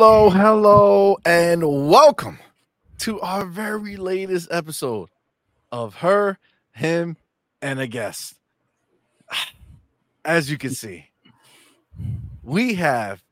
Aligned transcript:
Hello, 0.00 0.30
hello, 0.30 1.18
and 1.24 1.90
welcome 1.90 2.38
to 2.98 3.20
our 3.20 3.44
very 3.44 3.96
latest 3.96 4.46
episode 4.48 5.08
of 5.72 5.96
Her, 5.96 6.38
Him, 6.70 7.16
and 7.60 7.80
a 7.80 7.88
Guest. 7.88 8.34
As 10.24 10.52
you 10.52 10.56
can 10.56 10.70
see, 10.70 11.06
we 12.44 12.74
have 12.74 13.24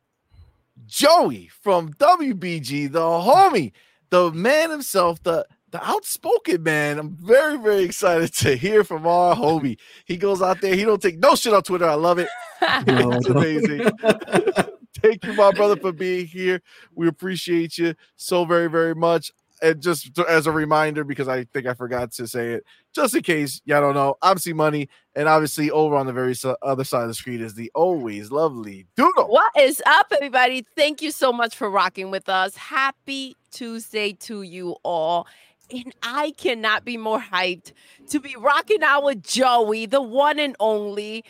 Joey 0.89 1.53
from 1.63 1.93
WBG, 1.93 2.91
the 2.91 2.99
homie, 2.99 3.71
the 4.11 4.33
man 4.33 4.73
himself, 4.73 5.23
the 5.23 5.47
the 5.71 5.89
outspoken 5.89 6.65
man. 6.65 6.99
I'm 6.99 7.11
very, 7.11 7.59
very 7.59 7.85
excited 7.85 8.35
to 8.35 8.57
hear 8.57 8.83
from 8.83 9.07
our 9.07 9.37
homie. 9.37 9.79
He 10.05 10.17
goes 10.17 10.43
out 10.43 10.61
there, 10.61 10.75
he 10.75 10.83
don't 10.83 11.01
take 11.01 11.21
no 11.21 11.37
shit 11.37 11.55
on 11.55 11.63
Twitter. 11.63 11.89
I 11.89 11.95
love 11.95 12.19
it. 12.19 12.29
it's 12.61 13.29
amazing. 13.29 13.89
Thank 15.03 15.25
you, 15.25 15.33
my 15.35 15.53
brother, 15.53 15.77
for 15.77 15.93
being 15.93 16.27
here. 16.27 16.61
We 16.95 17.09
appreciate 17.09 17.79
you 17.79 17.95
so 18.17 18.45
very, 18.45 18.69
very 18.69 18.95
much. 18.95 19.33
And 19.63 19.81
just 19.81 20.15
to- 20.17 20.29
as 20.29 20.47
a 20.47 20.53
reminder, 20.53 21.03
because 21.03 21.29
I 21.29 21.45
think 21.45 21.67
I 21.67 21.73
forgot 21.73 22.13
to 22.13 22.27
say 22.27 22.55
it, 22.55 22.65
just 22.95 23.15
in 23.15 23.23
case 23.23 23.63
y'all 23.65 23.81
don't 23.81 23.95
know, 23.95 24.17
I'm 24.21 24.37
C 24.37 24.53
Money, 24.53 24.89
and 25.15 25.29
obviously 25.29 25.71
over 25.71 25.97
on 25.97 26.07
the 26.07 26.13
very 26.13 26.35
other 26.61 26.85
side 26.85 27.03
of 27.03 27.09
the 27.09 27.15
screen 27.15 27.41
is 27.41 27.55
the 27.55 27.71
always 27.75 28.31
lovely 28.31 28.87
Doodle. 28.97 29.29
What 29.29 29.53
is 29.59 29.83
up, 29.87 30.09
everybody? 30.13 30.67
Thank 30.77 31.01
you 31.01 31.11
so 31.11 31.33
much 31.33 31.57
for 31.57 31.71
rocking 31.71 32.11
with 32.11 32.29
us. 32.29 32.55
Happy 32.55 33.35
Tuesday 33.51 34.13
to 34.13 34.43
you 34.43 34.77
all. 34.83 35.27
And 35.71 35.93
I 36.03 36.33
cannot 36.37 36.85
be 36.85 36.97
more 36.97 37.21
hyped 37.21 37.73
to 38.11 38.21
be 38.21 38.37
rocking 38.39 38.83
out 38.83 39.05
with 39.05 39.23
Joey, 39.23 39.87
the 39.87 40.03
one 40.03 40.39
and 40.39 40.55
only, 40.61 41.25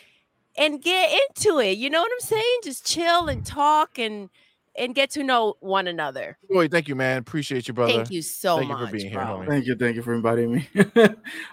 and 0.59 0.83
get 0.83 1.11
into 1.13 1.59
it. 1.59 1.79
You 1.79 1.91
know 1.91 2.01
what 2.01 2.11
I'm 2.13 2.21
saying? 2.27 2.59
Just 2.65 2.87
chill 2.87 3.29
and 3.29 3.45
talk 3.45 3.99
and 3.99 4.31
and 4.79 4.95
get 4.95 5.11
to 5.11 5.23
know 5.23 5.55
one 5.61 5.87
another. 5.89 6.39
Boy, 6.51 6.69
thank 6.69 6.87
you, 6.87 6.95
man. 6.95 7.19
Appreciate 7.19 7.67
you, 7.67 7.75
brother. 7.75 7.95
Thank 7.95 8.11
you 8.11 8.23
so 8.23 8.59
Thank 8.59 8.69
you 8.69 8.77
much. 8.77 8.89
for 8.91 8.93
being 8.97 9.11
here, 9.11 9.19
homie. 9.21 9.47
Thank 9.47 9.67
you, 9.67 9.75
thank 9.75 9.97
you 9.97 10.03
for 10.03 10.15
inviting 10.15 10.53
me. 10.53 10.69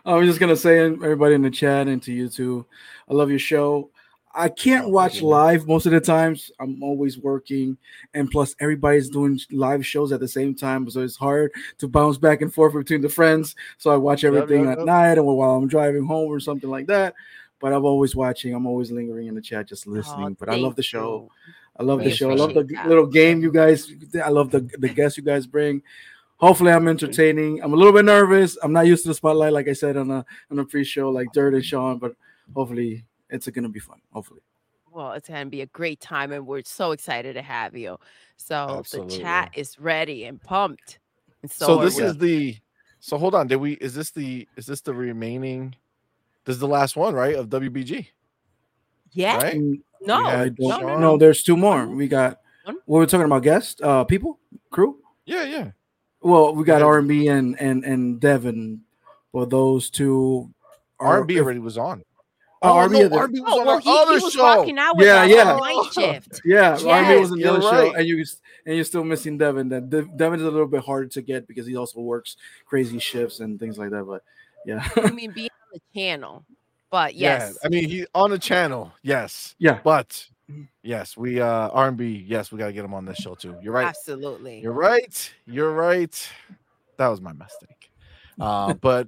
I 0.05 0.13
was 0.13 0.27
just 0.27 0.39
gonna 0.39 0.55
say, 0.55 0.79
everybody 0.79 1.35
in 1.35 1.41
the 1.41 1.49
chat 1.49 1.87
and 1.87 2.01
to 2.03 2.11
you 2.11 2.27
too, 2.29 2.65
I 3.09 3.13
love 3.13 3.29
your 3.29 3.39
show. 3.39 3.89
I 4.35 4.49
can't 4.49 4.87
Oh, 4.87 4.89
watch 4.89 5.11
thank 5.13 5.23
you, 5.23 5.29
man. 5.29 5.39
live 5.39 5.67
most 5.67 5.85
of 5.85 5.91
the 5.91 6.01
times. 6.01 6.51
I'm 6.59 6.81
always 6.81 7.19
working, 7.19 7.77
and 8.15 8.29
plus 8.31 8.55
everybody's 8.59 9.09
doing 9.09 9.39
live 9.51 9.85
shows 9.85 10.11
at 10.11 10.19
the 10.19 10.27
same 10.27 10.55
time, 10.55 10.89
so 10.89 11.01
it's 11.01 11.15
hard 11.15 11.51
to 11.77 11.87
bounce 11.87 12.17
back 12.17 12.41
and 12.41 12.51
forth 12.51 12.73
between 12.73 13.01
the 13.01 13.09
friends. 13.09 13.55
So 13.77 13.91
I 13.91 13.95
watch 13.97 14.23
Yep, 14.23 14.33
everything 14.33 14.65
yep, 14.65 14.79
at 14.79 14.85
night 14.85 15.17
or 15.19 15.37
while 15.37 15.51
I'm 15.55 15.67
driving 15.67 16.05
home 16.05 16.29
or 16.31 16.39
something 16.39 16.69
like 16.69 16.87
that. 16.87 17.13
But 17.63 17.71
I'm 17.71 17.85
always 17.85 18.13
watching. 18.13 18.53
I'm 18.53 18.65
always 18.67 18.91
lingering 18.91 19.27
in 19.27 19.35
the 19.35 19.41
chat, 19.41 19.69
just 19.69 19.87
oh, 19.87 19.91
listening. 19.91 20.31
Oh, 20.31 20.35
but 20.37 20.49
I 20.49 20.55
love 20.57 20.75
the 20.75 20.83
show. 20.83 21.29
you. 21.47 21.53
I 21.79 21.83
love 21.83 21.99
We 21.99 22.05
the 22.09 22.11
show. 22.11 22.29
I 22.29 22.35
love 22.35 22.53
the 22.53 22.63
that. 22.65 22.89
little 22.89 23.07
game 23.07 23.41
you 23.41 23.53
guys. 23.53 23.89
I 24.21 24.27
love 24.27 24.51
the 24.51 24.59
the 24.79 24.89
guests 24.89 25.17
you 25.17 25.23
guys 25.23 25.47
bring. 25.47 25.81
Hopefully, 26.37 26.71
I'm 26.73 26.89
entertaining. 26.89 27.63
I'm 27.63 27.71
a 27.71 27.77
little 27.77 27.93
bit 27.93 28.03
nervous. 28.03 28.57
I'm 28.61 28.73
not 28.73 28.85
used 28.85 29.03
to 29.03 29.07
the 29.11 29.13
spotlight, 29.15 29.53
like 29.53 29.69
I 29.69 29.73
said 29.73 29.95
on 29.95 30.11
a 30.11 30.25
on 30.51 30.59
a 30.59 30.65
pre-show, 30.65 31.09
like 31.09 31.31
Dirt 31.31 31.53
and 31.53 31.63
Sean. 31.63 31.99
But 31.99 32.15
hopefully, 32.53 33.05
it's 33.29 33.47
gonna 33.47 33.69
be 33.69 33.79
fun. 33.79 34.01
Hopefully, 34.11 34.41
Well, 34.91 35.13
it's 35.13 35.29
going 35.29 35.45
to 35.45 35.49
be 35.49 35.61
a 35.61 35.67
great 35.67 36.01
time, 36.01 36.33
and 36.33 36.45
we're 36.45 36.63
so 36.65 36.91
excited 36.91 37.33
to 37.35 37.41
have 37.41 37.77
you. 37.77 37.97
So 38.35 38.55
Absolutely. 38.79 39.17
the 39.17 39.23
chat 39.23 39.51
is 39.55 39.79
ready 39.79 40.25
and 40.25 40.41
pumped. 40.41 40.99
And 41.41 41.49
so, 41.49 41.65
So, 41.65 41.77
this 41.85 41.95
we. 41.97 42.03
is 42.03 42.17
the 42.17 42.57
so 42.99 43.17
hold 43.17 43.35
on. 43.35 43.47
Did 43.47 43.55
we 43.57 43.73
is 43.75 43.95
this 43.95 44.11
the 44.11 44.47
is 44.57 44.65
this 44.65 44.81
the 44.81 44.93
remaining 44.93 45.75
this 46.45 46.55
is 46.55 46.59
the 46.59 46.67
last 46.67 46.95
one, 46.95 47.13
right? 47.13 47.35
Of 47.35 47.49
WBG, 47.49 48.07
yeah. 49.11 49.37
right? 49.37 49.55
Mm, 49.55 49.81
No, 50.01 50.19
We 50.21 50.27
I 50.27 50.37
had 50.37 50.55
no, 50.59 50.77
no, 50.79 50.97
no. 50.99 51.17
There's 51.17 51.43
two 51.43 51.57
more. 51.57 51.87
We 51.87 52.07
got. 52.07 52.39
One? 52.65 52.75
What 52.85 52.99
we're 52.99 53.05
talking 53.05 53.25
about? 53.25 53.43
Guests, 53.43 53.81
uh, 53.83 54.03
people, 54.05 54.39
crew. 54.71 54.99
Yeah, 55.25 55.43
yeah. 55.43 55.71
Well, 56.21 56.55
we 56.55 56.63
got 56.63 56.81
R&B 56.81 57.27
and 57.27 57.59
and 57.59 57.83
and 57.83 58.19
Devin. 58.19 58.81
Well, 59.33 59.45
those 59.45 59.89
two. 59.89 60.53
R&B 60.99 61.39
already 61.39 61.59
was 61.59 61.77
on. 61.77 62.03
Oh, 62.61 62.77
R&B 62.77 62.99
no, 62.99 63.05
is. 63.07 63.11
R&B 63.11 63.41
was 63.41 63.51
Oh, 63.53 63.59
on 63.59 63.65
well, 63.65 63.75
our 63.75 63.81
he, 63.81 63.89
other 63.91 64.17
he 64.19 64.23
was 64.23 64.33
show. 64.33 64.43
rocking 64.43 64.77
out 64.79 64.95
with 64.95 65.05
Yeah, 65.05 65.25
yeah. 65.25 65.51
on 65.53 65.59
night 65.59 65.91
shift. 65.93 66.41
Yeah, 66.45 66.77
R&B 66.81 67.19
was 67.19 67.31
in 67.31 67.35
the 67.39 67.43
you're 67.43 67.51
other 67.57 67.61
show, 67.61 67.93
and 67.95 68.07
you 68.07 68.23
and 68.65 68.75
you're 68.77 68.85
still 68.85 69.03
missing 69.03 69.37
Devin. 69.37 69.67
That 69.67 69.89
Dev- 69.89 70.15
Devin 70.15 70.39
is 70.39 70.45
a 70.45 70.49
little 70.51 70.67
bit 70.67 70.81
harder 70.85 71.07
to 71.07 71.21
get 71.21 71.45
because 71.45 71.67
he 71.67 71.75
also 71.75 71.99
works 71.99 72.37
crazy 72.65 72.99
shifts 72.99 73.41
and 73.41 73.59
things 73.59 73.77
like 73.77 73.89
that. 73.89 74.05
But 74.05 74.23
yeah, 74.65 74.87
I 74.95 75.11
mean, 75.11 75.31
being 75.35 75.49
on 75.49 75.62
the 75.73 75.81
channel. 75.93 76.45
But 76.91 77.15
yes, 77.15 77.57
Yeah, 77.61 77.65
I 77.65 77.69
mean 77.69 77.89
he 77.89 78.05
on 78.13 78.29
the 78.29 78.37
channel, 78.39 78.91
yes. 79.01 79.55
yeah. 79.57 79.79
But 79.83 80.25
yes, 80.83 81.17
we 81.17 81.41
uh 81.41 81.69
R&B, 81.69 82.23
yes, 82.27 82.51
we 82.51 82.59
gotta 82.59 82.73
get 82.73 82.85
him 82.85 82.93
on 82.93 83.05
this 83.05 83.17
show 83.17 83.33
too. 83.35 83.57
You're 83.61 83.73
right. 83.73 83.87
absolutely. 83.87 84.59
You're 84.59 84.73
right. 84.73 85.33
You're 85.45 85.73
right. 85.73 86.29
That 86.97 87.07
was 87.07 87.19
my 87.19 87.33
mistake. 87.33 87.89
Uh, 88.39 88.73
but 88.81 89.07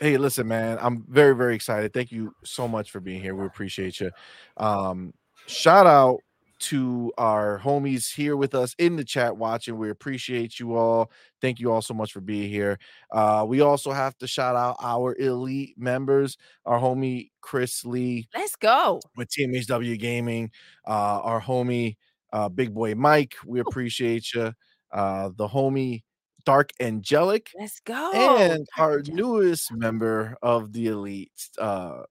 hey, 0.00 0.16
listen, 0.16 0.48
man, 0.48 0.78
I'm 0.80 1.04
very, 1.08 1.36
very 1.36 1.54
excited. 1.54 1.92
Thank 1.92 2.10
you 2.10 2.34
so 2.42 2.66
much 2.66 2.90
for 2.90 3.00
being 3.00 3.20
here. 3.20 3.34
We 3.34 3.44
appreciate 3.44 4.00
you. 4.00 4.10
Um, 4.56 5.12
shout 5.46 5.86
out 5.86 6.20
to 6.60 7.12
our 7.18 7.58
homies 7.62 8.14
here 8.14 8.36
with 8.36 8.54
us 8.54 8.74
in 8.78 8.96
the 8.96 9.04
chat 9.04 9.36
watching. 9.36 9.76
We 9.76 9.90
appreciate 9.90 10.58
you 10.58 10.74
all. 10.76 11.10
Thank 11.40 11.60
you 11.60 11.70
all 11.72 11.82
so 11.82 11.94
much 11.94 12.12
for 12.12 12.20
being 12.20 12.48
here. 12.50 12.78
Uh, 13.10 13.44
we 13.46 13.60
also 13.60 13.92
have 13.92 14.16
to 14.18 14.26
shout 14.26 14.56
out 14.56 14.76
our 14.80 15.14
elite 15.18 15.74
members, 15.76 16.36
our 16.64 16.78
homie 16.78 17.30
Chris 17.40 17.84
Lee, 17.84 18.28
Let's 18.34 18.56
go. 18.56 19.00
with 19.16 19.28
TMHW 19.28 19.98
Gaming, 19.98 20.50
uh, 20.86 21.20
our 21.22 21.40
homie 21.40 21.96
uh, 22.32 22.48
Big 22.48 22.72
Boy 22.74 22.94
Mike. 22.94 23.34
We 23.46 23.60
appreciate 23.60 24.32
you. 24.34 24.52
Uh, 24.92 25.30
the 25.36 25.48
homie 25.48 26.02
Dark 26.44 26.70
Angelic, 26.80 27.50
Let's 27.58 27.80
go. 27.80 28.12
and 28.12 28.66
our 28.78 29.02
newest 29.06 29.72
member 29.72 30.36
of 30.42 30.72
the 30.72 30.88
Elite 30.88 31.30
uh, 31.58 32.02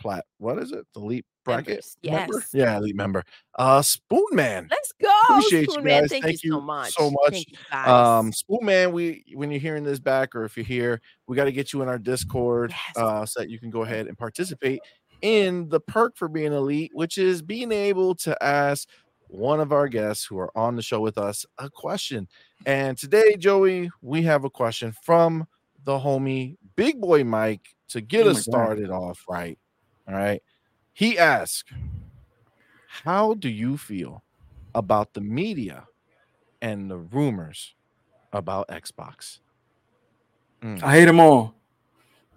plat. 0.00 0.24
What 0.38 0.58
is 0.58 0.72
it? 0.72 0.86
The 0.94 1.00
Elite 1.00 1.26
bracket? 1.44 1.68
Members, 1.68 1.96
member? 2.04 2.34
yes. 2.34 2.48
Yeah, 2.52 2.76
Elite 2.78 2.96
member. 2.96 3.24
Uh, 3.56 3.82
Spoon 3.82 4.24
Man. 4.32 4.66
Let's 4.70 4.92
go. 5.00 5.10
Appreciate 5.28 5.66
you 5.66 5.72
Spoon 5.72 5.84
Man. 5.84 6.08
Thank, 6.08 6.24
Thank 6.24 6.42
you 6.42 6.52
so 6.52 6.60
much. 6.60 6.92
so 6.94 7.10
much. 7.10 7.32
Thank 7.32 7.50
you 7.50 7.56
guys. 7.70 7.88
Um, 7.88 8.32
Spoon 8.32 8.60
Man, 8.64 8.92
we 8.92 9.24
when 9.34 9.50
you're 9.50 9.60
hearing 9.60 9.84
this 9.84 9.98
back, 10.00 10.34
or 10.34 10.44
if 10.44 10.56
you're 10.56 10.64
here, 10.66 11.00
we 11.26 11.36
got 11.36 11.44
to 11.44 11.52
get 11.52 11.72
you 11.72 11.82
in 11.82 11.88
our 11.88 11.98
Discord 11.98 12.70
Yes. 12.70 12.96
uh, 12.96 13.24
so 13.26 13.40
that 13.40 13.50
you 13.50 13.58
can 13.58 13.70
go 13.70 13.82
ahead 13.82 14.06
and 14.06 14.16
participate 14.18 14.80
in 15.22 15.68
the 15.68 15.80
perk 15.80 16.16
for 16.16 16.28
being 16.28 16.52
elite, 16.52 16.90
which 16.94 17.18
is 17.18 17.40
being 17.42 17.72
able 17.72 18.14
to 18.16 18.42
ask 18.42 18.88
one 19.28 19.58
of 19.58 19.72
our 19.72 19.88
guests 19.88 20.24
who 20.24 20.38
are 20.38 20.50
on 20.56 20.76
the 20.76 20.82
show 20.82 21.00
with 21.00 21.16
us 21.18 21.46
a 21.58 21.70
question. 21.70 22.28
And 22.66 22.96
today, 22.98 23.36
Joey, 23.36 23.90
we 24.02 24.22
have 24.22 24.44
a 24.44 24.50
question 24.50 24.92
from 25.02 25.46
the 25.84 25.98
homie 25.98 26.56
Big 26.76 27.00
Boy 27.00 27.24
Mike 27.24 27.74
to 27.88 28.00
get 28.00 28.26
Oh 28.26 28.30
us 28.30 28.46
my 28.48 28.52
God. 28.52 28.64
started 28.64 28.90
off 28.90 29.24
right. 29.28 29.58
All 30.06 30.14
right. 30.14 30.42
He 30.94 31.18
asked, 31.18 31.72
How 33.02 33.34
do 33.34 33.48
you 33.48 33.76
feel 33.76 34.22
about 34.74 35.12
the 35.12 35.20
media 35.20 35.88
and 36.62 36.88
the 36.90 36.96
rumors 36.96 37.74
about 38.32 38.68
Xbox? 38.68 39.40
I 40.82 40.98
hate 40.98 41.04
them 41.04 41.20
all. 41.20 41.54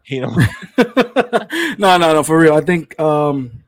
Hate 0.04 0.21
them. 0.21 0.36
no, 1.77 1.98
no, 1.98 2.13
no, 2.13 2.24
for 2.24 2.38
real. 2.38 2.56
I 2.56 2.62
think 2.62 3.00
um 3.00 3.63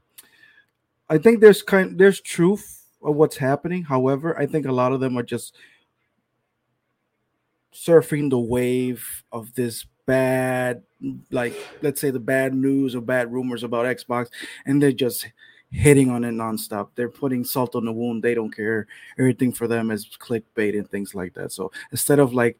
I 1.09 1.17
think 1.17 1.39
there's 1.39 1.61
kind 1.61 1.97
there's 1.97 2.19
truth 2.19 2.83
of 3.01 3.15
what's 3.15 3.37
happening. 3.37 3.83
However, 3.83 4.37
I 4.37 4.47
think 4.47 4.65
a 4.65 4.71
lot 4.71 4.91
of 4.91 4.99
them 4.99 5.17
are 5.17 5.23
just 5.23 5.55
surfing 7.73 8.29
the 8.29 8.39
wave 8.39 9.23
of 9.31 9.53
this 9.53 9.85
bad 10.09 10.81
like 11.29 11.53
let's 11.83 12.01
say 12.01 12.09
the 12.09 12.19
bad 12.19 12.55
news 12.55 12.95
or 12.95 13.01
bad 13.01 13.31
rumors 13.31 13.63
about 13.63 13.85
Xbox 13.85 14.29
and 14.65 14.81
they're 14.81 14.91
just 14.91 15.27
hitting 15.69 16.09
on 16.09 16.23
it 16.23 16.31
nonstop. 16.31 16.89
They're 16.95 17.09
putting 17.09 17.43
salt 17.43 17.75
on 17.75 17.85
the 17.85 17.91
wound. 17.91 18.23
They 18.23 18.33
don't 18.33 18.49
care. 18.49 18.87
Everything 19.19 19.51
for 19.51 19.67
them 19.67 19.91
is 19.91 20.09
clickbait 20.19 20.73
and 20.73 20.89
things 20.89 21.13
like 21.13 21.35
that. 21.35 21.51
So 21.51 21.71
instead 21.91 22.17
of 22.17 22.33
like 22.33 22.57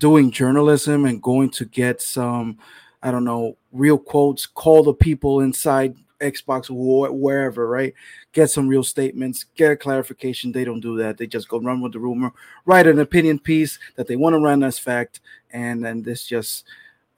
doing 0.00 0.32
journalism 0.32 1.04
and 1.04 1.22
going 1.22 1.50
to 1.50 1.64
get 1.66 2.02
some 2.02 2.58
I 3.00 3.12
don't 3.12 3.24
know, 3.24 3.56
real 3.70 3.98
quotes, 3.98 4.44
call 4.44 4.82
the 4.82 4.92
people 4.92 5.40
inside 5.40 5.94
Xbox 6.20 6.70
or 6.70 7.12
wherever, 7.12 7.68
right? 7.68 7.94
Get 8.32 8.50
some 8.50 8.68
real 8.68 8.82
statements, 8.82 9.44
get 9.54 9.72
a 9.72 9.76
clarification. 9.76 10.52
They 10.52 10.64
don't 10.64 10.80
do 10.80 10.96
that. 10.98 11.18
They 11.18 11.26
just 11.26 11.48
go 11.48 11.60
run 11.60 11.80
with 11.80 11.92
the 11.92 11.98
rumor, 11.98 12.32
write 12.64 12.86
an 12.86 12.98
opinion 12.98 13.38
piece 13.38 13.78
that 13.96 14.06
they 14.06 14.16
want 14.16 14.34
to 14.34 14.40
run 14.40 14.62
as 14.62 14.78
fact, 14.78 15.20
and 15.56 15.84
then 15.84 16.02
this 16.02 16.26
just 16.26 16.66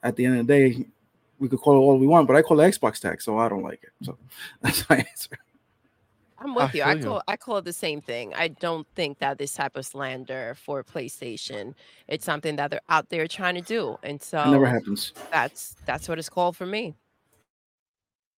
at 0.03 0.15
the 0.15 0.25
end 0.25 0.39
of 0.39 0.47
the 0.47 0.53
day, 0.53 0.85
we 1.39 1.49
could 1.49 1.59
call 1.59 1.75
it 1.75 1.79
all 1.79 1.97
we 1.99 2.07
want, 2.07 2.27
but 2.27 2.35
I 2.37 2.41
call 2.41 2.59
it 2.61 2.71
Xbox 2.71 2.99
tag, 2.99 3.21
so 3.21 3.37
I 3.37 3.49
don't 3.49 3.63
like 3.63 3.83
it. 3.83 3.91
So 4.05 4.17
that's 4.61 4.89
my 4.89 4.97
answer. 4.97 5.37
I'm 6.37 6.55
I 6.57 6.65
with 6.65 6.73
you. 6.75 6.83
I 6.83 6.95
feel 6.95 6.97
you. 6.97 7.03
call 7.03 7.21
I 7.27 7.37
call 7.37 7.57
it 7.57 7.65
the 7.65 7.73
same 7.73 8.01
thing. 8.01 8.33
I 8.33 8.47
don't 8.49 8.87
think 8.95 9.19
that 9.19 9.37
this 9.37 9.53
type 9.53 9.75
of 9.75 9.85
slander 9.85 10.55
for 10.55 10.83
PlayStation 10.83 11.75
it's 12.07 12.25
something 12.25 12.55
that 12.57 12.71
they're 12.71 12.81
out 12.89 13.09
there 13.09 13.27
trying 13.27 13.55
to 13.55 13.61
do, 13.61 13.97
and 14.03 14.21
so 14.21 14.39
It 14.43 14.47
never 14.47 14.65
happens. 14.67 15.13
that's 15.31 15.75
that's 15.85 16.07
what 16.07 16.19
it's 16.19 16.29
called 16.29 16.55
for 16.57 16.65
me. 16.65 16.95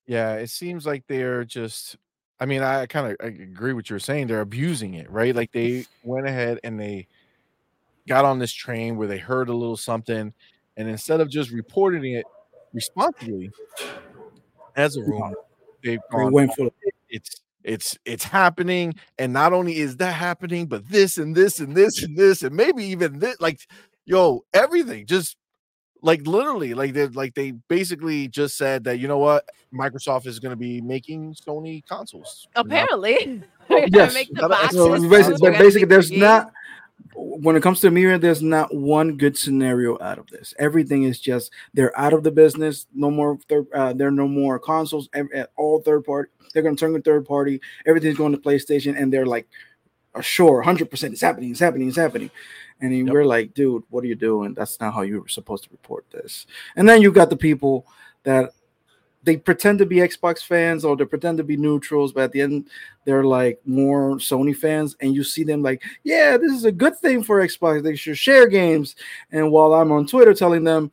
yeah, 0.08 0.34
it 0.36 0.50
seems 0.50 0.86
like 0.86 1.06
they're 1.08 1.46
just 1.46 1.98
I 2.40 2.46
mean, 2.48 2.64
I 2.64 2.88
kind 2.88 3.06
of 3.08 3.18
agree 3.26 3.74
with 3.74 3.86
what 3.86 3.90
you're 3.92 4.00
saying. 4.00 4.28
They're 4.28 4.42
abusing 4.42 4.96
it, 4.96 5.10
right? 5.12 5.36
Like 5.36 5.52
they 5.52 5.86
went 6.04 6.26
ahead 6.28 6.60
and 6.64 6.80
they 6.80 7.08
got 8.12 8.26
on 8.26 8.40
this 8.40 8.52
train 8.52 8.98
where 8.98 9.08
they 9.08 9.18
heard 9.18 9.48
a 9.48 9.54
little 9.54 9.78
something, 9.78 10.34
and 10.76 10.90
instead 10.90 11.22
of 11.22 11.30
just 11.30 11.50
reporting 11.50 12.14
it 12.14 12.26
responsibly 12.74 13.50
as 14.76 14.98
a 14.98 15.02
rumor, 15.02 15.34
they've 15.82 15.98
They 16.12 16.18
gone, 16.18 16.34
went 16.34 16.54
for 16.54 16.70
it's 17.08 17.42
it's 17.64 17.98
it's 18.04 18.26
happening, 18.26 18.96
and 19.18 19.32
not 19.32 19.54
only 19.54 19.78
is 19.78 19.96
that 19.98 20.12
happening, 20.12 20.66
but 20.66 20.90
this 20.90 21.18
and 21.18 21.34
this 21.34 21.62
and 21.62 21.74
this 21.74 22.04
and 22.04 22.18
this 22.18 22.44
and 22.44 22.54
maybe 22.54 22.84
even 22.84 23.20
this, 23.20 23.40
like, 23.40 23.62
yo, 24.04 24.44
everything 24.54 25.06
just 25.06 25.38
like 26.02 26.28
literally, 26.28 26.74
like 26.74 26.92
they 26.92 27.08
like 27.08 27.34
they 27.34 27.52
basically 27.70 28.28
just 28.28 28.58
said 28.58 28.84
that 28.84 29.00
you 29.00 29.08
know 29.08 29.20
what, 29.20 29.46
Microsoft 29.74 30.28
is 30.28 30.40
going 30.40 30.50
to 30.50 30.58
be 30.58 30.82
making 30.82 31.34
Sony 31.34 31.82
consoles. 31.88 32.46
Apparently, 32.56 33.42
they're 33.70 33.88
yes. 33.88 34.14
make 34.14 34.28
the 34.34 34.42
So 34.42 34.50
boxes. 34.50 34.72
So 34.74 35.10
basically, 35.10 35.50
but 35.50 35.58
basically 35.58 35.86
there's 35.86 36.12
not 36.12 36.52
when 37.16 37.56
it 37.56 37.64
comes 37.64 37.80
to 37.82 37.92
Mira, 37.92 38.18
there's 38.18 38.42
not 38.42 38.74
one 38.74 39.18
good 39.18 39.38
scenario 39.38 39.98
out 40.02 40.18
of 40.18 40.28
this. 40.28 40.54
Everything 40.60 41.04
is 41.04 41.20
just 41.20 41.52
they're 41.74 41.98
out 42.00 42.14
of 42.14 42.24
the 42.24 42.32
business. 42.32 42.88
No 42.94 43.12
more 43.12 43.38
third. 43.50 43.68
Uh, 43.74 43.94
there 43.94 44.08
are 44.08 44.12
no 44.12 44.28
more 44.28 44.60
consoles. 44.60 45.10
uh, 45.14 45.46
All 45.58 45.82
third 45.82 46.06
party. 46.06 46.30
They're 46.54 46.64
going 46.64 46.76
to 46.76 46.80
turn 46.80 46.94
to 46.94 47.02
third 47.02 47.26
party. 47.26 47.62
Everything's 47.86 48.18
going 48.18 48.32
to 48.34 48.38
PlayStation, 48.38 49.00
and 49.00 49.12
they're 49.12 49.26
like, 49.26 49.48
uh, 50.14 50.22
sure, 50.22 50.62
hundred 50.62 50.90
percent, 50.90 51.14
it's 51.14 51.22
happening, 51.22 51.52
it's 51.52 51.60
happening, 51.60 51.88
it's 51.88 51.98
happening. 51.98 52.30
And 52.82 52.94
Yep. 52.94 53.14
we're 53.14 53.26
like, 53.26 53.54
dude, 53.54 53.84
what 53.90 54.04
are 54.04 54.08
you 54.08 54.16
doing? 54.16 54.54
That's 54.54 54.80
not 54.80 54.94
how 54.94 55.02
you 55.02 55.22
were 55.22 55.28
supposed 55.28 55.64
to 55.66 55.70
report 55.72 56.06
this. 56.12 56.48
And 56.76 56.90
then 56.90 57.02
you 57.02 57.12
got 57.12 57.30
the 57.30 57.38
people 57.38 57.86
that 58.24 58.52
they 59.24 59.38
pretend 59.38 59.80
to 59.80 59.86
be 59.86 59.98
Xbox 59.98 60.44
fans 60.44 60.84
or 60.84 60.96
they 60.96 61.06
pretend 61.06 61.38
to 61.38 61.44
be 61.44 61.58
neutrals, 61.58 62.12
but 62.12 62.24
at 62.24 62.32
the 62.32 62.42
end 62.42 62.70
they're 63.06 63.24
like 63.24 63.60
more 63.66 64.16
Sony 64.16 64.56
fans, 64.56 64.96
and 65.00 65.14
you 65.14 65.24
see 65.24 65.44
them 65.44 65.62
like, 65.62 65.84
yeah, 66.04 66.38
this 66.38 66.52
is 66.52 66.66
a 66.66 66.72
good 66.72 66.98
thing 66.98 67.24
for 67.24 67.46
Xbox. 67.46 67.84
They 67.84 67.96
should 67.96 68.18
share 68.18 68.48
games. 68.48 68.96
And 69.32 69.52
while 69.52 69.74
I'm 69.74 69.92
on 69.92 70.08
Twitter 70.08 70.34
telling 70.34 70.64
them, 70.64 70.92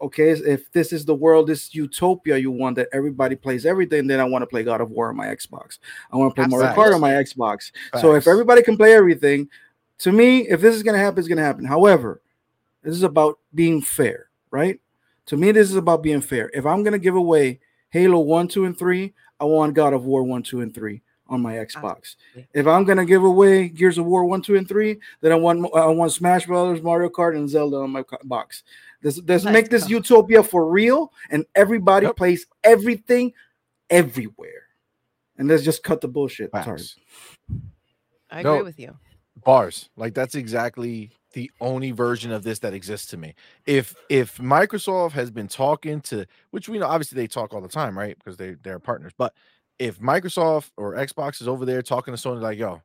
okay, 0.00 0.30
if 0.30 0.70
this 0.72 0.92
is 0.92 1.04
the 1.04 1.14
world, 1.14 1.48
this 1.48 1.74
utopia 1.74 2.38
you 2.38 2.50
want 2.50 2.76
that 2.76 2.88
everybody 2.92 3.34
plays 3.34 3.66
everything, 3.66 4.06
then 4.06 4.20
I 4.20 4.24
want 4.24 4.42
to 4.42 4.46
play 4.46 4.62
God 4.62 4.80
of 4.80 4.90
War 4.90 5.08
on 5.08 5.16
my 5.16 5.26
Xbox. 5.26 5.78
I 6.12 6.16
want 6.16 6.34
to 6.34 6.40
play 6.40 6.48
Mario 6.48 6.72
Kart 6.72 6.94
on 6.94 7.00
my 7.00 7.12
Xbox. 7.12 7.72
So 8.00 8.14
if 8.14 8.26
everybody 8.28 8.62
can 8.62 8.76
play 8.76 8.94
everything, 8.94 9.48
to 9.98 10.12
me, 10.12 10.48
if 10.48 10.60
this 10.60 10.76
is 10.76 10.82
gonna 10.82 10.98
happen, 10.98 11.18
it's 11.18 11.28
gonna 11.28 11.42
happen. 11.42 11.64
However, 11.64 12.22
this 12.82 12.94
is 12.94 13.02
about 13.02 13.40
being 13.54 13.82
fair, 13.82 14.28
right? 14.50 14.80
To 15.28 15.36
me, 15.36 15.52
this 15.52 15.70
is 15.70 15.76
about 15.76 16.02
being 16.02 16.20
fair. 16.20 16.50
If 16.54 16.66
I'm 16.66 16.82
gonna 16.82 16.98
give 16.98 17.14
away 17.14 17.60
Halo 17.90 18.18
1, 18.20 18.48
2, 18.48 18.64
and 18.64 18.78
3, 18.78 19.14
I 19.40 19.44
want 19.44 19.74
God 19.74 19.92
of 19.94 20.04
War 20.04 20.22
1, 20.22 20.42
2, 20.42 20.60
and 20.62 20.74
3 20.74 21.00
on 21.28 21.42
my 21.42 21.54
Xbox. 21.54 22.16
Absolutely. 22.34 22.48
If 22.54 22.66
I'm 22.66 22.84
gonna 22.84 23.04
give 23.04 23.22
away 23.24 23.68
Gears 23.68 23.98
of 23.98 24.06
War 24.06 24.24
1, 24.24 24.40
2, 24.42 24.56
and 24.56 24.66
3, 24.68 24.98
then 25.20 25.32
I 25.32 25.34
want 25.36 25.64
I 25.74 25.86
want 25.86 26.12
Smash 26.12 26.46
Brothers, 26.46 26.82
Mario 26.82 27.08
Kart, 27.10 27.36
and 27.36 27.48
Zelda 27.48 27.76
on 27.78 27.90
my 27.90 28.02
box. 28.24 28.62
Let's, 29.02 29.18
let's 29.18 29.44
Let's 29.44 29.52
make 29.52 29.68
this 29.70 29.84
go. 29.84 29.90
utopia 29.90 30.42
for 30.42 30.66
real, 30.68 31.12
and 31.30 31.44
everybody 31.54 32.06
Yep. 32.06 32.16
plays 32.16 32.46
everything 32.64 33.32
everywhere. 33.90 34.62
And 35.36 35.46
let's 35.46 35.62
just 35.62 35.82
cut 35.84 36.00
the 36.00 36.08
bullshit. 36.08 36.50
Sorry. 36.50 36.64
Facts. 36.64 36.96
I 38.30 38.42
No. 38.42 38.54
agree 38.54 38.64
with 38.64 38.80
you. 38.80 38.96
bars 39.44 39.88
like 39.96 40.14
that's 40.14 40.34
exactly 40.34 41.12
the 41.38 41.52
only 41.60 41.92
version 41.92 42.32
of 42.32 42.42
this 42.42 42.58
that 42.58 42.74
exists 42.74 43.06
to 43.06 43.16
me. 43.16 43.32
If 43.64 43.94
if 44.08 44.38
microsoft 44.38 45.12
has 45.12 45.30
been 45.30 45.46
talking 45.46 46.00
to 46.00 46.26
which 46.50 46.68
we 46.68 46.80
know 46.80 46.88
obviously 46.88 47.14
they 47.14 47.28
talk 47.28 47.54
all 47.54 47.60
the 47.60 47.68
time 47.68 47.96
right? 47.96 48.18
Because 48.18 48.36
they 48.36 48.56
they're 48.64 48.80
partners. 48.80 49.12
But 49.16 49.34
if 49.78 50.00
microsoft 50.00 50.72
or 50.76 50.94
xbox 50.96 51.40
is 51.40 51.46
over 51.46 51.64
there 51.64 51.80
talking 51.80 52.12
to 52.12 52.20
sony 52.20 52.40
like 52.40 52.58
yo 52.58 52.82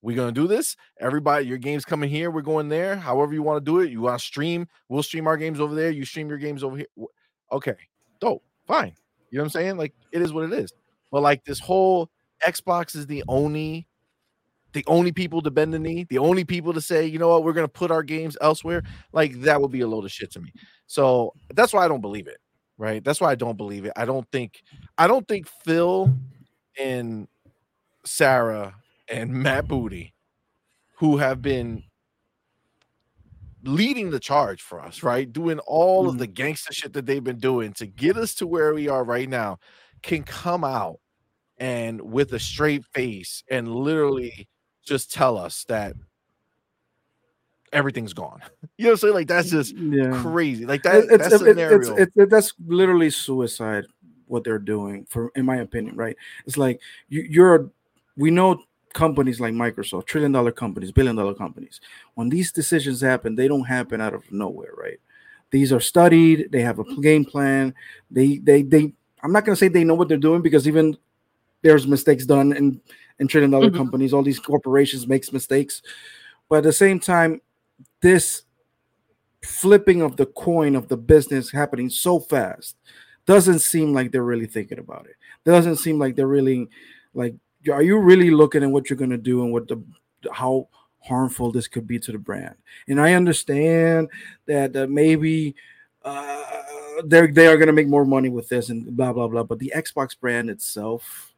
we're 0.00 0.16
gonna 0.16 0.32
do 0.32 0.46
this? 0.46 0.74
Everybody 0.98 1.44
your 1.44 1.58
games 1.58 1.84
coming 1.84 2.08
here 2.08 2.30
we're 2.30 2.40
going 2.40 2.70
there. 2.70 2.96
However 2.96 3.34
you 3.34 3.42
want 3.42 3.62
to 3.62 3.70
do 3.70 3.80
it 3.80 3.90
you 3.90 4.00
want 4.00 4.18
to 4.18 4.24
stream 4.24 4.66
we'll 4.88 5.02
stream 5.02 5.26
our 5.26 5.36
games 5.36 5.60
over 5.60 5.74
there. 5.74 5.90
You 5.90 6.06
stream 6.06 6.30
your 6.30 6.38
games 6.38 6.64
over 6.64 6.78
here. 6.78 6.86
Okay 7.52 7.76
dope 8.20 8.42
fine. 8.66 8.94
You 9.30 9.36
know 9.36 9.42
what 9.42 9.48
i'm 9.48 9.50
saying? 9.50 9.76
Like 9.76 9.92
it 10.12 10.22
is 10.22 10.32
what 10.32 10.44
it 10.44 10.52
is. 10.54 10.72
But 11.12 11.20
like 11.20 11.44
this 11.44 11.60
whole 11.60 12.08
xbox 12.42 12.96
is 12.96 13.06
the 13.06 13.22
only 13.28 13.86
the 14.74 14.84
only 14.86 15.12
people 15.12 15.40
to 15.40 15.50
bend 15.50 15.72
the 15.72 15.78
knee, 15.78 16.04
the 16.10 16.18
only 16.18 16.44
people 16.44 16.72
to 16.74 16.80
say, 16.80 17.06
you 17.06 17.18
know 17.18 17.28
what, 17.28 17.44
we're 17.44 17.54
going 17.54 17.66
to 17.66 17.72
put 17.72 17.90
our 17.90 18.02
games 18.02 18.36
elsewhere, 18.40 18.82
like 19.12 19.40
that 19.40 19.60
would 19.60 19.70
be 19.70 19.80
a 19.80 19.88
load 19.88 20.04
of 20.04 20.12
shit 20.12 20.30
to 20.32 20.40
me. 20.40 20.52
So 20.86 21.32
that's 21.54 21.72
why 21.72 21.84
I 21.84 21.88
don't 21.88 22.02
believe 22.02 22.26
it. 22.26 22.38
Right. 22.76 23.02
That's 23.02 23.20
why 23.20 23.30
I 23.30 23.36
don't 23.36 23.56
believe 23.56 23.84
it. 23.84 23.92
I 23.94 24.04
don't 24.04 24.28
think, 24.32 24.62
I 24.98 25.06
don't 25.06 25.26
think 25.28 25.46
Phil 25.64 26.12
and 26.78 27.28
Sarah 28.04 28.74
and 29.08 29.32
Matt 29.32 29.68
Booty, 29.68 30.12
who 30.96 31.16
have 31.18 31.40
been 31.40 31.84
leading 33.62 34.10
the 34.10 34.18
charge 34.18 34.60
for 34.60 34.80
us, 34.80 35.04
right? 35.04 35.32
Doing 35.32 35.60
all 35.60 36.08
of 36.08 36.18
the 36.18 36.26
mm-hmm. 36.26 36.34
gangster 36.34 36.72
shit 36.72 36.92
that 36.94 37.06
they've 37.06 37.22
been 37.22 37.38
doing 37.38 37.72
to 37.74 37.86
get 37.86 38.16
us 38.16 38.34
to 38.36 38.46
where 38.46 38.74
we 38.74 38.88
are 38.88 39.04
right 39.04 39.28
now, 39.28 39.58
can 40.02 40.24
come 40.24 40.64
out 40.64 40.98
and 41.58 42.00
with 42.00 42.32
a 42.32 42.38
straight 42.38 42.84
face 42.92 43.44
and 43.50 43.72
literally 43.72 44.48
just 44.84 45.12
tell 45.12 45.36
us 45.38 45.64
that 45.64 45.94
everything's 47.72 48.12
gone. 48.12 48.40
You 48.76 48.86
know 48.86 48.90
what 48.90 48.94
I'm 48.94 48.98
saying? 48.98 49.14
Like 49.14 49.28
that's 49.28 49.50
just 49.50 49.76
Yeah. 49.76 50.20
crazy. 50.20 50.66
Like 50.66 50.82
that 50.82 51.04
it's, 51.08 51.28
that 51.28 51.38
scenario. 51.38 51.76
it's, 51.76 51.88
it's, 51.88 52.16
it's- 52.16 52.28
that's 52.28 52.52
literally 52.66 53.08
suicide 53.08 53.84
what 54.26 54.44
they're 54.44 54.58
doing 54.58 55.06
for 55.08 55.30
in 55.36 55.44
my 55.44 55.56
opinion 55.56 55.94
right 55.96 56.16
it's 56.46 56.56
like 56.56 56.80
you, 57.08 57.22
you're 57.28 57.70
we 58.16 58.30
know 58.30 58.62
companies 58.92 59.40
like 59.40 59.52
microsoft 59.52 60.06
trillion 60.06 60.32
dollar 60.32 60.52
companies 60.52 60.92
billion 60.92 61.16
dollar 61.16 61.34
companies 61.34 61.80
when 62.14 62.28
these 62.28 62.52
decisions 62.52 63.00
happen 63.00 63.34
they 63.34 63.48
don't 63.48 63.64
happen 63.64 64.00
out 64.00 64.14
of 64.14 64.22
nowhere 64.30 64.72
right 64.76 64.98
these 65.50 65.72
are 65.72 65.80
studied 65.80 66.50
they 66.52 66.62
have 66.62 66.78
a 66.78 66.84
mm-hmm. 66.84 67.00
game 67.00 67.24
plan 67.24 67.74
they 68.10 68.38
they 68.38 68.62
they 68.62 68.92
i'm 69.22 69.32
not 69.32 69.44
going 69.44 69.54
to 69.54 69.60
say 69.60 69.68
they 69.68 69.84
know 69.84 69.94
what 69.94 70.08
they're 70.08 70.16
doing 70.16 70.42
because 70.42 70.66
even 70.66 70.96
there's 71.62 71.86
mistakes 71.86 72.24
done 72.26 72.52
in 72.52 72.80
in 73.18 73.28
trillion 73.28 73.50
dollar 73.50 73.70
Mhm. 73.70 73.76
companies 73.76 74.12
all 74.12 74.22
these 74.22 74.38
corporations 74.40 75.06
makes 75.06 75.32
mistakes 75.32 75.82
but 76.48 76.56
at 76.58 76.64
the 76.64 76.72
same 76.72 76.98
time 76.98 77.40
this 78.00 78.42
flipping 79.42 80.00
of 80.02 80.16
the 80.16 80.26
coin 80.26 80.74
of 80.74 80.88
the 80.88 80.96
business 80.96 81.50
happening 81.50 81.90
so 81.90 82.18
fast 82.18 82.76
doesn't 83.26 83.60
seem 83.60 83.92
like 83.92 84.10
they're 84.10 84.22
really 84.22 84.46
thinking 84.46 84.78
about 84.78 85.06
it. 85.06 85.16
Doesn't 85.44 85.76
seem 85.76 85.98
like 85.98 86.14
they're 86.16 86.26
really 86.26 86.68
like 87.14 87.34
are 87.72 87.82
you 87.82 87.98
really 87.98 88.30
looking 88.30 88.62
at 88.62 88.70
what 88.70 88.88
you're 88.90 88.96
going 88.98 89.10
to 89.10 89.16
do 89.18 89.42
and 89.42 89.52
what 89.52 89.68
the 89.68 89.82
how 90.32 90.68
harmful 91.00 91.50
this 91.52 91.68
could 91.68 91.86
be 91.86 91.98
to 92.00 92.12
the 92.12 92.18
brand? 92.18 92.54
And 92.88 93.00
I 93.00 93.14
understand 93.14 94.08
that 94.46 94.76
uh, 94.76 94.86
maybe 94.88 95.54
uh, 96.04 96.42
they're 97.06 97.28
they 97.32 97.46
are 97.46 97.56
going 97.56 97.66
to 97.68 97.72
make 97.72 97.88
more 97.88 98.04
money 98.04 98.28
with 98.28 98.48
this 98.48 98.68
and 98.70 98.94
blah 98.96 99.12
blah 99.12 99.28
blah. 99.28 99.42
But 99.42 99.58
the 99.58 99.72
Xbox 99.74 100.18
brand 100.18 100.48
itself, 100.50 101.33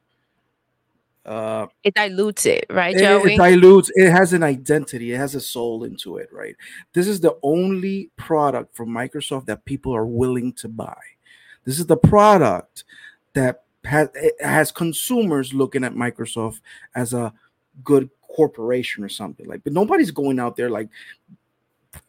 uh, 1.27 1.67
It 1.83 1.95
dilutes 1.95 2.47
it, 2.47 2.67
right, 2.71 2.95
it, 2.95 3.03
it 3.03 3.37
dilutes 3.37 3.91
it 3.95 4.11
has 4.11 4.33
an 4.33 4.45
identity 4.45 5.13
it 5.13 5.17
has 5.17 5.35
a 5.35 5.41
soul 5.41 5.85
into 5.85 6.19
it 6.19 6.29
right? 6.33 6.55
This 6.93 7.09
is 7.09 7.21
the 7.21 7.37
only 7.43 8.11
product 8.17 8.77
from 8.77 8.89
microsoft 8.91 9.47
that 9.47 9.65
people 9.65 9.95
are 9.95 10.07
willing 10.07 10.53
to 10.55 10.69
buy. 10.69 11.01
This 11.65 11.81
is 11.81 11.87
the 11.87 11.97
product 11.97 12.85
that 13.35 13.65
has, 13.85 14.09
it 14.15 14.35
has 14.41 14.71
consumers 14.71 15.53
looking 15.53 15.83
at 15.83 15.95
microsoft 15.95 16.61
as 16.95 17.13
a 17.13 17.33
good 17.83 18.09
corporation 18.29 19.03
or 19.03 19.09
something 19.09 19.47
like 19.47 19.65
but 19.65 19.73
nobody's 19.73 20.11
going 20.11 20.39
out 20.39 20.57
there 20.57 20.71
like 20.71 20.89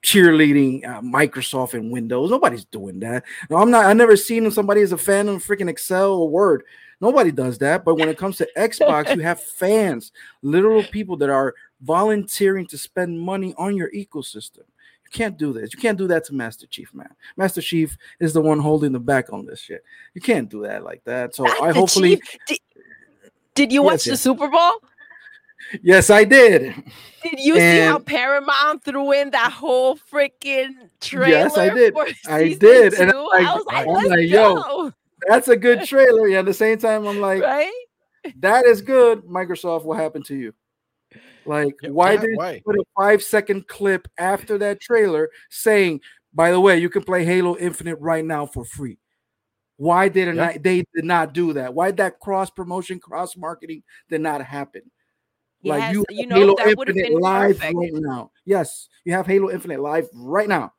cheerleading 0.03 0.85
uh, 0.85 1.01
microsoft 1.01 1.73
and 1.73 1.91
windows 1.91 2.29
nobody's 2.29 2.65
doing 2.65 2.99
that. 2.99 3.23
No 3.49 3.57
i'm 3.57 3.71
not 3.71 3.85
i 3.85 3.93
never 3.93 4.15
seen 4.15 4.49
somebody 4.51 4.81
as 4.81 4.91
a 4.91 4.97
fan 4.97 5.27
of 5.27 5.43
freaking 5.43 5.69
excel 5.69 6.13
or 6.13 6.29
word 6.29 6.63
Nobody 6.99 7.31
does 7.31 7.57
that. 7.59 7.85
But 7.85 7.95
when 7.95 8.09
it 8.09 8.17
comes 8.17 8.37
to 8.37 8.49
Xbox, 8.57 9.15
you 9.15 9.21
have 9.21 9.41
fans, 9.41 10.11
literal 10.41 10.83
people 10.83 11.17
that 11.17 11.29
are 11.29 11.53
volunteering 11.81 12.65
to 12.67 12.77
spend 12.77 13.19
money 13.19 13.53
on 13.57 13.75
your 13.75 13.91
ecosystem. 13.91 14.63
You 15.03 15.11
can't 15.13 15.37
do 15.37 15.53
this. 15.53 15.73
You 15.73 15.79
can't 15.79 15.97
do 15.97 16.07
that 16.07 16.25
to 16.25 16.33
Master 16.33 16.67
Chief, 16.67 16.93
man. 16.93 17.09
Master 17.37 17.61
Chief 17.61 17.97
is 18.19 18.33
the 18.33 18.41
one 18.41 18.59
holding 18.59 18.91
the 18.91 18.99
back 18.99 19.31
on 19.31 19.45
this 19.45 19.61
shit. 19.61 19.83
You 20.13 20.21
can't 20.21 20.49
do 20.49 20.63
that 20.63 20.83
like 20.83 21.03
that. 21.05 21.33
So 21.33 21.47
I 21.63 21.71
hopefully, 21.71 22.17
Chief, 22.17 22.37
did, 22.47 22.59
did 23.55 23.71
you 23.71 23.83
Yes, 23.83 23.91
watch 23.91 24.03
the 24.03 24.09
yes. 24.11 24.21
Super 24.21 24.49
Bowl? 24.49 24.73
yes, 25.81 26.09
I 26.09 26.25
did. 26.25 26.75
Did 27.23 27.39
you 27.39 27.55
see 27.55 27.79
how 27.79 27.99
Paramount 27.99 28.83
threw 28.83 29.11
in 29.13 29.31
that 29.31 29.51
whole 29.51 29.95
freaking 29.97 30.89
trailer? 30.99 31.27
Yes, 31.29 31.57
I 31.57 31.73
did. 31.73 31.95
I 32.27 32.53
did, 32.53 32.93
and 32.95 33.11
two? 33.11 33.29
I'm 33.33 33.45
I 33.47 33.55
was 33.55 33.65
like, 33.65 33.87
I'm 33.87 33.93
let's 33.93 34.09
like, 34.09 34.29
yo, 34.29 34.55
go. 34.55 34.93
That's 35.27 35.47
a 35.47 35.55
good 35.57 35.83
trailer. 35.85 36.27
Yeah. 36.27 36.39
At 36.39 36.45
the 36.45 36.53
same 36.53 36.77
time, 36.77 37.07
I'm 37.07 37.19
like, 37.19 37.41
right? 37.41 37.71
that 38.39 38.65
is 38.65 38.81
good. 38.81 39.23
Microsoft, 39.23 39.83
what 39.83 39.97
happened 39.97 40.25
to 40.25 40.35
you? 40.35 40.53
Like, 41.45 41.75
Yeah, 41.81 41.89
why 41.91 42.13
yeah, 42.13 42.21
did 42.21 42.29
you 42.31 42.61
put 42.65 42.75
a 42.75 42.83
five 42.97 43.23
second 43.23 43.67
clip 43.67 44.07
after 44.17 44.57
that 44.57 44.81
trailer 44.81 45.29
saying, 45.49 46.01
by 46.33 46.51
the 46.51 46.59
way, 46.59 46.77
you 46.77 46.89
can 46.89 47.03
play 47.03 47.23
Halo 47.23 47.57
Infinite 47.57 47.97
right 47.99 48.25
now 48.25 48.45
for 48.45 48.65
free? 48.65 48.99
Why 49.77 50.09
did 50.09 50.27
Yeah. 50.27 50.33
not 50.33 50.63
they 50.63 50.83
did 50.93 51.05
not 51.05 51.33
do 51.33 51.53
that? 51.53 51.73
Why 51.73 51.91
that 51.91 52.19
cross 52.19 52.49
promotion, 52.49 52.99
cross 52.99 53.37
marketing 53.37 53.83
did 54.09 54.21
not 54.21 54.41
happen? 54.43 54.81
Yes, 55.61 55.93
you, 55.93 56.05
you 56.09 56.27
know, 56.27 56.35
Halo 56.35 56.55
that 56.57 56.77
would 56.77 56.87
have 56.87 56.97
Infinite 56.97 57.15
been 57.15 57.21
live 57.21 57.57
perfect. 57.59 57.77
right 57.77 57.93
now. 57.93 58.31
Yes, 58.45 58.89
you 59.05 59.13
have 59.13 59.25
Halo 59.25 59.49
Infinite 59.49 59.79
live 59.79 60.07
right 60.13 60.47
now. 60.47 60.73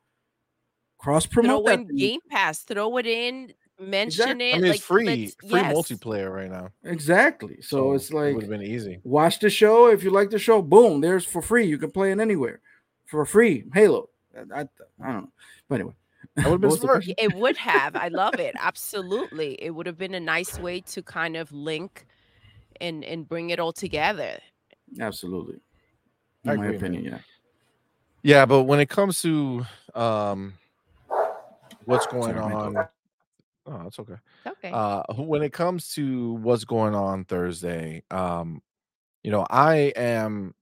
Cross 0.98 1.26
promote 1.26 1.64
Throw 1.64 1.72
that. 1.76 1.80
in 1.80 1.86
thing. 1.88 1.96
Game 1.96 2.20
Pass, 2.30 2.62
throw 2.62 2.96
it 2.98 3.06
in, 3.06 3.52
mention 3.78 4.40
Exactly. 4.40 4.50
it. 4.50 4.54
I 4.54 4.58
mean, 4.58 4.70
it's 4.72 4.82
free, 4.84 5.04
let's- 5.06 5.34
free 5.48 5.60
yes. 5.60 5.74
multiplayer 5.76 6.32
right 6.34 6.50
now. 6.50 6.68
Exactly. 6.84 7.60
So, 7.62 7.92
it's 7.92 8.12
like 8.12 8.22
it 8.22 8.26
like 8.26 8.34
would 8.34 8.42
have 8.44 8.50
been 8.50 8.62
easy. 8.62 9.00
watch 9.04 9.38
the 9.40 9.50
show 9.50 9.86
if 9.88 10.02
you 10.02 10.10
like 10.10 10.30
the 10.30 10.38
show. 10.38 10.60
Boom, 10.62 11.00
there's 11.00 11.24
for 11.24 11.42
free. 11.42 11.66
You 11.66 11.78
can 11.78 11.90
play 11.90 12.10
it 12.12 12.18
anywhere 12.18 12.60
for 13.06 13.24
free. 13.24 13.64
Halo. 13.72 14.08
I, 14.36 14.60
I, 14.60 14.68
I 15.02 15.12
don't 15.12 15.22
know, 15.22 15.28
but 15.68 15.76
anyway, 15.76 15.94
That 16.36 16.44
would 16.46 16.52
have 16.52 16.60
been 16.60 16.70
What 16.70 16.70
was 16.70 16.74
the 16.80 16.80
smart. 16.86 16.94
question? 16.96 17.14
It 17.18 17.34
would 17.34 17.56
have. 17.56 17.96
I 17.96 18.08
love 18.08 18.34
it. 18.34 18.54
Absolutely. 18.60 19.54
It 19.62 19.70
would 19.70 19.86
have 19.86 19.98
been 19.98 20.14
a 20.14 20.20
nice 20.20 20.58
way 20.58 20.80
to 20.82 21.02
kind 21.02 21.36
of 21.36 21.50
link 21.52 22.06
and 22.80 23.04
and 23.04 23.28
bring 23.28 23.50
it 23.50 23.58
all 23.58 23.72
together. 23.72 24.38
absolutely. 25.00 25.58
I 26.46 26.52
In 26.52 26.58
my 26.60 26.66
agree, 26.66 26.66
man. 26.68 26.76
opinion, 26.76 27.04
yeah. 27.04 27.18
Yeah, 28.22 28.46
but 28.46 28.64
when 28.64 28.78
it 28.80 28.88
comes 28.88 29.20
to 29.22 29.66
um 29.94 30.54
what's 31.84 32.06
going 32.06 32.36
on, 32.38 32.76
oh, 33.68 33.86
it's 33.86 33.98
okay. 33.98 34.16
Okay. 34.46 34.70
Uh 34.72 35.02
when 35.16 35.42
it 35.42 35.52
comes 35.52 35.92
to 35.94 36.34
what's 36.34 36.64
going 36.64 36.94
on 36.94 37.24
Thursday, 37.24 38.02
um, 38.10 38.62
you 39.22 39.30
know, 39.30 39.46
I 39.50 39.92
am 39.96 40.54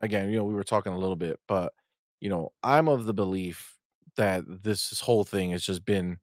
again, 0.00 0.30
you 0.30 0.38
know, 0.38 0.44
we 0.44 0.54
were 0.54 0.64
talking 0.64 0.92
a 0.92 0.98
little 0.98 1.16
bit, 1.16 1.40
but 1.48 1.72
you 2.20 2.30
know, 2.30 2.52
I'm 2.62 2.88
of 2.88 3.06
the 3.06 3.14
belief 3.14 3.76
that 4.16 4.44
this 4.64 5.00
whole 5.00 5.24
thing 5.24 5.50
has 5.52 5.64
just 5.64 5.84
been 5.84 6.18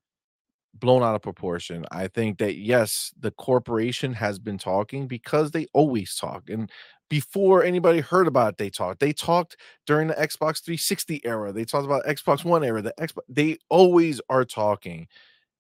blown 0.74 1.04
out 1.04 1.16
of 1.16 1.22
proportion. 1.22 1.86
I 1.92 2.08
think 2.08 2.38
that 2.40 2.58
yes, 2.58 3.14
the 3.20 3.32
corporation 3.32 4.14
has 4.14 4.40
been 4.40 4.58
talking 4.58 5.08
because 5.08 5.52
they 5.52 5.68
always 5.74 6.16
talk. 6.16 6.50
And 6.50 6.70
before 7.10 7.64
anybody 7.64 8.00
heard 8.00 8.28
about 8.28 8.54
it, 8.54 8.58
they 8.58 8.70
talked. 8.70 9.00
They 9.00 9.14
talked 9.14 9.58
during 9.86 10.08
the 10.08 10.14
Xbox 10.16 10.64
360 10.64 11.22
era. 11.26 11.52
They 11.54 11.66
talked 11.66 11.86
about 11.86 12.06
Xbox 12.06 12.44
One 12.44 12.64
era. 12.64 12.82
The 12.82 12.94
Xbox 13.00 13.22
they 13.30 13.58
always 13.70 14.22
are 14.30 14.46
talking. 14.46 15.08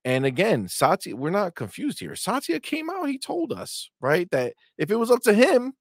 And 0.07 0.25
again, 0.25 0.69
Satya, 0.69 1.17
we're 1.17 1.31
not 1.31 1.55
confused 1.55 1.99
here. 1.99 2.15
Satya 2.15 2.61
came 2.61 2.89
out, 2.89 3.09
he 3.09 3.17
told 3.17 3.51
us, 3.51 3.89
right? 3.99 4.31
That 4.31 4.53
if 4.77 4.89
it 4.89 4.95
was 4.95 5.11
up 5.11 5.21
to 5.23 5.33
him, 5.33 5.73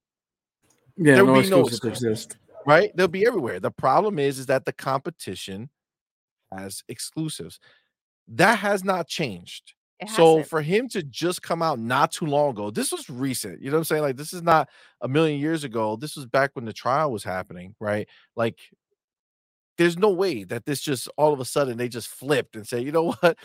Yeah, 0.97 1.15
There 1.15 1.25
no 1.25 1.35
would 1.37 1.45
be 1.45 1.49
no 1.51 1.61
exclusives 1.61 1.95
exist. 2.03 2.37
right? 2.67 2.91
They'll 2.97 3.07
be 3.07 3.25
everywhere. 3.25 3.61
The 3.61 3.71
problem 3.71 4.19
is, 4.19 4.41
is 4.41 4.47
that 4.47 4.65
the 4.65 4.73
competition 4.73 5.71
has 6.51 6.83
exclusives. 6.89 7.61
That 8.27 8.59
has 8.59 8.83
not 8.83 9.07
changed. 9.07 9.75
It 10.01 10.09
So 10.09 10.39
hasn't. 10.39 10.49
for 10.49 10.61
him 10.61 10.89
to 10.89 11.05
just 11.05 11.41
come 11.41 11.63
out 11.63 11.79
not 11.79 12.11
too 12.11 12.27
long 12.27 12.51
ago, 12.51 12.73
this 12.73 12.91
was 12.91 13.09
recent. 13.09 13.63
You 13.63 13.71
know 13.71 13.77
what 13.77 13.83
I'm 13.83 13.85
saying? 13.85 14.03
Like 14.03 14.17
this 14.17 14.33
is 14.33 14.43
not 14.43 14.69
a 15.03 15.07
million 15.07 15.39
years 15.39 15.63
ago. 15.63 15.95
This 15.95 16.17
was 16.17 16.27
back 16.27 16.51
when 16.55 16.65
the 16.65 16.73
trial 16.73 17.13
was 17.13 17.23
happening, 17.23 17.77
right? 17.79 18.09
Like 18.35 18.59
there's 19.79 19.97
no 19.97 20.11
way 20.11 20.43
that 20.43 20.65
this 20.65 20.81
just 20.81 21.09
all 21.17 21.33
of 21.33 21.39
a 21.39 21.45
sudden 21.45 21.79
they 21.79 21.89
just 21.89 22.09
flipped 22.09 22.57
and 22.57 22.67
say, 22.67 22.81
you 22.81 22.91
know 22.91 23.13
what? 23.21 23.39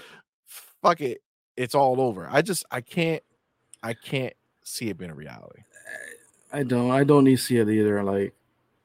Fuck 0.81 1.01
it. 1.01 1.21
It's 1.57 1.75
all 1.75 2.01
over. 2.01 2.27
I 2.31 2.41
just 2.41 2.65
I 2.71 2.81
can't 2.81 3.21
I 3.83 3.93
can't 3.93 4.33
see 4.63 4.89
it 4.89 4.97
being 4.97 5.11
a 5.11 5.15
reality. 5.15 5.61
I 6.53 6.63
don't. 6.63 6.91
I 6.91 7.03
don't 7.03 7.23
need 7.23 7.37
to 7.37 7.43
see 7.43 7.57
it 7.57 7.69
either. 7.69 8.03
Like, 8.03 8.33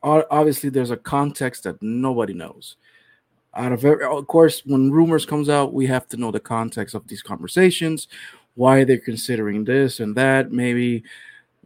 obviously, 0.03 0.71
there's 0.71 0.91
a 0.91 0.97
context 0.97 1.65
that 1.65 1.83
nobody 1.83 2.33
knows. 2.33 2.77
Out 3.55 3.73
of 3.73 3.85
every, 3.85 4.05
of 4.05 4.27
course, 4.27 4.63
when 4.67 4.91
rumors 4.91 5.27
comes 5.27 5.49
out, 5.49 5.73
we 5.73 5.87
have 5.87 6.07
to 6.09 6.17
know 6.17 6.31
the 6.31 6.41
context 6.41 6.95
of 6.95 7.07
these 7.09 7.23
conversations, 7.23 8.09
why 8.55 8.85
they're 8.85 8.99
considering 8.99 9.65
this 9.65 10.01
and 10.01 10.15
that. 10.15 10.53
Maybe, 10.53 11.03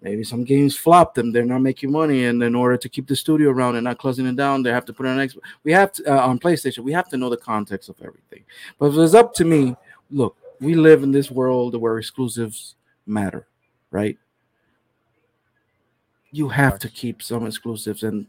maybe 0.01 0.23
some 0.25 0.45
games 0.45 0.77
flop 0.77 1.19
and 1.19 1.35
they're 1.35 1.45
not 1.45 1.61
making 1.61 1.91
money, 1.91 2.27
and 2.27 2.43
in 2.43 2.55
order 2.55 2.77
to 2.77 2.89
keep 2.89 3.07
the 3.07 3.17
studio 3.17 3.51
around 3.51 3.77
and 3.77 3.85
not 3.85 3.99
closing 3.99 4.27
it 4.27 4.37
down, 4.37 4.63
they 4.63 4.71
have 4.71 4.85
to 4.87 4.93
put 4.93 5.07
it 5.07 5.11
on 5.11 5.19
Xbox. 5.19 5.41
We 5.65 5.73
have 5.73 5.93
to 5.93 6.05
uh, 6.07 6.27
on 6.27 6.39
PlayStation. 6.39 6.79
We 6.79 6.93
have 6.93 7.09
to 7.11 7.17
know 7.17 7.29
the 7.29 7.37
context 7.37 7.89
of 7.89 7.97
everything. 8.01 8.45
But 8.79 8.87
if 8.87 8.97
it's 8.97 9.15
up 9.15 9.35
to 9.35 9.45
me, 9.45 9.75
look, 10.11 10.37
we 10.61 10.75
live 10.75 11.02
in 11.02 11.12
this 11.12 11.31
world 11.31 11.75
where 11.75 11.99
exclusives 11.99 12.75
matter, 13.07 13.47
right? 13.90 14.19
you 16.33 16.49
have 16.49 16.79
to 16.79 16.88
keep 16.88 17.23
some 17.23 17.47
exclusives 17.47 18.02
and 18.02 18.26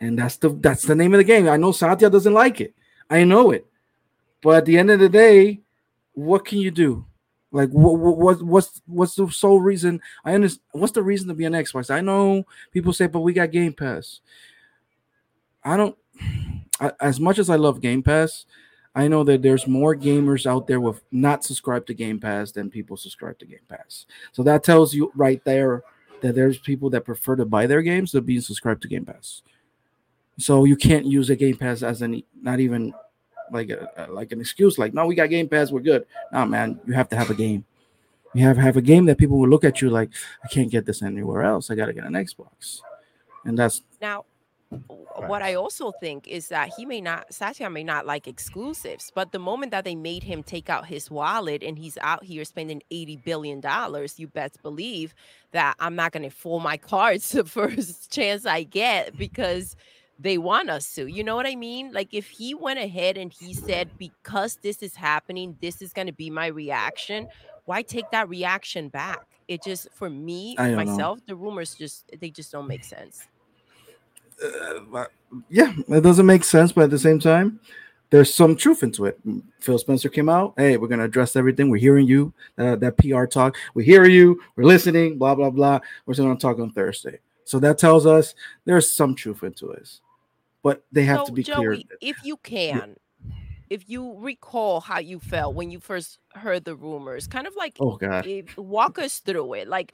and 0.00 0.18
that's 0.18 0.36
the 0.36 0.48
that's 0.48 0.82
the 0.82 0.94
name 0.94 1.14
of 1.14 1.18
the 1.18 1.24
game. 1.24 1.48
I 1.48 1.56
know 1.56 1.72
Satya 1.72 2.10
doesn't 2.10 2.32
like 2.32 2.60
it. 2.60 2.74
I 3.08 3.24
know 3.24 3.52
it. 3.52 3.66
But 4.42 4.56
at 4.56 4.64
the 4.66 4.76
end 4.76 4.90
of 4.90 4.98
the 4.98 5.08
day, 5.08 5.60
what 6.12 6.44
can 6.44 6.58
you 6.58 6.70
do? 6.70 7.06
Like 7.52 7.70
what 7.70 7.94
what 7.94 8.42
what's 8.42 8.82
what's 8.86 9.14
the 9.14 9.30
sole 9.30 9.60
reason? 9.60 10.00
I 10.24 10.34
understand 10.34 10.62
what's 10.72 10.92
the 10.92 11.02
reason 11.02 11.28
to 11.28 11.34
be 11.34 11.44
an 11.44 11.52
Xbox? 11.52 11.90
I 11.90 12.00
know 12.00 12.44
people 12.72 12.92
say, 12.92 13.06
but 13.06 13.20
we 13.20 13.32
got 13.32 13.52
Game 13.52 13.72
Pass. 13.72 14.20
I 15.62 15.76
don't 15.76 15.96
I, 16.80 16.90
as 17.00 17.20
much 17.20 17.38
as 17.38 17.48
I 17.48 17.56
love 17.56 17.80
Game 17.80 18.02
Pass, 18.02 18.46
I 18.94 19.08
know 19.08 19.24
that 19.24 19.42
there's 19.42 19.66
more 19.66 19.96
gamers 19.96 20.46
out 20.46 20.66
there 20.66 20.80
with 20.80 21.02
not 21.10 21.44
subscribed 21.44 21.88
to 21.88 21.94
Game 21.94 22.20
Pass 22.20 22.52
than 22.52 22.70
people 22.70 22.96
subscribe 22.96 23.38
to 23.40 23.46
Game 23.46 23.58
Pass. 23.68 24.06
So 24.32 24.42
that 24.44 24.62
tells 24.62 24.94
you 24.94 25.10
right 25.16 25.42
there 25.44 25.82
that 26.20 26.34
there's 26.34 26.58
people 26.58 26.90
that 26.90 27.04
prefer 27.04 27.36
to 27.36 27.44
buy 27.44 27.66
their 27.66 27.82
games 27.82 28.12
than 28.12 28.24
being 28.24 28.40
subscribed 28.40 28.82
to 28.82 28.88
Game 28.88 29.04
Pass. 29.04 29.42
So 30.38 30.64
you 30.64 30.76
can't 30.76 31.06
use 31.06 31.28
a 31.30 31.36
Game 31.36 31.56
Pass 31.56 31.82
as 31.82 32.02
any, 32.02 32.24
not 32.40 32.60
even 32.60 32.94
like 33.50 33.70
a, 33.70 34.06
like 34.10 34.32
an 34.32 34.40
excuse. 34.40 34.78
Like, 34.78 34.94
no, 34.94 35.06
we 35.06 35.14
got 35.14 35.28
Game 35.28 35.48
Pass, 35.48 35.70
we're 35.70 35.80
good. 35.80 36.06
No, 36.32 36.46
man, 36.46 36.80
you 36.86 36.94
have 36.94 37.08
to 37.10 37.16
have 37.16 37.30
a 37.30 37.34
game. 37.34 37.64
You 38.32 38.44
have 38.44 38.56
have 38.56 38.76
a 38.76 38.82
game 38.82 39.04
that 39.06 39.18
people 39.18 39.38
will 39.38 39.48
look 39.48 39.64
at 39.64 39.80
you 39.80 39.90
like, 39.90 40.10
I 40.44 40.48
can't 40.48 40.70
get 40.70 40.86
this 40.86 41.02
anywhere 41.02 41.42
else. 41.42 41.70
I 41.70 41.76
got 41.76 41.86
to 41.86 41.92
get 41.92 42.04
an 42.04 42.14
Xbox, 42.14 42.80
and 43.44 43.56
that's 43.56 43.82
Now, 44.00 44.24
w- 44.88 45.06
what 45.28 45.42
I 45.42 45.54
also 45.54 45.92
think 45.92 46.26
is 46.28 46.48
that 46.48 46.70
he 46.76 46.84
may 46.84 47.00
not, 47.00 47.32
Satya 47.32 47.70
may 47.70 47.84
not 47.84 48.06
like 48.06 48.26
exclusives, 48.26 49.10
but 49.14 49.32
the 49.32 49.38
moment 49.38 49.70
that 49.72 49.84
they 49.84 49.94
made 49.94 50.22
him 50.22 50.42
take 50.42 50.68
out 50.68 50.86
his 50.86 51.10
wallet 51.10 51.62
and 51.62 51.78
he's 51.78 51.98
out 52.00 52.24
here 52.24 52.44
spending 52.44 52.82
$80 52.90 53.24
billion, 53.24 53.62
you 54.16 54.28
best 54.28 54.62
believe 54.62 55.14
that 55.52 55.76
I'm 55.78 55.94
not 55.94 56.12
going 56.12 56.22
to 56.24 56.30
fool 56.30 56.60
my 56.60 56.76
cards 56.76 57.30
the 57.32 57.44
first 57.44 58.12
chance 58.12 58.46
I 58.46 58.64
get 58.64 59.16
because 59.16 59.76
they 60.18 60.38
want 60.38 60.70
us 60.70 60.94
to. 60.94 61.06
You 61.06 61.24
know 61.24 61.36
what 61.36 61.46
I 61.46 61.56
mean? 61.56 61.92
Like 61.92 62.12
if 62.12 62.28
he 62.28 62.54
went 62.54 62.78
ahead 62.78 63.16
and 63.16 63.32
he 63.32 63.54
said, 63.54 63.90
because 63.98 64.58
this 64.62 64.82
is 64.82 64.94
happening, 64.94 65.56
this 65.60 65.82
is 65.82 65.92
going 65.92 66.06
to 66.06 66.12
be 66.12 66.30
my 66.30 66.46
reaction, 66.46 67.28
why 67.64 67.82
take 67.82 68.10
that 68.10 68.28
reaction 68.28 68.88
back? 68.88 69.26
It 69.48 69.62
just, 69.62 69.88
for 69.92 70.08
me, 70.10 70.56
don't 70.68 70.70
know. 70.70 70.84
myself, 70.84 71.20
the 71.26 71.36
rumors 71.36 71.74
just, 71.74 72.10
they 72.20 72.30
just 72.30 72.52
don't 72.52 72.66
make 72.68 72.84
sense. 72.84 73.28
Uh, 74.44 75.04
yeah, 75.48 75.72
it 75.88 76.02
doesn't 76.02 76.26
make 76.26 76.44
sense, 76.44 76.72
but 76.72 76.84
at 76.84 76.90
the 76.90 76.98
same 76.98 77.18
time, 77.18 77.60
there's 78.10 78.32
some 78.32 78.54
truth 78.54 78.82
into 78.82 79.06
it. 79.06 79.18
Phil 79.60 79.78
Spencer 79.78 80.08
came 80.08 80.28
out. 80.28 80.54
Hey, 80.56 80.76
we're 80.76 80.88
gonna 80.88 81.04
address 81.04 81.36
everything. 81.36 81.70
We're 81.70 81.80
hearing 81.80 82.06
you. 82.06 82.32
Uh, 82.56 82.76
that 82.76 82.96
PR 82.98 83.24
talk. 83.24 83.56
We 83.74 83.84
hear 83.84 84.04
you. 84.04 84.40
We're 84.56 84.64
listening. 84.64 85.18
Blah 85.18 85.34
blah 85.34 85.50
blah. 85.50 85.80
We're 86.06 86.14
gonna 86.14 86.36
talk 86.36 86.58
on 86.58 86.70
Thursday. 86.70 87.18
So 87.44 87.58
that 87.58 87.78
tells 87.78 88.06
us 88.06 88.34
there's 88.64 88.90
some 88.90 89.14
truth 89.14 89.42
into 89.42 89.66
this, 89.66 90.00
but 90.62 90.84
they 90.92 91.04
have 91.04 91.20
so, 91.20 91.26
to 91.26 91.32
be 91.32 91.42
Joey, 91.42 91.56
clear. 91.56 91.78
if 92.00 92.16
you 92.24 92.36
can, 92.38 92.96
if 93.70 93.88
you 93.88 94.16
recall 94.18 94.80
how 94.80 94.98
you 94.98 95.18
felt 95.18 95.54
when 95.54 95.70
you 95.70 95.80
first 95.80 96.18
heard 96.34 96.64
the 96.64 96.74
rumors, 96.76 97.26
kind 97.26 97.46
of 97.46 97.54
like 97.56 97.80
Oh 97.80 97.96
god. 97.96 98.26
if, 98.26 98.56
walk 98.56 98.98
us 98.98 99.20
through 99.20 99.54
it, 99.54 99.68
like 99.68 99.92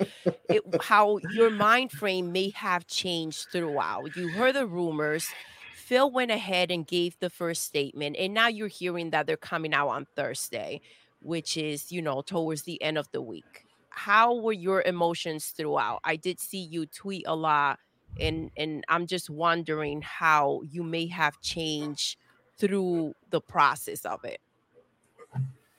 it, 0.49 0.63
how 0.81 1.19
your 1.33 1.51
mind 1.51 1.93
frame 1.93 2.33
may 2.33 2.51
have 2.51 2.87
changed 2.87 3.49
throughout. 3.53 4.17
You 4.17 4.29
heard 4.29 4.55
the 4.55 4.67
rumors. 4.67 5.29
Phil 5.75 6.11
went 6.11 6.31
ahead 6.31 6.71
and 6.71 6.87
gave 6.87 7.19
the 7.19 7.31
first 7.31 7.63
statement, 7.65 8.17
and 8.19 8.33
now 8.35 8.49
you're 8.49 8.69
hearing 8.69 9.11
that 9.11 9.27
they're 9.27 9.37
coming 9.37 9.75
out 9.75 9.89
on 9.89 10.07
Thursday, 10.17 10.81
which 11.21 11.57
is, 11.57 11.91
you 11.91 12.01
know, 12.03 12.23
towards 12.23 12.63
the 12.63 12.81
end 12.83 12.99
of 12.99 13.11
the 13.13 13.21
week. 13.23 13.67
How 13.91 14.35
were 14.35 14.53
your 14.53 14.83
emotions 14.83 15.49
throughout? 15.49 16.01
I 16.05 16.17
did 16.17 16.39
see 16.41 16.61
you 16.61 16.87
tweet 16.87 17.25
a 17.27 17.35
lot, 17.35 17.79
and 18.19 18.51
and 18.57 18.85
I'm 18.89 19.07
just 19.07 19.29
wondering 19.31 20.03
how 20.03 20.63
you 20.65 20.83
may 20.83 21.07
have 21.09 21.41
changed 21.41 22.17
through 22.61 23.15
the 23.31 23.41
process 23.41 24.05
of 24.05 24.25
it. 24.25 24.41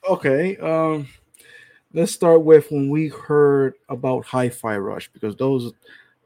Okay. 0.10 0.58
Um, 0.58 1.08
let's 1.94 2.12
start 2.12 2.44
with 2.44 2.72
when 2.72 2.90
we 2.90 3.10
heard 3.10 3.76
about 3.88 4.26
Hi-Fi 4.26 4.78
Rush 4.78 5.10
because 5.14 5.36
those 5.36 5.74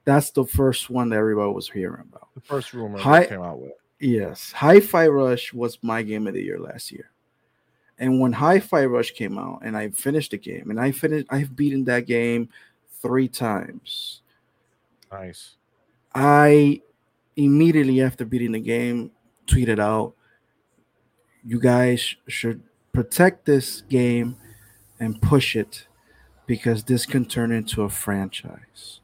that's 0.05 0.29
the 0.31 0.45
first 0.45 0.89
one 0.89 1.09
that 1.09 1.17
everybody 1.17 1.51
was 1.51 1.67
hearing 1.67 2.01
about. 2.01 2.29
The 2.35 2.41
first 2.41 2.73
rumor 2.73 2.99
Hi- 2.99 3.21
that 3.21 3.29
came 3.29 3.41
out 3.41 3.59
with. 3.59 3.71
Yes, 3.99 4.51
Hi-Fi 4.51 5.07
Rush 5.07 5.53
was 5.53 5.79
my 5.81 6.03
game 6.03 6.27
of 6.27 6.33
the 6.33 6.43
year 6.43 6.59
last 6.59 6.91
year. 6.91 7.11
And 7.97 8.19
when 8.19 8.33
Hi-Fi 8.33 8.85
Rush 8.85 9.11
came 9.11 9.37
out 9.37 9.61
and 9.63 9.75
I 9.75 9.89
finished 9.89 10.31
the 10.31 10.37
game 10.37 10.69
and 10.69 10.79
I 10.79 10.91
finished 10.91 11.27
I've 11.29 11.55
beaten 11.55 11.85
that 11.85 12.05
game 12.05 12.49
3 13.01 13.27
times. 13.29 14.21
Nice. 15.11 15.55
I 16.13 16.81
immediately 17.35 18.01
after 18.01 18.25
beating 18.25 18.51
the 18.51 18.59
game 18.59 19.11
tweeted 19.47 19.79
out 19.79 20.13
you 21.45 21.59
guys 21.59 22.15
should 22.27 22.61
protect 22.91 23.45
this 23.45 23.81
game 23.81 24.35
and 24.99 25.21
push 25.21 25.55
it 25.55 25.87
because 26.47 26.83
this 26.83 27.05
can 27.05 27.25
turn 27.25 27.51
into 27.51 27.83
a 27.83 27.89
franchise, 27.89 28.99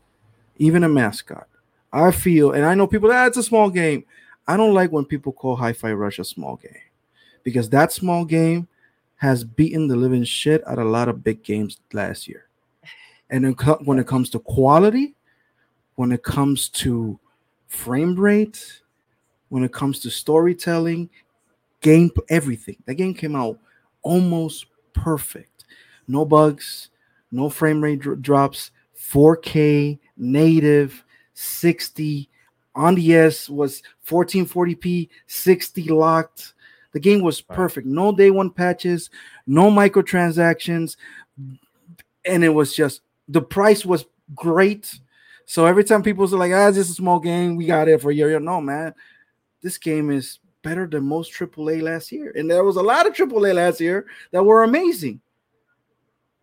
even 0.57 0.83
a 0.83 0.89
mascot. 0.89 1.47
I 1.93 2.11
feel, 2.11 2.51
and 2.51 2.65
I 2.65 2.73
know 2.73 2.87
people, 2.87 3.11
ah, 3.11 3.25
it's 3.25 3.37
a 3.37 3.43
small 3.43 3.69
game. 3.69 4.05
I 4.47 4.57
don't 4.57 4.73
like 4.73 4.91
when 4.91 5.05
people 5.05 5.33
call 5.33 5.55
Hi 5.57 5.73
Fi 5.73 5.91
Rush 5.93 6.19
a 6.19 6.23
small 6.23 6.55
game 6.55 6.81
because 7.43 7.69
that 7.69 7.91
small 7.91 8.25
game 8.25 8.67
has 9.17 9.43
beaten 9.43 9.87
the 9.87 9.95
living 9.95 10.23
shit 10.23 10.65
out 10.67 10.79
of 10.79 10.87
a 10.87 10.89
lot 10.89 11.09
of 11.09 11.23
big 11.23 11.43
games 11.43 11.79
last 11.93 12.27
year. 12.27 12.47
And 13.29 13.55
when 13.85 13.99
it 13.99 14.07
comes 14.07 14.29
to 14.31 14.39
quality, 14.39 15.15
when 15.95 16.11
it 16.11 16.23
comes 16.23 16.69
to 16.69 17.19
frame 17.67 18.15
rate, 18.15 18.81
when 19.49 19.63
it 19.63 19.71
comes 19.71 19.99
to 19.99 20.09
storytelling, 20.09 21.09
game, 21.81 22.11
everything, 22.29 22.77
that 22.85 22.95
game 22.95 23.13
came 23.13 23.35
out 23.35 23.59
almost 24.01 24.65
perfect. 24.93 25.65
No 26.07 26.25
bugs, 26.25 26.89
no 27.31 27.49
frame 27.49 27.83
rate 27.83 27.99
dr- 27.99 28.21
drops, 28.21 28.71
4K, 28.97 29.99
native, 30.17 31.03
60. 31.33 32.29
On 32.73 32.95
the 32.95 33.15
S 33.15 33.49
was 33.49 33.83
1440p, 34.07 35.09
60 35.27 35.83
locked. 35.89 36.53
The 36.93 36.99
game 36.99 37.21
was 37.21 37.41
perfect. 37.41 37.87
No 37.87 38.13
day 38.13 38.31
one 38.31 38.49
patches, 38.49 39.09
no 39.47 39.69
microtransactions, 39.69 40.97
and 42.25 42.43
it 42.43 42.49
was 42.49 42.75
just 42.75 43.01
the 43.27 43.41
price 43.41 43.85
was 43.85 44.05
great. 44.35 44.99
So 45.45 45.65
every 45.65 45.83
time 45.83 46.03
people 46.03 46.27
say 46.27 46.35
like, 46.35 46.51
"Ah, 46.51 46.69
this 46.69 46.77
is 46.85 46.91
a 46.91 46.95
small 46.95 47.19
game, 47.19 47.55
we 47.55 47.65
got 47.65 47.87
it 47.87 48.01
for 48.01 48.11
a 48.11 48.13
year." 48.13 48.39
No, 48.39 48.61
man, 48.61 48.93
this 49.61 49.77
game 49.77 50.11
is 50.11 50.39
better 50.63 50.87
than 50.87 51.03
most 51.03 51.33
AAA 51.33 51.81
last 51.81 52.11
year, 52.11 52.31
and 52.35 52.49
there 52.49 52.63
was 52.63 52.75
a 52.75 52.81
lot 52.81 53.07
of 53.07 53.13
AAA 53.13 53.55
last 53.55 53.79
year 53.79 54.05
that 54.31 54.43
were 54.43 54.63
amazing. 54.63 55.21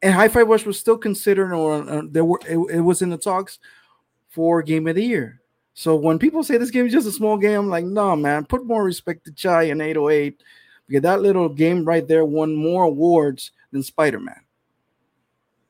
And 0.01 0.15
Hi-Fi 0.15 0.43
Rush 0.43 0.65
was 0.65 0.79
still 0.79 0.99
considered, 0.99 1.53
or 1.53 1.89
uh, 1.89 2.03
there 2.09 2.25
were 2.25 2.41
it, 2.49 2.59
it 2.77 2.81
was 2.81 3.03
in 3.03 3.11
the 3.11 3.19
talks 3.19 3.59
for 4.29 4.63
Game 4.63 4.87
of 4.87 4.95
the 4.95 5.05
Year. 5.05 5.41
So 5.75 5.95
when 5.95 6.19
people 6.19 6.43
say 6.43 6.57
this 6.57 6.71
game 6.71 6.87
is 6.87 6.93
just 6.93 7.07
a 7.07 7.13
small 7.13 7.37
game, 7.37 7.61
I'm 7.61 7.69
like, 7.69 7.85
no, 7.85 8.17
man, 8.17 8.45
put 8.45 8.67
more 8.67 8.83
respect 8.83 9.25
to 9.25 9.33
Chai 9.33 9.65
and 9.65 9.81
808 9.81 10.43
because 10.89 11.03
that 11.03 11.23
little 11.23 11.49
game 11.49 11.85
right 11.85 12.07
there 12.07 12.25
won 12.25 12.57
more 12.57 12.85
awards 12.85 13.53
than 13.71 13.83
Spider 13.83 14.19
Man. 14.19 14.41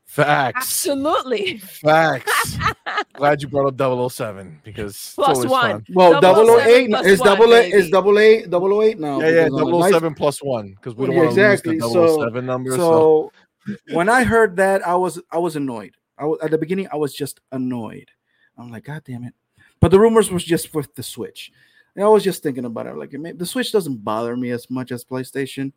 Facts. 0.08 0.56
Absolutely. 0.56 1.58
Facts. 1.58 2.56
Glad 3.12 3.42
you 3.42 3.48
brought 3.48 3.78
up 3.78 4.10
007 4.10 4.60
because 4.64 5.12
plus 5.14 5.44
one. 5.44 5.84
Fun. 5.84 5.84
Well, 5.90 6.58
008 6.58 6.90
is 7.04 7.20
double 7.20 7.52
A 7.52 7.60
is 7.60 7.90
double 7.90 8.18
A 8.18 8.46
double 8.46 8.82
eight 8.82 8.98
now. 8.98 9.20
Yeah, 9.20 9.48
yeah, 9.48 9.90
007 9.90 10.14
plus 10.14 10.42
one 10.42 10.70
because 10.70 10.94
we 10.94 11.06
don't 11.06 11.14
yeah, 11.14 11.22
want 11.24 11.34
to 11.34 11.50
exactly. 11.52 11.78
lose 11.78 11.92
the 11.92 12.08
007 12.08 12.32
so, 12.32 12.40
number. 12.40 12.70
So, 12.70 13.32
so. 13.66 13.76
when 13.92 14.08
I 14.08 14.24
heard 14.24 14.56
that, 14.56 14.84
I 14.86 14.96
was 14.96 15.20
I 15.30 15.36
was 15.36 15.56
annoyed. 15.56 15.94
I 16.16 16.24
was 16.24 16.38
at 16.42 16.50
the 16.50 16.58
beginning, 16.58 16.88
I 16.90 16.96
was 16.96 17.12
just 17.12 17.40
annoyed. 17.52 18.10
I'm 18.56 18.70
like, 18.70 18.84
God 18.84 19.02
damn 19.04 19.24
it. 19.24 19.34
But 19.78 19.90
the 19.90 20.00
rumors 20.00 20.30
was 20.30 20.42
just 20.42 20.74
with 20.74 20.94
the 20.94 21.02
Switch. 21.02 21.52
And 21.94 22.04
I 22.04 22.08
was 22.08 22.24
just 22.24 22.42
thinking 22.42 22.64
about 22.64 22.86
it. 22.86 22.96
Like, 22.96 23.10
the 23.10 23.46
Switch 23.46 23.72
doesn't 23.72 24.04
bother 24.04 24.36
me 24.36 24.50
as 24.50 24.70
much 24.70 24.90
as 24.90 25.04
PlayStation, 25.04 25.72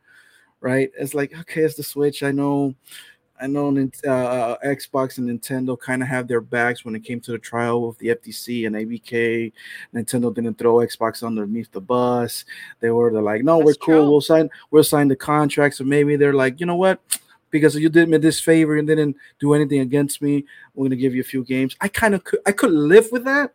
right? 0.59 0.89
It's 0.97 1.13
like, 1.13 1.37
okay, 1.41 1.61
it's 1.61 1.75
the 1.75 1.83
Switch. 1.83 2.23
I 2.23 2.31
know, 2.31 2.75
I 3.41 3.47
know, 3.47 3.69
uh, 3.69 4.57
Xbox 4.63 5.17
and 5.17 5.27
Nintendo 5.27 5.79
kind 5.79 6.03
of 6.03 6.07
have 6.07 6.27
their 6.27 6.41
backs 6.41 6.85
when 6.85 6.95
it 6.95 7.03
came 7.03 7.19
to 7.21 7.31
the 7.31 7.39
trial 7.39 7.87
with 7.87 7.97
the 7.97 8.09
FTC 8.09 8.67
and 8.67 8.75
ABK. 8.75 9.51
Nintendo 9.95 10.33
didn't 10.33 10.59
throw 10.59 10.75
Xbox 10.75 11.25
underneath 11.25 11.71
the 11.71 11.81
bus. 11.81 12.45
They 12.79 12.91
were 12.91 13.11
they're 13.11 13.21
like, 13.21 13.43
no, 13.43 13.57
That's 13.57 13.65
we're 13.65 13.73
cool. 13.73 13.95
True. 13.95 14.09
We'll 14.11 14.21
sign. 14.21 14.49
We'll 14.69 14.83
sign 14.83 15.07
the 15.07 15.15
contract. 15.15 15.75
So 15.75 15.83
maybe 15.83 16.15
they're 16.15 16.33
like, 16.33 16.59
you 16.59 16.65
know 16.65 16.75
what? 16.75 17.01
because 17.51 17.75
you 17.75 17.89
did 17.89 18.09
me 18.09 18.17
this 18.17 18.39
favor 18.39 18.77
and 18.77 18.87
didn't 18.87 19.15
do 19.39 19.53
anything 19.53 19.81
against 19.81 20.21
me. 20.21 20.45
We're 20.73 20.85
gonna 20.85 20.95
give 20.95 21.13
you 21.13 21.21
a 21.21 21.25
few 21.25 21.43
games. 21.43 21.75
I 21.79 21.89
kind 21.89 22.15
of 22.15 22.23
could 22.23 22.39
I 22.45 22.53
could 22.53 22.71
live 22.71 23.11
with 23.11 23.25
that, 23.25 23.53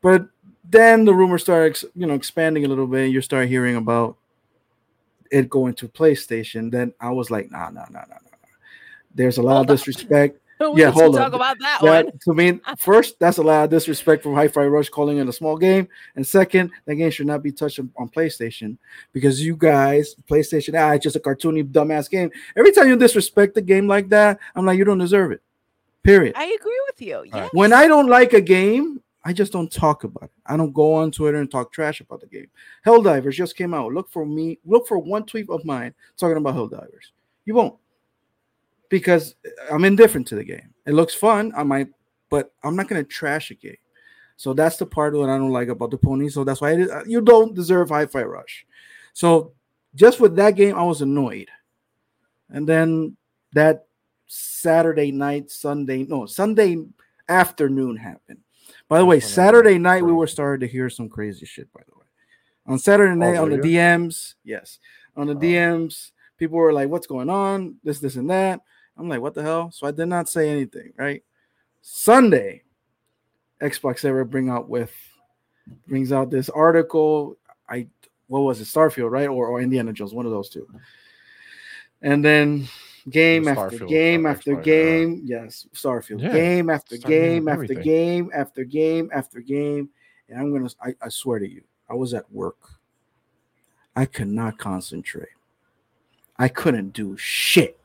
but 0.00 0.28
then 0.64 1.04
the 1.04 1.14
rumor 1.14 1.38
started 1.38 1.82
you 1.94 2.06
know 2.06 2.14
expanding 2.14 2.64
a 2.64 2.68
little 2.68 2.86
bit. 2.86 3.10
You 3.10 3.20
start 3.20 3.48
hearing 3.48 3.76
about 3.76 4.16
it 5.30 5.48
going 5.48 5.74
to 5.74 5.88
PlayStation. 5.88 6.70
Then 6.70 6.92
I 7.00 7.10
was 7.10 7.30
like, 7.30 7.50
nah, 7.50 7.70
nah, 7.70 7.86
nah, 7.90 8.00
nah, 8.00 8.06
nah. 8.08 8.38
There's 9.14 9.38
a 9.38 9.42
lot 9.42 9.52
Hold 9.56 9.70
of 9.70 9.76
disrespect. 9.76 10.40
Yeah, 10.60 10.90
hold 10.90 11.14
on. 11.14 11.22
Talk 11.22 11.32
about 11.34 11.56
that, 11.60 11.80
that 11.82 12.04
one. 12.04 12.18
To 12.24 12.34
me, 12.34 12.60
first, 12.78 13.18
that's 13.20 13.38
a 13.38 13.42
lot 13.42 13.64
of 13.64 13.70
disrespect 13.70 14.22
from 14.22 14.34
Hi-Fi 14.34 14.66
Rush 14.66 14.88
calling 14.88 15.18
it 15.18 15.28
a 15.28 15.32
small 15.32 15.56
game, 15.56 15.88
and 16.16 16.26
second, 16.26 16.72
that 16.84 16.96
game 16.96 17.10
should 17.10 17.26
not 17.26 17.42
be 17.42 17.52
touched 17.52 17.78
on, 17.78 17.92
on 17.96 18.08
PlayStation 18.08 18.76
because 19.12 19.40
you 19.40 19.56
guys, 19.56 20.16
PlayStation, 20.28 20.78
ah, 20.78 20.94
it's 20.94 21.04
just 21.04 21.16
a 21.16 21.20
cartoony 21.20 21.64
dumbass 21.64 22.10
game. 22.10 22.30
Every 22.56 22.72
time 22.72 22.88
you 22.88 22.96
disrespect 22.96 23.56
a 23.56 23.60
game 23.60 23.86
like 23.86 24.08
that, 24.08 24.38
I'm 24.54 24.66
like, 24.66 24.78
you 24.78 24.84
don't 24.84 24.98
deserve 24.98 25.32
it. 25.32 25.42
Period. 26.02 26.34
I 26.36 26.44
agree 26.44 26.80
with 26.86 27.02
you. 27.02 27.24
Yes. 27.32 27.50
When 27.52 27.72
I 27.72 27.86
don't 27.86 28.08
like 28.08 28.32
a 28.32 28.40
game, 28.40 29.00
I 29.24 29.32
just 29.32 29.52
don't 29.52 29.70
talk 29.70 30.04
about 30.04 30.24
it. 30.24 30.30
I 30.46 30.56
don't 30.56 30.72
go 30.72 30.94
on 30.94 31.10
Twitter 31.10 31.38
and 31.38 31.50
talk 31.50 31.72
trash 31.72 32.00
about 32.00 32.20
the 32.20 32.26
game. 32.26 32.48
Helldivers 32.86 33.32
just 33.32 33.56
came 33.56 33.74
out. 33.74 33.92
Look 33.92 34.10
for 34.10 34.24
me. 34.24 34.58
Look 34.64 34.86
for 34.86 34.98
one 34.98 35.26
tweet 35.26 35.50
of 35.50 35.64
mine 35.64 35.94
talking 36.16 36.36
about 36.36 36.54
Helldivers. 36.54 37.10
You 37.44 37.54
won't 37.54 37.78
because 38.88 39.34
I'm 39.70 39.84
indifferent 39.84 40.26
to 40.28 40.34
the 40.34 40.44
game. 40.44 40.72
It 40.86 40.92
looks 40.92 41.14
fun. 41.14 41.52
I 41.56 41.62
might, 41.62 41.88
but 42.30 42.52
I'm 42.62 42.76
not 42.76 42.88
gonna 42.88 43.04
trash 43.04 43.50
a 43.50 43.54
game. 43.54 43.76
So 44.36 44.54
that's 44.54 44.76
the 44.76 44.86
part 44.86 45.14
that 45.14 45.28
I 45.28 45.36
don't 45.36 45.50
like 45.50 45.68
about 45.68 45.90
the 45.90 45.98
pony. 45.98 46.28
So 46.28 46.44
that's 46.44 46.60
why 46.60 46.80
uh, 46.80 47.02
you 47.06 47.20
don't 47.20 47.54
deserve 47.54 47.88
Hi-Fi 47.88 48.22
Rush. 48.22 48.66
So 49.12 49.52
just 49.94 50.20
with 50.20 50.36
that 50.36 50.54
game, 50.54 50.76
I 50.76 50.84
was 50.84 51.02
annoyed. 51.02 51.50
And 52.48 52.66
then 52.66 53.16
that 53.52 53.86
Saturday 54.28 55.10
night, 55.10 55.50
Sunday, 55.50 56.04
no, 56.04 56.26
Sunday 56.26 56.76
afternoon 57.28 57.96
happened. 57.96 58.38
By 58.88 58.98
the 58.98 59.04
way, 59.04 59.20
Saturday 59.20 59.78
night 59.78 60.04
we 60.04 60.12
were 60.12 60.26
starting 60.26 60.66
to 60.66 60.72
hear 60.72 60.88
some 60.88 61.08
crazy 61.08 61.46
shit. 61.46 61.72
By 61.72 61.82
the 61.86 61.98
way, 61.98 62.06
on 62.66 62.78
Saturday 62.78 63.14
night 63.14 63.36
oh, 63.36 63.44
on 63.44 63.50
the 63.50 63.58
DMs, 63.58 64.34
yes, 64.44 64.78
on 65.16 65.26
the 65.26 65.34
oh. 65.34 65.36
DMs, 65.36 66.12
people 66.38 66.56
were 66.56 66.72
like, 66.72 66.88
"What's 66.88 67.06
going 67.06 67.28
on? 67.28 67.76
This, 67.84 68.00
this, 68.00 68.16
and 68.16 68.30
that." 68.30 68.60
I'm 68.98 69.08
like, 69.08 69.20
what 69.20 69.34
the 69.34 69.42
hell? 69.42 69.70
So 69.70 69.86
I 69.86 69.92
did 69.92 70.06
not 70.06 70.28
say 70.28 70.50
anything, 70.50 70.92
right? 70.96 71.22
Sunday, 71.82 72.62
Xbox 73.62 74.04
ever 74.04 74.24
bring 74.24 74.48
out 74.48 74.68
with 74.68 74.92
brings 75.86 76.12
out 76.12 76.30
this 76.30 76.48
article. 76.48 77.36
I 77.68 77.86
what 78.26 78.40
was 78.40 78.60
it, 78.60 78.64
Starfield, 78.64 79.10
right? 79.10 79.28
Or 79.28 79.46
or 79.48 79.60
Indiana 79.60 79.92
Jones, 79.92 80.12
one 80.12 80.26
of 80.26 80.32
those 80.32 80.48
two. 80.48 80.66
And 82.02 82.24
then 82.24 82.68
game 83.10 83.48
after 83.48 83.86
game 83.86 84.26
after 84.26 84.56
game. 84.56 85.22
Yes, 85.24 85.66
Starfield. 85.74 86.22
Yeah. 86.22 86.32
Game 86.32 86.70
after 86.70 86.96
game 86.96 87.48
after 87.48 87.74
game 87.74 88.30
after 88.34 88.64
game 88.64 89.10
after 89.12 89.40
game. 89.40 89.88
And 90.28 90.38
I'm 90.38 90.52
gonna 90.52 90.68
I, 90.82 90.94
I 91.00 91.08
swear 91.08 91.38
to 91.38 91.48
you, 91.48 91.62
I 91.88 91.94
was 91.94 92.14
at 92.14 92.30
work. 92.32 92.58
I 93.96 94.06
could 94.06 94.28
not 94.28 94.58
concentrate. 94.58 95.28
I 96.38 96.48
couldn't 96.48 96.92
do 96.92 97.16
shit. 97.16 97.80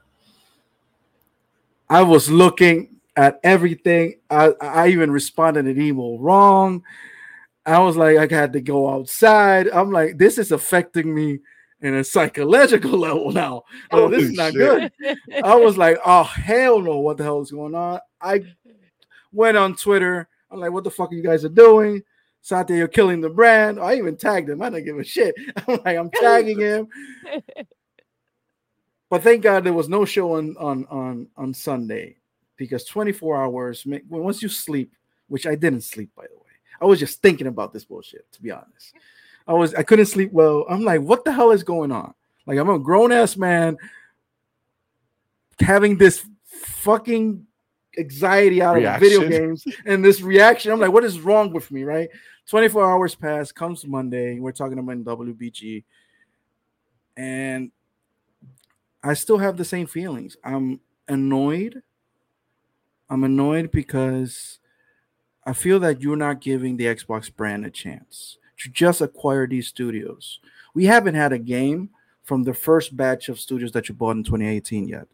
I 1.90 2.04
was 2.04 2.30
looking 2.30 2.98
at 3.16 3.40
everything. 3.44 4.16
I, 4.30 4.54
I 4.62 4.88
even 4.90 5.12
responded 5.12 5.66
an 5.66 5.82
email 5.82 6.20
wrong. 6.20 6.84
I 7.66 7.80
was 7.80 7.96
like, 7.96 8.18
I 8.18 8.36
had 8.36 8.54
to 8.54 8.62
go 8.62 8.90
outside. 8.90 9.70
I'm 9.70 9.92
like, 9.92 10.18
this 10.18 10.38
is 10.38 10.52
affecting 10.52 11.14
me 11.14 11.40
in 11.84 11.96
a 11.96 12.04
psychological 12.04 12.92
level 12.98 13.32
now. 13.32 13.64
Oh, 13.92 14.10
this 14.10 14.24
is 14.24 14.32
not 14.32 14.54
shit. 14.54 14.92
good. 15.00 15.18
I 15.44 15.56
was 15.56 15.78
like, 15.78 16.00
oh 16.06 16.24
hell 16.24 16.82
no, 16.82 16.98
what 17.00 17.18
the 17.18 17.24
hell 17.24 17.42
is 17.42 17.52
going 17.52 17.76
on? 17.76 18.00
I 18.20 18.44
went 19.32 19.58
on 19.58 19.76
Twitter. 19.76 20.28
I'm 20.50 20.60
like, 20.60 20.72
what 20.72 20.84
the 20.84 20.92
fuck 20.92 21.12
are 21.12 21.16
you 21.16 21.24
guys 21.24 21.46
are 21.46 21.50
doing? 21.50 22.02
Satya, 22.42 22.76
you're 22.76 22.88
killing 22.88 23.22
the 23.22 23.30
brand. 23.30 23.80
I 23.80 23.96
even 23.96 24.18
tagged 24.18 24.50
him. 24.50 24.62
I 24.62 24.70
don't 24.70 24.84
give 24.84 24.98
a 24.98 25.04
shit. 25.04 25.36
I'm 25.68 25.80
like, 25.86 25.98
I'm 25.98 26.10
tagging 26.10 26.60
him. 26.60 26.88
But 29.10 29.22
thank 29.22 29.44
God 29.44 29.64
there 29.64 29.74
was 29.74 29.90
no 29.90 30.06
show 30.06 30.38
on 30.38 30.56
on 30.58 30.88
on 30.90 31.28
on 31.38 31.54
Sunday 31.54 32.16
because 32.58 32.84
24 32.86 33.44
hours 33.44 33.86
once 34.10 34.42
you 34.42 34.50
sleep, 34.50 34.92
which 35.28 35.46
I 35.46 35.54
didn't 35.54 35.82
sleep 35.82 36.10
by 36.16 36.24
the 36.24 36.36
way. 36.36 36.50
I 36.82 36.86
was 36.86 37.00
just 37.00 37.22
thinking 37.22 37.46
about 37.46 37.74
this 37.74 37.86
bullshit 37.86 38.26
to 38.32 38.42
be 38.42 38.50
honest. 38.50 38.96
I 39.48 39.54
was 39.54 39.74
I 39.74 39.84
couldn't 39.84 40.06
sleep 40.06 40.32
well. 40.32 40.66
I'm 40.70 40.84
like, 40.84 41.02
what 41.02 41.26
the 41.26 41.32
hell 41.32 41.52
is 41.52 41.64
going 41.64 41.92
on? 41.92 42.14
Like 42.46 42.58
I'm 42.58 42.70
a 42.70 42.80
grown 42.80 43.12
ass 43.12 43.38
man 43.38 43.78
having 45.60 45.98
this 45.98 46.26
fucking 46.46 47.46
anxiety 47.98 48.62
out 48.62 48.76
reaction. 48.76 49.06
of 49.06 49.22
video 49.22 49.30
games 49.30 49.66
and 49.86 50.04
this 50.04 50.22
reaction. 50.22 50.72
I'm 50.72 50.80
like, 50.80 50.92
what 50.92 51.04
is 51.04 51.20
wrong 51.20 51.52
with 51.54 51.72
me? 51.72 51.84
Right? 51.84 52.10
24 52.48 52.92
hours 52.92 53.16
pass, 53.16 53.52
comes 53.52 53.86
Monday. 53.86 54.40
We're 54.40 54.52
talking 54.52 54.78
about 54.78 54.98
WBG, 54.98 55.84
and 57.16 57.72
I 59.02 59.14
still 59.14 59.38
have 59.38 59.58
the 59.58 59.66
same 59.66 59.88
feelings. 59.88 60.36
I'm 60.44 60.82
annoyed. 61.08 61.82
I'm 63.10 63.24
annoyed 63.24 63.72
because 63.72 64.60
I 65.46 65.54
feel 65.54 65.80
that 65.82 66.02
you're 66.02 66.16
not 66.16 66.42
giving 66.42 66.78
the 66.78 66.86
Xbox 66.86 67.34
brand 67.34 67.66
a 67.66 67.70
chance 67.70 68.38
to 68.64 68.70
just 68.70 69.02
acquire 69.02 69.46
these 69.46 69.68
studios. 69.68 70.40
We 70.74 70.86
haven't 70.86 71.16
had 71.16 71.34
a 71.34 71.38
game 71.38 71.90
from 72.24 72.44
the 72.44 72.54
first 72.54 72.96
batch 72.96 73.28
of 73.28 73.40
studios 73.40 73.74
that 73.74 73.90
you 73.90 73.96
bought 73.96 74.16
in 74.16 74.24
2018 74.24 74.88
yet, 74.88 75.08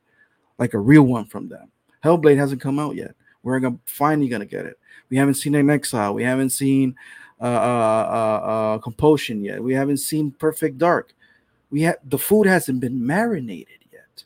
like 0.59 0.75
a 0.75 0.79
real 0.79 1.03
one 1.03 1.25
from 1.25 1.49
them. 1.49 1.71
Hellblade 2.03 2.37
hasn't 2.37 2.61
come 2.61 2.77
out 2.77 2.95
yet. 2.95 3.15
We're 3.41 3.59
gonna 3.59 3.79
finally 3.85 4.27
gonna 4.27 4.45
get 4.45 4.65
it. 4.65 4.77
We 5.09 5.17
haven't 5.17 5.35
seen 5.35 5.53
inXile. 5.53 6.13
We 6.13 6.23
haven't 6.23 6.51
seen 6.51 6.95
uh, 7.41 7.45
uh, 7.45 7.47
uh, 7.47 8.45
uh, 8.45 8.77
Compulsion 8.79 9.43
yet. 9.43 9.63
We 9.63 9.73
haven't 9.73 9.97
seen 9.97 10.31
Perfect 10.31 10.77
Dark. 10.77 11.13
We 11.71 11.81
have 11.81 11.97
the 12.03 12.19
food 12.19 12.45
hasn't 12.45 12.79
been 12.79 13.05
marinated 13.05 13.79
yet, 13.91 14.23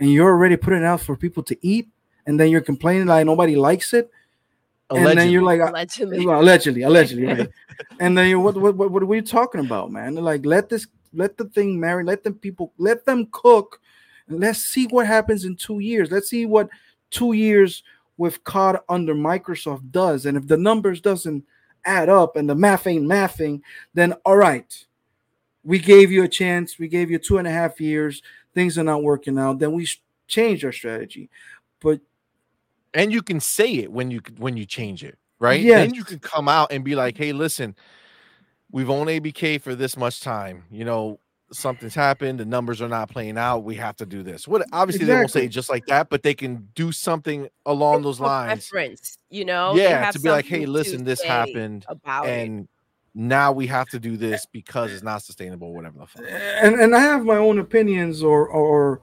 and 0.00 0.10
you're 0.10 0.30
already 0.30 0.56
putting 0.56 0.80
it 0.80 0.86
out 0.86 1.02
for 1.02 1.16
people 1.16 1.42
to 1.42 1.56
eat, 1.60 1.88
and 2.26 2.40
then 2.40 2.48
you're 2.48 2.60
complaining 2.62 3.06
like 3.06 3.26
nobody 3.26 3.56
likes 3.56 3.92
it. 3.92 4.10
Allegedly. 4.90 5.10
And 5.10 5.20
then 5.20 5.30
you're 5.30 5.42
like, 5.42 5.60
uh, 5.60 5.70
Allegedly. 5.70 6.26
well, 6.26 6.40
allegedly, 6.40 6.82
allegedly, 6.82 7.26
right? 7.26 7.50
and 7.98 8.16
then 8.16 8.28
you 8.28 8.38
what, 8.38 8.56
what, 8.56 8.76
what, 8.76 8.90
what 8.90 9.02
are 9.02 9.06
we 9.06 9.20
talking 9.20 9.60
about, 9.64 9.90
man? 9.90 10.14
Like, 10.14 10.46
let 10.46 10.68
this, 10.68 10.86
let 11.12 11.36
the 11.36 11.46
thing 11.46 11.80
marry, 11.80 12.04
let 12.04 12.22
them 12.22 12.34
people, 12.34 12.72
let 12.78 13.04
them 13.04 13.26
cook. 13.32 13.80
and 14.28 14.38
Let's 14.40 14.60
see 14.60 14.86
what 14.86 15.06
happens 15.06 15.44
in 15.44 15.56
two 15.56 15.80
years. 15.80 16.10
Let's 16.10 16.28
see 16.28 16.46
what 16.46 16.68
two 17.10 17.32
years 17.32 17.82
with 18.16 18.44
COD 18.44 18.78
under 18.88 19.14
Microsoft 19.14 19.90
does. 19.90 20.24
And 20.24 20.36
if 20.36 20.46
the 20.46 20.56
numbers 20.56 21.00
doesn't 21.00 21.44
add 21.84 22.08
up 22.08 22.36
and 22.36 22.48
the 22.48 22.54
math 22.54 22.86
ain't 22.86 23.04
mathing, 23.04 23.60
then 23.94 24.12
all 24.24 24.36
right, 24.36 24.86
we 25.64 25.78
gave 25.80 26.12
you 26.12 26.22
a 26.22 26.28
chance. 26.28 26.78
We 26.78 26.88
gave 26.88 27.10
you 27.10 27.18
two 27.18 27.38
and 27.38 27.46
a 27.48 27.50
half 27.50 27.80
years. 27.80 28.22
Things 28.54 28.78
are 28.78 28.84
not 28.84 29.02
working 29.02 29.38
out. 29.38 29.58
Then 29.58 29.72
we 29.72 29.84
sh- 29.84 30.00
change 30.28 30.64
our 30.64 30.72
strategy. 30.72 31.28
But 31.80 32.00
and 32.96 33.12
you 33.12 33.22
can 33.22 33.40
say 33.40 33.74
it 33.74 33.92
when 33.92 34.10
you 34.10 34.20
when 34.38 34.56
you 34.56 34.64
change 34.64 35.04
it, 35.04 35.18
right? 35.38 35.60
Yeah. 35.60 35.76
Then 35.76 35.94
you 35.94 36.02
can 36.02 36.18
come 36.18 36.48
out 36.48 36.72
and 36.72 36.82
be 36.82 36.96
like, 36.96 37.16
"Hey, 37.16 37.32
listen, 37.32 37.76
we've 38.72 38.88
owned 38.88 39.10
ABK 39.10 39.60
for 39.60 39.74
this 39.74 39.96
much 39.98 40.20
time. 40.20 40.64
You 40.70 40.86
know, 40.86 41.20
something's 41.52 41.94
happened. 41.94 42.40
The 42.40 42.46
numbers 42.46 42.80
are 42.80 42.88
not 42.88 43.10
playing 43.10 43.36
out. 43.36 43.64
We 43.64 43.74
have 43.76 43.96
to 43.96 44.06
do 44.06 44.22
this." 44.22 44.48
What? 44.48 44.66
Obviously, 44.72 45.04
they 45.04 45.14
won't 45.14 45.30
say 45.30 45.44
it 45.44 45.48
just 45.48 45.68
like 45.68 45.84
that, 45.86 46.08
but 46.08 46.22
they 46.22 46.32
can 46.32 46.68
do 46.74 46.90
something 46.90 47.48
along 47.66 48.02
those 48.02 48.18
lines. 48.18 48.72
reference, 48.72 49.18
you 49.28 49.44
know. 49.44 49.74
Yeah, 49.76 50.02
have 50.02 50.14
to 50.14 50.20
be 50.20 50.30
like, 50.30 50.46
"Hey, 50.46 50.64
listen, 50.64 51.04
this 51.04 51.22
happened, 51.22 51.84
about 51.88 52.26
it. 52.26 52.30
and 52.30 52.66
now 53.14 53.52
we 53.52 53.66
have 53.66 53.88
to 53.90 53.98
do 53.98 54.14
eh 54.14 54.16
this 54.16 54.46
because 54.50 54.90
it's 54.90 55.02
not 55.02 55.22
sustainable, 55.22 55.74
whatever 55.74 55.98
the 55.98 56.06
fuck." 56.06 56.24
and 56.26 56.80
and 56.80 56.96
I 56.96 57.00
have 57.00 57.26
my 57.26 57.36
own 57.36 57.58
opinions 57.58 58.22
or 58.22 58.48
or, 58.48 59.00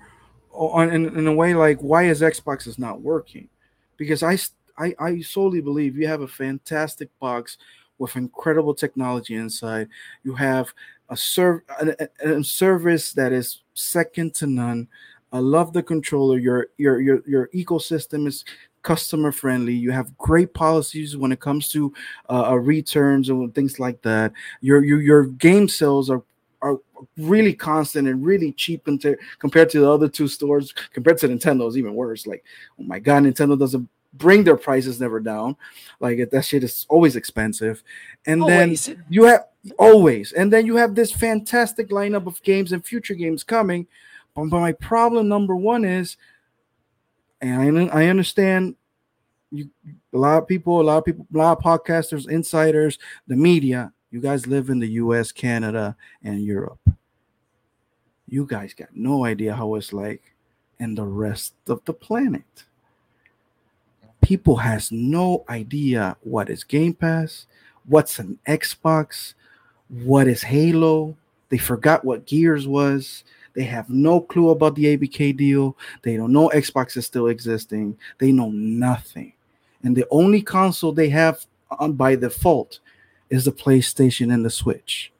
or 0.49 0.75
on 0.79 0.89
in, 0.89 1.15
in 1.15 1.27
a 1.27 1.33
way 1.33 1.53
like 1.53 1.77
why 1.77 2.05
is 2.05 2.21
Xbox 2.21 2.65
is 2.65 2.79
not 2.79 3.01
working 3.01 3.49
because 3.97 4.23
I, 4.23 4.37
I, 4.77 4.93
I 4.99 5.21
solely 5.21 5.61
believe 5.61 5.97
you 5.97 6.07
have 6.07 6.21
a 6.21 6.27
fantastic 6.27 7.09
box 7.19 7.57
with 7.97 8.15
incredible 8.15 8.73
technology 8.73 9.35
inside. 9.35 9.87
You 10.23 10.33
have 10.35 10.73
a 11.09 11.17
serv 11.17 11.61
a, 11.79 12.07
a- 12.25 12.37
a 12.39 12.43
service 12.43 13.13
that 13.13 13.31
is 13.31 13.61
second 13.73 14.33
to 14.35 14.47
none. 14.47 14.87
I 15.31 15.39
love 15.39 15.73
the 15.73 15.83
controller. 15.83 16.37
Your 16.37 16.67
your 16.77 17.01
your 17.01 17.23
your 17.27 17.47
ecosystem 17.53 18.27
is 18.27 18.45
customer 18.83 19.31
friendly. 19.31 19.73
You 19.73 19.91
have 19.91 20.15
great 20.17 20.53
policies 20.53 21.15
when 21.17 21.31
it 21.31 21.39
comes 21.39 21.69
to 21.69 21.93
uh, 22.29 22.49
uh, 22.51 22.55
returns 22.55 23.29
and 23.29 23.53
things 23.55 23.79
like 23.79 24.01
that. 24.03 24.33
Your 24.61 24.83
your 24.83 25.01
your 25.01 25.25
game 25.25 25.67
sales 25.67 26.09
are 26.09 26.23
are 26.63 26.79
really 27.17 27.53
constant 27.53 28.07
and 28.07 28.25
really 28.25 28.53
cheap 28.53 28.85
compared 28.85 29.19
compared 29.37 29.69
to 29.71 29.81
the 29.81 29.91
other 29.91 30.07
two 30.07 30.27
stores. 30.27 30.73
Compared 30.93 31.19
to 31.19 31.27
Nintendo, 31.27 31.67
is 31.67 31.77
even 31.77 31.93
worse. 31.93 32.25
Like, 32.25 32.43
oh 32.79 32.83
my 32.83 32.99
god, 32.99 33.23
Nintendo 33.23 33.59
doesn't 33.59 33.87
bring 34.13 34.43
their 34.43 34.57
prices 34.57 34.99
never 34.99 35.19
down. 35.19 35.55
Like 35.99 36.29
that 36.29 36.45
shit 36.45 36.63
is 36.63 36.85
always 36.89 37.15
expensive. 37.15 37.83
And 38.25 38.41
Always. 38.41 38.85
then 38.85 39.03
you 39.09 39.23
have 39.25 39.45
always, 39.77 40.31
and 40.31 40.51
then 40.51 40.65
you 40.65 40.75
have 40.77 40.95
this 40.95 41.11
fantastic 41.11 41.89
lineup 41.89 42.27
of 42.27 42.41
games 42.43 42.71
and 42.71 42.85
future 42.85 43.15
games 43.15 43.43
coming. 43.43 43.87
But, 44.33 44.49
but 44.49 44.59
my 44.59 44.71
problem 44.71 45.27
number 45.27 45.55
one 45.55 45.85
is, 45.85 46.17
and 47.41 47.79
I, 47.91 48.03
I 48.03 48.07
understand 48.07 48.75
you 49.51 49.69
a 50.13 50.17
lot 50.17 50.37
of 50.41 50.47
people, 50.47 50.81
a 50.81 50.83
lot 50.83 50.97
of 50.97 51.05
people, 51.05 51.27
a 51.33 51.37
lot 51.37 51.57
of 51.57 51.63
podcasters, 51.63 52.29
insiders, 52.29 52.97
the 53.27 53.35
media. 53.35 53.91
You 54.13 54.21
guys 54.21 54.45
live 54.45 54.69
in 54.69 54.77
the 54.77 54.89
U.S., 54.89 55.31
Canada, 55.31 55.95
and 56.23 56.39
Europe. 56.39 56.87
You 58.29 58.45
guys 58.45 58.75
got 58.75 58.89
no 58.93 59.25
idea 59.25 59.55
how 59.55 59.73
it's 59.73 59.91
like 59.91 60.35
in 60.77 60.93
the 60.93 61.03
rest 61.03 61.55
of 61.67 61.83
the 61.85 61.93
planet. 61.93 62.65
People 64.21 64.57
has 64.57 64.91
no 64.91 65.43
idea 65.49 66.15
what 66.21 66.51
is 66.51 66.63
Game 66.63 66.93
Pass, 66.93 67.47
what's 67.87 68.19
an 68.19 68.37
Xbox, 68.47 69.33
what 69.89 70.27
is 70.27 70.43
Halo. 70.43 71.17
They 71.49 71.57
forgot 71.57 72.05
what 72.05 72.27
Gears 72.27 72.67
was. 72.67 73.23
They 73.55 73.63
have 73.63 73.89
no 73.89 74.21
clue 74.21 74.51
about 74.51 74.75
the 74.75 74.95
ABK 74.95 75.35
deal. 75.35 75.75
They 76.03 76.17
don't 76.17 76.31
know 76.31 76.49
Xbox 76.49 76.97
is 76.97 77.07
still 77.07 77.29
existing. 77.29 77.97
They 78.19 78.31
know 78.31 78.51
nothing. 78.51 79.33
And 79.81 79.97
the 79.97 80.05
only 80.11 80.43
console 80.43 80.91
they 80.91 81.09
have 81.09 81.47
on 81.79 81.93
by 81.93 82.15
default 82.15 82.79
is 83.33 83.45
the 83.45 83.51
PlayStation 83.51 84.31
and 84.31 84.45
the 84.45 84.49
Switch. 84.51 85.11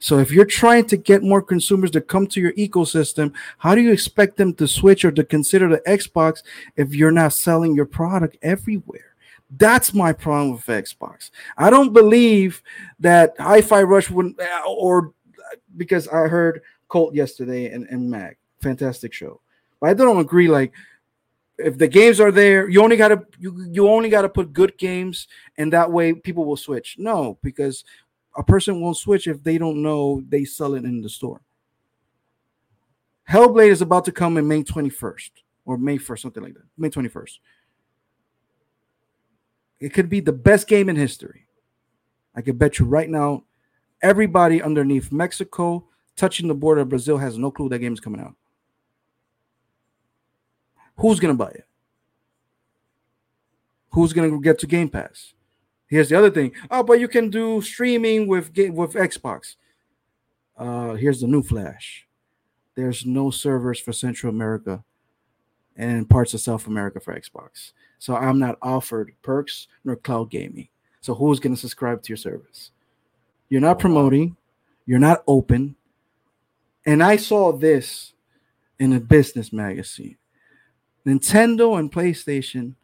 So 0.00 0.18
if 0.18 0.32
you're 0.32 0.44
trying 0.44 0.86
to 0.86 0.96
get 0.96 1.22
more 1.22 1.40
consumers 1.40 1.92
to 1.92 2.00
come 2.00 2.26
to 2.26 2.40
your 2.40 2.52
ecosystem, 2.54 3.32
how 3.58 3.76
do 3.76 3.80
you 3.80 3.92
expect 3.92 4.36
them 4.36 4.52
to 4.54 4.66
switch 4.66 5.04
or 5.04 5.12
to 5.12 5.22
consider 5.22 5.68
the 5.68 5.78
Xbox 5.86 6.42
if 6.76 6.94
you're 6.94 7.12
not 7.12 7.32
selling 7.32 7.76
your 7.76 7.86
product 7.86 8.36
everywhere? 8.42 9.14
That's 9.56 9.94
my 9.94 10.12
problem 10.12 10.50
with 10.50 10.66
Xbox. 10.66 11.30
I 11.56 11.70
don't 11.70 11.92
believe 11.92 12.60
that 12.98 13.34
Hi-Fi 13.38 13.84
Rush 13.84 14.10
wouldn't, 14.10 14.40
uh, 14.40 14.62
or 14.66 15.12
because 15.76 16.08
I 16.08 16.26
heard 16.26 16.60
Colt 16.88 17.14
yesterday 17.14 17.70
and, 17.70 17.86
and 17.88 18.10
Mag, 18.10 18.36
fantastic 18.60 19.12
show. 19.12 19.40
But 19.80 19.90
I 19.90 19.94
don't 19.94 20.18
agree. 20.18 20.48
Like, 20.48 20.72
if 21.58 21.78
the 21.78 21.88
games 21.88 22.20
are 22.20 22.32
there, 22.32 22.68
you 22.68 22.82
only 22.82 22.96
gotta 22.96 23.24
you, 23.38 23.68
you 23.70 23.88
only 23.88 24.08
gotta 24.08 24.28
put 24.28 24.52
good 24.52 24.76
games, 24.78 25.28
and 25.56 25.72
that 25.72 25.90
way 25.90 26.12
people 26.12 26.44
will 26.44 26.56
switch. 26.56 26.96
No, 26.98 27.38
because 27.42 27.84
a 28.36 28.42
person 28.42 28.80
won't 28.80 28.96
switch 28.96 29.26
if 29.26 29.42
they 29.42 29.58
don't 29.58 29.82
know 29.82 30.22
they 30.28 30.44
sell 30.44 30.74
it 30.74 30.84
in 30.84 31.00
the 31.00 31.08
store. 31.08 31.40
Hellblade 33.28 33.70
is 33.70 33.82
about 33.82 34.04
to 34.04 34.12
come 34.12 34.36
in 34.36 34.46
May 34.46 34.62
21st 34.62 35.30
or 35.64 35.78
May 35.78 35.98
1st, 35.98 36.18
something 36.18 36.42
like 36.42 36.54
that. 36.54 36.64
May 36.76 36.90
21st. 36.90 37.38
It 39.80 39.94
could 39.94 40.08
be 40.08 40.20
the 40.20 40.32
best 40.32 40.66
game 40.66 40.88
in 40.88 40.96
history. 40.96 41.46
I 42.34 42.42
can 42.42 42.56
bet 42.56 42.78
you 42.78 42.86
right 42.86 43.08
now, 43.08 43.44
everybody 44.02 44.62
underneath 44.62 45.12
Mexico, 45.12 45.86
touching 46.16 46.48
the 46.48 46.54
border 46.54 46.82
of 46.82 46.88
Brazil, 46.88 47.16
has 47.16 47.38
no 47.38 47.50
clue 47.50 47.68
that 47.68 47.78
game 47.78 47.92
is 47.92 48.00
coming 48.00 48.20
out. 48.20 48.34
Who's 50.96 51.20
gonna 51.20 51.34
buy 51.34 51.50
it? 51.50 51.66
Who's 53.90 54.12
gonna 54.12 54.40
get 54.40 54.58
to 54.60 54.66
Game 54.66 54.88
Pass? 54.88 55.34
Here's 55.86 56.08
the 56.08 56.18
other 56.18 56.30
thing. 56.30 56.52
Oh, 56.70 56.82
but 56.82 57.00
you 57.00 57.08
can 57.08 57.30
do 57.30 57.60
streaming 57.62 58.26
with 58.26 58.48
with 58.56 58.94
Xbox. 58.94 59.56
Uh, 60.56 60.94
here's 60.94 61.20
the 61.20 61.26
new 61.26 61.42
flash. 61.42 62.06
There's 62.74 63.06
no 63.06 63.30
servers 63.30 63.78
for 63.78 63.92
Central 63.92 64.32
America 64.32 64.82
and 65.76 66.08
parts 66.08 66.34
of 66.34 66.40
South 66.40 66.66
America 66.66 67.00
for 67.00 67.18
Xbox. 67.18 67.72
So 67.98 68.16
I'm 68.16 68.38
not 68.38 68.58
offered 68.62 69.14
perks 69.22 69.68
nor 69.84 69.96
cloud 69.96 70.30
gaming. 70.30 70.68
So 71.00 71.14
who's 71.14 71.40
going 71.40 71.54
to 71.54 71.60
subscribe 71.60 72.02
to 72.02 72.08
your 72.08 72.16
service? 72.16 72.70
You're 73.48 73.60
not 73.60 73.78
promoting, 73.78 74.36
you're 74.86 74.98
not 74.98 75.22
open. 75.26 75.76
And 76.86 77.02
I 77.02 77.16
saw 77.16 77.52
this 77.52 78.14
in 78.78 78.92
a 78.92 79.00
business 79.00 79.52
magazine. 79.52 80.16
Nintendo 81.06 81.78
and 81.78 81.92
PlayStation 81.92 82.74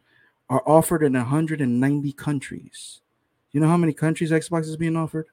are 0.48 0.62
offered 0.66 1.02
in 1.02 1.14
190 1.14 2.12
countries. 2.12 3.00
You 3.52 3.60
know 3.60 3.68
how 3.68 3.76
many 3.76 3.92
countries 3.92 4.30
Xbox 4.30 4.62
is 4.62 4.76
being 4.76 4.96
offered? 4.96 5.26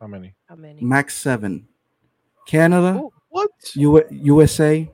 How 0.00 0.06
many? 0.06 0.34
How 0.48 0.56
many? 0.56 0.80
Max 0.80 1.16
7. 1.16 1.66
Canada, 2.46 2.98
Ooh. 3.00 3.12
What? 3.28 3.50
U- 3.74 4.04
USA, 4.10 4.90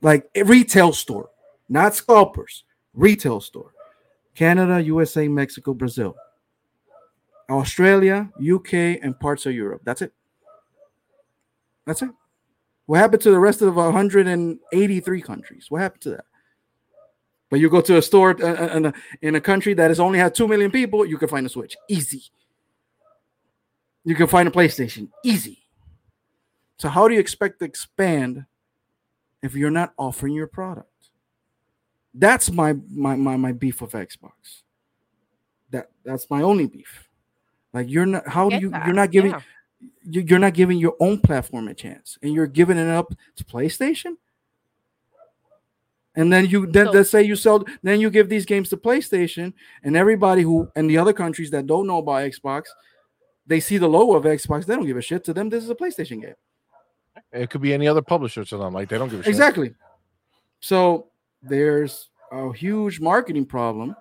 like 0.00 0.28
a 0.34 0.42
retail 0.44 0.92
store, 0.92 1.30
not 1.68 1.94
scalpers, 1.94 2.64
retail 2.94 3.40
store. 3.40 3.72
Canada, 4.34 4.80
USA, 4.82 5.28
Mexico, 5.28 5.74
Brazil, 5.74 6.16
Australia, 7.50 8.30
UK, 8.40 8.74
and 9.02 9.18
parts 9.20 9.44
of 9.46 9.52
Europe. 9.52 9.82
That's 9.84 10.00
it. 10.00 10.12
That's 11.86 12.02
it. 12.02 12.10
What 12.86 13.00
happened 13.00 13.22
to 13.22 13.30
the 13.30 13.38
rest 13.38 13.60
of 13.60 13.66
the 13.66 13.80
183 13.80 15.22
countries? 15.22 15.66
What 15.68 15.82
happened 15.82 16.02
to 16.02 16.10
that? 16.10 16.24
But 17.52 17.60
you 17.60 17.68
go 17.68 17.82
to 17.82 17.98
a 17.98 18.02
store 18.02 18.34
uh, 18.42 18.46
uh, 18.46 18.76
in 18.78 18.86
a, 18.86 18.94
in 19.20 19.34
a 19.34 19.40
country 19.42 19.74
that 19.74 19.90
has 19.90 20.00
only 20.00 20.18
had 20.18 20.34
2 20.34 20.48
million 20.48 20.70
people, 20.70 21.04
you 21.04 21.18
can 21.18 21.28
find 21.28 21.44
a 21.44 21.50
Switch. 21.50 21.76
Easy. 21.86 22.22
You 24.04 24.14
can 24.14 24.26
find 24.26 24.48
a 24.48 24.50
PlayStation. 24.50 25.10
Easy. 25.22 25.58
So 26.78 26.88
how 26.88 27.06
do 27.06 27.12
you 27.12 27.20
expect 27.20 27.58
to 27.58 27.66
expand 27.66 28.46
if 29.42 29.54
you're 29.54 29.70
not 29.70 29.92
offering 29.98 30.32
your 30.32 30.46
product? 30.46 30.88
That's 32.14 32.50
my 32.50 32.74
my 32.90 33.16
my, 33.16 33.36
my 33.36 33.52
beef 33.52 33.82
with 33.82 33.92
Xbox. 33.92 34.62
That 35.68 35.90
that's 36.06 36.30
my 36.30 36.40
only 36.40 36.68
beef. 36.68 37.06
Like 37.74 37.90
you're 37.90 38.06
not 38.06 38.26
how 38.26 38.48
do 38.48 38.56
you 38.56 38.70
that, 38.70 38.86
you're 38.86 38.96
not 38.96 39.10
giving 39.10 39.32
yeah. 39.32 39.40
you- 40.08 40.22
you're 40.22 40.38
not 40.38 40.54
giving 40.54 40.78
your 40.78 40.96
own 41.00 41.20
platform 41.20 41.68
a 41.68 41.74
chance, 41.74 42.16
and 42.22 42.32
you're 42.32 42.46
giving 42.46 42.78
it 42.78 42.88
up 42.88 43.12
to 43.36 43.44
PlayStation. 43.44 44.16
And 46.14 46.32
then 46.32 46.46
you 46.46 46.66
then 46.66 46.86
So- 46.86 46.92
let's 46.92 47.10
say 47.10 47.22
you 47.22 47.36
sell, 47.36 47.64
then 47.82 48.00
you 48.00 48.10
give 48.10 48.28
these 48.28 48.44
games 48.44 48.68
to 48.70 48.76
PlayStation, 48.76 49.54
and 49.82 49.96
everybody 49.96 50.42
who 50.42 50.70
and 50.76 50.88
the 50.88 50.98
other 50.98 51.12
countries 51.12 51.50
that 51.50 51.66
don't 51.66 51.86
know 51.86 51.98
about 51.98 52.22
Xbox, 52.30 52.64
they 53.46 53.60
see 53.60 53.78
the 53.78 53.88
logo 53.88 54.14
of 54.16 54.24
Xbox, 54.24 54.66
they 54.66 54.74
don't 54.74 54.86
give 54.86 54.96
a 54.96 55.02
shit. 55.02 55.24
To 55.24 55.32
them, 55.32 55.48
this 55.48 55.64
is 55.64 55.70
a 55.70 55.74
PlayStation 55.74 56.20
game. 56.20 56.34
It 57.32 57.50
could 57.50 57.62
be 57.62 57.72
any 57.72 57.88
other 57.88 58.02
publisher 58.02 58.44
to 58.44 58.56
them. 58.56 58.74
Like 58.74 58.88
they 58.88 58.98
don't 58.98 59.08
give 59.08 59.20
a 59.20 59.22
shit. 59.22 59.30
Exactly. 59.30 59.74
So 60.60 61.08
there's 61.42 62.08
a 62.30 62.52
huge 62.52 63.00
marketing 63.00 63.46
problem, 63.46 63.96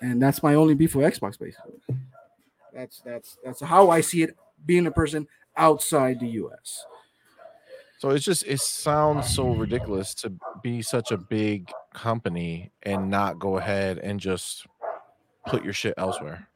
and 0.00 0.20
that's 0.22 0.42
my 0.42 0.54
only 0.54 0.74
beef 0.74 0.94
with 0.94 1.06
Xbox. 1.06 1.38
Basically, 1.38 1.74
that's 2.72 3.00
that's 3.00 3.36
that's 3.44 3.60
how 3.60 3.90
I 3.90 4.00
see 4.00 4.22
it. 4.22 4.36
Being 4.66 4.86
a 4.86 4.90
person 4.90 5.28
outside 5.56 6.18
the 6.20 6.28
U.S. 6.28 6.84
So 8.04 8.10
it's 8.10 8.22
just 8.26 8.44
it 8.46 8.60
sounds 8.60 9.34
so 9.34 9.48
ridiculous 9.54 10.12
to 10.16 10.30
be 10.62 10.82
such 10.82 11.10
a 11.10 11.16
big 11.16 11.70
company 11.94 12.70
and 12.82 13.08
not 13.08 13.38
go 13.38 13.56
ahead 13.56 13.96
and 13.96 14.20
just 14.20 14.66
put 15.46 15.64
your 15.64 15.72
shit 15.72 15.94
elsewhere. 15.96 16.46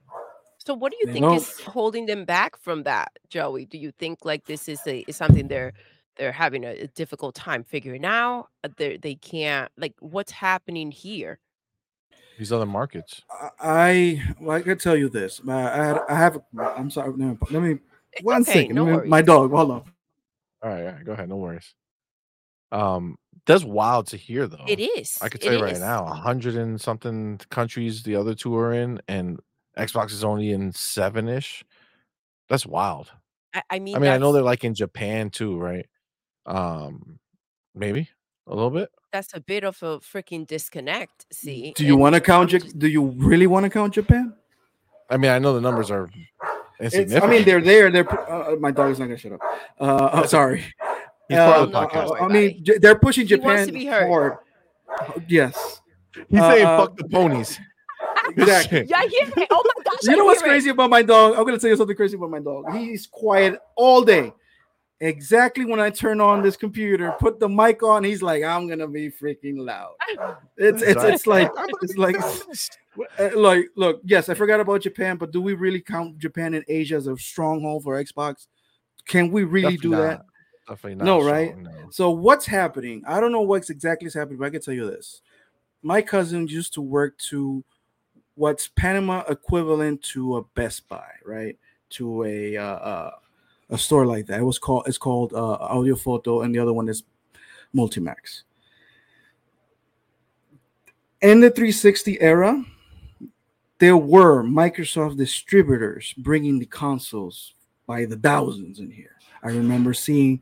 So 0.58 0.74
what 0.74 0.92
do 0.92 0.98
you 1.00 1.10
think 1.10 1.24
don't- 1.24 1.36
is 1.36 1.58
holding 1.60 2.04
them 2.04 2.26
back 2.26 2.58
from 2.58 2.82
that, 2.82 3.12
Joey? 3.30 3.64
Do 3.64 3.78
you 3.78 3.92
think 3.92 4.26
like 4.26 4.44
this 4.44 4.68
is 4.68 4.80
a 4.86 4.98
is 5.08 5.16
something 5.16 5.48
they're 5.48 5.72
they're 6.18 6.32
having 6.32 6.64
a, 6.64 6.80
a 6.80 6.86
difficult 6.88 7.34
time 7.34 7.64
figuring 7.64 8.04
out? 8.04 8.48
Uh, 8.62 8.68
They 8.76 8.98
they 8.98 9.14
can't 9.14 9.72
like 9.78 9.94
what's 10.00 10.32
happening 10.32 10.90
here? 10.90 11.38
These 12.38 12.52
other 12.52 12.66
markets. 12.66 13.22
I, 13.30 13.48
I 13.58 14.22
well, 14.38 14.58
I 14.58 14.60
can 14.60 14.76
tell 14.76 14.96
you 14.96 15.08
this. 15.08 15.40
I, 15.48 15.52
I, 15.62 16.12
I 16.12 16.14
have. 16.14 16.40
I'm 16.60 16.90
sorry. 16.90 17.08
Let 17.08 17.18
me. 17.18 17.38
Let 17.50 17.62
me 17.62 17.78
It's 18.12 18.22
one 18.22 18.42
okay, 18.42 18.52
second. 18.52 18.74
no 18.74 18.84
me- 18.84 18.92
worries. 18.92 19.08
my 19.08 19.22
dog. 19.22 19.50
Hold 19.50 19.70
on. 19.70 19.82
All 20.62 20.70
right, 20.70 20.86
all 20.86 20.92
right, 20.92 21.04
go 21.04 21.12
ahead. 21.12 21.28
No 21.28 21.36
worries. 21.36 21.74
Um, 22.70 23.16
that's 23.46 23.64
wild 23.64 24.08
to 24.08 24.16
hear 24.16 24.46
though. 24.46 24.64
It 24.68 24.80
is. 24.80 25.18
I 25.22 25.28
could 25.28 25.42
it 25.44 25.52
you 25.52 25.62
right 25.62 25.72
is. 25.72 25.80
now, 25.80 26.04
a 26.04 26.12
hundred 26.14 26.56
and 26.56 26.80
something 26.80 27.40
countries 27.50 28.02
the 28.02 28.16
other 28.16 28.34
two 28.34 28.54
are 28.56 28.72
in, 28.74 29.00
and 29.08 29.40
Xbox 29.78 30.10
is 30.12 30.24
only 30.24 30.50
in 30.52 30.72
seven 30.72 31.28
ish. 31.28 31.64
That's 32.48 32.66
wild. 32.66 33.10
I, 33.54 33.62
I 33.70 33.78
mean, 33.78 33.96
I 33.96 33.98
mean, 34.00 34.10
I 34.10 34.18
know 34.18 34.32
they're 34.32 34.42
like 34.42 34.64
in 34.64 34.74
Japan 34.74 35.30
too, 35.30 35.56
right? 35.58 35.86
Um, 36.44 37.18
maybe 37.74 38.08
a 38.46 38.54
little 38.54 38.70
bit. 38.70 38.90
that's 39.12 39.32
a 39.34 39.40
bit 39.40 39.64
of 39.64 39.82
a 39.82 39.98
freaking 40.00 40.46
disconnect. 40.46 41.26
See, 41.32 41.72
Do 41.76 41.86
you 41.86 41.96
want 41.96 42.14
to 42.16 42.20
count? 42.20 42.52
Ja- 42.52 42.58
Do 42.76 42.88
you 42.88 43.02
really 43.16 43.46
want 43.46 43.64
to 43.64 43.70
count 43.70 43.94
Japan? 43.94 44.34
I 45.08 45.16
mean, 45.16 45.30
I 45.30 45.38
know 45.38 45.54
the 45.54 45.60
numbers 45.62 45.90
are. 45.90 46.10
I 46.80 47.26
mean, 47.26 47.44
they're 47.44 47.60
there. 47.60 47.90
They're. 47.90 48.30
Uh, 48.30 48.56
my 48.56 48.70
dog 48.70 48.92
is 48.92 48.98
not 48.98 49.06
gonna 49.06 49.18
shut 49.18 49.32
up. 49.32 49.40
Uh, 49.80 50.10
oh, 50.12 50.26
sorry. 50.26 50.64
He's 51.28 51.38
part 51.38 51.58
of 51.58 51.72
the 51.72 51.78
podcast. 51.78 52.08
don't 52.18 52.22
I 52.22 52.28
mean. 52.28 52.64
J- 52.64 52.78
they're 52.78 52.98
pushing 52.98 53.24
He 53.26 53.28
Japan 53.28 53.66
to 53.66 53.72
be 53.72 53.84
heard. 53.86 54.06
forward. 54.06 54.38
Yes, 55.28 55.80
He's 56.28 56.40
uh, 56.40 56.50
saying 56.50 56.66
uh, 56.66 56.78
fuck 56.78 56.96
the 56.96 57.04
ponies. 57.08 57.58
exactly. 58.36 58.84
Yeah, 58.88 58.98
I 58.98 59.06
hear 59.06 59.28
it. 59.36 59.48
Oh 59.50 59.62
my 59.76 59.82
gosh! 59.84 59.98
You 60.02 60.12
I 60.12 60.16
know 60.16 60.24
what's 60.24 60.40
hear 60.40 60.48
it. 60.48 60.52
crazy 60.52 60.70
about 60.70 60.90
my 60.90 61.02
dog? 61.02 61.34
I'm 61.36 61.44
gonna 61.44 61.58
tell 61.58 61.70
you 61.70 61.76
something 61.76 61.96
crazy 61.96 62.16
about 62.16 62.30
my 62.30 62.40
dog. 62.40 62.72
He's 62.72 63.06
quiet 63.06 63.58
all 63.76 64.02
day. 64.02 64.32
Exactly 65.00 65.64
when 65.64 65.78
I 65.78 65.90
turn 65.90 66.20
on 66.20 66.42
this 66.42 66.56
computer, 66.56 67.14
put 67.20 67.38
the 67.38 67.48
mic 67.48 67.84
on, 67.84 68.02
he's 68.02 68.20
like, 68.20 68.42
"I'm 68.42 68.68
gonna 68.68 68.88
be 68.88 69.10
freaking 69.10 69.58
loud." 69.58 69.94
It's 70.56 70.82
it's 70.82 71.04
it's 71.04 71.26
like 71.26 71.48
it's 71.82 71.96
like 71.96 72.16
uh, 73.20 73.30
like 73.38 73.66
look. 73.76 74.00
Yes, 74.04 74.28
I 74.28 74.34
forgot 74.34 74.58
about 74.58 74.82
Japan, 74.82 75.16
but 75.16 75.30
do 75.30 75.40
we 75.40 75.54
really 75.54 75.80
count 75.80 76.18
Japan 76.18 76.54
and 76.54 76.64
Asia 76.66 76.96
as 76.96 77.06
a 77.06 77.16
stronghold 77.16 77.84
for 77.84 78.02
Xbox? 78.02 78.48
Can 79.06 79.30
we 79.30 79.44
really 79.44 79.76
do 79.76 79.90
Definitely 79.90 80.06
that? 80.06 80.18
not. 80.18 80.26
Definitely 80.68 80.94
not. 80.96 81.04
No, 81.04 81.24
right? 81.24 81.56
no. 81.56 81.70
So 81.90 82.10
what's 82.10 82.46
happening? 82.46 83.04
I 83.06 83.20
don't 83.20 83.30
know 83.30 83.42
what's 83.42 83.70
exactly 83.70 84.08
is 84.08 84.14
happening, 84.14 84.38
but 84.38 84.46
I 84.46 84.50
can 84.50 84.60
tell 84.60 84.74
you 84.74 84.90
this. 84.90 85.22
My 85.82 86.02
cousin 86.02 86.48
used 86.48 86.74
to 86.74 86.80
work 86.80 87.16
to 87.30 87.64
what's 88.34 88.68
Panama 88.68 89.22
equivalent 89.28 90.02
to 90.02 90.36
a 90.36 90.42
Best 90.42 90.88
Buy, 90.88 91.08
right? 91.24 91.56
To 91.90 92.24
a 92.24 92.56
uh, 92.56 92.62
uh, 92.62 93.10
a 93.70 93.78
store 93.78 94.06
like 94.06 94.26
that. 94.26 94.40
It 94.40 94.44
was 94.44 94.58
called 94.58 94.84
it's 94.86 94.98
called 94.98 95.32
uh, 95.32 95.58
Audio 95.60 95.94
Photo, 95.94 96.42
and 96.42 96.54
the 96.54 96.58
other 96.58 96.72
one 96.72 96.88
is 96.88 97.02
Multimax. 97.74 98.42
In 101.20 101.40
the 101.40 101.50
360 101.50 102.20
era, 102.20 102.64
there 103.78 103.96
were 103.96 104.42
Microsoft 104.42 105.16
distributors 105.16 106.14
bringing 106.18 106.58
the 106.58 106.66
consoles 106.66 107.54
by 107.86 108.04
the 108.04 108.16
thousands 108.16 108.78
in 108.78 108.90
here. 108.90 109.16
I 109.42 109.48
remember 109.48 109.94
seeing 109.94 110.40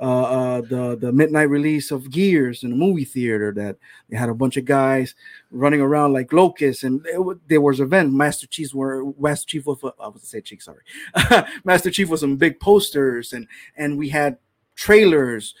uh, 0.00 0.22
uh, 0.22 0.60
the 0.62 0.96
the 0.98 1.12
midnight 1.12 1.50
release 1.50 1.90
of 1.90 2.10
Gears 2.10 2.64
in 2.64 2.70
the 2.70 2.76
movie 2.76 3.04
theater 3.04 3.52
that 3.52 3.76
they 4.08 4.16
had 4.16 4.30
a 4.30 4.34
bunch 4.34 4.56
of 4.56 4.64
guys 4.64 5.14
running 5.50 5.80
around 5.80 6.14
like 6.14 6.32
locusts, 6.32 6.84
and 6.84 7.04
it 7.06 7.48
there 7.48 7.60
was 7.60 7.80
an 7.80 7.86
event. 7.86 8.12
Master 8.12 8.46
Chiefs 8.46 8.74
were 8.74 9.12
Master 9.18 9.46
Chief 9.46 9.66
was 9.66 9.78
I 9.84 10.08
was 10.08 10.22
to 10.22 10.26
say 10.26 10.40
Chief, 10.40 10.62
sorry, 10.62 10.82
Master 11.64 11.90
Chief 11.90 12.08
was 12.08 12.20
some 12.20 12.36
big 12.36 12.58
posters, 12.60 13.32
and 13.34 13.46
and 13.76 13.98
we 13.98 14.08
had 14.08 14.38
trailers 14.74 15.54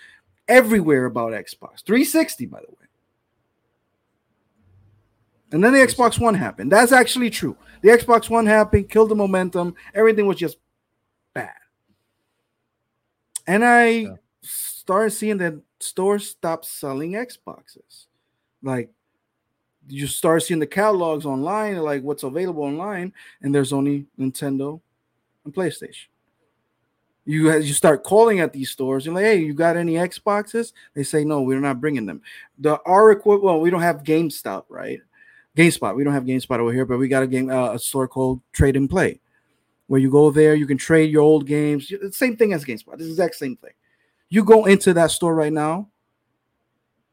everywhere 0.48 1.04
about 1.04 1.32
Xbox 1.32 1.84
360, 1.84 2.46
by 2.46 2.60
the 2.60 2.66
way. 2.66 2.76
And 5.52 5.62
then 5.62 5.72
the 5.72 5.80
Xbox 5.80 6.18
One 6.18 6.34
happened. 6.34 6.72
That's 6.72 6.92
actually 6.92 7.30
true. 7.30 7.56
The 7.82 7.90
Xbox 7.90 8.30
One 8.30 8.46
happened, 8.46 8.88
killed 8.88 9.10
the 9.10 9.16
momentum. 9.16 9.74
Everything 9.94 10.26
was 10.26 10.38
just 10.38 10.58
bad. 11.34 11.50
And 13.46 13.64
I 13.64 13.88
Yeah. 13.88 14.14
Started 14.90 15.10
seeing 15.10 15.36
that 15.36 15.54
stores 15.78 16.30
stopped 16.30 16.64
selling 16.64 17.12
Xboxes. 17.12 18.06
Like 18.60 18.90
you 19.88 20.08
start 20.08 20.42
seeing 20.42 20.58
the 20.58 20.66
catalogs 20.66 21.24
online, 21.24 21.76
like 21.76 22.02
what's 22.02 22.24
available 22.24 22.64
online, 22.64 23.12
and 23.40 23.54
there's 23.54 23.72
only 23.72 24.06
Nintendo 24.18 24.80
and 25.44 25.54
PlayStation. 25.54 26.06
You 27.24 27.52
as 27.52 27.68
you 27.68 27.74
start 27.74 28.02
calling 28.02 28.40
at 28.40 28.52
these 28.52 28.72
stores. 28.72 29.06
You're 29.06 29.14
like, 29.14 29.26
hey, 29.26 29.38
you 29.38 29.54
got 29.54 29.76
any 29.76 29.92
Xboxes? 29.92 30.72
They 30.94 31.04
say 31.04 31.22
no, 31.22 31.40
we're 31.42 31.60
not 31.60 31.80
bringing 31.80 32.06
them. 32.06 32.20
The 32.58 32.80
our 32.84 33.12
equipment. 33.12 33.44
Well, 33.44 33.60
we 33.60 33.70
don't 33.70 33.82
have 33.82 34.02
GameStop, 34.02 34.64
right? 34.68 34.98
GameSpot. 35.56 35.94
We 35.94 36.02
don't 36.02 36.14
have 36.14 36.24
GameSpot 36.24 36.58
over 36.58 36.72
here, 36.72 36.84
but 36.84 36.98
we 36.98 37.06
got 37.06 37.22
a 37.22 37.28
game 37.28 37.48
uh, 37.48 37.74
a 37.74 37.78
store 37.78 38.08
called 38.08 38.40
Trade 38.50 38.74
and 38.74 38.90
Play, 38.90 39.20
where 39.86 40.00
you 40.00 40.10
go 40.10 40.32
there, 40.32 40.56
you 40.56 40.66
can 40.66 40.78
trade 40.78 41.12
your 41.12 41.22
old 41.22 41.46
games. 41.46 41.92
Same 42.10 42.36
thing 42.36 42.54
as 42.54 42.64
GameSpot. 42.64 42.94
It's 42.94 43.04
the 43.04 43.10
exact 43.10 43.36
same 43.36 43.54
thing. 43.54 43.70
You 44.30 44.44
go 44.44 44.64
into 44.64 44.94
that 44.94 45.10
store 45.10 45.34
right 45.34 45.52
now, 45.52 45.88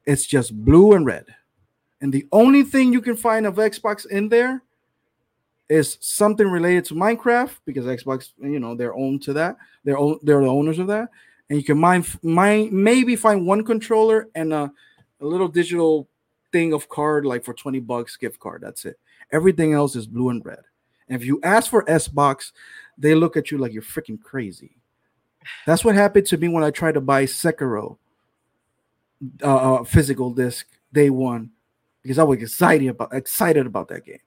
it's 0.05 0.25
just 0.25 0.55
blue 0.63 0.93
and 0.93 1.05
red, 1.05 1.25
and 1.99 2.13
the 2.13 2.27
only 2.31 2.63
thing 2.63 2.93
you 2.93 3.01
can 3.01 3.17
find 3.17 3.45
of 3.45 3.55
Xbox 3.55 4.05
in 4.05 4.29
there 4.29 4.63
is 5.69 5.97
something 5.99 6.47
related 6.47 6.85
to 6.85 6.93
Minecraft 6.93 7.55
because 7.65 7.85
Xbox, 7.85 8.31
you 8.39 8.59
know, 8.59 8.75
they're 8.75 8.95
owned 8.95 9.21
to 9.23 9.33
that. 9.33 9.57
They're 9.83 9.97
own, 9.97 10.17
they're 10.23 10.41
the 10.41 10.47
owners 10.47 10.79
of 10.79 10.87
that, 10.87 11.09
and 11.49 11.57
you 11.57 11.65
can 11.65 11.77
mine, 11.77 12.05
mine 12.21 12.69
maybe 12.71 13.15
find 13.15 13.45
one 13.45 13.65
controller 13.65 14.29
and 14.35 14.53
a, 14.53 14.71
a 15.19 15.25
little 15.25 15.47
digital 15.47 16.07
thing 16.51 16.73
of 16.73 16.87
card 16.89 17.25
like 17.25 17.43
for 17.43 17.53
20 17.53 17.79
bucks 17.81 18.15
gift 18.15 18.39
card 18.39 18.61
that's 18.61 18.85
it. 18.85 18.97
Everything 19.31 19.73
else 19.73 19.95
is 19.95 20.07
blue 20.07 20.29
and 20.29 20.45
red. 20.45 20.61
And 21.09 21.19
if 21.19 21.25
you 21.25 21.39
ask 21.43 21.69
for 21.69 21.89
s 21.89 22.07
box 22.07 22.53
they 22.97 23.15
look 23.15 23.35
at 23.35 23.51
you 23.51 23.57
like 23.57 23.73
you're 23.73 23.81
freaking 23.81 24.21
crazy 24.21 24.77
that's 25.65 25.83
what 25.85 25.95
happened 25.95 26.25
to 26.25 26.37
me 26.37 26.47
when 26.47 26.63
i 26.63 26.71
tried 26.71 26.93
to 26.93 27.01
buy 27.01 27.23
sekiro 27.25 27.97
uh, 29.43 29.75
uh, 29.75 29.83
physical 29.83 30.31
disc 30.31 30.67
day 30.93 31.09
one 31.09 31.49
because 32.03 32.19
i 32.19 32.23
was 32.23 32.41
excited 32.41 32.87
about 32.87 33.13
excited 33.13 33.65
about 33.65 33.87
that 33.87 34.05
game 34.05 34.19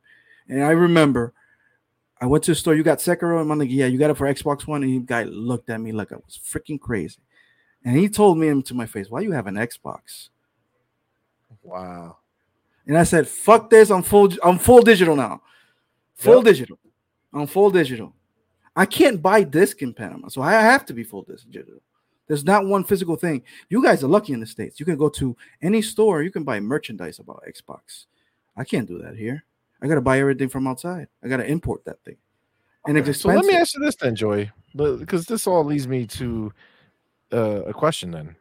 and 0.49 0.63
i 0.65 0.71
remember 0.71 1.33
i 2.21 2.27
went 2.27 2.43
to 2.45 2.51
the 2.51 2.55
store 2.55 2.75
you 2.75 2.83
got 2.83 2.99
sekiro 2.99 3.41
and 3.41 3.51
i'm 3.51 3.59
like 3.59 3.71
yeah 3.71 3.87
you 3.87 3.99
got 3.99 4.11
it 4.11 4.17
for 4.17 4.33
xbox 4.35 4.67
one 4.67 4.83
and 4.83 4.93
the 4.93 4.99
guy 5.07 5.23
looked 5.25 5.71
at 5.71 5.81
me 5.81 5.93
like 5.93 6.13
i 6.13 6.17
was 6.17 6.39
freaking 6.45 6.81
crazy 6.81 7.19
and 7.85 7.97
he 7.97 8.09
told 8.09 8.37
me 8.39 8.49
into 8.49 8.75
my 8.75 8.87
face 8.87 9.09
why 9.11 9.21
you 9.21 9.33
have 9.33 9.47
an 9.47 9.55
xbox 9.57 10.29
Wow. 11.63 12.17
and 12.87 12.97
I 12.97 13.03
said, 13.05 13.29
"Fuck 13.29 13.71
this! 13.71 13.91
I'm 13.91 14.03
full. 14.03 14.31
I'm 14.43 14.59
full 14.59 14.81
digital 14.83 15.15
now. 15.15 15.43
Full 16.15 16.37
Yep. 16.37 16.45
digital. 16.45 16.79
I'm 17.35 17.47
full 17.47 17.71
digital. 17.71 18.15
I 18.81 18.87
can't 18.87 19.21
buy 19.21 19.43
disc 19.43 19.83
in 19.83 19.93
Panama, 19.93 20.29
so 20.29 20.41
I 20.41 20.53
have 20.53 20.87
to 20.87 20.95
be 20.95 21.05
full 21.05 21.21
disc 21.21 21.45
digital. 21.51 21.83
There's 22.29 22.45
not 22.45 22.65
one 22.65 22.83
physical 22.83 23.15
thing. 23.15 23.43
You 23.69 23.83
guys 23.83 24.03
are 24.03 24.09
lucky 24.09 24.33
in 24.33 24.41
the 24.41 24.47
states. 24.47 24.81
You 24.81 24.87
can 24.87 24.97
go 24.97 25.11
to 25.11 25.37
any 25.61 25.83
store. 25.83 26.23
You 26.23 26.31
can 26.31 26.45
buy 26.45 26.61
merchandise 26.61 27.19
about 27.19 27.45
Xbox. 27.47 28.07
I 28.57 28.65
can't 28.65 28.89
do 28.89 28.97
that 29.03 29.17
here. 29.17 29.45
I 29.83 29.87
got 29.87 29.97
to 29.97 30.01
buy 30.01 30.19
everything 30.19 30.49
from 30.49 30.67
outside. 30.67 31.09
I 31.23 31.29
got 31.29 31.39
to 31.39 31.47
import 31.47 31.85
that 31.85 32.03
thing, 32.07 32.17
and 32.87 32.97
it's 32.97 33.21
So 33.21 33.29
let 33.29 33.45
me 33.45 33.55
ask 33.55 33.75
you 33.75 33.85
this 33.85 33.97
then, 33.97 34.17
Joey, 34.17 34.51
because 34.75 35.27
this 35.27 35.47
all 35.47 35.63
leads 35.63 35.87
me 35.87 36.07
to 36.07 36.51
uh, 37.35 37.65
a 37.67 37.75
question 37.75 38.11
then. 38.11 38.35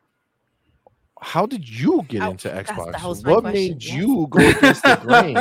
How 1.21 1.45
did 1.45 1.67
you 1.67 2.03
get 2.08 2.21
How- 2.21 2.32
into 2.32 2.49
Xbox? 2.49 2.93
that 2.93 3.03
was 3.03 3.23
my 3.23 3.32
what 3.32 3.41
question, 3.41 3.60
made 3.60 3.84
yes. 3.84 3.93
you 3.95 4.27
go 4.29 4.39
against 4.39 4.84
the 4.84 4.95
grain? 5.01 5.38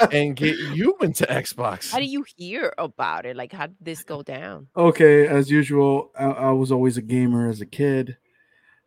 and 0.12 0.36
get 0.36 0.56
you 0.74 0.96
into 1.00 1.24
Xbox. 1.26 1.90
How 1.90 1.98
do 1.98 2.04
you 2.04 2.24
hear 2.36 2.72
about 2.78 3.26
it? 3.26 3.36
Like, 3.36 3.52
how 3.52 3.66
did 3.66 3.76
this 3.80 4.02
go 4.02 4.22
down? 4.22 4.68
Okay, 4.76 5.26
as 5.26 5.50
usual, 5.50 6.10
I, 6.18 6.24
I 6.24 6.50
was 6.50 6.72
always 6.72 6.96
a 6.96 7.02
gamer 7.02 7.48
as 7.48 7.60
a 7.60 7.66
kid. 7.66 8.16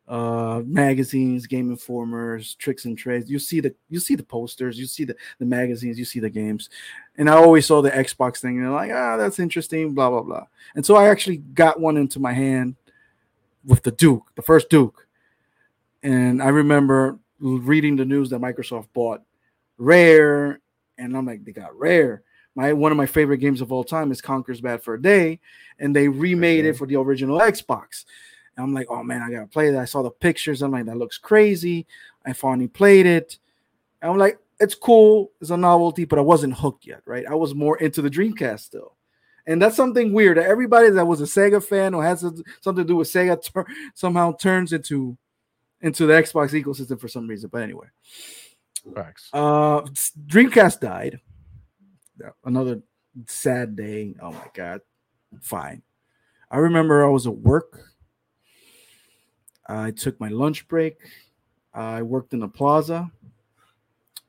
Uh, 0.08 0.62
magazines, 0.66 1.48
Game 1.48 1.70
Informers, 1.70 2.56
Tricks 2.56 2.86
and 2.86 2.98
Trades. 2.98 3.30
You 3.30 3.40
see 3.40 3.60
the 3.60 3.76
you 3.90 4.00
see 4.00 4.16
the 4.16 4.24
posters, 4.24 4.80
you 4.80 4.86
see 4.86 5.04
the 5.04 5.18
the 5.38 5.46
magazines, 5.46 6.00
you 6.00 6.06
see 6.06 6.22
the 6.22 6.30
games, 6.30 6.70
and 7.18 7.30
I 7.30 7.34
always 7.34 7.66
saw 7.66 7.82
the 7.82 7.92
Xbox 7.92 8.38
thing, 8.38 8.58
and 8.58 8.72
like, 8.72 8.90
ah, 8.94 9.18
that's 9.18 9.38
interesting, 9.38 9.94
blah 9.94 10.10
blah 10.10 10.22
blah. 10.22 10.46
And 10.76 10.86
so 10.86 10.96
I 10.96 11.10
actually 11.10 11.38
got 11.38 11.82
one 11.82 11.98
into 11.98 12.22
my 12.22 12.32
hand 12.32 12.78
with 13.66 13.84
the 13.84 13.92
Duke, 13.92 14.32
the 14.36 14.42
first 14.42 14.70
Duke, 14.70 15.07
and 16.04 16.42
I 16.42 16.50
remember 16.50 17.20
reading 17.40 17.96
the 17.96 18.06
news 18.06 18.30
that 18.30 18.42
Microsoft 18.42 18.88
bought 18.94 19.22
Rare, 19.78 20.60
and 20.98 21.16
I'm 21.16 21.26
like, 21.26 21.44
they 21.44 21.52
got 21.52 21.78
Rare. 21.78 22.24
My 22.56 22.74
one 22.74 22.92
of 22.92 22.98
my 22.98 23.06
favorite 23.06 23.38
games 23.38 23.62
of 23.62 23.72
all 23.72 23.84
time 23.84 24.12
is 24.12 24.22
Conker's 24.22 24.62
Bad 24.62 24.82
for 24.82 24.96
a 24.96 25.02
Day, 25.02 25.40
and 25.80 25.96
they 25.96 26.08
remade 26.08 26.60
Okay. 26.60 26.70
it 26.70 26.72
mm-hmm. 26.72 26.78
for 26.80 26.88
the 26.88 26.96
original 26.96 27.40
Xbox. 27.40 28.06
And 28.56 28.64
I'm 28.64 28.74
like, 28.74 28.88
oh 28.90 29.04
man, 29.04 29.22
I 29.22 29.30
gotta 29.30 29.48
play 29.48 29.72
that. 29.72 29.80
I 29.80 29.86
saw 29.86 30.02
the 30.02 30.10
pictures. 30.10 30.62
I'm 30.62 30.72
like, 30.72 30.86
that 30.86 30.98
looks 30.98 31.18
crazy. 31.18 31.86
I 32.26 32.34
finally 32.34 32.68
played 32.68 33.06
it. 33.06 33.38
And 34.02 34.12
I'm 34.12 34.18
like, 34.18 34.40
it's 34.60 34.76
cool. 34.76 35.32
It's 35.40 35.52
a 35.52 35.58
novelty, 35.58 36.06
but 36.06 36.18
I 36.18 36.24
wasn't 36.24 36.56
hooked 36.56 36.88
yet, 36.88 37.02
right? 37.06 37.26
I 37.30 37.36
was 37.36 37.54
more 37.54 37.78
into 37.78 38.02
the 38.02 38.10
Dreamcast 38.10 38.62
still. 38.62 38.96
And 39.46 39.62
that's 39.62 39.78
something 39.78 40.12
weird. 40.12 40.38
Everybody 40.38 40.90
that 40.90 41.06
was 41.06 41.22
a 41.22 41.26
Sega 41.26 41.64
fan 41.64 41.94
or 41.94 42.04
has 42.04 42.22
something 42.62 42.84
to 42.84 42.88
do 42.88 42.98
with 42.98 43.08
Sega 43.08 43.42
tur- 43.42 43.68
somehow 43.94 44.34
turns 44.34 44.74
into 44.74 45.18
into 45.82 46.06
the 46.06 46.14
Xbox 46.14 46.52
ecosystem 46.52 47.00
for 47.00 47.08
some 47.08 47.28
reason. 47.28 47.50
But 47.52 47.62
anyway, 47.64 47.88
Facts. 48.94 49.30
uh, 49.34 49.82
Dreamcast 50.28 50.80
died. 50.80 51.20
Another 52.44 52.82
sad 53.28 53.76
day. 53.76 54.16
Oh 54.22 54.32
my 54.32 54.48
god. 54.54 54.82
Fine. 55.42 55.84
I 56.50 56.58
remember 56.58 57.06
I 57.06 57.10
was 57.10 57.28
at 57.28 57.36
work. 57.36 57.80
I 59.68 59.92
took 59.92 60.20
my 60.20 60.30
lunch 60.30 60.68
break. 60.68 60.98
I 61.74 62.02
worked 62.02 62.34
in 62.34 62.40
the 62.40 62.48
plaza. 62.48 63.12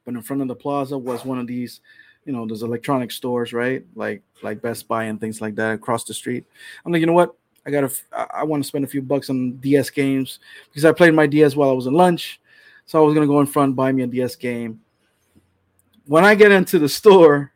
But 0.04 0.14
in 0.14 0.22
front 0.22 0.42
of 0.42 0.48
the 0.48 0.54
plaza 0.56 0.98
was 0.98 1.24
one 1.24 1.38
of 1.38 1.46
these, 1.46 1.80
you 2.24 2.32
know, 2.32 2.46
those 2.46 2.62
electronic 2.62 3.10
stores, 3.10 3.52
right? 3.52 3.84
Like 3.94 4.22
like 4.42 4.60
Best 4.60 4.88
Buy 4.88 5.04
and 5.04 5.20
things 5.20 5.40
like 5.40 5.54
that 5.54 5.74
across 5.74 6.04
the 6.04 6.14
street. 6.14 6.44
I'm 6.84 6.92
like, 6.92 7.00
you 7.00 7.06
know 7.06 7.12
what? 7.12 7.36
I 7.68 7.70
gotta. 7.70 7.90
I, 8.12 8.26
I 8.40 8.44
want 8.44 8.62
to 8.64 8.66
spend 8.66 8.84
a 8.86 8.88
few 8.88 9.02
bucks 9.02 9.28
on 9.28 9.52
DS 9.58 9.90
games 9.90 10.38
because 10.70 10.86
I 10.86 10.92
played 10.92 11.12
my 11.12 11.26
DS 11.26 11.54
while 11.54 11.68
I 11.68 11.74
was 11.74 11.86
in 11.86 11.92
lunch. 11.92 12.40
So 12.86 12.98
I 12.98 13.04
was 13.06 13.12
gonna 13.14 13.26
go 13.26 13.40
in 13.40 13.46
front, 13.46 13.76
buy 13.76 13.92
me 13.92 14.04
a 14.04 14.06
DS 14.06 14.36
game. 14.36 14.80
When 16.06 16.24
I 16.24 16.34
get 16.34 16.50
into 16.50 16.78
the 16.78 16.88
store, 16.88 17.52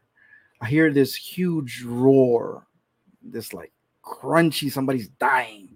I 0.61 0.69
hear 0.69 0.93
this 0.93 1.15
huge 1.15 1.83
roar, 1.83 2.67
this 3.23 3.55
like 3.55 3.73
crunchy, 4.05 4.71
somebody's 4.71 5.09
dying. 5.09 5.71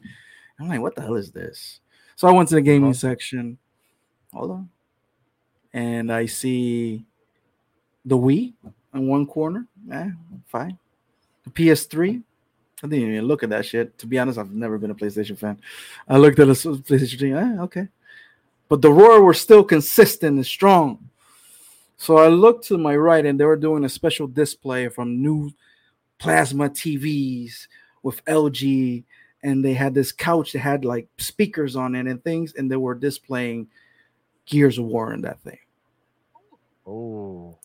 I'm 0.61 0.68
like, 0.68 0.81
what 0.81 0.94
the 0.94 1.01
hell 1.01 1.16
is 1.16 1.31
this? 1.33 1.81
So 2.16 2.29
I 2.29 2.33
went 2.33 2.51
to 2.51 2.57
the 2.57 2.61
gaming 2.61 2.90
Uh-huh. 2.90 2.99
section. 2.99 3.57
Hold 4.35 4.51
on. 4.51 4.68
And 5.72 6.12
I 6.12 6.27
see 6.27 7.07
the 8.05 8.18
Wii 8.18 8.53
in 8.92 9.07
one 9.09 9.27
corner. 9.27 9.66
Eh, 9.90 10.11
fine. 10.46 10.79
The 11.44 11.51
PS3. 11.51 12.22
I 12.83 12.89
didn't 12.89 13.09
even 13.11 13.25
look 13.25 13.43
at 13.43 13.51
that 13.51 13.65
shit. 13.65 13.97
To 13.99 14.07
be 14.07 14.19
honest, 14.19 14.39
I've 14.39 14.53
never 14.53 14.77
been 14.79 14.91
a 14.91 14.95
PlayStation 14.95 15.39
fan. 15.39 15.59
I 16.09 16.19
looked 16.19 16.39
at 16.39 16.49
a 16.49 16.53
PlayStation 16.53 17.19
3. 17.19 17.33
Eh, 17.33 17.57
okay. 17.62 17.89
But 18.69 18.83
the 18.83 18.91
roar 18.91 19.23
were 19.23 19.35
still 19.35 19.65
consistent 19.65 20.37
and 20.37 20.47
strong. 20.47 21.09
So 21.97 22.19
I 22.19 22.29
looked 22.29 22.67
to 22.67 22.77
my 22.77 22.95
right 22.97 23.25
and 23.25 23.41
they 23.41 23.45
were 23.47 23.57
doing 23.57 23.85
a 23.85 23.89
special 23.89 24.27
display 24.27 24.89
from 24.89 25.23
new 25.23 25.51
plasma 26.19 26.69
TVs 26.69 27.69
with 28.03 28.23
LG. 28.27 29.05
And 29.43 29.65
they 29.65 29.73
had 29.73 29.95
this 29.95 30.12
couch 30.12 30.53
that 30.53 30.59
had 30.59 30.85
like 30.85 31.09
speakers 31.19 31.77
on 31.77 31.95
it 31.95 32.07
and 32.07 32.23
things, 32.23 32.55
and 32.55 32.71
they 32.71 32.77
were 32.77 32.95
displaying 32.95 33.69
Gears 34.45 34.79
of 34.79 34.85
War 34.85 35.12
in 35.15 35.23
that 35.23 35.41
thing. 35.41 35.59
Oh, 36.87 37.57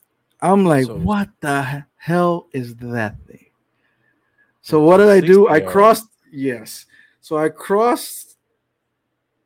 I'm 0.41 0.65
like, 0.65 0.85
So- 0.85 0.97
what 0.97 1.29
the 1.41 1.85
hell 1.97 2.47
is 2.53 2.75
that 2.77 3.15
thing? 3.27 3.50
So 4.71 4.79
what 4.79 4.99
did 4.99 5.09
I 5.09 5.19
do? 5.19 5.49
I 5.49 5.59
crossed, 5.59 6.07
yes. 6.31 6.85
So 7.19 7.37
I 7.37 7.49
crossed 7.49 8.37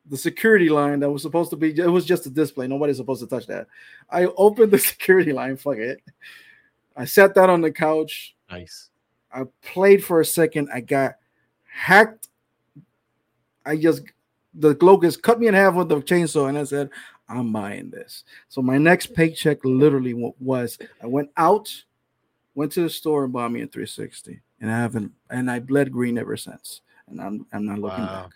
the 0.08 0.16
security 0.16 0.70
line 0.70 1.00
that 1.00 1.10
was 1.10 1.24
supposed 1.24 1.50
to 1.50 1.56
be. 1.56 1.72
It 1.76 1.88
was 1.88 2.06
just 2.06 2.28
a 2.28 2.30
display. 2.30 2.68
Nobody's 2.68 2.98
supposed 2.98 3.22
to 3.22 3.28
touch 3.28 3.48
that. 3.48 3.66
I 4.08 4.26
opened 4.26 4.72
the 4.72 4.78
security 4.94 5.34
line. 5.34 5.58
Fuck 5.58 5.78
it. 5.78 6.00
I 6.96 7.06
sat 7.06 7.34
down 7.34 7.50
on 7.50 7.62
the 7.62 7.72
couch. 7.72 8.36
nice. 8.52 8.92
I 9.34 9.46
played 9.64 10.04
for 10.04 10.22
a 10.22 10.26
second. 10.26 10.70
I 10.72 10.82
got 10.82 11.16
hacked. 11.68 12.30
I 13.66 13.78
just 13.78 14.04
the 14.54 14.78
locust 14.80 15.24
cut 15.24 15.40
me 15.40 15.48
in 15.48 15.56
half 15.56 15.74
with 15.74 15.90
the 15.90 16.02
chainsaw, 16.02 16.50
and 16.50 16.58
I 16.60 16.66
said, 16.66 16.92
"I'm 17.28 17.52
buying 17.52 17.90
this." 17.90 18.26
So 18.48 18.62
my 18.62 18.78
next 18.78 19.16
paycheck 19.16 19.66
literally 19.66 20.14
was 20.14 20.78
I 21.02 21.08
went 21.08 21.32
out, 21.36 21.84
went 22.54 22.74
to 22.74 22.84
the 22.84 22.92
store 22.92 23.24
and 23.24 23.34
bought 23.34 23.52
me 23.52 23.64
a 23.64 23.68
360, 23.68 24.40
and 24.62 24.72
I 24.72 24.78
haven't, 24.80 25.12
and 25.30 25.50
I 25.52 25.60
bled 25.60 25.92
green 25.92 26.18
ever 26.18 26.38
since, 26.38 26.82
and 27.08 27.22
I'm 27.22 27.46
I'm 27.54 27.66
not 27.66 27.80
looking 27.80 28.04
Wow. 28.06 28.24
back. 28.24 28.32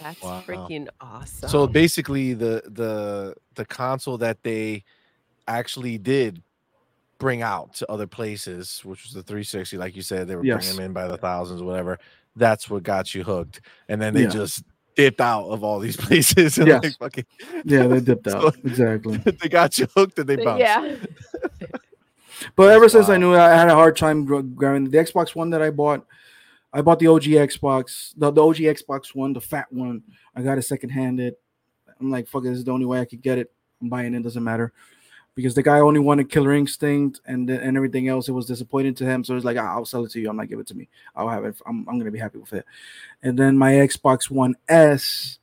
That's 0.00 0.22
Wow. 0.22 0.42
freaking 0.46 0.88
awesome. 1.00 1.48
So 1.48 1.66
basically, 1.66 2.34
the 2.34 2.62
the 2.66 3.34
the 3.54 3.64
console 3.64 4.18
that 4.18 4.42
they 4.42 4.84
actually 5.48 5.98
did 5.98 6.42
bring 7.18 7.42
out 7.42 7.74
to 7.74 7.90
other 7.90 8.06
places, 8.06 8.80
which 8.84 9.02
was 9.02 9.12
the 9.12 9.22
360, 9.24 9.76
like 9.76 9.96
you 9.96 10.02
said, 10.02 10.28
they 10.28 10.36
were 10.36 10.44
Yes. 10.44 10.58
bringing 10.58 10.76
them 10.76 10.84
in 10.86 10.92
by 10.92 11.08
the 11.08 11.16
thousands, 11.16 11.62
whatever. 11.62 11.98
That's 12.36 12.70
what 12.70 12.84
got 12.84 13.12
you 13.12 13.24
hooked, 13.24 13.60
and 13.88 14.00
then 14.00 14.14
they 14.14 14.22
Yeah. 14.22 14.28
just 14.28 14.62
dipped 14.94 15.20
out 15.20 15.48
of 15.48 15.64
all 15.64 15.80
these 15.80 15.96
places. 16.06 16.58
And 16.58 16.68
Yes. 16.68 16.82
like 16.84 16.98
fucking, 16.98 17.24
Yeah, 17.64 17.88
they 17.88 18.00
dipped 18.00 18.30
So- 18.30 18.48
out 18.48 18.56
exactly. 18.64 19.16
they 19.40 19.48
got 19.48 19.78
you 19.78 19.88
hooked 19.96 20.18
and 20.20 20.28
they 20.28 20.36
bounced. 20.36 20.60
yeah. 20.60 20.96
But 22.56 22.70
ever 22.70 22.88
since 22.88 23.08
I 23.08 23.16
knew 23.16 23.34
I 23.34 23.50
had 23.50 23.68
a 23.68 23.74
hard 23.74 23.96
time 23.96 24.24
grabbing 24.24 24.90
the 24.90 24.98
Xbox 24.98 25.34
One 25.34 25.50
that 25.50 25.62
I 25.62 25.70
bought. 25.70 26.06
I 26.72 26.82
bought 26.82 26.98
the 26.98 27.06
OG 27.06 27.22
Xbox, 27.22 28.12
the, 28.16 28.30
the 28.30 28.44
OG 28.44 28.56
Xbox 28.56 29.14
One, 29.14 29.32
the 29.32 29.40
fat 29.40 29.72
one. 29.72 30.02
I 30.36 30.42
got 30.42 30.58
it 30.58 30.62
second 30.62 30.90
handed. 30.90 31.34
I'm 31.98 32.10
like, 32.10 32.28
fuck 32.28 32.44
it, 32.44 32.50
this 32.50 32.58
is 32.58 32.64
the 32.64 32.72
only 32.72 32.86
way 32.86 33.00
I 33.00 33.06
could 33.06 33.22
get 33.22 33.38
it. 33.38 33.50
I'm 33.80 33.88
buying 33.88 34.14
it, 34.14 34.22
doesn't 34.22 34.44
matter. 34.44 34.72
Because 35.34 35.54
the 35.54 35.62
guy 35.62 35.78
only 35.80 36.00
wanted 36.00 36.30
Killer 36.30 36.52
Instinct 36.52 37.20
and 37.24 37.48
and 37.48 37.76
everything 37.76 38.08
else. 38.08 38.28
It 38.28 38.32
was 38.32 38.46
disappointing 38.46 38.94
to 38.96 39.04
him. 39.04 39.22
So 39.22 39.36
it's 39.36 39.44
like, 39.44 39.56
"Ah, 39.56 39.74
I'll 39.74 39.84
sell 39.84 40.04
it 40.04 40.10
to 40.12 40.20
you. 40.20 40.28
I'm 40.28 40.36
not 40.36 40.48
give 40.48 40.58
it 40.58 40.66
to 40.66 40.74
me. 40.74 40.88
I'll 41.14 41.28
have 41.28 41.44
it. 41.44 41.60
I'm, 41.64 41.88
I'm 41.88 41.96
gonna 41.98 42.10
be 42.10 42.18
happy 42.18 42.38
with 42.38 42.52
it. 42.52 42.66
And 43.22 43.38
then 43.38 43.56
my 43.56 43.72
Xbox 43.72 44.30
One 44.30 44.56
S, 44.68 45.38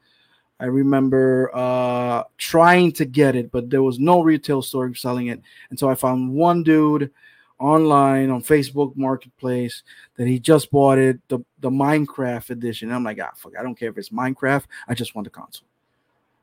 I 0.60 0.66
remember 0.66 1.51
uh 1.53 2.24
trying 2.38 2.91
to 2.93 3.06
get 3.06 3.36
it, 3.36 3.51
but 3.51 3.70
there 3.70 3.84
was 3.84 3.99
no 3.99 4.22
retail 4.22 4.62
store 4.62 4.93
selling 4.95 5.28
it. 5.28 5.41
And 5.70 5.78
so 5.78 5.89
I 5.89 5.95
found 5.95 6.34
one 6.34 6.64
dude 6.64 7.12
online 7.60 8.30
on 8.30 8.41
Facebook 8.41 8.95
Marketplace 8.95 9.84
that 10.16 10.28
he 10.28 10.39
just 10.39 10.72
bought 10.72 10.97
it, 10.97 11.20
the, 11.28 11.39
the 11.60 11.70
Minecraft 11.70 12.49
edition. 12.49 12.91
I'm 12.91 13.03
like, 13.03 13.20
ah, 13.22 13.32
fuck, 13.36 13.53
I 13.58 13.64
don't 13.64 13.76
care 13.76 13.89
if 13.89 13.97
it's 13.97 14.10
Minecraft. 14.10 14.66
I 14.88 14.93
just 14.93 15.16
want 15.16 15.26
the 15.26 15.32
console. 15.32 15.68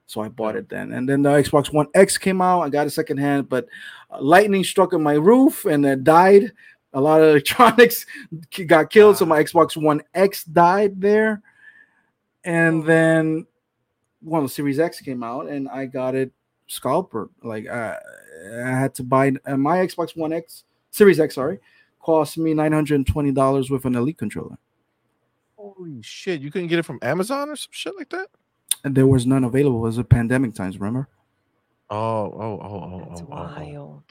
So 0.07 0.21
I 0.21 0.29
bought 0.29 0.57
it 0.57 0.69
then. 0.69 0.93
And 0.93 1.09
then 1.09 1.23
the 1.23 1.31
Xbox 1.31 1.73
One 1.73 1.87
X 1.95 2.19
came 2.19 2.41
out. 2.41 2.63
I 2.63 2.69
got 2.69 2.87
it 2.87 2.91
secondhand, 2.91 3.49
but 3.49 3.67
uh, 4.11 4.21
lightning 4.21 4.65
struck 4.65 4.93
on 4.93 5.03
my 5.03 5.15
roof 5.15 5.65
and 5.65 5.85
it 5.87 6.05
died. 6.05 6.53
A 6.93 7.01
lot 7.01 7.23
of 7.23 7.29
electronics 7.31 8.05
got 8.67 8.91
killed. 8.91 9.17
So 9.17 9.27
my 9.27 9.43
Xbox 9.43 9.81
One 9.81 10.03
X 10.15 10.45
died 10.45 11.01
there. 11.01 11.43
And 12.45 12.85
then 12.85 13.47
one 14.23 14.43
of 14.43 14.49
the 14.49 14.55
Series 14.55 14.79
X 14.79 15.01
came 15.01 15.23
out 15.23 15.49
and 15.49 15.69
I 15.69 15.87
got 15.87 16.15
it 16.15 16.33
scalper. 16.67 17.29
Like 17.43 17.69
uh, 17.69 17.97
I 18.65 18.71
had 18.71 18.95
to 18.95 19.03
buy 19.03 19.33
uh, 19.47 19.57
my 19.57 19.79
Xbox 19.79 20.17
One 20.17 20.33
X 20.33 20.65
Series 20.91 21.21
X, 21.21 21.35
sorry, 21.35 21.59
cost 22.01 22.39
me 22.39 22.55
nine 22.55 22.73
hundred 22.73 22.97
and 22.97 23.07
twenty 23.07 23.33
dollars 23.33 23.71
with 23.71 23.85
an 23.85 23.95
Elite 23.95 24.19
controller, 24.19 24.59
Holy 25.57 26.01
shit! 26.03 26.41
You 26.41 26.51
couldn't 26.51 26.69
get 26.69 26.79
it 26.79 26.85
from 26.85 26.99
Amazon 27.03 27.49
or 27.51 27.57
some 27.57 27.71
shit 27.73 27.95
like 27.97 28.11
that. 28.11 28.29
and 28.85 28.95
there 28.95 29.07
was 29.07 29.27
none 29.27 29.45
available. 29.45 29.79
It 29.79 29.89
was 29.89 29.99
a 29.99 30.05
pandemic 30.05 30.55
times, 30.55 30.79
remember? 30.79 31.09
Oh, 31.91 31.97
oh, 31.99 32.61
oh, 32.63 32.91
oh, 32.95 33.07
That's 33.09 33.21
oh, 33.21 33.27
oh, 33.31 33.35
oh. 33.35 33.61
wild. 33.61 34.03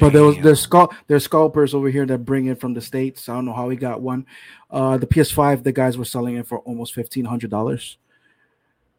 But 0.00 0.12
there 0.12 0.22
was 0.22 0.36
Damn. 0.36 0.44
there's 0.44 0.60
scalp 0.60 0.94
there's 1.08 1.24
scalpers 1.24 1.74
over 1.74 1.90
here 1.90 2.06
that 2.06 2.18
bring 2.18 2.46
it 2.46 2.60
from 2.60 2.72
the 2.72 2.80
states. 2.80 3.28
I 3.28 3.34
don't 3.34 3.46
know 3.46 3.52
how 3.52 3.66
we 3.66 3.74
got 3.74 4.00
one. 4.00 4.26
Uh, 4.70 4.96
the 4.96 5.06
PS5, 5.08 5.64
the 5.64 5.72
guys 5.72 5.98
were 5.98 6.04
selling 6.04 6.36
it 6.36 6.46
for 6.46 6.60
almost 6.60 6.94
fifteen 6.94 7.24
hundred 7.24 7.50
dollars, 7.50 7.98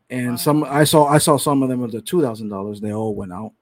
and 0.10 0.40
some 0.40 0.64
I 0.64 0.84
saw 0.84 1.06
I 1.06 1.18
saw 1.18 1.38
some 1.38 1.64
of 1.64 1.70
them 1.70 1.82
with 1.82 1.92
the 1.92 2.02
two 2.02 2.22
thousand 2.22 2.50
dollars. 2.50 2.82
They 2.82 2.94
all 2.94 3.16
went 3.16 3.34
out. 3.34 3.54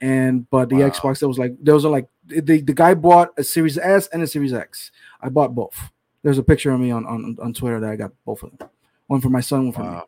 And 0.00 0.48
but 0.50 0.68
the 0.68 0.76
Wow. 0.76 0.90
Xbox, 0.90 1.18
there 1.18 1.28
was 1.28 1.38
like 1.38 1.56
there 1.60 1.74
was 1.74 1.84
like 1.84 2.08
the, 2.26 2.60
the 2.60 2.72
guy 2.72 2.94
bought 2.94 3.30
a 3.36 3.42
Series 3.42 3.76
S 3.76 4.06
and 4.12 4.22
a 4.22 4.26
Series 4.26 4.52
X. 4.52 4.92
I 5.20 5.28
bought 5.28 5.54
both. 5.54 5.90
There's 6.22 6.38
a 6.38 6.42
picture 6.42 6.70
of 6.70 6.78
me 6.78 6.92
on 6.92 7.04
on, 7.04 7.36
on 7.42 7.52
Twitter 7.52 7.80
that 7.80 7.90
I 7.90 7.96
got 7.96 8.12
both 8.24 8.42
of 8.42 8.56
them. 8.56 8.68
One 9.08 9.20
for 9.20 9.30
my 9.30 9.40
son, 9.40 9.64
one 9.64 9.72
for 9.72 9.82
me. 9.82 10.00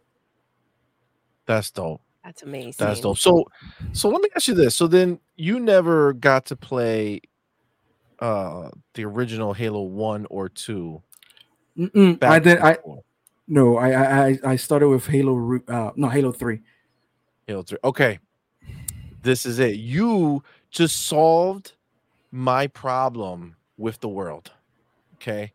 That's 1.47 1.71
dope. 1.73 2.01
That's 2.23 2.43
amazing. 2.43 2.75
That's 2.79 3.01
dope. 3.01 3.19
So, 3.19 3.45
so 3.93 4.09
let 4.11 4.21
me 4.23 4.29
ask 4.37 4.47
you 4.47 4.55
this. 4.55 4.77
So 4.77 4.87
then 4.87 5.19
you 5.37 5.59
never 5.59 6.13
got 6.13 6.47
to 6.47 6.57
play 6.57 7.23
uh 8.21 8.71
the 8.95 9.05
original 9.05 9.53
Halo 9.55 9.83
one 9.83 10.27
or 10.31 10.49
two. 10.49 11.03
Mm-mm, 11.77 12.13
I 12.23 12.39
back 12.39 12.43
did. 12.43 12.59
I 12.59 12.75
before 12.75 13.03
no. 13.51 13.77
I 13.77 13.91
I 13.91 14.27
I- 14.27 14.39
I 14.53 14.57
started 14.57 14.89
with 14.89 15.07
Halo. 15.07 15.61
Uh, 15.69 15.91
no, 15.97 16.09
Halo 16.09 16.33
Three. 16.33 16.61
Halo 17.47 17.63
three. 17.63 17.79
Okay, 17.85 18.19
this 19.23 19.45
is 19.45 19.59
it. 19.59 19.77
You 19.77 20.43
just 20.71 21.07
solved 21.07 21.73
my 22.31 22.67
problem 22.69 23.57
with 23.77 24.01
the 24.01 24.09
world. 24.09 24.53
Okay, 25.17 25.53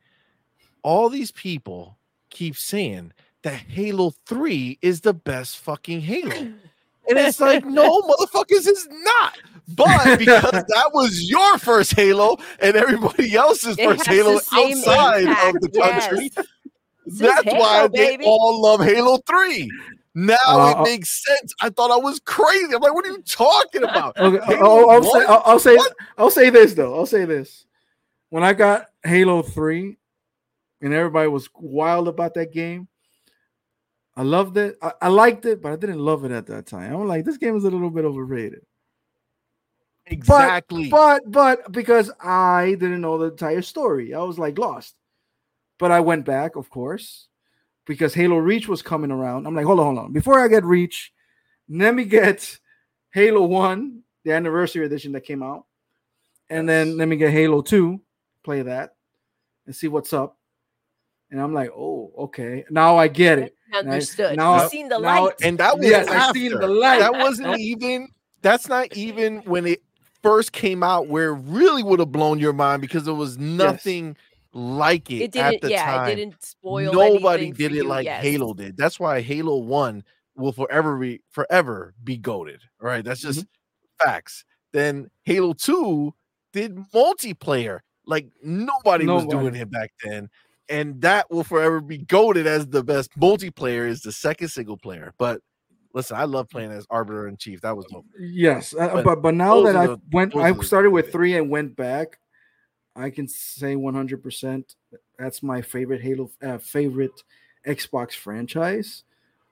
all 0.84 1.10
these 1.10 1.32
people 1.32 1.98
keep 2.30 2.56
saying 2.58 3.14
that 3.44 3.54
Halo 3.54 4.14
three 4.26 4.78
is 4.82 5.02
the 5.02 5.14
best 5.14 5.58
fucking 5.58 6.02
Halo. 6.02 6.54
And 7.08 7.20
it's 7.20 7.40
like, 7.40 7.64
no, 7.64 8.02
motherfuckers, 8.02 8.66
it's 8.66 8.88
not. 8.90 9.38
But 9.76 10.18
because 10.18 10.52
that 10.52 10.90
was 10.92 11.30
your 11.30 11.60
first 11.60 11.94
Halo 11.94 12.38
and 12.60 12.76
everybody 12.76 13.36
else's 13.36 13.78
It 13.78 13.88
first 13.88 14.08
Halo 14.08 14.38
outside 14.52 15.22
impact, 15.22 15.56
of 15.56 15.62
the 15.62 15.70
country, 15.80 16.32
yes. 16.36 16.48
This 17.06 17.14
is 17.14 17.20
that's 17.20 17.46
why 17.46 17.76
Halo, 17.78 17.88
they 17.90 17.98
baby. 18.18 18.26
all 18.26 18.62
love 18.62 18.82
Halo 18.82 19.18
3. 19.28 19.70
Now 20.16 20.38
Uh, 20.48 20.76
it 20.78 20.84
makes 20.84 21.24
sense. 21.26 21.54
I 21.62 21.70
thought 21.70 21.92
I 21.92 21.98
was 21.98 22.20
crazy. 22.22 22.74
I'm 22.74 22.82
like, 22.82 22.94
what 22.94 23.06
are 23.06 23.12
you 23.12 23.22
talking 23.24 23.84
about? 23.84 24.16
Okay, 24.20 24.44
Halo 24.46 24.90
I'll, 24.90 24.90
I'll 24.92 25.04
say. 25.04 25.26
I'll, 25.26 25.42
I'll 25.46 25.60
say, 25.60 25.76
What? 25.76 25.94
I'll 26.18 26.32
say 26.32 26.50
this 26.50 26.74
though. 26.74 26.96
I'll 26.96 27.06
say 27.06 27.26
this. 27.26 27.66
When 28.30 28.44
I 28.44 28.54
got 28.54 28.88
Halo 29.04 29.42
Three, 29.42 29.98
and 30.82 30.94
everybody 30.94 31.28
was 31.30 31.50
wild 31.56 32.08
about 32.08 32.34
that 32.36 32.52
game, 32.54 32.88
I 34.16 34.24
loved 34.24 34.58
it. 34.58 34.78
I, 34.82 34.94
I 35.02 35.08
liked 35.10 35.46
it, 35.46 35.62
but 35.62 35.72
I 35.74 35.76
didn't 35.76 36.00
love 36.00 36.24
it 36.26 36.32
at 36.32 36.48
that 36.48 36.66
time. 36.66 36.94
I'm 36.94 37.08
like, 37.08 37.26
this 37.26 37.38
game 37.38 37.56
is 37.58 37.66
a 37.66 37.70
little 37.70 37.90
bit 37.90 38.06
overrated. 38.06 38.62
Exactly. 40.08 40.90
But 40.90 41.24
but 41.32 41.72
because 41.72 42.12
I 42.22 42.76
didn't 42.80 43.02
know 43.02 43.18
the 43.18 43.32
entire 43.32 43.62
story, 43.62 44.14
I 44.14 44.20
was 44.22 44.38
like 44.40 44.58
lost. 44.58 44.96
But 45.78 45.92
I 45.92 46.00
went 46.00 46.26
back, 46.26 46.56
of 46.56 46.70
course, 46.70 47.28
because 47.86 48.14
Halo 48.14 48.38
Reach 48.38 48.68
was 48.68 48.82
coming 48.82 49.12
around. 49.12 49.46
I'm 49.46 49.56
like, 49.56 49.66
hold 49.66 49.80
on, 49.80 49.86
hold 49.96 49.98
on. 50.08 50.14
Before 50.14 50.40
I 50.40 50.48
get 50.48 50.64
Reach, 50.64 51.12
let 51.70 51.94
me 51.94 52.06
get 52.06 52.60
Halo 53.14 53.44
One, 53.46 54.02
the 54.24 54.32
anniversary 54.34 54.86
edition 54.86 55.12
that 55.14 55.22
came 55.22 55.44
out, 55.44 55.66
and 56.50 56.68
then 56.68 56.98
let 56.98 57.08
me 57.08 57.18
get 57.18 57.32
Halo 57.32 57.62
Two, 57.62 58.02
play 58.44 58.62
that, 58.62 58.96
and 59.66 59.76
see 59.76 59.88
what's 59.88 60.14
up. 60.14 60.38
And 61.32 61.42
I'm 61.42 61.54
like, 61.54 61.72
oh, 61.76 62.14
okay, 62.18 62.64
now 62.70 62.98
I 62.98 63.08
get 63.08 63.40
it. 63.40 63.56
Understood. 63.74 64.38
now- 64.38 64.62
You've 64.62 64.72
seen 64.72 64.88
the 64.88 65.00
now- 65.00 65.26
light. 65.26 65.34
and 65.44 65.58
that 65.58 65.78
was 65.78 65.88
Yes, 65.88 66.08
I 66.08 66.16
after. 66.16 66.40
seen 66.40 66.52
the 66.58 66.68
light. 66.68 67.00
That 67.00 67.14
wasn't 67.14 67.60
even 67.60 68.08
that's 68.42 68.70
not 68.70 68.96
even 68.96 69.38
when 69.40 69.66
it 69.66 69.82
first 70.22 70.52
came 70.54 70.84
out 70.84 71.08
where 71.08 71.34
it 71.34 71.40
really 71.46 71.82
would 71.84 72.00
have 72.00 72.12
blown 72.12 72.40
your 72.40 72.54
mind 72.54 72.80
because 72.82 73.04
there 73.06 73.14
was 73.16 73.38
nothing 73.40 74.16
like 74.56 75.12
it, 75.12 75.16
It 75.22 75.36
at 75.36 75.50
didn't. 75.52 75.62
the 75.64 75.70
Yeah, 75.72 75.86
time. 75.86 76.10
it 76.10 76.16
didn't 76.16 76.44
spoil. 76.44 76.94
Nobody 76.94 77.52
did 77.52 77.74
it 77.74 77.76
you, 77.76 77.84
like 77.84 78.06
yes. 78.06 78.24
Halo 78.24 78.54
did. 78.54 78.78
That's 78.78 79.00
why 79.00 79.20
Halo 79.22 79.58
1 79.58 80.02
will 80.38 80.54
forever 80.54 80.98
be 80.98 81.22
forever 81.30 81.94
be 82.04 82.18
goaded. 82.18 82.62
All 82.82 82.88
right. 82.88 83.04
That's 83.04 83.22
just 83.22 83.42
Mm-hmm. 83.42 84.08
facts. 84.08 84.46
Then 84.72 85.10
Halo 85.24 85.54
2 85.54 86.14
did 86.54 86.76
multiplayer 86.94 87.80
like 88.06 88.28
nobody, 88.42 89.06
was 89.06 89.26
doing 89.26 89.56
it 89.56 89.70
back 89.70 89.92
then. 90.04 90.30
And 90.70 91.02
that 91.02 91.30
will 91.30 91.44
forever 91.44 91.82
be 91.82 91.98
goaded 91.98 92.48
as 92.48 92.66
the 92.68 92.84
best 92.84 93.12
multiplayer 93.20 93.88
is 93.88 94.02
the 94.02 94.12
second 94.12 94.48
single 94.48 94.78
player. 94.78 95.14
But 95.18 95.42
listen, 95.94 96.16
I 96.18 96.24
love 96.24 96.50
playing 96.50 96.72
as 96.72 96.88
Arbiter 96.90 97.28
in 97.28 97.36
Chief. 97.38 97.62
That 97.62 97.76
was 97.76 97.86
dope. 97.88 98.06
Yes, 98.20 98.74
uh, 98.74 98.90
But 98.94 99.04
but 99.04 99.22
but 99.22 99.34
now 99.36 99.62
that 99.64 99.76
I 99.76 99.96
went, 100.12 100.36
I 100.36 100.54
started 100.62 100.92
with 100.92 101.12
three 101.12 101.36
and 101.36 101.50
went 101.50 101.76
back. 101.76 102.20
I 102.96 103.10
can 103.10 103.28
say 103.28 103.76
100. 103.76 104.24
percent 104.24 104.76
That's 105.20 105.44
my 105.44 105.62
favorite 105.62 106.02
Halo, 106.02 106.32
uh, 106.42 106.58
favorite 106.58 107.24
Xbox 107.68 108.14
franchise. 108.14 109.04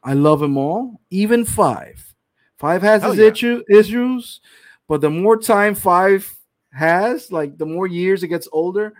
I 0.04 0.14
love 0.14 0.40
them 0.40 0.58
all, 0.58 1.00
even 1.10 1.46
five. 1.46 2.14
Five 2.58 2.82
has 2.82 3.04
its 3.04 3.18
yeah. 3.18 3.28
issue, 3.28 3.64
issues, 3.70 4.42
but 4.88 5.02
the 5.02 5.10
more 5.10 5.38
time 5.38 5.76
five 5.76 6.34
has, 6.72 7.32
like 7.32 7.58
the 7.58 7.66
more 7.66 7.88
years 7.88 8.24
it 8.24 8.28
gets 8.28 8.48
older, 8.52 8.94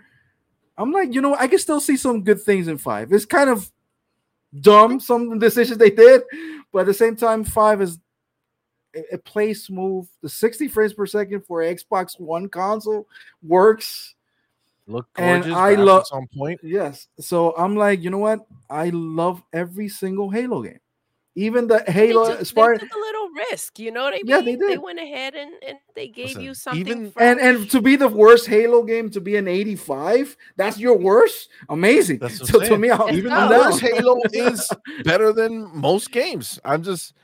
I'm 0.76 0.92
like, 0.92 1.14
you 1.14 1.20
know, 1.20 1.36
I 1.36 1.46
can 1.46 1.58
still 1.58 1.80
see 1.80 1.96
some 1.96 2.24
good 2.24 2.42
things 2.42 2.68
in 2.68 2.78
five. 2.78 3.12
It's 3.12 3.24
kind 3.24 3.50
of 3.50 3.70
dumb 4.60 5.00
some 5.00 5.38
decisions 5.38 5.78
they 5.78 5.90
did, 5.90 6.22
but 6.72 6.80
at 6.80 6.86
the 6.86 6.94
same 6.94 7.16
time, 7.16 7.44
five 7.44 7.80
is 7.80 7.98
it, 8.92 9.06
it 9.12 9.24
plays 9.24 9.64
smooth. 9.64 10.08
The 10.22 10.28
60 10.28 10.68
frames 10.68 10.94
per 10.94 11.06
second 11.06 11.44
for 11.46 11.60
Xbox 11.60 12.18
One 12.18 12.48
console 12.48 13.06
works. 13.42 14.13
Look 14.86 15.06
And 15.16 15.42
gorgeous. 15.44 15.58
I 15.58 15.74
love- 15.74 16.06
on 16.12 16.26
point. 16.36 16.60
Yes. 16.62 17.08
So 17.20 17.54
I'm 17.56 17.74
like, 17.76 18.02
you 18.02 18.10
know 18.10 18.18
what? 18.18 18.40
I 18.68 18.90
love 18.90 19.42
every 19.52 19.88
single 19.88 20.30
Halo 20.30 20.62
game. 20.62 20.78
Even 21.36 21.66
the 21.66 21.82
Halo 21.88 22.24
they 22.26 22.30
took, 22.30 22.38
they 22.38 22.44
Spark. 22.44 22.78
took 22.78 22.94
a 22.94 22.98
little 22.98 23.28
risk, 23.50 23.80
you 23.80 23.90
know 23.90 24.04
what 24.04 24.12
I 24.12 24.18
mean? 24.18 24.26
Yeah, 24.26 24.40
they 24.40 24.54
did. 24.54 24.70
They 24.70 24.78
went 24.78 25.00
ahead 25.00 25.34
and, 25.34 25.52
and 25.66 25.78
they 25.96 26.06
gave 26.06 26.26
Listen, 26.28 26.42
you 26.42 26.54
something. 26.54 26.80
even- 26.86 27.02
And 27.16 27.40
fresh. 27.40 27.56
and 27.56 27.70
to 27.72 27.80
be 27.80 27.96
the 27.96 28.06
worst 28.06 28.46
Halo 28.46 28.84
game 28.84 29.10
to 29.10 29.20
be 29.20 29.34
an 29.34 29.48
85, 29.48 30.36
that's 30.56 30.78
your 30.78 30.96
worst. 30.96 31.48
Amazing. 31.70 32.18
That's 32.20 32.46
so 32.48 32.60
to 32.60 32.78
me, 32.78 32.90
I'll, 32.90 33.10
Even 33.12 33.32
I'm 33.32 33.48
the 33.50 33.58
worst 33.58 33.80
Halo 33.80 34.20
is 34.32 34.68
better 35.04 35.32
than 35.32 35.76
most 35.76 36.12
games. 36.12 36.60
I'm 36.64 36.84
just 36.84 37.14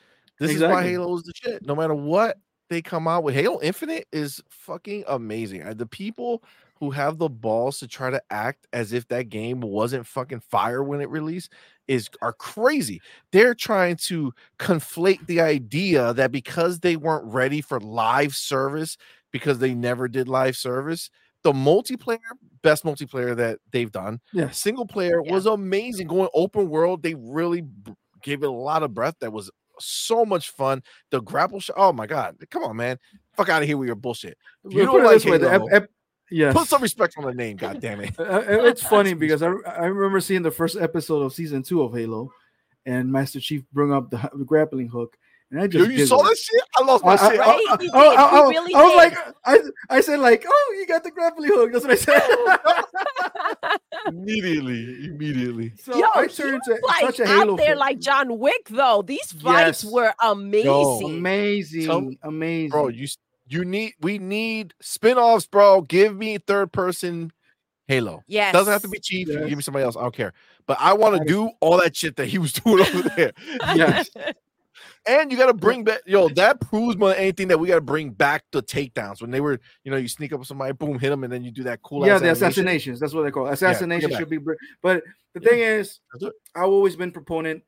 this 0.41 0.51
is 0.57 0.63
why 0.63 0.83
Halo 0.83 1.15
is 1.17 1.23
the 1.23 1.33
shit. 1.37 1.65
No 1.65 1.77
matter 1.77 1.95
what 1.95 2.37
they 2.69 2.83
come 2.83 3.07
out 3.07 3.23
with, 3.23 3.37
Halo 3.37 3.61
Infinite 3.63 4.09
is 4.13 4.43
fucking 4.49 5.05
amazing. 5.07 5.63
The 5.77 5.87
people 5.87 6.43
who 6.81 6.91
have 6.91 7.19
the 7.19 7.29
balls 7.29 7.79
to 7.79 7.87
try 7.87 8.11
to 8.11 8.21
act 8.31 8.67
as 8.73 8.93
if 8.93 9.07
that 9.09 9.29
game 9.29 9.61
wasn't 9.61 10.07
fucking 10.07 10.41
fire 10.41 10.83
when 10.83 11.01
it 11.01 11.11
released 11.11 11.53
is 11.87 12.09
are 12.23 12.33
crazy. 12.33 13.01
They're 13.33 13.55
trying 13.55 13.97
to 14.07 14.33
conflate 14.59 15.27
the 15.27 15.41
idea 15.43 16.15
that 16.15 16.33
because 16.33 16.81
they 16.81 16.97
weren't 16.97 17.27
ready 17.33 17.61
for 17.61 17.79
live 17.81 18.35
service 18.35 18.97
because 19.31 19.59
they 19.59 19.75
never 19.75 20.09
did 20.09 20.29
live 20.29 20.57
service, 20.57 21.11
the 21.43 21.53
multiplayer 21.53 22.19
best 22.63 22.85
multiplayer 22.85 23.35
that 23.37 23.59
they've 23.73 23.91
done 23.93 24.21
Yes. 24.35 24.59
single 24.59 24.87
player 24.87 25.23
Yeah. 25.25 25.33
was 25.33 25.47
amazing 25.47 26.07
going 26.07 26.29
open 26.35 26.69
world 26.69 27.03
they 27.03 27.15
really 27.15 27.65
gave 28.23 28.43
it 28.43 28.47
a 28.47 28.53
lot 28.53 28.83
of 28.83 28.93
breath 28.93 29.15
that 29.21 29.33
was 29.33 29.51
so 29.79 30.27
much 30.27 30.51
fun 30.51 30.83
the 31.11 31.23
grapple 31.23 31.59
shot 31.59 31.77
oh 31.79 31.91
my 31.91 32.07
god 32.07 32.37
come 32.51 32.63
on 32.63 32.77
man 32.77 32.99
fuck 33.35 33.49
out 33.49 33.63
of 33.63 33.69
here 33.69 33.79
with 33.79 33.87
your 33.87 33.97
bullshit 33.97 34.37
you 34.69 34.85
don't 34.85 35.03
like 35.03 35.15
this 35.15 35.25
way, 35.25 35.39
the 35.39 35.89
ep- 36.31 36.37
Halo, 36.37 36.49
ep- 36.49 36.55
yes. 36.55 36.57
put 36.57 36.69
some 36.69 36.83
respect 36.83 37.15
on 37.19 37.25
the 37.25 37.35
name 37.35 37.57
god 37.57 37.81
damn 37.81 38.01
it 38.01 38.15
Uh, 38.19 38.23
uh, 38.23 38.43
it's 38.65 38.83
funny 38.95 39.15
because 39.15 39.43
I, 39.43 39.49
I 39.67 39.87
remember 39.87 40.21
seeing 40.21 40.43
the 40.43 40.51
first 40.51 40.77
episode 40.77 41.23
of 41.23 41.33
season 41.33 41.63
two 41.63 41.83
of 41.83 41.93
Halo, 41.95 42.33
and 42.87 43.11
Master 43.11 43.41
Chief 43.41 43.63
bring 43.73 43.93
up 43.93 44.11
the, 44.11 44.31
the 44.35 44.45
grappling 44.45 44.89
hook, 44.89 45.17
and 45.51 45.61
I 45.61 45.65
Yo, 45.65 45.69
just 45.69 45.91
you 45.91 46.07
saw 46.07 46.17
giggled. 46.19 46.31
that 46.33 46.39
shit 46.39 46.63
i 46.79 46.85
lost 46.85 47.05
my 47.05 47.11
I, 47.13 47.15
I, 47.15 47.31
shit 47.31 47.41
I, 47.41 47.45
Right? 47.47 47.49
I- 47.49 47.59
He 47.59 47.69
I- 47.69 47.77
did. 47.77 47.91
I- 47.95 48.25
I- 48.25 48.49
really 48.49 48.75
I 48.75 48.83
was 48.83 48.97
like, 48.97 49.19
I, 49.45 49.59
I 49.97 50.01
said 50.01 50.19
like, 50.21 50.45
oh, 50.49 50.77
you 50.79 50.87
got 50.87 51.03
the 51.05 51.11
grappling 51.11 51.51
hook. 51.53 51.73
That's 51.73 51.85
what 51.85 51.93
I 51.93 51.97
said. 51.97 52.23
immediately 54.07 55.05
immediately 55.05 55.73
so 55.79 55.97
Yo, 55.97 56.07
I 56.15 56.27
he 56.27 56.33
turned 56.33 56.63
to 56.65 56.79
like 56.87 57.01
such 57.03 57.21
a 57.21 57.27
Halo 57.27 57.53
out 57.53 57.57
there 57.59 57.67
fan. 57.69 57.79
like 57.79 57.99
John 57.99 58.39
Wick 58.39 58.67
though. 58.71 59.03
These 59.07 59.33
fights 59.33 59.85
Yes. 59.85 59.93
were 59.93 60.13
amazing. 60.23 61.17
amazing, 61.19 62.19
amazing. 62.23 62.71
bro 62.71 62.89
you 62.89 63.05
s- 63.05 63.19
you 63.51 63.65
need 63.65 63.93
we 64.01 64.19
need 64.19 64.73
spin-offs 64.81 65.47
bro 65.47 65.83
give 65.83 66.17
me 66.17 66.39
third 66.39 66.73
person 66.73 67.31
halo 67.89 68.23
yes. 68.27 68.53
doesn't 68.53 68.73
have 68.73 68.83
to 68.83 68.89
be 68.89 68.99
chief 69.01 69.27
Yes. 69.29 69.49
give 69.49 69.59
me 69.59 69.63
somebody 69.63 69.85
else 69.85 69.97
i 69.97 70.01
don't 70.03 70.15
care 70.15 70.33
but 70.67 70.77
i 70.81 70.93
want 70.93 71.19
to 71.19 71.25
do 71.25 71.51
all 71.61 71.77
that 71.79 71.95
shit 71.97 72.17
that 72.17 72.27
he 72.27 72.39
was 72.39 72.53
doing 72.65 72.81
over 72.81 73.09
there 73.17 73.33
Yes. 73.75 74.09
And 75.07 75.31
you 75.33 75.37
got 75.39 75.47
to 75.47 75.55
bring 75.55 75.85
back, 75.85 76.01
yo, 76.07 76.29
that 76.37 76.61
proves 76.61 76.97
more 76.97 77.09
than 77.11 77.19
anything 77.19 77.49
that 77.49 77.59
we 77.59 77.69
got 77.69 77.75
to 77.77 77.81
bring 77.81 78.11
back 78.11 78.45
the 78.53 78.63
takedowns 78.63 79.21
when 79.21 79.31
they 79.31 79.41
were, 79.41 79.59
you 79.83 79.91
know, 79.91 79.97
you 79.97 80.09
sneak 80.09 80.33
up 80.33 80.39
with 80.39 80.49
somebody, 80.49 80.73
boom, 80.73 80.99
hit 80.99 81.09
them, 81.11 81.25
and 81.25 81.33
then 81.33 81.43
you 81.43 81.51
do 81.51 81.63
that 81.65 81.83
cool. 81.83 82.07
yeah, 82.07 82.15
ass 82.15 82.21
the 82.21 82.27
animation. 82.27 82.47
assassinations. 82.49 83.01
That's 83.01 83.13
what 83.15 83.23
they 83.25 83.31
call 83.31 83.47
it. 83.49 83.53
assassination. 83.53 84.11
back. 84.11 84.19
should 84.21 84.29
be, 84.31 84.39
but 84.83 85.03
the 85.35 85.41
Yeah, 85.43 85.49
thing 85.51 85.59
is, 85.61 86.01
I've 86.55 86.65
always 86.65 86.97
been 86.97 87.13
proponent 87.13 87.63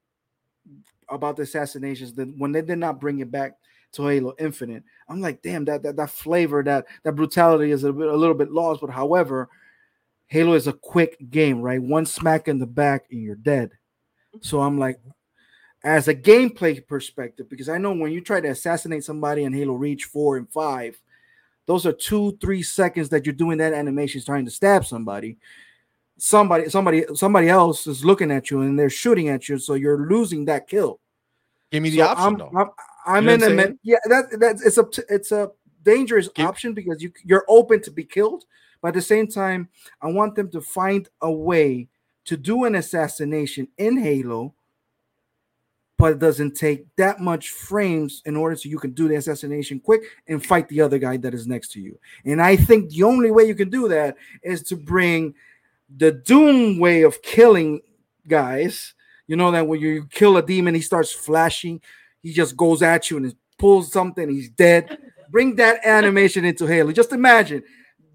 about 1.11 1.37
the 1.37 1.43
assassinations. 1.43 2.14
That 2.14 2.33
when 2.39 2.53
they 2.53 2.62
did 2.62 2.78
not 2.78 3.01
bring 3.01 3.18
it 3.20 3.30
back 3.30 3.55
to 3.93 4.07
Halo 4.07 4.34
Infinite, 4.38 4.84
I'm 5.09 5.20
like, 5.20 5.43
damn, 5.43 5.64
that 5.66 5.82
that, 5.82 5.97
that 5.97 6.11
flavor, 6.11 6.62
that 6.62 6.86
that 7.03 7.12
brutality 7.12 7.70
is 7.70 7.84
a, 7.84 7.93
bit, 7.93 8.09
a 8.09 8.16
little 8.16 8.34
bit 8.34 8.51
lost. 8.51 8.80
But 8.80 8.90
however, 8.90 9.49
Halo 10.26 10.55
is 10.55 10.66
a 10.66 10.72
quick 10.72 11.30
game, 11.30 11.61
right? 11.61 11.82
One 11.82 12.07
smack 12.07 12.49
in 12.49 12.59
the 12.59 12.66
back 12.66 13.07
and 13.11 13.22
you're 13.22 13.34
dead. 13.34 13.72
So 14.40 14.62
I'm 14.62 14.78
like, 14.78 14.99
as 15.84 16.09
a 16.09 16.14
gameplay 16.14 16.86
perspective, 16.86 17.51
because 17.51 17.68
I 17.68 17.76
know 17.76 17.93
when 17.93 18.12
you 18.12 18.20
try 18.20 18.40
to 18.40 18.49
assassinate 18.49 19.05
somebody 19.05 19.45
in 19.45 19.53
Halo 19.53 19.74
Reach 19.74 20.05
four 20.05 20.36
and 20.36 20.51
five, 20.51 21.01
those 21.66 21.86
are 21.86 21.93
two, 21.93 22.38
three 22.40 22.62
seconds 22.62 23.09
that 23.11 23.26
you're 23.26 23.34
doing 23.34 23.59
that 23.59 23.72
animation, 23.72 24.22
trying 24.24 24.45
to 24.47 24.51
stab 24.51 24.86
somebody. 24.86 25.36
Somebody, 26.18 26.68
somebody, 26.68 27.05
somebody 27.14 27.49
else 27.49 27.86
is 27.86 28.05
looking 28.05 28.30
at 28.30 28.51
you 28.51 28.61
and 28.62 28.78
they're 28.78 28.88
shooting 28.88 29.28
at 29.28 29.49
you, 29.49 29.59
so 29.59 29.74
you're 29.74 30.07
losing 30.09 30.45
that 30.45 30.68
kill. 30.68 31.01
Give 31.70 31.82
me 31.82 31.90
the 31.90 31.99
So 31.99 32.05
option 32.05 32.26
I'm, 32.26 32.38
though. 32.38 32.53
I'm, 32.57 32.70
I'm 33.07 33.24
You 33.24 33.28
know 33.28 33.34
in 33.34 33.42
a 33.42 33.46
a 33.46 33.50
I'm 33.50 33.57
men- 33.57 33.78
yeah. 33.82 33.98
That 34.07 34.24
that's 34.40 34.64
it's 34.64 34.78
a 34.78 34.86
it's 35.09 35.32
a 35.32 35.50
dangerous 35.82 36.28
Give- 36.28 36.46
option 36.46 36.74
because 36.74 37.03
you 37.03 37.12
you're 37.24 37.44
open 37.48 37.82
to 37.82 37.90
be 37.90 38.05
killed, 38.05 38.44
but 38.80 38.88
at 38.88 38.94
the 38.94 39.03
same 39.03 39.26
time, 39.26 39.68
I 40.00 40.09
want 40.09 40.34
them 40.36 40.50
to 40.50 40.61
find 40.61 41.09
a 41.20 41.30
way 41.30 41.88
to 42.26 42.36
do 42.36 42.64
an 42.64 42.76
assassination 42.76 43.66
in 43.78 43.96
Halo, 43.96 44.55
but 45.98 46.12
it 46.12 46.18
doesn't 46.20 46.55
take 46.55 46.86
that 46.96 47.20
much 47.20 47.50
frames 47.50 48.22
in 48.26 48.36
order 48.36 48.55
so 48.57 48.68
you 48.68 48.78
can 48.78 48.92
do 48.92 49.09
the 49.09 49.16
assassination 49.16 49.80
quick 49.80 50.03
and 50.28 50.44
fight 50.44 50.68
the 50.68 50.80
other 50.80 50.98
guy 50.98 51.16
that 51.16 51.34
is 51.34 51.46
next 51.48 51.72
to 51.72 51.80
you. 51.80 51.98
And 52.24 52.40
I 52.40 52.55
think 52.57 52.90
the 52.90 53.03
only 53.03 53.30
way 53.32 53.44
you 53.44 53.55
can 53.57 53.70
do 53.70 53.88
that 53.88 54.16
is 54.42 54.62
to 54.64 54.76
bring 54.76 55.34
the 55.96 56.12
Doom 56.12 56.78
way 56.78 57.03
of 57.03 57.20
killing 57.22 57.80
guys. 58.28 58.94
You 59.26 59.36
know 59.36 59.50
that 59.50 59.66
when 59.66 59.80
you 59.80 60.07
kill 60.11 60.36
a 60.36 60.42
demon, 60.42 60.74
he 60.74 60.80
starts 60.80 61.12
flashing, 61.12 61.80
he 62.23 62.33
just 62.33 62.57
goes 62.57 62.83
at 62.83 63.11
you 63.11 63.16
and 63.18 63.35
pulls 63.59 63.93
something, 63.93 64.31
he's 64.31 64.51
dead. 64.51 64.99
Bring 65.31 65.57
that 65.57 65.85
animation 65.85 66.45
into 66.45 66.66
Halo. 66.66 66.93
Just 66.93 67.12
imagine 67.12 67.62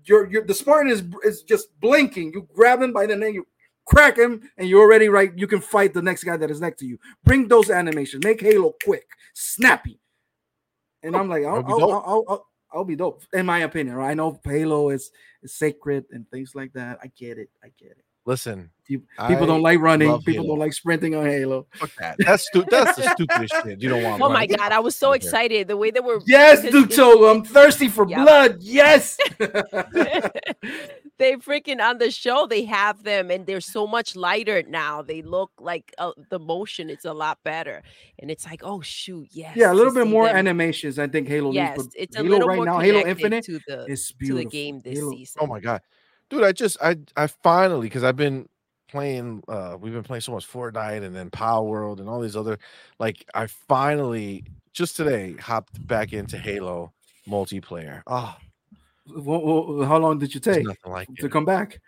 you're, 0.05 0.29
you're 0.29 0.45
the 0.45 0.53
Spartan 0.53 0.91
is 0.91 1.03
is 1.23 1.43
just 1.43 1.67
blinking. 1.79 2.31
You 2.33 2.47
grab 2.53 2.81
him 2.81 2.93
by 2.93 3.05
the 3.05 3.15
neck, 3.15 3.33
you 3.33 3.45
crack 3.85 4.17
him, 4.17 4.49
and 4.57 4.67
you're 4.67 4.81
already 4.81 5.09
right. 5.09 5.31
You 5.35 5.47
can 5.47 5.61
fight 5.61 5.93
the 5.93 6.01
next 6.01 6.23
guy 6.23 6.37
that 6.37 6.51
is 6.51 6.61
next 6.61 6.79
to 6.79 6.85
you. 6.85 6.97
Bring 7.23 7.47
those 7.47 7.69
animations. 7.69 8.23
Make 8.23 8.41
Halo 8.41 8.73
quick, 8.83 9.07
snappy. 9.33 9.99
And 11.03 11.15
I'm 11.15 11.29
like, 11.29 11.45
I'll, 11.45 11.63
be 11.63 11.71
I'll, 11.71 11.79
dope. 11.79 11.89
I'll, 11.89 12.03
I'll, 12.05 12.25
I'll, 12.27 12.47
I'll 12.73 12.85
be 12.85 12.95
dope, 12.95 13.23
in 13.33 13.45
my 13.45 13.59
opinion. 13.59 13.95
Right? 13.95 14.11
I 14.11 14.13
know 14.13 14.39
Halo 14.43 14.89
is, 14.89 15.11
is 15.43 15.53
sacred 15.53 16.05
and 16.11 16.29
things 16.29 16.53
like 16.55 16.73
that. 16.73 16.99
I 17.01 17.07
get 17.17 17.37
it. 17.37 17.49
I 17.63 17.67
get 17.79 17.91
it. 17.91 18.03
Listen, 18.27 18.69
People, 18.87 19.05
I 19.17 19.33
don't 19.35 19.61
like 19.61 19.79
running. 19.79 20.17
People 20.19 20.43
Halo. 20.43 20.47
don't 20.55 20.59
like 20.59 20.73
sprinting 20.73 21.15
on 21.15 21.25
Halo. 21.25 21.65
fuck 21.73 21.91
that. 21.99 22.15
That's 22.19 22.45
stu- 22.47 22.65
That's 22.69 22.95
the 22.97 23.03
stupidest 23.13 23.53
shit. 23.63 23.81
You 23.81 23.89
don't 23.89 24.03
want. 24.03 24.21
Oh 24.21 24.27
my 24.29 24.41
running. 24.41 24.55
god, 24.57 24.71
I 24.73 24.79
was 24.79 24.95
so 24.95 25.13
excited 25.13 25.67
the 25.67 25.75
way 25.77 25.91
they 25.91 25.99
were 26.01 26.21
Yes, 26.25 26.61
because 26.61 26.83
it- 26.83 26.89
Duto, 26.91 27.29
I'm 27.31 27.43
thirsty 27.43 27.87
for 27.89 28.07
Yep. 28.07 28.19
blood. 28.23 28.57
Yes. 28.61 29.17
they 31.19 31.35
freaking 31.37 31.81
on 31.81 31.97
the 31.97 32.11
show 32.11 32.45
they 32.47 32.63
have 32.65 33.03
them 33.03 33.31
and 33.31 33.45
they're 33.47 33.59
so 33.61 33.87
much 33.87 34.15
lighter 34.15 34.63
now 34.67 35.01
they 35.01 35.21
look 35.23 35.51
like 35.59 35.91
uh, 35.97 36.11
the 36.29 36.37
motion 36.39 36.89
it's 36.91 37.05
a 37.05 37.13
lot 37.13 37.39
better 37.43 37.81
and 38.19 38.29
it's 38.29 38.45
like 38.45 38.61
oh 38.63 38.81
shoot 38.81 39.27
yes 39.31 39.55
yeah, 39.55 39.71
a 39.71 39.73
little 39.73 39.93
bit 39.93 40.05
more 40.07 40.27
them- 40.27 40.35
animations. 40.37 40.99
I 40.99 41.07
think 41.07 41.27
Halo 41.27 41.51
yes 41.51 41.77
needs, 41.77 41.87
but 41.87 42.01
it's 42.01 42.15
a 42.15 42.19
Halo 42.19 42.29
little 42.29 42.47
right 42.47 42.55
more 42.57 42.65
now, 42.65 42.79
Halo 42.79 43.03
Infinite 43.05 43.45
to 43.45 43.59
the 43.67 43.85
is 43.87 44.13
to 44.25 44.33
the 44.35 44.45
game 44.45 44.79
this 44.81 44.99
Halo- 44.99 45.11
season 45.11 45.39
Oh 45.41 45.47
my 45.47 45.59
god, 45.59 45.81
dude! 46.29 46.43
I 46.43 46.51
just 46.51 46.77
I 46.81 46.97
I 47.15 47.27
finally 47.27 47.87
because 47.87 48.03
I've 48.03 48.15
been 48.15 48.47
playing. 48.89 49.43
uh 49.47 49.77
We've 49.79 49.93
been 49.93 50.03
playing 50.03 50.21
so 50.21 50.31
much 50.31 50.47
Fortnite 50.49 51.03
and 51.03 51.15
then 51.15 51.29
Palworld 51.29 51.99
and 51.99 52.09
all 52.09 52.21
these 52.21 52.35
other. 52.35 52.57
Like 52.99 53.25
I 53.33 53.47
finally 53.47 54.43
just 54.73 54.95
today 54.95 55.35
hopped 55.39 55.85
back 55.87 56.13
into 56.13 56.37
Halo 56.37 56.93
multiplayer. 57.27 58.01
Oh, 58.07 58.35
Wha- 59.07 59.37
wha- 59.39 59.85
how 59.85 59.97
long 59.97 60.19
did 60.19 60.33
you 60.33 60.39
take 60.39 60.65
nothing 60.65 60.91
like 60.91 61.07
to 61.19 61.25
it. 61.25 61.31
come 61.31 61.45
back? 61.45 61.79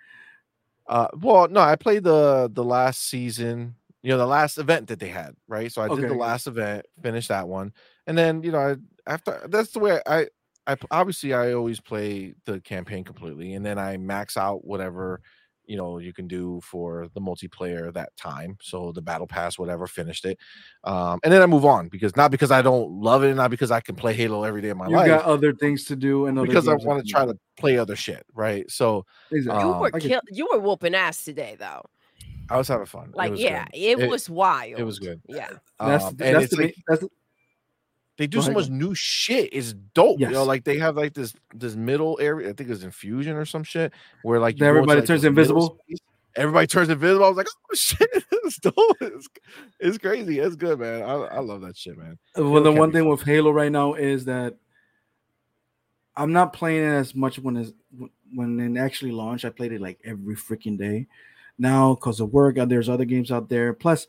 Uh, 0.87 1.07
well, 1.21 1.47
no, 1.47 1.59
I 1.61 1.75
played 1.75 2.03
the 2.03 2.49
the 2.51 2.63
last 2.63 3.07
season. 3.07 3.75
You 4.01 4.11
know, 4.11 4.17
the 4.17 4.25
last 4.25 4.57
event 4.57 4.87
that 4.87 4.99
they 4.99 5.09
had, 5.09 5.35
right? 5.47 5.71
So 5.71 5.81
I 5.81 5.89
did 5.89 6.07
the 6.07 6.13
last 6.13 6.47
event, 6.47 6.85
finished 7.03 7.27
that 7.27 7.49
one, 7.49 7.73
and 8.07 8.17
then 8.17 8.41
you 8.43 8.51
know, 8.51 8.59
I, 8.59 8.75
after 9.05 9.45
that's 9.49 9.71
the 9.71 9.79
way 9.79 9.99
I, 10.07 10.27
I 10.69 10.75
p- 10.75 10.87
obviously 10.91 11.33
I 11.33 11.53
always 11.53 11.79
play 11.79 12.33
the 12.45 12.59
campaign 12.61 13.03
completely, 13.03 13.53
and 13.55 13.65
then 13.65 13.77
I 13.79 13.97
max 13.97 14.37
out 14.37 14.65
whatever 14.65 15.21
you 15.65 15.77
know 15.77 15.99
you 15.99 16.13
can 16.13 16.27
do 16.27 16.59
for 16.63 17.07
the 17.13 17.21
multiplayer 17.21 17.93
that 17.93 18.15
time. 18.17 18.57
So 18.61 18.91
the 18.91 19.01
battle 19.01 19.27
pass, 19.27 19.57
whatever, 19.59 19.87
finished 19.87 20.25
it, 20.25 20.37
um, 20.83 21.19
and 21.23 21.31
then 21.33 21.41
I 21.41 21.45
move 21.45 21.65
on 21.65 21.89
because 21.89 22.15
not 22.15 22.31
because 22.31 22.51
I 22.51 22.61
don't 22.61 22.91
love 23.01 23.23
it, 23.23 23.33
not 23.35 23.51
because 23.51 23.71
I 23.71 23.79
can 23.81 23.95
play 23.95 24.13
Halo 24.13 24.43
every 24.43 24.61
day 24.61 24.69
of 24.69 24.77
my 24.77 24.85
life. 24.85 24.91
You 24.91 24.97
life, 24.97 25.21
got 25.21 25.25
other 25.25 25.53
things 25.53 25.85
to 25.85 25.95
do, 25.95 26.27
and 26.27 26.37
other 26.37 26.47
because 26.47 26.67
I 26.67 26.73
want 26.75 27.03
to 27.05 27.11
try 27.11 27.25
to 27.25 27.37
play 27.57 27.77
other 27.77 27.95
shit, 27.95 28.25
right? 28.33 28.69
So 28.69 29.05
Exactly. 29.31 29.63
you 29.63 29.73
um, 29.73 29.79
were 29.81 29.91
I 29.93 29.99
kill- 29.99 30.21
you 30.31 30.47
were 30.51 30.59
whooping 30.59 30.95
ass 30.95 31.23
today 31.23 31.55
though 31.59 31.83
I 32.49 32.57
was 32.57 32.67
having 32.67 32.87
fun. 32.87 33.09
It 33.09 33.15
like 33.15 33.31
was 33.31 33.39
yeah 33.41 33.65
it, 33.73 33.99
It- 33.99 34.09
was 34.09 34.29
wild 34.29 34.79
It 34.79 34.83
was 34.83 34.97
good. 34.99 35.21
yeah 35.27 35.49
that's 35.79 36.03
Um, 36.05 36.15
and 36.19 36.35
that's 36.35 36.49
the 36.49 36.61
like 36.63 36.75
that's 36.87 37.01
the- 37.01 37.09
they 38.19 38.27
do 38.27 38.41
so 38.41 38.51
much 38.51 38.67
new 38.67 38.93
shit. 38.93 39.47
It's 39.53 39.71
dope. 39.93 40.19
You 40.19 40.29
know, 40.29 40.43
like 40.43 40.65
they 40.65 40.77
have 40.77 40.97
like 40.97 41.13
this 41.13 41.33
this 41.55 41.73
middle 41.75 42.19
area. 42.21 42.49
I 42.49 42.53
think 42.53 42.69
it's 42.69 42.83
infusion 42.83 43.37
or 43.37 43.45
some 43.45 43.63
shit 43.63 43.93
where 44.23 44.41
like 44.41 44.57
go 44.57 44.65
into, 44.65 44.77
everybody 44.77 44.99
like, 44.99 45.07
turns 45.07 45.23
invisible? 45.23 45.79
Everybody 46.35 46.67
turns 46.67 46.89
invisible. 46.89 47.23
I 47.23 47.29
was 47.29 47.37
like, 47.37 47.47
oh 47.47 47.67
shit, 47.75 48.09
it's 48.43 48.57
dope. 48.57 48.75
It's, 48.99 49.29
it's 49.79 49.97
crazy. 49.97 50.39
It's 50.39 50.57
good, 50.57 50.79
man. 50.79 51.01
I, 51.03 51.13
I 51.13 51.39
love 51.39 51.61
that 51.61 51.77
shit, 51.77 51.97
man. 51.97 52.19
well, 52.35 52.47
Halo 52.47 52.63
the 52.63 52.71
one 52.73 52.91
thing 52.91 53.03
fun. 53.03 53.09
with 53.11 53.21
Halo 53.21 53.51
right 53.51 53.71
now 53.71 53.93
is 53.93 54.25
that 54.25 54.57
I'm 56.17 56.33
not 56.33 56.51
playing 56.51 56.83
it 56.83 56.89
as 56.89 57.15
much 57.15 57.39
when 57.39 57.55
it's 57.55 57.71
when 58.35 58.59
it 58.59 58.77
actually 58.77 59.13
launched. 59.13 59.45
I 59.45 59.49
played 59.49 59.71
it 59.71 59.79
like 59.79 59.97
every 60.03 60.35
freaking 60.35 60.77
day. 60.77 61.07
Now, 61.57 61.95
because 61.95 62.19
of 62.19 62.33
work, 62.33 62.57
uh, 62.57 62.65
there's 62.65 62.89
other 62.89 63.05
games 63.05 63.31
out 63.31 63.47
there. 63.47 63.71
Plus, 63.71 64.07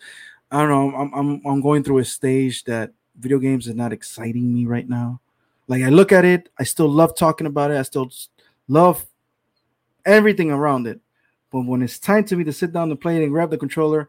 I 0.51 0.59
don't 0.59 0.69
know. 0.69 0.99
I'm 0.99 1.15
I'm 1.15 1.43
I'm 1.47 1.61
going 1.61 1.85
through 1.85 1.99
a 1.99 2.05
stage 2.05 2.65
that 2.65 2.91
video 3.19 3.39
games 3.39 3.69
are 3.69 3.75
not 3.75 3.93
exciting 3.93 4.53
me 4.53 4.67
right 4.67 4.89
now. 4.89 5.21
Like 5.69 5.83
I 5.83 5.89
look 5.89 6.13
at 6.13 6.25
it, 6.25 6.49
I 6.59 6.65
still 6.65 6.89
love 6.89 7.17
talking 7.17 7.47
about 7.47 7.71
it. 7.71 7.79
I 7.79 7.83
still 7.83 8.11
love 8.69 9.07
everything 10.05 10.51
around 10.51 10.87
it. 10.87 11.01
But 11.51 11.63
when 11.63 11.83
it's 11.83 11.99
time 11.99 12.25
to 12.25 12.37
me 12.37 12.45
to 12.45 12.53
sit 12.53 12.73
down 12.73 12.91
and 12.91 13.01
play 13.01 13.17
it 13.17 13.23
and 13.23 13.33
grab 13.33 13.51
the 13.51 13.59
controller, 13.59 14.09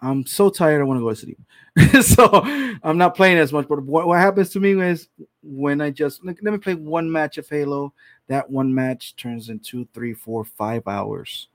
I'm 0.00 0.26
so 0.26 0.48
tired. 0.50 0.80
I 0.80 0.84
want 0.84 0.98
to 0.98 1.02
go 1.02 1.10
to 1.10 1.16
sleep. 1.16 1.38
so 2.02 2.40
I'm 2.82 2.98
not 2.98 3.16
playing 3.16 3.38
as 3.38 3.52
much. 3.52 3.68
But 3.68 3.82
what, 3.82 4.06
what 4.06 4.18
happens 4.18 4.50
to 4.50 4.60
me 4.60 4.80
is 4.80 5.08
when 5.42 5.80
I 5.80 5.90
just 5.90 6.24
like, 6.24 6.38
let 6.42 6.52
me 6.52 6.58
play 6.58 6.74
one 6.74 7.10
match 7.10 7.38
of 7.38 7.48
Halo. 7.48 7.92
That 8.28 8.48
one 8.50 8.72
match 8.74 9.16
turns 9.16 9.48
into 9.48 9.88
three, 9.94 10.14
four, 10.14 10.44
five 10.44 10.86
hours, 10.86 11.48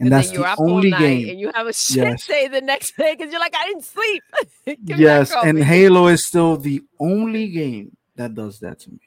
and, 0.00 0.12
that's 0.12 0.30
the 0.30 0.54
only 0.58 0.90
game. 0.92 1.28
and 1.28 1.40
you 1.40 1.50
have 1.54 1.66
a 1.66 1.72
shit 1.86 1.96
Yes. 2.04 2.26
day 2.26 2.48
the 2.48 2.60
next 2.60 2.96
day 2.96 3.14
because 3.16 3.32
you're 3.32 3.40
like 3.40 3.54
I 3.56 3.64
didn't 3.66 3.84
sleep 3.84 4.22
Give 4.66 4.78
me 4.80 4.84
that 4.94 4.98
yes, 5.00 5.34
and. 5.44 5.58
Halo 5.62 6.06
is 6.08 6.26
still 6.26 6.56
the 6.56 6.82
only 7.00 7.48
game 7.48 7.96
that 8.16 8.34
does 8.34 8.60
that 8.60 8.78
to 8.80 8.90
me. 8.90 9.00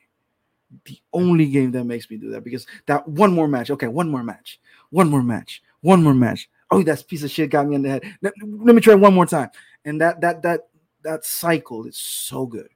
The 0.86 0.98
only 1.14 1.48
game 1.48 1.72
that 1.72 1.84
makes 1.84 2.10
me 2.10 2.18
do 2.18 2.30
that 2.32 2.44
because 2.44 2.66
that 2.86 3.08
one 3.08 3.34
more 3.34 3.48
match. 3.48 3.70
Okay, 3.72 3.88
one 3.88 4.10
more 4.10 4.24
match. 4.24 4.60
One 4.90 5.10
more 5.10 5.22
match. 5.24 5.62
One 5.82 6.02
more 6.04 6.14
match. 6.14 6.50
Oh, 6.70 6.82
that 6.84 7.06
piece 7.08 7.24
of 7.24 7.32
shit 7.32 7.50
got 7.50 7.68
me 7.68 7.76
in 7.76 7.82
the 7.82 7.90
head. 7.90 8.04
Let, 8.22 8.34
let 8.42 8.74
me 8.76 8.82
try 8.82 8.96
one 8.96 9.14
more 9.14 9.26
time. 9.26 9.50
And 9.84 10.00
that 10.00 10.22
that 10.22 10.42
that 10.44 10.62
that 11.04 11.26
cycle 11.26 11.86
is 11.88 11.98
so 11.98 12.46
good. 12.46 12.70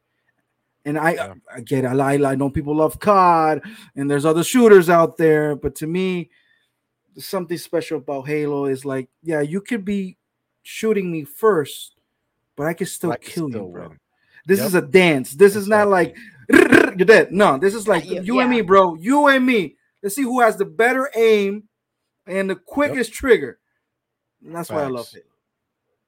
And 0.83 0.97
I 0.99 1.11
Yeah. 1.13 1.33
I 1.53 1.61
get 1.61 1.85
it. 1.85 1.87
I, 1.87 2.31
I 2.31 2.35
know 2.35 2.49
people 2.49 2.75
love 2.75 2.99
COD 2.99 3.61
and 3.95 4.11
there's 4.11 4.25
other 4.25 4.43
shooters 4.43 4.89
out 4.89 5.15
there, 5.17 5.55
but 5.55 5.75
to 5.75 5.87
me, 5.87 6.29
something 7.17 7.57
special 7.57 7.97
about 7.97 8.27
Halo 8.27 8.65
is 8.65 8.85
like, 8.85 9.09
yeah, 9.23 9.41
you 9.41 9.61
could 9.61 9.85
be 9.85 10.17
shooting 10.63 11.11
me 11.11 11.23
first, 11.23 11.95
but 12.55 12.67
I 12.67 12.73
can 12.73 12.87
still 12.87 13.11
I 13.11 13.17
can 13.17 13.31
kill 13.31 13.49
still 13.49 13.65
you, 13.67 13.71
bro. 13.71 13.87
win. 13.89 13.99
This 14.47 14.59
Yep. 14.59 14.67
is 14.67 14.75
a 14.75 14.81
dance. 14.81 15.31
This 15.33 15.55
is 15.55 15.67
not 15.67 15.87
like 15.87 16.15
you're 16.49 16.93
dead. 16.95 17.31
No, 17.31 17.57
this 17.57 17.73
is 17.73 17.87
like 17.87 18.05
you- 18.05 18.21
you 18.21 18.39
and 18.39 18.49
me, 18.49 18.61
bro. 18.61 18.95
You 18.95 19.27
and 19.27 19.45
me. 19.45 19.75
Let's 20.03 20.15
see 20.15 20.21
who 20.21 20.39
has 20.41 20.57
the 20.57 20.65
better 20.65 21.09
aim 21.15 21.63
and 22.27 22.49
the 22.49 22.55
quickest 22.55 23.11
trigger. 23.13 23.59
And 24.43 24.55
that's 24.55 24.69
why 24.69 24.83
I 24.83 24.87
love 24.87 25.09
it. 25.15 25.25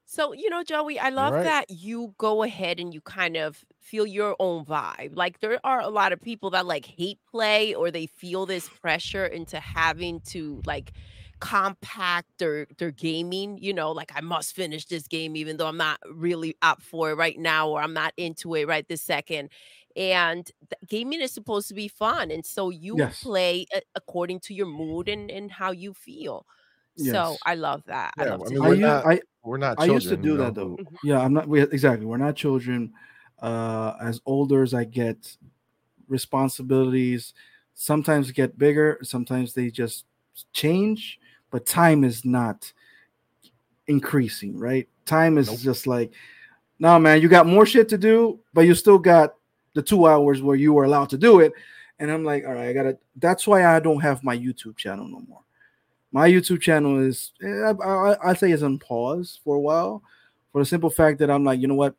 So, 0.05 0.33
you 0.33 0.49
know, 0.49 0.63
Joey, 0.63 0.99
I 0.99 1.09
love 1.09 1.33
right. 1.33 1.43
that 1.43 1.65
you 1.69 2.13
go 2.17 2.43
ahead 2.43 2.79
and 2.79 2.93
you 2.93 3.01
kind 3.01 3.35
of 3.35 3.63
feel 3.89 4.05
your 4.05 4.35
own 4.39 4.65
vibe. 4.65 5.15
Like, 5.15 5.39
there 5.39 5.59
are 5.63 5.81
a 5.81 5.89
lot 5.89 6.11
of 6.13 6.21
people 6.21 6.49
that 6.51 6.65
like 6.65 6.85
hate 6.85 7.19
play 7.31 7.73
or 7.73 7.89
they 7.91 8.05
feel 8.07 8.45
this 8.45 8.67
pressure 8.69 9.25
into 9.25 9.59
having 9.59 10.19
to 10.31 10.61
like 10.65 10.91
compact 11.39 12.27
their 12.39 12.65
their 12.79 12.91
gaming, 12.91 13.57
you 13.59 13.73
know, 13.73 13.91
like 13.91 14.11
I 14.15 14.21
must 14.21 14.55
finish 14.55 14.85
this 14.85 15.07
game 15.07 15.35
even 15.35 15.57
though 15.57 15.67
I'm 15.67 15.77
not 15.77 15.99
really 16.11 16.55
up 16.61 16.81
for 16.81 17.11
it 17.11 17.15
right 17.15 17.38
now 17.38 17.69
or 17.69 17.81
I'm 17.81 17.93
not 17.93 18.13
into 18.17 18.55
it 18.55 18.67
right 18.67 18.88
this 18.88 19.01
second. 19.03 19.49
And 19.95 20.45
th- 20.69 20.89
gaming 20.89 21.21
is 21.21 21.31
supposed 21.31 21.67
to 21.69 21.73
be 21.73 21.88
fun. 21.88 22.31
And 22.31 22.45
so 22.45 22.69
you 22.71 22.95
Yes. 22.97 23.21
play 23.23 23.65
a- 23.73 23.81
according 23.95 24.39
to 24.41 24.53
your 24.53 24.65
mood 24.67 25.07
and, 25.09 25.29
and 25.31 25.51
how 25.51 25.71
you 25.71 25.93
feel. 25.93 26.45
So 26.97 27.38
I 27.45 27.53
love 27.53 27.83
that. 27.85 28.13
I 28.17 28.25
Yeah, 28.25 28.31
love 28.35 28.47
I 28.47 28.49
mean, 28.49 28.61
I, 28.63 28.67
we're 28.69 28.75
not- 28.75 29.05
I 29.05 29.21
We're 29.43 29.57
not. 29.57 29.75
I 29.79 29.85
used 29.85 30.09
to 30.09 30.17
do 30.17 30.29
you 30.29 30.38
know, 30.38 30.43
that 30.45 30.55
though. 30.55 30.75
who- 30.77 30.97
Yeah, 31.07 31.19
I'm 31.21 31.33
not. 31.33 31.47
We, 31.47 31.61
exactly. 31.61 32.05
We're 32.07 32.17
not 32.17 32.35
children. 32.35 32.91
Uh, 33.39 33.93
as 34.01 34.19
older 34.25 34.63
as 34.63 34.73
I 34.73 34.83
get, 34.83 35.38
responsibilities 36.07 37.33
sometimes 37.75 38.31
get 38.31 38.57
bigger. 38.57 38.97
Sometimes 39.03 39.53
they 39.53 39.69
just 39.69 40.05
change, 40.53 41.19
but 41.51 41.65
time 41.65 42.03
is 42.03 42.25
not 42.25 42.71
increasing. 43.88 44.57
Right? 44.57 44.88
Time 45.05 45.38
is 45.38 45.47
Nope. 45.49 45.59
just 45.59 45.88
like, 45.88 46.11
no, 46.79 46.97
man. 46.99 47.21
You 47.21 47.27
got 47.29 47.47
more 47.47 47.65
shit 47.65 47.89
to 47.89 47.97
do, 47.97 48.39
but 48.53 48.61
you 48.61 48.73
still 48.75 48.99
got 48.99 49.35
the 49.73 49.81
two 49.81 50.07
hours 50.07 50.41
where 50.41 50.55
you 50.55 50.73
were 50.73 50.83
allowed 50.85 51.09
to 51.09 51.17
do 51.17 51.39
it. 51.39 51.53
And 51.99 52.11
I'm 52.11 52.23
like, 52.23 52.45
all 52.45 52.53
right, 52.53 52.69
I 52.69 52.73
gotta. 52.73 52.97
That's 53.15 53.47
why 53.47 53.65
I 53.65 53.79
don't 53.79 54.01
have 54.01 54.23
my 54.23 54.38
YouTube 54.38 54.77
channel 54.77 55.07
no 55.07 55.21
more. 55.27 55.41
My 56.11 56.29
YouTube 56.29 56.61
channel 56.61 56.99
is, 56.99 57.31
eh, 57.43 57.47
I, 57.47 57.71
I, 57.71 58.29
I 58.29 58.33
say, 58.33 58.51
is 58.51 58.63
on 58.63 58.79
pause 58.79 59.39
for 59.43 59.55
a 59.55 59.59
while, 59.59 60.01
for 60.51 60.61
the 60.61 60.65
simple 60.65 60.89
fact 60.89 61.19
that 61.19 61.29
I'm 61.29 61.43
like, 61.43 61.59
you 61.59 61.67
know 61.67 61.75
what, 61.75 61.95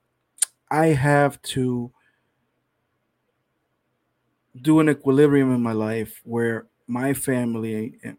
I 0.71 0.87
have 0.89 1.41
to 1.43 1.91
do 4.61 4.81
an 4.81 4.89
equilibrium 4.89 5.55
in 5.55 5.63
my 5.63 5.73
life 5.73 6.21
where 6.25 6.67
my 6.87 7.15
family 7.15 7.95
and, 8.03 8.17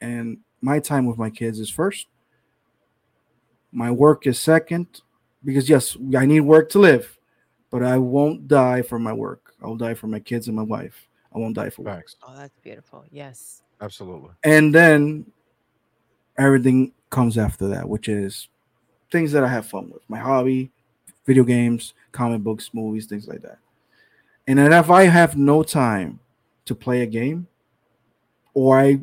and 0.00 0.38
my 0.60 0.80
time 0.80 1.06
with 1.06 1.18
my 1.18 1.30
kids 1.30 1.60
is 1.60 1.70
first. 1.70 2.06
My 3.72 3.90
work 3.90 4.26
is 4.26 4.38
second, 4.38 5.02
because 5.44 5.68
yes, 5.68 5.96
I 6.16 6.26
need 6.26 6.40
work 6.40 6.70
to 6.70 6.78
live, 6.78 7.18
but 7.70 7.82
I 7.82 7.98
won't 7.98 8.48
die 8.48 8.82
for 8.82 8.98
my 8.98 9.12
work. 9.12 9.54
I'll 9.62 9.76
die 9.76 9.94
for 9.94 10.06
my 10.06 10.18
kids 10.18 10.48
and 10.48 10.56
my 10.56 10.62
wife. 10.62 11.08
I 11.34 11.38
won't 11.38 11.54
die 11.54 11.70
for 11.70 11.82
work. 11.82 11.96
Facts. 11.96 12.16
Oh, 12.26 12.34
that's 12.36 12.58
beautiful. 12.60 13.04
Yes. 13.10 13.62
Absolutely. 13.80 14.30
And 14.42 14.74
then 14.74 15.30
everything 16.38 16.92
comes 17.10 17.36
after 17.36 17.68
that, 17.68 17.88
which 17.88 18.08
is 18.08 18.48
things 19.12 19.32
that 19.32 19.44
I 19.44 19.48
have 19.48 19.66
fun 19.66 19.90
with. 19.90 20.02
My 20.08 20.18
hobby, 20.18 20.72
video 21.26 21.44
games, 21.44 21.92
comic 22.12 22.42
books, 22.42 22.70
movies, 22.72 23.06
things 23.06 23.28
like 23.28 23.42
that. 23.42 23.58
And 24.46 24.58
then 24.58 24.72
if 24.72 24.90
I 24.90 25.04
have 25.04 25.36
no 25.36 25.62
time 25.62 26.20
to 26.64 26.74
play 26.74 27.02
a 27.02 27.06
game, 27.06 27.48
or 28.54 28.78
I, 28.78 29.00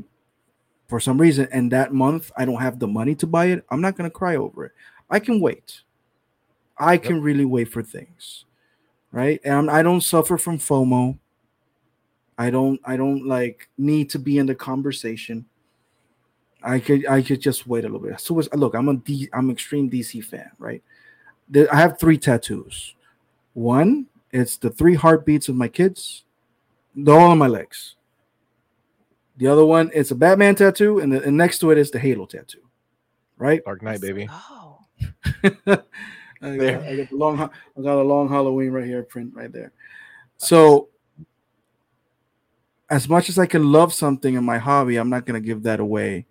for 0.88 1.00
some 1.00 1.20
reason, 1.20 1.48
and 1.52 1.72
that 1.72 1.94
month 1.94 2.32
I 2.38 2.46
don't 2.46 2.62
have 2.62 2.80
the 2.80 2.88
money 2.88 3.14
to 3.16 3.28
buy 3.28 3.48
it, 3.48 3.66
I'm 3.70 3.82
not 3.82 3.96
gonna 3.98 4.10
cry 4.10 4.36
over 4.36 4.66
it. 4.66 4.72
I 5.10 5.20
can 5.20 5.40
wait. 5.40 5.82
I 6.78 6.98
can 6.98 7.22
really 7.22 7.46
wait 7.46 7.66
for 7.66 7.84
things, 7.84 8.46
right? 9.12 9.40
And 9.44 9.70
I'm, 9.70 9.84
don't 9.84 10.02
suffer 10.02 10.38
from 10.38 10.58
FOMO. 10.58 11.20
I 12.38 12.50
don't. 12.50 12.80
I 12.84 12.98
don't 12.98 13.28
like 13.28 13.70
need 13.78 14.10
to 14.12 14.20
be 14.20 14.40
in 14.40 14.48
the 14.48 14.56
conversation. 14.56 15.46
I 16.64 16.80
could. 16.80 17.06
I 17.06 17.22
could 17.22 17.42
just 17.42 17.68
wait 17.68 17.86
a 17.86 17.88
little 17.88 18.00
bit. 18.00 18.20
So 18.20 18.34
look, 18.34 18.74
I'm 18.74 18.90
a 18.90 18.96
D. 18.96 19.30
I'm 19.32 19.50
an 19.50 19.52
extreme 19.52 19.90
DC 19.90 20.26
fan, 20.26 20.50
right? 20.58 20.82
There, 21.50 21.74
I 21.74 21.78
have 21.78 22.00
three 22.00 22.18
tattoos. 22.18 22.96
One, 23.54 24.08
it's 24.32 24.58
the 24.58 24.70
three 24.70 24.96
heartbeats 24.96 25.50
of 25.50 25.56
my 25.56 25.68
kids. 25.68 26.24
They're 26.96 27.14
all 27.20 27.32
on 27.32 27.38
my 27.38 27.48
legs. 27.48 27.96
The 29.38 29.48
other 29.48 29.66
one, 29.66 29.90
it's 29.94 30.12
a 30.12 30.16
Batman 30.16 30.56
tattoo, 30.56 31.00
and, 31.00 31.12
the, 31.12 31.24
and 31.24 31.36
next 31.36 31.60
to 31.60 31.72
it 31.72 31.78
is 31.78 31.90
the 31.92 32.00
Halo 32.00 32.26
tattoo, 32.26 32.62
right? 33.38 33.64
Dark 33.66 33.82
Knight, 33.82 34.00
baby. 34.02 34.28
Oh. 34.30 34.80
I, 36.44 36.58
There. 36.58 36.78
got, 36.80 36.88
I 36.88 36.96
got 36.98 37.10
the 37.10 37.16
long. 37.16 37.40
I 37.42 37.82
got 37.82 37.98
a 37.98 38.04
long 38.04 38.30
Halloween 38.30 38.72
right 38.72 38.86
here, 38.86 39.02
print 39.04 39.34
right 39.34 39.52
there. 39.52 39.72
So, 40.38 40.90
as 42.90 43.08
much 43.08 43.30
as 43.30 43.40
I 43.40 43.46
can 43.46 43.72
love 43.72 43.94
something 43.94 44.36
in 44.36 44.44
my 44.44 44.58
hobby, 44.58 44.98
I'm 44.98 45.10
not 45.10 45.26
gonna 45.26 45.40
give 45.40 45.64
that 45.64 45.80
away 45.80 46.26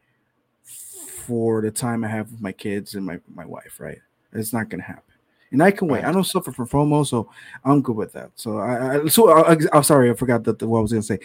for 0.64 1.62
the 1.62 1.70
time 1.70 2.04
I 2.04 2.08
have 2.08 2.30
with 2.30 2.40
my 2.40 2.52
kids 2.52 2.94
and 2.94 3.06
my 3.06 3.20
my 3.34 3.46
wife. 3.46 3.80
Right? 3.80 3.98
It's 4.32 4.52
not 4.52 4.68
gonna 4.68 4.82
happen. 4.82 5.02
And 5.50 5.62
I 5.62 5.70
can 5.70 5.86
wait. 5.88 6.04
I 6.04 6.12
don't 6.12 6.24
suffer 6.24 6.50
from 6.50 6.66
FOMO, 6.66 7.06
so 7.06 7.30
I'm 7.64 7.82
good 7.82 7.94
with 7.96 8.12
that. 8.14 8.30
So 8.36 8.58
I, 8.58 9.02
I 9.02 9.06
so 9.08 9.30
I, 9.30 9.56
I'm 9.72 9.82
sorry, 9.82 10.10
I 10.10 10.14
forgot 10.14 10.44
that 10.44 10.62
what 10.62 10.78
I 10.78 10.82
was 10.82 10.92
gonna 10.92 11.02
say. 11.02 11.18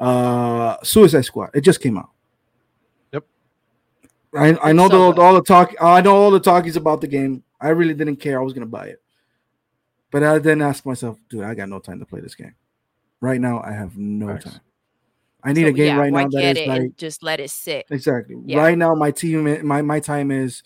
Uh, 0.00 0.76
Suicide 0.82 1.22
Squad. 1.26 1.50
It 1.54 1.60
just 1.60 1.80
came 1.80 1.98
out. 1.98 2.10
Yep. 3.12 3.24
I, 4.34 4.56
I 4.62 4.72
know 4.72 4.88
so 4.88 5.08
the, 5.08 5.12
good. 5.12 5.22
all 5.22 5.34
the 5.34 5.42
talk. 5.42 5.74
I 5.80 6.00
know 6.00 6.14
all 6.16 6.30
the 6.30 6.40
talkies 6.40 6.76
about 6.76 7.00
the 7.02 7.06
game. 7.06 7.42
I 7.60 7.68
really 7.68 7.94
didn't 7.94 8.16
care. 8.16 8.38
I 8.40 8.42
was 8.42 8.52
gonna 8.54 8.66
buy 8.66 8.86
it, 8.86 9.02
but 10.10 10.22
I 10.22 10.38
then 10.38 10.62
asked 10.62 10.86
myself, 10.86 11.18
dude, 11.28 11.44
I 11.44 11.54
got 11.54 11.68
no 11.68 11.78
time 11.78 11.98
to 12.00 12.06
play 12.06 12.20
this 12.20 12.34
game. 12.34 12.54
Right 13.20 13.40
now, 13.40 13.62
I 13.62 13.72
have 13.72 13.96
no 13.96 14.28
Facts. 14.28 14.44
time. 14.44 14.60
I 15.44 15.52
need 15.52 15.62
So, 15.62 15.68
a 15.68 15.72
game 15.72 15.86
yeah, 15.86 16.00
right 16.00 16.12
now 16.12 16.28
that 16.28 16.30
get 16.30 16.56
is 16.56 16.62
it 16.62 16.68
like 16.68 16.80
and 16.80 16.98
just 16.98 17.22
let 17.22 17.40
it 17.40 17.50
sit. 17.50 17.86
exactly 17.90 18.36
Yeah. 18.44 18.58
right 18.58 18.76
now. 18.76 18.94
My 18.94 19.10
team, 19.10 19.66
my 19.66 19.82
my 19.82 20.00
time 20.00 20.30
is. 20.30 20.62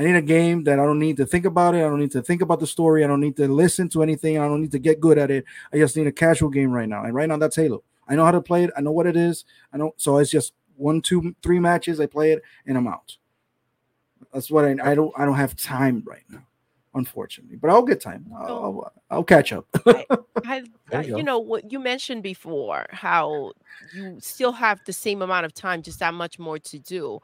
I 0.00 0.02
need 0.02 0.16
a 0.16 0.22
game 0.22 0.64
that 0.64 0.80
I 0.80 0.84
don't 0.86 0.98
need 0.98 1.18
to 1.18 1.26
think 1.26 1.44
about 1.44 1.74
it. 1.74 1.80
I 1.80 1.82
don't 1.82 2.00
need 2.00 2.12
to 2.12 2.22
think 2.22 2.40
about 2.40 2.58
the 2.58 2.66
story. 2.66 3.04
I 3.04 3.06
don't 3.06 3.20
need 3.20 3.36
to 3.36 3.46
listen 3.46 3.86
to 3.90 4.02
anything. 4.02 4.38
I 4.38 4.48
don't 4.48 4.62
need 4.62 4.72
to 4.72 4.78
get 4.78 4.98
good 4.98 5.18
at 5.18 5.30
it. 5.30 5.44
I 5.74 5.76
just 5.76 5.94
need 5.94 6.06
a 6.06 6.12
casual 6.12 6.48
game 6.48 6.72
right 6.72 6.88
now. 6.88 7.04
And 7.04 7.14
right 7.14 7.28
now, 7.28 7.36
that's 7.36 7.54
Halo. 7.54 7.82
I 8.08 8.16
know 8.16 8.24
how 8.24 8.30
to 8.30 8.40
play 8.40 8.64
it. 8.64 8.70
I 8.74 8.80
know 8.80 8.92
what 8.92 9.06
it 9.06 9.14
is. 9.14 9.44
I 9.74 9.76
know. 9.76 9.92
So 9.98 10.16
it's 10.16 10.30
just 10.30 10.54
one, 10.76 11.02
two, 11.02 11.36
three 11.42 11.60
matches. 11.60 12.00
I 12.00 12.06
play 12.06 12.32
it 12.32 12.42
and 12.64 12.78
I'm 12.78 12.86
out. 12.86 13.14
That's 14.32 14.50
what 14.50 14.64
I. 14.64 14.70
I 14.82 14.94
don't. 14.94 15.12
I 15.18 15.26
don't 15.26 15.34
have 15.34 15.54
time 15.54 16.02
right 16.06 16.24
now, 16.30 16.46
unfortunately. 16.94 17.56
But 17.56 17.68
I'll 17.68 17.82
get 17.82 18.00
time. 18.00 18.24
I'll, 18.34 18.46
I'll, 18.46 18.92
I'll 19.10 19.24
catch 19.24 19.52
up. 19.52 19.66
I, 19.84 20.06
There 20.90 21.00
uh, 21.00 21.02
you 21.02 21.18
you 21.18 21.22
know 21.22 21.38
what 21.38 21.70
you 21.70 21.78
mentioned 21.78 22.22
before, 22.22 22.86
how 22.90 23.52
you 23.94 24.16
still 24.18 24.52
have 24.52 24.80
the 24.86 24.92
same 24.92 25.20
amount 25.22 25.46
of 25.46 25.54
time, 25.54 25.82
just 25.82 26.00
that 26.00 26.14
much 26.14 26.38
more 26.38 26.58
to 26.58 26.78
do, 26.78 27.20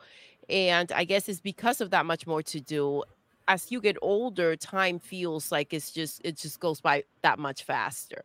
and 0.49 0.91
I 0.93 1.05
guess 1.05 1.29
it's 1.29 1.41
because 1.41 1.81
of 1.81 1.91
that 1.91 2.07
much 2.07 2.27
more 2.27 2.43
to 2.43 2.61
do. 2.61 3.03
As 3.49 3.71
you 3.71 3.81
get 3.81 3.97
older, 4.03 4.57
time 4.57 4.99
feels 4.99 5.53
like 5.53 5.73
it's 5.73 5.91
just 5.93 6.21
it 6.25 6.37
just 6.37 6.59
goes 6.61 6.81
by 6.81 7.05
that 7.23 7.39
much 7.39 7.63
faster, 7.65 8.25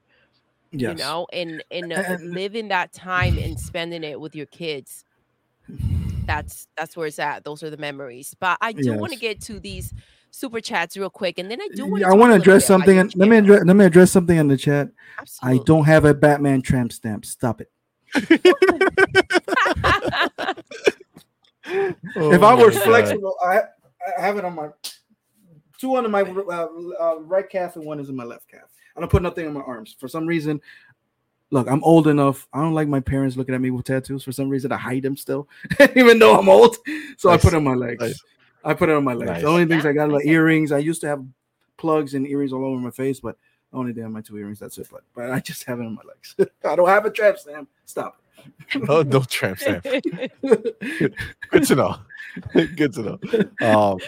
yes. 0.72 0.90
you 0.90 0.96
know. 0.96 1.28
And 1.32 1.64
and 1.72 1.94
uh, 1.94 2.04
And- 2.08 2.32
living 2.34 2.68
that 2.70 2.92
time 2.94 3.38
and 3.38 3.60
spending 3.60 4.04
it 4.04 4.20
with 4.20 4.36
your 4.36 4.48
kids, 4.48 5.06
that's 6.26 6.68
that's 6.78 6.98
where 6.98 7.06
it's 7.08 7.20
at. 7.20 7.44
Those 7.44 7.62
are 7.62 7.70
the 7.70 7.78
memories. 7.78 8.36
But 8.40 8.58
I 8.62 8.72
do 8.72 8.98
want 8.98 9.14
to 9.14 9.20
get 9.20 9.40
to 9.42 9.60
these 9.60 9.94
super 10.32 10.60
chats 10.60 10.98
real 10.98 11.12
quick, 11.12 11.38
and 11.38 11.52
then 11.52 11.62
I 11.62 11.68
do 11.76 11.86
want 11.86 12.04
I 12.04 12.16
want 12.16 12.32
to 12.32 12.38
address 12.38 12.66
something. 12.66 12.98
in- 12.98 13.12
Let 13.16 13.30
me 13.30 13.38
address. 13.38 13.62
Let 13.64 13.76
me 13.76 13.86
address 13.86 14.12
something 14.12 14.38
in 14.38 14.48
the 14.48 14.58
chat. 14.58 14.90
I 15.44 15.60
don't 15.66 15.86
have 15.86 16.04
a 16.06 16.16
Batman 16.16 16.64
tramp 16.64 16.94
stamp. 16.94 17.26
Stop 17.26 17.62
it. 17.62 17.70
if 21.72 22.44
I 22.44 22.54
were 22.56 22.68
was 22.68 22.76
God. 22.76 22.84
flexible, 22.84 23.36
I 23.44 23.62
I 24.18 24.22
have 24.22 24.38
it 24.38 24.46
on 24.46 24.56
my 24.56 24.70
two 25.80 25.96
under 25.96 26.10
my 26.10 26.22
uh, 26.22 26.68
uh, 27.00 27.20
right 27.22 27.50
calf 27.50 27.76
and 27.76 27.86
one 27.86 28.00
is 28.00 28.10
in 28.10 28.16
my 28.16 28.24
left 28.24 28.48
calf. 28.48 28.70
I 28.96 29.00
don't 29.00 29.10
put 29.10 29.24
nothing 29.24 29.48
on 29.48 29.54
my 29.54 29.62
arms 29.62 29.96
for 30.00 30.08
some 30.08 30.28
reason. 30.28 30.62
Look, 31.50 31.68
I'm 31.68 31.84
old 31.84 32.08
enough. 32.08 32.48
I 32.54 32.62
don't 32.62 32.74
like 32.74 32.88
my 32.88 33.02
parents 33.02 33.36
looking 33.36 33.56
at 33.56 33.60
me 33.60 33.72
with 33.72 33.86
tattoos. 33.86 34.24
For 34.24 34.32
some 34.32 34.48
reason, 34.48 34.72
I 34.72 34.78
hide 34.78 35.04
them 35.04 35.18
still, 35.18 35.50
even 35.96 36.18
though 36.18 36.38
I'm 36.38 36.48
old. 36.48 36.78
So 37.18 37.30
Nice. 37.30 37.40
I 37.40 37.42
put 37.42 37.54
it 37.54 37.58
on 37.58 37.64
my 37.64 37.74
legs. 37.74 38.02
Nice. 38.02 38.24
I 38.64 38.74
put 38.74 38.90
it 38.90 38.96
on 38.96 39.04
my 39.04 39.14
legs. 39.14 39.32
Nice. 39.32 39.42
The 39.42 39.48
only 39.48 39.66
things 39.66 39.86
I 39.86 39.92
got 39.92 40.10
are 40.10 40.14
like 40.14 40.26
earrings. 40.26 40.72
I 40.72 40.78
used 40.78 41.02
to 41.02 41.08
have 41.08 41.26
plugs 41.78 42.14
and 42.14 42.28
earrings 42.28 42.54
all 42.54 42.64
over 42.64 42.80
my 42.80 42.92
face, 42.92 43.20
but 43.20 43.38
I 43.74 43.78
only 43.78 43.92
did 43.92 44.04
have 44.04 44.12
my 44.12 44.22
two 44.22 44.38
earrings. 44.38 44.60
That's 44.60 44.78
it. 44.78 44.88
But 44.90 45.02
but 45.14 45.32
I 45.32 45.40
just 45.40 45.66
have 45.66 45.80
it 45.80 45.86
on 45.86 45.96
my 45.96 46.04
legs. 46.08 46.36
I 46.64 46.76
don't 46.76 46.88
have 46.88 47.06
a 47.06 47.12
trap 47.12 47.38
stamp. 47.38 47.68
Stop 47.86 48.21
no, 48.76 49.02
no 49.02 49.22
tramp 49.22 49.60
stamp. 49.60 49.84
Good 49.84 51.64
to 51.66 51.76
know. 51.76 51.98
Good 52.54 52.94
to 52.94 53.02
know. 53.02 53.20
Um, 53.68 54.00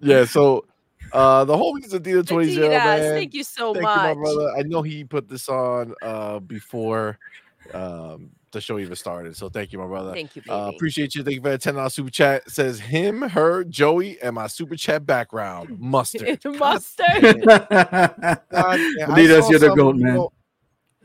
yeah. 0.00 0.24
So, 0.24 0.64
uh, 1.12 1.44
the 1.44 1.54
homies 1.54 1.92
Adidas 1.92 2.26
twenty 2.26 2.52
zero 2.54 2.68
Adidas, 2.68 2.84
man. 2.84 3.14
Thank 3.14 3.34
you 3.34 3.44
so 3.44 3.72
Thank 3.72 3.84
much. 3.84 3.96
you, 3.96 4.02
my 4.02 4.14
brother. 4.14 4.50
I 4.56 4.62
know 4.62 4.82
he 4.82 5.04
put 5.04 5.28
this 5.28 5.48
on 5.48 5.94
uh 6.02 6.40
before 6.40 7.18
um 7.72 8.30
the 8.54 8.60
show 8.60 8.78
even 8.78 8.96
started. 8.96 9.36
So 9.36 9.48
thank 9.48 9.72
you, 9.72 9.78
my 9.78 9.86
brother. 9.86 10.12
Thank 10.12 10.36
you, 10.36 10.42
baby. 10.42 10.54
Uh, 10.54 10.68
appreciate 10.70 11.14
you. 11.14 11.22
Thank 11.22 11.36
you 11.36 11.42
for 11.42 11.50
that 11.50 11.60
ten 11.60 11.74
dollars 11.74 11.94
super 11.94 12.10
chat. 12.10 12.48
Says 12.50 12.80
him, 12.80 13.20
her, 13.22 13.64
Joey, 13.64 14.20
and 14.22 14.34
my 14.34 14.46
super 14.46 14.76
chat 14.76 15.04
background 15.04 15.76
mustard. 15.78 16.40
Mustard. 16.44 17.44
God, 17.44 17.60
yeah, 17.68 18.40
I 18.60 18.78
Adidas, 19.10 19.50
you're 19.50 19.58
the 19.58 19.66
some, 19.66 19.76
goat, 19.76 19.96
man. 19.96 20.14
know- 20.14 20.32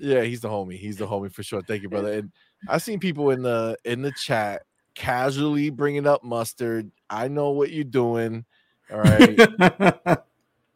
yeah, 0.01 0.21
he's 0.21 0.39
the 0.39 0.47
homie. 0.47 0.77
He's 0.77 0.97
the 0.97 1.05
homie 1.05 1.31
for 1.31 1.43
sure. 1.43 1.61
Thank 1.61 1.83
you, 1.83 1.89
brother. 1.89 2.13
And 2.13 2.31
I 2.67 2.77
seen 2.77 2.99
people 2.99 3.29
in 3.31 3.41
the 3.41 3.77
in 3.85 4.01
the 4.01 4.11
chat 4.11 4.63
casually 4.95 5.69
bringing 5.69 6.05
up 6.05 6.23
mustard. 6.23 6.91
I 7.09 7.27
know 7.27 7.51
what 7.51 7.71
you're 7.71 7.83
doing. 7.83 8.45
All 8.91 8.99
right, 8.99 9.37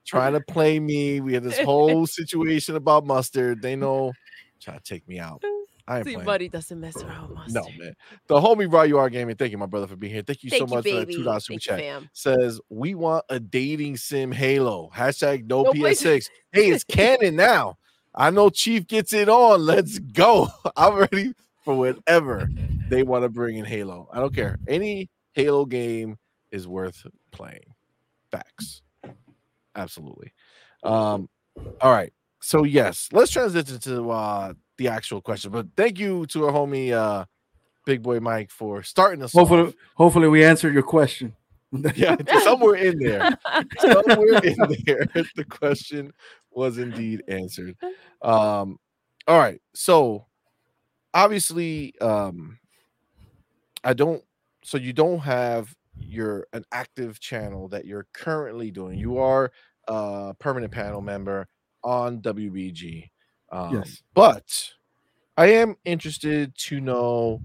trying 0.05 0.34
to 0.34 0.41
play 0.41 0.79
me. 0.79 1.19
We 1.19 1.34
had 1.34 1.43
this 1.43 1.59
whole 1.59 2.05
situation 2.07 2.75
about 2.75 3.05
mustard. 3.05 3.61
They 3.61 3.75
know 3.75 4.13
trying 4.61 4.77
to 4.77 4.84
take 4.84 5.07
me 5.07 5.19
out. 5.19 5.43
I 5.86 5.97
ain't 5.97 6.07
See, 6.07 6.13
playing. 6.13 6.25
buddy 6.25 6.47
doesn't 6.47 6.79
mess 6.79 6.95
around 7.03 7.27
with 7.27 7.36
mustard. 7.36 7.55
No, 7.55 7.84
man. 7.84 7.93
The 8.27 8.36
homie 8.36 8.71
Raw 8.71 8.84
You 8.84 8.99
Are 8.99 9.09
Gaming. 9.09 9.36
Thank 9.36 9.51
you, 9.51 9.57
my 9.57 9.65
brother, 9.65 9.86
for 9.86 9.97
being 9.97 10.13
here. 10.13 10.21
Thank 10.21 10.41
you 10.41 10.49
Thank 10.49 10.61
so 10.61 10.65
you, 10.65 10.75
much 10.75 10.88
for 10.89 11.05
that 11.05 11.11
two 11.11 11.23
dollars 11.23 11.45
super 11.45 11.59
chat. 11.59 11.79
fam. 11.79 12.09
Says 12.13 12.61
we 12.69 12.95
want 12.95 13.25
a 13.29 13.38
dating 13.38 13.97
sim 13.97 14.31
Halo. 14.31 14.89
Hashtag 14.95 15.45
no 15.45 15.63
No. 15.63 15.73
PS6. 15.73 16.29
Hey, 16.53 16.69
it's 16.71 16.86
canon 16.86 17.36
now. 17.36 17.77
I 18.15 18.29
know 18.29 18.49
Chief 18.49 18.88
gets 18.88 19.11
it 19.11 19.27
on. 19.27 19.65
Let's 19.65 19.99
go. 19.99 20.47
I'm 20.77 20.95
ready 20.95 21.34
for 21.64 21.76
whatever 21.76 22.49
they 22.89 23.03
want 23.03 23.24
to 23.24 23.30
bring 23.30 23.57
in 23.57 23.66
Halo. 23.66 24.09
I 24.11 24.20
don't 24.20 24.36
care. 24.36 24.59
Any 24.68 25.09
Halo 25.34 25.66
game 25.66 26.18
is 26.51 26.68
worth 26.68 27.05
playing. 27.32 27.64
Facts. 28.32 28.82
Absolutely. 29.76 30.34
Um, 30.84 31.30
all 31.82 31.91
right. 31.91 32.14
So 32.41 32.64
yes, 32.64 33.09
let's 33.11 33.32
transition 33.32 33.80
to 33.80 34.11
uh 34.11 34.53
the 34.78 34.89
actual 34.89 35.22
question. 35.22 35.51
But 35.51 35.68
thank 35.78 35.97
you 35.99 36.26
to 36.28 36.45
our 36.45 36.51
homie 36.51 36.91
uh 36.91 37.26
Big 37.86 38.01
Boy 38.01 38.20
Mike 38.20 38.51
for 38.51 38.84
starting 38.84 39.24
us 39.24 39.34
hopefully, 39.34 39.68
off. 39.68 39.74
hopefully 39.95 40.28
we 40.28 40.43
answered 40.43 40.74
your 40.74 40.84
question. 40.84 41.36
Yeah, 41.95 42.16
somewhere 42.43 42.76
in 42.76 42.99
there. 42.99 43.36
Somewhere 43.80 44.43
in 44.43 44.55
there, 44.86 45.07
the 45.36 45.43
question 45.49 46.14
was 46.51 46.78
indeed 46.78 47.24
answered. 47.28 47.76
Um, 48.22 48.78
all 49.28 49.39
right. 49.39 49.59
So 49.74 50.28
obviously, 51.14 51.93
um, 51.99 52.57
I 53.84 53.93
don't 53.93 54.24
so 54.64 54.78
you 54.78 54.93
don't 54.93 55.20
have 55.20 55.76
your 55.97 56.47
an 56.53 56.64
active 56.72 57.20
channel 57.20 57.68
that 57.70 57.86
you're 57.86 58.07
currently 58.14 58.72
doing. 58.72 58.97
You 58.97 59.18
are 59.18 59.51
a 59.88 60.34
permanent 60.39 60.72
panel 60.72 61.01
member 61.01 61.47
on 61.84 62.22
WBG. 62.22 63.09
Um, 63.51 63.74
Yes. 63.74 64.01
but 64.14 64.70
I 65.38 65.47
am 65.47 65.76
interested 65.86 66.55
to 66.59 66.80
know 66.80 67.41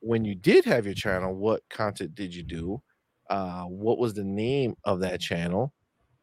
when 0.00 0.24
you 0.24 0.34
did 0.34 0.64
have 0.64 0.84
your 0.84 0.94
channel, 0.94 1.34
what 1.34 1.62
content 1.70 2.14
did 2.14 2.34
you 2.34 2.42
do? 2.42 2.82
Uh, 3.30 3.64
what 3.64 3.98
was 3.98 4.14
the 4.14 4.24
name 4.24 4.74
of 4.84 5.00
that 5.00 5.20
channel? 5.20 5.72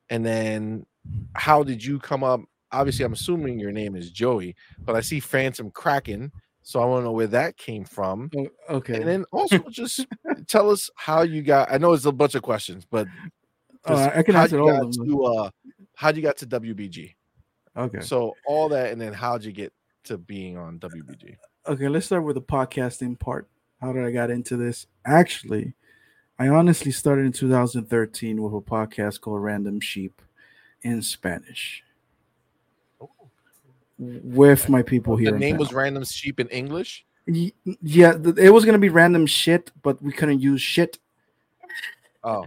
And 0.10 0.26
then 0.26 0.86
how 1.34 1.64
did 1.64 1.84
you 1.84 2.00
come 2.00 2.24
up? 2.24 2.42
Obviously, 2.72 3.06
I'm 3.06 3.14
assuming 3.14 3.60
your 3.60 3.72
name 3.72 3.96
is 3.96 4.12
Joey, 4.12 4.56
but 4.82 4.96
I 4.96 5.02
see 5.02 5.20
Phantom 5.20 5.72
Kraken. 5.72 6.32
So 6.68 6.82
I 6.82 6.86
want 6.86 7.01
to 7.01 7.05
know 7.05 7.11
where 7.11 7.28
that 7.28 7.57
came 7.57 7.86
from. 7.86 8.32
Oh, 8.36 8.47
Okay. 8.78 8.95
And 8.95 9.07
then 9.07 9.26
also 9.32 9.59
just 9.70 10.07
tell 10.47 10.72
us 10.72 10.89
how 10.95 11.22
you 11.22 11.43
got. 11.43 11.72
I 11.72 11.78
know 11.78 11.93
it's 11.93 12.05
a 12.05 12.11
bunch 12.11 12.34
of 12.34 12.41
questions, 12.41 12.86
but 12.89 13.07
Uh, 13.86 14.09
I 14.16 14.24
can 14.24 14.36
answer 14.36 14.59
all 14.59 14.72
of 14.72 14.95
them. 14.95 15.07
To, 15.07 15.24
uh, 15.26 15.49
how'd 15.95 16.16
you 16.18 16.24
got 16.24 16.38
to 16.38 16.47
WBG? 16.47 17.13
okay. 17.78 18.01
So 18.01 18.34
all 18.47 18.68
that, 18.70 18.91
and 18.91 18.99
then 18.99 19.13
how'd 19.13 19.43
you 19.43 19.51
get 19.51 19.72
to 20.05 20.18
being 20.18 20.57
on 20.57 20.80
WBG? 20.80 21.36
Okay, 21.68 21.88
let's 21.88 22.07
start 22.07 22.24
with 22.24 22.34
the 22.36 22.41
podcasting 22.41 23.20
part. 23.20 23.47
How 23.80 23.93
did 23.93 24.03
I 24.03 24.09
got 24.09 24.32
into 24.32 24.57
this? 24.57 24.88
Actually, 25.05 25.76
I 26.39 26.47
honestly 26.47 26.91
started 26.91 27.28
in 27.28 27.32
2013 27.32 28.41
with 28.41 28.53
a 28.53 28.59
podcast 28.61 29.22
called 29.22 29.43
Random 29.43 29.80
Sheep 29.80 30.20
in 30.82 31.03
Spanish 31.03 31.84
with 33.98 34.70
my 34.70 34.82
people 34.82 35.16
here. 35.16 35.32
The 35.32 35.39
name 35.39 35.58
was 35.58 35.74
Random 35.74 36.04
Sheep 36.04 36.39
in 36.39 36.48
English. 36.50 37.06
Yeah, 37.28 38.18
it 38.38 38.54
was 38.54 38.66
gonna 38.66 38.78
be 38.78 38.89
random 38.89 39.26
shit, 39.26 39.72
but 39.82 40.02
we 40.02 40.12
couldn't 40.12 40.41
use 40.41 40.62
shit, 40.62 41.00
Oh, 42.24 42.46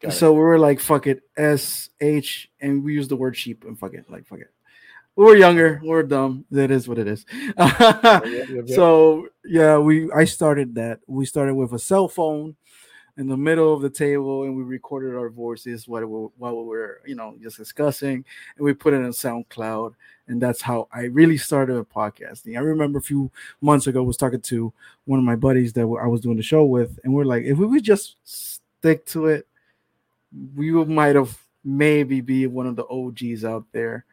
it. 0.00 0.12
so 0.12 0.32
we 0.32 0.38
were 0.38 0.58
like, 0.58 0.78
"Fuck 0.78 1.06
it, 1.08 1.22
S 1.36 1.90
H, 2.00 2.50
and 2.60 2.84
we 2.84 2.94
used 2.94 3.10
the 3.10 3.16
word 3.16 3.36
sheep 3.36 3.64
and 3.64 3.76
fuck 3.78 3.94
it, 3.94 4.08
like 4.08 4.26
fuck 4.26 4.38
it. 4.40 4.50
We 5.16 5.24
were 5.24 5.36
younger, 5.36 5.80
we 5.82 5.90
are 5.90 6.02
dumb. 6.04 6.44
That 6.52 6.70
is 6.70 6.88
what 6.88 6.98
it 6.98 7.06
is. 7.08 7.26
So 8.74 9.28
yeah 9.44 9.76
we 9.76 10.08
i 10.12 10.24
started 10.24 10.76
that 10.76 11.00
we 11.08 11.26
started 11.26 11.54
with 11.54 11.72
a 11.72 11.78
cell 11.78 12.06
phone 12.06 12.54
in 13.18 13.28
the 13.28 13.36
middle 13.36 13.74
of 13.74 13.82
the 13.82 13.90
table 13.90 14.44
and 14.44 14.56
we 14.56 14.62
recorded 14.62 15.14
our 15.14 15.28
voices 15.28 15.86
while 15.86 16.06
we, 16.06 16.28
while 16.38 16.56
we 16.56 16.64
were 16.64 17.00
you 17.06 17.14
know 17.14 17.36
just 17.42 17.58
discussing 17.58 18.24
and 18.56 18.64
we 18.64 18.72
put 18.72 18.94
it 18.94 19.04
on 19.04 19.10
soundcloud 19.10 19.94
and 20.28 20.40
that's 20.40 20.62
how 20.62 20.88
i 20.92 21.02
really 21.02 21.36
started 21.36 21.74
podcasting. 21.94 22.56
I 22.56 22.60
remember 22.60 22.98
a 22.98 23.02
few 23.02 23.30
months 23.60 23.86
ago 23.86 24.02
I 24.02 24.06
was 24.06 24.16
talking 24.16 24.40
to 24.40 24.72
one 25.04 25.18
of 25.18 25.24
my 25.24 25.36
buddies 25.36 25.72
that 25.74 25.82
i 25.82 26.06
was 26.06 26.20
doing 26.20 26.36
the 26.36 26.42
show 26.42 26.64
with 26.64 26.98
and 27.04 27.12
we're 27.12 27.24
like 27.24 27.44
if 27.44 27.58
we 27.58 27.66
would 27.66 27.84
just 27.84 28.16
stick 28.24 29.04
to 29.06 29.26
it 29.26 29.46
we 30.56 30.70
might 30.70 31.14
have 31.14 31.38
maybe 31.64 32.20
be 32.20 32.46
one 32.46 32.66
of 32.66 32.76
the 32.76 32.86
og's 32.86 33.44
out 33.44 33.66
there 33.72 34.06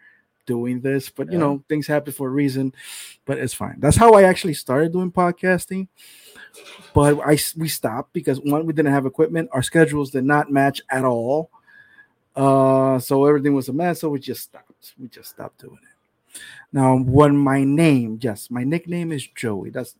doing 0.46 0.82
this 0.82 1.10
but 1.10 1.32
you 1.32 1.38
know 1.38 1.64
things 1.70 1.86
happen 1.88 2.12
for 2.12 2.28
a 2.28 2.32
reason 2.32 2.74
but 3.26 3.38
it's 3.38 3.54
fine. 3.54 3.76
That's 3.80 3.96
how 3.96 4.14
i 4.14 4.24
actually 4.24 4.56
started 4.56 4.92
doing 4.92 5.12
podcasting 5.12 5.88
but 6.94 7.20
i 7.26 7.38
we 7.58 7.68
stopped 7.68 8.14
because 8.14 8.40
one 8.42 8.66
we 8.66 8.74
didn't 8.74 8.94
have 8.94 9.06
equipment. 9.06 9.50
Our 9.52 9.64
schedules 9.64 10.12
did 10.12 10.26
not 10.26 10.52
match 10.52 10.82
at 10.90 11.06
all. 11.06 11.50
Uh 12.36 13.00
so 13.00 13.26
everything 13.26 13.54
was 13.54 13.70
a 13.70 13.74
mess 13.74 14.02
so 14.02 14.10
we 14.10 14.20
just 14.20 14.44
stopped. 14.44 14.94
We 15.00 15.08
just 15.08 15.30
stopped 15.30 15.62
doing 15.62 15.80
it. 15.82 15.98
Now 16.74 16.98
when 16.98 17.36
my 17.38 17.64
name 17.64 18.20
yes 18.22 18.50
my 18.52 18.64
nickname 18.64 19.12
is 19.12 19.28
joey. 19.28 19.70
That's 19.72 19.96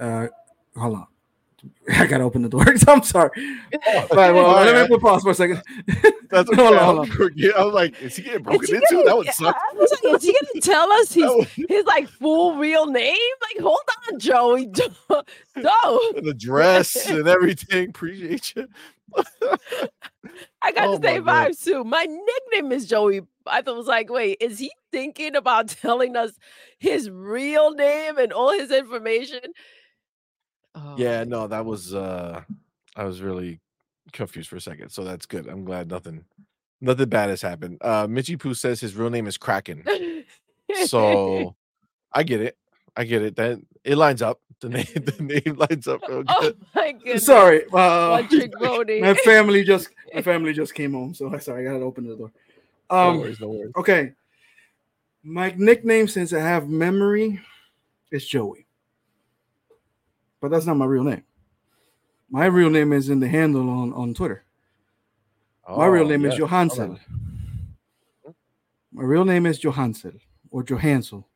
uh 0.00 0.28
hold 0.76 0.96
on 0.96 1.06
I 1.90 2.06
gotta 2.06 2.24
open 2.24 2.42
the 2.42 2.48
door. 2.48 2.64
I'm 2.88 3.02
sorry. 3.02 3.30
All 3.72 4.06
right, 4.16 4.32
well, 4.32 4.46
All 4.46 4.64
let 4.64 4.88
me 4.88 4.94
right. 4.94 5.00
pause 5.02 5.22
for 5.22 5.30
a 5.30 5.34
second. 5.34 5.62
That's 6.30 6.48
Hold 6.54 6.58
okay. 6.58 6.62
on, 6.66 6.74
I 6.76 6.84
hold 6.84 7.08
was- 7.18 7.30
yeah, 7.36 7.52
I 7.56 7.64
was 7.64 7.74
like, 7.74 8.02
is 8.02 8.16
he 8.16 8.22
getting 8.24 8.42
broken 8.42 8.66
he 8.66 8.74
into? 8.74 8.86
gonna- 8.90 9.04
That 9.04 9.16
would 9.16 9.28
suck. 9.28 9.56
I 9.56 9.74
was 9.74 9.90
like, 10.02 10.14
is 10.16 10.22
he 10.24 10.32
gonna 10.32 10.60
tell 10.60 10.92
us 10.92 11.12
his 11.12 11.24
would- 11.26 11.48
his 11.68 11.84
like 11.86 12.08
full 12.08 12.56
real 12.56 12.86
name? 12.86 13.16
Like, 13.42 13.62
hold 13.62 13.78
on, 14.12 14.18
Joey. 14.18 14.66
No. 15.56 16.00
the 16.20 16.34
dress 16.36 17.08
and 17.08 17.26
everything. 17.28 17.88
Appreciate 17.90 18.54
you. 18.56 18.66
I 20.62 20.72
got 20.72 20.88
Oh 20.88 20.98
the 20.98 21.06
same 21.08 21.24
my 21.24 21.32
God. 21.44 21.52
vibes 21.52 21.64
too. 21.64 21.84
My 21.84 22.04
nickname 22.04 22.72
is 22.72 22.86
Joey. 22.86 23.20
I 23.46 23.62
thought 23.62 23.76
was 23.76 23.86
like, 23.86 24.10
wait, 24.10 24.38
is 24.40 24.58
he 24.58 24.72
thinking 24.90 25.36
about 25.36 25.68
telling 25.68 26.16
us 26.16 26.32
his 26.78 27.08
real 27.08 27.72
name 27.72 28.18
and 28.18 28.32
all 28.32 28.50
his 28.52 28.70
information? 28.72 29.40
Yeah, 30.96 31.22
Oh, 31.22 31.24
no, 31.24 31.46
that 31.48 31.64
was 31.64 31.94
uh 31.94 32.42
I 32.96 33.04
was 33.04 33.20
really 33.22 33.60
confused 34.12 34.48
for 34.48 34.56
a 34.56 34.60
second. 34.60 34.90
So 34.90 35.04
that's 35.04 35.26
good. 35.26 35.46
I'm 35.48 35.64
glad 35.64 35.88
nothing 35.90 36.24
nothing 36.80 37.08
bad 37.08 37.30
has 37.30 37.42
happened. 37.42 37.78
Uh 37.82 38.06
Mitchy 38.08 38.36
Poo 38.36 38.54
says 38.54 38.80
his 38.80 38.94
real 38.96 39.10
name 39.10 39.26
is 39.26 39.38
Kraken. 39.38 39.84
So 40.72 41.56
I 42.12 42.22
get 42.22 42.40
it. 42.40 42.56
I 42.96 43.04
get 43.04 43.22
it. 43.22 43.36
That 43.36 43.60
it 43.84 43.96
lines 43.96 44.22
up. 44.22 44.40
The 44.60 44.70
name 44.70 44.86
the 44.94 45.22
name 45.22 45.56
lines 45.56 45.86
up 45.86 46.02
real 46.08 46.22
oh 46.28 46.40
good. 46.40 46.56
my 46.74 46.92
goodness. 47.04 47.24
Sorry, 47.24 47.64
uh, 47.72 48.22
my 49.00 49.14
family 49.14 49.64
just 49.64 49.90
my 50.14 50.22
family 50.22 50.52
just 50.54 50.74
came 50.74 50.92
home, 50.94 51.14
so 51.14 51.32
I 51.34 51.38
sorry 51.38 51.68
I 51.68 51.72
gotta 51.72 51.84
open 51.84 52.06
the 52.08 52.16
door. 52.16 52.32
no 53.02 53.12
Um, 53.12 53.18
worries, 53.20 53.40
no 53.40 53.48
worries. 53.48 53.72
okay, 53.76 54.12
my 55.22 55.54
nickname 55.56 56.08
since 56.08 56.32
I 56.32 56.40
have 56.40 56.68
memory 56.68 57.40
is 58.10 58.26
Joey, 58.26 58.65
but 60.46 60.54
that's 60.54 60.66
not 60.66 60.76
my 60.76 60.84
real 60.84 61.02
name. 61.02 61.24
My 62.30 62.46
real 62.46 62.70
name 62.70 62.92
is 62.92 63.08
in 63.08 63.18
the 63.18 63.26
handle 63.26 63.68
on 63.68 63.92
on 63.92 64.14
Twitter. 64.14 64.44
My 65.68 65.86
real 65.86 66.04
Oh, 66.04 66.08
name 66.08 66.22
yeah, 66.22 66.28
is 66.28 66.38
Johanzel. 66.38 67.00
My 68.92 69.02
real 69.02 69.24
name 69.24 69.44
is 69.44 69.60
Johanzel 69.60 70.20
or 70.52 70.62
Johansel. 70.62 71.26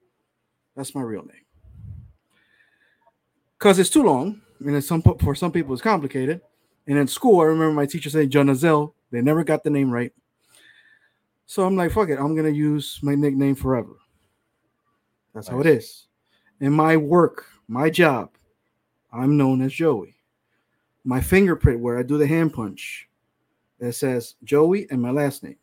That's 0.76 0.94
my 0.94 1.02
real 1.02 1.22
name. 1.22 1.44
Because 3.58 3.80
it's 3.80 3.90
too 3.90 4.04
long, 4.04 4.42
and 4.60 4.76
it's 4.76 4.86
some 4.86 5.02
for 5.02 5.34
some 5.34 5.50
people 5.50 5.72
it's 5.72 5.82
complicated. 5.82 6.40
And 6.86 6.96
in 6.96 7.08
school, 7.08 7.40
I 7.40 7.46
remember 7.46 7.74
my 7.74 7.86
teacher 7.86 8.10
saying 8.10 8.30
Jonazel. 8.30 8.92
They 9.10 9.22
never 9.22 9.42
got 9.42 9.64
the 9.64 9.70
name 9.70 9.90
right. 9.90 10.12
So 11.46 11.66
I'm 11.66 11.74
like, 11.74 11.90
fuck 11.90 12.10
it, 12.10 12.18
I'm 12.20 12.36
gonna 12.36 12.48
use 12.50 13.00
my 13.02 13.16
nickname 13.16 13.56
forever. 13.56 13.96
That's 15.34 15.48
how 15.48 15.58
it 15.58 15.66
is. 15.66 16.06
In 16.60 16.72
my 16.72 16.96
work, 16.96 17.46
my 17.66 17.90
job, 17.90 18.30
I'm 19.12 19.36
known 19.36 19.62
as 19.62 19.72
Joey. 19.72 20.16
My 21.04 21.20
fingerprint, 21.20 21.80
where 21.80 21.98
I 21.98 22.02
do 22.02 22.18
the 22.18 22.26
hand 22.26 22.52
punch, 22.52 23.08
it 23.78 23.92
says 23.92 24.34
Joey 24.44 24.86
and 24.90 25.00
my 25.00 25.10
last 25.10 25.42
name. 25.42 25.56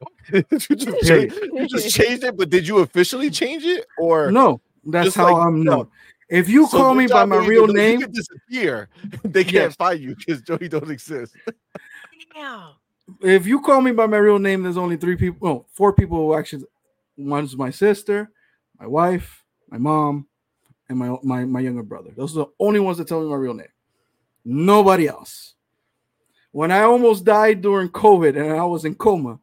you, 0.32 0.42
just 0.42 1.00
changed, 1.06 1.36
you 1.52 1.66
just 1.68 1.94
changed 1.94 2.24
it, 2.24 2.36
but 2.36 2.48
did 2.48 2.66
you 2.66 2.78
officially 2.78 3.30
change 3.30 3.64
it? 3.64 3.86
Or 3.98 4.30
No, 4.32 4.60
that's 4.84 5.14
how 5.14 5.24
like 5.24 5.36
I'm 5.36 5.58
yourself? 5.58 5.86
known. 5.86 5.88
If 6.30 6.48
you 6.48 6.66
So 6.66 6.78
call 6.78 6.94
me 6.94 7.06
by 7.06 7.24
my 7.24 7.36
real 7.36 7.66
because 7.66 7.74
name, 7.76 8.00
You 8.00 8.06
can 8.06 8.12
disappear. 8.12 8.88
They 9.24 9.42
can't 9.44 9.54
Yes. 9.54 9.76
find 9.76 10.00
you 10.00 10.14
because 10.14 10.40
Joey 10.42 10.68
don't 10.68 10.90
exist. 10.90 11.34
Damn. 12.34 12.70
if 13.22 13.46
you 13.46 13.60
call 13.60 13.80
me 13.80 13.90
by 13.92 14.06
my 14.06 14.16
real 14.18 14.38
name, 14.38 14.62
there's 14.62 14.76
only 14.76 14.96
three 14.96 15.16
people, 15.16 15.46
no, 15.46 15.66
four 15.72 15.92
people 15.92 16.16
who 16.16 16.34
actually. 16.34 16.64
One's 17.18 17.54
my 17.54 17.68
sister, 17.70 18.30
my 18.78 18.86
wife, 18.86 19.44
my 19.68 19.76
mom, 19.76 20.26
and 20.90 20.98
my 20.98 21.16
my 21.22 21.44
my 21.46 21.60
younger 21.60 21.82
brother. 21.82 22.10
Those 22.14 22.36
are 22.36 22.40
the 22.44 22.50
only 22.58 22.80
ones 22.80 22.98
that 22.98 23.08
tell 23.08 23.22
me 23.22 23.30
my 23.30 23.36
real 23.36 23.54
name. 23.54 23.68
Nobody 24.44 25.08
else. 25.08 25.54
When 26.52 26.70
I 26.72 26.80
almost 26.82 27.24
died 27.24 27.62
during 27.62 27.88
COVID 27.88 28.36
and 28.36 28.52
I 28.52 28.64
was 28.64 28.84
in 28.84 28.96
coma, 28.96 29.38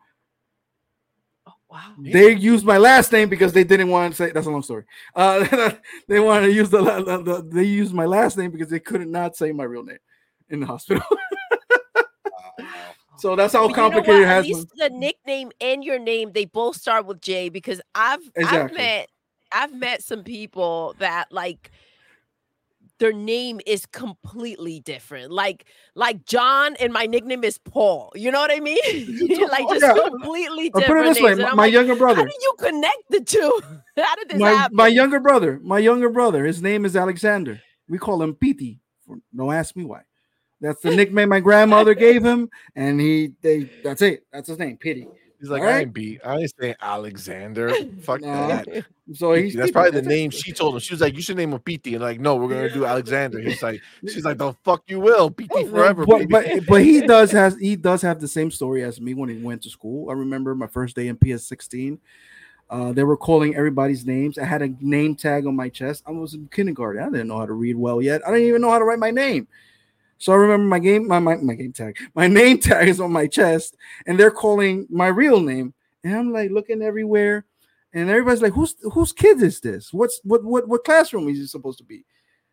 Oh, 1.48 1.54
wow. 1.70 1.94
they 1.98 2.36
used 2.36 2.66
my 2.66 2.78
last 2.78 3.12
name 3.14 3.30
because 3.30 3.54
they 3.54 3.64
didn't 3.64 3.88
want 3.90 4.12
to 4.14 4.18
say 4.18 4.32
that's 4.32 4.46
a 4.48 4.52
long 4.52 4.62
story. 4.62 4.84
Uh, 5.16 5.72
they 6.10 6.20
wanted 6.20 6.48
to 6.48 6.54
use 6.54 6.70
the, 6.70 6.82
la- 6.82 7.02
the, 7.02 7.24
the 7.24 7.42
they 7.50 7.64
used 7.64 7.94
my 7.94 8.06
last 8.06 8.38
name 8.38 8.52
because 8.52 8.70
they 8.70 8.82
couldn't 8.82 9.10
not 9.12 9.36
say 9.38 9.52
my 9.54 9.64
real 9.64 9.84
name 9.84 9.98
in 10.50 10.60
the 10.60 10.66
hospital. 10.66 11.04
so 13.18 13.36
that's 13.38 13.54
how 13.54 13.68
But 13.68 13.70
you 13.70 13.76
know 13.76 13.82
complicated 13.82 14.14
what? 14.16 14.22
it 14.24 14.26
At 14.26 14.30
has 14.36 14.46
least 14.48 14.68
been. 14.76 14.92
the 14.94 15.00
nickname 15.00 15.52
and 15.62 15.82
your 15.84 16.00
name 16.00 16.32
they 16.34 16.44
both 16.46 16.76
start 16.76 17.06
with 17.06 17.22
J 17.22 17.48
because 17.50 17.80
I've 17.96 18.20
I've 18.38 18.74
met 18.74 19.08
I've 19.52 19.74
met 19.74 20.04
some 20.04 20.24
people 20.24 20.96
that 21.00 21.32
like 21.32 21.72
their 23.00 23.14
name 23.14 23.60
is 23.66 23.86
completely 23.86 24.80
different. 24.80 25.32
Like 25.32 25.66
like 25.96 26.26
John 26.26 26.76
and 26.80 26.92
my 26.92 27.06
nickname 27.06 27.44
is 27.44 27.58
Paul. 27.58 28.12
You 28.16 28.32
know 28.32 28.40
what 28.40 28.52
I 28.52 28.60
mean? 28.60 28.78
like 29.50 29.68
just 29.70 29.82
Yeah. 29.82 29.94
completely 30.10 30.70
different. 30.70 30.88
put 30.88 30.98
it 30.98 31.04
this 31.14 31.22
way: 31.22 31.30
names. 31.30 31.40
And 31.40 31.50
my, 31.50 31.56
my 31.56 31.64
like, 31.64 31.74
younger 31.74 31.96
brother. 31.96 32.22
how 32.22 32.26
did 32.26 32.42
you 32.42 32.54
connect 32.60 33.04
the 33.10 33.22
two? 33.22 33.62
how 33.98 34.16
did 34.16 34.30
this 34.30 34.40
my, 34.40 34.52
happen? 34.52 34.76
my 34.76 34.88
younger 34.88 35.20
brother, 35.20 35.60
my 35.64 35.80
younger 35.80 36.10
brother, 36.10 36.46
his 36.46 36.62
name 36.62 36.86
is 36.86 36.96
Alexander. 36.96 37.62
We 37.88 37.98
call 37.98 38.22
him 38.22 38.36
Pete. 38.36 38.80
For, 39.06 39.18
don't 39.36 39.54
ask 39.54 39.76
me 39.76 39.86
why. 39.86 40.02
That's 40.60 40.82
the 40.82 40.96
nickname 40.96 41.30
my 41.30 41.40
grandmother 41.40 41.94
gave 41.94 42.24
him, 42.26 42.50
and 42.76 43.00
he 43.00 43.34
they 43.42 43.70
that's 43.84 44.02
it. 44.02 44.26
That's 44.34 44.48
his 44.48 44.58
name, 44.58 44.78
Pity. 44.78 45.08
He's 45.40 45.50
like, 45.50 45.62
All 45.62 45.68
I 45.68 45.72
right. 45.72 45.82
ain't 45.84 45.94
beat. 45.94 46.20
I 46.26 46.38
ain't 46.38 46.52
saying 46.60 46.76
Alexander. 46.82 47.72
Fuck 48.02 48.22
Nah. 48.22 48.48
that. 48.48 48.86
So 49.14 49.34
he's 49.34 49.54
That's 49.54 49.72
probably 49.72 49.92
the 49.92 50.02
name 50.02 50.32
she 50.32 50.52
told 50.52 50.74
him. 50.74 50.80
She 50.82 50.94
was 50.94 51.00
like, 51.00 51.16
"You 51.16 51.22
should 51.22 51.38
name 51.38 51.54
him 51.54 51.60
Pete." 51.60 51.86
And 51.88 52.02
like, 52.02 52.20
no, 52.20 52.36
we're 52.36 52.50
gonna 52.50 52.74
do 52.74 52.86
Alexander. 52.94 53.40
He's 53.40 53.62
like, 53.64 53.82
she's 54.02 54.26
like, 54.26 54.38
"The 54.38 54.54
fuck 54.66 54.84
you 54.88 55.00
will, 55.00 55.30
Pete 55.30 55.50
forever." 55.70 56.06
But, 56.06 56.28
baby." 56.28 56.32
but 56.32 56.66
but 56.68 56.82
he 56.84 57.02
does 57.02 57.32
has 57.34 57.56
he 57.58 57.76
does 57.78 58.02
have 58.02 58.20
the 58.20 58.28
same 58.28 58.52
story 58.52 58.84
as 58.84 59.00
me 59.00 59.14
when 59.14 59.30
he 59.30 59.38
went 59.38 59.62
to 59.64 59.70
school. 59.70 60.10
I 60.10 60.14
remember 60.14 60.56
my 60.56 60.68
first 60.68 60.96
day 60.96 61.08
in 61.08 61.18
PS16. 61.18 62.00
Uh, 62.70 62.92
they 62.92 63.04
were 63.04 63.16
calling 63.16 63.56
everybody's 63.56 64.06
names. 64.06 64.38
I 64.38 64.44
had 64.44 64.62
a 64.62 64.68
name 64.82 65.16
tag 65.16 65.46
on 65.48 65.56
my 65.56 65.70
chest. 65.70 66.04
I 66.06 66.12
was 66.12 66.34
in 66.34 66.50
kindergarten. 66.52 67.02
I 67.02 67.06
didn't 67.06 67.28
know 67.30 67.38
how 67.38 67.46
to 67.46 67.54
read 67.54 67.78
well 67.78 68.02
yet. 68.02 68.22
I 68.28 68.32
didn't 68.32 68.48
even 68.48 68.62
know 68.62 68.72
how 68.72 68.80
to 68.80 68.84
write 68.84 69.00
my 69.00 69.12
name. 69.12 69.48
So 70.18 70.34
I 70.34 70.36
remember 70.36 70.66
my 70.66 70.80
game, 70.80 71.08
my, 71.08 71.20
my, 71.20 71.36
my 71.36 71.54
game 71.54 71.74
tag, 71.74 71.98
my 72.16 72.28
name 72.40 72.60
tag 72.60 72.88
is 72.88 73.00
on 73.00 73.12
my 73.12 73.28
chest, 73.28 73.76
and 74.06 74.20
they're 74.20 74.32
calling 74.32 74.88
my 74.90 75.08
real 75.08 75.40
name. 75.40 75.74
And 76.04 76.16
I'm 76.16 76.32
like 76.32 76.52
looking 76.52 76.82
everywhere, 76.82 77.46
and 77.94 78.10
everybody's 78.10 78.42
like, 78.42 78.54
"Who's 78.54 78.76
whose 78.94 79.12
kid 79.12 79.42
is 79.42 79.60
this? 79.60 79.92
What's 79.92 80.20
what 80.24 80.44
what 80.44 80.68
what 80.68 80.84
classroom 80.84 81.28
is 81.30 81.38
he 81.38 81.46
supposed 81.48 81.80
to 81.80 81.84
be?" 81.84 82.06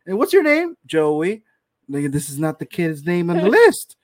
And 0.05 0.17
what's 0.17 0.33
your 0.33 0.43
name, 0.43 0.77
Joey? 0.85 1.43
Like, 1.87 2.11
this 2.11 2.29
is 2.29 2.39
not 2.39 2.59
the 2.59 2.65
kid's 2.65 3.05
name 3.05 3.29
on 3.29 3.37
the 3.37 3.49
list. 3.49 3.97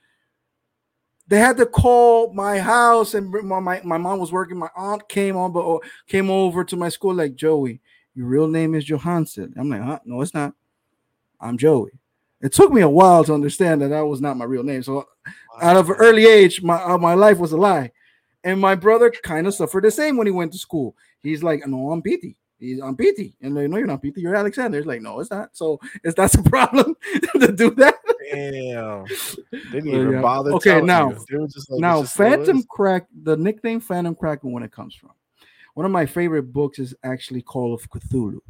They 1.28 1.38
had 1.38 1.56
to 1.58 1.66
call 1.66 2.32
my 2.32 2.58
house, 2.58 3.14
and 3.14 3.30
my, 3.30 3.60
my, 3.60 3.80
my 3.84 3.98
mom 3.98 4.18
was 4.18 4.32
working. 4.32 4.58
My 4.58 4.70
aunt 4.76 5.08
came 5.08 5.36
on, 5.36 5.52
but 5.52 5.64
oh, 5.64 5.80
came 6.06 6.30
over 6.30 6.64
to 6.64 6.76
my 6.76 6.88
school 6.88 7.14
like 7.14 7.36
Joey. 7.36 7.80
Your 8.14 8.26
real 8.26 8.48
name 8.48 8.74
is 8.74 8.84
Johanzel. 8.84 9.52
I'm 9.56 9.70
like, 9.70 9.80
huh? 9.80 10.00
No, 10.04 10.20
it's 10.20 10.34
not. 10.34 10.52
I'm 11.40 11.56
Joey. 11.56 11.92
It 12.42 12.52
took 12.52 12.72
me 12.72 12.80
a 12.80 12.88
while 12.88 13.24
to 13.24 13.34
understand 13.34 13.80
that 13.82 13.88
that 13.88 14.04
was 14.04 14.20
not 14.20 14.36
my 14.36 14.44
real 14.44 14.64
name. 14.64 14.82
So, 14.82 14.94
wow. 14.94 15.04
out 15.60 15.76
of 15.76 15.90
an 15.90 15.96
early 15.96 16.26
age, 16.26 16.62
my 16.62 16.82
uh, 16.82 16.98
my 16.98 17.14
life 17.14 17.38
was 17.38 17.52
a 17.52 17.56
lie. 17.56 17.92
And 18.44 18.60
my 18.60 18.74
brother 18.74 19.10
kind 19.22 19.46
of 19.46 19.54
suffered 19.54 19.84
the 19.84 19.90
same 19.90 20.16
when 20.16 20.26
he 20.26 20.32
went 20.32 20.52
to 20.52 20.58
school. 20.58 20.96
He's 21.22 21.44
like, 21.44 21.64
no, 21.66 21.92
I'm 21.92 22.02
Petey. 22.02 22.36
He's 22.58 22.80
on 22.80 22.96
PT. 22.96 23.34
And 23.40 23.56
they 23.56 23.66
know 23.66 23.76
you're 23.76 23.86
not 23.86 24.02
PT, 24.02 24.18
you're 24.18 24.34
Alexander. 24.34 24.78
It's 24.78 24.86
like, 24.86 25.02
no, 25.02 25.20
it's 25.20 25.30
not. 25.30 25.50
So 25.52 25.80
is 26.04 26.14
that 26.14 26.34
a 26.38 26.42
problem 26.42 26.96
to 27.40 27.52
do 27.52 27.70
that? 27.72 27.96
Damn. 28.32 29.04
They 29.50 29.58
didn't 29.70 29.88
even 29.88 30.12
yeah. 30.12 30.20
bother. 30.20 30.52
Okay, 30.54 30.80
now, 30.80 31.10
like, 31.10 31.80
now 31.80 32.02
Phantom 32.02 32.62
Crack, 32.64 33.06
the 33.22 33.36
nickname 33.36 33.80
Phantom 33.80 34.14
Crack, 34.14 34.40
when 34.42 34.62
it 34.62 34.72
comes 34.72 34.94
from. 34.94 35.10
One 35.74 35.86
of 35.86 35.92
my 35.92 36.06
favorite 36.06 36.52
books 36.52 36.78
is 36.78 36.94
actually 37.02 37.42
Call 37.42 37.74
of 37.74 37.88
Cthulhu. 37.90 38.40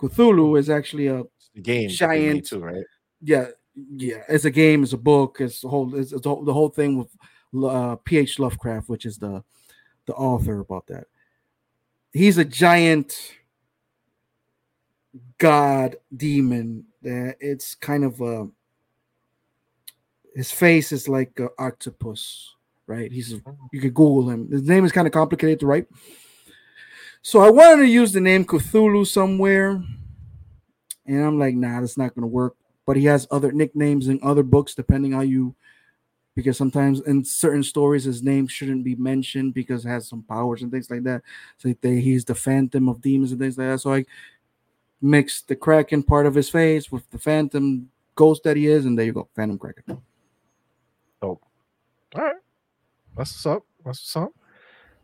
Cthulhu 0.00 0.58
is 0.58 0.68
actually 0.68 1.06
a 1.06 1.24
game 1.62 1.88
giant, 1.88 2.46
too, 2.46 2.60
right? 2.60 2.84
Yeah, 3.24 3.48
yeah. 3.96 4.22
It's 4.28 4.44
a 4.44 4.50
game. 4.50 4.82
It's 4.82 4.92
a 4.92 4.98
book. 4.98 5.38
It's 5.40 5.60
the 5.60 5.68
whole. 5.68 5.94
It's, 5.94 6.12
it's 6.12 6.22
the 6.22 6.52
whole 6.52 6.68
thing 6.68 6.98
with 6.98 7.64
uh, 7.64 7.96
P.H. 7.96 8.38
Lovecraft, 8.38 8.88
which 8.88 9.06
is 9.06 9.18
the 9.18 9.42
the 10.06 10.14
author 10.14 10.60
about 10.60 10.86
that 10.86 11.06
he's 12.14 12.38
a 12.38 12.44
giant 12.44 13.34
god 15.38 15.96
demon 16.16 16.84
that 17.02 17.36
it's 17.40 17.74
kind 17.74 18.04
of 18.04 18.20
a 18.20 18.48
his 20.34 20.50
face 20.50 20.92
is 20.92 21.08
like 21.08 21.32
an 21.38 21.48
octopus 21.58 22.54
right 22.86 23.12
he's 23.12 23.32
a, 23.32 23.40
you 23.72 23.80
could 23.80 23.94
google 23.94 24.30
him 24.30 24.48
his 24.50 24.62
name 24.62 24.84
is 24.84 24.92
kind 24.92 25.06
of 25.06 25.12
complicated 25.12 25.60
to 25.60 25.66
write 25.66 25.86
so 27.20 27.40
i 27.40 27.50
wanted 27.50 27.82
to 27.82 27.88
use 27.88 28.12
the 28.12 28.20
name 28.20 28.44
cthulhu 28.44 29.06
somewhere 29.06 29.82
and 31.06 31.24
i'm 31.24 31.38
like 31.38 31.54
nah 31.54 31.80
that's 31.80 31.98
not 31.98 32.14
going 32.14 32.22
to 32.22 32.28
work 32.28 32.56
but 32.86 32.96
he 32.96 33.04
has 33.06 33.26
other 33.30 33.52
nicknames 33.52 34.08
in 34.08 34.20
other 34.22 34.42
books 34.42 34.74
depending 34.74 35.12
how 35.12 35.20
you 35.20 35.54
because 36.34 36.56
sometimes 36.56 37.00
in 37.02 37.24
certain 37.24 37.62
stories 37.62 38.04
his 38.04 38.22
name 38.22 38.46
shouldn't 38.48 38.84
be 38.84 38.96
mentioned 38.96 39.54
because 39.54 39.84
it 39.84 39.88
has 39.88 40.08
some 40.08 40.22
powers 40.22 40.62
and 40.62 40.72
things 40.72 40.90
like 40.90 41.04
that. 41.04 41.22
So 41.58 41.72
they, 41.80 42.00
he's 42.00 42.24
the 42.24 42.34
phantom 42.34 42.88
of 42.88 43.00
demons 43.00 43.30
and 43.30 43.40
things 43.40 43.56
like 43.56 43.68
that. 43.68 43.80
So 43.80 43.94
I 43.94 44.04
mixed 45.00 45.46
the 45.48 45.54
Kraken 45.54 46.02
part 46.02 46.26
of 46.26 46.34
his 46.34 46.50
face 46.50 46.90
with 46.90 47.08
the 47.10 47.18
phantom 47.18 47.88
ghost 48.14 48.42
that 48.44 48.56
he 48.56 48.66
is, 48.66 48.86
and 48.86 48.98
there 48.98 49.06
you 49.06 49.12
go, 49.12 49.28
Phantom 49.34 49.58
Kraken. 49.58 49.84
Oh, 49.88 49.98
all 51.22 51.40
right. 52.14 52.36
That's 53.16 53.32
what's 53.32 53.46
up. 53.46 53.66
That's 53.84 54.00
what's 54.00 54.16
up. 54.16 54.32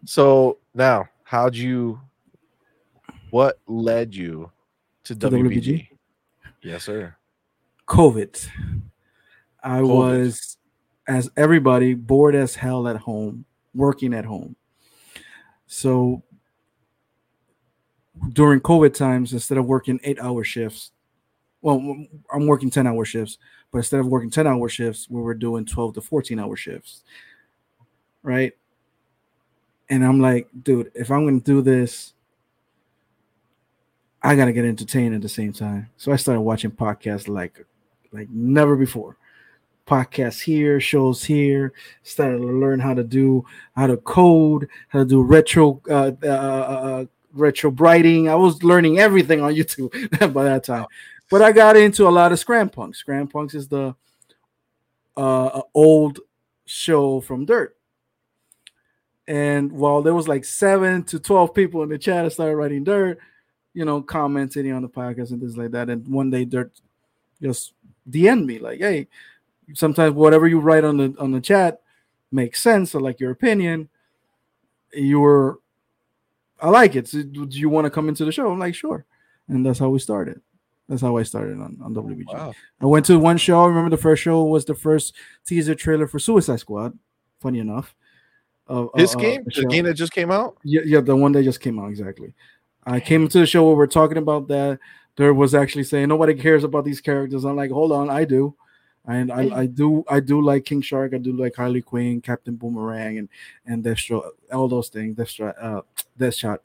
So 0.05 0.59
now, 0.74 1.09
how'd 1.22 1.55
you? 1.55 2.01
What 3.31 3.61
led 3.68 4.14
you 4.14 4.51
to, 5.05 5.14
to 5.14 5.28
WBG? 5.28 5.53
WBG? 5.53 5.89
Yes, 6.62 6.85
sir. 6.85 7.14
COVID. 7.91 8.49
I 9.62 9.80
COVID. 9.80 9.88
was 9.88 10.57
as 11.09 11.28
everybody 11.36 11.95
bored 11.95 12.36
as 12.36 12.55
hell 12.55 12.86
at 12.86 12.97
home, 12.97 13.45
working 13.74 14.14
at 14.14 14.24
home. 14.24 14.55
So 15.66 16.22
during 18.32 18.61
COVID 18.61 18.95
times, 18.95 19.32
instead 19.32 19.59
of 19.59 19.66
working 19.66 19.99
eight 20.05 20.20
hour 20.20 20.45
shifts, 20.45 20.93
well, 21.62 22.07
I'm 22.32 22.47
working 22.47 22.70
10 22.70 22.86
hour 22.86 23.05
shifts, 23.05 23.38
but 23.70 23.78
instead 23.78 24.01
of 24.01 24.07
working 24.07 24.30
10 24.30 24.47
hour 24.47 24.68
shifts, 24.68 25.11
we 25.11 25.20
were 25.20 25.34
doing 25.34 25.64
12 25.66 25.95
to 25.95 26.01
14 26.01 26.38
hour 26.38 26.57
shifts. 26.57 27.03
Right. 28.22 28.53
And 29.88 30.05
I'm 30.05 30.20
like, 30.20 30.49
dude, 30.62 30.93
if 30.95 31.11
I'm 31.11 31.24
going 31.24 31.41
to 31.41 31.45
do 31.45 31.61
this, 31.61 32.14
I 34.22 34.36
got 34.36 34.45
to 34.45 34.53
get 34.53 34.64
entertained 34.64 35.14
at 35.14 35.22
the 35.22 35.28
same 35.28 35.53
time. 35.53 35.91
So 35.97 36.12
I 36.12 36.16
started 36.16 36.43
watching 36.43 36.70
podcasts 36.70 37.26
like, 37.26 37.66
like 38.13 38.29
never 38.31 38.77
before 38.77 39.17
podcasts 39.91 40.41
here, 40.41 40.81
shows 40.81 41.25
here. 41.25 41.73
Started 42.05 42.39
to 42.39 42.45
learn 42.45 42.79
how 42.79 42.95
to 42.95 43.03
do 43.03 43.45
how 43.75 43.89
to 43.89 43.97
code, 43.97 44.69
how 44.89 45.01
to 45.01 45.05
do 45.05 45.23
retro 45.23 45.83
uh, 45.91 46.13
uh, 46.23 46.27
uh, 46.27 47.05
retro 47.33 47.71
writing. 47.73 48.29
I 48.29 48.37
was 48.37 48.63
learning 48.63 48.99
everything 48.99 49.41
on 49.41 49.55
YouTube 49.61 50.33
by 50.33 50.45
that 50.45 50.65
time. 50.65 50.87
But 51.29 51.43
I 51.43 51.53
got 51.53 51.77
into 51.77 52.09
a 52.09 52.11
lot 52.11 52.33
of 52.33 52.39
Scram 52.39 52.71
Punks. 52.71 52.99
Scram 52.99 53.29
Punks 53.29 53.55
is 53.55 53.69
the 53.69 53.95
uh, 55.17 55.63
old 55.75 56.21
show 56.65 57.21
from 57.21 57.45
Dirt. 57.45 57.77
And 59.27 59.71
while 59.71 60.03
there 60.03 60.15
was 60.15 60.27
like 60.27 60.45
seven 60.45 61.05
to 61.05 61.19
twelve 61.19 61.55
people 61.55 61.83
in 61.83 61.89
the 61.89 61.99
chat, 61.99 62.25
I 62.25 62.29
started 62.29 62.57
writing 62.57 62.85
Dirt, 62.85 63.19
you 63.75 63.85
know, 63.85 64.03
commenting 64.03 64.73
on 64.73 64.83
the 64.83 64.89
podcast 64.89 65.31
and 65.31 65.41
things 65.41 65.57
like 65.57 65.73
that. 65.73 65.89
And 65.89 66.07
one 66.09 66.31
day 66.31 66.45
Dirt 66.45 66.73
just 67.41 67.75
DM 68.11 68.45
me 68.45 68.59
like, 68.59 68.81
"Hey, 68.81 69.09
sometimes 69.75 70.15
whatever 70.15 70.47
you 70.47 70.61
write 70.61 70.85
on 70.85 70.97
the 70.97 71.15
on 71.19 71.33
the 71.33 71.41
chat 71.41 71.81
makes 72.33 72.61
sense 72.61 72.95
or 72.95 73.01
like 73.01 73.21
your 73.21 73.31
opinion. 73.31 73.89
You're 74.93 75.59
i 76.61 76.69
like 76.69 76.97
it. 76.97 77.09
So, 77.09 77.23
do 77.23 77.47
you 77.51 77.69
want 77.69 77.87
to 77.87 77.91
come 77.91 78.09
into 78.09 78.25
the 78.25 78.33
show? 78.33 78.51
I'm 78.51 78.59
like 78.59 78.75
sure. 78.75 79.05
And 79.49 79.65
that's 79.65 79.79
how 79.79 79.89
we 79.89 79.99
started. 79.99 80.41
That's 80.89 81.03
how 81.03 81.17
i 81.17 81.23
started 81.23 81.61
on, 81.61 81.79
on 81.85 81.95
wbg 81.95 82.25
wow. 82.27 82.53
i 82.81 82.87
went 82.87 83.07
to 83.07 83.17
one 83.17 83.37
show. 83.37 83.63
I 83.63 83.69
remember 83.69 83.91
the 83.91 84.03
first 84.03 84.23
show 84.23 84.43
was 84.43 84.65
the 84.65 84.75
first 84.75 85.15
teaser 85.47 85.77
trailer 85.77 86.09
for 86.09 86.19
suicide 86.19 86.59
squad 86.59 86.99
funny 87.39 87.61
enough. 87.61 87.95
Uh, 88.67 88.87
this 88.97 89.15
uh, 89.15 89.19
game 89.19 89.45
the, 89.45 89.63
the 89.63 89.67
game 89.69 89.85
that 89.85 89.95
just 89.95 90.13
came 90.13 90.33
out? 90.33 90.57
Yeah, 90.65 90.81
yeah 90.85 91.01
the 91.01 91.15
one 91.15 91.31
that 91.33 91.45
just 91.45 91.61
came 91.61 91.79
out 91.79 91.91
exactly 91.91 92.35
i 92.87 93.01
came 93.01 93.28
to 93.28 93.39
the 93.41 93.47
show 93.47 93.66
where 93.66 93.76
we're 93.76 93.87
talking 93.87 94.18
about 94.18 94.49
that 94.49 94.78
there 95.16 95.35
was 95.35 95.55
actually 95.55 95.85
saying 95.85 96.09
nobody 96.09 96.35
cares 96.35 96.64
about 96.64 96.85
these 96.85 97.01
characters 97.01 97.45
i'm 97.45 97.57
like 97.57 97.70
hold 97.70 97.93
on 97.93 98.11
i 98.11 98.24
do 98.24 98.55
and 99.07 99.33
I, 99.33 99.61
I 99.61 99.66
do 99.66 100.05
I 100.09 100.20
do 100.20 100.41
like 100.43 100.64
King 100.64 100.83
Shark. 100.83 101.14
I 101.14 101.18
do 101.18 101.33
like 101.33 101.57
Harley 101.57 101.83
Quinn, 101.83 102.20
Captain 102.20 102.55
Boomerang, 102.55 103.18
and 103.18 103.28
and 103.66 103.83
Deathstroke, 103.83 104.28
all 104.53 104.68
those 104.68 104.89
things. 104.89 105.16
Deathstroke, 105.16 105.55
uh, 105.61 105.81
Deadshot, 106.18 106.59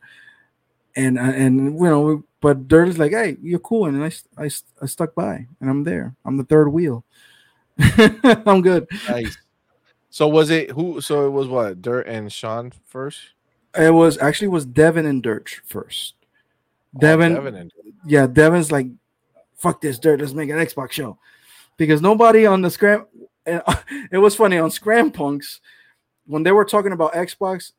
and 0.95 1.17
uh, 1.17 1.21
and 1.21 1.79
you 1.79 1.85
know, 1.85 2.23
but 2.41 2.67
Dirt 2.67 2.89
is 2.89 2.99
like, 2.99 3.11
hey, 3.11 3.37
you're 3.41 3.59
cool, 3.59 3.85
and 3.85 4.03
I, 4.03 4.11
I, 4.37 4.49
I 4.81 4.85
stuck 4.85 5.15
by, 5.15 5.47
and 5.59 5.69
I'm 5.69 5.83
there. 5.83 6.15
I'm 6.25 6.37
the 6.37 6.43
third 6.43 6.69
wheel. 6.69 7.05
I'm 7.79 8.61
good. 8.61 8.87
Nice. 9.09 9.37
So 10.09 10.27
was 10.27 10.49
it 10.49 10.71
who? 10.71 11.01
So 11.01 11.25
it 11.27 11.31
was 11.31 11.47
what 11.47 11.81
Dirt 11.81 12.07
and 12.07 12.31
Sean 12.31 12.71
first. 12.85 13.19
It 13.77 13.93
was 13.93 14.17
actually 14.17 14.49
was 14.49 14.65
Devin 14.65 15.05
and 15.05 15.21
Dirt 15.21 15.49
first. 15.65 16.15
Oh, 16.95 16.99
Devin, 16.99 17.33
Devin 17.33 17.55
and 17.55 17.71
yeah, 18.05 18.27
Devin's 18.27 18.71
like, 18.71 18.87
fuck 19.55 19.81
this 19.81 19.99
Dirt. 19.99 20.19
Let's 20.19 20.33
make 20.33 20.49
an 20.49 20.57
Xbox 20.57 20.91
show 20.91 21.17
because 21.77 22.01
nobody 22.01 22.45
on 22.45 22.61
the 22.61 22.69
scram. 22.69 23.07
It 24.11 24.17
was 24.17 24.35
funny 24.35 24.57
on 24.57 24.71
Scram 24.71 25.11
Punks 25.11 25.61
when 26.25 26.43
they 26.43 26.51
were 26.51 26.65
talking 26.65 26.91
about 26.91 27.13
Xbox, 27.13 27.71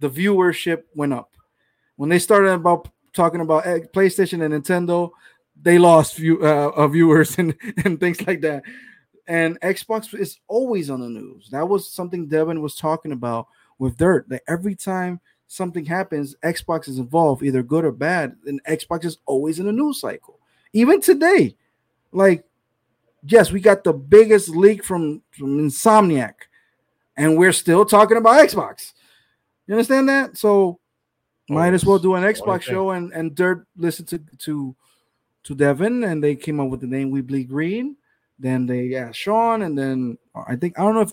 the 0.00 0.10
viewership 0.10 0.82
went 0.94 1.12
up. 1.12 1.36
When 1.96 2.08
they 2.08 2.18
started 2.18 2.52
about 2.52 2.88
talking 3.12 3.40
about 3.40 3.64
PlayStation 3.92 4.44
and 4.44 4.52
Nintendo, 4.54 5.10
they 5.60 5.78
lost 5.78 6.16
view, 6.16 6.44
uh, 6.44 6.88
viewers 6.88 7.38
and, 7.38 7.54
and 7.84 8.00
things 8.00 8.26
like 8.26 8.40
that. 8.40 8.62
And 9.26 9.60
Xbox 9.60 10.18
is 10.18 10.38
always 10.48 10.90
on 10.90 11.00
the 11.00 11.08
news. 11.08 11.48
That 11.50 11.68
was 11.68 11.88
something 11.88 12.26
Devin 12.26 12.60
was 12.60 12.74
talking 12.74 13.12
about 13.12 13.46
with 13.78 13.96
Dirt. 13.96 14.28
That 14.28 14.42
every 14.48 14.74
time 14.74 15.20
something 15.46 15.84
happens, 15.84 16.34
Xbox 16.44 16.88
is 16.88 16.98
involved, 16.98 17.42
either 17.42 17.62
good 17.62 17.84
or 17.84 17.92
bad, 17.92 18.36
and 18.46 18.62
Xbox 18.64 19.04
is 19.04 19.18
always 19.26 19.58
in 19.58 19.66
the 19.66 19.72
news 19.72 20.00
cycle. 20.00 20.38
Even 20.72 21.00
today, 21.00 21.56
like 22.12 22.44
yes, 23.26 23.52
we 23.52 23.60
got 23.60 23.84
the 23.84 23.92
biggest 23.92 24.48
leak 24.50 24.84
from, 24.84 25.22
from 25.30 25.58
Insomniac, 25.58 26.34
and 27.16 27.36
we're 27.38 27.52
still 27.52 27.84
talking 27.84 28.16
about 28.16 28.46
Xbox. 28.46 28.92
You 29.66 29.74
understand 29.74 30.08
that? 30.08 30.36
So 30.36 30.50
oh, 30.50 30.78
might 31.48 31.74
as 31.74 31.84
well 31.84 31.98
do 31.98 32.14
an 32.14 32.24
Xbox 32.24 32.62
show 32.62 32.90
and 32.90 33.12
and 33.12 33.34
Dirt 33.34 33.66
listen 33.76 34.06
to 34.06 34.18
to 34.38 34.74
to 35.44 35.54
Devin, 35.54 36.04
and 36.04 36.22
they 36.22 36.36
came 36.36 36.60
up 36.60 36.68
with 36.68 36.80
the 36.80 36.86
name 36.86 37.10
We 37.10 37.20
Bleed 37.20 37.48
Green. 37.48 37.96
Then 38.38 38.66
they 38.66 38.94
asked 38.94 39.18
Sean, 39.18 39.62
and 39.62 39.78
then 39.78 40.18
I 40.34 40.56
think 40.56 40.78
I 40.78 40.82
don't 40.82 40.94
know 40.94 41.00
if. 41.02 41.12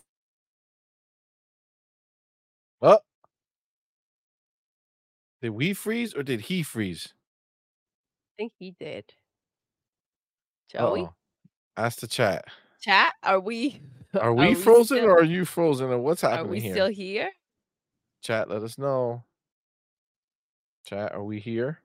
Oh, 2.82 3.00
Did 5.42 5.50
we 5.52 5.74
freeze 5.74 6.14
or 6.14 6.24
did 6.24 6.42
he 6.42 6.64
freeze? 6.64 7.14
I 7.14 8.32
think 8.44 8.54
he 8.60 8.76
did. 8.80 9.06
Joey, 10.72 11.02
Uh-oh. 11.04 11.14
Ask 11.78 12.00
the 12.00 12.08
chat. 12.08 12.46
chat, 12.82 13.14
are 13.24 13.40
we? 13.40 13.82
Are 14.20 14.34
we 14.34 14.56
frozen 14.56 14.98
still- 14.98 15.06
or 15.10 15.20
are 15.20 15.24
you 15.24 15.46
frozen 15.46 15.90
or 15.92 16.00
what's 16.00 16.22
happening? 16.22 16.46
are 16.48 16.50
we 16.50 16.60
here? 16.62 16.74
still 16.74 16.88
here? 16.90 17.30
Chat, 18.24 18.50
let 18.50 18.64
us 18.64 18.78
know. 18.80 19.24
Chat, 20.86 21.14
are 21.14 21.24
we 21.24 21.40
here? 21.40 21.80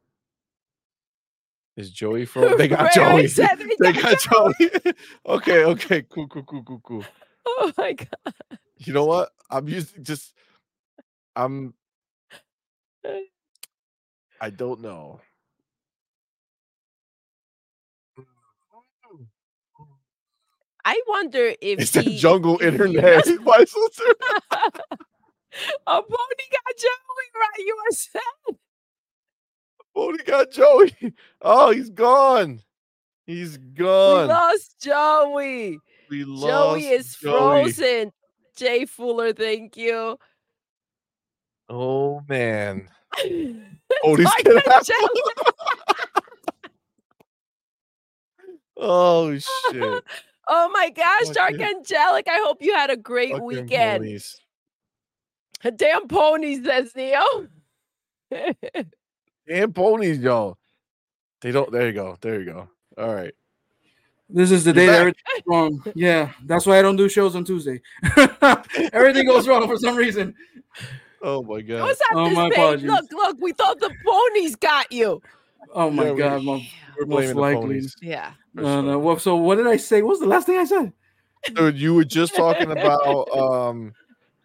Is 1.76 1.90
Joey 1.90 2.24
frozen? 2.26 2.56
They 2.56 2.68
got 2.68 2.92
Joey. 2.94 3.28
said 3.28 3.56
they 3.58 3.66
They 3.78 3.92
got 3.92 4.02
got 4.02 4.20
Joey. 4.20 4.94
okay, 5.26 5.64
okay, 5.64 6.02
cool, 6.08 6.26
cool, 6.28 6.44
cool, 6.44 6.62
cool, 6.62 6.80
cool. 6.82 7.04
Oh 7.46 7.72
my 7.76 7.92
god! 7.92 8.34
You 8.78 8.94
know 8.94 9.04
what? 9.04 9.28
I'm 9.50 9.68
using 9.68 10.02
just 10.02 10.32
I'm 11.36 11.74
I 14.44 14.50
don't 14.50 14.82
know. 14.82 15.20
Mm. 18.18 19.26
I 20.84 21.00
wonder 21.08 21.54
if 21.62 21.80
It's 21.80 21.92
the 21.92 22.02
jungle 22.02 22.58
he 22.58 22.66
internet. 22.68 23.24
has- 23.26 23.38
Why 23.42 23.64
so 23.64 23.88
serious? 23.90 24.16
A 25.86 26.02
pony 26.02 26.46
got 26.50 26.76
Joey 26.76 27.30
right. 27.40 27.58
You 27.58 27.76
are 27.88 27.92
sad. 27.92 28.56
Oh, 29.96 30.12
he 30.12 30.18
got 30.24 30.50
Joey. 30.50 31.14
Oh, 31.40 31.70
he's 31.70 31.88
gone. 31.88 32.60
He's 33.26 33.56
gone. 33.56 34.26
We 34.26 34.34
lost 34.34 34.74
Joey. 34.82 35.78
We 36.10 36.24
lost 36.24 36.46
Joey 36.82 36.86
is 36.88 37.16
Joey. 37.16 37.32
frozen. 37.72 38.12
Jay 38.56 38.84
Fuller, 38.84 39.32
thank 39.32 39.78
you. 39.78 40.18
Oh 41.70 42.20
man. 42.28 42.88
Oh, 44.02 44.14
he's 44.16 44.24
Dark 44.26 44.42
getting 44.44 44.72
Angelic. 44.72 45.10
Oh 48.76 49.32
shit. 49.38 50.04
Oh 50.46 50.68
my 50.72 50.90
gosh, 50.90 51.28
Dark 51.34 51.52
Fucking- 51.52 51.66
Angelic. 51.78 52.26
I 52.28 52.42
hope 52.44 52.58
you 52.60 52.74
had 52.74 52.90
a 52.90 52.96
great 52.96 53.30
Fucking 53.30 53.44
weekend. 53.46 54.02
ponies. 54.04 54.40
Damn 55.76 56.08
ponies, 56.08 56.64
says 56.64 56.94
Neo. 56.94 57.22
Damn 59.48 59.72
ponies, 59.72 60.18
y'all. 60.18 60.58
They 61.40 61.52
don't. 61.52 61.70
There 61.72 61.86
you 61.86 61.92
go. 61.92 62.16
There 62.20 62.40
you 62.40 62.46
go. 62.46 62.68
All 62.98 63.14
right. 63.14 63.32
This 64.28 64.50
is 64.50 64.64
the 64.64 64.70
You're 64.70 64.74
day 64.74 64.86
that 64.86 64.92
back. 64.92 65.00
everything's 65.00 65.46
wrong. 65.46 65.82
Yeah, 65.94 66.32
that's 66.44 66.66
why 66.66 66.78
I 66.78 66.82
don't 66.82 66.96
do 66.96 67.08
shows 67.08 67.36
on 67.36 67.44
Tuesday. 67.44 67.80
Everything 68.92 69.26
goes 69.26 69.46
wrong 69.46 69.66
for 69.68 69.76
some 69.76 69.96
reason. 69.96 70.34
Oh 71.26 71.42
my 71.42 71.62
god. 71.62 71.80
What's 71.82 72.00
up 72.02 72.06
Oh, 72.16 72.28
this 72.28 72.36
my 72.36 72.48
page? 72.50 72.58
apologies. 72.58 72.90
Look, 72.90 73.12
look, 73.12 73.36
we 73.40 73.52
thought 73.52 73.80
the 73.80 73.90
ponies 74.04 74.56
got 74.56 74.92
you. 74.92 75.22
Oh 75.74 75.90
my 75.90 76.10
Yeah, 76.10 76.14
god, 76.14 76.44
my, 76.44 76.52
We're 76.98 77.06
most 77.06 77.08
blaming 77.08 77.34
the 77.34 77.40
likely. 77.40 77.60
ponies. 77.62 77.96
Yeah. 78.02 78.32
for 78.54 78.60
No, 78.62 78.80
no. 78.82 78.98
Well, 78.98 79.18
so 79.18 79.34
what 79.36 79.56
did 79.56 79.66
I 79.66 79.78
say? 79.78 80.02
What 80.02 80.10
was 80.10 80.20
the 80.20 80.26
last 80.26 80.46
thing 80.46 80.58
I 80.58 80.64
said? 80.64 80.92
Dude, 81.54 81.78
you 81.78 81.94
were 81.94 82.04
just 82.04 82.34
talking 82.36 82.70
about 82.70 83.30
um 83.36 83.94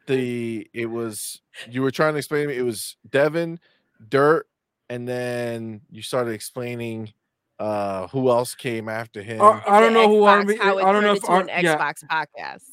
the 0.08 0.68
it 0.74 0.86
was 0.88 1.42
you 1.70 1.82
were 1.82 1.92
trying 1.92 2.14
to 2.14 2.18
explain 2.18 2.44
to 2.44 2.48
me 2.48 2.58
it 2.58 2.64
was 2.64 2.96
Devin, 3.10 3.60
Dirt, 4.08 4.48
and 4.90 5.06
then 5.08 5.82
you 5.92 6.02
started 6.02 6.32
explaining 6.32 7.14
uh 7.60 8.08
who 8.08 8.30
else 8.30 8.56
came 8.56 8.88
after 8.88 9.22
him. 9.22 9.42
Uh, 9.42 9.60
I 9.68 9.82
don't 9.82 9.94
The 9.94 10.00
know 10.00 10.08
who 10.08 10.22
Xbox, 10.22 10.28
R&B. 10.40 10.56
how 10.58 10.78
it 10.78 10.86
I 10.86 10.92
don't 10.94 11.04
know 11.04 11.12
if 11.12 11.18
into 11.18 11.28
R- 11.28 11.46
yeah, 11.62 11.76
Xbox 11.78 12.04
podcast. 12.10 12.64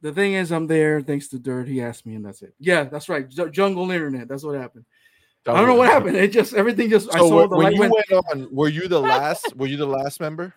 The 0.00 0.12
thing 0.12 0.34
is, 0.34 0.52
I'm 0.52 0.66
there 0.66 1.00
thanks 1.00 1.28
to 1.28 1.38
Dirt. 1.38 1.68
He 1.68 1.82
asked 1.82 2.06
me, 2.06 2.14
and 2.14 2.24
that's 2.24 2.42
it. 2.42 2.54
Yeah, 2.58 2.84
that's 2.84 3.08
right. 3.08 3.28
Ju- 3.28 3.50
Jungle 3.50 3.90
Internet. 3.90 4.28
That's 4.28 4.44
what 4.44 4.54
happened. 4.54 4.84
I 5.46 5.52
don't 5.54 5.66
know 5.66 5.76
what 5.76 5.88
happened. 5.88 6.14
It 6.16 6.30
just 6.30 6.52
everything 6.52 6.90
just. 6.90 7.08
I 7.14 7.18
So 7.18 7.28
saw 7.28 7.36
when, 7.40 7.48
the 7.50 7.56
when 7.56 7.72
you 7.72 7.80
went. 7.80 7.94
went 8.10 8.26
on, 8.30 8.48
were 8.54 8.68
you 8.68 8.86
the 8.86 9.00
last? 9.00 9.52
Were 9.56 9.66
you 9.66 9.78
the 9.78 9.86
last 9.86 10.20
member? 10.20 10.52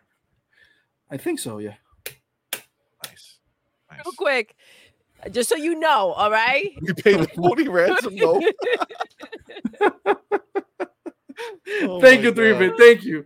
I 1.09 1.17
think 1.17 1.39
so. 1.39 1.59
Yeah. 1.59 1.75
Nice. 3.05 3.37
nice. 3.89 4.01
Real 4.05 4.13
quick, 4.17 4.55
just 5.31 5.47
so 5.49 5.55
you 5.55 5.79
know, 5.79 6.11
all 6.11 6.29
right? 6.31 6.71
You 6.81 6.93
paid 6.93 7.19
the 7.19 7.27
40 7.27 7.67
ransom 7.69 8.15
though. 8.17 8.41
Oh 11.83 11.99
Thank 12.01 12.21
my 12.21 12.27
you, 12.27 12.33
three 12.33 12.51
God. 12.51 12.59
bit. 12.59 12.73
Oh 12.73 12.77
Thank 12.77 13.03
you. 13.03 13.25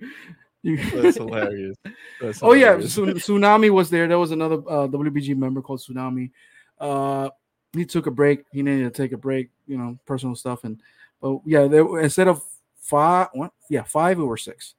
That's 0.66 1.18
hilarious. 1.18 1.78
That's 2.20 2.42
Oh 2.42 2.54
yeah, 2.54 2.78
hilarious. 2.78 2.98
Tsun- 2.98 3.14
Tsunami 3.16 3.70
was 3.70 3.90
there. 3.90 4.08
There 4.08 4.20
was 4.20 4.32
another 4.32 4.56
uh, 4.56 4.88
WBG 4.88 5.36
member 5.38 5.62
called 5.62 5.80
Tsunami. 5.80 6.32
Uh, 6.80 7.30
he 7.74 7.86
took 7.86 8.08
a 8.08 8.12
break. 8.12 8.46
He 8.52 8.64
needed 8.64 8.94
to 8.94 9.02
take 9.02 9.12
a 9.12 9.18
break, 9.18 9.50
you 9.68 9.78
know, 9.78 9.98
personal 10.06 10.36
stuff. 10.36 10.64
And 10.64 10.82
but 11.22 11.40
yeah, 11.46 11.68
there 11.68 12.00
instead 12.00 12.28
of 12.28 12.42
five, 12.80 13.28
what? 13.34 13.52
Yeah, 13.70 13.84
five 13.84 14.20
or 14.20 14.38
six. 14.38 14.76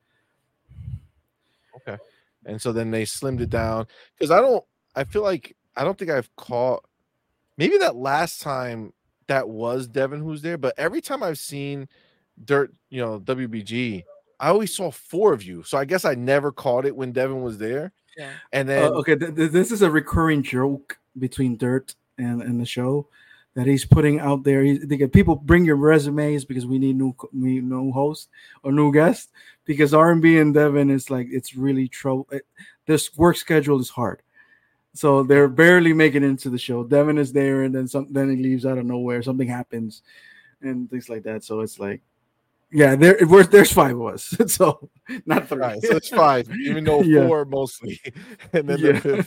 Okay. 1.76 1.98
and 2.46 2.60
so 2.60 2.72
then 2.72 2.90
they 2.90 3.04
slimmed 3.04 3.40
it 3.40 3.50
down 3.50 3.86
because 4.18 4.30
I 4.30 4.40
don't. 4.40 4.64
I 4.94 5.04
feel 5.04 5.22
like 5.22 5.56
I 5.76 5.84
don't 5.84 5.96
think 5.98 6.10
I've 6.10 6.34
caught. 6.36 6.84
Maybe 7.58 7.78
that 7.78 7.96
last 7.96 8.40
time 8.42 8.92
that 9.28 9.48
was 9.48 9.86
Devin 9.86 10.20
who's 10.20 10.42
there, 10.42 10.58
but 10.58 10.74
every 10.78 11.00
time 11.00 11.22
I've 11.22 11.38
seen 11.38 11.88
Dirt, 12.44 12.72
you 12.90 13.00
know, 13.00 13.20
WBG, 13.20 14.04
I 14.38 14.48
always 14.48 14.74
saw 14.74 14.90
four 14.90 15.32
of 15.32 15.42
you. 15.42 15.62
So 15.62 15.78
I 15.78 15.84
guess 15.84 16.04
I 16.04 16.14
never 16.14 16.52
caught 16.52 16.84
it 16.84 16.94
when 16.94 17.12
Devin 17.12 17.42
was 17.42 17.58
there. 17.58 17.92
Yeah. 18.16 18.30
And 18.52 18.68
Uh, 18.68 18.72
then 18.72 18.92
okay, 18.92 19.16
th- 19.16 19.34
th- 19.34 19.50
this 19.50 19.72
is 19.72 19.82
a 19.82 19.90
recurring 19.90 20.42
joke 20.42 20.98
between 21.18 21.56
Dirt 21.56 21.94
and, 22.18 22.42
and 22.42 22.60
the 22.60 22.66
show 22.66 23.08
that 23.54 23.66
he's 23.66 23.86
putting 23.86 24.20
out 24.20 24.44
there. 24.44 24.62
He, 24.62 24.78
they 24.78 24.96
get 24.98 25.12
people 25.12 25.36
bring 25.36 25.64
your 25.64 25.76
resumes 25.76 26.44
because 26.44 26.66
we 26.66 26.78
need 26.78 26.96
new 26.96 27.14
co- 27.14 27.30
we 27.32 27.60
new 27.60 27.92
host 27.92 28.28
or 28.62 28.72
new 28.72 28.92
guest 28.92 29.30
because 29.64 29.94
R 29.94 30.12
and 30.12 30.20
B 30.20 30.38
and 30.38 30.52
Devin 30.52 30.90
is 30.90 31.10
like 31.10 31.28
it's 31.30 31.54
really 31.56 31.88
trouble. 31.88 32.28
This 32.86 33.16
work 33.16 33.36
schedule 33.36 33.80
is 33.80 33.90
hard, 33.90 34.22
so 34.92 35.22
they're 35.22 35.48
barely 35.48 35.92
making 35.92 36.22
it 36.22 36.28
into 36.28 36.50
the 36.50 36.58
show. 36.58 36.84
Devin 36.84 37.18
is 37.18 37.32
there, 37.32 37.62
and 37.64 37.74
then 37.74 37.88
some 37.88 38.12
then 38.12 38.30
he 38.36 38.42
leaves 38.42 38.66
out 38.66 38.78
of 38.78 38.84
nowhere. 38.84 39.22
Something 39.22 39.48
happens, 39.48 40.02
and 40.60 40.90
things 40.90 41.08
like 41.08 41.22
that. 41.24 41.44
So 41.44 41.60
it's 41.60 41.78
like. 41.78 42.02
Yeah, 42.72 42.96
there 42.96 43.16
we're, 43.28 43.44
there's 43.44 43.72
five 43.72 43.96
of 43.98 44.06
us, 44.06 44.36
so 44.48 44.90
not 45.24 45.48
three. 45.48 45.58
right, 45.58 45.80
so 45.82 45.96
it's 45.96 46.08
five, 46.08 46.50
even 46.64 46.82
though 46.84 47.00
Yeah. 47.04 47.26
four 47.28 47.44
mostly, 47.44 48.00
and 48.52 48.68
then 48.68 48.78
yeah. 48.80 48.92
the 48.98 49.22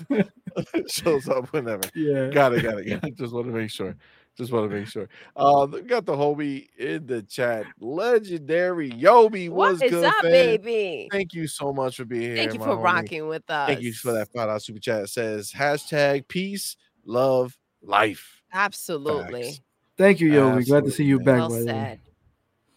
fifth 0.75 0.91
shows 0.91 1.27
up 1.29 1.51
whenever. 1.53 1.83
yeah. 1.95 2.29
Got 2.29 2.53
it, 2.55 2.63
got 2.63 2.79
it, 2.79 2.85
got 2.89 3.03
it. 3.05 3.15
Just 3.17 3.33
want 3.33 3.47
to 3.47 3.53
make 3.53 3.69
sure. 3.71 3.95
Just 4.37 4.51
want 4.51 4.69
to 4.69 4.77
make 4.77 4.87
sure. 4.87 5.09
Uh, 5.35 5.67
we 5.71 5.81
got 5.81 6.05
the 6.05 6.13
homie 6.13 6.67
in 6.77 7.05
the 7.07 7.21
chat. 7.23 7.65
Legendary 7.79 8.89
Yobi, 8.91 9.49
What 9.49 9.71
what's 9.73 9.81
is 9.83 9.91
good, 9.91 10.05
up, 10.05 10.13
fam? 10.21 10.31
baby? 10.31 11.09
Thank 11.11 11.33
you 11.33 11.47
so 11.47 11.73
much 11.73 11.97
for 11.97 12.05
being 12.05 12.21
here. 12.21 12.35
Thank 12.37 12.53
you 12.53 12.59
my 12.59 12.65
for 12.65 12.75
homie. 12.77 12.83
rocking 12.83 13.27
with 13.27 13.49
us. 13.49 13.67
Thank 13.67 13.81
you 13.81 13.91
for 13.93 14.11
that 14.13 14.27
five 14.33 14.47
dollar 14.47 14.59
super 14.59 14.79
chat. 14.79 15.03
It 15.03 15.09
says 15.09 15.51
hashtag 15.51 16.27
peace, 16.27 16.77
love, 17.05 17.57
life. 17.81 18.41
Absolutely. 18.53 19.43
Facts. 19.43 19.61
Thank 19.97 20.19
you, 20.21 20.31
Yogi. 20.31 20.65
Glad 20.65 20.85
to 20.85 20.91
see 20.91 21.03
you 21.05 21.19
back. 21.19 21.39
Well 21.39 21.49
by 21.49 21.59
the 21.59 21.65
way. 21.65 21.71
said. 21.71 21.99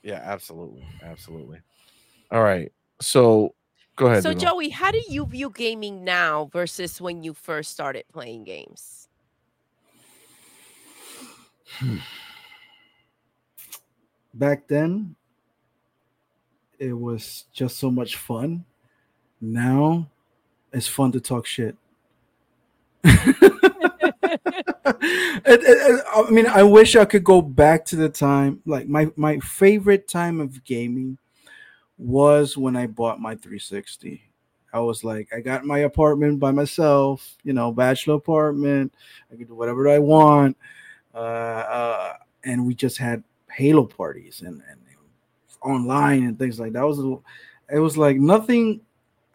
Yeah, 0.02 0.20
absolutely, 0.22 0.84
absolutely. 1.02 1.60
All 2.30 2.42
right, 2.42 2.72
so 3.00 3.54
go 3.96 4.06
ahead. 4.06 4.22
So, 4.22 4.32
Duno. 4.32 4.40
Joey, 4.40 4.68
how 4.70 4.90
do 4.90 5.00
you 5.08 5.26
view 5.26 5.50
gaming 5.50 6.04
now 6.04 6.48
versus 6.52 7.00
when 7.00 7.22
you 7.22 7.34
first 7.34 7.70
started 7.70 8.04
playing 8.12 8.44
games? 8.44 9.08
Back 14.34 14.66
then, 14.66 15.14
it 16.78 16.92
was 16.92 17.44
just 17.52 17.78
so 17.78 17.90
much 17.90 18.16
fun. 18.16 18.64
Now, 19.40 20.08
it's 20.72 20.88
fun 20.88 21.12
to 21.12 21.20
talk 21.20 21.46
shit. 21.46 21.76
It- 24.84 25.62
it- 25.64 26.04
I 26.14 26.30
mean, 26.30 26.46
I 26.46 26.62
wish 26.62 26.96
I 26.96 27.04
could 27.04 27.24
go 27.24 27.40
back 27.42 27.84
to 27.86 27.96
the 27.96 28.08
time. 28.08 28.60
Like 28.66 28.88
my 28.88 29.10
my 29.16 29.38
favorite 29.38 30.08
time 30.08 30.40
of 30.40 30.64
gaming 30.64 31.18
was 31.98 32.56
when 32.56 32.76
I 32.76 32.86
bought 32.86 33.20
my 33.20 33.36
360. 33.36 34.22
I 34.72 34.80
was 34.80 35.04
like, 35.04 35.28
I 35.36 35.40
got 35.40 35.64
my 35.66 35.80
apartment 35.80 36.40
by 36.40 36.52
myself, 36.52 37.36
you 37.44 37.52
know, 37.54 37.72
bachelor 37.72 38.16
apartment. 38.16 38.94
I 39.32 39.36
could 39.36 39.48
do 39.48 39.54
whatever 39.54 39.88
I 39.88 39.98
want, 40.00 40.56
uh, 41.14 41.18
uh, 41.18 42.14
and 42.44 42.66
we 42.66 42.74
just 42.74 42.98
had 42.98 43.24
Halo 43.52 43.86
parties 43.86 44.42
and 44.46 44.62
and 44.70 44.80
online 45.62 46.24
and 46.24 46.38
things 46.38 46.58
like 46.60 46.72
that. 46.72 46.82
It 46.82 46.86
was 46.86 47.20
it 47.72 47.78
was 47.78 47.96
like 47.96 48.16
nothing. 48.18 48.80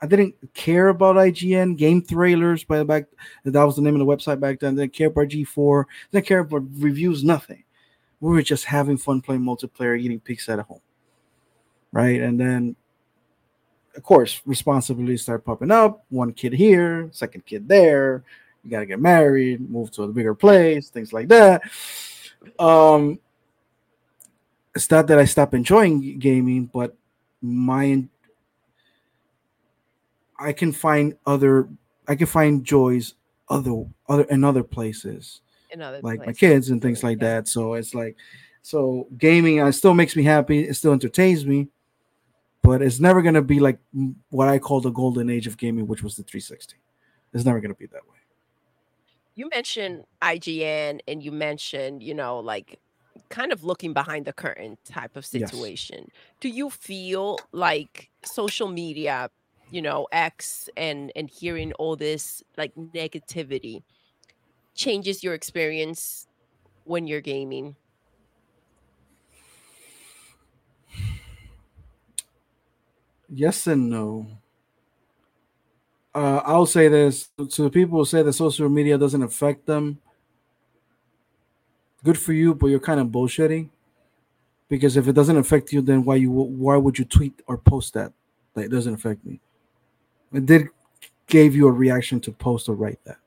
I 0.02 0.06
didn't 0.06 0.36
care 0.54 0.90
about 0.90 1.16
IGN 1.16 1.78
game 1.78 2.04
trailers 2.04 2.64
by 2.64 2.78
the 2.78 2.86
back. 2.86 3.06
That 3.44 3.64
was 3.64 3.76
the 3.76 3.82
name 3.82 4.00
of 4.00 4.00
the 4.00 4.06
website 4.06 4.40
back 4.40 4.60
then. 4.60 4.74
I 4.74 4.84
Didn't 4.84 4.94
care 4.94 5.08
about 5.08 5.30
G4. 5.30 5.86
Didn't 6.12 6.26
care 6.28 6.40
about 6.40 6.64
reviews. 6.78 7.24
Nothing. 7.24 7.64
We 8.20 8.32
were 8.32 8.42
just 8.42 8.66
having 8.66 8.98
fun 8.98 9.22
playing 9.22 9.42
multiplayer, 9.42 10.00
eating 10.00 10.20
pizza 10.20 10.54
at 10.54 10.60
home, 10.60 10.82
right? 11.92 12.22
And 12.22 12.40
then, 12.40 12.76
of 13.96 14.04
course, 14.04 14.42
responsibilities 14.46 15.24
start 15.24 15.46
popping 15.46 15.72
up. 15.72 16.06
One 16.10 16.34
kid 16.34 16.54
here, 16.54 17.10
second 17.12 17.46
kid 17.46 17.68
there. 17.68 18.24
You 18.64 18.72
got 18.72 18.80
to 18.80 18.86
get 18.86 19.00
married, 19.00 19.70
move 19.70 19.92
to 19.92 20.04
a 20.04 20.08
bigger 20.08 20.36
place, 20.36 20.90
things 20.90 21.14
like 21.14 21.28
that. 21.30 21.64
Um, 22.60 23.20
it's 24.76 24.92
not 24.92 25.08
that 25.08 25.20
I 25.20 25.26
stop 25.26 25.54
enjoying 25.54 26.20
gaming, 26.20 26.66
but 26.66 26.96
my 27.42 28.04
I 30.40 30.54
can 30.54 30.72
find 30.72 31.16
other 31.26 31.70
I 32.08 32.16
can 32.16 32.28
find 32.28 32.64
joys 32.64 33.16
other 33.50 33.86
other 34.08 34.24
in 34.24 34.44
other 34.44 34.64
places 34.64 35.42
In 35.72 35.82
other 35.82 36.00
like 36.02 36.26
my 36.26 36.34
kids 36.34 36.70
and 36.70 36.82
things 36.82 37.04
like 37.04 37.20
Yeah. 37.20 37.36
that. 37.36 37.48
So 37.48 37.74
it's 37.74 37.94
like, 37.94 38.16
so 38.62 39.08
gaming 39.18 39.60
uh, 39.62 39.72
still 39.72 39.94
makes 39.94 40.16
me 40.16 40.24
happy. 40.24 40.60
It 40.68 40.76
still 40.76 40.94
entertains 40.94 41.46
me, 41.46 41.70
but 42.62 42.82
it's 42.82 43.00
never 43.00 43.22
gonna 43.22 43.42
be 43.42 43.60
like 43.60 43.80
what 44.30 44.48
I 44.48 44.60
call 44.60 44.82
the 44.82 44.92
golden 44.92 45.30
age 45.30 45.48
of 45.48 45.58
gaming, 45.58 45.88
which 45.88 46.04
was 46.04 46.16
the 46.16 46.24
360. 46.24 46.76
It's 47.34 47.46
never 47.46 47.60
gonna 47.60 47.74
be 47.76 47.88
that 47.88 48.08
way. 48.08 48.18
you 49.36 49.48
mentioned 49.50 50.04
IGN 50.22 51.00
and 51.08 51.24
you 51.24 51.32
mentioned, 51.32 52.02
you 52.02 52.16
know, 52.16 52.40
like 52.40 52.80
kind 53.30 53.52
of 53.52 53.64
looking 53.64 53.94
behind 53.94 54.26
the 54.26 54.34
curtain 54.34 54.78
type 54.84 55.16
of 55.16 55.26
Yes. 55.32 55.52
situation. 55.52 56.10
Do 56.40 56.50
you 56.50 56.70
feel 56.72 57.40
like 57.52 58.10
social 58.26 58.68
media, 58.68 59.30
you 59.72 59.82
know, 59.82 60.08
X 60.12 60.70
and 60.78 61.12
and 61.16 61.30
hearing 61.30 61.74
all 61.74 61.96
this 61.96 62.44
like 62.58 62.74
negativity 62.76 63.84
changes 64.76 65.24
your 65.24 65.34
experience 65.34 66.28
when 66.86 67.08
you're 67.08 67.22
gaming? 67.22 67.76
Yes 73.30 73.68
and 73.68 73.90
no. 73.90 74.28
Uh, 76.16 76.42
I'll 76.46 76.66
say 76.66 76.88
this 76.88 77.30
to 77.38 77.62
the 77.62 77.70
people 77.70 78.00
who 78.00 78.06
say 78.06 78.24
that 78.24 78.34
social 78.34 78.70
media 78.70 78.98
doesn't 78.98 79.22
affect 79.22 79.66
them. 79.66 80.00
Good 82.04 82.18
for 82.18 82.34
you, 82.34 82.56
but 82.56 82.68
you're 82.68 82.80
kind 82.80 83.00
of 83.00 83.08
bullshitting. 83.08 83.70
Because 84.70 84.98
if 84.98 85.08
it 85.08 85.14
doesn't 85.14 85.38
affect 85.38 85.72
you, 85.72 85.82
then 85.82 86.04
why 86.04 86.16
you 86.16 86.32
why 86.32 86.78
would 86.78 86.98
you 86.98 87.06
tweet 87.06 87.42
or 87.48 87.58
post 87.58 87.94
that? 87.94 88.14
That 88.54 88.66
it 88.66 88.72
doesn't 88.72 88.94
affect 88.94 89.26
me. 89.26 89.40
It 90.34 90.46
did 90.46 90.68
gave 91.28 91.56
you 91.56 91.68
a 91.68 91.72
reaction 91.72 92.20
to 92.22 92.32
post 92.32 92.70
or 92.70 92.76
write 92.76 93.04
that. 93.06 93.18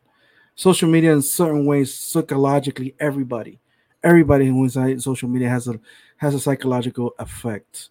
Social 0.55 0.89
media, 0.89 1.13
in 1.13 1.23
certain 1.23 1.65
ways, 1.65 1.95
psychologically, 1.95 2.95
everybody, 3.01 3.59
everybody 4.03 4.47
who 4.47 4.65
is 4.65 4.77
on 4.77 4.99
social 5.01 5.29
media 5.29 5.49
has 5.49 5.69
a 5.69 5.81
has 6.19 6.35
a 6.35 6.41
psychological 6.41 7.15
effect 7.19 7.91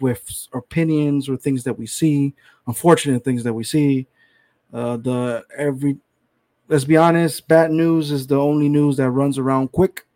with 0.00 0.48
opinions 0.52 1.28
or 1.28 1.36
things 1.36 1.64
that 1.64 1.78
we 1.78 1.86
see, 1.86 2.34
unfortunate 2.66 3.24
things 3.24 3.44
that 3.44 3.54
we 3.54 3.64
see. 3.64 4.06
Uh, 4.72 4.96
the 4.98 5.44
every 5.56 5.96
let's 6.68 6.84
be 6.84 6.96
honest, 6.96 7.46
bad 7.48 7.70
news 7.70 8.10
is 8.10 8.26
the 8.26 8.38
only 8.38 8.68
news 8.68 8.96
that 8.96 9.10
runs 9.10 9.38
around 9.38 9.72
quick, 9.72 10.06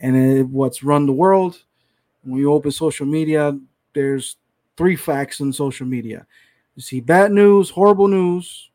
and 0.00 0.16
it, 0.16 0.48
what's 0.48 0.82
run 0.82 1.06
the 1.06 1.12
world. 1.12 1.62
When 2.22 2.40
you 2.40 2.52
open 2.52 2.70
social 2.70 3.06
media, 3.06 3.58
there's 3.94 4.36
three 4.76 4.96
facts 4.96 5.40
in 5.40 5.52
social 5.52 5.86
media. 5.86 6.26
You 6.76 6.82
see 6.82 7.00
bad 7.00 7.30
news, 7.32 7.70
horrible 7.70 8.08
news. 8.08 8.70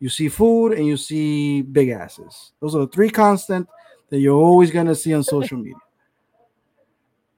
You 0.00 0.08
see 0.08 0.28
food, 0.28 0.72
and 0.74 0.86
you 0.86 0.96
see 0.96 1.62
big 1.62 1.88
asses. 1.88 2.52
Those 2.60 2.74
are 2.74 2.80
the 2.80 2.86
three 2.88 3.10
constant 3.10 3.68
that 4.10 4.18
you're 4.20 4.36
always 4.36 4.70
gonna 4.70 4.94
see 4.94 5.12
on 5.14 5.24
social 5.24 5.58
media. 5.58 5.74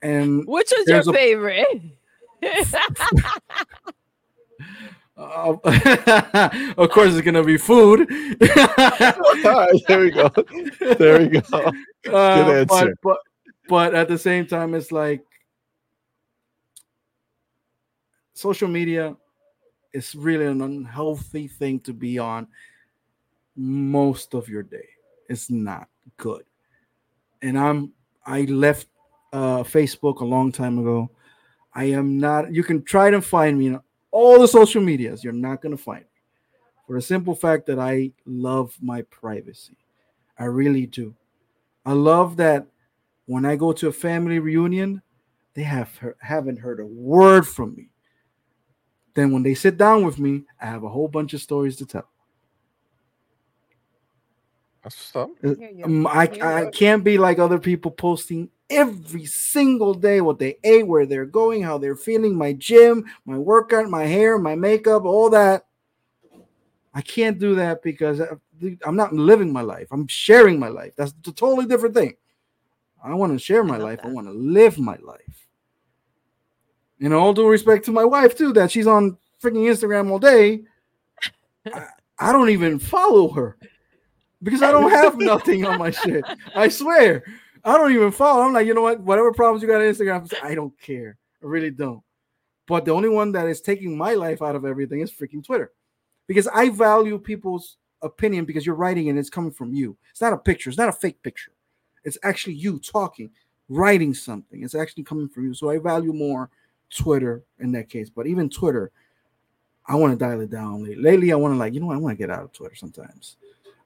And 0.02 0.46
Which 0.46 0.72
is 0.72 0.86
your 0.88 1.00
a- 1.00 1.12
favorite? 1.12 1.66
Uh, 5.16 5.54
of 6.78 6.90
course, 6.90 7.12
it's 7.14 7.20
gonna 7.20 7.42
be 7.44 7.58
food. 7.58 8.00
All 8.10 9.52
right, 9.52 9.82
there 9.86 10.00
we 10.00 10.10
go. 10.10 10.30
There 10.98 11.18
we 11.20 11.28
go. 11.40 11.40
Uh, 12.10 12.44
Good 12.44 12.68
but, 12.68 12.78
answer. 12.78 12.96
but 13.02 13.18
but 13.68 13.94
at 13.94 14.08
the 14.08 14.16
same 14.16 14.46
time, 14.46 14.72
it's 14.74 14.90
like 14.90 15.22
social 18.32 18.68
media 18.68 19.14
is 19.92 20.14
really 20.14 20.46
an 20.46 20.62
unhealthy 20.62 21.48
thing 21.48 21.80
to 21.80 21.92
be 21.92 22.18
on 22.18 22.46
most 23.56 24.34
of 24.34 24.48
your 24.48 24.62
day. 24.62 24.88
It's 25.28 25.50
not 25.50 25.88
good. 26.16 26.44
And 27.42 27.58
I'm 27.58 27.92
I 28.24 28.42
left 28.42 28.86
uh 29.32 29.62
Facebook 29.62 30.20
a 30.20 30.24
long 30.24 30.52
time 30.52 30.78
ago. 30.78 31.10
I 31.74 31.84
am 31.84 32.18
not 32.18 32.52
you 32.52 32.64
can 32.64 32.82
try 32.82 33.10
to 33.10 33.20
find 33.20 33.58
me 33.58 33.70
on 33.74 33.80
all 34.10 34.40
the 34.40 34.48
social 34.48 34.82
medias. 34.82 35.22
You're 35.22 35.32
not 35.32 35.62
gonna 35.62 35.76
find 35.76 36.00
me. 36.00 36.06
For 36.86 36.96
the 36.96 37.02
simple 37.02 37.34
fact 37.34 37.66
that 37.66 37.78
I 37.78 38.12
love 38.26 38.76
my 38.80 39.02
privacy. 39.02 39.76
I 40.38 40.44
really 40.44 40.86
do. 40.86 41.14
I 41.84 41.92
love 41.92 42.36
that 42.38 42.66
when 43.26 43.44
I 43.44 43.56
go 43.56 43.72
to 43.72 43.88
a 43.88 43.92
family 43.92 44.38
reunion, 44.38 45.02
they 45.54 45.62
have 45.62 45.96
haven't 46.20 46.58
heard 46.58 46.80
a 46.80 46.86
word 46.86 47.46
from 47.46 47.74
me. 47.76 47.90
Then 49.20 49.32
when 49.32 49.42
they 49.42 49.52
sit 49.52 49.76
down 49.76 50.02
with 50.02 50.18
me, 50.18 50.44
I 50.62 50.64
have 50.64 50.82
a 50.82 50.88
whole 50.88 51.06
bunch 51.06 51.34
of 51.34 51.42
stories 51.42 51.76
to 51.76 51.84
tell. 51.84 52.08
That's 54.82 54.96
what's 54.96 55.14
up. 55.16 55.30
Uh, 55.44 55.54
Hear 55.56 55.68
you. 55.68 55.84
um, 55.84 56.06
I, 56.06 56.22
I 56.40 56.70
can't 56.70 57.04
be 57.04 57.18
like 57.18 57.38
other 57.38 57.58
people 57.58 57.90
posting 57.90 58.48
every 58.70 59.26
single 59.26 59.92
day 59.92 60.22
what 60.22 60.38
they 60.38 60.56
ate, 60.64 60.86
where 60.86 61.04
they're 61.04 61.26
going, 61.26 61.62
how 61.62 61.76
they're 61.76 61.96
feeling, 61.96 62.34
my 62.34 62.54
gym, 62.54 63.04
my 63.26 63.36
workout, 63.36 63.90
my 63.90 64.04
hair, 64.04 64.38
my 64.38 64.54
makeup, 64.54 65.04
all 65.04 65.28
that. 65.28 65.66
I 66.94 67.02
can't 67.02 67.38
do 67.38 67.54
that 67.56 67.82
because 67.82 68.22
I- 68.22 68.78
I'm 68.86 68.96
not 68.96 69.12
living 69.12 69.52
my 69.52 69.60
life. 69.60 69.88
I'm 69.90 70.06
sharing 70.08 70.58
my 70.58 70.68
life. 70.68 70.94
That's 70.96 71.12
a 71.26 71.32
totally 71.32 71.66
different 71.66 71.94
thing. 71.94 72.16
I 73.04 73.12
want 73.12 73.34
to 73.34 73.38
share 73.38 73.64
my 73.64 73.76
love 73.76 73.82
life. 73.82 74.00
I 74.02 74.08
want 74.08 74.28
to 74.28 74.32
live 74.32 74.78
my 74.78 74.96
life. 75.02 75.39
And 77.00 77.14
all 77.14 77.32
due 77.32 77.48
respect 77.48 77.84
to 77.86 77.92
my 77.92 78.04
wife 78.04 78.36
too, 78.36 78.52
that 78.52 78.70
she's 78.70 78.86
on 78.86 79.16
freaking 79.42 79.68
Instagram 79.68 80.10
all 80.10 80.18
day. 80.18 80.62
I, 81.72 81.86
I 82.18 82.32
don't 82.32 82.50
even 82.50 82.78
follow 82.78 83.30
her 83.30 83.56
because 84.42 84.62
I 84.62 84.70
don't 84.70 84.90
have 84.90 85.18
nothing 85.18 85.64
on 85.64 85.78
my 85.78 85.90
shit. 85.90 86.24
I 86.54 86.68
swear, 86.68 87.24
I 87.64 87.76
don't 87.76 87.92
even 87.92 88.12
follow. 88.12 88.42
I'm 88.42 88.52
like, 88.52 88.66
you 88.66 88.74
know 88.74 88.82
what? 88.82 89.00
Whatever 89.00 89.32
problems 89.32 89.62
you 89.62 89.68
got 89.68 89.80
on 89.80 89.86
Instagram, 89.86 90.32
I 90.42 90.54
don't 90.54 90.78
care. 90.80 91.16
I 91.42 91.46
really 91.46 91.70
don't. 91.70 92.02
But 92.66 92.84
the 92.84 92.92
only 92.92 93.08
one 93.08 93.32
that 93.32 93.48
is 93.48 93.60
taking 93.60 93.96
my 93.96 94.14
life 94.14 94.42
out 94.42 94.54
of 94.54 94.64
everything 94.64 95.00
is 95.00 95.10
freaking 95.10 95.44
Twitter, 95.44 95.72
because 96.26 96.46
I 96.48 96.68
value 96.68 97.18
people's 97.18 97.78
opinion 98.02 98.44
because 98.44 98.64
you're 98.64 98.74
writing 98.74 99.08
and 99.08 99.18
it's 99.18 99.30
coming 99.30 99.50
from 99.50 99.72
you. 99.72 99.96
It's 100.10 100.20
not 100.20 100.32
a 100.32 100.38
picture. 100.38 100.70
It's 100.70 100.78
not 100.78 100.88
a 100.88 100.92
fake 100.92 101.22
picture. 101.22 101.52
It's 102.04 102.18
actually 102.22 102.54
you 102.54 102.78
talking, 102.78 103.30
writing 103.68 104.14
something. 104.14 104.62
It's 104.62 104.74
actually 104.74 105.04
coming 105.04 105.28
from 105.28 105.46
you. 105.46 105.54
So 105.54 105.68
I 105.68 105.78
value 105.78 106.12
more 106.12 106.48
Twitter 106.90 107.42
in 107.58 107.72
that 107.72 107.88
case. 107.88 108.10
But 108.10 108.26
even 108.26 108.48
Twitter, 108.48 108.90
I 109.86 109.94
want 109.96 110.12
to 110.12 110.24
dial 110.24 110.40
it 110.40 110.50
down. 110.50 110.84
Lately, 111.00 111.32
I 111.32 111.36
want 111.36 111.54
to 111.54 111.58
like, 111.58 111.74
you 111.74 111.80
know 111.80 111.86
what? 111.86 111.96
I 111.96 112.00
want 112.00 112.18
to 112.18 112.22
get 112.26 112.30
out 112.30 112.44
of 112.44 112.52
Twitter 112.52 112.74
sometimes. 112.74 113.36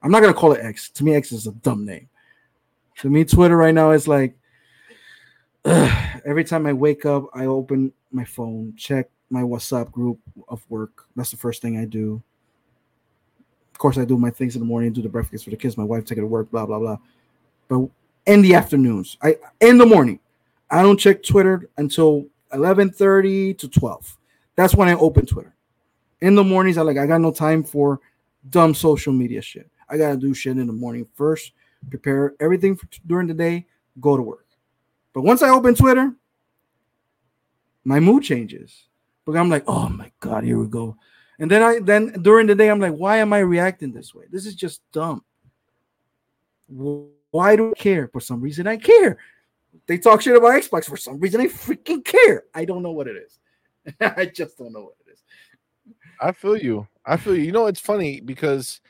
I'm 0.02 0.10
not 0.10 0.20
gonna 0.20 0.34
call 0.34 0.52
it 0.52 0.62
X. 0.62 0.90
To 0.90 1.04
me, 1.04 1.14
X 1.14 1.32
is 1.32 1.46
a 1.46 1.52
dumb 1.52 1.86
name. 1.86 2.08
To 2.98 3.08
me, 3.08 3.24
Twitter 3.24 3.56
right 3.56 3.74
now 3.74 3.92
is 3.92 4.06
like 4.06 4.36
ugh, 5.64 6.20
every 6.26 6.44
time 6.44 6.66
I 6.66 6.74
wake 6.74 7.06
up, 7.06 7.24
I 7.34 7.46
open 7.46 7.92
my 8.12 8.24
phone, 8.24 8.74
check 8.76 9.08
my 9.30 9.40
WhatsApp 9.40 9.90
group 9.90 10.20
of 10.48 10.62
work. 10.68 11.06
That's 11.16 11.30
the 11.30 11.38
first 11.38 11.62
thing 11.62 11.78
I 11.78 11.86
do. 11.86 12.22
Of 13.72 13.78
course, 13.78 13.96
I 13.96 14.04
do 14.04 14.18
my 14.18 14.30
things 14.30 14.54
in 14.54 14.60
the 14.60 14.66
morning, 14.66 14.92
do 14.92 15.02
the 15.02 15.08
breakfast 15.08 15.44
for 15.44 15.50
the 15.50 15.56
kids, 15.56 15.76
my 15.76 15.84
wife 15.84 16.04
take 16.04 16.18
it 16.18 16.20
to 16.20 16.26
work, 16.26 16.50
blah 16.50 16.66
blah 16.66 16.78
blah. 16.78 16.98
But 17.68 17.88
in 18.26 18.42
the 18.42 18.54
afternoons, 18.54 19.16
I 19.22 19.38
in 19.60 19.78
the 19.78 19.86
morning, 19.86 20.20
I 20.70 20.82
don't 20.82 21.00
check 21.00 21.22
Twitter 21.22 21.70
until 21.78 22.26
11:30 22.54 23.54
to 23.58 23.68
12. 23.68 24.18
That's 24.56 24.74
when 24.74 24.88
I 24.88 24.94
open 24.94 25.26
Twitter. 25.26 25.54
In 26.20 26.34
the 26.34 26.44
mornings, 26.44 26.78
I 26.78 26.82
like 26.82 26.96
I 26.96 27.06
got 27.06 27.20
no 27.20 27.32
time 27.32 27.62
for 27.62 28.00
dumb 28.50 28.74
social 28.74 29.12
media 29.12 29.42
shit. 29.42 29.70
I 29.88 29.98
gotta 29.98 30.16
do 30.16 30.32
shit 30.34 30.56
in 30.56 30.66
the 30.66 30.72
morning 30.72 31.06
first, 31.14 31.52
prepare 31.90 32.34
everything 32.40 32.76
for 32.76 32.86
during 33.06 33.26
the 33.26 33.34
day, 33.34 33.66
go 34.00 34.16
to 34.16 34.22
work. 34.22 34.46
But 35.12 35.22
once 35.22 35.42
I 35.42 35.50
open 35.50 35.74
Twitter, 35.74 36.14
my 37.84 38.00
mood 38.00 38.22
changes. 38.22 38.88
But 39.24 39.36
I'm 39.36 39.48
like, 39.48 39.64
oh 39.66 39.88
my 39.88 40.10
god, 40.20 40.44
here 40.44 40.58
we 40.58 40.66
go. 40.66 40.96
And 41.38 41.50
then 41.50 41.62
I 41.62 41.80
then 41.80 42.12
during 42.22 42.46
the 42.46 42.54
day, 42.54 42.70
I'm 42.70 42.80
like, 42.80 42.94
why 42.94 43.18
am 43.18 43.32
I 43.32 43.40
reacting 43.40 43.92
this 43.92 44.14
way? 44.14 44.24
This 44.30 44.46
is 44.46 44.54
just 44.54 44.80
dumb. 44.92 45.24
Wh- 46.68 47.10
Why 47.30 47.56
do 47.56 47.70
I 47.70 47.74
care? 47.74 48.08
For 48.08 48.20
some 48.20 48.40
reason, 48.40 48.66
I 48.66 48.76
care. 48.76 49.18
They 49.86 49.98
talk 49.98 50.22
shit 50.22 50.36
about 50.36 50.52
Xbox. 50.52 50.86
For 50.86 50.96
some 50.96 51.18
reason, 51.18 51.40
I 51.40 51.46
freaking 51.46 52.04
care. 52.04 52.44
I 52.54 52.64
don't 52.64 52.82
know 52.82 52.92
what 52.92 53.08
it 53.08 53.16
is. 53.16 53.38
I 54.00 54.26
just 54.26 54.58
don't 54.58 54.72
know 54.72 54.84
what 54.84 54.94
it 55.06 55.12
is. 55.12 55.22
I 56.20 56.32
feel 56.32 56.56
you. 56.56 56.86
I 57.04 57.16
feel 57.16 57.34
you. 57.36 57.42
You 57.42 57.52
know, 57.52 57.66
it's 57.66 57.80
funny 57.80 58.20
because 58.20 58.80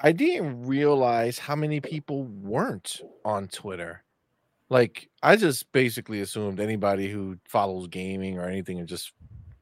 I 0.00 0.12
didn't 0.12 0.66
realize 0.66 1.38
how 1.38 1.56
many 1.56 1.80
people 1.80 2.24
weren't 2.24 3.00
on 3.24 3.48
Twitter. 3.48 4.02
Like, 4.68 5.08
I 5.22 5.36
just 5.36 5.70
basically 5.72 6.20
assumed 6.20 6.60
anybody 6.60 7.10
who 7.10 7.38
follows 7.48 7.88
gaming 7.88 8.38
or 8.38 8.48
anything 8.48 8.78
and 8.78 8.88
just 8.88 9.12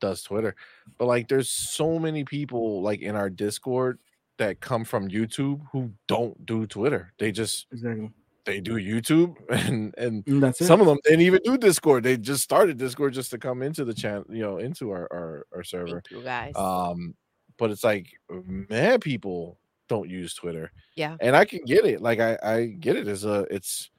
does 0.00 0.22
Twitter. 0.22 0.54
But 0.96 1.06
like, 1.06 1.28
there's 1.28 1.50
so 1.50 1.98
many 1.98 2.24
people 2.24 2.82
like 2.82 3.00
in 3.00 3.16
our 3.16 3.30
Discord 3.30 3.98
that 4.38 4.60
come 4.60 4.84
from 4.84 5.08
YouTube 5.08 5.60
who 5.72 5.92
don't 6.06 6.46
do 6.46 6.66
Twitter. 6.66 7.12
They 7.18 7.32
just 7.32 7.66
Exactly. 7.72 8.10
They 8.48 8.60
do 8.60 8.74
YouTube, 8.74 9.36
and 9.50 9.94
and 9.98 10.24
it. 10.26 10.56
some 10.56 10.80
of 10.80 10.86
them 10.86 10.98
didn't 11.04 11.20
even 11.20 11.40
do 11.44 11.58
Discord. 11.58 12.02
They 12.02 12.16
just 12.16 12.42
started 12.42 12.78
Discord 12.78 13.12
just 13.12 13.30
to 13.30 13.38
come 13.38 13.62
into 13.62 13.84
the 13.84 13.94
channel, 13.94 14.24
you 14.28 14.42
know, 14.42 14.58
into 14.58 14.90
our 14.90 15.06
our, 15.12 15.46
our 15.54 15.62
server. 15.62 16.02
Thank 16.08 16.10
you 16.10 16.22
guys. 16.22 16.54
Um, 16.56 17.14
but 17.58 17.70
it's 17.70 17.84
like 17.84 18.08
mad 18.28 19.02
people 19.02 19.58
don't 19.88 20.08
use 20.08 20.34
Twitter. 20.34 20.72
Yeah. 20.96 21.16
and 21.20 21.36
I 21.36 21.44
can 21.44 21.60
get 21.64 21.84
it. 21.84 22.00
Like 22.00 22.20
I 22.20 22.38
I 22.42 22.66
get 22.66 22.96
it 22.96 23.06
as 23.06 23.24
a 23.24 23.46
it's 23.50 23.90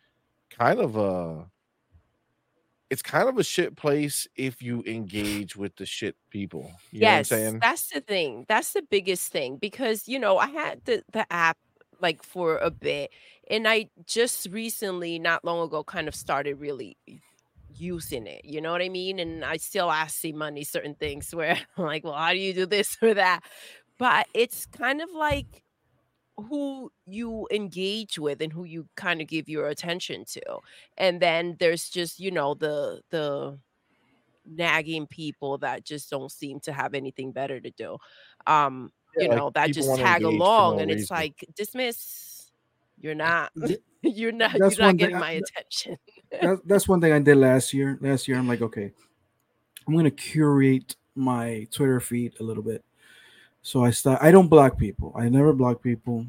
kind 0.49 0.80
of 0.80 0.95
a 0.97 1.45
it's 2.89 3.01
kind 3.03 3.30
of 3.30 3.38
a 3.38 3.43
shit 3.43 3.76
place 3.76 4.27
if 4.35 4.63
you 4.63 4.84
engage 4.88 5.55
with 5.55 5.76
the 5.76 5.85
shit 5.85 6.15
people. 6.31 6.71
You 6.91 7.01
know 7.01 7.07
what 7.07 7.31
I'm 7.31 7.39
yes, 7.39 7.55
that's 7.61 7.89
the 7.89 8.01
thing. 8.01 8.45
That's 8.47 8.73
the 8.73 8.81
biggest 8.81 9.31
thing 9.31 9.57
because 9.57 10.07
you 10.07 10.17
know 10.17 10.38
I 10.38 10.47
had 10.47 10.84
the 10.85 11.03
the 11.11 11.31
app 11.31 11.57
like 12.01 12.23
for 12.23 12.57
a 12.57 12.71
bit, 12.71 13.11
and 13.49 13.67
I 13.67 13.89
just 14.05 14.47
recently, 14.51 15.19
not 15.19 15.45
long 15.45 15.61
ago, 15.65 15.84
kind 15.84 16.07
of 16.07 16.15
started 16.15 16.59
really 16.59 16.97
using 17.76 18.27
it. 18.27 18.43
You 18.45 18.61
know 18.61 18.71
what 18.71 18.81
I 18.81 18.89
mean? 18.89 19.19
And 19.19 19.45
I 19.45 19.57
still 19.57 19.91
ask 19.91 20.17
C 20.17 20.31
Money 20.31 20.63
certain 20.63 20.95
things 20.95 21.34
where 21.34 21.57
I'm 21.77 21.84
like, 21.85 22.03
well, 22.03 22.13
how 22.13 22.31
do 22.34 22.39
you 22.39 22.53
do 22.53 22.65
this 22.65 22.97
or 23.01 23.13
that? 23.13 23.41
But 23.97 24.27
it's 24.34 24.65
kind 24.65 25.01
of 25.01 25.09
like 25.13 25.63
who 26.38 26.91
you 27.05 27.47
engage 27.51 28.17
with 28.17 28.41
and 28.41 28.53
who 28.53 28.63
you 28.63 28.88
kind 28.95 29.21
of 29.21 29.27
give 29.27 29.49
your 29.49 29.67
attention 29.67 30.23
to 30.26 30.41
and 30.97 31.21
then 31.21 31.57
there's 31.59 31.89
just 31.89 32.19
you 32.19 32.31
know 32.31 32.53
the 32.53 33.01
the 33.09 33.57
nagging 34.45 35.05
people 35.07 35.57
that 35.59 35.85
just 35.85 36.09
don't 36.09 36.31
seem 36.31 36.59
to 36.59 36.73
have 36.73 36.93
anything 36.93 37.31
better 37.31 37.59
to 37.59 37.71
do 37.71 37.97
um 38.47 38.91
Yeah, 39.18 39.23
you 39.23 39.30
like, 39.30 39.38
know 39.38 39.52
that 39.56 39.72
just 39.72 39.95
tag 39.95 40.23
along 40.23 40.77
no 40.77 40.81
and 40.81 40.91
it's 40.91 41.10
like 41.10 41.44
dismiss 41.56 42.52
you're 43.02 43.15
not 43.15 43.52
you're 44.02 44.31
not 44.31 44.56
that's 44.57 44.77
you're 44.77 44.88
not 44.88 44.98
getting 44.98 45.15
I- 45.15 45.19
my 45.19 45.31
attention 45.31 45.98
that, 46.31 46.60
that's 46.65 46.88
one 46.88 47.02
thing 47.02 47.11
I 47.11 47.19
did 47.19 47.38
last 47.38 47.73
year. 47.73 47.98
Last 48.02 48.27
year, 48.27 48.38
I'm 48.38 48.48
like, 48.48 48.61
okay, 48.61 48.91
I'm 49.88 49.95
gonna 49.95 50.11
curate 50.11 50.95
my 51.15 51.68
Twitter 51.72 51.99
feed 51.99 52.34
a 52.40 52.44
little 52.44 52.64
bit. 52.64 52.84
So 53.61 53.84
I 53.84 53.91
start. 53.91 54.19
I 54.22 54.31
don't 54.31 54.48
block 54.48 54.77
people. 54.77 55.14
I 55.18 55.30
never 55.30 55.53
block 55.53 55.81
people. 55.81 56.26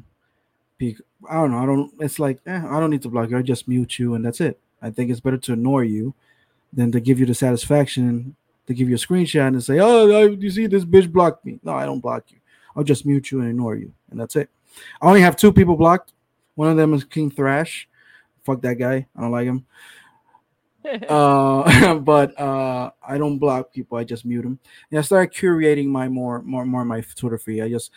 I 0.81 0.95
don't 1.29 1.51
know. 1.51 1.59
I 1.59 1.65
don't. 1.65 1.91
It's 1.99 2.19
like 2.19 2.39
eh, 2.45 2.61
I 2.67 2.79
don't 2.79 2.89
need 2.89 3.03
to 3.03 3.09
block 3.09 3.29
you. 3.29 3.37
I 3.37 3.41
just 3.41 3.67
mute 3.67 3.99
you, 3.99 4.15
and 4.15 4.25
that's 4.25 4.41
it. 4.41 4.59
I 4.81 4.89
think 4.89 5.11
it's 5.11 5.19
better 5.19 5.37
to 5.37 5.53
ignore 5.53 5.83
you 5.83 6.13
than 6.73 6.91
to 6.91 6.99
give 6.99 7.19
you 7.19 7.25
the 7.25 7.35
satisfaction 7.35 8.35
to 8.67 8.73
give 8.73 8.89
you 8.89 8.95
a 8.95 8.99
screenshot 8.99 9.47
and 9.47 9.63
say, 9.63 9.79
"Oh, 9.79 10.27
you 10.27 10.49
see, 10.49 10.65
this 10.65 10.83
bitch 10.83 11.11
blocked 11.11 11.45
me." 11.45 11.59
No, 11.63 11.73
I 11.73 11.85
don't 11.85 11.99
block 11.99 12.25
you. 12.29 12.37
I'll 12.75 12.83
just 12.83 13.05
mute 13.05 13.31
you 13.31 13.41
and 13.41 13.49
ignore 13.49 13.75
you, 13.75 13.93
and 14.09 14.19
that's 14.19 14.35
it. 14.35 14.49
I 15.01 15.07
only 15.07 15.21
have 15.21 15.35
two 15.35 15.51
people 15.51 15.75
blocked. 15.75 16.13
One 16.55 16.69
of 16.69 16.77
them 16.77 16.93
is 16.93 17.03
King 17.03 17.29
Thrash. 17.29 17.87
Fuck 18.43 18.61
that 18.61 18.75
guy. 18.75 19.07
I 19.15 19.21
don't 19.21 19.31
like 19.31 19.45
him 19.45 19.65
uh 21.09 21.93
but 21.99 22.37
uh 22.39 22.89
i 23.07 23.17
don't 23.17 23.37
block 23.37 23.71
people 23.71 23.97
i 23.97 24.03
just 24.03 24.25
mute 24.25 24.41
them 24.41 24.59
and 24.89 24.99
i 24.99 25.01
started 25.01 25.33
curating 25.33 25.87
my 25.87 26.09
more 26.09 26.41
more 26.41 26.65
more 26.65 26.83
my 26.83 27.01
twitter 27.15 27.37
feed 27.37 27.61
i 27.61 27.69
just 27.69 27.91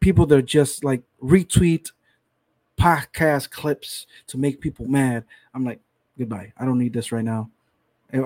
people 0.00 0.26
that 0.26 0.42
just 0.42 0.82
like 0.82 1.02
retweet 1.22 1.92
podcast 2.78 3.50
clips 3.50 4.06
to 4.26 4.38
make 4.38 4.60
people 4.60 4.86
mad 4.86 5.24
i'm 5.54 5.64
like 5.64 5.80
goodbye 6.18 6.52
i 6.58 6.64
don't 6.64 6.78
need 6.78 6.92
this 6.92 7.12
right 7.12 7.24
now 7.24 7.48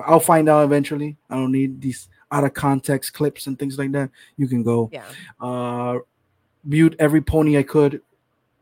i'll 0.05 0.19
find 0.19 0.49
out 0.49 0.63
eventually 0.63 1.15
i 1.29 1.35
don't 1.35 1.51
need 1.51 1.79
these 1.79 2.09
out 2.31 2.43
of 2.43 2.53
context 2.53 3.13
clips 3.13 3.47
and 3.47 3.57
things 3.57 3.77
like 3.77 3.91
that 3.91 4.09
you 4.37 4.47
can 4.47 4.63
go 4.63 4.89
yeah. 4.91 5.03
uh 5.39 5.99
mute 6.63 6.95
every 6.99 7.21
pony 7.21 7.57
i 7.57 7.63
could. 7.63 8.01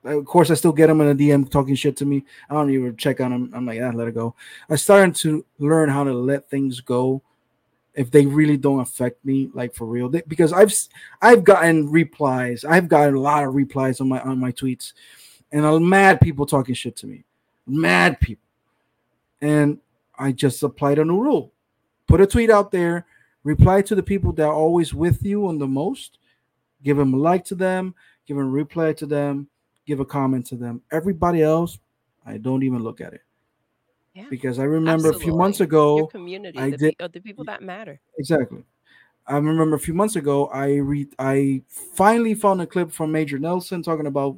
Of 0.04 0.26
course 0.26 0.52
i 0.52 0.54
still 0.54 0.74
get 0.74 0.88
them 0.88 1.00
in 1.00 1.08
a 1.08 1.16
dm 1.16 1.50
talking 1.50 1.76
shit 1.76 1.96
to 1.98 2.06
me. 2.06 2.26
I 2.50 2.54
don't 2.54 2.70
even 2.70 2.98
check 2.98 3.22
on 3.22 3.32
them 3.32 3.52
i'm 3.56 3.66
like 3.66 3.80
ah, 3.82 3.92
let 3.94 4.08
it 4.08 4.16
go. 4.16 4.36
I 4.70 4.76
started 4.76 5.16
to 5.18 5.46
learn 5.60 5.90
how 5.90 6.04
to 6.04 6.14
let 6.14 6.50
things 6.50 6.82
go 6.82 7.22
if 7.94 8.10
they 8.12 8.26
really 8.26 8.58
don't 8.58 8.80
affect 8.80 9.24
me 9.24 9.50
like 9.54 9.74
for 9.74 9.86
real. 9.86 10.10
They- 10.10 10.24
because 10.28 10.52
i've 10.52 10.74
I've 11.22 11.44
gotten 11.44 11.90
replies. 11.90 12.66
I've 12.66 12.90
gotten 12.90 13.16
a 13.16 13.20
lot 13.20 13.46
of 13.46 13.56
replies 13.56 14.02
on 14.02 14.10
my 14.10 14.20
on 14.22 14.40
my 14.40 14.52
tweets 14.52 14.92
and 15.54 15.66
i'm 15.66 15.88
mad 15.88 16.20
people 16.20 16.46
talking 16.46 16.76
shit 16.76 16.98
to 16.98 17.08
me. 17.08 17.24
Mad 17.66 18.20
people. 18.20 18.44
And 19.42 19.80
i 20.20 20.34
just 20.34 20.62
applied 20.64 21.00
a 21.00 21.06
new 21.06 21.22
rule. 21.22 21.54
Put 22.08 22.20
a 22.20 22.28
tweet 22.28 22.50
out 22.50 22.72
there 22.72 23.06
reply 23.44 23.82
to 23.84 23.96
the 23.96 24.04
people 24.04 24.32
that 24.34 24.44
are 24.44 24.54
always 24.54 24.94
with 24.94 25.24
you 25.24 25.48
on 25.48 25.58
the 25.58 25.68
most. 25.68 26.18
Give 26.84 26.98
them 26.98 27.14
a 27.14 27.18
like 27.18 27.46
to 27.46 27.56
them. 27.56 27.96
Give 28.26 28.38
them 28.38 28.48
a 28.48 28.50
reply 28.50 28.94
to 28.94 29.06
them. 29.06 29.48
Give 29.86 30.00
a 30.00 30.06
comment 30.06 30.46
to 30.48 30.56
them. 30.56 30.82
Everybody 30.92 31.42
else 31.42 31.80
i 32.26 32.38
don't 32.38 32.64
even 32.64 32.84
look 32.84 33.02
at 33.02 33.14
it. 33.14 33.22
Yeah, 34.14 34.26
because 34.30 34.60
i 34.60 34.64
remember 34.64 35.10
a 35.10 35.20
few 35.20 35.36
months 35.36 35.60
absolutely. 35.60 35.98
your 35.98 36.04
ago 36.04 36.08
community 36.08 36.60
I 36.60 36.70
the, 36.70 36.78
did- 36.78 37.12
the 37.14 37.20
people 37.20 37.44
that 37.46 37.62
matter. 37.64 38.00
Exactly. 38.18 38.64
I 39.26 39.38
remember 39.38 39.76
a 39.76 39.80
few 39.80 39.94
months 39.94 40.16
ago 40.16 40.48
i 40.48 40.76
read 40.76 41.10
i 41.20 41.62
finally 41.68 42.34
found 42.34 42.62
a 42.62 42.68
clip 42.68 42.92
from 42.92 43.12
major 43.12 43.40
nelson 43.40 43.82
talking 43.84 44.08
about 44.08 44.38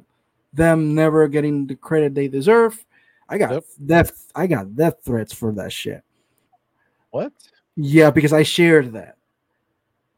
them 0.52 0.94
never 0.94 1.28
getting 1.28 1.66
the 1.66 1.76
credit 1.76 2.14
they 2.14 2.28
deserve. 2.28 2.84
I 3.28 3.38
got 3.38 3.52
Yep. 3.52 3.64
death 3.84 4.32
i 4.34 4.46
got 4.46 4.74
death 4.74 4.96
threats 5.04 5.32
for 5.32 5.52
that 5.52 5.72
shit. 5.72 6.02
What? 7.10 7.32
Yeah, 7.76 8.10
because 8.10 8.32
I 8.32 8.42
shared 8.42 8.92
that. 8.94 9.16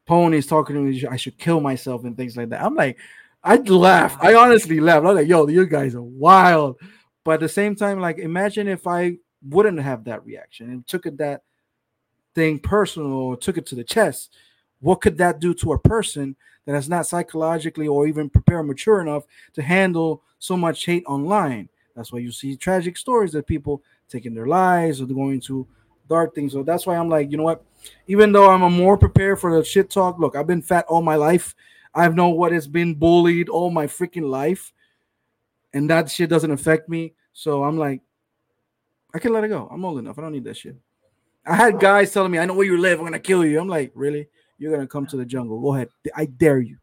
Pony's 0.05 0.47
talking 0.47 0.75
to 0.75 0.81
me, 0.81 1.05
I 1.05 1.17
should 1.17 1.37
kill 1.37 1.61
myself 1.61 2.03
and 2.03 2.17
things 2.17 2.35
like 2.35 2.49
that. 2.49 2.63
I'm 2.63 2.73
like, 2.73 2.97
I'd 3.43 3.69
laugh. 3.69 4.17
I 4.21 4.33
honestly 4.33 4.79
laugh. 4.79 5.03
I'm 5.03 5.15
like, 5.15 5.27
yo, 5.27 5.47
you 5.47 5.65
guys 5.67 5.93
are 5.93 6.01
wild. 6.01 6.77
But 7.23 7.33
at 7.33 7.39
the 7.41 7.49
same 7.49 7.75
time, 7.75 7.99
like, 7.99 8.17
imagine 8.17 8.67
if 8.67 8.87
I 8.87 9.17
wouldn't 9.47 9.79
have 9.79 10.05
that 10.05 10.25
reaction 10.25 10.69
and 10.71 10.87
took 10.87 11.05
it 11.05 11.17
that 11.17 11.43
thing 12.33 12.59
personal 12.59 13.11
or 13.11 13.37
took 13.37 13.57
it 13.57 13.65
to 13.67 13.75
the 13.75 13.83
chest. 13.83 14.33
What 14.79 15.01
could 15.01 15.17
that 15.17 15.39
do 15.39 15.53
to 15.55 15.73
a 15.73 15.79
person 15.79 16.35
that 16.65 16.75
is 16.75 16.89
not 16.89 17.07
psychologically 17.07 17.87
or 17.87 18.07
even 18.07 18.29
prepared 18.29 18.65
mature 18.65 19.01
enough 19.01 19.25
to 19.53 19.61
handle 19.61 20.23
so 20.39 20.57
much 20.57 20.85
hate 20.85 21.03
online? 21.05 21.69
That's 21.95 22.11
why 22.11 22.19
you 22.19 22.31
see 22.31 22.55
tragic 22.55 22.97
stories 22.97 23.33
that 23.33 23.47
people 23.47 23.83
taking 24.07 24.33
their 24.33 24.47
lives 24.47 25.01
or 25.01 25.05
going 25.05 25.41
to 25.41 25.67
dark 26.09 26.35
thing. 26.35 26.49
So 26.49 26.63
that's 26.63 26.85
why 26.85 26.97
I'm 26.97 27.07
like, 27.07 27.31
you 27.31 27.37
know 27.37 27.43
what? 27.43 27.63
Even 28.07 28.31
though 28.31 28.49
I'm 28.49 28.63
a 28.63 28.69
more 28.69 28.97
prepared 28.97 29.39
for 29.39 29.55
the 29.55 29.63
shit 29.63 29.89
talk, 29.89 30.19
look, 30.19 30.35
I've 30.35 30.47
been 30.47 30.61
fat 30.61 30.85
all 30.87 31.01
my 31.01 31.15
life. 31.15 31.55
I've 31.93 32.15
known 32.15 32.35
what 32.35 32.51
has 32.51 32.67
been 32.67 32.93
bullied 32.95 33.49
all 33.49 33.71
my 33.71 33.87
freaking 33.87 34.29
life, 34.29 34.73
and 35.73 35.89
that 35.89 36.11
shit 36.11 36.29
doesn't 36.29 36.51
affect 36.51 36.89
me. 36.89 37.13
So 37.33 37.63
I'm 37.63 37.77
like, 37.77 38.01
I 39.13 39.19
can 39.19 39.33
let 39.33 39.43
it 39.43 39.47
go. 39.47 39.67
I'm 39.71 39.83
old 39.85 39.97
enough. 39.97 40.19
I 40.19 40.21
don't 40.21 40.33
need 40.33 40.43
that 40.43 40.57
shit. 40.57 40.75
I 41.45 41.55
had 41.55 41.79
guys 41.79 42.11
telling 42.11 42.31
me, 42.31 42.37
"I 42.37 42.45
know 42.45 42.53
where 42.53 42.65
you 42.65 42.77
live. 42.77 42.99
I'm 42.99 43.05
gonna 43.05 43.19
kill 43.19 43.45
you." 43.45 43.59
I'm 43.59 43.67
like, 43.67 43.91
really? 43.95 44.27
You're 44.57 44.71
gonna 44.71 44.87
come 44.87 45.07
to 45.07 45.17
the 45.17 45.25
jungle? 45.25 45.59
Go 45.59 45.73
ahead. 45.73 45.89
I 46.15 46.25
dare 46.25 46.59
you. 46.59 46.77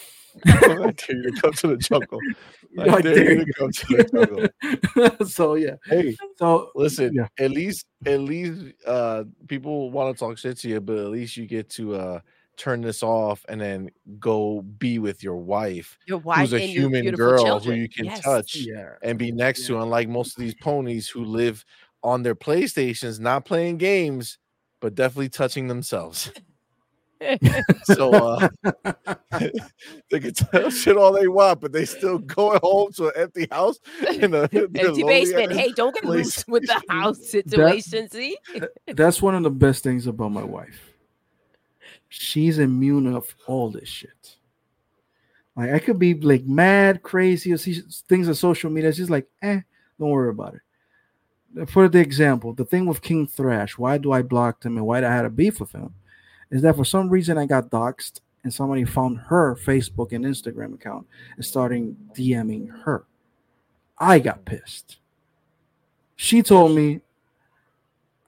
I 0.46 0.92
dare 0.92 1.16
you 1.16 1.32
to 1.32 1.40
come 1.40 1.52
to 1.52 1.68
the 1.68 1.76
jungle. 1.76 2.20
I 2.78 2.82
I 2.88 3.00
dare 3.00 3.14
dare 3.14 3.32
you 3.38 3.44
to 3.44 3.52
come 3.54 3.70
to 3.72 3.86
the 3.96 4.48
jungle. 5.08 5.26
so 5.28 5.54
yeah. 5.54 5.76
Hey, 5.86 6.16
So 6.38 6.70
listen. 6.74 7.12
Yeah. 7.14 7.28
At 7.38 7.50
least, 7.50 7.86
at 8.06 8.20
least, 8.20 8.62
uh, 8.86 9.24
people 9.48 9.90
want 9.90 10.16
to 10.16 10.18
talk 10.18 10.38
shit 10.38 10.58
to 10.58 10.68
you, 10.68 10.80
but 10.80 10.96
at 10.98 11.06
least 11.10 11.36
you 11.36 11.46
get 11.46 11.68
to 11.70 11.94
uh 11.94 12.20
turn 12.56 12.80
this 12.80 13.02
off 13.02 13.44
and 13.48 13.60
then 13.60 13.90
go 14.20 14.62
be 14.62 15.00
with 15.00 15.24
your 15.24 15.36
wife, 15.36 15.98
your 16.06 16.18
wife 16.18 16.38
who's 16.38 16.52
a 16.52 16.60
human 16.60 17.10
girl 17.12 17.42
children. 17.44 17.74
who 17.76 17.80
you 17.82 17.88
can 17.88 18.04
Yes. 18.04 18.20
touch 18.22 18.54
yeah. 18.56 18.90
and 19.02 19.18
be 19.18 19.32
next 19.32 19.66
to. 19.66 19.80
Unlike 19.80 20.08
most 20.08 20.36
of 20.36 20.42
these 20.42 20.54
ponies 20.54 21.08
who 21.08 21.24
live 21.24 21.64
on 22.04 22.22
their 22.22 22.36
PlayStations, 22.36 23.18
not 23.18 23.44
playing 23.44 23.78
games, 23.78 24.38
but 24.80 24.94
definitely 24.94 25.30
touching 25.30 25.66
themselves. 25.66 26.30
So 27.84 28.12
uh, 28.12 28.48
they 30.10 30.20
can 30.20 30.32
tell 30.32 30.70
shit 30.70 30.96
all 30.96 31.12
they 31.12 31.28
want, 31.28 31.60
but 31.60 31.72
they 31.72 31.84
still 31.84 32.18
going 32.18 32.58
home 32.62 32.92
to 32.94 33.08
an 33.08 33.12
empty 33.16 33.46
house 33.50 33.78
in 34.14 34.32
a 34.34 34.48
empty 34.52 35.02
basement. 35.02 35.52
Hey, 35.52 35.72
don't 35.72 35.94
get 35.94 36.04
loose 36.04 36.46
with 36.48 36.66
the 36.66 36.80
house 36.88 37.26
situation. 37.30 38.08
See, 38.08 38.36
That's 38.86 39.20
one 39.20 39.34
of 39.34 39.42
the 39.42 39.50
best 39.50 39.82
things 39.82 40.06
about 40.06 40.32
my 40.32 40.42
wife. 40.42 40.92
She's 42.08 42.58
immune 42.58 43.14
of 43.14 43.34
all 43.46 43.70
this 43.70 43.88
shit. 43.88 44.36
Like 45.56 45.72
I 45.72 45.78
could 45.78 45.98
be 45.98 46.14
like 46.14 46.44
mad, 46.44 47.02
crazy, 47.02 47.52
or 47.52 47.58
see 47.58 47.82
things 48.08 48.28
on 48.28 48.34
social 48.34 48.70
media. 48.70 48.92
She's 48.92 49.10
like, 49.10 49.26
eh, 49.42 49.60
don't 49.98 50.10
worry 50.10 50.30
about 50.30 50.54
it. 50.54 51.70
For 51.70 51.88
the 51.88 52.00
example, 52.00 52.52
the 52.52 52.64
thing 52.64 52.86
with 52.86 53.02
King 53.02 53.26
Thrash, 53.26 53.78
why 53.78 53.98
do 53.98 54.10
I 54.10 54.22
block 54.22 54.64
him 54.64 54.76
and 54.76 54.86
why 54.86 55.00
did 55.00 55.10
I 55.10 55.14
had 55.14 55.24
a 55.24 55.30
beef 55.30 55.60
with 55.60 55.72
him? 55.72 55.94
Is 56.50 56.62
that 56.62 56.76
for 56.76 56.84
some 56.84 57.08
reason 57.08 57.38
I 57.38 57.46
got 57.46 57.70
doxxed 57.70 58.20
and 58.44 58.52
somebody 58.52 58.84
found 58.84 59.18
her 59.18 59.56
Facebook 59.56 60.12
and 60.12 60.24
Instagram 60.24 60.74
account 60.74 61.06
and 61.36 61.44
starting 61.44 61.96
DMing 62.14 62.70
her. 62.84 63.04
I 63.98 64.18
got 64.18 64.44
pissed. 64.44 64.98
She 66.16 66.42
told 66.42 66.76
me, 66.76 67.00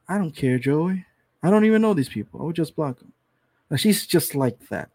I 0.09 0.19
don't 0.19 0.35
care, 0.35 0.59
Joey. 0.59 1.05
I 1.43 1.51
don't 1.51 1.65
even 1.65 1.83
know 1.83 1.95
these 1.95 2.09
people. 2.09 2.41
I 2.41 2.45
would 2.45 2.57
just 2.57 2.75
block 2.75 2.99
them. 2.99 3.13
She's 3.77 4.07
just 4.07 4.35
like 4.35 4.59
that. 4.69 4.91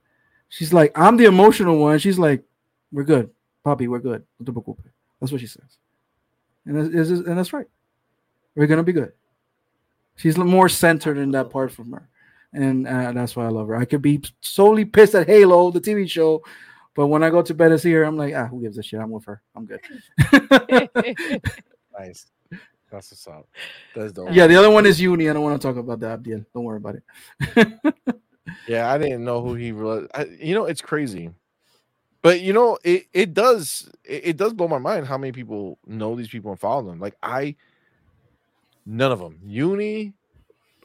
She's 0.50 0.74
like, 0.74 0.98
I'm 0.98 1.18
the 1.18 1.26
emotional 1.26 1.78
one. 1.78 2.00
She's 2.00 2.20
like, 2.20 2.44
we're 2.92 3.04
good. 3.04 3.30
Poppy, 3.64 3.88
we're 3.88 4.00
good. 4.00 4.24
That's 4.40 5.32
what 5.32 5.40
she 5.42 5.48
says. 5.48 5.78
and 6.66 6.78
it's- 6.78 7.10
and 7.10 7.38
that's 7.38 7.54
right. 7.54 7.68
We're 8.56 8.68
gonna 8.68 8.84
be 8.84 8.92
good. 8.94 9.14
She's 10.16 10.38
more 10.38 10.68
centered 10.68 11.18
in 11.18 11.32
that 11.32 11.50
part 11.50 11.72
from 11.72 11.92
her, 11.94 12.08
and 12.54 12.88
uh, 12.88 13.12
that's 13.12 13.36
why 13.36 13.46
I 13.46 13.50
love 13.50 13.68
her. 13.68 13.76
I 13.76 13.86
could 13.86 14.02
be 14.02 14.22
solely 14.42 14.86
pissed 14.86 15.16
at 15.16 15.28
Halo, 15.28 15.72
the 15.72 15.82
TV 15.82 16.10
show, 16.10 16.44
but 16.96 17.08
when 17.08 17.24
I 17.24 17.30
go 17.30 17.42
to 17.42 17.54
bed 17.54 17.72
and 17.72 17.80
see 17.80 17.92
her, 17.92 18.04
I'm 18.04 18.18
like, 18.18 18.34
ah, 18.36 18.48
who 18.48 18.62
gives 18.62 18.78
a 18.78 18.84
shit? 18.84 19.00
I'm 19.00 19.12
with 19.12 19.26
her. 19.26 19.42
I'm 19.56 19.66
good. 19.66 19.82
Nice. 22.00 22.28
That's 22.90 23.12
what's 23.12 23.28
up. 23.28 23.48
That's 23.94 24.14
dope. 24.14 24.30
yeah, 24.32 24.48
the 24.48 24.56
other 24.56 24.72
one 24.72 24.86
is 24.86 25.00
Uni. 25.00 25.30
I 25.30 25.34
don't 25.34 25.44
want 25.44 25.62
to 25.62 25.68
talk 25.68 25.76
about 25.78 26.00
that 26.00 26.24
deal. 26.24 26.44
Don't 26.54 26.64
worry 26.64 26.78
about 26.78 26.96
it. 26.96 27.94
Yeah, 28.68 28.92
I 28.92 28.98
didn't 28.98 29.24
know 29.24 29.42
who 29.42 29.56
he 29.56 29.72
was. 29.72 30.08
I, 30.14 30.26
you 30.40 30.54
know, 30.56 30.66
it's 30.66 30.82
crazy. 30.82 31.30
But 32.22 32.42
you 32.42 32.54
know, 32.54 32.78
it, 32.84 33.08
it 33.14 33.34
does 33.34 33.90
it, 34.04 34.22
it 34.26 34.38
does 34.38 34.54
blow 34.54 34.68
my 34.68 34.78
mind 34.78 35.08
how 35.08 35.18
many 35.18 35.32
people 35.32 35.80
know 35.86 36.16
these 36.16 36.28
people 36.28 36.52
and 36.52 36.60
follow 36.60 36.84
them. 36.84 37.00
Like 37.00 37.16
I 37.24 37.56
none 38.86 39.12
of 39.12 39.20
them. 39.20 39.40
Uni, 39.44 40.14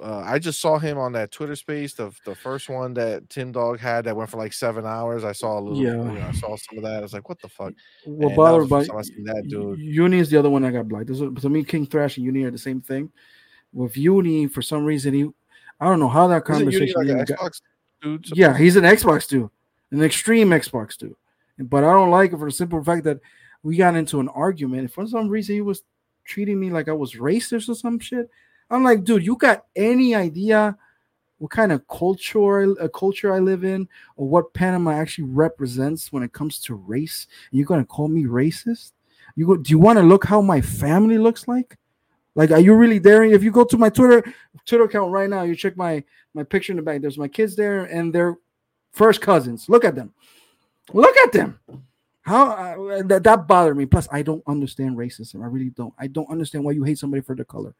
uh, 0.03 0.23
I 0.27 0.39
just 0.39 0.61
saw 0.61 0.79
him 0.79 0.99
on 0.99 1.13
that 1.13 1.31
Twitter 1.33 1.57
space, 1.57 1.95
the 1.95 2.13
the 2.25 2.35
first 2.35 2.69
one 2.69 2.93
that 2.95 3.29
Tim 3.31 3.53
Dog 3.53 3.79
had 3.81 4.05
that 4.05 4.17
went 4.17 4.29
for 4.31 4.37
like 4.37 4.53
seven 4.53 4.85
hours. 4.85 5.25
I 5.25 5.33
saw 5.33 5.59
a 5.59 5.61
little, 5.61 5.83
Yeah. 5.83 5.93
you 5.93 6.19
know, 6.19 6.27
I 6.27 6.33
saw 6.33 6.57
some 6.57 6.79
of 6.79 6.85
that. 6.85 6.99
I 6.99 7.01
was 7.01 7.13
like, 7.13 7.29
what 7.29 7.41
the 7.41 7.49
fuck? 7.49 7.73
What 8.05 8.29
And 8.29 8.37
bothered 8.37 8.61
was 8.63 8.69
the 8.69 8.75
about 8.75 8.79
first 8.81 8.91
time 8.91 8.99
I 8.99 9.03
seen 9.03 9.25
that 9.25 9.49
dude. 9.49 9.79
Uni 9.79 10.19
is 10.19 10.29
the 10.31 10.39
other 10.39 10.51
one 10.51 10.65
I 10.65 10.71
got 10.71 10.87
is, 11.11 11.21
to 11.21 11.49
me, 11.49 11.65
King 11.65 11.87
Thrash 11.87 12.17
and 12.19 12.27
Uni 12.27 12.43
are 12.45 12.51
the 12.51 12.59
same 12.59 12.81
thing. 12.81 13.11
With 13.73 13.97
Uni, 13.97 14.47
for 14.49 14.63
some 14.63 14.85
reason, 14.85 15.15
he 15.15 15.29
I 15.81 15.87
don't 15.87 16.01
know 16.01 16.09
how 16.09 16.27
that 16.29 16.45
conversation. 16.45 16.95
like 17.07 17.27
got- 17.29 17.61
dude? 18.03 18.27
yeah, 18.37 18.57
he's 18.57 18.77
an 18.77 18.85
Xbox 18.85 19.29
dude, 19.29 19.51
an 19.91 20.03
extreme 20.03 20.51
Xbox 20.51 20.97
dude. 20.97 21.15
But 21.59 21.85
I 21.85 21.93
don't 21.93 22.11
like 22.11 22.33
it 22.33 22.39
for 22.39 22.47
the 22.49 22.53
simple 22.53 22.83
fact 22.85 23.05
that 23.05 23.19
we 23.63 23.77
got 23.77 23.97
into 23.97 24.21
an 24.21 24.29
argument. 24.29 24.93
For 24.93 25.07
some 25.07 25.29
reason, 25.29 25.55
he 25.55 25.61
was 25.63 25.83
treating 26.25 26.61
me 26.61 26.71
like 26.71 26.89
I 26.89 26.93
was 26.93 27.15
racist 27.15 27.69
or 27.69 27.75
some 27.75 27.99
shit. 27.99 28.29
I'm 28.71 28.83
like, 28.83 29.05
dude, 29.05 29.25
you 29.25 29.37
got 29.37 29.65
any 29.75 30.15
idea 30.15 30.77
what 31.39 31.51
kind 31.51 31.71
of 31.71 31.87
culture 31.89 32.83
uh, 32.83 32.89
culture 32.89 33.33
I 33.33 33.39
live 33.41 33.65
in, 33.65 33.89
or 34.17 34.27
what 34.27 34.55
Panama 34.55 34.93
actually 34.93 35.29
represents 35.29 36.13
when 36.13 36.23
it 36.23 36.33
comes 36.33 36.59
to 36.61 36.75
race? 36.75 37.27
You're 37.51 37.67
gonna 37.67 37.85
call 37.85 38.09
me 38.09 38.25
racist? 38.25 38.93
You 39.35 39.47
go? 39.47 39.57
Do 39.57 39.71
you 39.71 39.79
want 39.79 39.99
to 39.99 40.03
look 40.03 40.25
how 40.25 40.41
my 40.41 40.61
family 40.61 41.19
looks 41.19 41.47
like? 41.47 41.77
Like, 42.35 42.51
are 42.51 42.61
you 42.61 42.75
really 42.75 42.99
daring? 42.99 43.33
If 43.33 43.43
you 43.43 43.51
go 43.51 43.65
to 43.65 43.79
my 43.79 43.91
Twitter 43.91 44.23
Twitter 44.65 44.85
account 44.85 45.13
right 45.13 45.29
now, 45.29 45.43
you 45.43 45.55
check 45.55 45.77
my 45.77 46.03
my 46.35 46.43
picture 46.43 46.73
in 46.73 46.77
the 46.77 46.83
back. 46.83 47.01
There's 47.01 47.19
my 47.19 47.29
kids 47.29 47.55
there 47.55 47.85
and 47.85 48.15
their 48.15 48.37
first 48.93 49.21
cousins. 49.21 49.69
Look 49.69 49.85
at 49.85 49.95
them. 49.95 50.13
Look 50.93 51.17
at 51.19 51.33
them. 51.33 51.61
How 52.23 52.51
uh, 52.51 53.03
that, 53.05 53.23
that 53.23 53.47
bothered 53.47 53.77
me. 53.77 53.87
Plus, 53.87 54.09
I 54.11 54.23
don't 54.23 54.43
understand 54.47 54.97
racism. 54.97 55.43
I 55.43 55.47
really 55.47 55.71
don't. 55.71 55.95
I 55.99 56.07
don't 56.09 56.31
understand 56.31 56.65
why 56.65 56.73
you 56.73 56.83
hate 56.83 56.99
somebody 56.99 57.21
for 57.21 57.35
their 57.37 57.45
color. 57.45 57.75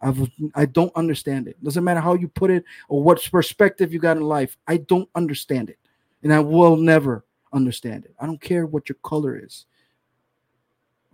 I've, 0.00 0.30
I 0.54 0.66
don't 0.66 0.94
understand 0.96 1.48
it. 1.48 1.62
Doesn't 1.62 1.84
matter 1.84 2.00
how 2.00 2.14
you 2.14 2.28
put 2.28 2.50
it 2.50 2.64
or 2.88 3.02
what 3.02 3.26
perspective 3.30 3.92
you 3.92 3.98
got 3.98 4.16
in 4.16 4.22
life. 4.22 4.56
I 4.66 4.78
don't 4.78 5.08
understand 5.14 5.70
it, 5.70 5.78
and 6.22 6.32
I 6.32 6.40
will 6.40 6.76
never 6.76 7.24
understand 7.52 8.04
it. 8.04 8.14
I 8.18 8.26
don't 8.26 8.40
care 8.40 8.66
what 8.66 8.88
your 8.88 8.96
color 9.02 9.36
is. 9.36 9.66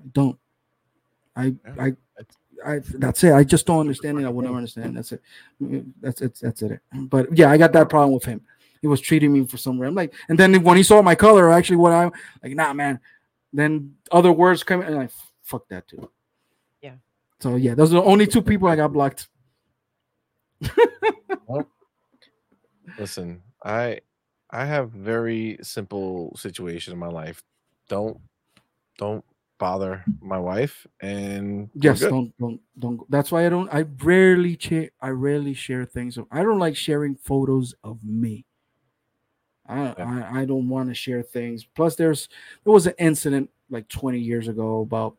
I 0.02 0.08
don't. 0.12 0.38
I 1.34 1.54
I 1.78 1.96
I 2.64 2.80
that's 2.94 3.24
it. 3.24 3.32
I 3.32 3.44
just 3.44 3.66
don't 3.66 3.80
understand 3.80 4.20
it. 4.20 4.24
I 4.24 4.28
will 4.28 4.42
never 4.42 4.56
understand. 4.56 4.96
That's 4.96 5.12
it. 5.12 5.22
That's 6.00 6.20
it. 6.20 6.38
That's 6.40 6.62
it. 6.62 6.80
But 6.92 7.36
yeah, 7.36 7.50
I 7.50 7.58
got 7.58 7.72
that 7.72 7.88
problem 7.88 8.14
with 8.14 8.24
him. 8.24 8.40
He 8.80 8.86
was 8.86 9.00
treating 9.00 9.32
me 9.32 9.44
for 9.46 9.56
some 9.56 9.78
reason. 9.78 9.88
I'm 9.88 9.94
like, 9.94 10.14
and 10.28 10.38
then 10.38 10.62
when 10.62 10.76
he 10.76 10.82
saw 10.82 11.02
my 11.02 11.14
color, 11.14 11.50
actually, 11.50 11.76
what 11.76 11.92
I'm 11.92 12.12
like, 12.42 12.54
nah, 12.54 12.72
man. 12.72 13.00
Then 13.52 13.94
other 14.12 14.32
words 14.32 14.62
come 14.62 14.82
and 14.82 14.98
I 14.98 15.08
fuck 15.42 15.66
that 15.68 15.88
too. 15.88 16.10
Yeah. 17.40 17.42
So 17.42 17.56
yeah, 17.56 17.74
those 17.74 17.92
are 17.92 18.00
the 18.00 18.02
only 18.02 18.26
two 18.26 18.42
people 18.42 18.68
I 18.68 18.76
got 18.76 18.92
blocked. 18.92 19.28
Listen, 22.98 23.42
I 23.64 24.00
I 24.50 24.64
have 24.64 24.90
very 24.90 25.58
simple 25.62 26.34
situation 26.36 26.92
in 26.92 26.98
my 26.98 27.08
life. 27.08 27.42
Don't 27.88 28.18
don't 28.98 29.24
bother 29.58 30.04
my 30.20 30.38
wife 30.38 30.86
and 31.00 31.70
Yes, 31.74 32.00
don't 32.00 32.32
don't 32.38 32.60
don't. 32.78 33.10
That's 33.10 33.32
why 33.32 33.46
I 33.46 33.48
don't. 33.48 33.72
I 33.72 33.84
rarely 34.02 34.56
share. 34.58 34.90
I 35.00 35.10
rarely 35.10 35.54
share 35.54 35.84
things. 35.84 36.18
I 36.30 36.42
don't 36.42 36.58
like 36.58 36.76
sharing 36.76 37.16
photos 37.16 37.74
of 37.84 38.02
me. 38.02 38.46
I 39.66 39.94
I, 39.98 40.40
I 40.40 40.44
don't 40.44 40.68
want 40.68 40.88
to 40.88 40.94
share 40.94 41.22
things. 41.22 41.64
Plus, 41.64 41.96
there's 41.96 42.28
there 42.64 42.72
was 42.72 42.86
an 42.86 42.94
incident 42.98 43.50
like 43.68 43.88
20 43.88 44.18
years 44.18 44.48
ago 44.48 44.80
about. 44.80 45.16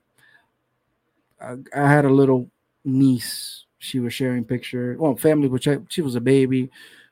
I, 1.41 1.55
I 1.75 1.87
had 1.89 2.05
a 2.05 2.09
little 2.09 2.49
niece. 2.83 3.65
She 3.79 3.99
was 3.99 4.13
sharing 4.13 4.43
pictures. 4.43 4.97
Well, 4.97 5.15
family, 5.15 5.47
which 5.47 5.67
I, 5.67 5.77
she 5.89 6.01
was 6.01 6.15
a 6.15 6.21
baby. 6.21 6.69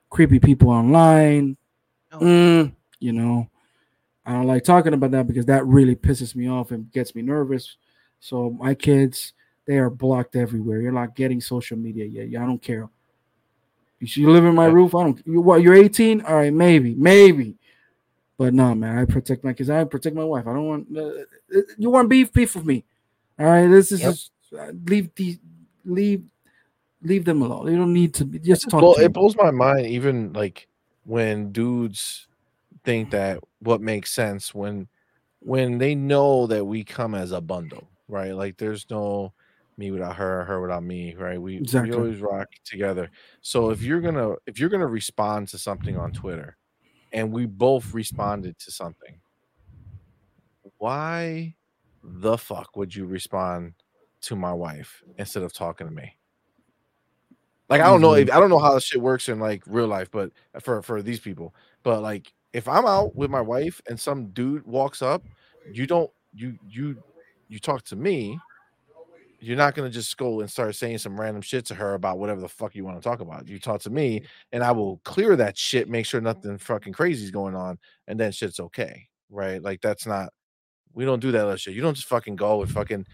Creepy 0.09 0.39
people 0.39 0.69
online. 0.69 1.57
Oh. 2.11 2.19
Mm, 2.19 2.73
you 2.99 3.11
know, 3.11 3.49
I 4.25 4.33
don't 4.33 4.47
like 4.47 4.63
talking 4.63 4.93
about 4.93 5.11
that 5.11 5.27
because 5.27 5.45
that 5.45 5.65
really 5.65 5.95
pisses 5.95 6.35
me 6.35 6.49
off 6.49 6.71
and 6.71 6.91
gets 6.91 7.13
me 7.13 7.21
nervous. 7.21 7.77
So 8.19 8.51
my 8.51 8.73
kids, 8.73 9.33
they 9.67 9.77
are 9.77 9.89
blocked 9.89 10.35
everywhere. 10.35 10.81
You're 10.81 10.91
not 10.91 11.15
getting 11.15 11.41
social 11.41 11.77
media 11.77 12.05
yet. 12.05 12.29
Yeah, 12.29 12.43
I 12.43 12.45
don't 12.45 12.61
care. 12.61 12.89
You 13.99 14.07
should 14.07 14.23
live 14.23 14.45
in 14.45 14.55
my 14.55 14.65
roof. 14.65 14.93
I 14.95 15.03
don't. 15.03 15.21
You 15.25 15.41
what? 15.41 15.61
You're 15.61 15.75
18. 15.75 16.21
All 16.21 16.35
right, 16.35 16.53
maybe, 16.53 16.95
maybe. 16.95 17.55
But 18.37 18.53
no, 18.53 18.75
man. 18.75 18.97
I 18.97 19.05
protect 19.05 19.43
my 19.43 19.53
kids. 19.53 19.69
I 19.69 19.83
protect 19.85 20.15
my 20.15 20.23
wife. 20.23 20.47
I 20.47 20.53
don't 20.53 20.67
want. 20.67 20.97
Uh, 20.97 21.61
you 21.77 21.89
want 21.89 22.09
beef? 22.09 22.31
Beef 22.33 22.55
with 22.55 22.65
me. 22.65 22.83
All 23.39 23.45
right. 23.45 23.67
This 23.67 23.91
is 23.91 24.01
Yep. 24.01 24.09
just 24.11 24.31
uh, 24.57 24.71
leave 24.85 25.13
the 25.15 25.37
leave 25.83 26.23
leave 27.01 27.25
them 27.25 27.41
alone. 27.41 27.71
You 27.71 27.77
don't 27.77 27.93
need 27.93 28.13
to 28.15 28.25
be 28.25 28.39
just 28.39 28.69
talk. 28.69 28.95
to 28.95 29.03
it 29.03 29.13
blows 29.13 29.35
my 29.35 29.51
mind 29.51 29.85
even 29.87 30.33
like 30.33 30.67
when 31.03 31.51
dudes 31.51 32.27
think 32.83 33.11
that 33.11 33.39
what 33.59 33.81
makes 33.81 34.11
sense 34.11 34.53
when 34.55 34.87
when 35.39 35.77
they 35.77 35.93
know 35.95 36.47
that 36.47 36.65
we 36.65 36.83
come 36.83 37.13
as 37.15 37.31
a 37.31 37.41
bundle 37.41 37.89
right 38.07 38.31
like 38.35 38.57
there's 38.57 38.85
no 38.89 39.33
me 39.77 39.91
without 39.91 40.15
her 40.15 40.43
her 40.45 40.61
without 40.61 40.83
me 40.83 41.13
right 41.15 41.39
we, 41.41 41.57
Exactly. 41.57 41.91
we 41.91 41.95
always 41.97 42.21
rock 42.21 42.47
together 42.63 43.09
so 43.41 43.69
if 43.71 43.81
you're 43.81 44.01
gonna 44.01 44.33
if 44.47 44.59
you're 44.59 44.69
gonna 44.69 44.87
respond 44.87 45.47
to 45.47 45.57
something 45.57 45.97
on 45.97 46.11
twitter 46.11 46.57
and 47.11 47.31
we 47.31 47.45
both 47.45 47.93
responded 47.93 48.57
to 48.59 48.71
something 48.71 49.19
why 50.77 51.55
the 52.07 52.37
fuck 52.37 52.75
would 52.77 52.95
you 52.95 53.05
respond 53.05 53.73
to 54.21 54.35
my 54.35 54.53
wife 54.53 55.03
instead 55.17 55.43
of 55.43 55.53
talking 55.53 55.87
to 55.87 55.93
me 55.93 56.15
like 57.69 57.81
I 57.81 57.85
don't 57.85 58.01
know 58.01 58.13
if 58.13 58.31
I 58.31 58.39
don't 58.39 58.49
know 58.49 58.59
how 58.59 58.73
this 58.75 58.83
shit 58.83 59.01
works 59.01 59.27
in 59.27 59.39
like 59.39 59.63
real 59.65 59.87
life, 59.87 60.11
but 60.11 60.31
for 60.61 60.81
for 60.81 61.01
these 61.01 61.19
people, 61.19 61.55
but 61.83 62.01
like 62.01 62.31
if 62.53 62.67
I'm 62.67 62.85
out 62.85 63.15
with 63.15 63.31
my 63.31 63.41
wife 63.41 63.81
and 63.89 63.99
some 63.99 64.27
dude 64.27 64.65
walks 64.65 65.01
up, 65.01 65.23
you 65.71 65.87
don't 65.87 66.11
you 66.33 66.57
you 66.69 67.01
you 67.47 67.59
talk 67.59 67.83
to 67.85 67.95
me. 67.95 68.39
You're 69.39 69.57
not 69.57 69.73
gonna 69.73 69.89
just 69.89 70.15
go 70.17 70.41
and 70.41 70.49
start 70.49 70.75
saying 70.75 70.99
some 70.99 71.19
random 71.19 71.41
shit 71.41 71.65
to 71.65 71.75
her 71.75 71.95
about 71.95 72.19
whatever 72.19 72.39
the 72.39 72.47
fuck 72.47 72.75
you 72.75 72.85
want 72.85 73.01
to 73.01 73.03
talk 73.03 73.19
about. 73.19 73.47
You 73.47 73.59
talk 73.59 73.81
to 73.81 73.89
me, 73.89 74.23
and 74.51 74.63
I 74.63 74.71
will 74.71 74.97
clear 75.03 75.35
that 75.35 75.57
shit, 75.57 75.89
make 75.89 76.05
sure 76.05 76.21
nothing 76.21 76.57
fucking 76.57 76.93
crazy 76.93 77.25
is 77.25 77.31
going 77.31 77.55
on, 77.55 77.79
and 78.07 78.19
then 78.19 78.31
shit's 78.31 78.59
okay, 78.59 79.07
right? 79.29 79.61
Like 79.61 79.81
that's 79.81 80.05
not. 80.05 80.31
We 80.95 81.05
don't 81.05 81.19
do 81.19 81.31
that 81.31 81.43
other 81.45 81.57
shit. 81.57 81.75
You 81.75 81.81
don't 81.81 81.93
just 81.93 82.07
fucking 82.07 82.35
go 82.37 82.61
and 82.63 82.71
fucking 82.71 83.05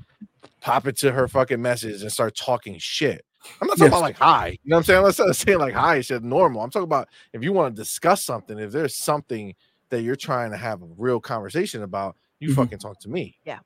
pop 0.62 0.88
it 0.88 0.96
to 1.00 1.12
her 1.12 1.28
fucking 1.28 1.62
message 1.62 2.02
and 2.02 2.12
start 2.12 2.36
talking 2.36 2.78
shit. 2.80 3.26
I'm 3.60 3.68
not 3.68 3.78
talking 3.78 3.86
Yes. 3.86 3.92
about 3.92 4.02
like 4.02 4.18
hi. 4.18 4.48
You 4.50 4.58
know 4.70 4.76
what 4.76 4.80
I'm 4.82 4.84
saying? 4.86 5.04
Let's 5.04 5.20
not 5.20 5.36
saying 5.36 5.58
like 5.60 5.74
hi 5.74 6.00
shit 6.02 6.24
normal. 6.24 6.62
I'm 6.62 6.70
talking 6.70 6.84
about 6.84 7.10
if 7.34 7.44
you 7.44 7.52
want 7.54 7.76
to 7.76 7.82
discuss 7.82 8.24
something, 8.24 8.58
if 8.60 8.72
there's 8.72 8.96
something 8.96 9.56
that 9.90 10.04
you're 10.04 10.16
trying 10.16 10.52
to 10.52 10.58
have 10.58 10.82
a 10.82 10.88
real 10.98 11.20
conversation 11.20 11.84
about, 11.84 12.16
you 12.40 12.50
Mhm. 12.52 12.56
fucking 12.56 12.78
talk 12.80 13.00
to 13.02 13.10
me. 13.10 13.38
Yeah. 13.46 13.60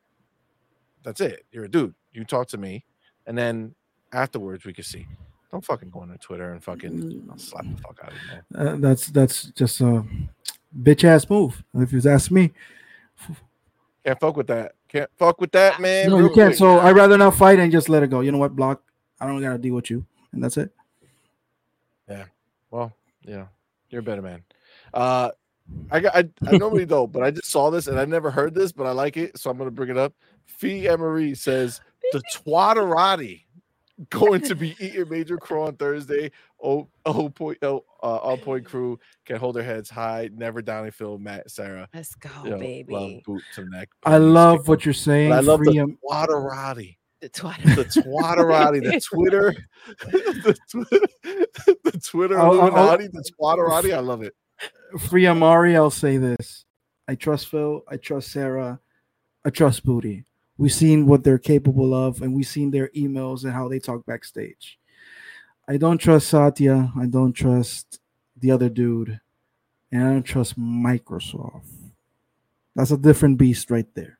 That's 1.03 1.21
it. 1.21 1.45
You're 1.51 1.65
a 1.65 1.69
dude. 1.69 1.93
You 2.13 2.23
talk 2.23 2.47
to 2.49 2.57
me, 2.57 2.85
and 3.27 3.37
then 3.37 3.75
afterwards 4.13 4.65
we 4.65 4.73
can 4.73 4.83
see. 4.85 5.05
Don't 5.51 5.63
fucking 5.63 5.89
go 5.89 5.99
on 5.99 6.17
Twitter 6.19 6.51
and 6.51 6.63
fucking 6.63 7.27
I'll 7.29 7.37
slap 7.37 7.65
the 7.65 7.81
fuck 7.81 7.99
out 8.03 8.11
of 8.11 8.17
you. 8.17 8.57
Uh, 8.57 8.75
that's 8.77 9.07
that's 9.07 9.43
just 9.51 9.81
a 9.81 10.03
bitch 10.81 11.03
ass 11.03 11.29
move. 11.29 11.63
If 11.75 11.91
you 11.93 12.01
ask 12.09 12.31
me, 12.31 12.51
Can't 14.05 14.19
fuck 14.19 14.37
with 14.37 14.47
that. 14.47 14.73
Can't 14.87 15.09
fuck 15.17 15.41
with 15.41 15.51
that, 15.53 15.79
man. 15.79 16.09
no, 16.09 16.17
real 16.17 16.27
you 16.27 16.33
can't. 16.35 16.49
quick. 16.49 16.57
So 16.57 16.79
I'd 16.79 16.95
rather 16.95 17.17
not 17.17 17.35
fight 17.35 17.59
and 17.59 17.71
just 17.71 17.89
let 17.89 18.03
it 18.03 18.09
go. 18.11 18.21
You 18.21 18.31
know 18.31 18.37
what? 18.37 18.55
Block. 18.55 18.83
I 19.19 19.25
don't 19.25 19.41
gotta 19.41 19.57
deal 19.57 19.73
with 19.73 19.89
you, 19.89 20.05
and 20.31 20.43
that's 20.43 20.57
it. 20.57 20.71
Yeah. 22.07 22.25
Well, 22.69 22.93
yeah, 23.23 23.47
you're 23.89 24.01
a 24.01 24.03
better 24.03 24.21
man. 24.21 24.43
Uh, 24.93 25.31
I 25.89 25.99
got. 26.01 26.15
I, 26.15 26.29
I 26.45 26.57
normally 26.57 26.85
don't, 26.95 27.11
but 27.11 27.23
I 27.23 27.31
just 27.31 27.49
saw 27.49 27.71
this 27.71 27.87
and 27.87 27.99
I 27.99 28.05
never 28.05 28.29
heard 28.29 28.53
this, 28.53 28.71
but 28.71 28.85
I 28.85 28.91
like 28.91 29.17
it, 29.17 29.39
so 29.39 29.49
I'm 29.49 29.57
gonna 29.57 29.71
bring 29.71 29.89
it 29.89 29.97
up. 29.97 30.13
Fee 30.45 30.87
Emery 30.87 31.33
says 31.33 31.81
the 32.11 32.21
twatterati 32.35 33.44
going 34.09 34.41
to 34.45 34.55
be 34.55 34.75
eating 34.79 35.09
Major 35.09 35.37
Crow 35.37 35.63
on 35.63 35.75
Thursday. 35.75 36.31
Oh, 36.63 36.87
oh, 37.05 37.29
point, 37.29 37.57
oh, 37.61 37.83
uh, 38.01 38.05
all 38.17 38.37
point 38.37 38.65
crew 38.71 38.99
can 39.25 39.37
hold 39.37 39.55
their 39.55 39.63
heads 39.63 39.89
high, 39.89 40.29
never 40.33 40.61
down 40.61 40.85
and 40.85 40.93
Phil, 40.93 41.17
Matt, 41.17 41.49
Sarah. 41.51 41.87
Let's 41.93 42.15
go, 42.15 42.29
You 42.43 42.49
know, 42.51 42.57
baby. 42.59 42.93
love 42.93 43.11
boot 43.25 43.43
to 43.55 43.65
neck. 43.69 43.89
I 44.03 44.17
love 44.17 44.67
what 44.67 44.85
you're 44.85 44.93
saying. 44.93 45.29
But 45.29 45.37
I 45.37 45.41
love 45.41 45.59
Free 45.59 45.69
the 45.73 45.73
him. 45.79 45.97
twatterati. 46.09 46.97
The 47.21 47.29
twatterati. 47.29 47.75
The 47.75 48.01
twatterati, 48.01 48.83
the 48.83 49.01
Twitter, 49.01 49.55
the 50.11 50.57
Twitter, 50.69 51.05
the 51.83 51.99
Twitter 52.03 52.39
I'll- 52.39 52.61
I'll- 52.75 52.97
the 52.97 53.31
twatterati. 53.39 53.93
I 53.95 53.99
love 53.99 54.21
it. 54.21 54.33
Free 55.09 55.25
Amari, 55.27 55.75
I'll 55.75 55.89
say 55.89 56.17
this. 56.17 56.65
I 57.07 57.15
trust 57.15 57.47
Phil. 57.49 57.83
I 57.87 57.97
trust 57.97 58.31
Sarah. 58.31 58.79
I 59.43 59.49
trust 59.49 59.85
Booty. 59.85 60.25
We've 60.57 60.71
seen 60.73 61.05
what 61.05 61.23
they're 61.23 61.37
capable 61.37 61.93
of, 61.93 62.21
and 62.21 62.33
we've 62.33 62.47
seen 62.47 62.71
their 62.71 62.89
emails 62.89 63.43
and 63.43 63.51
how 63.53 63.67
they 63.67 63.79
talk 63.79 64.05
backstage. 64.05 64.79
I 65.67 65.77
don't 65.77 65.97
trust 65.97 66.27
Satya. 66.29 66.91
I 66.97 67.07
don't 67.07 67.33
trust 67.33 67.99
the 68.37 68.51
other 68.51 68.69
dude. 68.69 69.19
And 69.91 70.03
I 70.03 70.11
don't 70.11 70.23
trust 70.23 70.59
Microsoft. 70.59 71.65
That's 72.75 72.91
a 72.91 72.97
different 72.97 73.37
beast 73.37 73.71
right 73.71 73.87
there. 73.95 74.19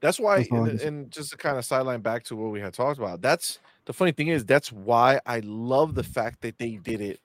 That's 0.00 0.20
why, 0.20 0.38
That's 0.38 0.50
and, 0.50 0.80
and 0.80 1.10
just 1.10 1.30
to 1.30 1.36
kind 1.36 1.58
of 1.58 1.64
sideline 1.64 2.00
back 2.00 2.22
to 2.24 2.36
what 2.36 2.52
we 2.52 2.60
had 2.60 2.72
talked 2.72 2.98
about. 2.98 3.20
That's 3.20 3.58
the 3.84 3.92
funny 3.92 4.12
thing 4.12 4.28
is 4.28 4.44
that's 4.44 4.70
why 4.70 5.20
I 5.26 5.40
love 5.40 5.94
the 5.94 6.04
fact 6.04 6.40
that 6.42 6.56
they 6.58 6.76
did 6.76 7.00
it 7.00 7.20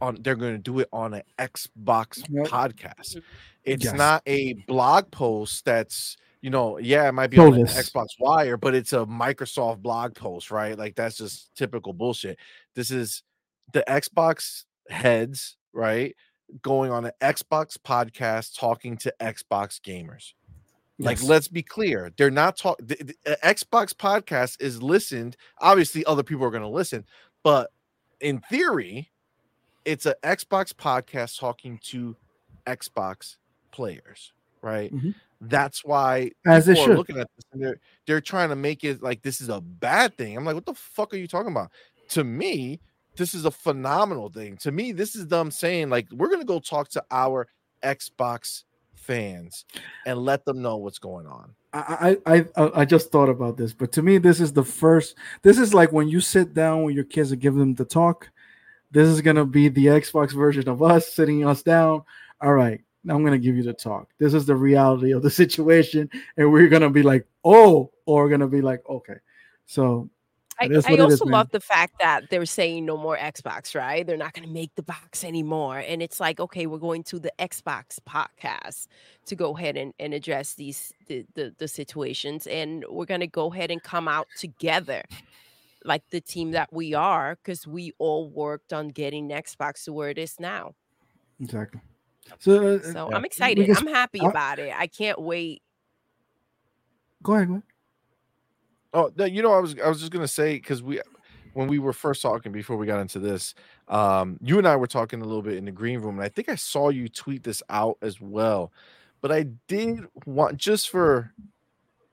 on. 0.00 0.16
They're 0.20 0.36
going 0.36 0.54
to 0.54 0.58
do 0.58 0.78
it 0.80 0.88
on 0.92 1.14
an 1.14 1.22
Xbox 1.38 2.24
Yep. 2.30 2.46
podcast. 2.46 3.20
It's 3.64 3.84
Yes. 3.84 3.94
not 3.94 4.22
a 4.26 4.54
blog 4.66 5.10
post 5.10 5.66
that's 5.66 6.16
you 6.42 6.50
know, 6.50 6.78
yeah, 6.78 7.08
it 7.08 7.12
might 7.12 7.28
be 7.30 7.38
on. 7.38 7.52
Xbox 7.52 8.06
Wire, 8.18 8.56
but 8.56 8.74
it's 8.74 8.92
a 8.92 9.04
Microsoft 9.06 9.78
blog 9.82 10.14
post, 10.14 10.50
right? 10.50 10.76
Like 10.78 10.94
that's 10.94 11.16
just 11.16 11.54
typical 11.54 11.92
bullshit. 11.92 12.38
This 12.74 12.90
is 12.90 13.22
the 13.72 13.84
Xbox 13.86 14.64
heads, 14.88 15.56
right? 15.72 16.16
Going 16.62 16.90
on 16.90 17.04
an 17.04 17.12
Xbox 17.20 17.76
podcast 17.78 18.58
talking 18.58 18.96
to 18.98 19.14
Xbox 19.20 19.80
gamers. 19.80 20.32
Like, 20.98 21.18
Yes. 21.18 21.28
let's 21.28 21.48
be 21.48 21.62
clear. 21.62 22.10
They're 22.16 22.30
not 22.30 22.56
talking. 22.58 22.86
The, 22.86 23.14
the- 23.24 23.38
Xbox 23.44 23.92
podcast 23.94 24.60
is 24.60 24.82
listened. 24.82 25.36
Obviously, 25.60 26.04
other 26.04 26.22
people 26.22 26.44
are 26.44 26.50
going 26.50 26.62
to 26.62 26.68
listen, 26.68 27.04
but 27.42 27.70
in 28.20 28.40
theory, 28.50 29.10
it's 29.86 30.04
an 30.04 30.14
Xbox 30.22 30.74
podcast 30.74 31.38
talking 31.38 31.78
to 31.84 32.16
Xbox 32.66 33.36
players, 33.72 34.32
right? 34.60 34.92
Mhm. 34.92 35.14
That's 35.40 35.84
why 35.84 36.32
As 36.46 36.66
they're 36.66 36.76
should. 36.76 36.96
looking 36.96 37.18
at 37.18 37.28
this 37.36 37.44
and 37.52 37.62
they're 37.62 37.80
they're 38.06 38.20
trying 38.20 38.50
to 38.50 38.56
make 38.56 38.84
it 38.84 39.02
like 39.02 39.22
this 39.22 39.40
is 39.40 39.48
a 39.48 39.60
bad 39.60 40.16
thing. 40.16 40.36
I'm 40.36 40.44
like, 40.44 40.54
what 40.54 40.66
the 40.66 40.74
fuck 40.74 41.14
are 41.14 41.16
you 41.16 41.26
talking 41.26 41.52
about? 41.52 41.70
To 42.10 42.24
me, 42.24 42.80
this 43.16 43.34
is 43.34 43.44
a 43.44 43.50
phenomenal 43.50 44.28
thing. 44.28 44.56
To 44.58 44.72
me, 44.72 44.92
this 44.92 45.14
is 45.16 45.28
them 45.28 45.50
saying 45.50 45.88
like 45.88 46.06
we're 46.12 46.30
gonna 46.30 46.44
go 46.44 46.58
talk 46.60 46.88
to 46.90 47.04
our 47.10 47.48
Xbox 47.82 48.64
fans 48.94 49.64
and 50.06 50.18
let 50.18 50.44
them 50.44 50.60
know 50.60 50.76
what's 50.76 50.98
going 50.98 51.26
on. 51.26 51.54
I, 51.72 52.18
I 52.26 52.36
I 52.56 52.70
I 52.74 52.84
just 52.84 53.12
thought 53.12 53.28
about 53.28 53.56
this, 53.56 53.72
but 53.72 53.92
to 53.92 54.02
me, 54.02 54.18
this 54.18 54.40
is 54.40 54.52
the 54.52 54.64
first. 54.64 55.16
This 55.42 55.58
is 55.58 55.72
like 55.72 55.92
when 55.92 56.08
you 56.08 56.20
sit 56.20 56.52
down 56.52 56.82
with 56.82 56.94
your 56.94 57.04
kids 57.04 57.32
and 57.32 57.40
give 57.40 57.54
them 57.54 57.74
the 57.74 57.84
talk. 57.84 58.28
This 58.90 59.08
is 59.08 59.20
gonna 59.20 59.44
be 59.46 59.68
the 59.68 59.86
Xbox 59.86 60.32
version 60.32 60.68
of 60.68 60.82
us 60.82 61.12
sitting 61.12 61.46
us 61.46 61.62
down. 61.62 62.02
All 62.40 62.52
right, 62.54 62.80
I'm 63.08 63.24
gonna 63.24 63.38
give 63.38 63.56
you 63.56 63.62
the 63.62 63.72
talk. 63.72 64.08
This 64.18 64.34
is 64.34 64.46
the 64.46 64.56
reality 64.56 65.12
of 65.12 65.22
the 65.22 65.30
situation, 65.42 66.10
and 66.36 66.52
we're 66.52 66.68
gonna 66.68 66.90
be 66.90 67.02
like, 67.02 67.26
oh, 67.44 67.90
or 68.06 68.24
we're 68.24 68.30
gonna 68.30 68.48
be 68.48 68.60
like, 68.60 68.82
okay. 68.88 69.16
So 69.66 70.10
I, 70.60 70.66
is 70.66 70.86
I 70.86 70.92
is, 70.92 71.00
also 71.00 71.24
man. 71.24 71.32
love 71.32 71.50
the 71.50 71.60
fact 71.60 71.94
that 72.00 72.28
they're 72.28 72.44
saying 72.44 72.84
no 72.84 72.96
more 72.96 73.16
Xbox, 73.16 73.74
right? 73.74 74.06
They're 74.06 74.16
not 74.16 74.34
going 74.34 74.46
to 74.46 74.52
make 74.52 74.74
the 74.74 74.82
box 74.82 75.24
anymore. 75.24 75.78
And 75.78 76.02
it's 76.02 76.20
like, 76.20 76.38
okay, 76.38 76.66
we're 76.66 76.78
going 76.78 77.02
to 77.04 77.18
the 77.18 77.32
Xbox 77.38 77.98
podcast 78.06 78.86
to 79.26 79.34
go 79.34 79.56
ahead 79.56 79.78
and, 79.78 79.94
and 79.98 80.12
address 80.12 80.54
these 80.54 80.92
the, 81.06 81.24
the, 81.34 81.54
the 81.56 81.66
situations. 81.66 82.46
And 82.46 82.84
we're 82.90 83.06
going 83.06 83.20
to 83.20 83.26
go 83.26 83.52
ahead 83.52 83.70
and 83.70 83.82
come 83.82 84.06
out 84.06 84.26
together 84.36 85.02
like 85.84 86.02
the 86.10 86.20
team 86.20 86.50
that 86.50 86.70
we 86.72 86.92
are 86.92 87.36
because 87.36 87.66
we 87.66 87.92
all 87.98 88.28
worked 88.28 88.74
on 88.74 88.88
getting 88.88 89.30
Xbox 89.30 89.84
to 89.84 89.94
where 89.94 90.10
it 90.10 90.18
is 90.18 90.38
now. 90.38 90.74
exactly. 91.40 91.80
So, 92.38 92.76
uh, 92.76 92.78
So 92.82 93.08
Yeah. 93.10 93.16
I'm 93.16 93.24
excited. 93.24 93.66
Because 93.66 93.82
I'm 93.82 93.88
happy 93.88 94.20
I- 94.20 94.28
about 94.28 94.58
it. 94.58 94.72
I 94.76 94.86
can't 94.86 95.20
wait. 95.20 95.62
go 97.22 97.34
ahead. 97.34 97.48
Go 97.48 97.54
ahead. 97.54 97.62
Oh, 98.92 99.10
no, 99.16 99.24
you 99.24 99.42
know, 99.42 99.52
I 99.52 99.58
was 99.60 99.78
I 99.78 99.88
was 99.88 100.00
just 100.00 100.10
gonna 100.10 100.26
say 100.28 100.54
because 100.54 100.82
we 100.82 101.00
when 101.52 101.68
we 101.68 101.78
were 101.78 101.92
first 101.92 102.22
talking 102.22 102.50
before 102.52 102.76
we 102.76 102.86
got 102.86 103.00
into 103.00 103.18
this, 103.18 103.54
um, 103.88 104.38
you 104.42 104.58
and 104.58 104.66
I 104.66 104.76
were 104.76 104.86
talking 104.86 105.20
a 105.20 105.24
little 105.24 105.42
bit 105.42 105.56
in 105.56 105.64
the 105.64 105.70
green 105.72 106.00
room, 106.00 106.16
and 106.16 106.24
I 106.24 106.28
think 106.28 106.48
I 106.48 106.54
saw 106.56 106.88
you 106.88 107.08
tweet 107.08 107.42
this 107.44 107.62
out 107.70 107.98
as 108.02 108.20
well. 108.20 108.72
But 109.20 109.30
I 109.32 109.44
did 109.68 110.06
want 110.26 110.56
just 110.56 110.88
for 110.90 111.32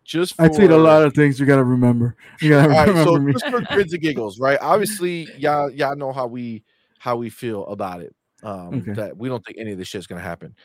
just 0.03 0.35
for 0.35 0.43
I 0.43 0.47
tweet 0.49 0.69
a 0.71 0.77
lot 0.77 1.03
of 1.03 1.13
things. 1.13 1.39
You 1.39 1.45
gotta 1.47 1.63
remember. 1.63 2.15
You 2.41 2.49
gotta 2.49 2.69
All 2.69 2.75
right, 2.77 2.87
remember 2.89 3.11
so 3.11 3.19
me. 3.19 3.33
just 3.33 3.47
for 3.47 3.61
grins 3.61 3.93
and 3.93 4.01
giggles, 4.01 4.39
right? 4.39 4.59
Obviously, 4.61 5.29
y'all 5.37 5.71
y'all 5.71 5.95
know 5.95 6.11
how 6.11 6.27
we 6.27 6.63
how 6.99 7.15
we 7.15 7.29
feel 7.31 7.65
about 7.67 8.01
it. 8.01 8.15
Um, 8.43 8.75
Okay. 8.75 8.93
that 8.93 9.17
we 9.17 9.29
don't 9.29 9.43
think 9.45 9.57
any 9.57 9.71
of 9.71 9.77
this 9.77 9.87
shit's 9.87 10.07
gonna 10.07 10.21
happen. 10.21 10.55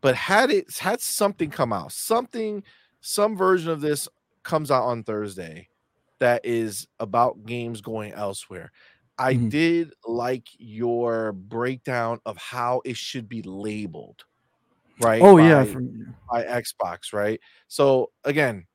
But 0.00 0.14
had 0.14 0.50
it 0.50 0.76
had 0.78 1.00
something 1.00 1.50
come 1.50 1.72
out, 1.72 1.92
something, 1.92 2.62
some 3.00 3.36
version 3.36 3.70
of 3.70 3.80
this 3.80 4.08
comes 4.44 4.70
out 4.70 4.84
on 4.84 5.02
Thursday 5.02 5.68
that 6.20 6.44
is 6.44 6.86
about 7.00 7.44
games 7.46 7.80
going 7.80 8.12
elsewhere. 8.12 8.70
I 9.18 9.34
Mhm. 9.34 9.50
did 9.50 9.94
like 10.06 10.46
your 10.58 11.32
breakdown 11.32 12.20
of 12.26 12.36
how 12.36 12.82
it 12.84 12.96
should 12.96 13.28
be 13.28 13.42
labeled, 13.42 14.24
right? 15.00 15.22
Oh 15.22 15.38
yeah, 15.38 15.64
by- 15.64 15.72
from, 15.72 16.16
by 16.30 16.44
Xbox, 16.44 17.12
right? 17.12 17.40
So 17.68 18.12
again, 18.24 18.66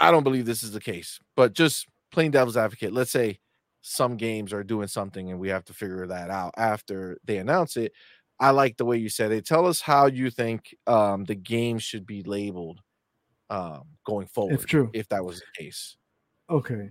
I 0.00 0.10
don't 0.10 0.24
believe 0.24 0.46
this 0.46 0.62
is 0.62 0.72
the 0.72 0.80
case, 0.80 1.18
but 1.36 1.52
just 1.52 1.86
plain 2.10 2.30
devil's 2.30 2.56
advocate, 2.56 2.92
let's 2.92 3.10
say 3.10 3.40
some 3.80 4.16
games 4.16 4.52
are 4.52 4.64
doing 4.64 4.88
something 4.88 5.30
and 5.30 5.38
we 5.40 5.48
have 5.48 5.64
to 5.64 5.72
figure 5.74 6.06
that 6.06 6.30
out 6.30 6.54
after 6.56 7.18
they 7.24 7.38
announce 7.38 7.76
it. 7.76 7.92
I 8.40 8.50
like 8.50 8.76
the 8.76 8.84
way 8.84 8.98
you 8.98 9.08
said 9.08 9.32
it. 9.32 9.46
Tell 9.46 9.66
us 9.66 9.80
how 9.80 10.06
you 10.06 10.30
think 10.30 10.74
um, 10.86 11.24
the 11.24 11.34
game 11.34 11.78
should 11.78 12.06
be 12.06 12.22
labeled 12.22 12.80
um, 13.50 13.82
going 14.04 14.26
forward, 14.28 14.54
If 14.54 14.66
true. 14.66 14.90
if 14.92 15.08
that 15.08 15.24
was 15.24 15.40
the 15.40 15.64
case. 15.64 15.96
Okay. 16.50 16.90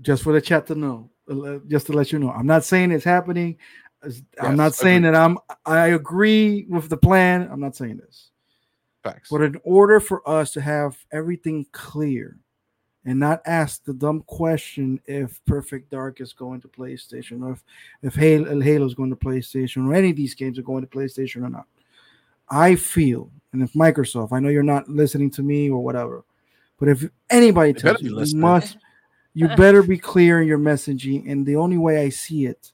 Just 0.00 0.22
for 0.24 0.32
the 0.32 0.40
chat 0.40 0.66
to 0.66 0.74
know, 0.74 1.10
uh, 1.30 1.58
just 1.68 1.86
to 1.86 1.92
let 1.92 2.10
you 2.10 2.18
know, 2.18 2.30
I'm 2.30 2.46
not 2.46 2.64
saying 2.64 2.90
it's 2.90 3.04
happening. 3.04 3.56
I'm 4.40 4.56
not 4.56 4.74
saying 4.74 5.04
agreed. 5.04 5.14
that 5.14 5.20
I'm. 5.20 5.38
I 5.64 5.88
agree 5.88 6.66
with 6.68 6.88
the 6.88 6.96
plan. 6.96 7.48
I'm 7.50 7.60
not 7.60 7.76
saying 7.76 7.98
this. 7.98 8.30
Facts. 9.02 9.28
But 9.30 9.42
in 9.42 9.58
order 9.64 10.00
for 10.00 10.28
us 10.28 10.50
to 10.52 10.60
have 10.60 10.96
everything 11.12 11.64
clear 11.72 12.38
and 13.04 13.18
not 13.18 13.42
ask 13.46 13.84
the 13.84 13.92
dumb 13.92 14.22
question 14.26 15.00
if 15.06 15.44
Perfect 15.44 15.90
Dark 15.90 16.20
is 16.20 16.32
going 16.32 16.60
to 16.62 16.68
PlayStation 16.68 17.42
or 17.42 17.52
if, 17.52 17.64
if 18.02 18.14
Halo, 18.14 18.60
Halo 18.60 18.86
is 18.86 18.94
going 18.94 19.10
to 19.10 19.16
PlayStation 19.16 19.86
or 19.86 19.94
any 19.94 20.10
of 20.10 20.16
these 20.16 20.34
games 20.34 20.58
are 20.58 20.62
going 20.62 20.82
to 20.82 20.90
PlayStation 20.90 21.44
or 21.44 21.50
not, 21.50 21.66
I 22.48 22.76
feel, 22.76 23.30
and 23.52 23.62
if 23.62 23.72
Microsoft, 23.72 24.32
I 24.32 24.40
know 24.40 24.48
you're 24.48 24.62
not 24.62 24.88
listening 24.88 25.30
to 25.32 25.42
me 25.42 25.70
or 25.70 25.82
whatever, 25.82 26.24
but 26.78 26.88
if 26.88 27.08
anybody 27.30 27.72
They 27.72 27.76
better 27.76 27.88
tells 27.88 28.00
be 28.02 28.08
you, 28.08 28.24
you 28.24 28.36
must, 28.36 28.78
you 29.34 29.48
better 29.56 29.82
be 29.82 29.98
clear 29.98 30.40
in 30.40 30.48
your 30.48 30.58
messaging. 30.58 31.30
And 31.30 31.46
the 31.46 31.56
only 31.56 31.78
way 31.78 32.02
I 32.02 32.08
see 32.08 32.46
it, 32.46 32.72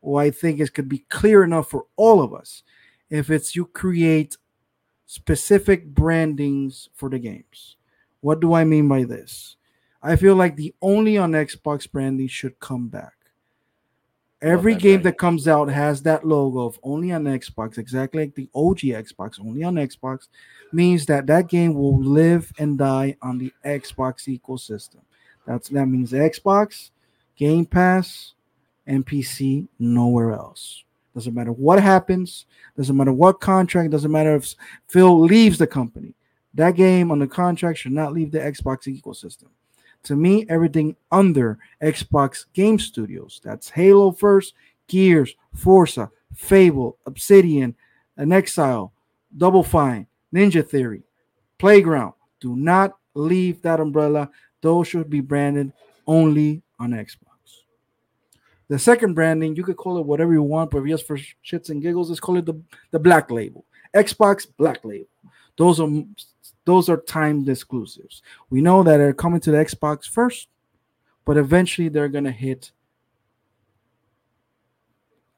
or 0.00 0.20
I 0.20 0.30
think 0.30 0.60
it 0.60 0.74
could 0.74 0.88
be 0.88 1.04
clear 1.10 1.44
enough 1.44 1.70
for 1.70 1.86
all 1.96 2.22
of 2.22 2.32
us, 2.34 2.62
if 3.10 3.30
it's 3.30 3.56
you 3.56 3.66
create 3.66 4.36
specific 5.06 5.86
brandings 5.86 6.90
for 6.94 7.08
the 7.08 7.18
games. 7.18 7.76
What 8.20 8.40
do 8.40 8.52
I 8.52 8.64
mean 8.64 8.88
by 8.88 9.04
this? 9.04 9.56
I 10.02 10.16
feel 10.16 10.36
like 10.36 10.56
the 10.56 10.74
only 10.80 11.18
on 11.18 11.32
Xbox 11.32 11.90
branding 11.90 12.28
should 12.28 12.58
come 12.60 12.88
back. 12.88 13.14
Every 14.40 14.74
that 14.74 14.80
game 14.80 14.90
branding. 14.90 15.04
that 15.04 15.18
comes 15.18 15.48
out 15.48 15.68
has 15.68 16.02
that 16.02 16.24
logo 16.24 16.60
of 16.60 16.78
only 16.84 17.10
on 17.10 17.24
Xbox, 17.24 17.76
exactly 17.76 18.20
like 18.20 18.34
the 18.36 18.48
OG 18.54 18.78
Xbox, 18.78 19.40
only 19.40 19.64
on 19.64 19.74
Xbox, 19.74 20.28
means 20.72 21.06
that 21.06 21.26
that 21.26 21.48
game 21.48 21.74
will 21.74 21.98
live 21.98 22.52
and 22.58 22.78
die 22.78 23.16
on 23.20 23.38
the 23.38 23.52
Xbox 23.64 24.28
ecosystem. 24.28 25.00
That's 25.44 25.68
that 25.70 25.86
means 25.86 26.12
Xbox, 26.12 26.90
Game 27.36 27.66
Pass, 27.66 28.34
and 28.86 29.04
PC, 29.04 29.66
nowhere 29.78 30.32
else. 30.32 30.84
Doesn't 31.14 31.34
matter 31.34 31.52
what 31.52 31.82
happens, 31.82 32.46
doesn't 32.76 32.96
matter 32.96 33.12
what 33.12 33.40
contract, 33.40 33.90
doesn't 33.90 34.12
matter 34.12 34.36
if 34.36 34.54
Phil 34.86 35.20
leaves 35.20 35.58
the 35.58 35.66
company. 35.66 36.14
That 36.54 36.76
game 36.76 37.10
on 37.10 37.18
the 37.18 37.26
contract 37.26 37.78
should 37.78 37.92
not 37.92 38.12
leave 38.12 38.30
the 38.30 38.38
Xbox 38.38 38.86
ecosystem. 38.86 39.48
To 40.04 40.16
me, 40.16 40.46
everything 40.48 40.96
under 41.10 41.58
Xbox 41.82 42.46
Game 42.54 42.78
Studios, 42.78 43.40
that's 43.42 43.68
Halo 43.68 44.12
first, 44.12 44.54
Gears, 44.86 45.34
Forza, 45.54 46.10
Fable, 46.34 46.96
Obsidian, 47.06 47.74
inXile, 48.18 48.90
Double 49.36 49.62
Fine, 49.62 50.06
Ninja 50.34 50.66
Theory, 50.66 51.02
Playground, 51.58 52.14
do 52.40 52.56
not 52.56 52.96
leave 53.14 53.60
that 53.62 53.80
umbrella. 53.80 54.30
Those 54.60 54.88
should 54.88 55.10
be 55.10 55.20
branded 55.20 55.72
only 56.06 56.62
on 56.78 56.92
Xbox. 56.92 57.26
The 58.68 58.78
second 58.78 59.14
branding, 59.14 59.56
you 59.56 59.64
could 59.64 59.76
call 59.76 59.98
it 59.98 60.06
whatever 60.06 60.32
you 60.32 60.42
want, 60.42 60.70
but 60.70 60.84
just 60.86 61.06
for 61.06 61.16
shits 61.16 61.70
and 61.70 61.82
giggles, 61.82 62.10
let's 62.10 62.20
call 62.20 62.36
it 62.36 62.46
the, 62.46 62.60
the 62.90 62.98
black 62.98 63.30
label. 63.30 63.64
Xbox 63.94 64.46
black 64.56 64.84
label. 64.84 65.08
Those 65.58 65.80
are 65.80 65.88
those 66.64 66.88
are 66.88 66.98
timed 66.98 67.48
exclusives. 67.48 68.22
We 68.48 68.60
know 68.62 68.82
that 68.82 68.96
they're 68.96 69.12
coming 69.12 69.40
to 69.40 69.50
the 69.50 69.58
Xbox 69.58 70.08
first, 70.08 70.48
but 71.24 71.36
eventually 71.36 71.88
they're 71.88 72.08
gonna 72.08 72.30
hit. 72.30 72.72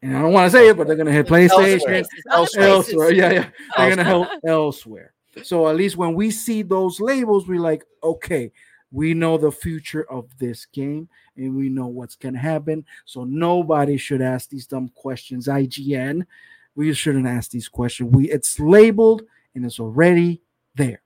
And 0.02 0.16
I 0.16 0.22
don't 0.22 0.32
want 0.32 0.50
to 0.50 0.56
say 0.56 0.68
it, 0.68 0.76
but 0.76 0.86
they're 0.86 0.96
gonna 0.96 1.12
hit 1.12 1.26
PlayStation 1.26 2.04
Elsewhere. 2.30 2.68
elsewhere. 2.68 3.12
Yeah, 3.12 3.32
yeah. 3.32 3.50
They're 3.76 3.90
gonna 3.90 4.04
help 4.04 4.28
elsewhere. 4.46 5.14
So 5.42 5.68
at 5.68 5.76
least 5.76 5.96
when 5.96 6.14
we 6.14 6.30
see 6.30 6.62
those 6.62 7.00
labels, 7.00 7.48
we're 7.48 7.60
like, 7.60 7.84
okay, 8.02 8.52
we 8.92 9.14
know 9.14 9.38
the 9.38 9.52
future 9.52 10.02
of 10.10 10.26
this 10.38 10.66
game 10.66 11.08
and 11.36 11.56
we 11.56 11.68
know 11.68 11.86
what's 11.86 12.16
gonna 12.16 12.38
happen. 12.38 12.84
So 13.04 13.24
nobody 13.24 13.96
should 13.96 14.20
ask 14.20 14.50
these 14.50 14.66
dumb 14.66 14.90
questions. 14.94 15.46
IGN, 15.46 16.26
we 16.74 16.92
shouldn't 16.92 17.26
ask 17.26 17.50
these 17.50 17.68
questions. 17.68 18.10
We 18.12 18.30
it's 18.30 18.58
labeled 18.58 19.22
and 19.54 19.64
it's 19.64 19.80
already 19.80 20.42
there. 20.74 21.02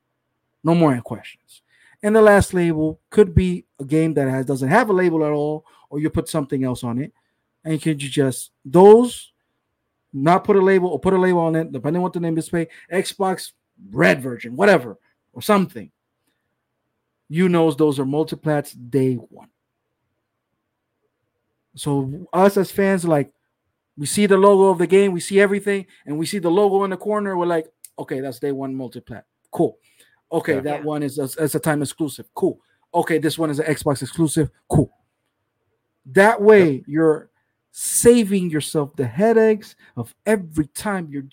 No 0.63 0.75
more 0.75 0.99
questions. 1.01 1.63
And 2.03 2.15
the 2.15 2.23
last 2.23 2.53
label 2.53 3.01
could 3.11 3.35
be 3.35 3.65
a 3.81 3.85
game 3.85 4.15
that 4.15 4.29
has 4.29 4.47
doesn't 4.47 4.69
have 4.69 4.91
a 4.91 4.93
label 4.93 5.25
at 5.25 5.33
all, 5.33 5.65
or 5.89 5.99
you 6.01 6.11
put 6.11 6.29
something 6.29 6.65
else 6.65 6.85
on 6.85 6.99
it. 6.99 7.13
And 7.65 7.81
could 7.81 8.03
you 8.03 8.11
just 8.11 8.51
those 8.65 9.33
not 10.13 10.45
put 10.45 10.57
a 10.57 10.61
label 10.61 10.89
or 10.89 11.01
put 11.01 11.13
a 11.13 11.19
label 11.19 11.41
on 11.41 11.57
it, 11.57 11.73
depending 11.73 11.99
on 11.99 12.03
what 12.05 12.13
the 12.13 12.21
name 12.21 12.39
is, 12.39 12.45
display, 12.45 12.69
Xbox 12.93 13.53
red 13.91 14.23
version, 14.23 14.57
whatever, 14.57 14.97
or 15.33 15.43
something. 15.43 15.91
You 17.29 17.49
knows 17.49 17.77
those 17.77 17.99
are 17.99 18.05
multiplats 18.05 18.75
day 18.91 19.15
one. 19.15 19.49
So 21.75 22.29
us 22.33 22.57
as 22.57 22.71
fans, 22.71 23.05
like 23.05 23.33
we 23.97 24.07
see 24.07 24.27
the 24.27 24.37
logo 24.37 24.69
of 24.69 24.79
the 24.79 24.87
game, 24.87 25.13
we 25.13 25.21
see 25.21 25.41
everything, 25.41 25.87
and 26.07 26.19
we 26.19 26.27
see 26.27 26.39
the 26.39 26.51
logo 26.51 26.85
in 26.85 26.91
the 26.91 26.97
corner. 26.97 27.37
We're 27.37 27.47
like, 27.47 27.67
okay, 27.99 28.21
that's 28.21 28.39
day 28.39 28.53
one 28.53 28.75
multiplat. 28.75 29.23
Cool. 29.51 29.79
Okay, 30.33 30.55
Yeah. 30.57 30.61
that 30.61 30.79
Yeah. 30.81 30.85
one 30.85 31.03
is 31.03 31.19
a, 31.19 31.25
is 31.43 31.55
a 31.55 31.61
time 31.61 31.83
exclusive. 31.83 32.27
Cool. 32.35 32.61
Okay, 32.93 33.19
this 33.19 33.39
one 33.39 33.51
is 33.51 33.59
an 33.59 33.67
Xbox 33.67 34.03
exclusive. 34.03 34.51
Cool. 34.69 34.93
That 36.07 36.41
way, 36.41 36.85
you're 36.87 37.31
saving 37.77 38.49
yourself 38.51 38.95
the 38.95 39.05
headaches 39.05 39.75
of 39.97 40.15
every 40.27 40.69
time 40.69 41.09
you're 41.11 41.25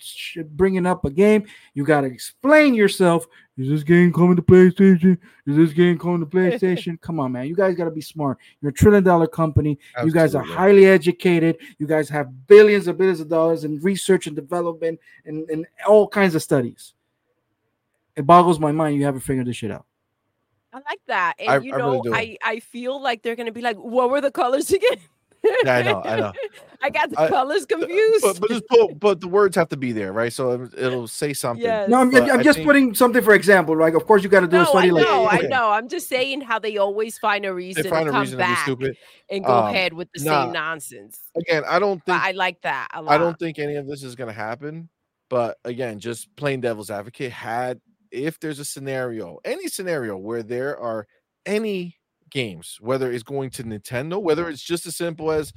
bringing 0.44 0.86
up 0.86 1.04
a 1.04 1.10
game. 1.10 1.44
You 1.72 1.84
got 1.84 2.00
to 2.00 2.08
explain 2.08 2.74
yourself. 2.74 3.26
Is 3.56 3.68
this 3.68 3.84
game 3.84 4.12
coming 4.12 4.34
to 4.34 4.42
PlayStation? 4.42 5.18
Is 5.46 5.56
this 5.56 5.72
game 5.72 5.96
coming 6.00 6.18
to 6.18 6.26
PlayStation? 6.36 7.00
Come 7.00 7.20
on, 7.20 7.30
man. 7.30 7.46
You 7.46 7.54
guys 7.54 7.76
got 7.76 7.84
to 7.84 7.92
be 7.92 8.00
smart. 8.00 8.38
You're 8.60 8.70
a 8.70 8.74
trillion 8.74 9.04
dollar 9.04 9.28
company. 9.28 9.78
You 10.04 10.10
guys 10.10 10.34
are 10.34 10.42
highly 10.42 10.84
educated. 10.86 11.58
You 11.78 11.86
guys 11.86 12.08
have 12.08 12.48
billions 12.48 12.88
and 12.88 12.98
billions 12.98 13.20
of 13.20 13.28
dollars 13.28 13.62
in 13.62 13.78
research 13.78 14.26
and 14.26 14.34
development 14.34 14.98
and, 15.24 15.48
and 15.48 15.64
all 15.86 16.08
kinds 16.08 16.34
of 16.34 16.42
studies. 16.42 16.94
It 18.16 18.26
boggles 18.26 18.58
my 18.58 18.72
mind 18.72 18.96
you 18.96 19.04
haven't 19.04 19.20
figured 19.20 19.46
this 19.46 19.56
shit 19.58 19.70
out. 19.70 19.86
I 20.72 20.78
like 20.78 21.00
that. 21.06 21.34
And 21.38 21.50
I- 21.50 21.58
you 21.58 21.72
I 21.72 21.76
really 21.76 22.00
know. 22.00 22.14
I, 22.16 22.36
I 22.42 22.58
feel 22.58 23.00
like 23.00 23.22
they're 23.22 23.36
gonna 23.36 23.52
be 23.52 23.62
like, 23.62 23.76
what 23.76 24.10
were 24.10 24.20
the 24.20 24.32
colors 24.32 24.72
again? 24.72 24.98
Yeah, 25.44 25.74
I 25.74 25.82
know, 25.82 26.02
I 26.04 26.16
know. 26.16 26.32
I 26.82 26.90
got 26.90 27.10
the 27.10 27.20
I- 27.20 27.28
colors 27.28 27.64
confused. 27.66 28.22
But 28.22 28.40
but, 28.40 28.48
just 28.50 28.66
put, 28.68 28.98
but 28.98 29.20
the 29.20 29.28
words 29.28 29.54
have 29.56 29.68
to 29.70 29.76
be 29.76 29.92
there, 29.92 30.12
right? 30.12 30.32
So 30.32 30.52
it'll- 30.52 30.78
it'll 30.78 31.08
say 31.08 31.32
something. 31.32 31.64
Yes. 31.64 31.88
No, 31.88 32.00
I'm, 32.00 32.14
I'm 32.14 32.42
just 32.42 32.56
think- 32.58 32.66
putting 32.66 32.94
something 32.94 33.22
for 33.22 33.34
example. 33.34 33.76
Like, 33.76 33.94
of 33.94 34.06
course, 34.06 34.22
you 34.22 34.28
got 34.28 34.40
to 34.40 34.46
do 34.48 34.56
a 34.56 34.60
no, 34.60 34.64
I 34.66 34.70
study. 34.70 34.90
Like, 34.92 35.04
know, 35.04 35.28
I 35.28 35.38
know. 35.42 35.70
I'm 35.70 35.88
just 35.88 36.08
saying 36.08 36.40
how 36.42 36.58
they 36.58 36.76
always 36.76 37.18
find 37.18 37.44
a 37.44 37.52
reason 37.54 37.82
They 37.84 37.90
find 37.90 38.04
to 38.06 38.10
a 38.10 38.12
come 38.12 38.20
reason 38.22 38.38
to 38.38 38.44
be 38.44 38.48
back 38.50 38.62
stupid. 38.64 38.96
and 39.30 39.44
go 39.44 39.52
Um, 39.52 39.66
ahead 39.66 39.92
with 39.92 40.08
the 40.14 40.24
nah. 40.24 40.44
same 40.44 40.52
nonsense. 40.52 41.20
Again, 41.36 41.62
I 41.68 41.78
don't 41.78 42.02
But 42.04 42.12
think 42.14 42.24
I 42.24 42.30
like 42.32 42.62
that 42.62 42.88
a 42.94 43.02
lot. 43.02 43.12
I 43.12 43.18
don't 43.18 43.38
think 43.38 43.58
any 43.58 43.76
of 43.76 43.86
this 43.86 44.02
is 44.02 44.14
going 44.16 44.28
to 44.28 44.34
happen. 44.34 44.88
But 45.28 45.58
again, 45.64 45.98
just 45.98 46.34
plain 46.36 46.60
devil's 46.60 46.90
advocate, 46.90 47.32
had 47.32 47.80
if 48.10 48.38
there's 48.38 48.58
a 48.58 48.64
scenario, 48.64 49.38
any 49.44 49.68
scenario 49.68 50.16
where 50.18 50.42
there 50.42 50.78
are 50.78 51.06
any 51.46 51.96
games, 52.32 52.78
whether 52.80 53.10
it's 53.12 53.22
going 53.22 53.50
to 53.50 53.62
Nintendo, 53.64 54.20
whether 54.20 54.48
it's 54.48 54.62
just 54.62 54.86
as 54.86 54.96
simple 54.96 55.30
as 55.30 55.52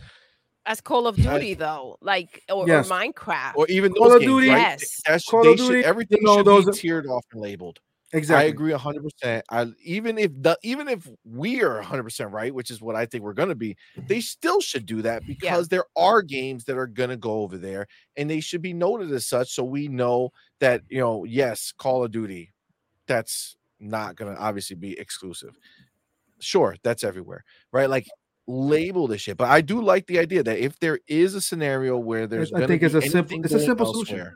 As 0.67 0.81
Call 0.81 1.07
of 1.07 1.15
Duty, 1.15 1.53
though, 1.53 1.97
like 2.01 2.43
or, 2.49 2.67
Yes. 2.67 2.89
or 2.89 2.93
Minecraft. 2.95 3.55
or 3.55 3.67
even 3.69 3.93
Call 3.93 4.09
those 4.09 4.15
of 4.15 4.21
games, 4.21 4.31
Duty- 4.31 4.49
right? 4.49 4.57
Yes. 4.79 5.01
That 5.05 5.21
Call 5.29 5.43
they 5.43 5.51
of 5.53 5.59
should, 5.59 5.67
Duty, 5.67 5.85
everything 5.85 6.17
you 6.21 6.25
know, 6.27 6.37
should 6.37 6.45
those 6.47 6.65
be 6.65 6.69
are- 6.71 6.73
tiered 6.73 7.07
off 7.07 7.23
and 7.31 7.41
labeled. 7.41 7.79
exactly. 8.13 8.45
I 8.45 8.49
agree 8.49 8.71
hundred 8.73 9.03
percent. 9.03 9.45
I 9.49 9.67
even 9.83 10.17
if 10.17 10.31
the 10.41 10.57
even 10.63 10.87
if 10.87 11.07
we 11.23 11.61
are 11.61 11.81
hundred 11.81 12.03
percent 12.03 12.31
right, 12.31 12.53
which 12.53 12.71
is 12.71 12.81
what 12.81 12.95
I 12.95 13.05
think 13.05 13.23
we're 13.23 13.33
gonna 13.33 13.53
be, 13.55 13.75
they 14.07 14.21
still 14.21 14.59
should 14.61 14.85
do 14.87 15.01
that 15.03 15.25
because 15.27 15.67
there 15.67 15.85
are 15.95 16.21
games 16.23 16.63
that 16.65 16.77
are 16.77 16.87
gonna 16.87 17.17
go 17.17 17.41
over 17.43 17.57
there 17.57 17.87
and 18.17 18.27
they 18.29 18.39
should 18.39 18.61
be 18.63 18.73
noted 18.73 19.11
as 19.11 19.25
such, 19.27 19.51
so 19.53 19.63
we 19.63 19.87
know 19.87 20.31
that 20.59 20.81
you 20.89 20.99
know, 20.99 21.25
yes, 21.25 21.73
Call 21.77 22.03
of 22.03 22.11
Duty, 22.11 22.53
that's 23.05 23.55
not 23.79 24.15
gonna 24.15 24.35
obviously 24.39 24.75
be 24.77 24.97
exclusive. 24.97 25.55
Sure, 26.45 26.75
that's 26.83 27.03
everywhere, 27.03 27.43
right? 27.71 27.89
Like 27.89 28.05
label 28.45 29.07
this 29.07 29.21
shit. 29.21 29.35
But 29.35 29.49
I 29.49 29.61
do 29.61 29.81
like 29.81 30.05
the 30.05 30.19
idea 30.19 30.43
that 30.43 30.59
if 30.59 30.77
there 30.79 30.99
is 31.07 31.33
a 31.33 31.41
scenario 31.41 31.97
where 31.97 32.27
there's 32.27 32.53
I 32.53 32.67
think 32.67 32.83
it's 32.83 32.93
a 32.93 33.01
simple- 33.01 33.43
it's 33.43 33.53
a 33.53 33.59
simple 33.59 33.91
solution. 33.91 34.31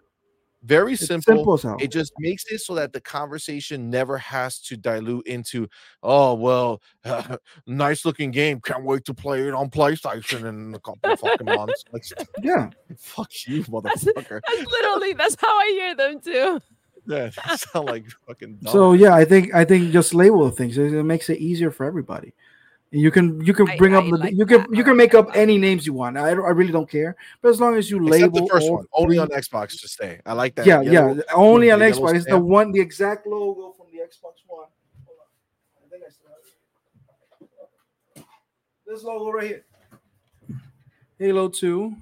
Very 0.63 0.95
simple. 0.95 1.57
simple. 1.57 1.77
It 1.79 1.91
just 1.91 2.11
makes 2.17 2.45
it 2.51 2.61
so 2.61 2.73
that 2.75 2.93
the 2.93 2.99
conversation 2.99 3.91
never 3.91 4.17
has 4.17 4.59
to 4.61 4.75
dilute 4.75 5.27
into, 5.27 5.69
oh 6.01 6.33
well, 6.33 6.81
nice 7.67 8.03
looking 8.05 8.31
game. 8.31 8.59
Can't 8.59 8.83
wait 8.83 9.05
to 9.05 9.13
play 9.13 9.47
it 9.47 9.53
on 9.53 9.69
PlayStation 9.69 10.49
in 10.49 10.73
a 10.73 10.79
couple 10.79 11.11
of 11.11 11.19
fucking 11.19 11.45
months. 11.45 11.85
Like, 11.93 12.03
yeah. 12.41 12.71
fuck 12.97 13.29
you, 13.45 13.63
That's- 13.63 14.03
motherfucker. 14.03 14.41
That's 14.47 14.71
literally 14.71 15.13
that's 15.13 15.37
how 15.39 15.47
I 15.47 15.67
hear 15.79 15.95
them 15.95 16.19
too. 16.21 16.59
Yeah, 17.07 17.29
you 17.49 17.57
sound 17.57 17.85
like 17.87 18.05
fucking. 18.27 18.55
Dumb. 18.61 18.71
So 18.71 18.93
yeah, 18.93 19.13
I 19.15 19.25
think 19.25 19.53
I 19.53 19.65
think 19.65 19.91
just 19.91 20.13
label 20.13 20.49
things. 20.51 20.77
It, 20.77 20.93
it 20.93 21.03
makes 21.03 21.29
it 21.29 21.39
easier 21.39 21.71
for 21.71 21.85
everybody. 21.85 22.33
And 22.91 23.01
you 23.01 23.11
can 23.11 23.39
you 23.45 23.53
can 23.53 23.69
I- 23.69 23.77
bring 23.77 23.93
up 23.95 24.03
I 24.05 24.09
the 24.09 24.17
like 24.17 24.33
you 24.35 24.45
can 24.45 24.65
you 24.73 24.83
can 24.83 24.97
make 24.97 25.13
up 25.13 25.29
any 25.35 25.57
names 25.57 25.85
you 25.85 25.93
want. 25.93 26.17
I 26.17 26.29
I 26.29 26.33
really 26.33 26.71
don't 26.71 26.89
care. 26.89 27.15
But 27.41 27.49
as 27.49 27.59
long 27.61 27.75
as 27.77 27.89
you 27.89 27.97
Except 28.07 28.33
label 28.33 28.47
the 28.47 28.51
first 28.51 28.71
one, 28.71 28.85
only 28.93 29.15
three- 29.17 29.19
on 29.19 29.29
Xbox 29.29 29.79
to 29.81 29.87
stay. 29.87 30.19
I 30.25 30.33
like 30.33 30.55
that. 30.55 30.65
yeah, 30.65 30.81
yellow- 30.81 31.13
yeah, 31.15 31.21
only 31.35 31.71
on 31.71 31.79
the 31.79 31.87
yellow 31.89 31.99
Xbox. 32.11 32.15
It's 32.15 32.25
the 32.25 32.39
one, 32.39 32.71
the 32.71 32.79
exact 32.81 33.27
logo 33.27 33.73
from 33.77 33.87
the 33.91 33.99
Xbox 33.99 34.41
One. 34.47 34.65
Hold 35.05 35.17
on. 35.19 35.85
I 35.85 35.89
think 35.89 36.03
I 36.05 36.09
still 36.09 36.29
have 36.29 36.39
it. 38.15 38.25
This 38.87 39.03
logo 39.03 39.31
right 39.31 39.47
here. 39.47 39.65
Halo 41.19 41.47
2. 41.49 41.93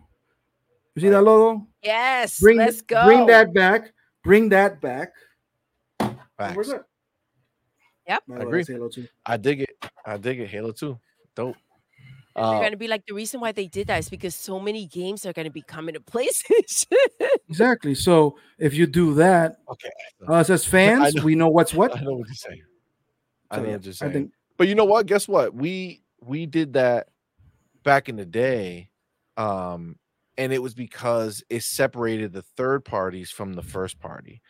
You 0.95 1.01
see 1.01 1.09
that 1.09 1.21
logo? 1.21 1.67
Yes, 1.83 2.39
Bring 2.39 2.57
let's 2.57 2.81
go. 2.81 3.03
bring 3.05 3.25
that 3.27 3.53
back. 3.53 3.91
Bring 4.27 4.49
that 4.49 4.81
back. 4.81 5.13
And 6.01 6.17
We're 6.53 6.65
good. 6.65 6.81
Yep. 8.09 8.23
I 8.29 8.35
agree. 8.41 8.65
Halo 8.67 8.89
2. 8.89 9.07
I 9.25 9.37
dig 9.37 9.61
it. 9.61 9.69
I 10.05 10.17
dig 10.17 10.41
it. 10.41 10.49
Halo 10.49 10.73
2. 10.73 10.99
Dope. 11.33 11.55
They're 12.35 12.43
Uh, 12.43 12.59
gonna 12.61 12.75
be 12.75 12.89
like 12.89 13.05
the 13.07 13.13
reason 13.13 13.39
why 13.39 13.53
they 13.53 13.67
did 13.67 13.87
that 13.87 13.99
is 13.99 14.09
because 14.09 14.35
so 14.35 14.59
many 14.59 14.85
games 14.85 15.25
are 15.25 15.31
gonna 15.31 15.49
be 15.49 15.61
coming 15.61 15.93
to 15.95 16.01
PlayStation. 16.13 16.91
Exactly. 17.47 17.95
So 17.95 18.37
if 18.59 18.73
you 18.73 18.85
do 18.85 19.13
that, 19.13 19.59
okay. 19.71 19.89
us 20.27 20.49
as 20.49 20.65
fans, 20.65 21.15
know. 21.15 21.23
we 21.23 21.35
know 21.35 21.47
what's 21.47 21.73
what. 21.79 21.95
I 21.95 22.01
know 22.01 22.15
what 22.15 22.27
you're 22.27 22.35
saying. 22.35 22.63
I 23.49 23.55
So, 23.55 23.61
know 23.63 23.69
yeah, 23.69 23.75
what 23.77 23.85
you're 23.85 23.91
I 23.91 23.95
saying. 23.95 24.11
think 24.11 24.31
But 24.57 24.67
you 24.67 24.75
know 24.75 24.83
what? 24.83 25.05
Guess 25.05 25.29
what? 25.29 25.53
We 25.55 26.03
we 26.19 26.45
did 26.45 26.73
that 26.73 27.07
back 27.83 28.09
in 28.09 28.17
the 28.17 28.25
day. 28.25 28.89
Um, 29.37 29.95
and 30.37 30.53
it 30.53 30.61
was 30.61 30.73
because 30.73 31.43
it 31.49 31.63
separated 31.63 32.31
the 32.31 32.41
third 32.41 32.85
parties 32.85 33.31
from 33.31 33.53
the 33.53 33.63
first 33.63 33.99
party. 33.99 34.41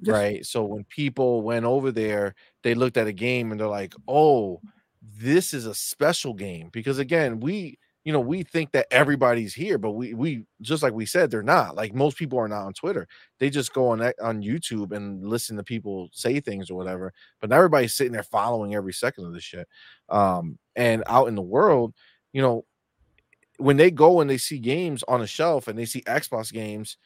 yeah. 0.00 0.12
Right? 0.12 0.46
So 0.46 0.64
when 0.64 0.84
people 0.84 1.42
went 1.42 1.66
over 1.66 1.92
there, 1.92 2.34
they 2.62 2.74
looked 2.74 2.96
at 2.96 3.06
a 3.06 3.12
game 3.12 3.50
and 3.50 3.60
they're 3.60 3.68
like, 3.68 3.94
"Oh, 4.08 4.60
this 5.02 5.52
is 5.52 5.66
a 5.66 5.74
special 5.74 6.34
game." 6.34 6.70
Because 6.72 6.98
again, 6.98 7.40
we, 7.40 7.78
you 8.04 8.12
know, 8.12 8.20
we 8.20 8.42
think 8.42 8.72
that 8.72 8.86
everybody's 8.90 9.54
here, 9.54 9.76
but 9.78 9.92
we 9.92 10.14
we 10.14 10.44
just 10.62 10.82
like 10.82 10.94
we 10.94 11.06
said, 11.06 11.30
they're 11.30 11.42
not. 11.42 11.76
Like 11.76 11.94
most 11.94 12.16
people 12.16 12.38
are 12.38 12.48
not 12.48 12.64
on 12.64 12.72
Twitter. 12.72 13.06
They 13.38 13.50
just 13.50 13.74
go 13.74 13.88
on 13.88 14.00
on 14.22 14.42
YouTube 14.42 14.92
and 14.92 15.26
listen 15.26 15.56
to 15.58 15.62
people 15.62 16.08
say 16.12 16.40
things 16.40 16.70
or 16.70 16.76
whatever. 16.76 17.12
But 17.40 17.50
not 17.50 17.56
everybody's 17.56 17.94
sitting 17.94 18.12
there 18.12 18.22
following 18.22 18.74
every 18.74 18.92
second 18.94 19.26
of 19.26 19.34
this 19.34 19.44
shit. 19.44 19.68
Um, 20.08 20.58
and 20.76 21.02
out 21.06 21.28
in 21.28 21.34
the 21.34 21.42
world, 21.42 21.94
you 22.32 22.42
know, 22.42 22.64
when 23.58 23.76
they 23.76 23.90
go 23.90 24.20
and 24.20 24.28
they 24.28 24.38
see 24.38 24.58
games 24.58 25.02
on 25.08 25.20
a 25.22 25.26
shelf 25.26 25.68
and 25.68 25.78
they 25.78 25.84
see 25.84 26.02
Xbox 26.02 26.52
games, 26.52 26.96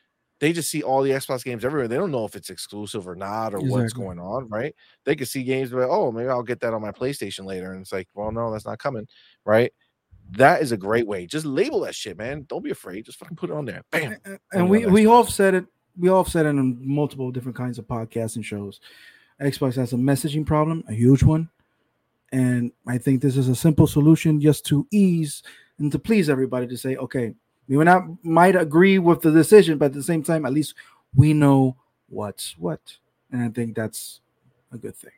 they 0.40 0.52
just 0.52 0.70
see 0.70 0.82
all 0.82 1.02
the 1.02 1.10
Xbox 1.10 1.44
games 1.44 1.64
everywhere. 1.64 1.88
They 1.88 1.96
don't 1.96 2.10
know 2.12 2.24
if 2.24 2.36
it's 2.36 2.48
exclusive 2.50 3.08
or 3.08 3.16
not 3.16 3.54
or 3.54 3.58
what's 3.70 3.92
going 3.92 4.18
on, 4.20 4.48
right? 4.48 4.74
They 5.04 5.16
could 5.16 5.28
see 5.28 5.42
games 5.42 5.72
like, 5.72 5.88
oh, 5.90 6.12
maybe 6.12 6.28
I'll 6.28 6.42
get 6.44 6.60
that 6.60 6.72
on 6.74 6.80
my 6.82 6.92
PlayStation 6.92 7.44
later. 7.44 7.72
And 7.72 7.82
it's 7.82 7.92
like, 7.92 8.08
well, 8.14 8.30
no, 8.30 8.50
that's 8.52 8.64
not 8.66 8.78
coming, 8.78 9.06
right? 9.44 9.72
That 10.32 10.62
is 10.62 10.72
a 10.72 10.76
great 10.76 11.06
way. 11.06 11.26
Just 11.26 11.44
label 11.46 11.80
that 11.80 11.94
shit, 11.94 12.16
man. 12.18 12.44
Don't 12.48 12.62
be 12.62 12.70
afraid. 12.70 13.04
Just 13.06 13.18
fucking 13.18 13.36
put 13.36 13.50
it 13.50 13.54
on 13.54 13.64
there. 13.64 13.82
Bam. 13.90 14.16
and- 14.24 14.38
and 14.52 14.70
we 14.70 14.86
we 14.86 15.06
all 15.06 15.24
said 15.24 15.54
it. 15.54 15.66
We 15.96 16.08
all 16.08 16.24
said 16.24 16.46
it 16.46 16.50
on 16.50 16.78
multiple 16.86 17.30
different 17.32 17.56
kinds 17.56 17.78
of 17.78 17.86
podcasts 17.86 18.36
and 18.36 18.44
shows. 18.44 18.78
Xbox 19.40 19.74
has 19.76 19.92
a 19.92 19.96
messaging 19.96 20.46
problem, 20.46 20.84
a 20.88 20.92
huge 20.94 21.22
one, 21.24 21.48
and 22.30 22.70
I 22.86 22.98
think 22.98 23.22
this 23.22 23.36
is 23.36 23.48
a 23.48 23.54
simple 23.56 23.86
solution 23.86 24.40
just 24.40 24.64
to 24.66 24.86
ease 24.92 25.42
and 25.78 25.92
to 25.92 25.98
please 25.98 26.28
everybody 26.28 26.66
to 26.66 26.76
say, 26.76 26.96
okay, 26.96 27.34
we 27.68 27.76
may 27.76 27.84
not 27.84 28.04
might 28.24 28.56
agree 28.56 28.98
with 28.98 29.20
the 29.20 29.30
decision, 29.30 29.78
but 29.78 29.86
at 29.86 29.92
the 29.92 30.02
same 30.02 30.22
time, 30.22 30.46
at 30.46 30.52
least 30.52 30.74
we 31.14 31.32
know 31.32 31.76
what's 32.08 32.56
what. 32.58 32.80
and 33.30 33.42
I 33.42 33.48
think 33.48 33.76
that's 33.76 34.20
a 34.72 34.78
good 34.78 34.96
thing. 34.96 35.12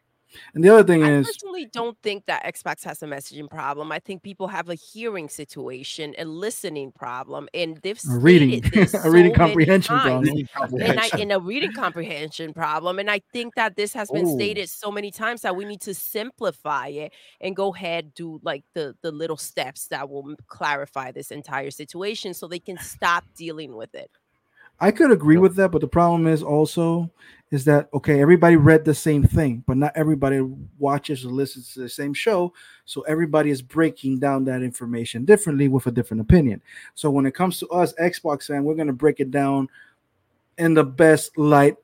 And 0.54 0.64
the 0.64 0.68
other 0.72 0.84
thing 0.84 1.02
I 1.02 1.12
is, 1.12 1.26
I 1.26 1.30
personally 1.30 1.66
don't 1.66 1.96
think 2.02 2.26
that 2.26 2.44
Xbox 2.44 2.84
has 2.84 3.02
a 3.02 3.06
messaging 3.06 3.50
problem. 3.50 3.92
I 3.92 3.98
think 3.98 4.22
people 4.22 4.48
have 4.48 4.68
a 4.68 4.74
hearing 4.74 5.28
situation, 5.28 6.14
a 6.18 6.24
listening 6.24 6.92
problem, 6.92 7.48
and 7.54 7.78
they've 7.82 8.00
a 8.08 8.18
reading, 8.18 8.60
this 8.72 8.94
a 8.94 9.00
so 9.02 9.10
reading 9.10 9.34
comprehension 9.34 9.96
times. 9.96 10.28
problem. 10.52 10.82
And 10.82 10.98
I 10.98 11.08
comprehension. 11.08 11.20
in 11.20 11.30
a 11.30 11.38
reading 11.40 11.72
comprehension 11.72 12.52
problem. 12.52 12.98
And 12.98 13.10
I 13.10 13.20
think 13.32 13.54
that 13.56 13.76
this 13.76 13.92
has 13.94 14.10
been 14.10 14.26
Ooh. 14.26 14.34
stated 14.34 14.68
so 14.68 14.90
many 14.90 15.10
times 15.10 15.42
that 15.42 15.56
we 15.56 15.64
need 15.64 15.80
to 15.82 15.94
simplify 15.94 16.88
it 16.88 17.12
and 17.40 17.56
go 17.56 17.74
ahead 17.74 18.14
do 18.14 18.40
like 18.42 18.64
the 18.74 18.94
the 19.02 19.10
little 19.10 19.36
steps 19.36 19.88
that 19.88 20.08
will 20.08 20.34
clarify 20.46 21.12
this 21.12 21.30
entire 21.30 21.70
situation 21.70 22.34
so 22.34 22.46
they 22.46 22.58
can 22.58 22.78
stop 22.78 23.24
dealing 23.36 23.76
with 23.76 23.94
it. 23.94 24.10
I 24.80 24.90
could 24.90 25.10
agree 25.10 25.36
with 25.36 25.56
that, 25.56 25.70
but 25.70 25.80
the 25.82 25.88
problem 25.88 26.26
is 26.26 26.42
also 26.42 27.10
is 27.50 27.64
that 27.64 27.88
okay, 27.92 28.20
everybody 28.20 28.56
read 28.56 28.84
the 28.84 28.94
same 28.94 29.24
thing, 29.24 29.64
but 29.66 29.76
not 29.76 29.92
everybody 29.96 30.40
watches 30.78 31.24
or 31.24 31.30
listens 31.30 31.74
to 31.74 31.80
the 31.80 31.88
same 31.88 32.14
show. 32.14 32.52
So 32.84 33.02
everybody 33.02 33.50
is 33.50 33.60
breaking 33.60 34.20
down 34.20 34.44
that 34.44 34.62
information 34.62 35.24
differently 35.24 35.68
with 35.68 35.86
a 35.86 35.90
different 35.90 36.20
opinion. 36.20 36.62
So 36.94 37.10
when 37.10 37.26
it 37.26 37.34
comes 37.34 37.58
to 37.58 37.68
us, 37.68 37.92
Xbox 37.94 38.46
fan, 38.46 38.64
we're 38.64 38.76
gonna 38.76 38.92
break 38.92 39.20
it 39.20 39.30
down 39.30 39.68
in 40.58 40.74
the 40.74 40.84
best 40.84 41.36
light 41.36 41.76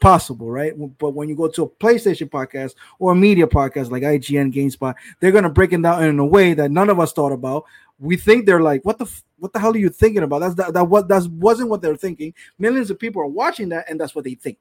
possible, 0.00 0.50
right? 0.50 0.74
But 0.98 1.10
when 1.10 1.28
you 1.28 1.36
go 1.36 1.48
to 1.48 1.62
a 1.62 1.68
PlayStation 1.68 2.28
podcast 2.28 2.74
or 2.98 3.12
a 3.12 3.14
media 3.14 3.46
podcast 3.46 3.90
like 3.90 4.02
IGN, 4.02 4.52
GameSpot, 4.52 4.94
they're 5.20 5.30
gonna 5.30 5.48
break 5.48 5.72
it 5.72 5.80
down 5.80 6.02
in 6.04 6.18
a 6.18 6.26
way 6.26 6.52
that 6.54 6.72
none 6.72 6.90
of 6.90 6.98
us 6.98 7.12
thought 7.12 7.32
about. 7.32 7.64
We 8.02 8.16
think 8.16 8.46
they're 8.46 8.60
like, 8.60 8.84
what 8.84 8.98
the 8.98 9.04
f- 9.04 9.22
what 9.38 9.52
the 9.52 9.60
hell 9.60 9.72
are 9.74 9.78
you 9.78 9.88
thinking 9.88 10.24
about? 10.24 10.40
That's 10.40 10.54
that, 10.56 10.74
that 10.74 10.84
what 10.84 11.08
that 11.08 11.26
wasn't 11.28 11.70
what 11.70 11.82
they're 11.82 11.96
thinking. 11.96 12.34
Millions 12.58 12.90
of 12.90 12.98
people 12.98 13.22
are 13.22 13.26
watching 13.26 13.68
that, 13.70 13.88
and 13.88 14.00
that's 14.00 14.14
what 14.14 14.24
they 14.24 14.34
think. 14.34 14.58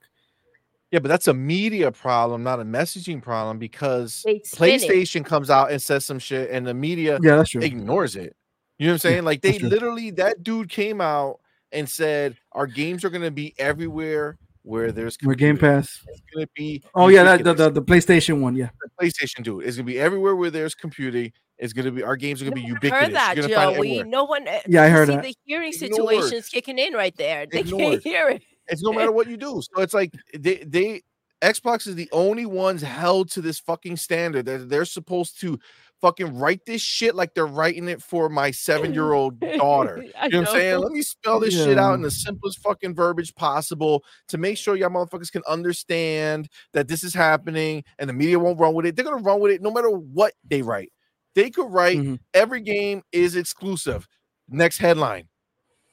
Yeah, 0.92 1.00
but 1.00 1.08
that's 1.08 1.28
a 1.28 1.34
media 1.34 1.92
problem, 1.92 2.44
not 2.44 2.60
a 2.60 2.66
messaging 2.66 3.22
problem, 3.22 3.58
because 3.58 4.24
They 4.26 4.34
it. 4.34 4.44
PlayStation 4.44 5.26
comes 5.26 5.50
out 5.50 5.72
and 5.72 5.82
says 5.82 6.06
some 6.06 6.20
shit, 6.20 6.52
and 6.52 6.68
the 6.68 6.74
media 6.74 7.18
Yeah, 7.22 7.38
that's 7.38 7.50
true. 7.52 7.62
ignores 7.62 8.16
it. 8.16 8.36
You 8.78 8.88
know 8.88 8.94
what 8.94 8.96
I'm 8.96 9.00
saying? 9.00 9.24
Like 9.24 9.42
they 9.42 9.58
literally 9.60 10.12
that 10.12 10.44
dude 10.44 10.70
came 10.70 11.02
out 11.02 11.40
and 11.72 11.90
said 11.90 12.36
our 12.52 12.68
games 12.68 13.06
are 13.06 13.10
gonna 13.10 13.32
be 13.32 13.54
everywhere 13.58 14.38
where 14.64 14.92
there's 14.92 15.18
We're 15.24 15.36
Game. 15.36 15.58
Pass. 15.58 16.04
It's 16.08 16.22
gonna 16.34 16.48
be 16.56 16.84
Oh 16.94 17.08
yeah, 17.08 17.24
that, 17.24 17.44
the, 17.44 17.54
the 17.54 17.70
the 17.70 17.82
PlayStation 17.82 18.42
one. 18.42 18.56
Yeah, 18.56 18.70
The 18.82 19.06
PlayStation 19.06 19.44
dude. 19.44 19.64
It's 19.66 19.78
gonna 19.78 19.86
be 19.86 20.00
everywhere 20.00 20.36
where 20.36 20.52
there's 20.52 20.76
computing. 20.76 21.32
It's 21.62 21.72
gonna 21.74 21.92
be 21.92 22.04
our 22.04 22.18
games 22.18 22.42
are 22.42 22.46
gonna 22.46 22.56
No 22.56 22.62
be 22.62 22.62
one 22.64 22.70
ubiquitous. 22.74 23.06
heard 23.08 23.14
that, 23.16 23.36
You're 23.38 23.44
gonna 23.48 23.56
find 23.56 23.72
it 23.72 23.76
Joey. 23.76 23.88
everywhere. 23.90 24.06
No 24.08 24.24
one. 24.26 24.48
uh, 24.48 24.60
Yeah, 24.68 24.84
I 24.84 24.90
heard 24.90 25.08
see 25.08 25.14
that. 25.16 25.24
The 25.24 25.36
hearing 25.46 25.72
Ignored. 25.74 25.92
situation's 26.20 26.50
kicking 26.50 26.78
in 26.80 26.94
right 26.94 27.16
there. 27.16 27.46
They 27.46 27.60
Ignored. 27.62 27.84
can't 27.84 28.04
hear 28.04 28.30
it. 28.30 28.42
It's 28.68 28.82
no 28.84 28.92
matter 28.92 29.12
what 29.12 29.28
you 29.30 29.38
do. 29.38 29.62
So 29.74 29.82
it's 29.82 29.94
like 29.94 30.12
they 30.38 30.64
they 30.68 31.02
Xbox 31.42 31.88
is 31.88 31.96
the 31.96 32.10
only 32.12 32.46
ones 32.46 32.82
held 32.82 33.32
to 33.32 33.42
this 33.42 33.60
fucking 33.60 33.98
standard 33.98 34.46
that 34.48 34.70
they're 34.70 34.86
supposed 34.86 35.40
to 35.42 35.60
fucking 36.00 36.36
write 36.38 36.66
this 36.66 36.82
shit 36.82 37.14
like 37.16 37.34
they're 37.36 37.46
writing 37.48 37.88
it 37.90 38.02
for 38.02 38.28
my 38.30 38.50
seven 38.52 38.94
year 38.94 39.14
old 39.14 39.40
daughter. 39.58 39.98
You 40.04 40.30
know 40.30 40.40
what 40.42 40.50
I'm 40.50 40.56
saying? 40.56 40.78
Let 40.80 40.92
me 40.92 41.02
spell 41.04 41.40
this 41.40 41.54
shit 41.54 41.78
out 41.78 41.94
in 41.94 42.02
the 42.02 42.10
simplest 42.12 42.60
fucking 42.60 42.96
verbiage 42.96 43.34
possible 43.36 44.04
to 44.30 44.38
make 44.40 44.58
sure 44.58 44.76
y'all 44.76 44.90
motherfuckers 44.90 45.32
can 45.32 45.44
understand 45.48 46.48
that 46.74 46.88
this 46.88 47.04
is 47.04 47.14
happening 47.14 47.84
and 48.00 48.10
the 48.10 48.14
media 48.14 48.40
won't 48.40 48.60
run 48.60 48.74
with 48.74 48.86
it. 48.88 48.96
They're 48.96 49.06
gonna 49.06 49.18
run 49.22 49.40
with 49.40 49.52
it 49.52 49.62
no 49.62 49.70
matter 49.72 49.90
what 49.90 50.34
they 50.48 50.62
write. 50.64 50.92
They 51.36 51.50
could 51.50 51.72
write 51.72 51.98
Mhm. 51.98 52.20
every 52.34 52.62
game 52.62 53.04
is 53.12 53.36
exclusive. 53.36 54.08
Next 54.48 54.78
headline. 54.80 55.30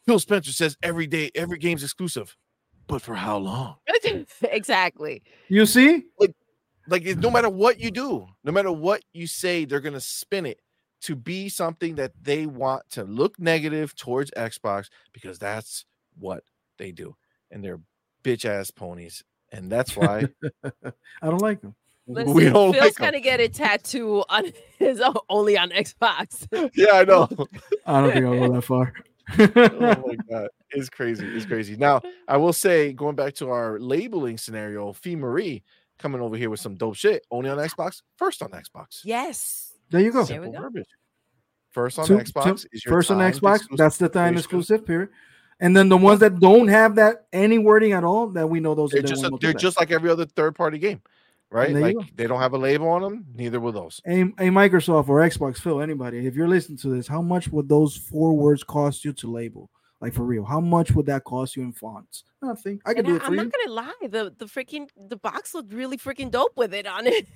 Phil 0.06 0.19
Spencer 0.19 0.52
says 0.52 0.77
every 0.82 1.06
day, 1.06 1.31
every 1.35 1.59
game's 1.59 1.82
exclusive. 1.85 2.36
But 2.86 3.02
for 3.02 3.15
how 3.15 3.36
long? 3.39 3.77
exactly. 4.43 5.23
you 5.48 5.66
see, 5.66 6.05
Like 6.90 7.05
it- 7.05 7.19
no 7.19 7.31
matter 7.31 7.51
what 7.51 7.78
you 7.78 7.90
do, 7.90 8.27
no 8.44 8.51
matter 8.52 8.73
what 8.73 9.02
you 9.12 9.27
say, 9.27 9.66
they're 9.66 9.81
gonna 9.81 10.01
spin 10.01 10.47
it 10.47 10.60
to 11.02 11.15
be 11.15 11.48
something 11.51 11.97
that 11.97 12.12
they 12.20 12.47
want 12.47 12.89
to 12.90 13.05
look 13.05 13.39
negative 13.39 13.94
towards 13.94 14.31
Xbox 14.32 14.89
because 15.12 15.39
that's 15.39 15.85
what 16.19 16.44
they 16.78 16.90
do. 16.90 17.15
And 17.51 17.62
they're 17.62 17.81
bitch 18.24 18.44
ass 18.47 18.70
ponies. 18.70 19.23
And 19.52 19.70
that's 19.70 19.94
why 19.97 20.24
I 20.65 20.93
don't 21.23 21.43
like 21.43 21.60
them. 21.60 21.74
Listen, 22.09 22.35
we 22.35 22.44
don't 22.44 22.72
Phil's 22.72 22.85
like 22.85 23.01
'em. 23.01 23.06
gonna 23.06 23.20
get 23.20 23.40
a 23.40 23.48
tattoo 23.48 24.24
on 24.28 24.44
his 24.78 25.01
own, 25.01 25.14
only 25.28 25.59
on 25.59 25.70
Xbox. 25.70 26.47
Yeah, 26.74 26.93
I 26.94 27.05
know. 27.05 27.28
I 27.86 28.01
don't 28.01 28.12
think 28.12 28.24
I'll 28.26 28.48
go 28.48 28.52
that 28.55 28.62
far. 28.62 28.93
oh 29.39 30.05
my 30.06 30.16
god, 30.30 30.48
it's 30.70 30.89
crazy. 30.89 31.26
It's 31.26 31.44
crazy. 31.44 31.76
Now, 31.76 32.01
I 32.26 32.36
will 32.39 32.52
say, 32.55 32.93
going 32.94 33.14
back 33.14 33.35
to 33.35 33.51
our 33.51 33.78
labeling 33.78 34.39
scenario, 34.39 34.93
Fee 34.94 35.16
Marie 35.16 35.62
coming 35.98 36.20
over 36.22 36.36
here 36.36 36.48
with 36.48 36.60
some 36.60 36.76
dope 36.76 36.94
shit, 36.97 37.26
only 37.30 37.51
on 37.51 37.59
Xbox, 37.59 38.01
first 38.16 38.40
on 38.43 38.51
Xbox. 38.51 39.01
yes. 39.05 39.74
there 39.90 40.01
you 40.01 40.12
go. 40.12 40.24
There 40.24 40.40
we 40.40 40.51
go. 40.51 40.70
First 41.70 41.98
on 41.98 42.06
Two- 42.06 42.16
Xbox 42.18 42.44
two- 42.62 42.68
is 42.72 42.85
your 42.85 42.94
first 42.94 43.10
on 43.10 43.18
Xbox. 43.18 43.56
exclusive 43.56 43.76
That's 43.76 43.97
the 43.98 44.09
time 44.09 44.36
exclusive 44.39 44.86
period. 44.86 45.10
And 45.60 45.76
then 45.76 45.89
the 45.89 45.97
ones 45.97 46.20
that 46.20 46.39
don't 46.39 46.68
have 46.68 46.94
that 46.94 47.26
any 47.32 47.59
wording 47.59 47.93
at 47.93 48.05
all, 48.05 48.28
that 48.28 48.48
we 48.48 48.60
know 48.60 48.74
those 48.74 48.90
They're 48.93 49.01
are 49.01 49.02
just 49.02 49.24
a- 49.24 49.36
they're 49.40 49.52
just 49.52 49.78
like 49.78 49.90
every 49.90 50.09
other 50.09 50.24
third 50.24 50.55
party 50.55 50.78
game, 50.78 51.02
right? 51.51 51.73
There 51.73 51.83
Like 51.83 51.95
go. 51.97 52.05
they 52.16 52.27
don't 52.27 52.41
have 52.41 52.55
a 52.55 52.59
label 52.59 52.89
on 52.89 53.03
them. 53.03 53.27
Neither 53.35 53.61
will 53.61 53.73
those. 53.73 54.01
a, 54.07 54.23
a 54.23 54.51
Microsoft 54.51 55.09
or 55.09 55.20
Xbox, 55.20 55.59
Phil, 55.59 55.81
anybody, 55.81 56.27
if 56.27 56.35
you're 56.35 56.49
listening 56.49 56.79
to 56.79 56.89
this, 56.89 57.07
how 57.09 57.23
much 57.23 57.49
would 57.49 57.69
those 57.69 57.97
four 57.97 58.35
words 58.37 58.62
cost 58.65 59.05
you 59.05 59.12
to 59.15 59.31
label? 59.31 59.70
Like 60.01 60.15
for 60.15 60.23
real, 60.23 60.45
how 60.45 60.61
much 60.61 60.93
would 60.93 61.07
that 61.07 61.25
cost 61.25 61.57
you 61.57 61.65
in 61.65 61.73
fonts? 61.73 62.23
Nothing. 62.41 62.81
I 62.87 62.95
can 62.95 63.05
And 63.05 63.07
do 63.07 63.12
I, 63.15 63.16
it 63.16 63.23
for 63.23 63.27
am 63.27 63.35
you. 63.35 63.37
not 63.39 63.53
gonna 63.53 63.73
lie, 63.73 64.07
the 64.09 64.33
the 64.39 64.45
freaking 64.45 64.89
the 64.97 65.16
box 65.16 65.55
looked 65.55 65.73
really 65.73 65.97
freaking 65.99 66.31
dope 66.31 66.57
with 66.57 66.73
it 66.73 66.87
on 66.87 67.07
it, 67.09 67.27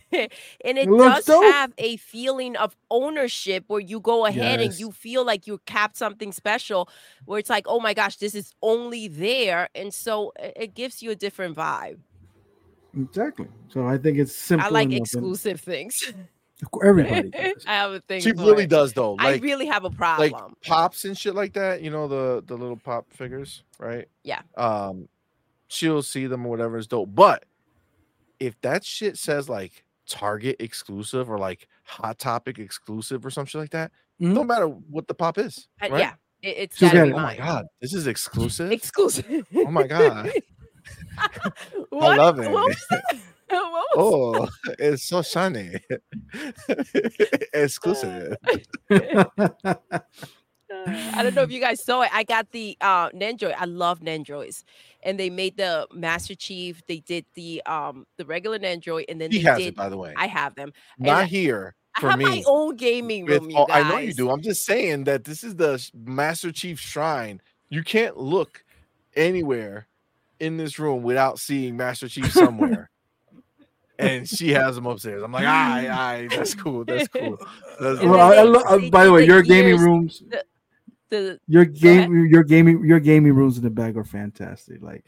and 0.64 0.78
it, 0.78 0.88
It 0.88 0.96
does 0.96 1.24
dope. 1.24 1.42
have 1.42 1.72
a 1.78 1.96
feeling 1.96 2.54
of 2.54 2.76
ownership 2.88 3.64
where 3.66 3.80
you 3.80 3.98
go 3.98 4.26
ahead 4.26 4.60
and 4.60 4.72
you 4.78 4.92
feel 4.92 5.24
like 5.26 5.48
you 5.48 5.58
capped 5.66 5.96
something 5.96 6.30
special, 6.30 6.88
where 7.24 7.40
it's 7.40 7.50
like, 7.50 7.64
oh 7.66 7.80
my 7.80 7.94
gosh, 7.94 8.18
this 8.18 8.32
is 8.36 8.54
only 8.62 9.08
there, 9.08 9.68
and 9.74 9.92
so 9.92 10.32
it, 10.38 10.52
it 10.54 10.74
gives 10.76 11.02
you 11.02 11.10
a 11.10 11.16
different 11.16 11.56
vibe. 11.56 11.98
Exactly. 12.98 13.46
So 13.68 13.86
I 13.86 13.96
think 13.98 14.18
it's 14.18 14.34
simple. 14.34 14.66
I 14.66 14.70
like 14.70 14.86
enough 14.88 14.96
and- 14.96 15.00
exclusive 15.06 15.60
things. 15.60 16.12
Everybody. 16.84 17.32
I 17.66 17.72
have 17.74 17.90
a 17.92 18.00
thing. 18.00 18.20
She 18.20 18.30
for 18.32 18.42
really 18.44 18.64
it. 18.64 18.70
does 18.70 18.92
though. 18.92 19.16
I 19.18 19.32
Like 19.32 19.42
really 19.42 19.66
have 19.66 19.82
a 19.84 19.88
like 19.88 19.96
problem. 20.32 20.54
pops 20.64 21.04
and 21.04 21.18
shit 21.18 21.34
like 21.34 21.54
that. 21.54 21.82
You 21.82 21.90
know 21.90 22.06
the 22.06 22.42
the 22.46 22.56
little 22.56 22.76
pop 22.76 23.12
figures, 23.12 23.64
right? 23.80 24.06
Yeah. 24.22 24.42
Um, 24.56 25.08
she'll 25.68 26.02
see 26.02 26.26
them 26.26 26.46
or 26.46 26.50
whatever 26.50 26.76
is 26.78 26.86
dope. 26.86 27.14
But 27.14 27.44
if 28.38 28.60
that 28.60 28.84
shit 28.84 29.16
says 29.18 29.48
like 29.48 29.84
Target 30.06 30.56
exclusive 30.60 31.28
or 31.30 31.38
like 31.38 31.66
Hot 31.84 32.18
Topic 32.20 32.58
exclusive 32.60 33.26
or 33.26 33.30
some 33.30 33.46
shit 33.46 33.60
like 33.60 33.70
that, 33.70 33.90
Mhm. 34.20 34.32
no 34.34 34.44
matter 34.44 34.66
what 34.68 35.08
the 35.08 35.14
pop 35.14 35.38
is. 35.38 35.66
Uh. 35.80 35.88
Yeah, 35.96 36.12
it, 36.42 36.48
it's 36.58 36.76
She'll 36.76 36.90
gotta 36.90 36.98
get 36.98 37.04
be 37.06 37.10
it. 37.10 37.14
Oh 37.14 37.22
my 37.22 37.36
god, 37.38 37.66
this 37.80 37.92
is 37.92 38.06
exclusive. 38.06 38.70
Exclusive. 38.70 39.46
Oh 39.56 39.70
my 39.70 39.86
God. 39.88 40.30
What- 41.90 42.18
love 42.18 42.38
it. 42.38 42.50
That? 42.90 43.18
Oh, 43.94 44.48
it's 44.78 45.06
so 45.06 45.20
shiny. 45.20 45.74
exclusive. 47.52 48.34
I 48.90 49.26
don't 51.22 51.34
know 51.34 51.42
if 51.42 51.52
you 51.52 51.60
guys 51.60 51.84
saw 51.84 52.00
it. 52.02 52.10
I 52.14 52.22
got 52.24 52.50
the 52.52 52.78
uh 52.80 53.10
Nendroid. 53.10 53.54
I 53.58 53.66
love 53.66 54.00
Nendroids. 54.00 54.64
And 55.02 55.20
they 55.20 55.28
made 55.28 55.58
the 55.58 55.86
Master 55.92 56.34
Chief. 56.34 56.80
They 56.88 57.00
did 57.00 57.26
the 57.34 57.62
um 57.66 58.06
the 58.16 58.24
regular 58.24 58.58
Nendroid, 58.58 59.04
and 59.10 59.20
then 59.20 59.30
He 59.30 59.42
they 59.42 59.48
has 59.50 59.58
did. 59.58 59.66
it 59.68 59.76
by 59.76 59.90
the 59.90 59.98
way. 59.98 60.14
I 60.16 60.28
have 60.28 60.54
them. 60.54 60.72
Not 60.98 61.24
I- 61.24 61.26
here 61.26 61.74
I 61.94 62.00
for 62.00 62.08
have 62.10 62.18
me. 62.18 62.24
my 62.24 62.42
own 62.46 62.76
gaming 62.76 63.26
with- 63.26 63.42
room. 63.42 63.50
You 63.50 63.58
oh, 63.58 63.66
guys. 63.66 63.84
I 63.84 63.88
know 63.90 63.98
you 63.98 64.14
do. 64.14 64.30
I'm 64.30 64.40
just 64.40 64.64
saying 64.64 65.04
that 65.04 65.24
this 65.24 65.44
is 65.44 65.56
the 65.56 65.86
Master 65.94 66.50
Chief 66.52 66.80
Shrine. 66.80 67.42
You 67.68 67.82
can't 67.82 68.16
look 68.16 68.64
anywhere 69.14 69.88
in 70.42 70.56
this 70.56 70.78
room 70.78 71.02
without 71.02 71.38
seeing 71.38 71.76
Master 71.76 72.08
Chief 72.08 72.30
somewhere. 72.32 72.90
and 73.98 74.28
she 74.28 74.50
has 74.50 74.74
them 74.74 74.86
upstairs. 74.86 75.22
I'm 75.22 75.30
like, 75.32 75.44
aye, 75.46 75.88
aye, 75.88 76.28
that's 76.28 76.54
cool. 76.54 76.84
That's 76.84 77.06
cool. 77.08 77.38
That's 77.80 78.00
And 78.00 78.10
well, 78.10 78.30
then 78.30 78.38
I, 78.38 78.40
I 78.40 78.44
they- 78.44 78.50
lo- 78.50 78.62
uh, 78.86 78.90
by 78.90 79.04
the 79.04 79.12
way, 79.12 79.20
the 79.22 79.26
your 79.26 79.42
gaming 79.42 79.78
rooms, 79.78 80.22
The 81.10 81.38
your 81.46 81.62
ahead. 81.62 81.74
game, 81.74 82.26
your 82.28 82.42
gaming, 82.42 82.84
your 82.84 83.00
gaming 83.00 83.34
rooms 83.34 83.56
in 83.58 83.62
the 83.64 83.70
back 83.70 83.96
are 83.96 84.04
fantastic. 84.04 84.82
Like, 84.82 85.06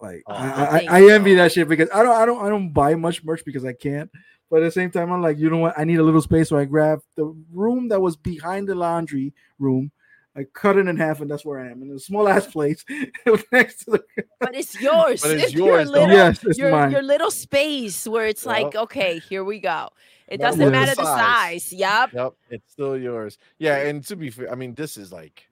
like 0.00 0.22
Oh, 0.26 0.34
I, 0.34 0.86
I, 0.88 1.00
I 1.00 1.10
envy 1.12 1.34
that 1.34 1.52
shit 1.52 1.68
because 1.68 1.88
I 1.92 2.02
don't, 2.02 2.16
I 2.16 2.24
don't, 2.26 2.44
I 2.44 2.48
don't 2.48 2.72
buy 2.72 2.94
much 2.94 3.22
merch 3.24 3.44
because 3.44 3.64
I 3.64 3.72
can't. 3.72 4.10
But 4.50 4.62
at 4.62 4.66
the 4.66 4.70
same 4.72 4.90
time, 4.90 5.10
I'm 5.12 5.22
like, 5.22 5.38
you 5.38 5.48
know 5.50 5.58
what? 5.58 5.78
I 5.78 5.84
need 5.84 5.98
a 5.98 6.02
little 6.02 6.20
space, 6.22 6.48
so 6.50 6.58
I 6.58 6.64
grab 6.66 7.00
the 7.16 7.24
room 7.52 7.88
that 7.88 8.00
was 8.00 8.16
behind 8.16 8.68
the 8.68 8.74
laundry 8.74 9.32
room. 9.58 9.90
I 10.34 10.44
cut 10.44 10.78
it 10.78 10.88
in 10.88 10.96
half, 10.96 11.20
and 11.20 11.30
that's 11.30 11.44
where 11.44 11.60
I 11.60 11.70
am 11.70 11.82
in 11.82 11.90
a 11.90 11.98
small 11.98 12.26
ass 12.26 12.46
place 12.46 12.84
next 13.52 13.84
to 13.84 13.90
the. 13.92 14.04
but 14.40 14.54
it's 14.54 14.80
yours. 14.80 15.22
But 15.22 15.32
it's 15.32 15.52
your 15.52 15.68
yours, 15.68 15.90
though. 15.90 16.00
little, 16.00 16.16
yes, 16.16 16.44
it's 16.44 16.58
your, 16.58 16.70
mine. 16.70 16.90
your 16.90 17.02
little 17.02 17.30
space 17.30 18.06
where 18.06 18.26
it's 18.26 18.46
like, 18.46 18.74
okay, 18.74 19.18
here 19.18 19.44
we 19.44 19.60
go. 19.60 19.90
It 20.28 20.40
Matter 20.40 20.50
doesn't 20.50 20.64
what 20.64 20.72
matter 20.72 20.94
the 20.94 21.02
the 21.02 21.16
size. 21.16 21.64
size. 21.64 21.72
Yep. 21.74 22.12
Yep, 22.14 22.32
it's 22.50 22.72
still 22.72 22.96
yours. 22.96 23.36
Yeah, 23.58 23.76
and 23.76 24.02
to 24.04 24.16
be 24.16 24.30
fair, 24.30 24.50
I 24.50 24.54
mean, 24.54 24.74
this 24.74 24.96
is 24.96 25.12
like 25.12 25.46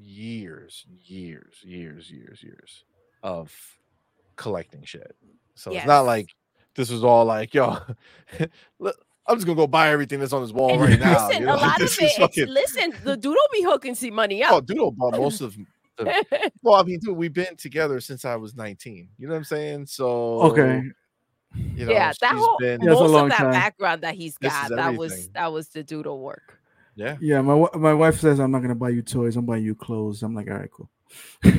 years, 0.00 0.86
years, 1.04 1.56
years, 1.64 2.10
years, 2.10 2.42
years 2.42 2.84
of 3.24 3.52
collecting 4.36 4.84
shit. 4.84 5.16
So 5.54 5.72
it's 5.72 5.86
not 5.86 6.02
like 6.02 6.28
this 6.76 6.90
was 6.90 7.02
all 7.02 7.24
like, 7.24 7.52
yo, 7.52 7.78
look, 8.78 8.96
I'm 9.26 9.36
just 9.36 9.46
gonna 9.46 9.56
go 9.56 9.66
buy 9.66 9.90
everything 9.90 10.18
that's 10.20 10.32
on 10.32 10.42
this 10.42 10.52
wall 10.52 10.70
And 10.72 10.80
right 10.80 10.98
now. 10.98 11.26
listen, 11.28 11.40
you 11.42 11.46
know? 11.46 11.54
a 11.54 11.56
lot 11.56 11.78
This 11.78 11.96
of 11.98 12.02
it. 12.02 12.06
is 12.06 12.12
it's- 12.12 12.18
fucking- 12.18 12.48
listen, 12.52 12.94
the 13.04 13.16
doodle 13.16 13.42
be 13.52 13.62
hooking 13.62 13.94
CMoney 13.94 14.42
oh, 14.48 14.58
up. 14.58 14.66
Doodle 14.66 14.90
bought 14.92 15.12
most 15.12 15.40
of. 15.40 15.56
The, 15.98 16.50
well, 16.62 16.74
I 16.76 16.82
mean, 16.82 16.98
dude, 17.00 17.16
we've 17.16 17.32
been 17.32 17.56
together 17.56 18.00
since 18.00 18.24
I 18.24 18.34
was 18.36 18.56
19. 18.56 19.08
You 19.18 19.26
know 19.26 19.32
what 19.34 19.38
I'm 19.38 19.44
saying? 19.44 19.86
So 19.86 20.40
Okay. 20.42 20.82
you 21.54 21.84
know, 21.86 21.92
yeah, 21.92 22.12
that 22.20 22.30
she's 22.32 22.38
whole 22.44 22.56
been, 22.58 22.80
Yeah, 22.80 22.90
it's 22.92 23.00
a 23.00 23.02
most 23.02 23.10
long 23.12 23.24
of 23.24 23.30
that 23.30 23.38
time. 23.38 23.52
background 23.52 24.02
that 24.02 24.14
he's 24.14 24.36
This 24.40 24.52
got 24.52 24.70
is 24.70 24.76
that 24.76 24.96
was 24.96 25.12
everything. 25.12 25.32
that 25.34 25.52
was 25.52 25.68
the 25.68 25.82
doodle 25.84 26.20
work. 26.20 26.58
yeah. 26.96 27.16
Yeah, 27.20 27.40
my 27.42 27.66
my 27.76 27.92
wife 27.94 28.18
says 28.18 28.40
I'm 28.40 28.50
not 28.50 28.62
gonna 28.62 28.74
buy 28.74 28.88
you 28.90 29.02
toys. 29.02 29.36
I'm 29.36 29.44
buying 29.46 29.64
you 29.64 29.74
clothes. 29.74 30.22
I'm 30.22 30.34
like, 30.34 30.48
all 30.48 30.56
right, 30.56 30.70
cool. 30.70 30.88
she 31.44 31.50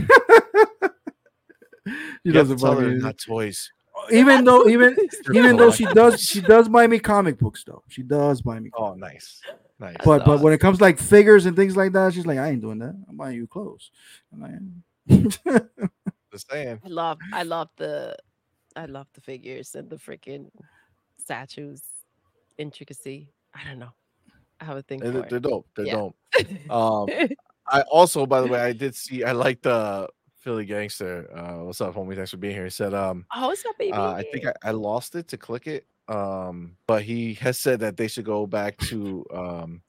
You 2.23 2.33
have 2.33 2.47
to 2.47 2.55
doesn't 2.55 2.61
buy 2.61 2.75
me. 2.81 2.95
not 2.95 3.17
toys. 3.17 3.71
Even 4.11 4.43
though, 4.43 4.67
even 4.67 4.95
even 5.33 5.57
though 5.57 5.71
she 5.71 5.85
does, 5.85 6.21
she 6.21 6.41
does 6.41 6.67
buy 6.69 6.87
me 6.87 6.99
comic 6.99 7.37
books 7.37 7.63
though. 7.63 7.83
She 7.87 8.03
does 8.03 8.41
buy 8.41 8.59
me. 8.59 8.71
Oh, 8.77 8.93
nice, 8.93 9.41
nice. 9.79 9.97
But 10.03 10.19
That's 10.19 10.27
but 10.27 10.41
when 10.41 10.53
it 10.53 10.59
comes 10.59 10.81
like 10.81 10.97
figures 10.99 11.45
and 11.45 11.55
things 11.55 11.75
like 11.77 11.93
that, 11.93 12.13
she's 12.13 12.25
like, 12.25 12.37
I 12.37 12.49
ain't 12.49 12.61
doing 12.61 12.79
that. 12.79 12.95
I'm 13.07 13.17
buying 13.17 13.35
you 13.35 13.47
clothes. 13.47 13.91
I'm 14.33 14.41
like, 14.41 14.51
Just 16.31 16.49
saying. 16.49 16.79
I 16.83 16.87
love 16.87 17.19
I 17.33 17.43
love 17.43 17.69
the 17.77 18.15
I 18.75 18.85
love 18.85 19.07
the 19.13 19.21
figures 19.21 19.75
and 19.75 19.89
the 19.89 19.97
freaking 19.97 20.49
statues 21.19 21.83
intricacy. 22.57 23.29
I 23.53 23.67
don't 23.67 23.79
know. 23.79 23.91
I 24.59 24.65
have 24.65 24.77
a 24.77 24.81
thing 24.81 24.99
They're, 24.99 25.11
for 25.11 25.25
they're 25.25 25.37
it. 25.37 25.43
dope. 25.43 25.67
They're 25.75 25.85
Yeah. 25.87 25.93
dope. 25.93 26.15
Um, 26.69 27.09
I 27.67 27.81
also, 27.83 28.25
by 28.25 28.41
the 28.41 28.47
way, 28.47 28.59
I 28.59 28.73
did 28.73 28.95
see. 28.95 29.23
I 29.23 29.31
like 29.31 29.61
the 29.61 30.07
Philly 30.41 30.65
gangster. 30.65 31.29
Uh, 31.33 31.63
what's 31.65 31.79
up, 31.81 31.93
homie? 31.93 32.15
Thanks 32.15 32.31
for 32.31 32.37
being 32.37 32.55
here. 32.55 32.63
He 32.65 32.69
said, 32.71 32.93
um, 32.93 33.25
oh, 33.35 33.51
it's 33.51 33.63
not 33.63 33.77
baby. 33.77 33.93
uh, 33.93 34.13
I 34.13 34.23
think 34.31 34.45
I, 34.47 34.53
I 34.63 34.71
lost 34.71 35.15
it 35.15 35.27
to 35.29 35.37
click 35.37 35.67
it. 35.67 35.85
Um, 36.07 36.75
but 36.87 37.03
he 37.03 37.35
has 37.35 37.57
said 37.59 37.79
that 37.81 37.95
they 37.95 38.07
should 38.07 38.25
go 38.25 38.47
back 38.47 38.75
to 38.79 39.23
um, 39.33 39.81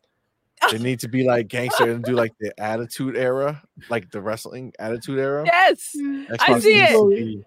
they 0.70 0.78
need 0.78 1.00
to 1.00 1.08
be 1.08 1.24
like 1.24 1.48
gangster 1.48 1.90
and 1.90 2.04
do 2.04 2.12
like 2.12 2.32
the 2.38 2.52
attitude 2.60 3.16
era, 3.16 3.62
like 3.88 4.10
the 4.10 4.20
wrestling 4.20 4.72
attitude 4.78 5.18
era. 5.18 5.42
yes. 5.46 5.96
I 6.38 6.60
see 6.60 6.74
it. 6.80 6.90
to 6.90 7.08
be- 7.08 7.44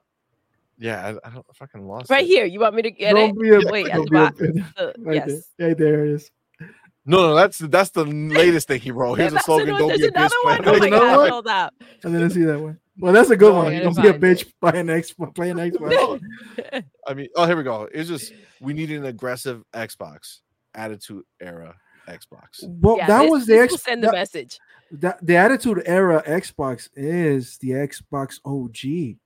Yeah, 0.79 1.15
I, 1.23 1.27
I 1.27 1.31
don't 1.31 1.45
fucking 1.55 1.87
lost 1.87 2.09
it. 2.09 2.13
Right 2.13 2.23
it. 2.25 2.27
here. 2.27 2.45
You 2.45 2.59
want 2.59 2.75
me 2.75 2.81
to 2.81 2.91
get 2.91 3.13
don't 3.13 3.29
it? 3.29 3.39
be 3.39 3.49
a, 3.67 3.71
Wait, 3.71 3.87
at 3.87 3.93
don't 3.97 4.09
the 4.11 4.53
be 4.53 4.63
a- 4.81 4.93
right 4.99 5.15
yes. 5.27 5.47
there. 5.59 5.67
Right 5.69 5.77
there 5.77 6.05
it 6.05 6.11
is. 6.11 6.31
No, 7.05 7.17
no, 7.21 7.35
that's 7.35 7.59
that's 7.59 7.91
the 7.91 8.03
latest 8.05 8.67
thing 8.67 8.81
he 8.81 8.89
wrote. 8.89 9.19
Yeah, 9.19 9.29
Here's 9.29 9.35
a 9.35 9.39
slogan: 9.41 9.69
another- 9.69 9.89
"Don't 9.89 9.99
be 9.99 10.05
a 10.07 10.11
bitch." 10.11 10.15
another 10.15 10.35
one. 10.43 10.63
playing 10.63 10.75
Oh 10.75 10.79
my 10.79 10.89
god, 10.89 11.29
hold 11.29 11.47
up. 11.47 11.73
I 12.03 12.07
didn't 12.09 12.31
see 12.31 12.43
that 12.45 12.59
one. 12.59 12.79
Well, 12.97 13.11
that's 13.13 13.29
a 13.29 13.35
good 13.35 13.51
No, 13.53 13.59
one. 13.63 13.73
I 13.73 13.79
Don't 13.79 13.95
gotta 13.95 14.01
be 14.03 14.07
a 14.09 14.11
find 14.13 14.23
bitch 14.37 14.41
it. 14.47 14.53
buying 14.61 14.89
X 14.89 15.13
playing 15.33 15.55
Xbox. 15.57 16.21
I 17.07 17.13
mean, 17.13 17.27
oh, 17.35 17.45
here 17.45 17.57
we 17.57 17.63
go. 17.63 17.89
It's 17.93 18.09
just 18.09 18.33
we 18.61 18.73
need 18.73 18.91
an 18.91 19.05
aggressive 19.05 19.63
Xbox 19.73 20.39
attitude 20.73 21.23
era 21.41 21.75
Xbox. 22.07 22.63
Well, 22.63 22.97
Yeah, 22.97 23.07
that 23.07 23.21
this- 23.23 23.31
was 23.31 23.45
the 23.47 23.53
this 23.53 23.63
X. 23.63 23.71
will 23.73 23.77
send 23.79 24.03
the 24.03 24.07
that- 24.07 24.13
message. 24.13 24.59
that 24.91 25.25
the 25.25 25.35
attitude 25.35 25.83
era 25.85 26.23
Xbox 26.25 26.89
is 26.95 27.57
the 27.57 27.71
Xbox 27.71 28.39
OG. 28.45 29.17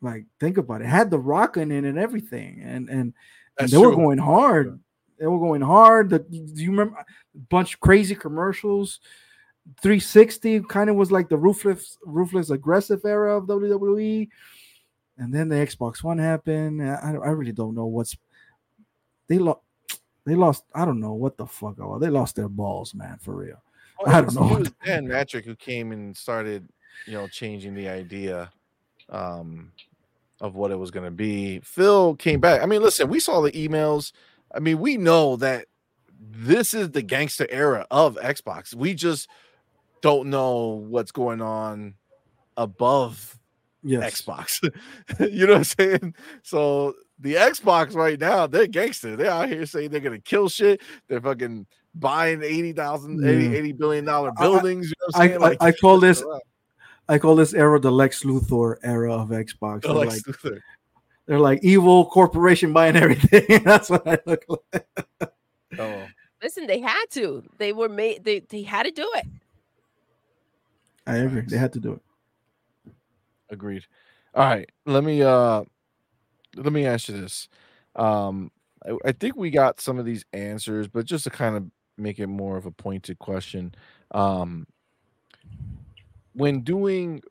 Like, 0.00 0.26
think 0.38 0.56
about 0.58 0.80
it. 0.80 0.84
it 0.84 0.88
had 0.88 1.10
the 1.10 1.18
rock 1.18 1.56
in 1.56 1.72
it 1.72 1.84
and 1.84 1.98
everything, 1.98 2.60
and 2.62 2.88
and, 2.88 2.98
and 3.00 3.14
That's 3.58 3.72
they 3.72 3.78
were 3.78 3.94
going 3.94 4.18
hard. 4.18 4.78
They 5.18 5.26
were 5.26 5.40
going 5.40 5.62
hard. 5.62 6.10
The, 6.10 6.20
do 6.20 6.62
you 6.62 6.70
remember 6.70 6.96
a 6.98 7.04
bunch 7.50 7.74
of 7.74 7.80
crazy 7.80 8.14
commercials? 8.14 9.00
360 9.82 10.60
kind 10.68 10.90
of 10.90 10.96
was 10.96 11.12
like 11.12 11.28
the 11.28 11.36
ruthless, 11.36 11.98
ruthless, 12.04 12.50
aggressive 12.50 13.00
era 13.04 13.36
of 13.36 13.44
WWE, 13.44 14.28
and 15.18 15.34
then 15.34 15.48
the 15.48 15.56
Xbox 15.56 16.02
One 16.02 16.18
happened. 16.18 16.82
I, 16.82 17.12
I 17.12 17.30
really 17.30 17.52
don't 17.52 17.74
know 17.74 17.86
what's 17.86 18.16
they 19.28 19.38
lost. 19.38 19.60
They 20.24 20.34
lost. 20.34 20.64
I 20.74 20.84
don't 20.84 21.00
know 21.00 21.14
what 21.14 21.36
the 21.36 21.46
fuck. 21.46 21.76
Oh, 21.80 21.98
they 21.98 22.10
lost 22.10 22.36
their 22.36 22.48
balls, 22.48 22.94
man, 22.94 23.18
for 23.20 23.34
real. 23.34 23.62
Well, 24.00 24.14
I 24.14 24.20
don't 24.20 24.34
know. 24.34 24.56
It 24.56 24.58
was 24.58 24.72
Dan 24.84 25.06
Mattrick 25.06 25.44
who 25.44 25.54
came 25.54 25.92
and 25.92 26.16
started, 26.16 26.68
you 27.06 27.14
know, 27.14 27.28
changing 27.28 27.74
the 27.74 27.88
idea 27.88 28.50
um, 29.08 29.72
of 30.40 30.54
what 30.54 30.70
it 30.70 30.78
was 30.78 30.90
going 30.90 31.04
to 31.04 31.10
be. 31.10 31.60
Phil 31.60 32.14
came 32.16 32.40
back. 32.40 32.62
I 32.62 32.66
mean, 32.66 32.82
listen, 32.82 33.08
we 33.08 33.20
saw 33.20 33.40
the 33.40 33.52
emails. 33.52 34.12
I 34.54 34.60
mean, 34.60 34.78
we 34.78 34.96
know 34.96 35.36
that 35.36 35.66
this 36.20 36.74
is 36.74 36.90
the 36.90 37.02
gangster 37.02 37.46
era 37.50 37.86
of 37.90 38.16
Xbox. 38.16 38.74
We 38.74 38.94
just 38.94 39.28
don't 40.02 40.28
know 40.30 40.84
what's 40.88 41.12
going 41.12 41.40
on 41.40 41.94
above 42.56 43.34
Yes. 43.84 44.20
Xbox. 44.22 44.58
you 45.32 45.46
know 45.46 45.52
what 45.54 45.58
I'm 45.58 45.64
saying? 45.64 46.14
So 46.42 46.94
the 47.20 47.34
Xbox 47.34 47.94
right 47.94 48.18
now, 48.18 48.46
they're 48.46 48.66
gangster. 48.66 49.14
They're 49.16 49.30
out 49.30 49.48
here 49.48 49.64
saying 49.66 49.90
they're 49.90 50.00
gonna 50.00 50.18
kill 50.18 50.48
shit. 50.48 50.80
They're 51.08 51.20
fucking 51.20 51.64
buying 51.94 52.42
80,000, 52.42 53.24
80, 53.24 53.44
Yeah. 53.44 53.50
80 53.58 53.72
billion 53.72 54.04
dollar 54.04 54.32
I- 54.36 54.42
buildings. 54.42 54.88
you 54.88 54.94
know 55.00 55.06
what 55.06 55.16
I- 55.20 55.24
I'm 55.34 55.40
saying? 55.40 55.56
I- 55.60 55.66
I 55.66 55.72
call 55.72 56.00
this- 56.00 56.22
around. 56.22 56.40
I 57.10 57.18
call 57.18 57.36
this 57.36 57.54
era 57.54 57.80
the 57.80 57.90
Lex 57.90 58.22
Luthor 58.24 58.76
era 58.82 59.14
of 59.14 59.28
Xbox. 59.28 59.80
They're 59.82 59.94
They're 59.94 59.94
like 59.94 60.08
like, 60.08 60.22
Luthor. 60.22 60.60
they're 61.26 61.38
like 61.40 61.60
evil 61.62 62.04
corporation 62.10 62.72
buying 62.74 62.96
everything. 62.96 63.62
That's 63.64 63.88
what 63.88 64.06
I 64.06 64.18
look 64.26 64.44
like. 64.72 65.32
Oh, 65.78 66.02
Listen, 66.42 66.66
they 66.66 66.80
had 66.80 67.04
to. 67.12 67.42
They 67.58 67.72
were 67.72 67.88
made. 67.88 68.24
They 68.24 68.40
they 68.40 68.62
had 68.62 68.82
to 68.82 68.90
do 68.90 69.08
it. 69.14 69.26
I 71.08 71.16
agree. 71.16 71.42
They 71.42 71.58
had 71.58 71.72
to 71.72 71.80
do 71.80 71.94
it. 71.94 72.02
agreed. 73.50 73.86
All 74.34 74.44
right, 74.44 74.70
let 74.86 75.04
me 75.04 75.22
uh 75.22 75.64
let 76.56 76.72
me 76.72 76.86
ask 76.86 77.08
you 77.08 77.20
this. 77.20 77.48
Um 77.96 78.50
I, 78.86 78.96
I 79.06 79.12
think 79.12 79.36
we 79.36 79.50
got 79.50 79.80
some 79.80 79.98
of 79.98 80.06
these 80.06 80.24
answers, 80.32 80.88
but 80.88 81.06
just 81.06 81.24
to 81.24 81.30
kind 81.30 81.56
of 81.56 81.66
make 81.98 82.18
it 82.20 82.28
more 82.28 82.56
of 82.56 82.66
a 82.66 82.72
pointed 82.72 83.18
question. 83.18 83.74
Um 84.12 84.66
when 86.32 86.60
doing 86.62 87.22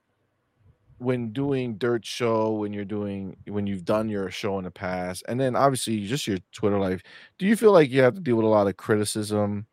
when 0.99 1.31
doing 1.31 1.77
dirt 1.77 2.05
show 2.05 2.53
when 2.53 2.73
you're 2.73 2.85
doing 2.85 3.37
when 3.47 3.67
you've 3.67 3.85
done 3.85 4.09
your 4.09 4.31
show 4.31 4.57
in 4.57 4.63
the 4.63 4.71
past 4.71 5.23
and 5.27 5.39
then 5.39 5.55
obviously 5.55 6.05
just 6.07 6.25
your 6.25 6.39
twitter 6.51 6.79
life 6.79 7.03
do 7.37 7.45
you 7.45 7.55
feel 7.55 7.71
like 7.71 7.91
you 7.91 8.01
have 8.01 8.15
to 8.15 8.19
deal 8.21 8.35
with 8.35 8.45
a 8.45 8.49
lot 8.49 8.67
of 8.67 8.77
criticism 8.77 9.67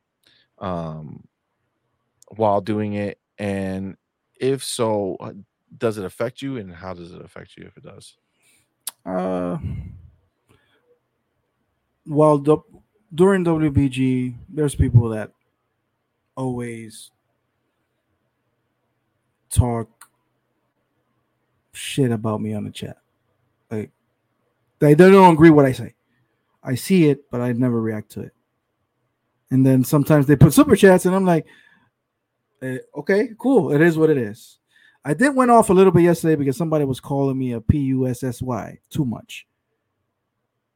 um 0.58 1.24
while 2.36 2.60
doing 2.60 2.94
it 2.94 3.18
and 3.38 3.96
if 4.40 4.62
so 4.62 5.16
uh, 5.20 5.32
does 5.78 5.98
it 5.98 6.04
affect 6.04 6.42
you 6.42 6.56
and 6.56 6.72
how 6.72 6.94
does 6.94 7.12
it 7.12 7.24
affect 7.24 7.56
you 7.56 7.64
if 7.66 7.76
it 7.76 7.82
does 7.84 8.16
Uh, 9.04 9.58
while 12.04 12.38
the, 12.38 12.58
during 13.14 13.44
WBG, 13.44 14.34
there's 14.48 14.74
people 14.74 15.08
that 15.10 15.30
always 16.36 17.10
talk 19.50 19.88
shit 21.72 22.10
about 22.10 22.40
me 22.40 22.54
on 22.54 22.64
the 22.64 22.70
chat. 22.70 22.98
Like 23.70 23.90
they, 24.78 24.94
they 24.94 25.10
don't 25.10 25.34
agree 25.34 25.50
what 25.50 25.64
I 25.64 25.72
say. 25.72 25.94
I 26.62 26.74
see 26.74 27.08
it, 27.08 27.30
but 27.30 27.40
I 27.40 27.52
never 27.52 27.80
react 27.80 28.10
to 28.12 28.22
it. 28.22 28.32
And 29.50 29.64
then 29.64 29.84
sometimes 29.84 30.26
they 30.26 30.36
put 30.36 30.52
super 30.54 30.74
chats, 30.74 31.06
and 31.06 31.14
I'm 31.14 31.26
like, 31.26 31.46
eh, 32.64 32.78
okay, 32.96 33.30
cool. 33.38 33.72
It 33.72 33.80
is 33.80 33.96
what 33.98 34.10
it 34.10 34.18
is. 34.18 34.58
I 35.04 35.12
did 35.14 35.34
went 35.34 35.50
off 35.50 35.70
a 35.70 35.74
little 35.74 35.92
bit 35.92 36.02
yesterday 36.02 36.34
because 36.34 36.56
somebody 36.56 36.84
was 36.84 37.00
calling 37.00 37.38
me 37.38 37.52
a 37.52 37.60
P 37.60 37.78
U 37.78 38.06
S 38.06 38.22
S 38.22 38.40
Y 38.40 38.78
too 38.90 39.04
much, 39.04 39.46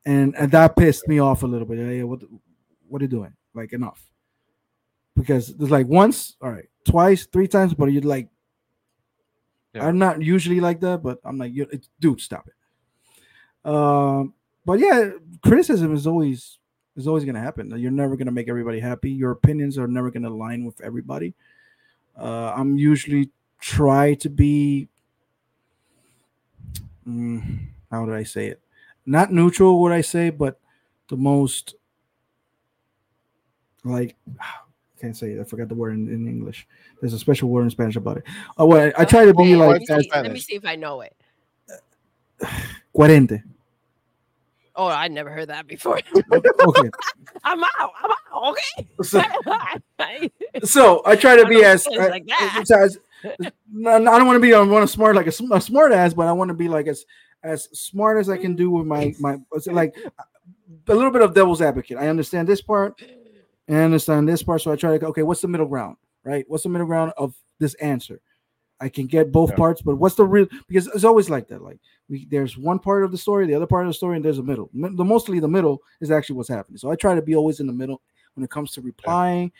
and, 0.05 0.35
and 0.37 0.53
that 0.53 0.77
pissed 0.77 1.09
me 1.09 1.19
off 1.19 1.43
a 1.43 1.47
little 1.47 1.67
bit. 1.67 1.79
Hey, 1.79 2.03
what 2.03 2.21
what 2.89 3.01
are 3.01 3.05
you 3.05 3.09
doing? 3.09 3.33
Like 3.55 3.73
enough. 3.73 4.03
Because 5.17 5.57
there's 5.57 5.71
like 5.71 5.87
once, 5.89 6.37
all 6.41 6.51
right, 6.51 6.69
twice, 6.85 7.27
three 7.27 7.49
times, 7.49 7.75
but 7.75 7.87
you're 7.87 8.03
like, 8.03 8.29
Yeah. 9.75 9.87
I'm 9.87 9.99
not 9.99 10.23
usually 10.23 10.61
like 10.61 10.81
that, 10.81 11.03
but 11.03 11.19
I'm 11.25 11.39
like, 11.39 11.53
it's, 11.55 11.89
dude, 12.01 12.21
stop 12.21 12.49
it. 12.49 13.69
Um, 13.69 14.35
but 14.65 14.79
yeah, 14.79 15.11
criticism 15.43 15.93
is 15.95 16.07
always 16.07 16.59
is 16.97 17.07
always 17.07 17.25
gonna 17.25 17.41
happen. 17.41 17.73
You're 17.79 17.91
never 17.91 18.17
gonna 18.17 18.31
make 18.31 18.49
everybody 18.49 18.81
happy. 18.81 19.11
Your 19.11 19.33
opinions 19.33 19.79
are 19.79 19.89
never 19.89 20.11
gonna 20.11 20.31
align 20.31 20.65
with 20.65 20.81
everybody. 20.81 21.35
Uh, 22.19 22.53
I'm 22.57 22.77
usually 22.77 23.31
try 23.61 24.15
to 24.15 24.29
be 24.29 24.89
mm, 27.07 27.59
how 27.91 28.05
do 28.05 28.15
I 28.15 28.23
say 28.23 28.47
it? 28.47 28.61
Not 29.07 29.33
neutral, 29.33 29.81
what 29.81 29.93
I 29.93 30.01
say, 30.01 30.31
but 30.31 30.61
the 31.09 31.17
most 31.17 31.75
like 33.85 34.17
I 34.41 34.45
can't 35.01 35.17
say 35.17 35.33
it. 35.33 35.41
I 35.41 35.45
forgot 35.45 35.69
the 35.69 35.75
word 35.75 35.95
in, 35.95 36.09
in 36.09 36.27
English. 36.27 36.67
There's 37.01 37.15
a 37.15 37.19
special 37.19 37.49
word 37.49 37.63
in 37.63 37.71
Spanish 37.71 37.97
about 37.97 38.19
it. 38.19 38.25
Oh, 38.57 38.67
well, 38.67 38.93
I, 38.97 39.03
I 39.03 39.05
try 39.05 39.25
to 39.25 39.35
be 39.35 39.55
Oh, 39.55 39.59
like 39.59 39.83
let 39.89 39.99
me, 39.99 40.03
see, 40.03 40.11
let 40.13 40.33
me 40.33 40.41
see 40.41 40.55
if 40.57 40.65
I 40.65 40.77
know 40.77 41.03
it. 41.03 41.17
coherente. 42.95 43.43
Oh, 44.79 44.87
I 44.87 45.09
never 45.09 45.29
heard 45.31 45.49
that 45.49 45.67
before. 45.67 46.01
Okay, 46.33 46.91
I'm 47.45 47.63
out. 47.63 47.71
I'm 48.01 48.11
out. 48.11 48.49
Okay. 48.51 48.89
so, 49.03 49.23
so 50.65 51.03
I 51.05 51.17
try 51.17 51.37
to 51.37 51.47
be 51.47 51.65
as, 51.65 51.85
Things 51.85 51.99
uh, 51.99 52.03
as, 52.03 52.11
like 52.11 52.27
as- 52.41 52.71
as- 52.71 52.99
I 53.45 53.51
don't 53.99 54.27
want 54.27 54.37
to 54.37 54.41
be 54.41 54.55
I 54.55 54.61
want 54.61 54.85
to 54.85 54.93
smart 54.93 55.17
like 55.17 55.27
a, 55.27 55.33
a 55.53 55.61
smart 55.61 55.93
ass, 55.93 56.15
but 56.15 56.29
I 56.29 56.33
want 56.33 56.49
to 56.51 56.55
be 56.55 56.69
like 56.69 56.87
as 56.87 57.05
as 57.43 57.65
smart 57.73 58.19
as 58.19 58.29
I 58.31 58.37
can 58.37 58.55
do 58.55 58.71
with 58.71 58.87
my 58.87 59.13
my 59.19 59.39
like 59.67 59.97
a 60.89 60.95
little 60.95 61.11
bit 61.11 61.23
of 61.23 61.35
devil's 61.35 61.61
advocate. 61.61 61.99
I 61.99 62.07
understand 62.09 62.47
this 62.47 62.63
part, 62.63 63.03
I 63.69 63.73
understand 63.75 64.29
this 64.29 64.45
part, 64.45 64.63
so 64.63 64.71
I 64.71 64.77
try 64.77 64.93
to 64.93 64.99
go, 65.01 65.09
okay, 65.09 65.25
what's 65.25 65.41
the 65.41 65.49
middle 65.49 65.67
ground, 65.67 65.97
right? 66.23 66.45
What's 66.47 66.63
the 66.63 66.69
middle 66.69 66.87
ground 66.87 67.13
of 67.17 67.35
this 67.59 67.75
answer? 67.75 68.21
I 68.81 68.89
can 68.89 69.07
get 69.07 69.33
both 69.33 69.51
Yeah. 69.51 69.57
parts, 69.57 69.83
but 69.83 69.97
what's 69.97 70.15
the 70.15 70.25
real? 70.25 70.47
Because 70.69 70.87
it's 70.89 71.05
always 71.05 71.29
like 71.29 71.49
that. 71.49 71.63
Like 71.63 71.79
we, 72.09 72.27
there's 72.27 72.57
one 72.57 72.79
part 72.79 73.05
of 73.05 73.11
the 73.11 73.19
story, 73.19 73.47
the 73.47 73.55
other 73.55 73.67
part 73.67 73.85
of 73.87 73.91
the 73.91 73.95
story, 73.95 74.17
and 74.17 74.25
there's 74.25 74.39
a 74.39 74.43
middle. 74.43 74.71
The 74.73 75.05
mostly 75.05 75.41
the 75.41 75.49
middle 75.49 75.83
is 76.01 76.11
actually 76.11 76.37
what's 76.37 76.49
happening. 76.49 76.79
So 76.79 76.91
I 76.91 76.97
try 76.97 77.15
to 77.15 77.23
be 77.23 77.35
always 77.35 77.61
in 77.61 77.67
the 77.67 77.73
middle 77.73 78.01
when 78.35 78.45
it 78.45 78.51
comes 78.51 78.73
to 78.73 78.81
replying, 78.81 79.51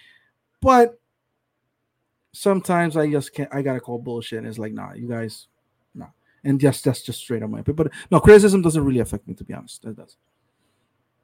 but 0.61 1.01
sometimes 2.33 2.97
I 2.97 3.11
just 3.11 3.35
can't. 3.35 3.53
I 3.53 3.63
gotta 3.63 3.81
call 3.81 3.99
bullshit. 3.99 4.39
And 4.39 4.47
it's 4.47 4.59
like, 4.59 4.73
nah, 4.73 4.93
you 4.93 5.09
guys, 5.09 5.49
nah, 5.95 6.07
and 6.45 6.61
just 6.61 6.85
that's 6.85 7.03
just 7.03 7.19
straight 7.21 7.43
up 7.43 7.51
my 7.51 7.61
opinion. 7.61 7.77
But 7.77 7.93
no, 8.11 8.21
criticism 8.21 8.63
doesn't 8.63 8.85
really 8.85 9.01
affect 9.01 9.27
me 9.27 9.35
to 9.35 9.45
be 9.45 9.55
honest. 9.55 9.83
That 9.83 9.97
does. 9.97 10.17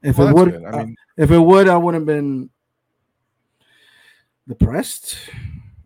If 0.03 0.19
Well, 0.19 0.29
it 0.29 0.35
would. 0.35 0.65
I 0.65 0.69
uh, 0.69 0.77
mean, 0.79 0.97
if 1.17 1.31
it 1.31 1.39
would, 1.39 1.69
I 1.69 1.77
would 1.77 1.95
have 1.95 2.07
been 2.07 2.51
depressed. 4.49 5.17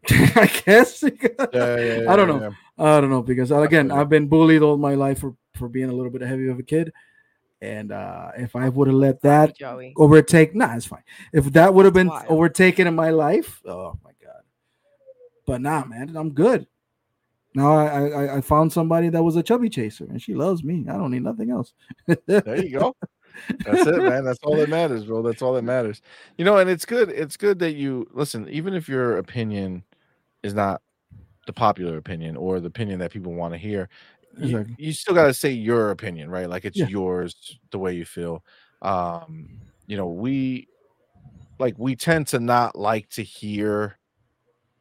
I 0.37 0.47
guess. 0.65 1.03
yeah, 1.03 1.11
yeah, 1.53 2.01
yeah, 2.03 2.13
I 2.13 2.17
don't 2.17 2.29
know. 2.29 2.41
yeah. 2.41 2.51
I 2.97 3.01
don't 3.01 3.11
know 3.11 3.23
because 3.23 3.51
uh, 3.53 3.61
again, 3.61 3.87
Absolutely. 3.87 4.01
I've 4.01 4.09
been 4.09 4.29
bullied 4.29 4.63
all 4.63 4.77
my 4.77 4.95
life 4.95 5.21
for 5.21 5.35
for 5.55 5.69
being 5.69 5.91
a 5.91 5.93
little 5.93 6.11
bit 6.11 6.23
heavy 6.23 6.49
of 6.49 6.59
a 6.59 6.63
kid, 6.63 6.93
and 7.61 7.93
uh 7.93 8.31
if 8.37 8.55
I 8.57 8.69
would 8.69 8.87
have 8.89 8.97
let 8.97 9.21
that 9.23 9.57
Joey. 9.57 9.93
overtake, 9.97 10.55
nah, 10.55 10.75
it's 10.77 10.87
fine. 10.87 11.03
If 11.33 11.53
that 11.53 11.75
would 11.75 11.85
have 11.85 11.95
been 11.95 12.09
Wild. 12.09 12.27
overtaken 12.29 12.87
in 12.87 12.95
my 12.95 13.11
life, 13.11 13.61
oh 13.67 13.99
my 14.05 14.13
god. 14.23 14.43
But 15.47 15.61
nah, 15.61 15.85
man, 15.85 16.17
I'm 16.17 16.31
good. 16.31 16.67
Now 17.55 17.73
I, 17.73 18.09
I 18.09 18.37
I 18.37 18.41
found 18.41 18.73
somebody 18.73 19.09
that 19.09 19.23
was 19.23 19.37
a 19.37 19.43
chubby 19.43 19.69
chaser, 19.69 20.05
and 20.05 20.23
she 20.23 20.35
loves 20.35 20.63
me. 20.63 20.87
I 20.89 20.93
don't 20.93 21.11
need 21.11 21.25
nothing 21.25 21.51
else. 21.51 21.73
There 22.27 22.65
you 22.65 22.79
go. 22.79 22.97
That's 23.65 23.87
it, 23.87 24.03
man. 24.03 24.25
That's 24.25 24.39
all 24.43 24.57
that 24.57 24.69
matters, 24.69 25.05
bro. 25.05 25.23
That's 25.23 25.43
all 25.43 25.55
that 25.55 25.63
matters. 25.63 26.03
You 26.37 26.45
know, 26.45 26.59
and 26.59 26.69
it's 26.69 26.85
good. 26.85 27.11
It's 27.11 27.37
good 27.37 27.59
that 27.61 27.73
you 27.75 28.09
listen, 28.13 28.49
even 28.49 28.75
if 28.75 28.89
your 28.89 29.17
opinion 29.19 29.85
is 30.43 30.55
not 30.55 30.83
the 31.47 31.53
popular 31.53 31.97
opinion 31.97 32.37
or 32.37 32.61
the 32.61 32.69
opinion 32.69 32.99
that 33.01 33.13
people 33.13 33.33
want 33.35 33.55
to 33.55 33.59
hear, 33.59 33.89
you, 34.37 34.65
you 34.79 34.93
still 34.93 35.15
got 35.15 35.27
to 35.27 35.35
say 35.35 35.51
your 35.51 35.91
opinion, 35.91 36.31
right? 36.31 36.49
Like 36.49 36.65
it's 36.65 36.79
Yeah. 36.79 36.87
yours, 36.87 37.59
the 37.71 37.79
way 37.79 37.95
you 37.95 38.05
feel. 38.05 38.45
Um, 38.83 39.49
you 39.87 39.97
know, 39.97 40.09
we 40.09 40.69
like 41.59 41.75
we 41.79 41.97
tend 41.97 42.27
to 42.29 42.41
not 42.41 42.77
like 42.77 43.09
to 43.11 43.23
hear 43.23 43.99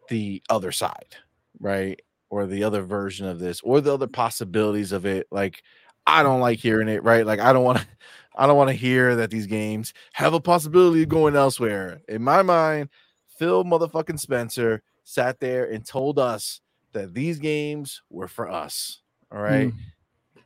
the 0.10 0.42
other 0.50 0.72
side, 0.72 1.16
right? 1.60 2.00
Or 2.30 2.46
the 2.46 2.64
other 2.64 2.82
version 2.84 3.26
of 3.28 3.40
this, 3.40 3.62
or 3.62 3.82
the 3.82 3.94
other 3.94 4.08
possibilities 4.08 4.92
of 4.92 5.06
it. 5.06 5.28
Like, 5.32 5.64
I 6.06 6.24
don't 6.24 6.40
like 6.42 6.60
hearing 6.60 6.90
it, 6.90 7.04
right? 7.04 7.26
Like, 7.26 7.40
I 7.40 7.54
don't 7.54 7.64
want 7.64 7.80
to, 7.80 7.88
I 8.38 8.48
don't 8.48 8.58
want 8.58 8.70
to 8.70 8.76
hear 8.76 9.16
that 9.16 9.32
these 9.32 9.48
games 9.48 9.94
have 10.14 10.34
a 10.34 10.40
possibility 10.40 11.04
of 11.04 11.10
going 11.10 11.36
elsewhere. 11.36 12.02
In 12.08 12.24
my 12.24 12.42
mind, 12.44 12.90
Phil 13.38 13.64
motherfucking 13.66 14.20
Spencer 14.20 14.82
sat 15.10 15.40
there 15.40 15.64
and 15.72 15.86
told 15.86 16.20
us 16.20 16.60
that 16.92 17.14
these 17.14 17.40
games 17.40 18.02
were 18.10 18.28
for 18.28 18.50
us. 18.52 19.02
All 19.32 19.40
right. 19.42 19.70
Mm. 19.70 20.42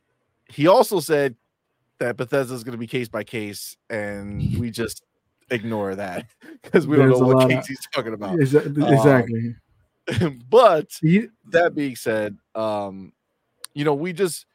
He 0.49 0.67
also 0.67 0.99
said 0.99 1.35
that 1.97 2.15
Bethesda 2.15 2.53
is 2.53 2.63
going 2.63 2.73
to 2.73 2.77
be 2.77 2.85
case 2.85 3.09
by 3.09 3.23
case, 3.23 3.75
and 3.89 4.59
we 4.59 4.69
just 4.81 5.03
ignore 5.49 5.95
that 5.95 6.27
because 6.61 6.85
we 6.85 6.95
don't 6.95 7.09
know 7.09 7.17
what 7.19 7.49
case 7.49 7.57
of- 7.57 7.67
he's 7.67 7.87
talking 7.91 8.13
about. 8.13 8.37
Exa- 8.37 8.67
exactly. 8.93 9.55
but 10.49 10.91
You- 11.01 11.31
that 11.51 11.73
being 11.73 11.95
said, 11.95 12.37
um, 12.53 13.13
you 13.73 13.83
know, 13.83 13.95
we 13.95 14.13
just, 14.13 14.45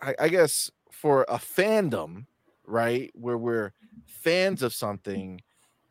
I, 0.00 0.14
I 0.18 0.28
guess, 0.28 0.70
for 0.90 1.26
a 1.28 1.36
fandom, 1.36 2.24
right, 2.66 3.10
where 3.14 3.36
we're 3.36 3.72
fans 4.06 4.62
of 4.62 4.72
something, 4.72 5.42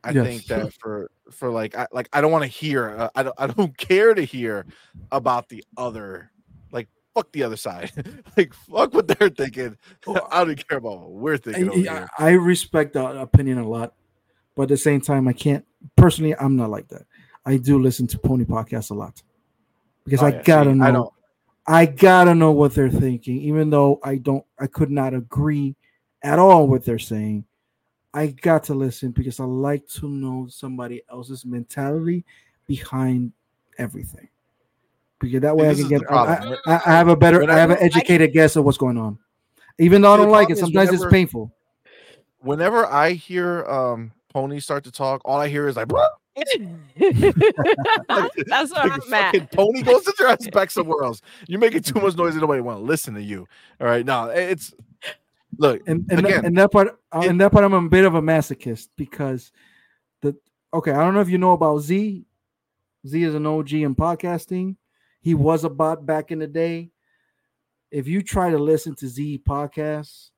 I 0.04 0.12
Yes. 0.12 0.26
think 0.26 0.46
that 0.46 0.74
for 0.74 1.12
for 1.32 1.50
like, 1.50 1.76
I 1.76 1.88
like, 1.92 2.10
I 2.14 2.22
don't 2.22 2.32
want 2.32 2.44
to 2.44 2.48
hear, 2.50 2.90
uh, 2.98 3.10
I 3.16 3.24
don't, 3.24 3.36
I 3.38 3.48
don't 3.48 3.78
care 3.78 4.14
to 4.14 4.22
hear 4.24 4.66
about 5.12 5.50
the 5.50 5.64
other, 5.78 6.32
like, 6.72 6.88
fuck 7.14 7.32
the 7.32 7.44
other 7.44 7.58
side, 7.58 7.92
like, 8.38 8.54
fuck 8.54 8.94
what 8.94 9.08
they're 9.08 9.30
thinking. 9.30 9.78
I 10.32 10.44
don't 10.46 10.68
care 10.68 10.78
about 10.80 11.00
what 11.00 11.12
we're 11.12 11.38
thinking. 11.38 11.88
I. 11.90 12.04
I 12.04 12.08
I 12.18 12.32
respect 12.32 12.94
that 12.94 13.16
opinion 13.18 13.58
a 13.60 13.68
lot, 13.68 13.94
but 14.56 14.64
at 14.64 14.70
the 14.70 14.78
same 14.78 15.02
time, 15.02 15.28
I 15.28 15.34
can't 15.34 15.66
personally. 15.96 16.36
I'm 16.36 16.56
not 16.56 16.70
like 16.70 16.88
that. 16.90 17.06
I 17.46 17.58
do 17.58 17.80
listen 17.82 18.08
to 18.08 18.18
Pony 18.18 18.44
podcasts 18.44 18.92
a 18.92 18.94
lot 18.96 19.22
because 20.04 20.22
Oh, 20.22 20.28
I 20.28 20.30
yeah, 20.30 20.42
gotta 20.44 20.72
see, 20.72 20.76
know. 20.76 20.84
I 20.86 20.88
I, 20.88 20.92
don't. 20.92 21.12
gotta 21.98 22.36
know 22.36 22.52
what 22.52 22.74
they're 22.74 22.90
thinking, 22.90 23.38
even 23.42 23.70
though 23.70 24.00
I 24.04 24.16
don't. 24.18 24.44
I 24.60 24.68
could 24.68 24.92
not 24.92 25.14
agree 25.14 25.76
at 26.24 26.40
all 26.40 26.64
with 26.64 26.70
what 26.82 26.86
they're 26.86 27.00
saying. 27.00 27.46
I 28.16 28.28
got 28.28 28.64
to 28.66 28.74
listen 28.74 29.12
because 29.12 29.40
I 29.40 29.44
like 29.44 29.86
to 30.00 30.08
know 30.10 30.48
somebody 30.50 31.02
else's 31.12 31.46
mentality 31.46 32.24
behind 32.66 33.34
everything. 33.78 34.30
Because 35.20 35.42
that 35.42 35.56
way 35.56 35.70
I 35.70 35.76
can 35.76 35.88
get. 35.90 36.02
I. 36.12 36.56
I, 36.66 36.74
I 36.86 36.92
have 36.92 37.10
a 37.10 37.16
better. 37.16 37.44
I 37.44 37.56
have 37.58 37.72
an 37.72 37.78
Whenever- 37.78 37.84
educated 37.84 38.34
guess 38.34 38.56
of 38.56 38.64
what's 38.66 38.78
going 38.78 38.98
on, 38.98 39.18
even 39.80 40.02
though 40.02 40.14
I 40.14 40.18
don't 40.18 40.30
like 40.30 40.50
it. 40.50 40.58
problem 40.58 40.72
is 40.72 40.74
Sometimes 40.88 41.02
it's 41.02 41.12
painful. 41.12 41.54
Whenever 42.40 42.86
I 42.86 43.12
hear 43.12 43.66
um 43.66 44.12
ponies 44.30 44.64
start 44.64 44.84
to 44.86 44.92
talk, 44.92 45.22
all 45.26 45.40
I 45.40 45.48
hear 45.50 45.68
is 45.68 45.76
like. 45.76 45.90
That's 46.98 48.74
where 48.74 48.88
Like, 48.88 48.92
I'm 49.08 49.14
at. 49.14 49.32
fucking 49.32 49.48
pony 49.54 49.82
goes 49.84 50.04
to 50.04 50.14
your 50.20 50.28
ass 50.30 50.48
back 50.50 50.70
somewhere 50.70 51.04
else. 51.04 51.22
You're 51.48 51.60
making 51.62 51.84
too 51.84 52.00
much 52.02 52.16
noise 52.16 52.34
and 52.34 52.42
nobody 52.42 52.62
want 52.62 52.80
to 52.80 52.84
listen 52.84 53.14
to 53.16 53.22
you. 53.24 53.48
All 53.80 53.88
right. 53.88 54.06
Now 54.06 54.26
it's 54.28 54.74
look 55.58 55.82
and 55.88 56.06
and, 56.10 56.20
again. 56.20 56.32
that, 56.32 56.46
and 56.46 56.58
that 56.58 56.72
part 56.72 56.88
uh, 57.12 57.22
it- 57.24 57.30
and 57.30 57.40
that 57.42 57.52
part 57.52 57.64
I'm 57.64 57.74
a 57.74 57.90
bit 57.90 58.06
of 58.06 58.16
a 58.16 58.22
masochist 58.22 58.90
because 58.96 59.52
the 60.22 60.36
okay 60.74 60.92
I 60.92 61.04
don't 61.04 61.14
know 61.14 61.22
if 61.22 61.30
you 61.30 61.38
know 61.38 61.54
about 61.54 61.80
Z. 61.80 62.26
Z 63.08 63.24
is 63.24 63.36
an 63.36 63.46
OG 63.46 63.74
in 63.74 63.96
podcasting. 63.96 64.76
He 65.22 65.34
was 65.36 65.64
a 65.64 65.70
bot 65.70 66.06
back 66.06 66.32
in 66.32 66.40
the 66.40 66.48
day. 66.48 66.90
If 67.92 68.08
you 68.08 68.22
try 68.22 68.50
to 68.50 68.58
listen 68.58 68.96
to 68.96 69.08
Z 69.08 69.42
podcasts, 69.48 70.30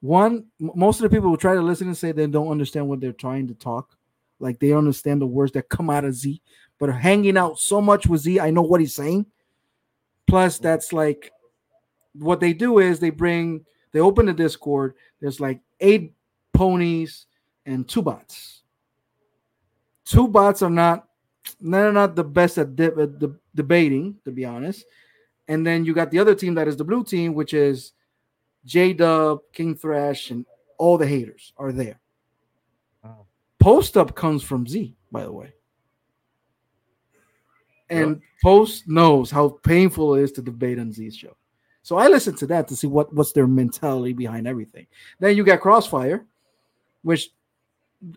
one 0.00 0.46
most 0.58 1.00
of 1.00 1.02
the 1.10 1.14
people 1.14 1.30
who 1.30 1.36
try 1.36 1.54
to 1.54 1.62
listen 1.62 1.86
and 1.88 1.96
say 1.96 2.12
they 2.12 2.26
don't 2.26 2.48
understand 2.48 2.88
what 2.88 3.00
they're 3.00 3.12
trying 3.12 3.48
to 3.48 3.54
talk, 3.54 3.96
like 4.40 4.58
they 4.58 4.72
understand 4.72 5.20
the 5.20 5.26
words 5.26 5.52
that 5.52 5.68
come 5.68 5.90
out 5.90 6.04
of 6.04 6.14
Z. 6.14 6.40
But 6.80 6.90
hanging 6.90 7.36
out 7.36 7.58
so 7.58 7.80
much 7.80 8.06
with 8.06 8.22
Z, 8.22 8.40
I 8.40 8.50
know 8.50 8.62
what 8.62 8.80
he's 8.80 8.94
saying. 8.94 9.26
Plus, 10.26 10.58
that's 10.58 10.92
like 10.92 11.30
what 12.14 12.40
they 12.40 12.52
do 12.52 12.78
is 12.78 12.98
they 12.98 13.10
bring 13.10 13.64
they 13.94 14.00
open 14.00 14.26
the 14.26 14.34
Discord. 14.34 14.94
There's 15.20 15.38
like 15.40 15.60
eight 15.78 16.12
ponies 16.52 17.26
and 17.64 17.88
two 17.88 18.02
bots. 18.02 18.64
Two 20.04 20.26
bots 20.26 20.62
are 20.62 20.68
not 20.68 21.06
they're 21.60 21.92
not 21.92 22.16
the 22.16 22.24
best 22.24 22.58
at, 22.58 22.74
de- 22.74 23.00
at 23.00 23.18
de- 23.18 23.36
debating, 23.54 24.16
to 24.24 24.32
be 24.32 24.44
honest. 24.44 24.84
And 25.46 25.64
then 25.64 25.84
you 25.84 25.94
got 25.94 26.10
the 26.10 26.18
other 26.18 26.34
team 26.34 26.54
that 26.54 26.66
is 26.66 26.76
the 26.76 26.84
blue 26.84 27.04
team, 27.04 27.34
which 27.34 27.54
is 27.54 27.92
J 28.64 28.94
Dub, 28.94 29.40
King 29.52 29.76
Thrash, 29.76 30.30
and 30.30 30.44
all 30.76 30.98
the 30.98 31.06
haters 31.06 31.52
are 31.56 31.70
there. 31.70 32.00
Wow. 33.04 33.26
Post 33.60 33.96
up 33.96 34.16
comes 34.16 34.42
from 34.42 34.66
Z, 34.66 34.96
by 35.12 35.22
the 35.22 35.32
way. 35.32 35.52
And 37.90 38.22
Post 38.42 38.88
knows 38.88 39.30
how 39.30 39.60
painful 39.62 40.16
it 40.16 40.22
is 40.22 40.32
to 40.32 40.42
debate 40.42 40.80
on 40.80 40.90
Z's 40.90 41.16
show. 41.16 41.36
So 41.84 41.98
I 41.98 42.08
listen 42.08 42.34
to 42.36 42.46
that 42.46 42.66
to 42.68 42.76
see 42.76 42.86
what 42.86 43.12
what's 43.12 43.32
their 43.32 43.46
mentality 43.46 44.14
behind 44.14 44.48
everything. 44.48 44.86
Then 45.20 45.36
you 45.36 45.44
got 45.44 45.60
Crossfire, 45.60 46.24
which 47.02 47.28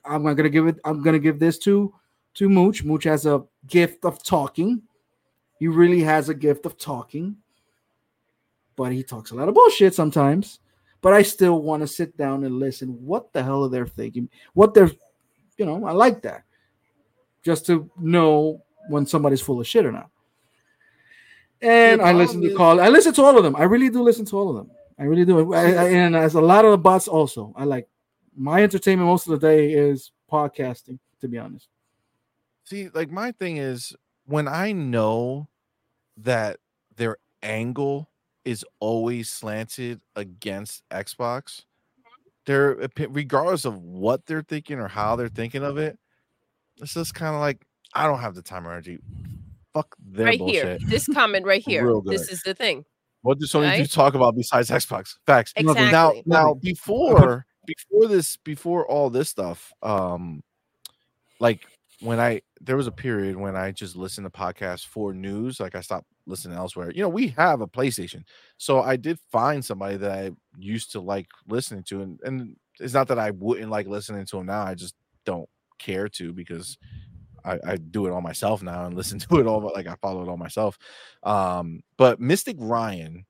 I'm 0.05 0.23
not 0.23 0.35
gonna 0.35 0.49
give 0.49 0.67
it. 0.67 0.79
I'm 0.85 1.03
gonna 1.03 1.19
give 1.19 1.37
this 1.37 1.59
to 1.59 1.93
to 2.35 2.49
Mooch. 2.49 2.85
Mooch 2.85 3.03
has 3.03 3.25
a 3.25 3.43
gift 3.67 4.05
of 4.05 4.23
talking. 4.23 4.81
He 5.59 5.67
really 5.67 6.01
has 6.01 6.29
a 6.29 6.33
gift 6.33 6.65
of 6.65 6.77
talking, 6.77 7.35
but 8.77 8.93
he 8.93 9.03
talks 9.03 9.31
a 9.31 9.35
lot 9.35 9.49
of 9.49 9.53
bullshit 9.53 9.93
sometimes. 9.93 10.59
But 11.01 11.13
I 11.13 11.21
still 11.21 11.61
want 11.61 11.81
to 11.81 11.87
sit 11.87 12.15
down 12.15 12.45
and 12.45 12.59
listen. 12.59 12.89
What 13.05 13.33
the 13.33 13.43
hell 13.43 13.65
are 13.65 13.69
they 13.69 13.83
thinking? 13.83 14.29
What 14.53 14.73
they're, 14.73 14.91
you 15.57 15.65
know, 15.65 15.85
I 15.85 15.91
like 15.91 16.21
that, 16.21 16.43
just 17.43 17.65
to 17.65 17.91
know 17.99 18.63
when 18.87 19.05
somebody's 19.05 19.41
full 19.41 19.59
of 19.59 19.67
shit 19.67 19.85
or 19.85 19.91
not. 19.91 20.09
And 21.61 22.01
I 22.01 22.11
listen 22.13 22.41
to 22.41 22.53
call. 22.55 22.79
I 22.79 22.89
listen 22.89 23.13
to 23.13 23.23
all 23.23 23.37
of 23.37 23.43
them. 23.43 23.55
I 23.55 23.63
really 23.63 23.89
do 23.89 24.01
listen 24.01 24.25
to 24.25 24.37
all 24.37 24.49
of 24.49 24.55
them. 24.55 24.71
I 24.99 25.03
really 25.03 25.25
do. 25.25 25.53
I, 25.53 25.63
I, 25.63 25.89
and 25.89 26.15
as 26.15 26.35
a 26.35 26.41
lot 26.41 26.65
of 26.65 26.71
the 26.71 26.77
bots 26.77 27.07
also, 27.07 27.53
I 27.55 27.63
like 27.63 27.87
my 28.35 28.63
entertainment 28.63 29.07
most 29.07 29.27
of 29.27 29.39
the 29.39 29.47
day 29.47 29.71
is 29.71 30.11
podcasting. 30.31 30.99
To 31.21 31.27
be 31.27 31.39
honest, 31.39 31.67
See, 32.67 32.89
like 32.89 33.09
my 33.09 33.31
thing 33.31 33.57
is 33.57 33.95
when 34.25 34.47
I 34.47 34.73
know 34.73 35.47
that 36.17 36.57
their 36.97 37.15
angle 37.41 38.09
is 38.43 38.65
always 38.81 39.29
slanted 39.29 40.01
against 40.17 40.83
Xbox, 40.89 41.63
they're 42.45 42.89
regardless 43.09 43.63
of 43.63 43.81
what 43.81 44.25
they're 44.25 44.41
thinking 44.41 44.79
or 44.79 44.89
how 44.89 45.15
they're 45.15 45.29
thinking 45.29 45.63
of 45.63 45.77
it, 45.77 45.97
it's 46.81 46.93
just 46.93 47.15
kind 47.15 47.35
of 47.35 47.39
like 47.39 47.65
I 47.93 48.05
don't 48.05 48.19
have 48.19 48.35
the 48.35 48.41
time 48.41 48.67
or 48.67 48.73
energy. 48.73 48.99
Fuck 49.77 49.95
their 49.99 50.25
right 50.25 50.39
bullshit. 50.39 50.81
here. 50.81 50.89
This 50.89 51.07
comment 51.07 51.45
right 51.45 51.61
here. 51.61 51.91
This 52.05 52.29
is 52.29 52.41
the 52.43 52.53
thing. 52.53 52.85
What 53.21 53.39
does 53.39 53.51
Sony 53.51 53.73
do 53.75 53.81
Right? 53.81 53.91
talk 53.91 54.13
about 54.13 54.35
besides 54.35 54.69
Xbox? 54.69 55.15
Facts. 55.25 55.53
Exactly. 55.55 55.91
Now, 55.91 56.13
now 56.25 56.53
before 56.53 57.45
before 57.65 58.07
this, 58.07 58.37
before 58.37 58.87
all 58.87 59.09
this 59.09 59.29
stuff, 59.29 59.71
um, 59.83 60.41
like 61.39 61.65
when 61.99 62.19
I 62.19 62.41
there 62.61 62.77
was 62.77 62.87
a 62.87 62.91
period 62.91 63.35
when 63.35 63.55
I 63.55 63.71
just 63.71 63.95
listened 63.95 64.25
to 64.25 64.31
podcasts 64.31 64.85
for 64.85 65.13
news. 65.13 65.59
Like 65.59 65.75
I 65.75 65.81
stopped 65.81 66.07
listening 66.25 66.57
elsewhere. 66.57 66.91
You 66.91 67.01
know, 67.01 67.09
we 67.09 67.27
have 67.29 67.61
a 67.61 67.67
PlayStation, 67.67 68.23
so 68.57 68.81
I 68.81 68.95
did 68.95 69.19
find 69.31 69.63
somebody 69.63 69.97
that 69.97 70.11
I 70.11 70.31
used 70.57 70.91
to 70.93 70.99
like 71.01 71.27
listening 71.47 71.83
to, 71.85 72.01
and 72.01 72.19
and 72.23 72.55
it's 72.79 72.93
not 72.93 73.07
that 73.09 73.19
I 73.19 73.31
wouldn't 73.31 73.71
like 73.71 73.87
listening 73.87 74.25
to 74.27 74.37
him 74.37 74.45
now. 74.47 74.61
I 74.61 74.75
just 74.75 74.95
don't 75.25 75.49
care 75.79 76.07
to 76.09 76.33
because 76.33 76.77
I, 77.45 77.59
I 77.65 77.75
do 77.77 78.05
it 78.07 78.11
all 78.11 78.21
myself 78.21 78.61
now 78.63 78.85
and 78.85 78.95
listen 78.95 79.19
to 79.29 79.37
it 79.39 79.47
all. 79.47 79.61
Like 79.61 79.87
I 79.87 79.95
follow 80.01 80.23
it 80.23 80.29
all 80.29 80.37
myself. 80.37 80.77
Um, 81.23 81.81
but 81.97 82.19
Mystic 82.19 82.57
Ryan 82.59 83.25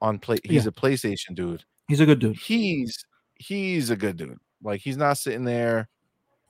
on 0.00 0.18
play, 0.18 0.38
he's 0.44 0.64
Yeah. 0.64 0.68
a 0.68 0.72
PlayStation 0.72 1.34
dude 1.34 1.64
He's 1.88 2.00
a 2.00 2.06
good 2.06 2.18
dude. 2.18 2.36
he's 2.36 3.04
he's 3.36 3.90
a 3.90 3.96
good 3.96 4.16
dude. 4.16 4.38
Like 4.62 4.80
he's 4.80 4.96
not 4.96 5.18
sitting 5.18 5.44
there 5.44 5.88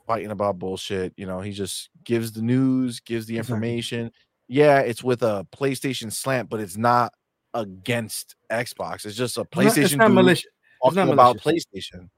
fighting 0.06 0.31
about 0.31 0.59
bullshit. 0.59 1.12
You 1.16 1.27
know, 1.27 1.40
he 1.40 1.52
just 1.52 1.90
gives 2.05 2.32
the 2.32 2.43
news, 2.43 3.01
gives 3.01 3.27
the 3.27 3.36
Exactly. 3.39 3.55
information. 3.56 4.12
Yeah, 4.48 4.78
it's 4.81 5.02
with 5.02 5.23
a 5.23 5.47
PlayStation 5.55 6.12
slant, 6.12 6.48
but 6.48 6.60
it's 6.60 6.77
not 6.77 7.12
against 7.55 8.36
Xbox. 8.51 9.05
It's 9.05 9.16
just 9.16 9.36
a 9.36 9.40
It's 9.43 9.55
not- 9.56 9.64
PlayStation 9.64 9.82
It's 9.85 9.94
not 9.97 10.06
dude 10.09 10.14
malicious. 10.14 10.51
talking 10.82 10.97
not 10.97 11.09
about. 11.12 11.39
PlayStation. 11.39 12.09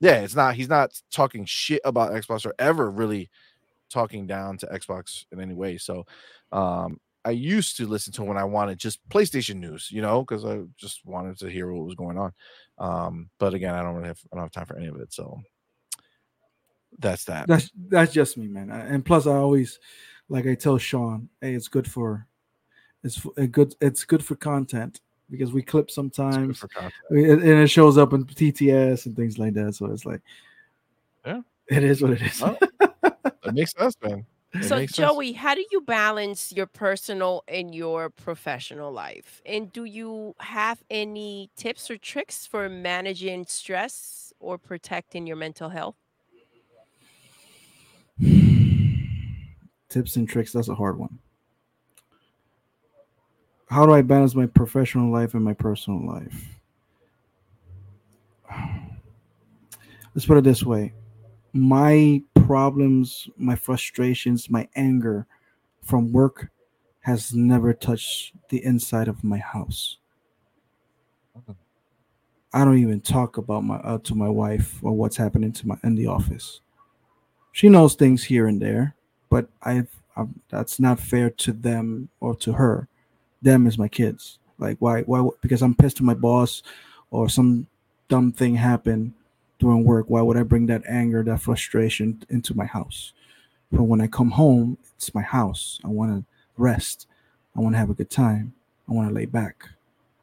Yeah, 0.00 0.20
it's 0.20 0.34
not. 0.34 0.54
He's 0.54 0.68
not 0.68 1.00
talking 1.10 1.44
shit 1.44 1.80
about 1.84 2.12
Xbox 2.12 2.44
or 2.46 2.54
ever 2.58 2.90
really 2.90 3.30
talking 3.94 4.26
down 4.26 4.58
to 4.58 4.66
Xbox 4.66 5.24
in 5.32 5.40
any 5.40 5.54
way. 5.54 5.78
So, 5.78 6.04
um, 6.52 7.00
I 7.24 7.30
used 7.30 7.78
to 7.78 7.86
listen 7.86 8.12
to 8.14 8.24
when 8.24 8.36
I 8.36 8.44
wanted 8.44 8.76
just 8.78 8.98
PlayStation 9.08 9.56
news, 9.56 9.88
you 9.90 10.02
know, 10.02 10.20
because 10.22 10.44
I 10.44 10.60
just 10.76 11.06
wanted 11.06 11.38
to 11.38 11.48
hear 11.48 11.72
what 11.72 11.86
was 11.86 11.94
going 11.94 12.18
on. 12.18 12.32
Um, 12.76 13.30
but 13.38 13.54
again, 13.54 13.74
I 13.74 13.82
don't 13.82 13.94
really 13.94 14.08
have 14.08 14.20
I 14.30 14.36
don't 14.36 14.44
have 14.44 14.52
time 14.52 14.66
for 14.66 14.76
any 14.76 14.88
of 14.88 14.96
it. 14.96 15.10
So 15.14 15.40
that's 16.98 17.24
that. 17.24 17.46
That's 17.48 17.70
that's 17.88 18.12
just 18.12 18.36
me, 18.36 18.46
man. 18.48 18.70
And 18.70 19.04
plus, 19.04 19.26
I 19.26 19.36
always 19.36 19.78
like 20.28 20.46
I 20.46 20.54
tell 20.54 20.76
Sean, 20.76 21.28
hey, 21.40 21.54
it's 21.54 21.68
good 21.68 21.90
for 21.90 22.26
it's 23.02 23.24
a 23.38 23.46
good 23.46 23.74
it's 23.80 24.04
good 24.04 24.22
for 24.24 24.34
content 24.36 25.00
because 25.30 25.50
we 25.52 25.62
clip 25.62 25.90
sometimes 25.90 26.58
for 26.58 26.68
content. 26.68 26.92
it- 27.10 27.30
and 27.40 27.42
it 27.60 27.68
shows 27.68 27.96
up 27.96 28.12
in 28.12 28.24
TTS 28.26 29.06
and 29.06 29.16
things 29.16 29.38
like 29.38 29.54
that. 29.54 29.74
So 29.76 29.86
it's 29.86 30.04
like, 30.04 30.20
Yeah. 31.24 31.40
it 31.68 31.82
is 31.84 32.02
what 32.02 32.10
it 32.12 32.20
is. 32.22 32.40
Well, 32.42 32.58
That 33.24 33.54
makes 33.54 33.72
sense, 33.72 33.94
man. 34.02 34.24
It 34.54 34.62
So, 34.62 34.76
makes 34.76 34.94
sense. 34.94 35.10
Joey, 35.12 35.32
how 35.32 35.54
do 35.54 35.64
you 35.72 35.80
balance 35.80 36.52
your 36.52 36.66
personal 36.66 37.42
and 37.48 37.74
your 37.74 38.08
professional 38.10 38.92
life? 38.92 39.42
And 39.44 39.72
do 39.72 39.84
you 39.84 40.34
have 40.38 40.82
any 40.90 41.50
tips 41.56 41.90
or 41.90 41.96
tricks 41.96 42.46
for 42.46 42.68
managing 42.68 43.46
stress 43.46 44.32
or 44.38 44.58
protecting 44.58 45.26
your 45.26 45.36
mental 45.36 45.70
health? 45.70 45.96
Tips 49.88 50.16
and 50.16 50.28
tricks. 50.28 50.52
That's 50.52 50.68
a 50.68 50.74
hard 50.74 50.98
one. 50.98 51.18
How 53.68 53.86
do 53.86 53.92
I 53.92 54.02
balance 54.02 54.34
my 54.36 54.46
professional 54.46 55.10
life 55.10 55.34
and 55.34 55.42
my 55.42 55.54
personal 55.54 56.06
life? 56.06 56.48
Let's 60.14 60.26
put 60.26 60.36
it 60.36 60.44
this 60.44 60.62
way. 60.62 60.92
My 61.52 62.22
problems, 62.46 63.28
my 63.36 63.56
frustrations, 63.56 64.50
my 64.50 64.68
anger 64.76 65.26
from 65.82 66.12
work 66.12 66.48
has 67.00 67.34
never 67.34 67.72
touched 67.72 68.32
the 68.48 68.64
inside 68.64 69.08
of 69.08 69.22
my 69.22 69.38
house. 69.38 69.98
I 72.52 72.64
don't 72.64 72.78
even 72.78 73.00
talk 73.00 73.36
about 73.36 73.64
my 73.64 73.76
uh, 73.76 73.98
to 74.04 74.14
my 74.14 74.28
wife 74.28 74.78
or 74.82 74.92
what's 74.92 75.16
happening 75.16 75.52
to 75.52 75.68
my 75.68 75.76
in 75.82 75.96
the 75.96 76.06
office. 76.06 76.60
She 77.52 77.68
knows 77.68 77.94
things 77.94 78.24
here 78.24 78.46
and 78.46 78.60
there, 78.60 78.94
but 79.28 79.48
I've, 79.62 79.90
i 80.16 80.24
that's 80.48 80.78
not 80.78 81.00
fair 81.00 81.30
to 81.30 81.52
them 81.52 82.08
or 82.20 82.34
to 82.36 82.52
her. 82.52 82.88
Them 83.42 83.66
is 83.66 83.76
my 83.76 83.88
kids. 83.88 84.38
Like 84.58 84.76
why 84.78 85.02
why 85.02 85.28
because 85.40 85.62
I'm 85.62 85.74
pissed 85.74 85.98
at 85.98 86.04
my 86.04 86.14
boss 86.14 86.62
or 87.10 87.28
some 87.28 87.66
dumb 88.08 88.32
thing 88.32 88.54
happened 88.54 89.14
during 89.58 89.84
work. 89.84 90.06
Why 90.08 90.22
would 90.22 90.36
I 90.36 90.42
bring 90.42 90.66
that 90.66 90.82
anger, 90.88 91.22
that 91.24 91.40
frustration 91.40 92.22
into 92.28 92.54
my 92.54 92.66
house? 92.66 93.12
But 93.72 93.84
when 93.84 94.00
I 94.00 94.06
come 94.06 94.30
home, 94.30 94.78
it's 94.96 95.14
my 95.14 95.22
house. 95.22 95.80
I 95.84 95.88
want 95.88 96.12
to 96.12 96.24
rest. 96.56 97.06
I 97.56 97.60
want 97.60 97.74
to 97.74 97.78
have 97.78 97.90
a 97.90 97.94
good 97.94 98.10
time. 98.10 98.54
I 98.88 98.92
want 98.92 99.08
to 99.08 99.14
lay 99.14 99.26
back. 99.26 99.68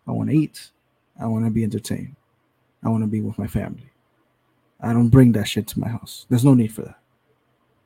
I 0.08 0.12
want 0.12 0.30
to 0.30 0.36
eat. 0.36 0.72
I 1.20 1.26
want 1.28 1.46
to 1.46 1.52
be 1.52 1.64
entertained. 1.64 2.16
I 2.84 2.90
want 2.90 3.04
to 3.04 3.08
be 3.08 3.22
with 3.22 3.38
my 3.38 3.48
family. 3.48 3.90
I 4.82 4.94
don't 4.94 5.10
bring 5.10 5.32
that 5.34 5.48
shit 5.48 5.68
to 5.68 5.80
my 5.80 5.88
house. 5.88 6.26
There's 6.30 6.46
no 6.46 6.54
need 6.54 6.74
for 6.74 6.82
that 6.82 7.00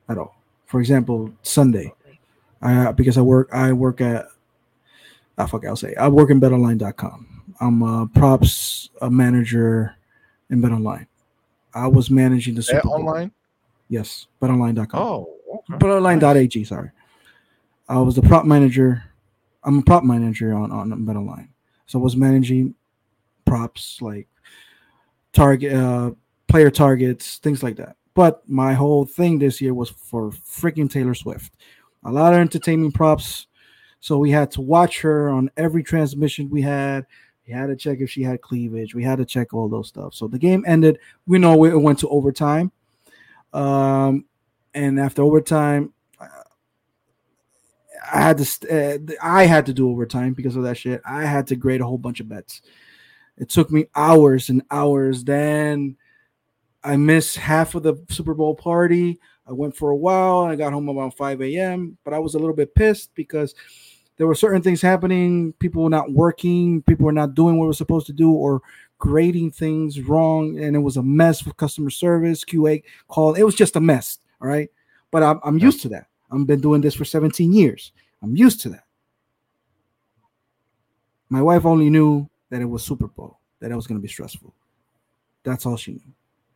at 0.08 0.18
all. 0.18 0.36
For 0.66 0.80
example, 0.80 1.32
Sunday, 1.42 1.92
I 2.62 2.86
uh, 2.86 2.92
because 2.92 3.18
I 3.18 3.20
work 3.20 3.48
I 3.52 3.72
work 3.72 4.00
at 4.00 4.26
I 5.36 5.46
fuck 5.46 5.64
I'll 5.66 5.76
say 5.76 5.94
I 5.96 6.08
work 6.08 6.30
in 6.30 6.40
betonline.com. 6.40 7.54
I'm 7.60 7.82
a 7.82 8.06
props 8.06 8.90
a 9.00 9.10
manager 9.10 9.94
in 10.50 10.62
BetOnline. 10.62 11.06
I 11.76 11.86
was 11.86 12.10
managing 12.10 12.54
the 12.54 12.62
Super 12.62 12.88
online. 12.88 13.30
Yes, 13.90 14.26
betonline.com. 14.40 15.00
Oh, 15.00 15.36
okay. 15.54 15.74
BetOnline.ag, 15.74 16.64
sorry. 16.64 16.90
I 17.88 17.98
was 17.98 18.16
the 18.16 18.22
prop 18.22 18.46
manager. 18.46 19.04
I'm 19.62 19.78
a 19.78 19.82
prop 19.82 20.02
manager 20.02 20.54
on, 20.54 20.72
on 20.72 20.90
BetOnline. 20.90 21.48
So 21.86 22.00
I 22.00 22.02
was 22.02 22.16
managing 22.16 22.74
props 23.44 24.02
like 24.02 24.26
target 25.32 25.72
uh 25.72 26.10
player 26.48 26.70
targets, 26.70 27.36
things 27.38 27.62
like 27.62 27.76
that. 27.76 27.96
But 28.14 28.42
my 28.48 28.72
whole 28.72 29.04
thing 29.04 29.38
this 29.38 29.60
year 29.60 29.74
was 29.74 29.90
for 29.90 30.30
freaking 30.30 30.90
Taylor 30.90 31.14
Swift. 31.14 31.52
A 32.04 32.10
lot 32.10 32.32
of 32.32 32.40
entertainment 32.40 32.94
props. 32.94 33.46
So 34.00 34.18
we 34.18 34.30
had 34.30 34.50
to 34.52 34.62
watch 34.62 35.02
her 35.02 35.28
on 35.28 35.50
every 35.56 35.82
transmission 35.82 36.48
we 36.48 36.62
had. 36.62 37.06
We 37.46 37.52
had 37.52 37.66
to 37.66 37.76
check 37.76 38.00
if 38.00 38.10
she 38.10 38.22
had 38.22 38.40
cleavage. 38.40 38.94
We 38.94 39.04
had 39.04 39.18
to 39.18 39.24
check 39.24 39.54
all 39.54 39.68
those 39.68 39.88
stuff. 39.88 40.14
So 40.14 40.26
the 40.26 40.38
game 40.38 40.64
ended. 40.66 40.98
We 41.26 41.38
know 41.38 41.64
it 41.64 41.80
went 41.80 42.00
to 42.00 42.08
overtime. 42.08 42.72
Um, 43.52 44.24
and 44.74 44.98
after 44.98 45.22
overtime, 45.22 45.92
uh, 46.20 46.26
I 48.12 48.20
had 48.20 48.38
to 48.38 48.44
st- 48.44 49.10
uh, 49.10 49.14
I 49.22 49.44
had 49.44 49.66
to 49.66 49.72
do 49.72 49.90
overtime 49.90 50.32
because 50.32 50.56
of 50.56 50.64
that 50.64 50.76
shit. 50.76 51.00
I 51.06 51.24
had 51.24 51.46
to 51.48 51.56
grade 51.56 51.80
a 51.80 51.86
whole 51.86 51.98
bunch 51.98 52.20
of 52.20 52.28
bets. 52.28 52.62
It 53.38 53.48
took 53.48 53.70
me 53.70 53.86
hours 53.94 54.48
and 54.48 54.62
hours. 54.70 55.22
Then 55.22 55.96
I 56.82 56.96
missed 56.96 57.36
half 57.36 57.74
of 57.74 57.82
the 57.82 57.94
Super 58.10 58.34
Bowl 58.34 58.54
party. 58.54 59.18
I 59.46 59.52
went 59.52 59.76
for 59.76 59.90
a 59.90 59.96
while. 59.96 60.40
I 60.44 60.56
got 60.56 60.72
home 60.72 60.90
around 60.90 61.12
5 61.12 61.40
a.m. 61.42 61.96
But 62.04 62.12
I 62.12 62.18
was 62.18 62.34
a 62.34 62.38
little 62.38 62.54
bit 62.54 62.74
pissed 62.74 63.14
because 63.14 63.54
there 64.16 64.26
were 64.26 64.34
certain 64.34 64.62
things 64.62 64.80
happening. 64.80 65.52
People 65.54 65.82
were 65.82 65.90
not 65.90 66.12
working. 66.12 66.82
People 66.82 67.06
were 67.06 67.12
not 67.12 67.34
doing 67.34 67.58
what 67.58 67.66
were 67.66 67.72
supposed 67.72 68.06
to 68.06 68.12
do 68.12 68.32
or 68.32 68.62
grading 68.98 69.50
things 69.50 70.00
wrong. 70.00 70.58
And 70.58 70.74
it 70.74 70.80
was 70.80 70.96
a 70.96 71.02
mess 71.02 71.44
with 71.44 71.56
customer 71.56 71.90
service, 71.90 72.44
QA 72.44 72.82
call. 73.08 73.34
It 73.34 73.42
was 73.42 73.54
just 73.54 73.76
a 73.76 73.80
mess. 73.80 74.18
All 74.40 74.48
right. 74.48 74.70
But 75.10 75.22
I'm, 75.22 75.40
I'm 75.44 75.58
used 75.58 75.82
to 75.82 75.88
that. 75.90 76.06
I've 76.30 76.46
been 76.46 76.60
doing 76.60 76.80
this 76.80 76.94
for 76.94 77.04
17 77.04 77.52
years. 77.52 77.92
I'm 78.22 78.36
used 78.36 78.60
to 78.62 78.70
that. 78.70 78.84
My 81.28 81.42
wife 81.42 81.66
only 81.66 81.90
knew 81.90 82.28
that 82.50 82.62
it 82.62 82.66
was 82.66 82.84
Super 82.84 83.08
Bowl, 83.08 83.40
that 83.60 83.70
it 83.70 83.76
was 83.76 83.86
going 83.86 83.98
to 83.98 84.02
be 84.02 84.08
stressful. 84.08 84.54
That's 85.42 85.66
all 85.66 85.76
she 85.76 85.92
knew. 85.92 86.12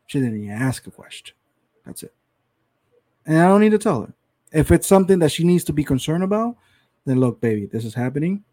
She 0.07 0.19
didn't 0.19 0.43
even 0.43 0.51
ask 0.51 0.87
a 0.87 0.91
question. 0.91 1.37
That's 1.85 2.03
it. 2.03 2.15
And 3.27 3.39
I 3.39 3.47
don't 3.47 3.61
need 3.61 3.70
to 3.70 3.78
tell 3.78 4.03
her. 4.03 4.15
If 4.53 4.73
it's 4.73 4.87
something 4.87 5.20
that 5.20 5.31
she 5.31 5.45
needs 5.45 5.65
to 5.65 5.73
be 5.73 5.85
concerned 5.85 6.24
about, 6.24 6.57
then 7.05 7.20
look, 7.20 7.40
baby, 7.40 7.66
this 7.66 7.85
is 7.85 7.94
happening. 7.94 8.44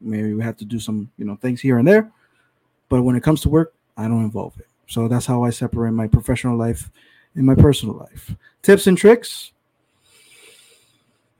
Maybe 0.00 0.34
we 0.34 0.42
have 0.42 0.56
to 0.58 0.64
do 0.64 0.78
some, 0.78 1.10
you 1.16 1.24
know, 1.24 1.36
things 1.36 1.60
here 1.60 1.78
and 1.78 1.86
there. 1.86 2.10
But 2.88 3.02
when 3.02 3.16
it 3.16 3.22
comes 3.22 3.40
to 3.42 3.48
work, 3.48 3.74
I 3.96 4.08
don't 4.08 4.24
involve 4.24 4.58
it. 4.58 4.66
So 4.86 5.08
that's 5.08 5.26
how 5.26 5.44
I 5.44 5.50
separate 5.50 5.92
my 5.92 6.06
professional 6.06 6.56
life 6.56 6.90
and 7.34 7.46
my 7.46 7.54
personal 7.54 7.96
life. 7.96 8.34
Tips 8.62 8.86
and 8.86 8.98
tricks. 8.98 9.52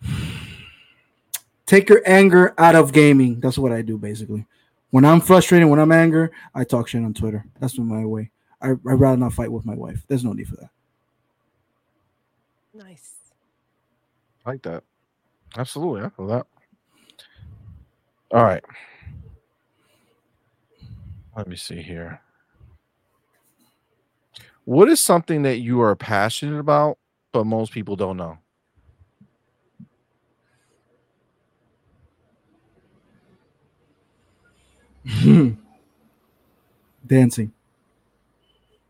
Take 1.67 1.89
your 1.89 2.03
anger 2.05 2.55
out 2.59 2.75
of 2.75 2.93
gaming. 2.93 3.41
That's 3.41 3.59
what 3.59 3.73
I 3.73 3.83
do 3.83 3.97
basically. 3.99 4.47
When 4.91 5.05
I'm 5.05 5.21
frustrated, 5.21 5.69
when 5.69 5.81
I'm 5.81 5.93
angry, 5.93 6.31
I 6.55 6.63
talk 6.65 6.89
shit 6.89 7.03
on 7.03 7.15
Twitter. 7.15 7.45
That's 7.59 7.77
my 7.79 8.05
way. 8.05 8.31
I, 8.61 8.71
I'd 8.71 8.79
rather 8.85 9.17
not 9.17 9.33
fight 9.33 9.51
with 9.51 9.67
my 9.67 9.75
wife. 9.75 10.05
There's 10.07 10.25
no 10.25 10.33
need 10.33 10.49
for 10.49 10.57
that. 10.57 10.71
Nice. 12.73 13.15
I 14.47 14.51
like 14.51 14.63
that. 14.63 14.85
Absolutely. 15.57 16.03
I 16.03 16.09
feel 16.11 16.27
that. 16.29 16.47
All 18.33 18.43
right. 18.45 18.65
Let 21.37 21.49
me 21.49 21.57
see 21.57 21.83
here. 21.83 22.21
What 24.65 24.89
is 24.89 25.01
something 25.01 25.43
that 25.43 25.59
you 25.59 25.81
are 25.83 25.95
passionate 25.95 26.59
about, 26.59 26.99
but 27.33 27.45
most 27.45 27.73
people 27.73 27.97
don't 27.97 28.17
know? 28.17 28.39
Dancing. 37.07 37.53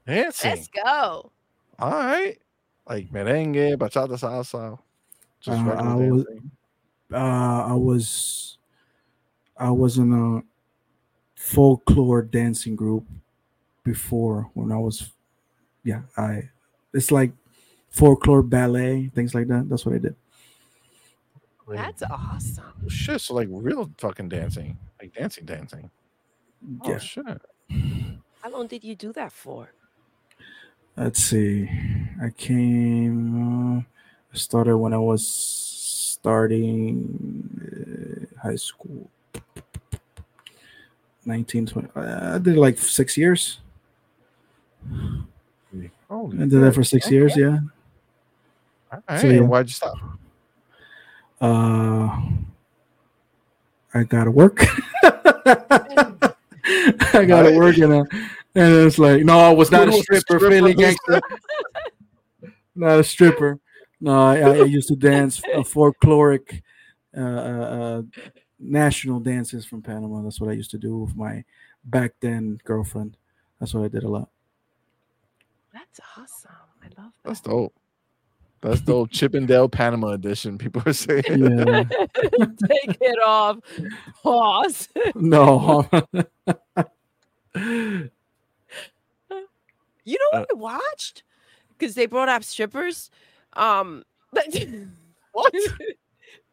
Dancing. 0.06 0.50
Let's 0.50 0.68
go. 0.68 1.32
All 1.78 1.90
right. 1.90 2.38
Like 2.88 3.10
merengue, 3.10 3.76
bachata, 3.76 4.18
salsa. 4.18 4.78
Just 5.44 5.60
Uh, 5.60 5.70
I 5.72 5.94
was- 5.94 6.26
Uh, 7.12 7.16
I 7.16 7.74
was 7.74 8.58
I 9.56 9.70
was 9.70 9.98
in 9.98 10.12
a 10.12 10.42
folklore 11.36 12.22
dancing 12.22 12.74
group 12.74 13.04
before 13.84 14.50
when 14.54 14.72
I 14.72 14.78
was 14.78 15.12
yeah, 15.84 16.02
I 16.16 16.48
it's 16.94 17.10
like 17.12 17.32
folklore 17.90 18.42
ballet, 18.42 19.10
things 19.14 19.34
like 19.34 19.46
that. 19.48 19.68
That's 19.68 19.84
what 19.84 19.94
I 19.94 19.98
did. 19.98 20.16
That's 21.68 22.02
awesome. 22.02 22.88
shit. 22.88 23.20
So 23.20 23.34
like 23.34 23.48
real 23.50 23.90
fucking 23.98 24.30
dancing, 24.30 24.78
like 25.00 25.12
dancing, 25.14 25.44
dancing. 25.44 25.90
Oh 26.82 26.90
Yeah. 26.90 26.98
shit. 26.98 27.42
How 28.42 28.50
long 28.50 28.66
did 28.66 28.82
you 28.82 28.96
do 28.96 29.12
that 29.12 29.30
for? 29.32 29.68
Let's 30.96 31.20
see. 31.22 31.68
I 32.22 32.30
came. 32.30 33.78
Uh, 33.78 33.82
I 34.34 34.36
started 34.36 34.76
when 34.76 34.92
I 34.92 34.98
was 34.98 35.24
starting 36.18 37.48
uh, 37.62 38.26
high 38.42 38.56
school. 38.56 39.08
1920. 41.24 41.88
Uh, 41.94 42.34
I 42.34 42.38
did 42.38 42.56
like 42.56 42.78
six 42.78 43.16
years. 43.16 43.60
Holy 46.10 46.36
I 46.36 46.40
did 46.40 46.50
that 46.50 46.74
for 46.74 46.84
six 46.84 47.06
Okay. 47.06 47.14
years. 47.14 47.36
Yeah. 47.36 47.58
All 48.92 49.00
right. 49.08 49.20
So, 49.20 49.26
yeah. 49.28 49.40
Why'd 49.40 49.68
you 49.68 49.72
stop? 49.72 49.94
Uh, 51.40 52.20
I 53.94 54.02
gotta 54.02 54.30
work. 54.30 54.64
I 55.04 56.34
gotta 57.26 57.56
work, 57.56 57.76
and 57.78 57.92
uh, 57.92 58.04
and 58.54 58.74
it's 58.86 58.98
like, 58.98 59.24
no, 59.24 59.38
I 59.38 59.50
was 59.50 59.70
not 59.70 59.88
a 59.88 59.92
Who 59.92 59.96
was 59.98 60.06
the 60.06 60.20
stripper, 60.20 60.38
stripper? 60.40 60.50
Philly 60.50 60.74
gangster. 60.74 61.20
not 62.74 62.98
a 62.98 63.04
stripper. 63.04 63.60
No, 64.04 64.20
I, 64.20 64.36
I 64.40 64.64
used 64.64 64.88
to 64.88 64.96
dance 64.96 65.42
uh, 65.54 65.60
folkloric, 65.60 66.60
uh, 67.16 67.20
uh, 67.20 67.22
uh, 67.22 68.02
national 68.60 69.18
dances 69.18 69.64
from 69.64 69.80
Panama. 69.80 70.20
That's 70.20 70.38
what 70.38 70.50
I 70.50 70.52
used 70.52 70.70
to 70.72 70.78
do 70.78 70.98
with 70.98 71.16
my 71.16 71.42
back 71.86 72.12
then 72.20 72.58
girlfriend. 72.64 73.16
That's 73.58 73.72
what 73.72 73.82
I 73.84 73.88
did 73.88 74.04
a 74.04 74.08
lot. 74.08 74.28
That's 75.72 76.00
awesome. 76.18 76.50
I 76.82 76.86
love 77.00 77.12
that. 77.22 77.28
That's 77.28 77.40
dope. 77.40 77.74
That's 78.60 78.82
dope. 78.82 79.10
Chippendale 79.10 79.70
Panama 79.70 80.08
edition. 80.08 80.58
People 80.58 80.82
are 80.84 80.92
saying. 80.92 81.22
Yeah. 81.28 81.84
Take 81.84 82.98
it 83.00 83.18
off. 83.24 83.56
Pause. 84.22 84.88
no. 85.14 85.88
You 90.06 90.18
know 90.18 90.38
Uh, 90.38 90.40
what 90.40 90.48
I 90.50 90.54
watched? 90.54 91.22
Because 91.78 91.94
they 91.94 92.04
brought 92.04 92.28
up 92.28 92.44
strippers. 92.44 93.10
Um, 93.56 94.02
What? 95.32 95.52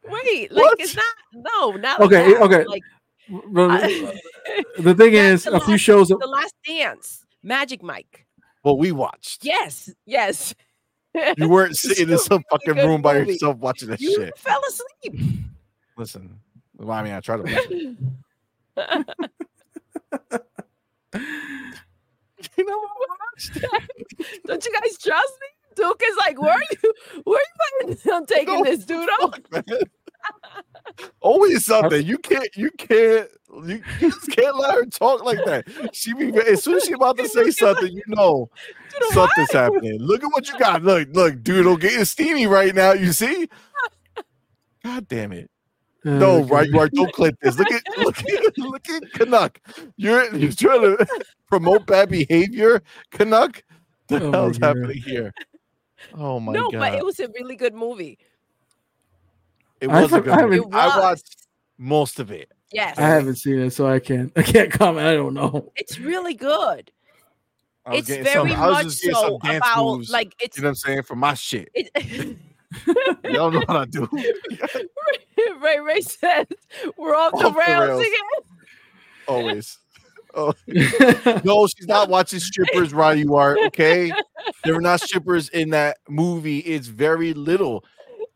wait, 0.08 0.50
like 0.52 0.64
What? 0.64 0.80
it's 0.80 0.96
not. 0.96 1.04
No, 1.34 1.72
not 1.72 2.00
like 2.00 2.06
Okay, 2.12 2.32
that. 2.32 2.42
okay. 2.42 2.64
Like 2.64 2.82
the 4.78 4.94
thing 4.96 5.14
is, 5.14 5.44
the 5.44 5.54
a 5.54 5.60
few 5.60 5.76
shows. 5.78 6.08
the 6.08 6.16
Last 6.16 6.54
Dance, 6.66 7.24
Magic 7.44 7.82
Mike. 7.82 8.26
What 8.62 8.78
we 8.78 8.90
watched. 8.92 9.44
Yes, 9.44 9.88
yes. 10.04 10.54
You 11.36 11.48
weren't 11.48 11.76
sitting 11.84 12.08
in 12.10 12.18
some 12.18 12.42
fucking 12.50 12.74
good 12.74 12.86
room 12.86 13.02
by 13.02 13.18
movie. 13.20 13.32
yourself 13.32 13.56
watching 13.58 13.88
that 13.90 14.00
You 14.00 14.14
shit. 14.16 14.36
fell 14.38 14.60
asleep. 14.68 15.20
Listen. 15.96 16.40
Well, 16.76 16.90
I 16.90 17.02
mean, 17.04 17.12
I 17.12 17.20
try 17.20 17.36
to. 17.36 17.42
watch 17.42 17.68
you 22.56 22.66
know 22.66 22.78
what? 22.78 23.62
Don't 24.46 24.64
you 24.64 24.72
guys 24.72 24.98
trust 24.98 25.32
me? 25.40 25.48
Duke 25.74 26.02
is 26.04 26.16
like, 26.18 26.40
where 26.40 26.52
are 26.54 26.62
you? 26.82 26.92
Where 27.24 27.38
are 27.38 27.86
you 27.88 27.96
planning 27.96 28.14
on 28.14 28.26
taking 28.26 28.54
No, 28.54 28.64
this, 28.64 28.84
dude? 28.84 29.08
Fuck. 29.20 29.64
Always 31.20 31.64
something. 31.64 32.04
You 32.04 32.18
can't. 32.18 32.48
You 32.56 32.70
can't. 32.72 33.28
You, 33.66 33.82
you 34.00 34.10
just 34.10 34.30
can't 34.30 34.56
let 34.56 34.74
her 34.74 34.84
talk 34.86 35.24
like 35.24 35.44
that. 35.44 35.64
She 35.92 36.14
be 36.14 36.34
as 36.38 36.62
soon 36.64 36.76
as 36.76 36.84
she 36.84 36.92
about 36.92 37.18
to 37.18 37.28
say 37.28 37.50
something, 37.50 37.92
you 37.92 38.02
know 38.08 38.48
dude, 38.90 39.00
what? 39.00 39.12
something's 39.14 39.52
happening. 39.52 39.98
Look 40.00 40.22
at 40.24 40.28
what 40.28 40.48
you 40.48 40.58
got. 40.58 40.82
Look, 40.82 41.08
look, 41.12 41.42
dude, 41.42 41.58
it'll 41.60 41.76
get 41.76 42.06
steamy 42.06 42.46
right 42.46 42.74
now. 42.74 42.92
You 42.92 43.12
see? 43.12 43.48
God 44.84 45.06
damn 45.08 45.32
it. 45.32 45.50
No, 46.04 46.38
Okay. 46.40 46.50
right, 46.54 46.68
you 46.68 46.78
are. 46.80 46.88
Don't 46.88 47.12
clip 47.14 47.36
this. 47.40 47.58
Look 47.58 47.70
at 47.70 47.82
look 47.98 48.18
at 48.18 48.58
look 48.58 48.88
at 48.88 49.02
Canuck. 49.12 49.60
You're 49.96 50.34
you're 50.34 50.50
trying 50.52 50.96
to 50.96 51.06
promote 51.48 51.86
bad 51.86 52.08
behavior, 52.08 52.82
Canuck. 53.12 53.62
The 54.08 54.16
Oh 54.24 54.30
my 54.30 54.36
hell's 54.38 54.58
happening 54.58 55.00
here? 55.02 55.32
Oh 56.14 56.40
my 56.40 56.52
no, 56.52 56.70
god! 56.70 56.78
but 56.78 56.94
it 56.94 57.04
was 57.04 57.20
a 57.20 57.28
really 57.28 57.56
good 57.56 57.74
movie. 57.74 58.18
it 59.80 59.88
was 59.88 60.12
a 60.12 60.20
good 60.20 60.28
I 60.32 60.46
movie. 60.46 60.60
I 60.72 60.98
watched 60.98 61.46
most 61.78 62.20
of 62.20 62.30
it. 62.30 62.50
Yes, 62.72 62.98
I 62.98 63.02
haven't 63.08 63.36
seen 63.36 63.58
it, 63.58 63.70
so 63.72 63.86
I 63.86 63.98
can't. 63.98 64.32
I 64.36 64.42
can't 64.42 64.70
comment. 64.72 65.06
I 65.06 65.14
don't 65.14 65.34
know. 65.34 65.72
it's 65.76 65.98
really 65.98 66.34
good. 66.34 66.90
It's 67.92 68.08
very 68.08 68.24
some- 68.24 68.48
much 68.48 68.84
just 68.84 69.02
getting 69.02 69.14
some 69.16 69.38
so 69.42 69.56
about 69.56 69.84
moves, 69.84 70.10
like 70.10 70.34
it's 70.40 70.56
you 70.56 70.62
know 70.62 70.68
what 70.68 70.70
I'm 70.70 70.74
saying 70.76 71.02
for 71.02 71.16
my 71.16 71.34
shit. 71.34 71.68
it. 71.74 72.36
Y'all 73.30 73.50
know 73.50 73.58
what 73.66 73.70
I 73.70 73.84
do. 73.86 74.08
Ray 75.60 75.80
Ray 75.80 76.00
says 76.00 76.46
we're 76.96 77.14
off, 77.14 77.32
the 77.32 77.38
Off 77.38 77.54
the 77.54 77.58
rails, 77.58 77.88
rails. 77.88 78.00
again. 78.00 78.44
Always. 79.28 79.78
Oh 80.34 80.54
no, 81.44 81.66
she's 81.66 81.86
not 81.86 82.08
watching 82.08 82.40
strippers, 82.40 82.92
right? 82.94 83.16
You 83.18 83.34
are 83.36 83.58
okay. 83.66 84.12
There 84.64 84.74
were 84.74 84.80
not 84.80 85.00
strippers 85.00 85.48
in 85.50 85.70
that 85.70 85.98
movie. 86.08 86.58
It's 86.60 86.86
very 86.88 87.34
little 87.34 87.84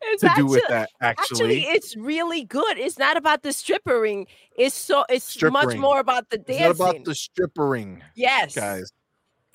It's 0.02 0.20
to 0.22 0.26
do 0.26 0.30
actually, 0.30 0.44
with 0.44 0.64
that. 0.68 0.90
actually 1.00 1.60
Actually, 1.60 1.60
it's 1.62 1.96
really 1.96 2.44
good. 2.44 2.78
It's 2.78 2.98
not 2.98 3.16
about 3.16 3.42
the 3.42 3.50
strippering. 3.50 4.26
It's 4.58 4.74
so 4.74 5.04
it's 5.08 5.40
much 5.42 5.76
more 5.76 6.00
about 6.00 6.30
the 6.30 6.36
it's 6.40 6.48
not 6.48 6.58
dancing. 6.58 6.86
about 6.86 7.04
the 7.04 7.12
strippering, 7.12 8.00
yes, 8.14 8.54
guys. 8.54 8.92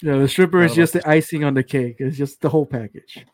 yeah, 0.02 0.18
the 0.18 0.28
stripper 0.28 0.64
is 0.64 0.74
just 0.74 0.96
about 0.96 1.04
the 1.06 1.10
icing 1.12 1.44
on 1.44 1.54
the 1.54 1.64
cake. 1.64 1.98
It's 2.00 2.18
just 2.18 2.42
the 2.42 2.50
whole 2.50 2.66
package. 2.66 3.26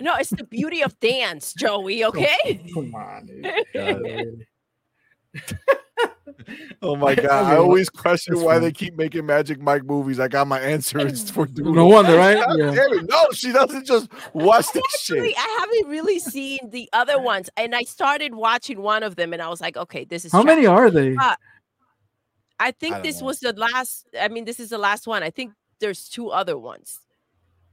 No, 0.00 0.14
it's 0.16 0.30
the 0.30 0.44
beauty 0.44 0.82
of 0.82 0.98
dance, 1.00 1.52
Joey. 1.54 2.04
Okay. 2.08 2.60
Come 2.72 2.94
on, 2.94 3.28
God. 3.74 4.00
Oh 6.82 6.96
my 6.96 7.14
god! 7.14 7.30
I 7.30 7.56
always 7.56 7.88
question 7.88 8.34
that's 8.34 8.44
why 8.44 8.54
fine. 8.54 8.62
they 8.62 8.72
keep 8.72 8.96
making 8.96 9.24
Magic 9.24 9.60
Mike 9.60 9.84
movies. 9.84 10.20
I 10.20 10.28
got 10.28 10.46
my 10.46 10.60
answer. 10.60 10.98
It's 10.98 11.30
for 11.30 11.46
doing. 11.46 11.74
No 11.74 11.86
wonder, 11.86 12.16
right? 12.16 12.36
God 12.36 12.58
Yeah. 12.74 13.00
No, 13.08 13.26
she 13.32 13.52
doesn't 13.52 13.86
just 13.86 14.08
watch 14.34 14.70
this 14.72 14.82
Actually, 14.94 15.30
shit. 15.30 15.38
I 15.38 15.58
haven't 15.60 15.90
really 15.90 16.18
seen 16.18 16.58
the 16.70 16.88
other 16.92 17.20
ones, 17.20 17.48
and 17.56 17.74
I 17.74 17.82
started 17.82 18.34
watching 18.34 18.80
one 18.80 19.02
of 19.02 19.16
them, 19.16 19.32
and 19.32 19.40
I 19.40 19.48
was 19.48 19.60
like, 19.60 19.76
okay, 19.76 20.04
this 20.04 20.24
is 20.24 20.32
How 20.32 20.42
trash. 20.42 20.56
many 20.56 20.66
are 20.66 20.90
they? 20.90 21.16
Uh, 21.16 21.36
I 22.58 22.72
think 22.72 22.96
I 22.96 23.00
this 23.00 23.20
know. 23.20 23.26
was 23.26 23.40
the 23.40 23.54
last. 23.54 24.06
I 24.20 24.28
mean, 24.28 24.44
this 24.44 24.60
is 24.60 24.68
the 24.70 24.78
last 24.78 25.06
one. 25.06 25.22
I 25.22 25.30
think 25.30 25.54
there's 25.80 26.08
two 26.08 26.28
other 26.30 26.58
ones. 26.58 27.00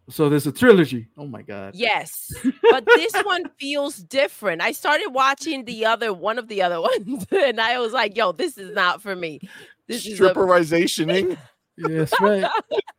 So 0.10 0.30
there's 0.30 0.48
a 0.48 0.52
trilogy. 0.52 1.08
Oh 1.18 1.26
my 1.28 1.42
god. 1.42 1.76
Yes, 1.76 2.34
but 2.72 2.86
this 2.86 3.14
one 3.24 3.44
feels 3.60 3.98
different. 3.98 4.62
I 4.62 4.72
started 4.74 5.10
watching 5.10 5.66
the 5.66 5.86
other 5.86 6.14
one 6.14 6.38
of 6.38 6.48
the 6.48 6.62
other 6.62 6.82
ones, 6.82 7.26
and 7.32 7.62
I 7.62 7.80
was 7.80 7.94
like, 7.94 8.18
"Yo, 8.18 8.32
this 8.32 8.58
is 8.58 8.74
not 8.76 9.02
for 9.02 9.16
me." 9.16 9.40
This 9.88 10.06
is 10.06 10.20
a, 10.20 10.24
Stripperizationing. 10.34 11.38
Yes, 11.78 12.12
right. 12.20 12.44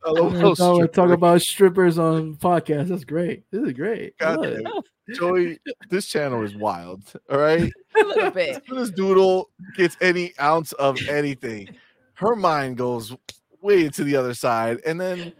I 0.05 0.11
love 0.11 0.33
Yeah, 0.35 0.41
those 0.41 0.59
talk, 0.59 0.93
talk 0.93 1.11
about 1.11 1.43
strippers 1.43 1.99
on 1.99 2.37
podcast. 2.37 2.89
That's 2.89 3.05
great. 3.05 3.45
This 3.51 3.63
is 3.63 3.73
great. 3.75 4.17
God 4.19 4.43
damn 4.43 4.67
it. 4.67 4.67
it. 5.09 5.15
Joey, 5.19 5.59
this 5.91 6.07
channel 6.07 6.43
is 6.43 6.57
wild. 6.57 7.03
All 7.31 7.39
right. 7.39 7.71
a 8.01 8.05
little 8.05 8.25
As 8.25 8.33
bit. 8.33 8.63
soon 8.67 8.79
as 8.79 8.91
Doodle 8.91 9.51
gets 9.77 9.97
any 10.01 10.33
ounce 10.41 10.73
of 10.73 10.99
anything, 11.09 11.69
her 12.15 12.35
mind 12.35 12.77
goes 12.79 13.15
way 13.61 13.89
to 13.91 14.03
the 14.05 14.17
other 14.17 14.35
side. 14.35 14.81
And 14.87 15.01
then, 15.01 15.33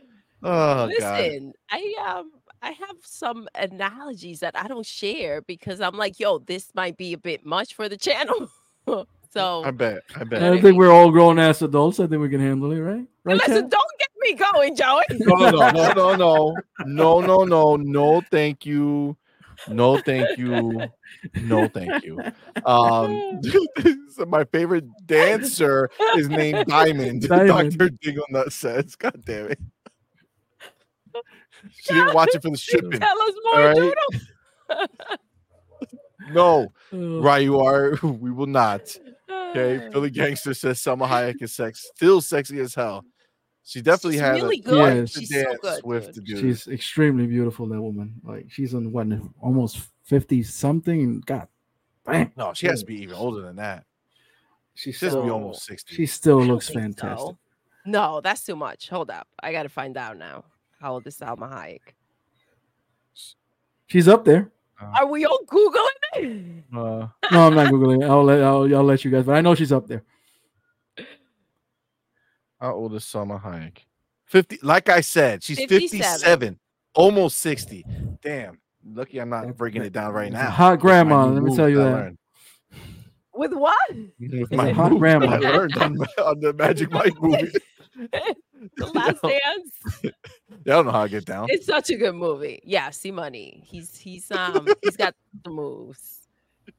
oh, 0.43 0.49
God. 0.49 0.89
Listen, 0.89 1.53
I 1.71 1.95
um, 2.07 2.33
I 2.63 2.71
have 2.71 2.97
some 3.03 3.49
analogies 3.55 4.41
that 4.41 4.57
I 4.57 4.69
don't 4.69 4.87
share 4.87 5.43
because 5.43 5.81
I'm 5.81 5.97
like, 5.97 6.21
"Yo, 6.21 6.39
this 6.39 6.71
might 6.75 6.97
be 6.97 7.13
a 7.13 7.19
bit 7.19 7.45
much 7.45 7.75
for 7.75 7.89
the 7.89 7.97
channel." 7.97 8.51
so 9.31 9.65
I 9.65 9.71
bet. 9.71 10.03
I 10.17 10.25
bet. 10.25 10.43
I 10.43 10.61
think 10.61 10.77
we're 10.77 10.93
all 10.93 11.11
grown 11.11 11.39
ass 11.39 11.63
adults. 11.63 12.01
I 12.01 12.07
think 12.07 12.23
we 12.23 12.29
can 12.29 12.41
handle 12.41 12.73
it, 12.73 12.81
right? 12.81 13.07
Right, 13.25 13.37
listen, 13.37 13.69
don't 13.69 13.93
get 13.99 14.09
me 14.21 14.35
going, 14.35 14.77
Joey. 14.77 15.03
No, 15.11 15.35
no, 15.51 15.71
no, 15.71 15.71
no, 15.71 15.93
no, 15.93 16.15
no, 16.15 16.55
no, 16.87 17.21
no, 17.21 17.45
no, 17.45 17.77
no, 17.77 18.21
thank 18.31 18.67
you. 18.67 19.17
No, 19.69 19.99
thank 20.01 20.39
you. 20.39 20.89
No, 21.43 21.69
thank 21.69 22.05
you. 22.05 22.21
Um, 22.65 23.41
so 24.11 24.27
my 24.27 24.45
favorite 24.45 24.85
dancer 25.07 25.91
is 26.17 26.29
named 26.29 26.67
Diamond. 26.67 27.29
Diamond. 27.29 27.79
Dr. 27.79 27.91
Dingle 28.03 28.27
Nut 28.31 28.53
says, 28.53 28.97
God 28.97 29.23
damn 29.25 29.51
it. 29.51 29.59
She 31.81 31.95
didn't 31.95 32.15
watch 32.15 32.31
it 32.35 32.43
for 32.43 32.51
the 32.51 32.57
stripping. 32.59 33.01
Tell 33.01 33.23
us 33.23 33.33
more, 33.45 33.55
All 33.55 33.67
right. 33.67 33.77
Doodle. 33.77 34.87
No, 36.31 36.73
right, 36.93 37.43
you 37.43 37.59
are. 37.61 37.97
We 38.03 38.31
will 38.31 38.47
not. 38.47 38.97
Okay, 39.31 39.89
Philly 39.93 40.11
Gangster 40.11 40.55
says 40.55 40.79
Salma 40.79 41.09
Hayek 41.09 41.43
is 41.43 41.53
sex, 41.53 41.91
still 41.95 42.21
sexy 42.21 42.61
as 42.61 42.75
hell. 42.75 43.05
She 43.65 43.81
definitely 43.83 44.13
She's 44.15 44.21
had 44.21 44.35
really 44.37 44.59
a 44.61 44.63
good. 44.63 44.75
quite 44.79 44.97
Yes. 44.97 45.13
the 45.15 45.21
She's 45.21 45.31
so 45.43 45.57
good, 45.61 45.81
with 45.85 46.05
dude. 46.07 46.15
the 46.15 46.21
dude. 46.23 46.39
She's 46.41 46.69
extremely 46.69 47.27
beautiful. 47.27 47.67
That 47.67 47.81
woman, 47.83 48.15
like 48.25 48.47
she's 48.51 48.73
on 48.75 48.93
what 48.93 49.07
almost 49.41 49.79
fifty 50.05 50.43
something. 50.45 51.21
God, 51.27 51.49
damn, 52.07 52.33
no, 52.37 52.53
she 52.55 52.67
has 52.69 52.81
to 52.81 52.87
be 52.87 53.03
even 53.03 53.17
older 53.17 53.43
than 53.43 53.57
that. 53.57 53.85
she 54.75 54.93
She 54.93 55.05
has 55.07 55.15
to 55.15 55.19
be 55.23 55.27
still 55.27 55.33
almost 55.35 55.65
sixty. 55.65 55.95
she 55.97 56.07
still 56.07 56.41
looks 56.43 56.69
fantastic. 56.71 57.19
so. 57.19 57.39
No, 57.85 58.21
that's 58.21 58.45
too 58.45 58.55
much. 58.57 58.89
Hold 58.89 59.11
up. 59.11 59.27
I 59.43 59.51
got 59.53 59.65
to 59.65 59.69
find 59.69 59.97
out 59.97 60.17
now. 60.19 60.45
How 60.83 60.95
old 60.95 61.07
is 61.07 61.17
Salma 61.17 61.49
Hayek? 61.49 61.95
She's 63.87 64.09
up 64.09 64.25
there. 64.25 64.51
Are 64.81 65.07
we 65.07 65.25
all 65.25 65.39
Googling 65.47 65.87
it? 66.17 66.65
Uh, 66.77 67.07
No, 67.33 67.47
I'm 67.47 67.55
not 67.55 67.69
googling. 67.73 68.03
it. 68.03 68.11
I'll 68.11 68.25
let 68.25 68.43
I'll, 68.43 68.63
I'll 68.77 68.83
let 68.83 69.05
you 69.05 69.13
guys. 69.13 69.25
But 69.25 69.37
I 69.37 69.41
know 69.41 69.55
she's 69.55 69.71
up 69.71 69.87
there. 69.87 70.03
how 72.61 72.75
old 72.75 72.95
is 72.95 73.05
Salma 73.05 73.41
Hayek? 73.41 73.79
Fifty. 74.27 74.59
Like 74.61 74.89
I 74.89 75.01
said, 75.03 75.45
she's 75.45 75.59
57. 75.59 75.89
fifty-seven, 76.01 76.59
almost 76.95 77.39
sixty. 77.39 77.85
Damn. 78.21 78.59
Lucky 78.85 79.21
I'm 79.21 79.29
not 79.29 79.57
breaking 79.57 79.83
it 79.83 79.93
down 79.93 80.13
right 80.13 80.33
now. 80.33 80.51
hot 80.51 80.81
grandma, 80.81 81.27
let 81.27 81.45
me 81.45 81.55
tell 81.55 81.69
you 81.69 81.81
I 81.81 81.85
that. 81.85 81.91
learned. 81.93 82.19
With 83.35 83.53
what? 83.53 83.79
With 84.19 84.51
my 84.51 84.73
hot 84.73 84.99
grandma. 84.99 85.27
I 85.35 85.39
learned 85.39 85.77
on, 85.79 85.97
on 86.19 86.41
the 86.41 86.53
Magic 86.55 86.91
Mike 86.91 87.15
movie. 87.23 87.53
the 88.77 88.87
Last 88.87 89.23
Dance. 89.23 89.73
Y'all 90.03 90.13
don't 90.65 90.87
know 90.87 90.93
how 90.93 91.03
I 91.03 91.09
get 91.09 91.25
down. 91.25 91.47
It's 91.51 91.67
such 91.67 91.91
a 91.91 91.97
good 91.97 92.15
movie. 92.15 92.61
Yeah, 92.65 92.89
CMoney. 92.91 93.63
He's 93.65 93.97
he's 93.97 94.31
um 94.31 94.67
he's 94.83 94.97
got 94.97 95.15
the 95.45 95.51
moves. 95.51 96.21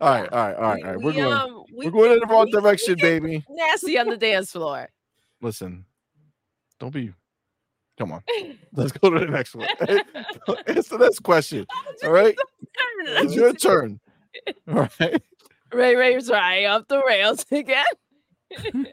All 0.00 0.10
right, 0.10 0.28
all 0.32 0.38
right, 0.38 0.56
all 0.56 0.62
right, 0.62 0.84
all 0.84 0.90
right. 0.92 0.98
We're 1.00 1.10
We, 1.10 1.16
going. 1.16 1.32
um, 1.32 1.62
we 1.76 1.84
We're 1.86 1.90
going 1.92 2.12
in 2.12 2.18
the 2.20 2.26
wrong 2.26 2.46
we- 2.46 2.52
direction, 2.52 2.96
baby. 2.98 3.44
Nasty 3.50 3.98
on 3.98 4.08
the 4.08 4.16
dance 4.16 4.52
floor. 4.52 4.88
Listen, 5.42 5.84
don't 6.80 6.92
be. 6.92 7.12
Come 7.98 8.12
on, 8.12 8.22
let's 8.72 8.92
go 8.92 9.10
to 9.10 9.18
the 9.20 9.26
next 9.26 9.54
one. 9.54 9.68
Answer 10.66 10.96
this 10.98 11.18
question. 11.18 11.66
All 12.04 12.10
right, 12.12 12.34
it's 13.00 13.34
your 13.34 13.52
turn. 13.52 14.00
All 14.68 14.88
right, 15.00 15.22
Ray 15.72 15.94
Ray's 15.96 16.30
right 16.30 16.64
off 16.64 16.88
the 16.88 17.02
rails 17.06 17.44
again. 17.50 17.84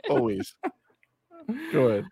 always. 0.10 0.56
Go 1.72 1.88
ahead. 1.90 2.06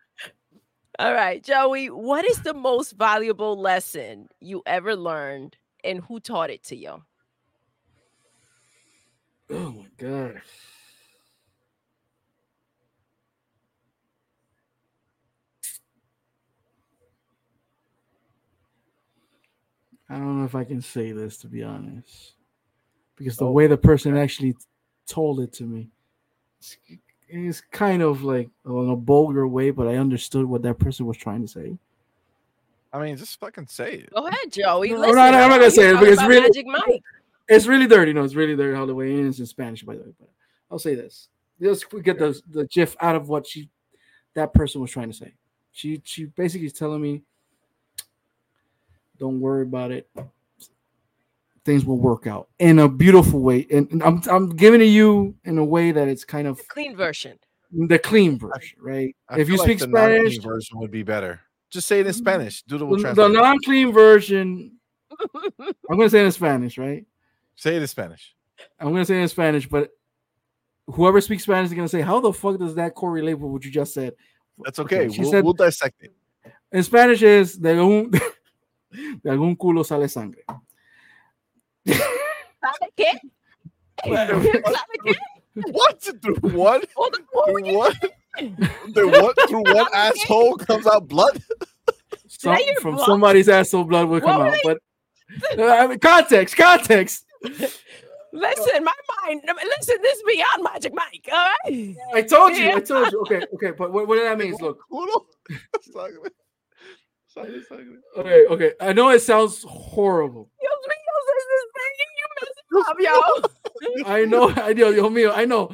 All 1.04 1.14
right, 1.14 1.44
Joey, 1.44 1.92
what 1.92 2.26
is 2.26 2.44
the 2.44 2.56
most 2.56 2.94
valuable 2.94 3.62
lesson 3.62 4.30
you 4.42 4.64
ever 4.66 4.96
learned 4.96 5.58
and 5.84 6.00
who 6.06 6.22
taught 6.22 6.52
it 6.52 6.64
to 6.66 6.78
you? 6.78 7.04
Oh 9.50 9.72
my 9.72 9.88
god. 9.98 10.42
I 20.10 20.18
don't 20.18 20.40
know 20.40 20.46
if 20.46 20.56
I 20.56 20.66
can 20.66 20.82
say 20.82 21.12
this 21.14 21.38
to 21.40 21.48
be 21.48 21.64
honest, 21.64 22.36
because 23.18 23.38
the 23.38 23.48
Oh, 23.48 23.52
way 23.52 23.68
the 23.68 23.78
person 23.78 24.18
actually 24.18 24.56
told 25.08 25.42
it 25.42 25.54
to 25.54 25.66
me, 25.66 25.90
it's, 27.34 27.60
it's 27.60 27.68
kind 27.72 28.02
of 28.02 28.24
like 28.24 28.50
in 28.66 28.90
a 28.90 28.96
vulgar 28.96 29.48
way, 29.48 29.72
but 29.72 29.88
I 29.88 29.96
understood 29.96 30.46
what 30.46 30.62
that 30.64 30.80
person 30.80 31.06
was 31.06 31.18
trying 31.18 31.42
to 31.42 31.48
say. 31.48 31.78
I 32.92 33.00
mean, 33.02 33.18
just 33.18 33.40
fucking 33.40 33.68
say 33.68 33.94
it. 33.96 34.14
Go 34.14 34.28
ahead, 34.28 34.52
Joey. 34.52 34.92
No, 34.92 35.00
Listen, 35.00 35.16
no, 35.16 35.32
no, 35.32 35.38
I'm 35.40 35.50
not 35.50 35.60
gonna 35.60 35.72
say 35.72 35.90
it 35.90 36.00
because 36.00 36.18
about 36.20 36.30
really- 36.30 36.42
Magic 36.42 36.68
Mike. 36.68 37.04
It's 37.50 37.66
really 37.66 37.88
dirty. 37.88 38.14
No, 38.14 38.24
it's 38.24 38.36
really 38.36 38.56
dirty 38.56 38.76
how 38.76 38.86
the 38.86 38.96
way 38.96 39.12
in. 39.12 39.26
it 39.26 39.30
is 39.30 39.40
in 39.40 39.46
Spanish, 39.46 39.84
by 39.84 39.96
the 39.96 40.04
way. 40.04 40.14
But 40.20 40.30
I'll 40.72 40.80
say 40.80 40.96
this: 40.96 41.28
let's 41.60 41.84
get 41.84 42.20
the 42.20 42.40
the 42.52 42.66
gif 42.68 42.96
out 43.02 43.16
of 43.16 43.28
what 43.30 43.46
she 43.48 43.70
that 44.34 44.54
person 44.54 44.80
was 44.80 44.92
trying 44.92 45.10
to 45.12 45.18
say. 45.18 45.34
She 45.72 46.02
she 46.06 46.26
basically 46.26 46.68
is 46.68 46.74
telling 46.74 47.02
me, 47.02 47.24
"Don't 49.20 49.42
worry 49.42 49.64
about 49.64 49.92
it. 49.92 50.08
Things 51.66 51.86
will 51.86 51.98
work 51.98 52.28
out 52.28 52.50
in 52.60 52.80
a 52.80 52.90
beautiful 52.90 53.42
way." 53.42 53.66
And, 53.72 53.90
and 53.92 54.04
I'm 54.04 54.22
I'm 54.30 54.50
giving 54.56 54.82
it 54.82 54.86
you 54.86 55.36
in 55.46 55.58
a 55.58 55.66
way 55.66 55.92
that 55.92 56.08
it's 56.08 56.26
kind 56.26 56.48
of 56.48 56.66
Clean 56.68 56.96
version. 56.96 57.40
the 57.72 58.00
clean 58.00 58.38
version, 58.38 58.78
right? 58.82 59.16
I 59.30 59.40
if 59.40 59.50
you 59.50 59.56
feel 59.56 59.66
speak 59.66 59.82
like 59.82 59.92
the 59.92 59.98
non-clean 59.98 60.20
Spanish, 60.32 60.44
version 60.44 60.80
would 60.80 60.92
be 60.92 61.04
better. 61.04 61.42
Just 61.70 61.88
say 61.88 62.00
it 62.00 62.08
in 62.08 62.14
mm-hmm. 62.14 62.22
Spanish. 62.22 62.64
Do 62.64 62.78
the 62.78 62.86
the, 62.86 63.14
the 63.14 63.28
non-clean 63.30 63.92
version, 63.92 64.78
I'm 65.34 65.98
gonna 65.98 66.10
say 66.10 66.22
it 66.22 66.26
in 66.26 66.32
Spanish, 66.32 66.78
right? 66.78 67.06
Say 67.56 67.76
it 67.76 67.82
in 67.82 67.88
Spanish. 67.88 68.36
I'm 68.80 68.90
gonna 68.90 69.06
say 69.06 69.20
it 69.20 69.24
in 69.24 69.28
Spanish, 69.28 69.68
but 69.68 69.92
whoever 70.88 71.22
speaks 71.22 71.44
Spanish 71.44 71.70
is 71.70 71.74
gonna 71.74 71.88
say, 71.88 72.02
"How 72.02 72.20
the 72.20 72.34
fuck 72.34 72.60
does 72.60 72.76
that 72.76 72.96
correlate 72.96 73.40
with 73.40 73.52
what 73.52 73.66
you 73.66 73.72
just 73.72 73.94
said?" 73.94 74.14
That's 74.60 74.80
okay. 74.80 75.10
She 75.10 75.22
We'll, 75.22 75.32
said- 75.32 75.44
we'll 75.44 75.54
dissect 75.54 76.04
it. 76.04 76.14
In 76.72 76.84
Spanish 76.84 77.22
is 77.22 77.58
de 77.58 77.70
algún, 77.70 78.12
de 78.92 79.30
algún 79.30 79.56
culo 79.58 79.86
sale 79.86 80.08
sangre. 80.08 80.44
¿Sabe 81.86 82.92
qué? 82.96 83.12
¿Sabe 84.04 84.98
qué? 85.06 85.16
What? 85.72 86.02
Through 86.02 86.36
what? 86.52 86.88
Hold 86.96 87.16
on, 87.16 87.26
hold 87.34 87.62
Through 87.62 87.78
what? 87.78 87.98
Through 88.94 89.12
what? 89.12 89.50
Through 89.50 89.74
what 89.74 89.94
asshole 89.94 90.58
comes 90.58 90.88
out 90.88 91.08
blood? 91.08 91.42
Some, 92.28 92.58
from 92.82 92.96
blood? 92.96 93.06
somebody's 93.06 93.50
asshole 93.50 93.84
blood 93.84 94.10
will 94.10 94.22
come 94.22 94.40
were 94.40 94.48
out, 94.48 94.58
but 94.64 94.80
uh, 95.58 95.66
I 95.66 95.88
mean, 95.88 96.00
context, 96.00 96.58
context. 96.58 97.26
Listen, 98.34 98.84
my 98.84 98.94
mind. 99.24 99.42
Listen, 99.46 99.98
this 100.02 100.18
is 100.18 100.24
beyond 100.26 100.64
Magic 100.64 100.94
Mike. 100.94 101.30
All 101.32 101.48
right. 101.66 101.96
I 102.14 102.22
told 102.24 102.58
you, 102.58 102.72
I 102.72 102.80
told 102.80 103.12
you. 103.12 103.22
Okay, 103.22 103.46
okay, 103.54 103.72
but 103.78 103.94
what, 103.94 104.08
what 104.08 104.16
that 104.16 104.38
means? 104.38 104.60
Look, 104.60 104.80
okay, 108.18 108.46
okay. 108.48 108.74
I 108.80 108.94
know 108.94 109.10
it 109.10 109.22
sounds 109.22 109.64
horrible. 109.64 110.50
I 114.06 114.26
know, 114.26 114.50
I 114.50 114.74
know, 114.74 114.92
Dios 114.92 115.12
mío, 115.12 115.32
I 115.34 115.46
know. 115.46 115.72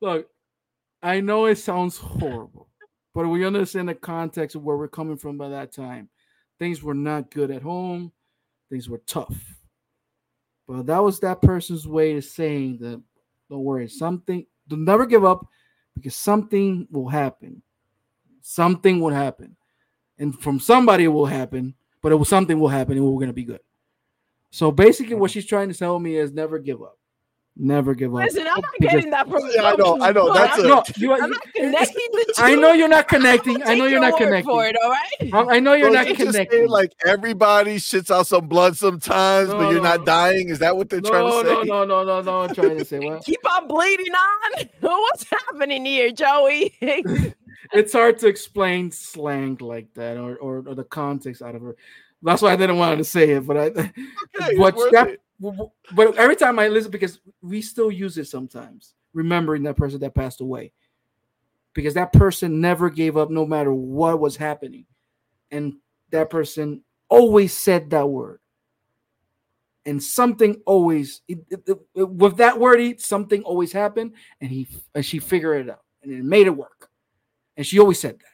Look, 0.00 0.28
I 1.02 1.20
know 1.20 1.46
it 1.46 1.56
sounds 1.56 1.96
horrible, 1.96 2.68
but 3.14 3.28
we 3.28 3.44
understand 3.44 3.88
the 3.88 3.94
context 3.94 4.56
of 4.56 4.62
where 4.62 4.76
we're 4.76 4.88
coming 4.88 5.16
from 5.16 5.38
by 5.38 5.48
that 5.48 5.72
time. 5.72 6.08
Things 6.58 6.82
were 6.82 6.94
not 6.94 7.30
good 7.30 7.50
at 7.50 7.62
home, 7.62 8.12
things 8.70 8.88
were 8.88 9.02
tough. 9.06 9.34
But 10.68 10.86
that 10.86 11.02
was 11.02 11.20
that 11.20 11.42
person's 11.42 11.86
way 11.86 12.16
of 12.16 12.24
saying 12.24 12.78
that 12.78 13.02
don't 13.48 13.64
worry, 13.64 13.88
something, 13.88 14.46
don't 14.68 14.84
never 14.84 15.06
give 15.06 15.24
up 15.24 15.46
because 15.94 16.14
something 16.14 16.86
will 16.90 17.08
happen. 17.08 17.62
Something 18.42 19.00
will 19.00 19.10
happen. 19.10 19.56
And 20.18 20.38
from 20.40 20.60
somebody 20.60 21.04
it 21.04 21.08
will 21.08 21.26
happen, 21.26 21.74
but 22.02 22.12
it 22.12 22.14
will 22.14 22.24
something 22.24 22.58
will 22.58 22.68
happen 22.68 22.96
and 22.96 23.04
we're 23.04 23.20
gonna 23.20 23.32
be 23.32 23.44
good. 23.44 23.60
So 24.50 24.70
basically, 24.70 25.14
what 25.14 25.30
she's 25.30 25.46
trying 25.46 25.68
to 25.68 25.74
tell 25.78 25.98
me 25.98 26.16
is 26.16 26.32
never 26.32 26.58
give 26.58 26.82
up. 26.82 26.96
Never 27.56 27.94
give 27.94 28.14
up. 28.14 28.22
Listen, 28.22 28.42
I'm 28.46 28.60
not 28.60 28.64
Because- 28.78 28.94
getting 28.94 29.10
that 29.10 29.28
from 29.28 29.42
Yeah, 29.52 29.64
I 29.64 29.76
know, 29.76 29.98
I 30.00 30.12
know, 30.12 30.32
that's 30.32 30.58
a- 30.58 30.62
no, 30.66 30.82
you, 30.96 31.12
I'm 31.12 31.30
not 31.30 31.42
connecting 31.54 32.06
the 32.12 32.32
two. 32.36 32.42
I 32.42 32.54
know 32.54 32.72
you're 32.72 32.88
not 32.88 33.06
connecting. 33.08 33.62
I'm 33.64 33.76
know 33.76 33.86
you're 33.86 34.00
not 34.00 34.16
connecting. 34.16 34.44
For 34.50 34.64
it, 34.66 34.76
all 34.82 34.88
right. 34.90 35.34
I 35.50 35.56
I 35.56 35.60
know 35.60 35.74
you're 35.74 35.88
Bro, 35.90 35.94
not 35.94 36.08
you 36.08 36.14
just 36.16 36.30
connecting. 36.32 36.68
like 36.68 36.92
everybody 37.04 37.76
shits 37.76 38.10
out 38.10 38.28
some 38.28 38.46
blood 38.46 38.76
sometimes, 38.76 39.50
No, 39.50 39.58
but 39.58 39.70
you're 39.72 39.82
no. 39.82 39.96
not 39.96 40.06
dying. 40.06 40.48
Is 40.48 40.60
that 40.60 40.76
what 40.76 40.88
they're 40.88 41.00
trying 41.00 41.26
to 41.26 41.48
say? 41.48 41.54
no, 41.54 41.62
no, 41.62 41.84
no, 41.84 42.04
no, 42.04 42.20
no. 42.22 42.40
I'm 42.42 42.54
trying 42.54 42.78
to 42.78 42.84
say 42.84 42.98
what? 43.00 43.24
Keep 43.24 43.40
on 43.52 43.68
bleeding 43.68 44.14
on. 44.14 44.66
What's 44.80 45.24
happening 45.28 45.84
here, 45.84 46.10
Joey? 46.12 46.74
It's 47.72 47.92
hard 47.92 48.18
to 48.18 48.26
explain 48.26 48.90
slang 48.90 49.56
like 49.60 49.94
that 49.94 50.16
or, 50.16 50.34
or, 50.38 50.64
or 50.66 50.74
the 50.74 50.82
context 50.82 51.40
out 51.40 51.54
of 51.54 51.62
her. 51.62 51.76
That's 52.22 52.42
why 52.42 52.52
I 52.52 52.56
didn't 52.56 52.78
want 52.78 52.98
to 52.98 53.04
say 53.04 53.30
it, 53.30 53.46
but 53.46 53.56
I. 53.56 53.64
Okay, 54.40 54.58
worth 54.58 54.92
that? 54.92 55.08
it. 55.08 55.20
But 55.94 56.16
every 56.16 56.36
time 56.36 56.58
I 56.58 56.68
listen, 56.68 56.90
because 56.90 57.20
we 57.42 57.62
still 57.62 57.90
use 57.90 58.18
it 58.18 58.26
sometimes, 58.26 58.94
remembering 59.14 59.62
that 59.64 59.76
person 59.76 59.98
that 60.00 60.14
passed 60.14 60.40
away, 60.40 60.72
because 61.74 61.94
that 61.94 62.12
person 62.12 62.60
never 62.60 62.90
gave 62.90 63.16
up, 63.16 63.30
no 63.30 63.46
matter 63.46 63.72
what 63.72 64.20
was 64.20 64.36
happening, 64.36 64.84
and 65.50 65.74
that 66.10 66.28
person 66.30 66.82
always 67.08 67.56
said 67.56 67.90
that 67.90 68.06
word, 68.08 68.40
and 69.86 70.02
something 70.02 70.60
always 70.66 71.22
it- 71.26 71.44
it- 71.50 72.08
with 72.08 72.36
that 72.36 72.58
word, 72.60 73.00
something 73.00 73.42
always 73.42 73.72
happened, 73.72 74.12
and 74.40 74.50
he 74.50 74.68
and 74.94 75.04
she 75.04 75.18
figured 75.18 75.66
it 75.66 75.70
out, 75.70 75.84
and 76.02 76.12
it 76.12 76.22
made 76.24 76.46
it 76.46 76.56
work, 76.56 76.90
and 77.56 77.66
she 77.66 77.78
always 77.78 77.98
said 77.98 78.18
that. 78.18 78.26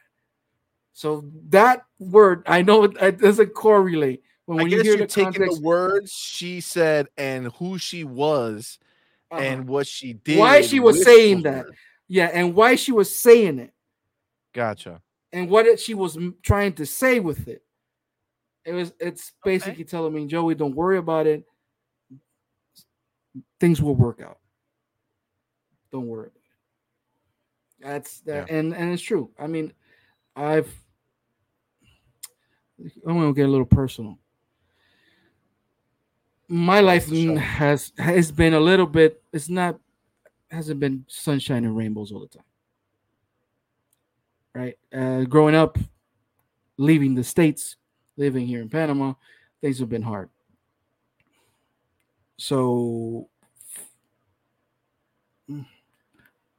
So 0.96 1.24
that 1.50 1.84
word, 1.98 2.42
I 2.46 2.62
know 2.62 2.84
it, 2.84 2.96
it 3.02 3.18
doesn't 3.18 3.50
correlate. 3.50 4.22
When, 4.46 4.60
I 4.60 4.62
you 4.62 4.70
guess 4.70 4.82
hear 4.82 4.96
you're 4.96 5.06
the 5.06 5.12
taking 5.12 5.32
context, 5.34 5.60
the 5.60 5.62
words 5.62 6.12
she 6.12 6.62
said 6.62 7.08
and 7.18 7.48
who 7.58 7.76
she 7.76 8.02
was 8.02 8.78
uh-huh. 9.30 9.42
and 9.42 9.68
what 9.68 9.86
she 9.86 10.14
did. 10.14 10.38
why 10.38 10.62
she 10.62 10.80
was 10.80 11.04
saying 11.04 11.42
those 11.42 11.64
that 11.64 11.66
yeah 12.08 12.30
and 12.32 12.54
why 12.54 12.76
she 12.76 12.92
was 12.92 13.14
saying 13.14 13.58
it 13.58 13.74
Gotcha. 14.54 15.02
and 15.32 15.50
what 15.50 15.66
it, 15.66 15.80
she 15.80 15.92
was 15.94 16.16
trying 16.42 16.72
to 16.74 16.86
say 16.86 17.20
with 17.20 17.48
it 17.48 17.62
it 18.64 18.72
was 18.72 18.92
it's 19.00 19.32
basically 19.44 19.82
telling 19.84 20.14
me 20.14 20.26
joey 20.26 20.54
don't 20.54 20.76
worry 20.76 20.98
about 20.98 21.26
it 21.26 21.44
things 23.58 23.82
will 23.82 23.96
work 23.96 24.22
out 24.22 24.38
don't 25.90 26.06
worry 26.06 26.30
That's 27.80 28.20
that, 28.20 28.48
and 28.48 28.72
and 28.74 28.92
it's 28.92 29.02
true. 29.02 29.30
I 29.38 29.46
mean, 29.46 29.72
I've. 30.34 30.72
I'm 32.78 33.18
gonna 33.18 33.32
get 33.32 33.46
a 33.46 33.50
little 33.50 33.66
personal. 33.66 34.18
My 36.48 36.80
life 36.80 37.08
has 37.10 37.92
has 37.98 38.30
been 38.30 38.54
a 38.54 38.60
little 38.60 38.86
bit. 38.86 39.22
It's 39.32 39.48
not 39.48 39.78
hasn't 40.50 40.80
been 40.80 41.04
sunshine 41.08 41.64
and 41.64 41.76
rainbows 41.76 42.12
all 42.12 42.20
the 42.20 42.28
time. 42.28 42.44
Right, 44.54 44.78
uh, 44.92 45.24
growing 45.24 45.54
up, 45.54 45.76
leaving 46.78 47.14
the 47.14 47.24
states, 47.24 47.76
living 48.16 48.46
here 48.46 48.62
in 48.62 48.70
Panama, 48.70 49.14
things 49.60 49.78
have 49.80 49.90
been 49.90 50.02
hard. 50.02 50.30
So, 52.38 53.28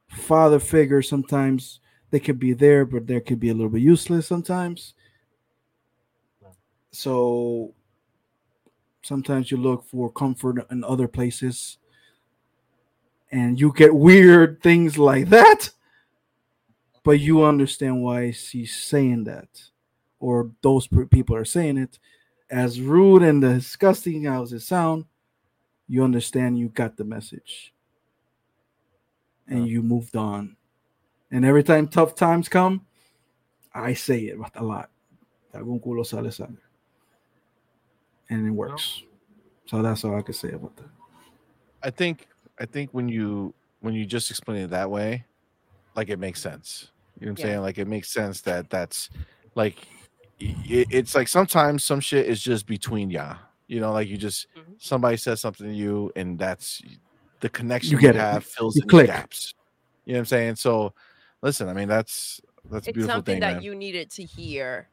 father 0.08 0.60
figure 0.60 1.02
sometimes 1.02 1.80
they 2.10 2.20
could 2.20 2.38
be 2.38 2.52
there, 2.52 2.84
but 2.84 3.06
they 3.06 3.20
could 3.20 3.40
be 3.40 3.48
a 3.48 3.54
little 3.54 3.70
bit 3.70 3.82
useless 3.82 4.26
sometimes. 4.26 4.94
So 6.90 7.74
sometimes 9.02 9.50
you 9.50 9.56
look 9.56 9.84
for 9.84 10.10
comfort 10.10 10.66
in 10.70 10.84
other 10.84 11.08
places 11.08 11.78
and 13.30 13.60
you 13.60 13.72
get 13.74 13.94
weird 13.94 14.62
things 14.62 14.98
like 14.98 15.28
that. 15.28 15.70
But 17.04 17.20
you 17.20 17.44
understand 17.44 18.02
why 18.02 18.32
she's 18.32 18.74
saying 18.74 19.24
that, 19.24 19.48
or 20.18 20.50
those 20.62 20.88
people 21.10 21.36
are 21.36 21.44
saying 21.44 21.78
it. 21.78 21.98
As 22.50 22.80
rude 22.80 23.22
and 23.22 23.40
disgusting 23.40 24.26
as 24.26 24.52
it 24.52 24.60
sound, 24.60 25.04
you 25.86 26.04
understand 26.04 26.58
you 26.58 26.68
got 26.68 26.96
the 26.96 27.04
message 27.04 27.72
and 29.46 29.66
Yeah. 29.66 29.72
you 29.72 29.82
moved 29.82 30.16
on. 30.16 30.56
And 31.30 31.44
every 31.44 31.62
time 31.62 31.88
tough 31.88 32.14
times 32.14 32.48
come, 32.48 32.84
I 33.72 33.94
say 33.94 34.24
it 34.24 34.38
a 34.54 34.64
lot. 34.64 34.90
Algún 35.54 35.80
culo 35.82 36.04
sale 36.04 36.30
sangre. 36.30 36.67
And 38.30 38.46
it 38.46 38.50
works. 38.50 39.02
So 39.66 39.82
that's 39.82 40.04
all 40.04 40.16
I 40.16 40.22
can 40.22 40.34
say 40.34 40.50
about 40.52 40.76
that. 40.76 40.88
I 41.82 41.90
think 41.90 42.28
I 42.58 42.66
think 42.66 42.90
when 42.92 43.08
you 43.08 43.54
when 43.80 43.94
you 43.94 44.04
just 44.04 44.30
explain 44.30 44.58
it 44.62 44.70
that 44.70 44.90
way, 44.90 45.24
like 45.94 46.08
it 46.08 46.18
makes 46.18 46.40
sense. 46.40 46.90
You 47.18 47.26
know 47.26 47.32
what 47.32 47.40
I'm 47.40 47.46
Yeah. 47.46 47.52
saying? 47.52 47.62
Like 47.62 47.78
it 47.78 47.88
makes 47.88 48.12
sense 48.12 48.40
that 48.42 48.70
that's 48.70 49.10
like 49.54 49.86
it, 50.40 50.86
it's 50.90 51.14
like 51.14 51.28
sometimes 51.28 51.84
some 51.84 52.00
shit 52.00 52.26
is 52.26 52.42
just 52.42 52.66
between 52.66 53.10
ya. 53.10 53.36
You 53.66 53.80
know, 53.80 53.92
like 53.92 54.08
you 54.08 54.16
just 54.16 54.46
Mhm. 54.56 54.74
somebody 54.78 55.16
says 55.16 55.40
something 55.40 55.66
to 55.66 55.74
you 55.74 56.10
and 56.16 56.38
that's 56.38 56.82
the 57.40 57.48
connection 57.48 57.92
you, 57.92 57.98
get 57.98 58.16
it. 58.16 58.20
have 58.20 58.44
fills 58.44 58.76
You 58.76 58.82
in 58.82 58.88
click. 58.88 59.06
the 59.06 59.12
gaps. 59.12 59.54
You 60.04 60.14
know 60.14 60.18
what 60.18 60.20
I'm 60.20 60.26
saying? 60.26 60.56
So 60.56 60.94
listen, 61.42 61.68
I 61.68 61.74
mean 61.74 61.88
that's 61.88 62.40
that's 62.70 62.86
a 62.86 62.90
it's 62.90 62.94
beautiful 62.96 63.16
something 63.16 63.34
thing, 63.34 63.40
that 63.40 63.54
man. 63.54 63.62
you 63.62 63.74
needed 63.74 64.10
to 64.12 64.24
hear 64.24 64.88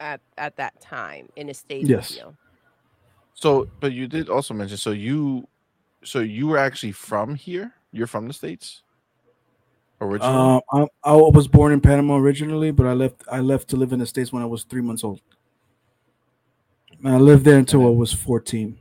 at 0.00 0.20
at 0.38 0.56
that 0.56 0.80
time 0.80 1.28
in 1.36 1.48
a 1.50 1.54
state 1.54 1.86
Yes. 1.86 2.10
of 2.12 2.16
you. 2.16 2.36
So 3.34 3.68
but 3.80 3.92
you 3.92 4.08
did 4.08 4.28
also 4.28 4.54
mention 4.54 4.76
so 4.76 4.90
you 4.90 5.46
so 6.02 6.20
you 6.20 6.46
were 6.48 6.58
actually 6.58 6.92
from 6.92 7.34
here? 7.34 7.74
You're 7.92 8.06
from 8.06 8.26
the 8.26 8.32
States? 8.34 8.82
Originally? 10.00 10.32
Uh, 10.32 10.60
I, 10.72 10.86
I 11.04 11.12
was 11.16 11.46
born 11.46 11.72
in 11.72 11.80
Panama 11.80 12.16
originally, 12.16 12.70
but 12.70 12.86
I 12.86 12.94
left. 12.94 13.22
I 13.30 13.40
left 13.40 13.68
to 13.68 13.76
live 13.76 13.92
in 13.92 13.98
the 13.98 14.06
states 14.06 14.32
when 14.32 14.42
I 14.42 14.46
was 14.46 14.64
three 14.64 14.80
months 14.80 15.04
old. 15.04 15.20
And 17.04 17.08
I 17.14 17.18
lived 17.18 17.44
there 17.44 17.58
until 17.58 17.86
I 17.86 17.90
was 17.90 18.10
fourteen. 18.12 18.78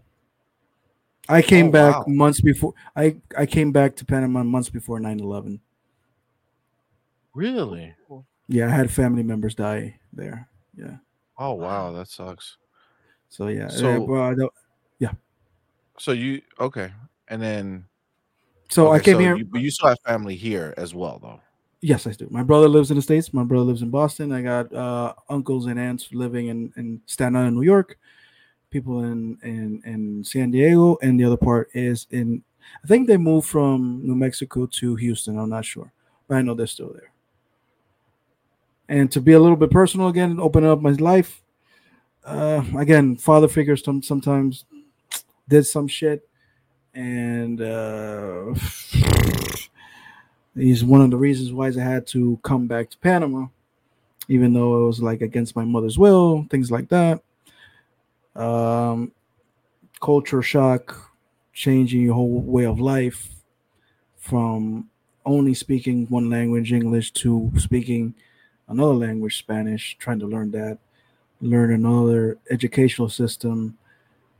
I 1.27 1.41
came 1.41 1.67
Oh, 1.67 1.71
back 1.71 1.95
wow. 1.95 2.03
months 2.07 2.39
before. 2.41 2.73
I 2.95 3.17
I 3.37 3.45
came 3.45 3.71
back 3.73 3.95
to 3.97 4.05
Panama 4.05 4.43
months 4.43 4.69
before 4.69 4.99
9-11. 4.99 5.59
really? 7.33 7.93
Yeah, 8.47 8.67
I 8.67 8.71
had 8.71 8.89
family 8.89 9.21
members 9.23 9.53
die 9.55 9.99
there. 10.13 10.47
Yeah. 10.75 10.97
Oh 11.40 11.53
wow, 11.53 11.91
Wow. 11.91 11.91
that 11.94 12.07
sucks. 12.10 12.57
So 13.30 13.48
yeah. 13.48 13.66
uh, 13.66 13.70
So- 13.70 14.34
don't- 14.36 14.53
So 15.98 16.14
you 16.14 16.41
okay, 16.61 16.94
and 17.28 17.41
then 17.41 17.84
so 18.70 18.91
I 18.91 18.99
came 18.99 19.16
so 19.16 19.20
here. 19.20 19.36
You, 19.36 19.44
but 19.44 19.60
you 19.60 19.70
still 19.70 19.90
have 19.90 19.98
family 20.06 20.36
here 20.36 20.74
as 20.78 20.95
well, 20.95 21.20
though. 21.22 21.41
Yes, 21.82 22.07
I 22.07 22.11
do. 22.14 22.26
My 22.32 22.41
brother 22.41 22.70
lives 22.70 22.90
in 22.90 22.95
the 22.95 23.02
States. 23.02 23.34
My 23.34 23.44
brother 23.44 23.66
lives 23.66 23.82
in 23.82 23.90
Boston. 23.90 24.32
I 24.32 24.41
got 24.41 24.74
uh, 24.74 25.14
uncles 25.28 25.66
and 25.66 25.78
aunts 25.78 26.14
living 26.14 26.48
in, 26.48 26.72
in 26.78 27.02
Staten 27.06 27.36
Island, 27.36 27.57
New 27.57 27.64
York. 27.64 27.98
People 28.70 29.03
in, 29.03 29.38
in, 29.44 29.82
in 29.84 30.24
San 30.24 30.52
Diego. 30.52 30.98
And 31.02 31.20
the 31.20 31.26
other 31.26 31.36
part 31.38 31.70
is 31.74 32.07
in, 32.11 32.44
I 32.84 32.88
think 32.88 33.07
they 33.07 33.18
moved 33.18 33.49
from 33.49 33.99
New 34.02 34.16
Mexico 34.16 34.68
to 34.68 34.95
Houston. 34.95 35.38
I'm 35.38 35.49
not 35.49 35.66
sure. 35.66 35.91
But 36.30 36.36
I 36.38 36.41
know 36.44 36.53
they're 36.53 36.68
still 36.68 36.94
there. 36.94 37.11
And 38.90 39.11
to 39.11 39.22
be 39.22 39.34
a 39.34 39.40
little 39.40 39.56
bit 39.56 39.70
personal 39.70 40.07
again, 40.07 40.40
open 40.40 40.66
up 40.66 40.82
my 40.82 40.90
life. 40.90 41.44
Uh, 42.26 42.64
again, 42.76 43.16
father 43.16 43.48
figures 43.48 43.84
some, 43.84 44.02
sometimes 44.02 44.66
did 45.48 45.64
some 45.68 45.88
shit. 45.88 46.28
And 46.95 47.61
uh, 47.61 48.56
he's 50.56 50.84
one 50.84 51.02
of 51.02 51.11
the 51.11 51.18
reasons 51.18 51.53
why 51.53 51.68
I 51.68 51.80
had 51.80 52.07
to 52.07 52.40
come 52.41 52.66
back 52.66 52.90
to 52.90 52.98
Panama, 52.98 53.45
even 54.28 54.53
though 54.53 54.84
it 54.84 54.88
was 54.88 55.03
like 55.03 55.22
against 55.22 55.56
my 55.56 55.64
mother's 55.64 55.99
will, 55.99 56.48
things 56.49 56.72
like 56.72 56.90
that. 56.90 57.22
Um, 58.36 59.11
culture 60.02 60.41
shock, 60.41 61.14
changing 61.53 62.02
your 62.02 62.16
whole 62.16 62.41
way 62.41 62.66
of 62.66 62.80
life 62.80 63.28
from 64.18 64.90
only 65.28 65.53
speaking 65.53 66.07
one 66.07 66.32
language, 66.32 66.74
English, 66.74 67.11
to 67.11 67.52
speaking 67.57 68.16
another 68.69 68.93
language, 68.93 69.37
Spanish, 69.37 69.97
trying 69.99 70.19
to 70.19 70.27
learn 70.27 70.51
that, 70.51 70.77
learn 71.41 71.73
another 71.73 72.37
educational 72.49 73.09
system. 73.09 73.77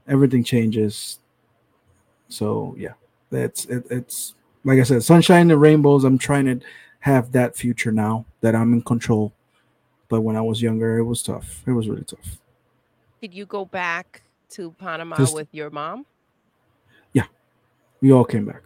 Everything 0.07 0.43
changes. 0.43 1.19
So 2.30 2.76
yeah, 2.77 2.93
that's 3.30 3.65
it, 3.65 3.85
it's 3.89 4.35
like 4.64 4.80
I 4.80 4.84
said, 4.84 5.03
sunshine 5.03 5.51
and 5.51 5.60
rainbows. 5.61 6.03
I'm 6.03 6.18
trying 6.18 6.45
to 6.45 6.65
have 6.99 7.31
that 7.31 7.56
future 7.56 7.91
now 7.91 8.26
that 8.41 8.56
I'm 8.56 8.73
in 8.73 8.81
control. 8.81 9.34
But 10.10 10.22
when 10.22 10.35
I 10.35 10.41
was 10.41 10.61
younger, 10.61 10.97
it 10.97 11.03
was 11.03 11.22
tough. 11.22 11.64
It 11.68 11.72
was 11.72 11.88
really 11.88 12.03
tough. 12.03 12.39
Did 13.22 13.34
you 13.34 13.45
go 13.45 13.65
back 13.65 14.22
to 14.51 14.72
Panama 14.72 15.15
Just- 15.18 15.35
with 15.35 15.47
your 15.51 15.69
mom? 15.69 16.06
Yeah, 17.14 17.26
we 18.01 18.11
all 18.11 18.26
came 18.26 18.45
back. 18.45 18.61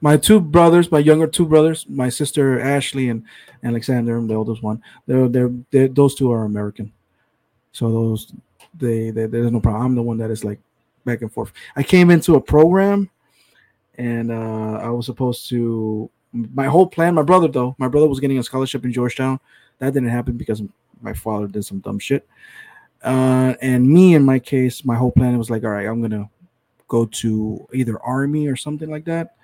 My 0.00 0.16
two 0.16 0.40
brothers, 0.40 0.92
my 0.92 1.00
younger 1.00 1.26
two 1.26 1.46
brothers, 1.46 1.86
my 1.88 2.08
sister 2.08 2.60
Ashley 2.60 3.08
and 3.08 3.24
Alexander, 3.64 4.20
the 4.20 4.34
oldest 4.34 4.62
one. 4.62 4.82
They're, 5.06 5.28
they're, 5.28 5.50
they're 5.70 5.88
those 5.88 6.14
two 6.14 6.30
are 6.30 6.44
American. 6.44 6.92
So 7.72 7.90
those 7.90 8.32
they, 8.76 9.10
they 9.10 9.26
there's 9.26 9.50
no 9.50 9.60
problem. 9.60 9.84
I'm 9.84 9.94
the 9.94 10.02
one 10.02 10.18
that 10.18 10.30
is 10.30 10.44
like 10.44 10.60
back 11.04 11.22
and 11.22 11.32
forth. 11.32 11.52
I 11.76 11.82
came 11.82 12.10
into 12.10 12.36
a 12.36 12.40
program, 12.40 13.10
and 13.96 14.30
uh, 14.30 14.78
I 14.82 14.90
was 14.90 15.06
supposed 15.06 15.48
to. 15.50 16.10
My 16.32 16.66
whole 16.66 16.86
plan, 16.86 17.14
my 17.14 17.22
brother 17.22 17.48
though, 17.48 17.74
my 17.78 17.88
brother 17.88 18.06
was 18.06 18.20
getting 18.20 18.38
a 18.38 18.42
scholarship 18.42 18.84
in 18.84 18.92
Georgetown. 18.92 19.40
That 19.78 19.94
didn't 19.94 20.10
happen 20.10 20.36
because 20.36 20.62
my 21.00 21.12
father 21.12 21.46
did 21.46 21.64
some 21.64 21.78
dumb 21.80 21.98
shit. 21.98 22.26
Uh, 23.02 23.54
and 23.62 23.88
me, 23.88 24.14
in 24.14 24.24
my 24.24 24.38
case, 24.38 24.84
my 24.84 24.96
whole 24.96 25.12
plan 25.12 25.38
was 25.38 25.50
like, 25.50 25.64
all 25.64 25.70
right, 25.70 25.86
I'm 25.86 26.02
gonna 26.02 26.28
go 26.88 27.06
to 27.06 27.66
either 27.72 27.98
army 28.00 28.46
or 28.48 28.56
something 28.56 28.90
like 28.90 29.04
that, 29.04 29.36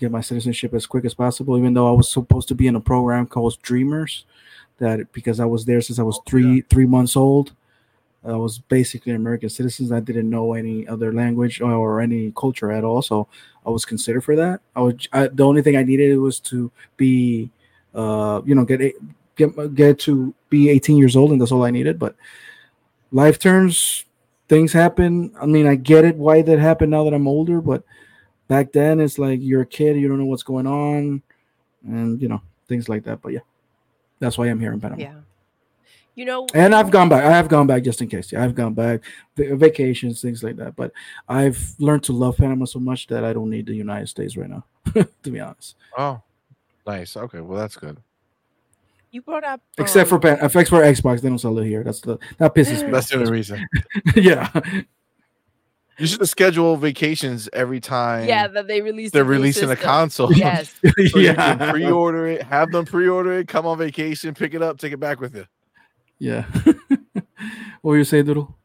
get 0.00 0.10
my 0.10 0.20
citizenship 0.20 0.74
as 0.74 0.86
quick 0.86 1.04
as 1.04 1.14
possible. 1.14 1.56
Even 1.56 1.74
though 1.74 1.88
I 1.88 1.92
was 1.92 2.10
supposed 2.10 2.48
to 2.48 2.54
be 2.54 2.66
in 2.66 2.74
a 2.74 2.80
program 2.80 3.26
called 3.26 3.60
Dreamers, 3.62 4.24
that 4.78 5.12
because 5.12 5.38
I 5.38 5.44
was 5.44 5.64
there 5.66 5.80
since 5.80 5.98
I 5.98 6.02
was 6.02 6.18
three, 6.26 6.62
three 6.62 6.86
months 6.86 7.16
old, 7.16 7.52
I 8.24 8.36
was 8.36 8.58
basically 8.58 9.12
an 9.12 9.16
American 9.16 9.48
citizen. 9.48 9.92
I 9.92 10.00
didn't 10.00 10.28
know 10.28 10.54
any 10.54 10.86
other 10.88 11.12
language 11.12 11.60
or 11.60 12.00
any 12.00 12.32
culture 12.36 12.70
at 12.70 12.84
all, 12.84 13.02
so 13.02 13.28
I 13.64 13.70
was 13.70 13.84
considered 13.84 14.22
for 14.22 14.36
that. 14.36 14.60
I 14.74 14.80
was 14.80 14.94
I, 15.12 15.28
the 15.28 15.44
only 15.44 15.62
thing 15.62 15.76
I 15.76 15.82
needed 15.82 16.16
was 16.18 16.40
to 16.40 16.70
be, 16.96 17.50
uh, 17.94 18.42
you 18.44 18.54
know, 18.54 18.64
get 18.64 18.94
get 19.36 19.74
get 19.74 19.98
to 20.00 20.34
be 20.50 20.68
18 20.68 20.98
years 20.98 21.16
old, 21.16 21.32
and 21.32 21.40
that's 21.40 21.52
all 21.52 21.64
I 21.64 21.70
needed. 21.70 21.98
But 21.98 22.14
life 23.10 23.38
turns, 23.38 24.04
things 24.48 24.72
happen. 24.72 25.32
I 25.40 25.46
mean, 25.46 25.66
I 25.66 25.76
get 25.76 26.04
it 26.04 26.16
why 26.16 26.42
that 26.42 26.58
happened 26.58 26.90
now 26.90 27.04
that 27.04 27.14
I'm 27.14 27.28
older, 27.28 27.62
but 27.62 27.84
back 28.50 28.72
then 28.72 28.98
it's 29.00 29.16
like 29.16 29.38
you're 29.40 29.62
a 29.62 29.66
kid, 29.66 29.96
you 29.96 30.08
don't 30.08 30.18
know 30.18 30.24
what's 30.26 30.42
going 30.42 30.66
on, 30.66 31.22
and 31.86 32.20
you 32.20 32.26
know 32.28 32.42
things 32.68 32.88
like 32.88 33.04
that. 33.04 33.22
But 33.22 33.32
yeah, 33.32 33.44
that's 34.18 34.36
why 34.36 34.46
I'm 34.48 34.58
here 34.60 34.72
in 34.72 34.80
Panama. 34.80 35.00
Yeah. 35.00 35.14
You 36.16 36.24
know, 36.26 36.46
And 36.52 36.74
I've 36.74 36.90
gone 36.90 37.08
back. 37.08 37.24
I 37.24 37.30
have 37.30 37.48
gone 37.48 37.66
back 37.68 37.82
just 37.84 38.02
in 38.02 38.08
case. 38.08 38.32
Yeah, 38.32 38.44
I've 38.44 38.54
gone 38.56 38.74
back, 38.74 39.00
va- 39.36 39.56
vacations, 39.56 40.20
things 40.20 40.42
like 40.42 40.56
that. 40.56 40.74
But 40.76 40.92
I've 41.28 41.74
learned 41.78 42.02
to 42.04 42.12
love 42.12 42.36
Panama 42.36 42.66
so 42.66 42.78
much 42.80 43.06
that 43.06 43.24
I 43.24 43.32
don't 43.32 43.48
need 43.48 43.64
the 43.66 43.74
United 43.74 44.08
States 44.08 44.36
right 44.36 44.50
now. 44.50 44.64
to 44.92 45.30
be 45.30 45.40
honest, 45.40 45.76
Oh, 45.96 46.20
nice. 46.86 47.16
Okay, 47.16 47.40
well 47.40 47.58
that's 47.58 47.76
good. 47.76 47.96
you 49.12 49.22
brought 49.22 49.44
up 49.44 49.60
except 49.78 50.08
for 50.10 50.16
um, 50.16 50.20
Pan- 50.20 50.38
except 50.42 50.68
for 50.68 50.82
Xbox, 50.82 51.20
they 51.22 51.28
don't 51.28 51.38
sell 51.38 51.56
it 51.58 51.64
here. 51.66 51.84
That's 51.84 52.00
the 52.00 52.18
that 52.38 52.54
pisses 52.54 52.84
me. 52.84 52.90
That's 52.92 53.06
off. 53.06 53.10
the 53.12 53.18
only 53.20 53.30
reason. 53.32 53.66
yeah. 54.16 54.50
You 56.00 56.06
should 56.06 56.28
schedule 56.28 56.76
vacations 56.76 57.48
every 57.52 57.78
time. 57.80 58.26
yeah, 58.26 58.48
that 58.48 58.66
they 58.66 58.80
release. 58.80 59.10
they're 59.10 59.22
the 59.22 59.28
new 59.28 59.36
releasing 59.36 59.70
a 59.70 59.76
console. 59.76 60.32
Yes. 60.32 60.72
So 60.84 60.92
you 60.98 61.10
can 61.34 61.58
yeah. 61.58 61.70
pre-order 61.72 62.26
it, 62.26 62.42
have 62.42 62.70
them 62.72 62.86
pre-order 62.86 63.32
it, 63.38 63.48
come 63.48 63.66
on 63.66 63.76
vacation, 63.78 64.34
pick 64.34 64.54
it 64.54 64.62
up, 64.62 64.78
take 64.78 64.92
it 64.92 65.00
back 65.00 65.20
with 65.20 65.36
you. 65.36 65.44
yeah. 66.18 66.42
what 67.82 67.90
were 67.92 67.98
you 67.98 68.04
saying, 68.04 68.24
Doodle? 68.26 68.56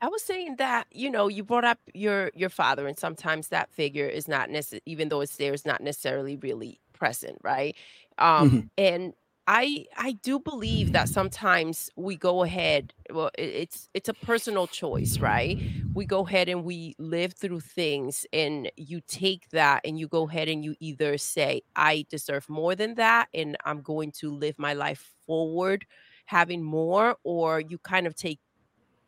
I 0.00 0.08
was 0.08 0.22
saying 0.22 0.56
that 0.58 0.86
you 0.92 1.10
know 1.10 1.28
you 1.28 1.42
brought 1.42 1.64
up 1.64 1.78
your 1.94 2.30
your 2.34 2.50
father, 2.50 2.86
and 2.86 2.98
sometimes 2.98 3.48
that 3.48 3.70
figure 3.72 4.06
is 4.06 4.28
not 4.28 4.48
necessarily, 4.50 4.82
even 4.86 5.08
though 5.08 5.20
it's 5.20 5.36
there, 5.36 5.52
is 5.54 5.66
not 5.66 5.80
necessarily 5.80 6.36
really 6.36 6.80
present, 6.92 7.38
right? 7.42 7.74
Um, 8.18 8.50
Mhm. 8.50 8.68
and 8.78 9.12
I 9.50 9.86
I 9.96 10.12
do 10.12 10.38
believe 10.40 10.92
that 10.92 11.08
sometimes 11.08 11.88
we 11.96 12.16
go 12.16 12.42
ahead. 12.42 12.92
Well, 13.10 13.30
it's 13.38 13.88
it's 13.94 14.10
a 14.10 14.14
personal 14.14 14.66
choice, 14.66 15.18
right? 15.20 15.58
We 15.94 16.04
go 16.04 16.26
ahead 16.26 16.50
and 16.50 16.64
we 16.64 16.94
live 16.98 17.32
through 17.32 17.60
things, 17.60 18.26
and 18.30 18.70
you 18.76 19.00
take 19.08 19.48
that 19.50 19.80
and 19.86 19.98
you 19.98 20.06
go 20.06 20.28
ahead 20.28 20.48
and 20.50 20.62
you 20.62 20.74
either 20.80 21.16
say 21.16 21.62
I 21.74 22.04
deserve 22.10 22.50
more 22.50 22.74
than 22.74 22.96
that, 22.96 23.28
and 23.32 23.56
I'm 23.64 23.80
going 23.80 24.12
to 24.20 24.30
live 24.30 24.58
my 24.58 24.74
life 24.74 25.14
forward 25.24 25.86
having 26.26 26.62
more, 26.62 27.16
or 27.24 27.60
you 27.60 27.78
kind 27.78 28.06
of 28.06 28.14
take 28.14 28.40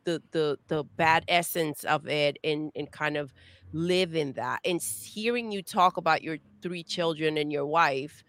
the 0.03 0.21
the 0.31 0.57
the 0.67 0.83
bad 0.83 1.23
essence 1.27 1.83
of 1.83 2.07
it 2.07 2.37
and 2.43 2.71
and 2.75 2.91
kind 2.91 3.17
of 3.17 3.33
live 3.73 4.15
in 4.15 4.33
that 4.33 4.59
and 4.65 4.81
hearing 4.81 5.51
you 5.51 5.61
talk 5.61 5.95
about 5.97 6.21
your 6.23 6.37
three 6.61 6.83
children 6.83 7.37
and 7.37 7.51
your 7.53 7.65
wife 7.65 8.23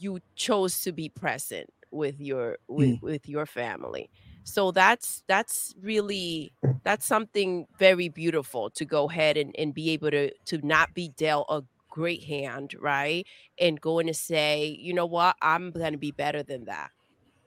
you 0.00 0.20
chose 0.36 0.80
to 0.82 0.92
be 0.92 1.08
present 1.08 1.70
with 1.90 2.20
your 2.20 2.58
with 2.68 3.00
with 3.02 3.28
your 3.28 3.46
family. 3.46 4.10
So 4.44 4.70
that's 4.70 5.22
that's 5.26 5.74
really 5.82 6.52
that's 6.84 7.06
something 7.06 7.66
very 7.78 8.08
beautiful 8.08 8.70
to 8.70 8.84
go 8.84 9.08
ahead 9.08 9.36
and, 9.36 9.54
and 9.58 9.74
be 9.74 9.90
able 9.90 10.10
to 10.10 10.30
to 10.46 10.66
not 10.66 10.94
be 10.94 11.10
dealt 11.16 11.46
a 11.48 11.62
great 11.90 12.24
hand 12.24 12.74
right? 12.78 13.26
And 13.60 13.80
going 13.80 14.06
to 14.06 14.14
say 14.14 14.76
you 14.80 14.94
know 14.94 15.06
what? 15.06 15.36
I'm 15.42 15.70
going 15.70 15.92
to 15.92 15.98
be 15.98 16.12
better 16.12 16.42
than 16.42 16.64
that. 16.66 16.90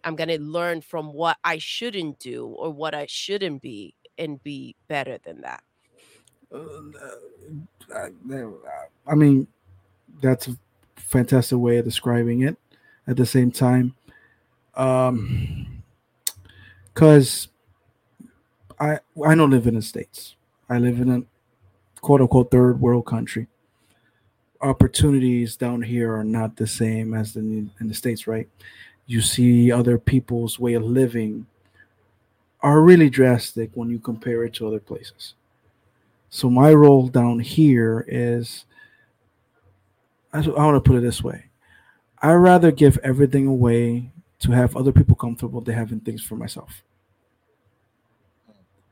I'm 0.03 0.15
going 0.15 0.29
to 0.29 0.41
learn 0.41 0.81
from 0.81 1.13
what 1.13 1.37
I 1.43 1.57
shouldn't 1.59 2.19
do 2.19 2.47
or 2.47 2.71
what 2.71 2.95
I 2.95 3.05
shouldn't 3.07 3.61
be 3.61 3.95
and 4.17 4.41
be 4.41 4.75
better 4.87 5.17
than 5.23 5.41
that. 5.41 5.63
Uh, 6.53 6.59
I, 7.95 8.09
I 9.07 9.15
mean, 9.15 9.47
that's 10.21 10.49
fantastic 11.11 11.57
way 11.57 11.77
of 11.77 11.85
describing 11.85 12.41
it. 12.41 12.57
At 13.07 13.17
the 13.17 13.25
same 13.25 13.51
time, 13.51 13.95
um, 14.75 15.81
because 16.93 17.47
I 18.79 18.99
I 19.25 19.35
don't 19.35 19.49
live 19.49 19.67
in 19.67 19.75
the 19.75 19.81
states. 19.81 20.35
I 20.69 20.77
live 20.77 20.99
in 20.99 21.09
a 21.09 21.23
quote 21.99 22.21
unquote 22.21 22.51
third 22.51 22.79
world 22.79 23.05
country. 23.05 23.47
Opportunities 24.61 25.55
down 25.55 25.81
here 25.81 26.13
are 26.13 26.23
not 26.23 26.55
the 26.55 26.67
same 26.67 27.13
as 27.15 27.35
in 27.35 27.71
in 27.79 27.87
the 27.87 27.93
states, 27.95 28.27
right? 28.27 28.47
You 29.07 29.21
see 29.21 29.71
other 29.71 29.97
people's 29.97 30.59
way 30.59 30.75
of 30.75 30.83
living 30.83 31.47
are 32.61 32.81
really 32.81 33.09
drastic 33.09 33.71
when 33.73 33.89
you 33.89 33.99
compare 33.99 34.43
it 34.43 34.53
to 34.53 34.67
other 34.67 34.79
places. 34.79 35.33
So 36.29 36.49
my 36.49 36.71
role 36.71 37.07
down 37.07 37.39
here 37.39 38.05
is 38.07 38.65
I, 40.33 40.39
I 40.39 40.65
want 40.65 40.83
to 40.83 40.87
put 40.87 40.97
it 40.97 41.01
this 41.01 41.23
way. 41.23 41.45
I 42.21 42.33
rather 42.33 42.71
give 42.71 42.99
everything 43.03 43.47
away 43.47 44.11
to 44.39 44.51
have 44.51 44.75
other 44.75 44.91
people 44.91 45.15
comfortable 45.15 45.61
than 45.61 45.75
having 45.75 45.99
things 45.99 46.23
for 46.23 46.35
myself. 46.35 46.83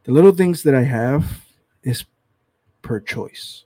The 0.03 0.11
little 0.11 0.31
things 0.31 0.63
that 0.63 0.75
I 0.75 0.83
have 0.83 1.45
is 1.83 2.05
per 2.81 2.99
choice. 2.99 3.65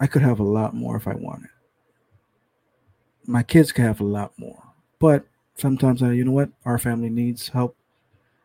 I 0.00 0.06
could 0.06 0.22
have 0.22 0.40
a 0.40 0.44
lot 0.44 0.74
more 0.74 0.96
if 0.96 1.06
I 1.06 1.14
wanted. 1.14 1.50
My 3.26 3.42
kids 3.42 3.72
could 3.72 3.84
have 3.84 4.00
a 4.00 4.04
lot 4.04 4.32
more. 4.38 4.62
But 4.98 5.24
sometimes 5.56 6.02
I, 6.02 6.12
you 6.12 6.24
know 6.24 6.32
what? 6.32 6.50
Our 6.64 6.78
family 6.78 7.10
needs 7.10 7.48
help. 7.48 7.76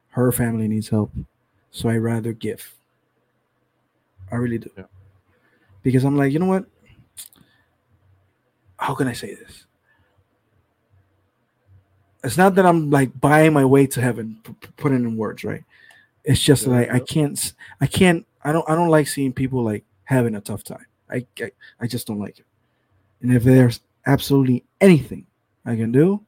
Her 0.09 0.31
family 0.31 0.67
needs 0.67 0.89
help. 0.89 1.11
So 1.71 1.89
I 1.89 1.97
rather 1.97 2.31
give. 2.33 2.73
I 4.31 4.35
really 4.35 4.57
do. 4.57 4.69
Yeah. 4.77 4.85
Because 5.83 6.03
I'm 6.03 6.17
like, 6.17 6.31
you 6.31 6.39
know 6.39 6.45
what? 6.45 6.65
How 8.85 8.93
can 8.93 9.07
I 9.07 9.13
say 9.13 9.33
this? 9.33 9.65
It's 12.23 12.37
not 12.37 12.53
that 12.53 12.67
I'm 12.67 12.91
like 12.91 13.19
buying 13.19 13.51
my 13.51 13.65
way 13.65 13.87
to 13.87 13.99
heaven, 13.99 14.39
put 14.77 14.91
it 14.91 14.95
in 14.97 15.17
words, 15.17 15.43
right? 15.43 15.63
It's 16.23 16.39
just 16.39 16.67
Yeah, 16.67 16.73
like 16.73 16.89
I 16.91 16.97
yeah. 16.97 17.03
can't, 17.07 17.53
I 17.81 17.87
can't, 17.87 18.27
I 18.43 18.51
don't, 18.51 18.69
I 18.69 18.75
don't 18.75 18.89
like 18.89 19.07
seeing 19.07 19.33
people 19.33 19.63
like 19.63 19.83
having 20.03 20.35
a 20.35 20.39
tough 20.41 20.63
time. 20.63 20.85
I, 21.09 21.25
I, 21.41 21.49
I 21.79 21.87
just 21.87 22.05
don't 22.05 22.19
like 22.19 22.37
it. 22.37 22.45
And 23.23 23.33
if 23.33 23.43
there's 23.43 23.79
absolutely 24.05 24.63
anything 24.81 25.25
I 25.65 25.75
can 25.75 25.91
do, 25.91 26.21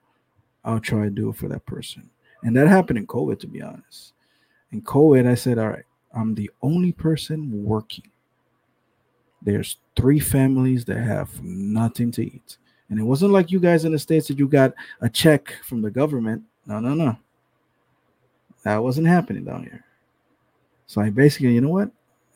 I'll 0.65 0.79
try 0.79 1.03
to 1.03 1.11
do 1.11 1.29
it 1.29 1.35
for 1.35 1.47
that 1.49 1.63
person. 1.67 2.09
And 2.41 2.57
that 2.57 2.67
happened 2.67 2.97
in 2.97 3.05
COVID, 3.05 3.39
to 3.41 3.47
be 3.47 3.61
honest. 3.61 4.13
In 4.71 4.81
COVID, 4.81 5.27
I 5.27 5.35
said, 5.35 5.59
all 5.59 5.69
right, 5.69 5.85
I'm 6.11 6.33
the 6.33 6.49
only 6.63 6.91
person 6.91 7.63
working. 7.63 8.09
There's 9.41 9.77
three 9.95 10.19
families 10.19 10.85
that 10.85 10.97
have 10.97 11.43
nothing 11.43 12.11
to 12.11 12.25
eat. 12.25 12.57
And 12.89 12.99
it 12.99 13.03
wasn't 13.03 13.33
like 13.33 13.51
you 13.51 13.59
guys 13.59 13.85
in 13.85 13.91
the 13.91 13.99
States 13.99 14.27
that 14.27 14.39
you 14.39 14.47
got 14.47 14.73
a 15.01 15.09
check 15.09 15.53
from 15.63 15.81
the 15.81 15.91
government. 15.91 16.43
No, 16.65 16.79
no, 16.79 16.93
no. 16.93 17.17
That 18.63 18.81
wasn't 18.81 19.07
happening 19.07 19.43
down 19.43 19.63
here. 19.63 19.83
So 20.87 21.01
I 21.01 21.09
basically, 21.09 21.53
you 21.53 21.61
know 21.61 21.69
what? 21.69 21.91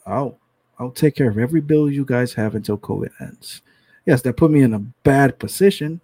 I'll 0.06 0.38
I'll 0.80 0.92
take 0.92 1.16
care 1.16 1.30
of 1.30 1.38
every 1.38 1.62
bill 1.62 1.90
you 1.90 2.04
guys 2.04 2.34
have 2.34 2.56
until 2.56 2.78
COVID 2.78 3.12
ends. 3.22 3.62
Yes, 4.06 4.22
that 4.24 4.36
put 4.36 4.50
me 4.50 4.62
in 4.62 4.74
a 4.74 4.80
bad 4.80 5.38
position, 5.38 6.02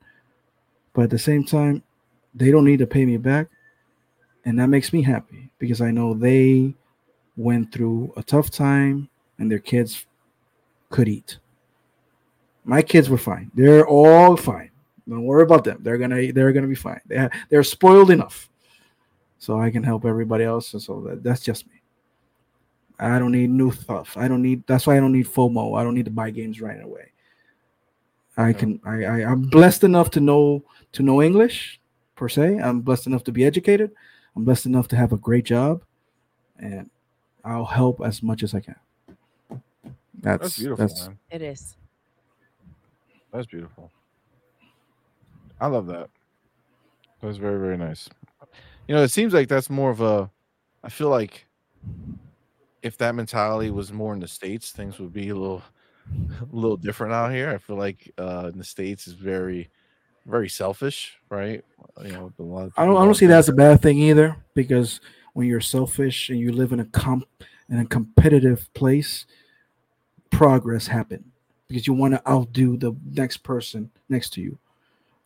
but 0.94 1.04
at 1.04 1.10
the 1.10 1.18
same 1.18 1.44
time, 1.44 1.82
they 2.36 2.52
don't 2.52 2.66
need 2.66 2.80
to 2.80 2.88
pay 2.88 3.06
me 3.06 3.18
back. 3.18 3.48
And 4.46 4.60
that 4.60 4.68
makes 4.68 4.94
me 4.94 5.02
happy 5.02 5.50
because 5.58 5.82
I 5.82 5.92
know 5.92 6.14
they 6.14 6.76
went 7.36 7.72
through 7.72 8.14
a 8.18 8.24
tough 8.24 8.52
time 8.52 9.10
and 9.40 9.52
their 9.52 9.60
kids 9.60 10.06
could 10.90 11.08
eat. 11.08 11.40
My 12.64 12.82
kids 12.82 13.10
were 13.10 13.18
fine. 13.18 13.52
They're 13.54 13.88
all 13.88 14.36
fine. 14.36 14.72
Don't 15.08 15.24
worry 15.24 15.44
about 15.44 15.64
them. 15.64 15.80
They're 15.82 15.98
gonna 15.98 16.32
they're 16.34 16.52
gonna 16.52 16.68
be 16.68 16.76
fine. 16.76 17.00
They 17.06 17.18
ha- 17.18 17.30
they're 17.50 17.64
spoiled 17.64 18.12
enough, 18.12 18.50
so 19.38 19.60
I 19.60 19.72
can 19.72 19.84
help 19.84 20.06
everybody 20.06 20.44
else. 20.44 20.74
And 20.74 20.82
so 20.82 21.00
that, 21.02 21.24
that's 21.24 21.42
just 21.42 21.66
me. 21.68 21.82
I 23.00 23.20
don't 23.20 23.32
need 23.32 23.50
new 23.50 23.72
stuff. 23.72 24.18
I 24.18 24.28
don't 24.28 24.42
need. 24.42 24.66
That's 24.68 24.86
why 24.86 24.98
I 24.98 25.00
don't 25.00 25.14
need 25.14 25.28
FOMO. 25.28 25.80
I 25.80 25.84
don't 25.84 25.94
need 25.94 26.06
to 26.06 26.12
buy 26.12 26.30
games 26.30 26.60
right 26.60 26.84
away. 26.84 27.12
I 28.36 28.54
can. 28.54 28.82
I, 28.86 29.04
I 29.04 29.32
I'm 29.32 29.44
blessed 29.44 29.84
enough 29.84 30.12
to 30.12 30.20
know 30.20 30.64
to 30.94 31.04
know 31.04 31.22
English 31.22 31.80
per 32.16 32.28
se. 32.28 32.60
I'm 32.60 32.82
blessed 32.82 33.08
enough 33.08 33.24
to 33.26 33.32
be 33.32 33.46
educated. 33.46 33.92
I'm 34.36 34.44
blessed 34.44 34.66
enough 34.66 34.88
to 34.90 34.96
have 34.96 35.14
a 35.14 35.18
great 35.18 35.46
job, 35.46 35.84
and 36.60 36.90
I'll 37.46 37.66
help 37.66 38.02
as 38.04 38.22
much 38.22 38.44
as 38.44 38.54
I 38.54 38.60
can. 38.60 38.76
That's 40.20 40.42
That's 40.42 40.58
beautiful, 40.58 40.88
That's, 40.88 41.08
man. 41.08 41.20
It 41.30 41.42
is. 41.42 41.76
That's 43.32 43.46
beautiful. 43.46 43.92
I 45.60 45.68
love 45.68 45.88
that. 45.88 46.10
That's 47.22 47.38
very, 47.38 47.60
very 47.60 47.78
nice. 47.78 48.10
You 48.88 48.96
know, 48.96 49.04
it 49.04 49.10
seems 49.10 49.34
like 49.34 49.48
that's 49.48 49.70
more 49.70 49.90
of 49.90 50.02
a. 50.02 50.30
I 50.84 50.90
feel 50.90 51.10
like 51.10 51.46
if 52.84 52.98
that 52.98 53.16
mentality 53.16 53.70
was 53.70 53.92
more 53.92 54.14
in 54.14 54.20
the 54.20 54.28
states, 54.28 54.72
things 54.72 55.00
would 55.00 55.12
be 55.12 55.30
a 55.30 55.36
little, 55.36 55.64
a 56.42 56.56
little 56.56 56.78
different 56.78 57.14
out 57.14 57.32
here. 57.32 57.50
I 57.50 57.58
feel 57.58 57.76
like 57.76 58.12
uh, 58.18 58.50
in 58.52 58.58
the 58.58 58.64
states 58.64 59.08
is 59.08 59.14
very, 59.14 59.70
very 60.26 60.48
selfish, 60.48 61.18
right? 61.30 61.64
You 62.04 62.12
know, 62.12 62.32
a 62.40 62.44
lot 62.44 62.68
of 62.68 62.74
I 62.78 62.86
don't. 62.86 62.98
I 62.98 63.06
don't 63.06 63.16
see 63.16 63.26
that 63.28 63.40
as 63.40 63.50
a 63.50 63.54
bad 63.54 63.82
thing 63.82 63.98
either. 64.00 64.38
Because 64.54 65.02
when 65.34 65.48
you're 65.48 65.62
selfish 65.62 66.30
and 66.30 66.40
you 66.40 66.52
live 66.52 66.72
in 66.72 66.80
a 66.80 66.86
comp 66.86 67.28
in 67.70 67.80
a 67.80 67.86
competitive 67.86 68.70
place, 68.74 69.26
progress 70.38 70.86
happen 70.86 71.24
because 71.68 71.88
you 71.88 71.94
want 71.94 72.14
to 72.14 72.30
outdo 72.30 72.78
the 72.78 72.96
next 73.14 73.38
person 73.38 73.90
next 74.08 74.30
to 74.34 74.42
you. 74.42 74.58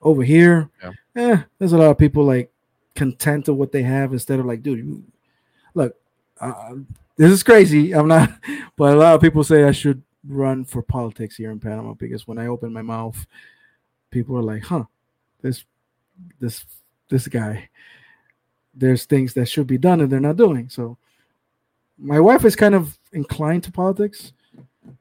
Over 0.01 0.23
here, 0.23 0.69
Yeah. 0.81 0.91
eh, 1.15 1.41
there's 1.59 1.73
a 1.73 1.77
lot 1.77 1.91
of 1.91 1.97
people 1.97 2.23
like 2.23 2.49
content 2.95 3.47
of 3.49 3.57
what 3.57 3.71
they 3.71 3.83
have 3.83 4.13
instead 4.13 4.39
of 4.39 4.45
like, 4.45 4.63
dude, 4.63 4.79
you, 4.79 5.03
look, 5.73 5.95
uh, 6.39 6.75
this 7.17 7.31
is 7.31 7.43
crazy. 7.43 7.91
I'm 7.95 8.07
not, 8.07 8.31
but 8.77 8.93
a 8.93 8.97
lot 8.97 9.13
of 9.15 9.21
people 9.21 9.43
say 9.43 9.65
I 9.65 9.71
should 9.71 10.01
run 10.27 10.63
for 10.65 10.81
politics 10.81 11.35
here 11.35 11.51
in 11.51 11.59
Panama 11.59 11.93
because 11.93 12.25
when 12.25 12.37
I 12.37 12.47
open 12.47 12.71
my 12.73 12.81
mouth, 12.81 13.27
people 14.11 14.37
are 14.37 14.43
like, 14.43 14.63
huh, 14.63 14.85
this, 15.41 15.65
this, 16.39 16.65
this 17.09 17.27
guy. 17.27 17.69
There's 18.73 19.03
things 19.05 19.33
that 19.33 19.49
should 19.49 19.67
be 19.67 19.77
done 19.77 19.99
and 19.99 20.09
they're 20.09 20.21
not 20.21 20.37
doing. 20.37 20.69
So, 20.69 20.97
my 21.99 22.19
wife 22.21 22.45
is 22.45 22.55
kind 22.55 22.73
of 22.73 22.97
inclined 23.11 23.63
to 23.65 23.71
politics. 23.71 24.31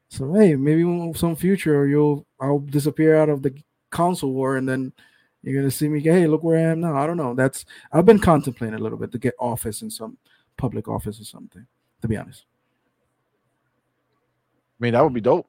So 0.09 0.33
hey, 0.35 0.57
maybe 0.57 0.83
in 0.83 1.15
some 1.15 1.37
future 1.37 1.87
you'll 1.87 2.27
I'll 2.41 2.59
disappear 2.59 3.17
out 3.17 3.29
of 3.29 3.43
the 3.43 3.55
console 3.91 4.33
war 4.33 4.57
and 4.57 4.69
then 4.69 4.93
you're 5.43 5.61
gonna 5.61 5.71
see 5.71 5.89
me. 5.89 6.01
Hey, 6.01 6.27
look 6.27 6.43
where 6.43 6.59
I 6.59 6.73
am 6.73 6.81
now. 6.81 6.97
I 6.97 7.07
don't 7.07 7.17
know. 7.17 7.35
That's 7.35 7.65
I've 7.93 8.07
been 8.07 8.19
contemplating 8.19 8.79
a 8.79 8.83
little 8.83 8.99
bit 8.99 9.13
to 9.13 9.19
get 9.19 9.35
office 9.39 9.83
in 9.83 9.91
some 9.91 10.19
public 10.57 10.89
office 10.89 11.21
or 11.21 11.25
something. 11.25 11.67
To 12.03 12.09
be 12.09 12.17
honest, 12.17 12.45
I 14.79 14.85
mean, 14.85 14.93
that 14.95 15.03
would 15.03 15.15
be 15.15 15.21
dope. 15.21 15.47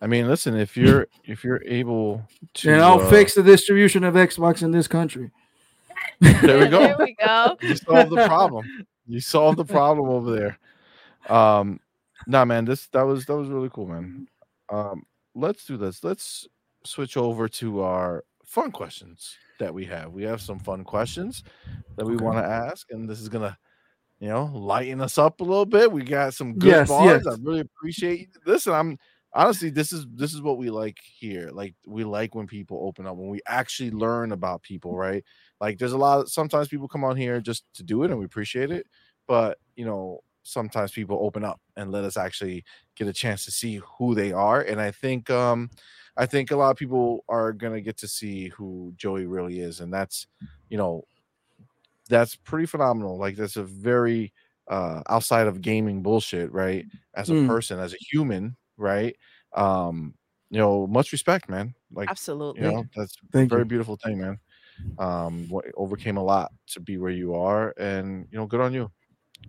I 0.00 0.06
mean, 0.06 0.28
listen, 0.28 0.56
if 0.56 0.76
you're 0.76 1.08
if 1.24 1.44
you're 1.44 1.62
able 1.64 2.26
to, 2.54 2.72
and 2.72 2.82
I'll 2.82 3.00
uh, 3.00 3.10
fix 3.10 3.34
the 3.34 3.42
distribution 3.42 4.04
of 4.04 4.14
Xbox 4.14 4.62
in 4.62 4.70
this 4.70 4.88
country. 4.88 5.30
There 6.20 6.58
we 6.58 6.68
go. 6.68 6.80
There 6.80 6.96
we 6.98 7.14
go. 7.14 7.56
you 7.60 7.74
solved 7.76 8.10
the 8.10 8.26
problem. 8.26 8.86
You 9.06 9.20
solved 9.20 9.58
the 9.58 9.66
problem 9.66 10.08
over 10.08 10.34
there. 10.34 10.58
Um, 11.28 11.78
nah, 12.26 12.44
man, 12.44 12.64
this 12.64 12.88
that 12.88 13.02
was 13.02 13.26
that 13.26 13.36
was 13.36 13.48
really 13.48 13.70
cool, 13.72 13.86
man. 13.86 14.26
Um, 14.70 15.04
let's 15.34 15.64
do 15.66 15.76
this. 15.76 16.02
Let's 16.04 16.46
switch 16.84 17.16
over 17.16 17.48
to 17.48 17.80
our 17.82 18.24
fun 18.44 18.72
questions 18.72 19.40
that 19.58 19.72
we 19.74 19.84
have. 19.86 20.12
We 20.12 20.24
have 20.24 20.40
some 20.42 20.58
fun 20.58 20.84
questions 20.84 21.42
that 21.96 22.06
we 22.06 22.16
Okay. 22.16 22.18
want 22.18 22.38
to 22.38 22.44
ask, 22.44 22.90
and 22.90 23.08
this 23.08 23.20
is 23.20 23.28
gonna, 23.28 23.58
you 24.20 24.28
know, 24.28 24.46
lighten 24.54 25.00
us 25.00 25.18
up 25.18 25.40
a 25.40 25.44
little 25.44 25.66
bit. 25.66 25.92
We 25.92 26.04
got 26.04 26.34
some 26.34 26.58
good 26.58 26.84
Yes, 26.84 26.86
bars. 26.86 27.26
yes. 27.26 27.26
I 27.26 27.34
really 27.42 27.60
appreciate 27.60 28.20
you. 28.20 28.26
Listen, 28.46 28.74
I'm 28.74 28.98
honestly, 29.34 29.70
this 29.70 29.92
is 29.92 30.06
this 30.14 30.34
is 30.34 30.42
what 30.42 30.58
we 30.58 30.70
like 30.70 30.98
here. 31.04 31.50
Like 31.52 31.74
we 31.86 32.04
like 32.04 32.34
when 32.34 32.46
people 32.46 32.80
open 32.86 33.06
up, 33.06 33.16
when 33.16 33.28
we 33.30 33.40
actually 33.46 33.90
learn 33.90 34.32
about 34.32 34.62
people, 34.62 34.96
right? 34.96 35.24
Like 35.60 35.78
there's 35.78 35.92
a 35.92 35.98
lot 35.98 36.20
of 36.20 36.30
sometimes 36.30 36.68
people 36.68 36.88
come 36.88 37.04
on 37.04 37.16
here 37.16 37.40
just 37.40 37.64
to 37.74 37.82
do 37.82 38.02
it 38.04 38.10
and 38.10 38.18
we 38.18 38.24
appreciate 38.26 38.70
it, 38.70 38.86
but 39.26 39.58
you 39.76 39.84
know, 39.84 40.20
sometimes 40.44 40.92
people 40.92 41.18
open 41.22 41.44
up 41.44 41.60
and 41.76 41.92
let 41.92 42.04
us 42.04 42.16
actually 42.16 42.64
get 42.96 43.08
a 43.08 43.14
chance 43.14 43.44
to 43.46 43.52
see 43.52 43.76
who 43.98 44.14
they 44.14 44.32
are. 44.32 44.62
And 44.62 44.80
I 44.80 44.92
think 44.92 45.30
um 45.30 45.70
I 46.16 46.26
think 46.26 46.50
a 46.52 46.56
lot 46.56 46.70
of 46.70 46.76
people 46.78 47.24
are 47.28 47.52
gonna 47.52 47.80
get 47.82 47.98
to 47.98 48.08
see 48.08 48.48
who 48.50 48.92
Joey 48.96 49.26
really 49.26 49.60
is, 49.60 49.80
and 49.80 49.92
that's 49.92 50.26
you 50.70 50.78
know 50.78 51.04
that's 52.08 52.36
pretty 52.36 52.66
phenomenal. 52.66 53.18
Like 53.18 53.36
that's 53.36 53.56
a 53.56 53.64
very 53.64 54.32
uh 54.68 55.02
outside 55.08 55.46
of 55.46 55.60
gaming 55.62 56.02
bullshit, 56.02 56.52
right? 56.52 56.86
As 57.14 57.30
a 57.30 57.34
Mm. 57.34 57.36
person, 57.36 57.78
as 57.78 57.94
a 57.94 57.98
human, 58.10 58.56
right? 58.76 59.16
Um, 59.54 60.14
you 60.50 60.58
know, 60.58 60.86
much 60.86 61.12
respect, 61.12 61.48
man. 61.48 61.74
Like 61.92 62.10
Absolutely. 62.10 62.54
you 62.54 62.62
know, 62.72 62.84
that's 62.96 63.16
a 63.22 63.26
Thank 63.32 63.54
very 63.54 63.64
you. 63.64 63.66
beautiful 63.66 63.96
thing, 64.04 64.18
man. 64.20 64.38
Um, 64.98 65.48
what 65.48 65.66
overcame 65.76 66.18
a 66.18 66.24
lot 66.24 66.52
to 66.68 66.80
be 66.80 66.98
where 66.98 67.12
you 67.12 67.34
are, 67.34 67.74
and 67.78 68.28
you 68.32 68.38
know, 68.38 68.46
good 68.46 68.60
on 68.62 68.74
you. 68.74 68.92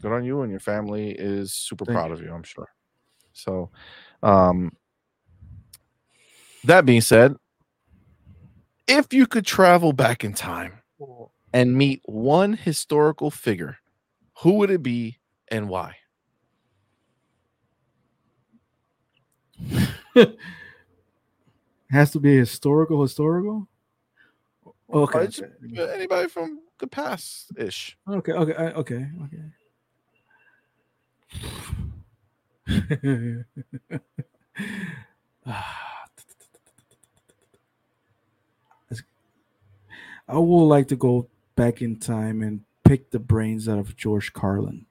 Good 0.01 0.11
on 0.11 0.23
you, 0.23 0.41
and 0.41 0.51
your 0.51 0.59
family 0.59 1.11
is 1.11 1.53
super 1.53 1.85
Thank 1.85 1.97
proud 1.97 2.11
of 2.11 2.21
you. 2.21 2.33
I'm 2.33 2.43
sure. 2.43 2.67
So, 3.33 3.69
um, 4.23 4.71
that 6.63 6.85
being 6.85 7.01
said, 7.01 7.35
if 8.87 9.13
you 9.13 9.27
could 9.27 9.45
travel 9.45 9.93
back 9.93 10.23
in 10.23 10.33
time 10.33 10.81
and 11.53 11.75
meet 11.75 12.01
one 12.05 12.53
historical 12.53 13.31
figure, 13.31 13.77
who 14.41 14.53
would 14.53 14.69
it 14.69 14.83
be 14.83 15.19
and 15.47 15.69
why? 15.69 15.95
Has 21.91 22.11
to 22.11 22.19
be 22.19 22.35
historical, 22.35 23.01
historical. 23.01 23.67
Okay, 24.91 25.27
Anybody 25.93 26.27
from 26.29 26.59
the 26.79 26.87
past 26.87 27.51
ish? 27.57 27.97
okay, 28.07 28.31
okay, 28.33 28.53
okay, 28.53 29.07
okay. 29.23 29.43
I 40.27 40.37
would 40.37 40.65
like 40.65 40.87
to 40.89 40.95
go 40.95 41.27
back 41.55 41.81
in 41.81 41.97
time 41.97 42.41
and 42.41 42.61
pick 42.83 43.11
the 43.11 43.19
brains 43.19 43.69
out 43.69 43.77
of 43.79 43.95
George 43.95 44.33
Carlin. 44.33 44.85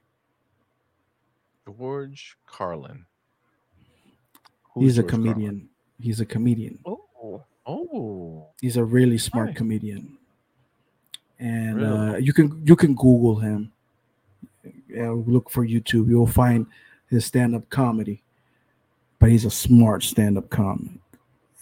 George 1.66 2.36
Carlin. 2.46 3.06
Who's 4.74 4.84
He's 4.84 4.98
a 4.98 5.02
George 5.02 5.10
Carlin? 5.12 5.32
comedian. 5.32 5.68
He's 6.00 6.20
a 6.20 6.26
comedian. 6.26 6.78
Oh, 6.86 7.44
oh, 7.66 8.46
He's 8.60 8.76
a 8.76 8.84
really 8.84 9.18
smart 9.18 9.54
comedian, 9.54 10.18
and 11.38 11.76
Really? 11.76 12.14
uh, 12.14 12.16
you 12.16 12.32
can 12.32 12.62
you 12.66 12.76
can 12.76 12.94
Google 12.94 13.36
him. 13.36 13.72
Yeah, 14.94 15.10
look 15.10 15.50
for 15.50 15.66
YouTube. 15.66 16.08
You'll 16.08 16.26
find 16.26 16.66
his 17.08 17.24
stand 17.24 17.54
up 17.54 17.68
comedy, 17.70 18.22
but 19.18 19.30
he's 19.30 19.44
a 19.44 19.50
smart 19.50 20.02
stand 20.02 20.38
up 20.38 20.50
comic, 20.50 20.92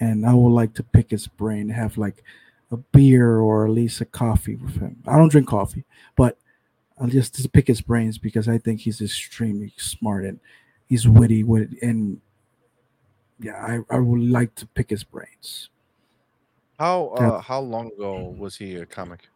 and 0.01 0.27
I 0.27 0.35
would 0.35 0.51
like 0.51 0.75
to 0.75 0.83
pick 0.83 1.11
his 1.11 1.27
brain, 1.27 1.69
have 1.69 1.99
like 1.99 2.23
a 2.71 2.77
beer 2.77 3.39
or 3.39 3.67
at 3.67 3.73
least 3.73 4.01
a 4.01 4.05
coffee 4.05 4.57
with 4.57 4.81
him. 4.81 5.03
I 5.07 5.17
don't 5.17 5.31
drink 5.31 5.49
coffee, 5.49 5.85
but 6.17 6.39
I'll 6.99 7.09
just, 7.09 7.37
just 7.37 7.53
pick 7.53 7.67
his 7.67 7.81
brains 7.81 8.19
because 8.19 8.49
I 8.49 8.59
think 8.59 8.81
he's 8.81 9.01
extremely 9.01 9.73
smart 9.77 10.25
and 10.25 10.41
he's 10.89 11.07
witty, 11.07 11.43
witty 11.43 11.79
and 11.83 12.21
yeah, 13.41 13.57
I, 13.91 13.95
I 13.95 13.99
would 13.99 14.23
like 14.23 14.55
to 14.57 14.67
pick 14.67 14.91
his 14.91 15.05
brains. 15.05 15.69
how 16.79 17.09
uh, 17.09 17.41
how 17.41 17.61
long 17.61 17.89
ago 17.89 18.35
was 18.39 18.57
he 18.57 18.77
a 18.77 18.87
comic? 18.87 19.29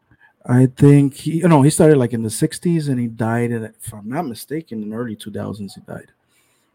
I 0.48 0.66
think 0.66 1.14
he 1.14 1.40
no, 1.40 1.62
he 1.62 1.70
started 1.70 1.98
like 1.98 2.12
in 2.12 2.22
the 2.22 2.28
'60s 2.28 2.88
and 2.88 3.00
he 3.00 3.08
died 3.08 3.50
in, 3.50 3.64
if 3.64 3.92
I'm 3.92 4.08
not 4.08 4.26
mistaken, 4.26 4.82
in 4.82 4.90
the 4.90 4.96
early 4.96 5.16
2000s. 5.16 5.74
He 5.74 5.80
died, 5.80 6.12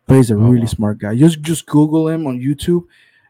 but 0.07 0.15
he's 0.17 0.29
a 0.31 0.35
Oh, 0.35 0.39
really 0.39 0.61
wow. 0.61 0.65
smart 0.65 0.97
guy. 0.99 1.15
Just 1.15 1.41
just 1.41 1.65
Google 1.67 2.09
him 2.09 2.27
on 2.27 2.39
YouTube, 2.39 2.83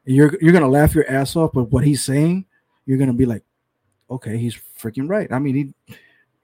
and 0.06 0.16
you're 0.16 0.36
you're 0.42 0.54
gonna 0.54 0.68
laugh 0.68 0.96
your 0.96 1.08
ass 1.10 1.36
off. 1.36 1.52
But 1.54 1.66
what 1.72 1.84
he's 1.86 2.04
saying, 2.04 2.46
you're 2.88 2.98
gonna 2.98 3.14
be 3.14 3.26
like, 3.28 3.44
okay, 4.10 4.38
he's 4.38 4.56
freaking 4.80 5.08
right. 5.08 5.32
I 5.32 5.38
mean, 5.38 5.56
he 5.56 5.96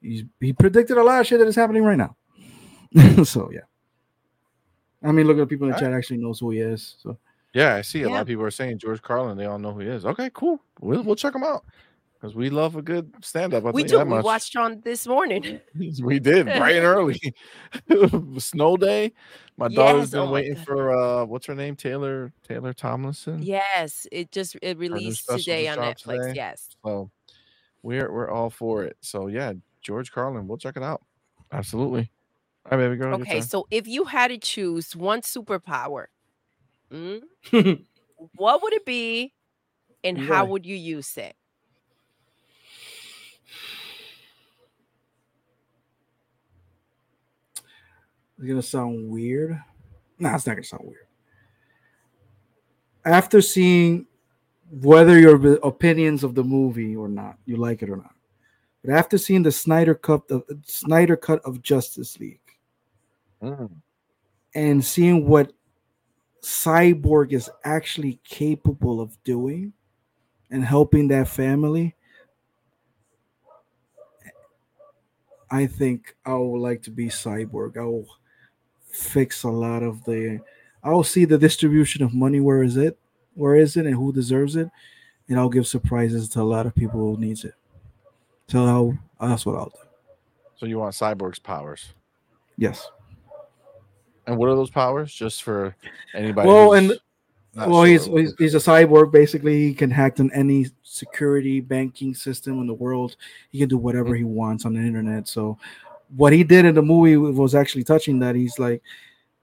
he's, 0.02 0.24
he 0.40 0.54
predicted 0.54 0.98
a 0.98 1.04
lot 1.04 1.22
of 1.22 1.26
shit 1.28 1.40
that 1.40 1.48
is 1.48 1.56
happening 1.56 1.84
right 1.84 1.98
now. 1.98 2.16
so 3.24 3.50
yeah, 3.52 3.62
I 5.04 5.12
mean, 5.12 5.26
look 5.28 5.38
at 5.38 5.42
the 5.42 5.48
people 5.48 5.66
in 5.68 5.72
the 5.72 5.78
Alright. 5.78 5.92
chat 5.92 5.98
actually 5.98 6.18
knows 6.18 6.40
who 6.40 6.52
he 6.52 6.60
is. 6.60 6.96
So 7.02 7.18
Yeah, 7.54 7.76
I 7.76 7.82
see 7.82 8.04
a 8.04 8.10
lot 8.10 8.22
of 8.22 8.28
people 8.28 8.44
are 8.44 8.52
saying 8.52 8.78
George 8.78 9.02
Carlin. 9.02 9.38
They 9.38 9.46
all 9.46 9.58
know 9.58 9.74
who 9.74 9.80
he 9.80 9.88
is. 9.88 10.06
Okay, 10.06 10.30
cool. 10.34 10.60
We'll 10.82 11.02
we'll 11.04 11.16
check 11.16 11.34
him 11.34 11.44
out 11.44 11.66
because 12.20 12.36
we 12.36 12.50
love 12.50 12.76
a 12.76 12.82
good 12.82 13.14
stand 13.22 13.54
up. 13.54 13.64
we 13.74 13.84
do. 13.84 14.04
We 14.04 14.20
watched 14.20 14.56
on 14.56 14.82
this 14.82 15.06
morning. 15.06 15.60
we 16.02 16.20
did 16.20 16.46
bright 16.46 16.76
and 16.76 16.86
early. 16.86 17.20
Snow 18.40 18.78
day. 18.78 19.14
My 19.58 19.68
daughter's 19.68 20.02
Yes, 20.02 20.10
been 20.12 20.22
oh 20.22 20.32
waiting 20.32 20.56
for 20.56 20.92
uh, 20.92 21.26
what's 21.26 21.46
her 21.46 21.56
name? 21.56 21.76
Taylor 21.76 22.34
Taylor 22.48 22.74
Tomlinson. 22.74 23.42
Yes, 23.42 24.08
it 24.12 24.32
just 24.32 24.58
it 24.62 24.78
released 24.78 25.30
today 25.30 25.68
on 25.68 25.78
Netflix. 25.78 26.22
today. 26.22 26.34
Yes. 26.36 26.70
So 26.84 27.12
we're 27.84 28.12
we're 28.12 28.30
all 28.30 28.50
for 28.50 28.84
it. 28.84 28.98
So 29.02 29.28
yeah, 29.28 29.54
George 29.82 30.12
Carlin. 30.12 30.48
We'll 30.48 30.58
check 30.58 30.78
it 30.78 30.84
out. 30.84 31.04
Absolutely. 31.52 32.12
All 32.70 32.78
right, 32.78 32.86
baby 32.86 32.98
girl. 32.98 33.22
Okay, 33.22 33.42
so 33.42 33.68
if 33.72 33.88
you 33.88 34.04
had 34.06 34.28
to 34.30 34.38
choose 34.38 34.96
one 34.96 35.22
superpower, 35.22 36.08
mm, 36.92 37.22
what 38.36 38.62
would 38.62 38.74
it 38.74 38.86
be, 38.86 39.34
and 40.04 40.18
how 40.18 40.46
would 40.46 40.66
you 40.66 40.76
use 40.76 41.16
it? 41.16 41.37
It's 48.38 48.48
gonna 48.48 48.62
sound 48.62 49.10
weird. 49.10 49.60
Nah, 50.20 50.36
it's 50.36 50.46
not 50.46 50.54
gonna 50.54 50.64
sound 50.64 50.84
weird. 50.86 51.08
After 53.06 53.42
seeing 53.42 54.06
whether 54.70 55.18
your 55.18 55.56
opinions 55.64 56.24
of 56.24 56.36
the 56.36 56.44
movie 56.44 56.96
or 56.96 57.08
not, 57.08 57.38
you 57.46 57.56
like 57.58 57.82
it 57.82 57.90
or 57.90 57.98
not, 57.98 58.14
but 58.84 58.92
after 58.94 59.18
seeing 59.18 59.44
the 59.44 59.52
Snyder 59.52 59.96
cut, 59.96 60.28
the 60.28 60.44
Snyder 60.66 61.16
cut 61.16 61.42
of 61.46 61.62
Justice 61.62 62.20
League, 62.20 62.42
Mm. 63.42 63.72
and 64.56 64.84
seeing 64.84 65.28
what 65.28 65.54
Cyborg 66.42 67.32
is 67.32 67.50
actually 67.64 68.20
capable 68.24 69.00
of 69.00 69.22
doing, 69.24 69.74
and 70.50 70.64
helping 70.64 71.08
that 71.10 71.28
family, 71.28 71.96
I 75.50 75.66
think 75.66 76.16
I 76.26 76.36
would 76.36 76.60
like 76.60 76.82
to 76.84 76.92
be 76.92 77.08
Cyborg. 77.08 77.78
I 77.78 77.86
will 77.86 78.08
fix 78.90 79.44
a 79.44 79.50
lot 79.50 79.84
of 79.84 80.04
the. 80.06 80.40
I 80.84 80.92
will 80.92 81.04
see 81.04 81.26
the 81.26 81.38
distribution 81.38 82.04
of 82.04 82.14
money. 82.14 82.40
Where 82.40 82.64
is 82.64 82.78
it? 82.78 82.98
Where 83.36 83.56
is 83.56 83.78
it, 83.78 83.86
and 83.86 83.96
who 83.96 84.12
deserves 84.12 84.56
it? 84.56 84.70
And 85.30 85.38
I'll 85.38 85.50
give 85.50 85.68
surprises 85.68 86.30
to 86.30 86.42
a 86.42 86.44
lot 86.44 86.66
of 86.66 86.74
people 86.74 87.00
who 87.00 87.20
needs 87.20 87.44
it. 87.44 87.54
So 88.48 88.66
I'll, 88.66 88.98
that's 89.30 89.46
what 89.46 89.56
I'll 89.56 89.66
do. 89.66 89.80
So 90.56 90.66
you 90.66 90.80
want 90.80 90.96
Cyborg's 90.96 91.40
powers? 91.40 91.94
Yes. 92.58 92.90
And 94.26 94.38
what 94.38 94.50
are 94.50 94.56
those 94.56 94.70
powers? 94.70 95.14
Just 95.14 95.44
for 95.44 95.76
anybody. 96.14 96.48
Well, 96.48 96.74
and 96.74 96.94
well, 97.56 97.84
he's, 97.84 98.06
sure. 98.06 98.20
he's 98.20 98.34
he's 98.38 98.56
a 98.56 98.60
cyborg. 98.60 99.12
Basically, 99.12 99.68
he 99.68 99.74
can 99.74 99.90
hack 99.90 100.20
on 100.20 100.32
any 100.34 100.68
security 100.84 101.60
banking 101.60 102.14
system 102.14 102.60
in 102.60 102.68
the 102.68 102.74
world. 102.74 103.16
He 103.50 103.60
can 103.60 103.70
do 103.70 103.78
whatever 103.78 104.10
hmm. 104.10 104.16
he 104.16 104.24
wants 104.24 104.66
on 104.66 104.74
the 104.74 104.80
internet. 104.80 105.28
So, 105.28 105.58
what 106.16 106.34
he 106.34 106.44
did 106.44 106.66
in 106.66 106.76
the 106.76 106.82
movie 106.82 107.18
was 107.18 107.56
actually 107.56 107.84
touching. 107.84 108.20
That 108.20 108.36
he's 108.36 108.60
like, 108.60 108.82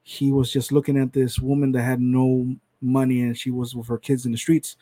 he 0.02 0.32
was 0.32 0.52
just 0.52 0.72
looking 0.72 0.98
at 0.98 1.12
this 1.12 1.38
woman 1.38 1.72
that 1.72 1.82
had 1.82 2.00
no 2.00 2.54
money 2.80 3.22
and 3.22 3.36
she 3.36 3.50
was 3.50 3.74
with 3.74 3.88
her 3.88 3.98
kids 3.98 4.26
in 4.26 4.32
the 4.32 4.38
streets. 4.38 4.76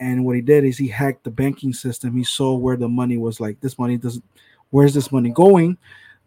And 0.00 0.24
what 0.24 0.34
he 0.34 0.42
did 0.42 0.64
is 0.64 0.78
he 0.78 0.88
hacked 0.88 1.24
the 1.24 1.30
banking 1.30 1.72
system. 1.72 2.16
He 2.16 2.24
saw 2.24 2.54
where 2.56 2.76
the 2.76 2.88
money 2.88 3.18
was. 3.18 3.40
Like 3.40 3.60
this 3.60 3.78
money 3.78 3.96
doesn't. 3.96 4.24
Where's 4.70 4.94
this 4.94 5.12
money 5.12 5.30
going? 5.30 5.78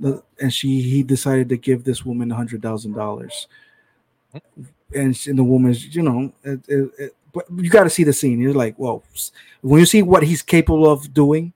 And 0.02 0.54
she 0.54 0.82
he 0.82 1.04
decided 1.04 1.50
to 1.50 1.58
give 1.58 1.84
this 1.84 2.06
woman 2.06 2.32
a 2.32 2.36
hundred 2.36 2.62
thousand 2.62 2.94
dollars 2.94 3.48
and, 4.94 5.20
and 5.28 5.38
the 5.38 5.44
woman's, 5.44 5.96
you 5.96 6.02
know, 6.02 6.32
it, 6.44 6.60
it, 6.68 6.92
it, 6.98 7.16
but 7.34 7.46
you 7.56 7.70
got 7.70 7.84
to 7.84 7.90
see 7.90 8.04
the 8.04 8.14
scene. 8.14 8.40
You're 8.40 8.54
like, 8.54 8.76
well, 8.78 9.04
when 9.62 9.80
you 9.80 9.86
see 9.86 10.02
what 10.02 10.24
he's 10.24 10.42
capable 10.42 10.90
of 10.90 11.14
doing, 11.14 11.54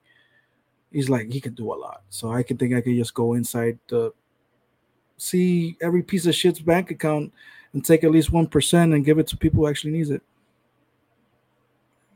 he's 0.92 1.10
like 1.10 1.32
he 1.32 1.40
can 1.42 1.54
do 1.54 1.72
a 1.72 1.76
lot. 1.76 2.02
So 2.10 2.32
I 2.32 2.44
can 2.44 2.58
think 2.58 2.74
I 2.74 2.82
could 2.82 2.96
just 2.96 3.14
go 3.14 3.34
inside 3.34 3.78
the 3.90 4.12
see 5.18 5.76
every 5.82 6.02
piece 6.02 6.26
of 6.26 6.34
shit's 6.36 6.60
bank 6.60 6.92
account 6.92 7.34
and 7.74 7.84
take 7.86 8.04
at 8.04 8.12
least 8.12 8.32
one 8.32 8.48
percent 8.48 8.94
and 8.94 9.06
give 9.06 9.20
it 9.20 9.28
to 9.28 9.38
people 9.38 9.60
who 9.62 9.68
actually 9.68 9.92
needs 9.92 10.10
it. 10.10 10.22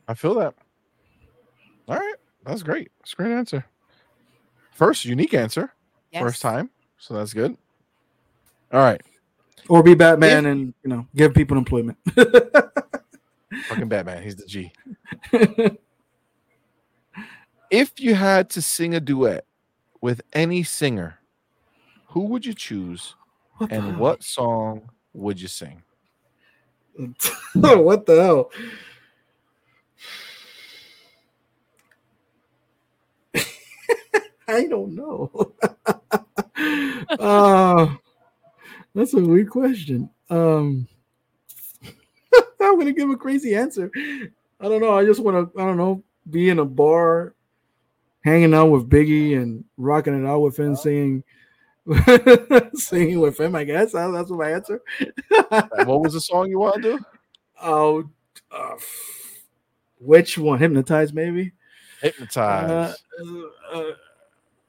I 0.08 0.14
feel 0.14 0.36
that. 0.36 0.54
All 1.88 1.98
right, 1.98 2.16
that's 2.46 2.64
great. 2.64 2.92
That's 3.00 3.14
a 3.14 3.16
great 3.18 3.32
answer. 3.32 3.66
First 4.72 5.06
unique 5.06 5.34
answer, 5.34 5.74
first 6.18 6.42
time, 6.42 6.70
so 6.98 7.14
that's 7.14 7.34
good. 7.34 7.56
All 8.72 8.80
right, 8.80 9.02
Or 9.70 9.84
be 9.84 9.94
Batman 9.94 10.46
If- 10.46 10.52
and 10.52 10.74
you 10.84 10.90
know 10.90 11.08
give 11.16 11.34
people 11.34 11.58
employment. 11.58 11.98
fucking 12.16 13.88
Batman, 13.88 14.24
he's 14.24 14.36
the 14.36 14.46
G. 14.46 14.72
If 17.74 18.00
you 18.00 18.14
had 18.14 18.52
to 18.52 18.62
sing 18.62 18.94
a 18.94 19.00
duet 19.00 19.48
with 20.00 20.22
any 20.32 20.62
singer, 20.62 21.18
who 22.10 22.26
would 22.26 22.46
you 22.46 22.54
choose, 22.54 23.16
what 23.58 23.72
and 23.72 23.98
what 23.98 24.22
song 24.22 24.92
would 25.12 25.42
you 25.42 25.48
sing? 25.48 25.82
what 27.56 28.06
the 28.06 28.22
hell? 28.22 28.52
I 34.48 34.68
don't 34.68 34.94
know. 34.94 35.54
uh, 37.20 37.96
that's 38.94 39.16
a 39.16 39.20
weird 39.20 39.50
question. 39.50 40.12
Um, 40.30 40.88
I'm 42.62 42.78
gonna 42.78 42.94
give 42.94 43.10
a 43.10 43.18
crazy 43.18 43.56
answer. 43.56 43.90
I 44.60 44.70
don't 44.70 44.80
know. 44.80 44.96
I 44.96 45.06
just 45.06 45.22
want 45.22 45.56
to. 45.56 45.60
I 45.60 45.66
don't 45.66 45.78
know. 45.78 46.04
Be 46.30 46.50
in 46.50 46.60
a 46.60 46.66
bar, 46.66 47.34
hanging 48.24 48.54
out 48.54 48.68
with 48.68 48.90
Biggie 48.90 49.42
and 49.42 49.64
rocking 49.78 50.22
it 50.24 50.28
out 50.28 50.40
with 50.40 50.58
him, 50.58 50.76
singing, 50.76 51.24
singing 52.74 53.20
with 53.20 53.40
him. 53.40 53.56
I 53.56 53.64
guess 53.64 53.92
That- 53.92 54.12
that's 54.12 54.30
my 54.32 54.52
answer. 54.52 54.82
what 55.86 56.02
was 56.02 56.14
the 56.14 56.22
song 56.22 56.50
you 56.50 56.60
want 56.60 56.82
to 56.84 56.98
do? 56.98 57.00
Oh, 57.66 58.04
uh, 58.52 58.76
which 60.00 60.38
one? 60.38 60.60
Hypnotize, 60.60 61.14
maybe. 61.14 61.54
Hypnotize. 62.02 62.98
Uh, 63.24 63.42
uh, 63.74 63.92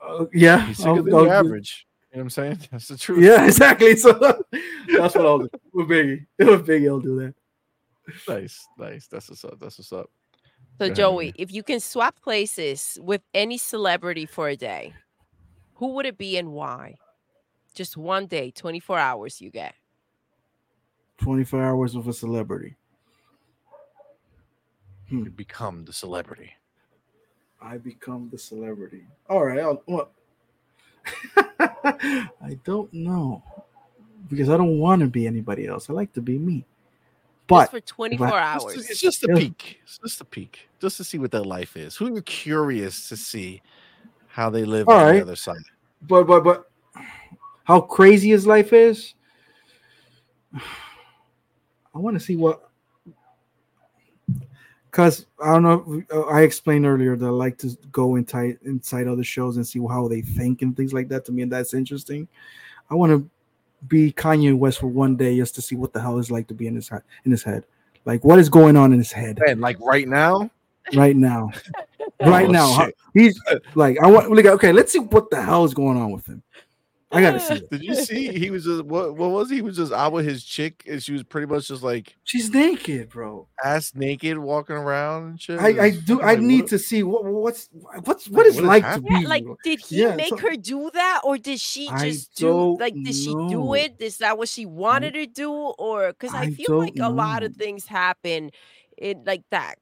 uh, 0.00 0.26
yeah, 0.32 0.64
He's 0.66 0.84
I'll- 0.86 0.96
than 0.96 1.06
the 1.06 1.24
average. 1.28 1.86
You 2.12 2.18
know 2.18 2.20
what 2.20 2.24
I'm 2.26 2.30
saying? 2.30 2.58
That's 2.70 2.86
the 2.86 2.96
truth. 2.96 3.24
Yeah, 3.24 3.44
exactly. 3.46 3.96
So 3.96 4.12
that's 4.12 5.16
what 5.16 5.26
I'll 5.26 5.38
do 5.40 5.50
with 5.72 5.88
Biggie. 5.88 6.24
With 6.38 6.64
Biggie, 6.68 6.86
I'll 6.88 7.00
do 7.00 7.16
that. 7.18 7.34
Nice, 8.28 8.64
nice. 8.78 9.08
That's 9.08 9.28
what's 9.30 9.44
up. 9.44 9.58
That's 9.58 9.78
what's 9.78 9.92
up. 9.92 10.08
So 10.78 10.86
ahead, 10.86 10.96
Joey, 10.96 11.26
Amy. 11.26 11.34
if 11.38 11.52
you 11.52 11.62
can 11.62 11.80
swap 11.80 12.20
places 12.20 12.98
with 13.02 13.22
any 13.32 13.58
celebrity 13.58 14.26
for 14.26 14.48
a 14.48 14.56
day, 14.56 14.92
who 15.74 15.88
would 15.94 16.06
it 16.06 16.18
be 16.18 16.36
and 16.36 16.52
why? 16.52 16.96
Just 17.74 17.96
one 17.96 18.26
day, 18.26 18.50
24 18.50 18.98
hours 18.98 19.40
you 19.40 19.50
get. 19.50 19.74
24 21.18 21.62
hours 21.62 21.96
with 21.96 22.08
a 22.08 22.12
celebrity. 22.12 22.76
Hmm. 25.08 25.24
You 25.24 25.30
become 25.30 25.84
the 25.84 25.92
celebrity. 25.92 26.52
I 27.60 27.78
become 27.78 28.28
the 28.30 28.38
celebrity. 28.38 29.04
All 29.28 29.44
right. 29.44 29.60
I'll, 29.60 29.82
well, 29.86 30.10
I 31.36 32.58
don't 32.64 32.92
know 32.92 33.42
because 34.28 34.48
I 34.48 34.56
don't 34.56 34.78
want 34.78 35.00
to 35.00 35.06
be 35.06 35.26
anybody 35.26 35.66
else. 35.66 35.88
I 35.88 35.92
like 35.92 36.12
to 36.14 36.22
be 36.22 36.38
me. 36.38 36.64
But 37.46 37.60
just 37.64 37.70
for 37.72 37.80
24 37.80 38.26
I- 38.26 38.54
It's 38.56 38.64
hours. 38.64 38.90
It's 38.90 39.00
just 39.00 39.24
a 39.24 39.28
peek. 39.28 39.80
It's 39.82 39.98
just 39.98 40.20
a 40.20 40.24
peek, 40.24 40.68
just 40.80 40.96
to 40.96 41.04
see 41.04 41.18
what 41.18 41.30
their 41.30 41.42
life 41.42 41.76
is. 41.76 41.94
Who 41.96 42.12
you're 42.12 42.22
curious 42.22 43.08
to 43.10 43.16
see 43.16 43.60
how 44.28 44.50
they 44.50 44.64
live 44.64 44.88
All 44.88 44.96
on 44.96 45.02
right. 45.06 45.12
the 45.16 45.22
other 45.22 45.36
side. 45.36 45.56
but 46.02 46.24
but 46.24 46.42
but 46.42 46.70
how 47.64 47.80
crazy 47.80 48.30
his 48.30 48.46
life 48.46 48.72
is. 48.72 49.14
I 50.54 51.98
want 51.98 52.14
to 52.18 52.20
see 52.20 52.34
what 52.36 52.68
because 54.90 55.26
I 55.42 55.52
don't 55.52 55.62
know. 55.62 56.02
I 56.30 56.42
explained 56.42 56.86
earlier 56.86 57.16
that 57.16 57.26
I 57.26 57.30
like 57.30 57.58
to 57.58 57.76
go 57.92 58.16
inside 58.16 58.58
inside 58.64 59.06
other 59.06 59.24
shows 59.24 59.56
and 59.56 59.66
see 59.66 59.80
how 59.88 60.08
they 60.08 60.20
think 60.20 60.62
and 60.62 60.76
things 60.76 60.92
like 60.92 61.08
that. 61.08 61.24
To 61.26 61.32
me, 61.32 61.42
and 61.42 61.52
that's 61.52 61.74
interesting. 61.74 62.26
I 62.90 62.94
want 62.94 63.10
to 63.10 63.28
be 63.88 64.12
Kanye 64.12 64.56
West 64.56 64.78
for 64.80 64.86
one 64.86 65.16
day 65.16 65.36
just 65.36 65.54
to 65.56 65.62
see 65.62 65.76
what 65.76 65.92
the 65.92 66.00
hell 66.00 66.18
is 66.18 66.30
like 66.30 66.46
to 66.48 66.54
be 66.54 66.66
in 66.66 66.74
his 66.74 66.88
head. 66.88 67.02
In 67.24 67.30
his 67.30 67.42
head, 67.42 67.64
like 68.04 68.24
what 68.24 68.38
is 68.38 68.48
going 68.48 68.76
on 68.76 68.92
in 68.92 68.98
his 68.98 69.12
head 69.12 69.40
And 69.46 69.60
like 69.60 69.78
right 69.80 70.08
now, 70.08 70.50
right 70.94 71.16
now. 71.16 71.50
Oh, 72.20 72.30
right 72.30 72.46
Oh, 72.48 72.52
now, 72.52 72.84
shit. 72.84 72.96
he's 73.12 73.40
like, 73.74 73.98
I 74.00 74.06
want. 74.06 74.30
Like, 74.34 74.46
okay, 74.46 74.72
let's 74.72 74.92
see 74.92 75.00
what 75.00 75.30
the 75.30 75.42
hell 75.42 75.64
is 75.64 75.74
going 75.74 75.96
on 75.98 76.12
with 76.12 76.24
him. 76.26 76.42
I 77.14 77.20
gotta 77.20 77.40
see. 77.40 77.54
It. 77.54 77.70
did 77.70 77.82
you 77.84 77.94
see 77.94 78.38
he 78.38 78.50
was 78.50 78.64
just 78.64 78.84
what 78.84 79.14
what 79.16 79.30
was 79.30 79.48
he? 79.50 79.56
he 79.56 79.62
was 79.62 79.76
just 79.76 79.92
out 79.92 80.12
with 80.12 80.24
his 80.26 80.44
chick 80.44 80.82
and 80.86 81.02
she 81.02 81.12
was 81.12 81.22
pretty 81.22 81.46
much 81.46 81.68
just 81.68 81.82
like 81.82 82.16
She's 82.24 82.50
naked, 82.50 83.08
bro. 83.10 83.48
ass 83.64 83.92
naked 83.94 84.38
walking 84.38 84.76
around 84.76 85.24
and 85.24 85.40
shit. 85.40 85.58
I, 85.60 85.84
I 85.84 85.90
do. 85.90 86.16
fucking 86.16 86.20
I 86.22 86.32
like, 86.34 86.40
need 86.40 86.60
what- 86.62 86.70
to 86.70 86.78
see 86.78 87.02
what 87.02 87.24
what's 87.24 87.68
what's 87.72 87.94
Like, 87.94 88.06
what 88.06 88.16
it's 88.16 88.28
what 88.30 88.46
is 88.46 88.60
like 88.60 88.94
to 88.94 89.00
be. 89.00 89.14
Yeah, 89.14 89.28
like 89.28 89.44
did 89.64 89.80
he 89.80 90.02
Yeah, 90.02 90.16
make 90.16 90.28
so- 90.28 90.36
her 90.38 90.56
do 90.56 90.90
that 90.92 91.20
or 91.24 91.38
did 91.38 91.60
she 91.60 91.88
just 92.00 92.34
do 92.36 92.76
like 92.78 92.94
did 92.94 93.14
she 93.14 93.32
do 93.32 93.74
it? 93.74 93.96
Is 94.00 94.18
that 94.18 94.36
what 94.38 94.48
she 94.48 94.66
wanted 94.66 95.14
to 95.14 95.26
do? 95.26 95.52
Or 95.52 96.08
because 96.08 96.34
I, 96.34 96.42
I 96.42 96.50
feel 96.50 96.78
like 96.78 96.94
don't 96.94 97.12
a 97.12 97.14
lot 97.14 97.42
of 97.42 97.54
things 97.56 97.86
happen 97.86 98.50
it 98.98 99.18
like 99.26 99.42
that. 99.50 99.76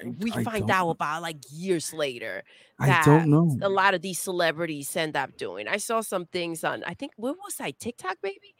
I- 0.00 0.14
We 0.18 0.30
I 0.32 0.44
find 0.44 0.66
don't- 0.66 0.70
out 0.70 0.90
about 0.90 1.22
like 1.22 1.38
years 1.50 1.92
later. 1.92 2.42
I 2.80 3.02
don't 3.04 3.28
know. 3.28 3.56
A 3.62 3.68
lot 3.68 3.94
of 3.94 4.02
these 4.02 4.18
celebrities 4.18 4.94
end 4.96 5.16
up 5.16 5.36
doing. 5.36 5.66
I 5.68 5.78
saw 5.78 6.00
some 6.00 6.26
things 6.26 6.62
on 6.64 6.84
I 6.84 6.94
think 6.94 7.12
what 7.16 7.36
was 7.44 7.56
I 7.60 7.72
TikTok 7.72 8.18
baby 8.22 8.54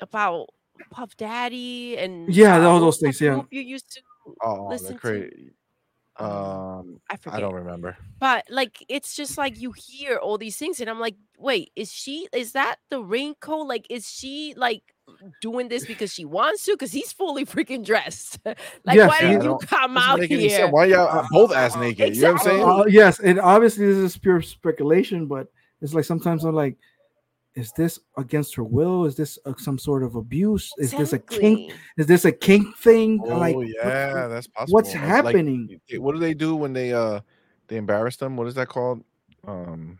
about 0.00 0.48
Puff 0.90 1.16
Daddy 1.16 1.96
and 1.98 2.32
Yeah, 2.34 2.64
all 2.64 2.80
those 2.80 2.98
things, 2.98 3.20
yeah. 3.20 3.42
You 3.50 3.60
used 3.60 3.90
to 3.92 4.00
Oh, 4.42 4.68
listen 4.68 4.88
the 4.88 4.92
to- 4.94 4.98
crazy. 4.98 5.50
um, 6.16 6.26
Um, 6.30 7.00
I 7.10 7.16
forget. 7.16 7.38
I 7.38 7.40
don't 7.40 7.54
remember. 7.54 7.96
but 8.18 8.44
like 8.50 8.84
it's 8.88 9.14
just 9.16 9.38
like 9.38 9.58
you 9.60 9.72
hear 9.72 10.16
all 10.16 10.36
these 10.38 10.56
things 10.56 10.80
and 10.80 10.90
i'm 10.90 10.98
like 11.00 11.14
wait 11.38 11.70
is 11.76 11.92
she 11.92 12.26
is 12.32 12.52
that 12.52 12.76
the 12.90 13.00
raincoat 13.02 13.66
like 13.68 13.86
is 13.88 14.10
she 14.10 14.52
like 14.56 14.82
doing 15.40 15.68
this 15.68 15.84
because 15.86 16.12
she 16.12 16.24
wants 16.24 16.64
to 16.64 16.72
because 16.72 16.92
he's 16.92 17.12
fully 17.12 17.44
freaking 17.44 17.84
dressed 17.84 18.38
like 18.44 18.56
Yes, 18.96 19.08
why 19.08 19.18
yeah, 19.20 19.28
I 19.28 19.32
did 19.34 19.42
you 19.44 19.58
come 19.62 19.96
out 19.96 20.20
make 20.20 20.30
sense. 20.30 20.42
here 20.42 20.68
Why 20.68 20.86
y'all 20.86 21.26
both 21.30 21.52
ass 21.52 21.76
naked? 21.76 22.14
You 22.16 22.22
know 22.22 22.32
what 22.32 22.40
I'm 22.42 22.46
saying? 22.46 22.62
Uh, 22.64 22.84
yes, 22.88 23.18
and 23.20 23.40
obviously 23.40 23.86
this 23.86 23.96
is 23.96 24.16
pure 24.18 24.40
speculation, 24.42 25.26
but 25.26 25.48
it's 25.80 25.94
like 25.94 26.04
sometimes 26.04 26.44
I'm 26.44 26.54
like, 26.54 26.76
is 27.54 27.72
this 27.76 27.98
against 28.16 28.54
her 28.54 28.62
will? 28.62 29.04
Is 29.04 29.16
this 29.16 29.38
uh, 29.44 29.52
some 29.58 29.78
sort 29.78 30.02
of 30.04 30.14
abuse? 30.14 30.72
Is 30.78 30.92
this 30.92 31.12
a 31.12 31.18
kink? 31.18 31.72
Is 31.96 32.06
this 32.06 32.24
a 32.24 32.30
kink 32.32 32.76
thing? 32.76 33.20
Oh 33.24 33.36
like, 33.38 33.56
what- 33.56 33.66
yeah, 33.68 34.28
that's 34.28 34.46
possible. 34.46 34.74
what's 34.74 34.88
It's 34.90 34.96
like- 34.96 35.04
happening? 35.04 35.80
what 35.96 36.12
do 36.12 36.18
they 36.20 36.34
do 36.34 36.54
when 36.54 36.72
they 36.72 36.92
uh 36.92 37.20
they 37.66 37.76
embarrass 37.76 38.16
them? 38.16 38.36
What 38.36 38.46
is 38.46 38.54
that 38.54 38.68
called? 38.68 39.02
Um, 39.46 39.98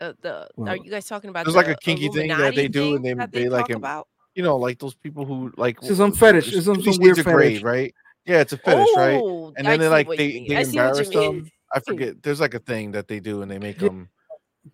Uh, 0.00 0.12
the 0.22 0.48
are 0.66 0.76
you 0.76 0.90
guys 0.90 1.06
talking 1.06 1.28
about 1.28 1.44
there's 1.44 1.54
like 1.56 1.68
a 1.68 1.76
kinky 1.76 2.08
thing 2.08 2.28
that 2.28 2.54
they 2.54 2.68
do 2.68 2.96
and 2.96 3.04
thing 3.04 3.18
they- 3.18 3.26
they, 3.26 3.48
like, 3.48 3.68
about 3.70 4.08
you 4.34 4.42
know, 4.42 4.56
like 4.56 4.78
those 4.78 4.94
people 4.94 5.24
who 5.24 5.52
like 5.56 5.76
It's 5.82 5.96
some 5.96 6.12
fetish. 6.12 6.44
Fifty 6.44 6.56
It's 6.58 6.66
some, 6.66 6.82
some 6.82 6.96
weird 7.02 7.16
fetish. 7.16 7.32
Grey, 7.32 7.58
right? 7.58 7.94
Yeah, 8.24 8.40
it's 8.40 8.52
a 8.52 8.56
fetish, 8.56 8.88
right? 8.96 9.20
Oh, 9.22 9.52
And 9.56 9.66
I 9.66 9.72
then 9.72 9.80
they 9.80 9.88
like 9.88 10.08
they 10.08 10.16
they 10.48 10.56
I 10.56 10.62
see 10.62 10.78
what 10.78 10.84
you 10.84 10.90
embarrass 10.90 11.08
them. 11.10 11.50
I 11.74 11.80
forget. 11.80 12.22
There's 12.22 12.40
like 12.40 12.54
a 12.54 12.58
thing 12.60 12.92
that 12.92 13.08
they 13.08 13.20
do 13.20 13.42
and 13.42 13.50
they 13.50 13.58
make 13.58 13.78
them. 13.78 14.08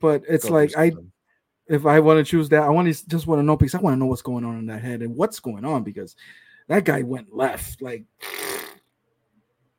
But 0.01 0.23
it's 0.29 0.49
like 0.49 0.77
I 0.77 0.93
if 1.69 1.87
I 1.87 1.99
want 2.01 2.25
to 2.25 2.31
choose 2.31 2.49
that, 2.51 2.63
I 2.63 2.69
want 2.69 2.95
to 2.95 3.09
just 3.09 3.27
want 3.27 3.41
to 3.41 3.43
know 3.43 3.57
because 3.57 3.75
I 3.75 3.81
want 3.81 3.95
to 3.95 3.99
know 3.99 4.07
what's 4.07 4.23
going 4.23 4.45
on 4.45 4.59
in 4.59 4.67
that 4.67 4.83
head 4.83 5.03
and 5.03 5.17
what's 5.17 5.41
going 5.41 5.65
on 5.65 5.83
because 5.83 6.15
that 6.69 6.85
guy 6.85 7.03
went 7.03 7.35
left 7.35 7.83
like. 7.83 8.05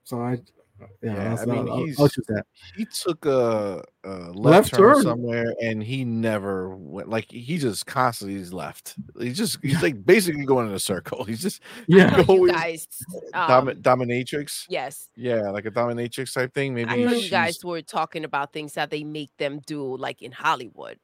So 0.03 0.21
I, 0.21 0.39
yeah, 0.79 0.87
Yeah, 1.13 1.15
that's, 1.29 1.41
I 1.41 1.45
mean, 1.45 1.57
I'll, 1.59 1.69
I'll- 1.71 1.85
he's- 1.85 1.99
I'll 1.99 2.09
choose 2.09 2.25
that. 2.27 2.45
he 2.75 2.85
took 2.85 3.25
a, 3.25 3.83
a 4.03 4.09
left, 4.09 4.35
Left 4.35 4.73
turn, 4.75 4.93
turn. 4.95 5.03
somewhere 5.03 5.53
and 5.61 5.81
he 5.83 6.05
never 6.05 6.75
went 6.75 7.09
like 7.09 7.31
he 7.31 7.57
just 7.57 7.85
constantly 7.85 8.35
is 8.39 8.53
left. 8.53 8.95
He's 9.19 9.37
just 9.37 9.57
he's 9.61 9.81
like 9.81 10.05
basically 10.05 10.45
going 10.45 10.67
in 10.67 10.73
a 10.73 10.79
circle. 10.79 11.23
He's 11.25 11.41
just 11.41 11.61
Yeah, 11.87 12.13
I 12.15 12.19
you 12.19 12.25
always 12.25 12.51
guys 12.53 12.87
domi- 13.33 13.73
um, 13.73 13.81
dominatrix. 13.81 14.65
yes 14.69 15.09
Yeah, 15.15 15.49
like 15.49 15.65
a 15.65 15.71
dominatrix 15.71 16.33
type 16.33 16.53
thing. 16.53 16.73
Maybe 16.73 16.89
I 16.89 16.95
know 17.03 17.11
you 17.13 17.29
guys 17.29 17.63
were 17.63 17.81
talking 17.81 18.23
about 18.23 18.53
things 18.53 18.73
that 18.73 18.89
they 18.89 19.03
make 19.03 19.35
them 19.37 19.59
do, 19.65 19.97
like 19.97 20.21
in 20.21 20.31
Hollywood. 20.31 20.99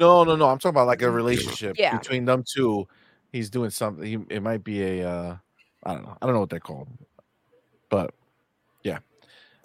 No, 0.00 0.24
no, 0.24 0.34
no. 0.36 0.48
I'm 0.48 0.58
talking 0.58 0.70
about 0.74 0.88
like 0.88 1.02
a 1.02 1.10
relationship 1.10 1.76
Yeah. 1.78 1.96
between 1.98 2.24
them 2.24 2.42
two. 2.44 2.88
He's 3.32 3.48
doing 3.50 3.70
something. 3.70 4.04
He, 4.04 4.18
it 4.34 4.42
might 4.42 4.62
be 4.64 4.82
a. 4.82 5.08
Uh, 5.08 5.36
I 5.84 5.94
don't 5.94 6.02
know. 6.02 6.16
I 6.20 6.26
don't 6.26 6.34
know 6.34 6.40
what 6.40 6.50
they're 6.50 6.60
called. 6.60 6.88
But 7.90 8.10
yeah. 8.10 8.23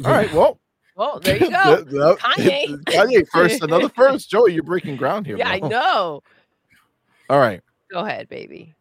All 0.05 0.11
right. 0.11 0.31
Well, 0.33 0.59
Well, 0.95 1.19
there 1.21 1.37
you 1.37 1.49
go. 1.51 1.77
the- 1.77 1.83
the- 1.85 2.15
Kanye. 2.17 2.83
Kanye 2.83 3.25
first. 3.31 3.63
Another 3.63 3.87
first. 3.89 4.29
Joey, 4.29 4.53
you're 4.53 4.63
breaking 4.63 4.97
ground 4.97 5.25
here. 5.25 5.37
yeah, 5.37 5.49
I 5.49 5.59
know. 5.59 6.21
All 7.29 7.39
right. 7.39 7.61
Go 7.91 7.99
ahead, 8.05 8.27
baby. 8.27 8.75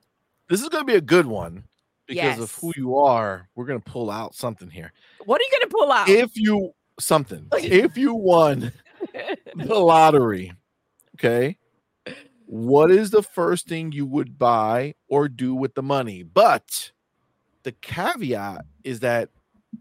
This 0.49 0.61
is 0.63 0.69
going 0.69 0.83
to 0.85 0.91
be 0.93 0.97
a 0.97 1.01
good 1.01 1.27
one 1.27 1.63
because 2.09 2.41
of 2.41 2.53
who 2.57 2.73
you 2.77 2.97
are. 2.97 3.49
We're 3.55 3.67
going 3.67 3.81
to 3.81 3.91
pull 3.91 4.11
out 4.11 4.35
something 4.35 4.69
here. 4.69 4.93
What 5.27 5.41
are 5.41 5.45
you 5.45 5.51
gonna 5.61 5.71
pull 5.71 5.93
out? 5.93 6.09
If 6.09 6.37
you 6.37 6.73
something, 6.99 7.47
if 7.53 7.99
you 7.99 8.15
won 8.15 8.73
the 9.55 9.75
lottery, 9.79 10.53
okay, 11.17 11.59
what 12.47 12.91
is 12.91 13.11
the 13.11 13.23
first 13.23 13.69
thing 13.69 13.93
you 13.93 14.07
would 14.07 14.39
buy 14.39 14.95
or 15.09 15.29
do 15.29 15.55
with 15.55 15.75
the 15.75 15.83
money? 15.83 16.23
But 16.23 16.93
the 17.63 17.73
caveat 17.73 18.65
is 18.85 19.01
that 19.01 19.29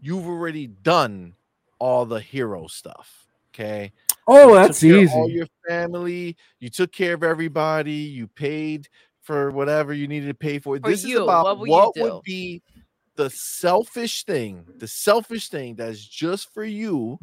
you've 0.00 0.26
already 0.26 0.66
done 0.66 1.34
all 1.78 2.06
the 2.06 2.20
hero 2.20 2.66
stuff. 2.66 3.26
Okay. 3.54 3.92
Oh, 4.26 4.48
You 4.48 4.54
that's 4.54 4.80
took 4.80 4.90
care 4.90 4.96
of 4.98 5.02
easy. 5.02 5.12
All 5.14 5.30
your 5.30 5.46
family, 5.66 6.36
you 6.60 6.68
took 6.68 6.92
care 6.92 7.14
of 7.14 7.22
everybody, 7.22 7.92
you 7.92 8.28
paid 8.28 8.88
for 9.22 9.50
whatever 9.50 9.92
you 9.92 10.06
needed 10.08 10.28
to 10.28 10.34
pay 10.34 10.58
for. 10.58 10.78
For 10.78 10.88
this 10.90 11.04
you, 11.04 11.16
is 11.16 11.22
about 11.22 11.44
what 11.44 11.58
what, 11.58 11.68
will 11.68 11.86
you 11.86 11.92
do? 11.94 12.02
would 12.02 12.22
be 12.24 12.62
the 13.16 13.30
selfish 13.30 14.24
thing, 14.24 14.64
the 14.78 14.86
selfish 14.88 15.48
thing 15.48 15.74
that's 15.74 16.04
just 16.04 16.52
for 16.54 16.64
you 16.64 17.18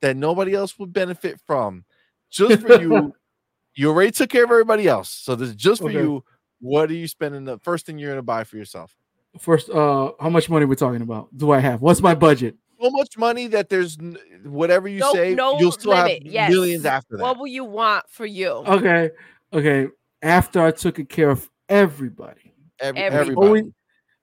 that 0.00 0.16
nobody 0.16 0.54
else 0.54 0.78
would 0.78 0.92
benefit 0.92 1.40
from. 1.46 1.84
Just 2.30 2.60
for 2.60 2.80
you. 2.80 3.14
you 3.76 3.88
already 3.90 4.10
took 4.10 4.30
care 4.30 4.44
of 4.44 4.50
everybody 4.50 4.86
else. 4.88 5.10
So 5.10 5.34
this 5.34 5.50
is 5.50 5.54
just 5.56 5.82
for 5.82 5.88
Okay. 5.90 5.98
you. 5.98 6.24
What 6.60 6.90
are 6.90 6.94
you 6.94 7.08
spending 7.08 7.44
the 7.44 7.58
first 7.58 7.86
thing 7.86 7.98
you're 7.98 8.10
gonna 8.10 8.22
buy 8.22 8.44
for 8.44 8.56
yourself? 8.56 8.94
First, 9.38 9.68
uh, 9.70 10.12
how 10.20 10.28
much 10.30 10.48
money 10.48 10.64
we're 10.64 10.74
talking 10.76 11.02
about? 11.02 11.28
Do 11.36 11.50
I 11.50 11.58
have? 11.60 11.80
What's 11.82 12.00
my 12.00 12.14
budget? 12.14 12.56
So 12.80 12.90
much 12.90 13.16
money 13.16 13.46
that 13.48 13.68
there's 13.68 13.98
n- 13.98 14.18
whatever 14.44 14.88
you 14.88 15.00
No- 15.00 15.12
say, 15.12 15.34
no 15.34 15.58
you'll 15.58 15.72
still 15.72 15.92
limit, 15.92 16.22
have 16.24 16.32
yes. 16.32 16.50
millions 16.50 16.84
after 16.84 17.16
that. 17.16 17.22
what 17.22 17.38
will 17.38 17.46
you 17.46 17.64
want 17.64 18.04
for 18.10 18.26
you? 18.26 18.48
Okay, 18.48 19.10
okay. 19.52 19.88
After 20.22 20.60
I 20.62 20.70
took 20.70 21.08
care 21.08 21.30
of 21.30 21.48
everybody, 21.68 22.52
Every, 22.80 23.00
every- 23.00 23.18
everybody. 23.20 23.46
always, 23.46 23.64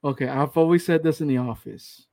okay. 0.03 0.27
I've 0.27 0.55
always 0.55 0.85
said 0.85 1.01
this 1.03 1.21
in 1.21 1.27
the 1.27 1.37
office. 1.37 2.05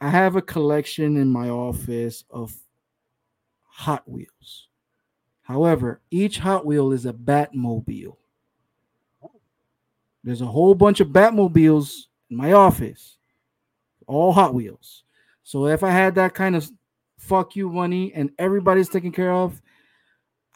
I 0.00 0.10
have 0.10 0.36
a 0.36 0.42
collection 0.42 1.16
in 1.16 1.28
my 1.28 1.48
office 1.48 2.24
of 2.30 2.54
Hot 3.64 4.08
Wheels. 4.08 4.68
However, 5.42 6.00
each 6.10 6.38
Hot 6.38 6.64
Wheel 6.66 6.92
is 6.92 7.06
a 7.06 7.12
Batmobile. 7.12 8.16
There's 10.22 10.42
a 10.42 10.46
whole 10.46 10.74
bunch 10.74 11.00
of 11.00 11.08
Batmobiles 11.08 11.92
in 12.30 12.36
my 12.36 12.52
office, 12.52 13.16
all 14.06 14.32
Hot 14.32 14.54
Wheels. 14.54 15.04
So 15.42 15.66
if 15.66 15.82
I 15.82 15.90
had 15.90 16.14
that 16.16 16.34
kind 16.34 16.54
of 16.56 16.70
fuck 17.18 17.56
you 17.56 17.70
money 17.70 18.12
and 18.14 18.30
everybody's 18.38 18.88
taken 18.88 19.12
care 19.12 19.32
of, 19.32 19.60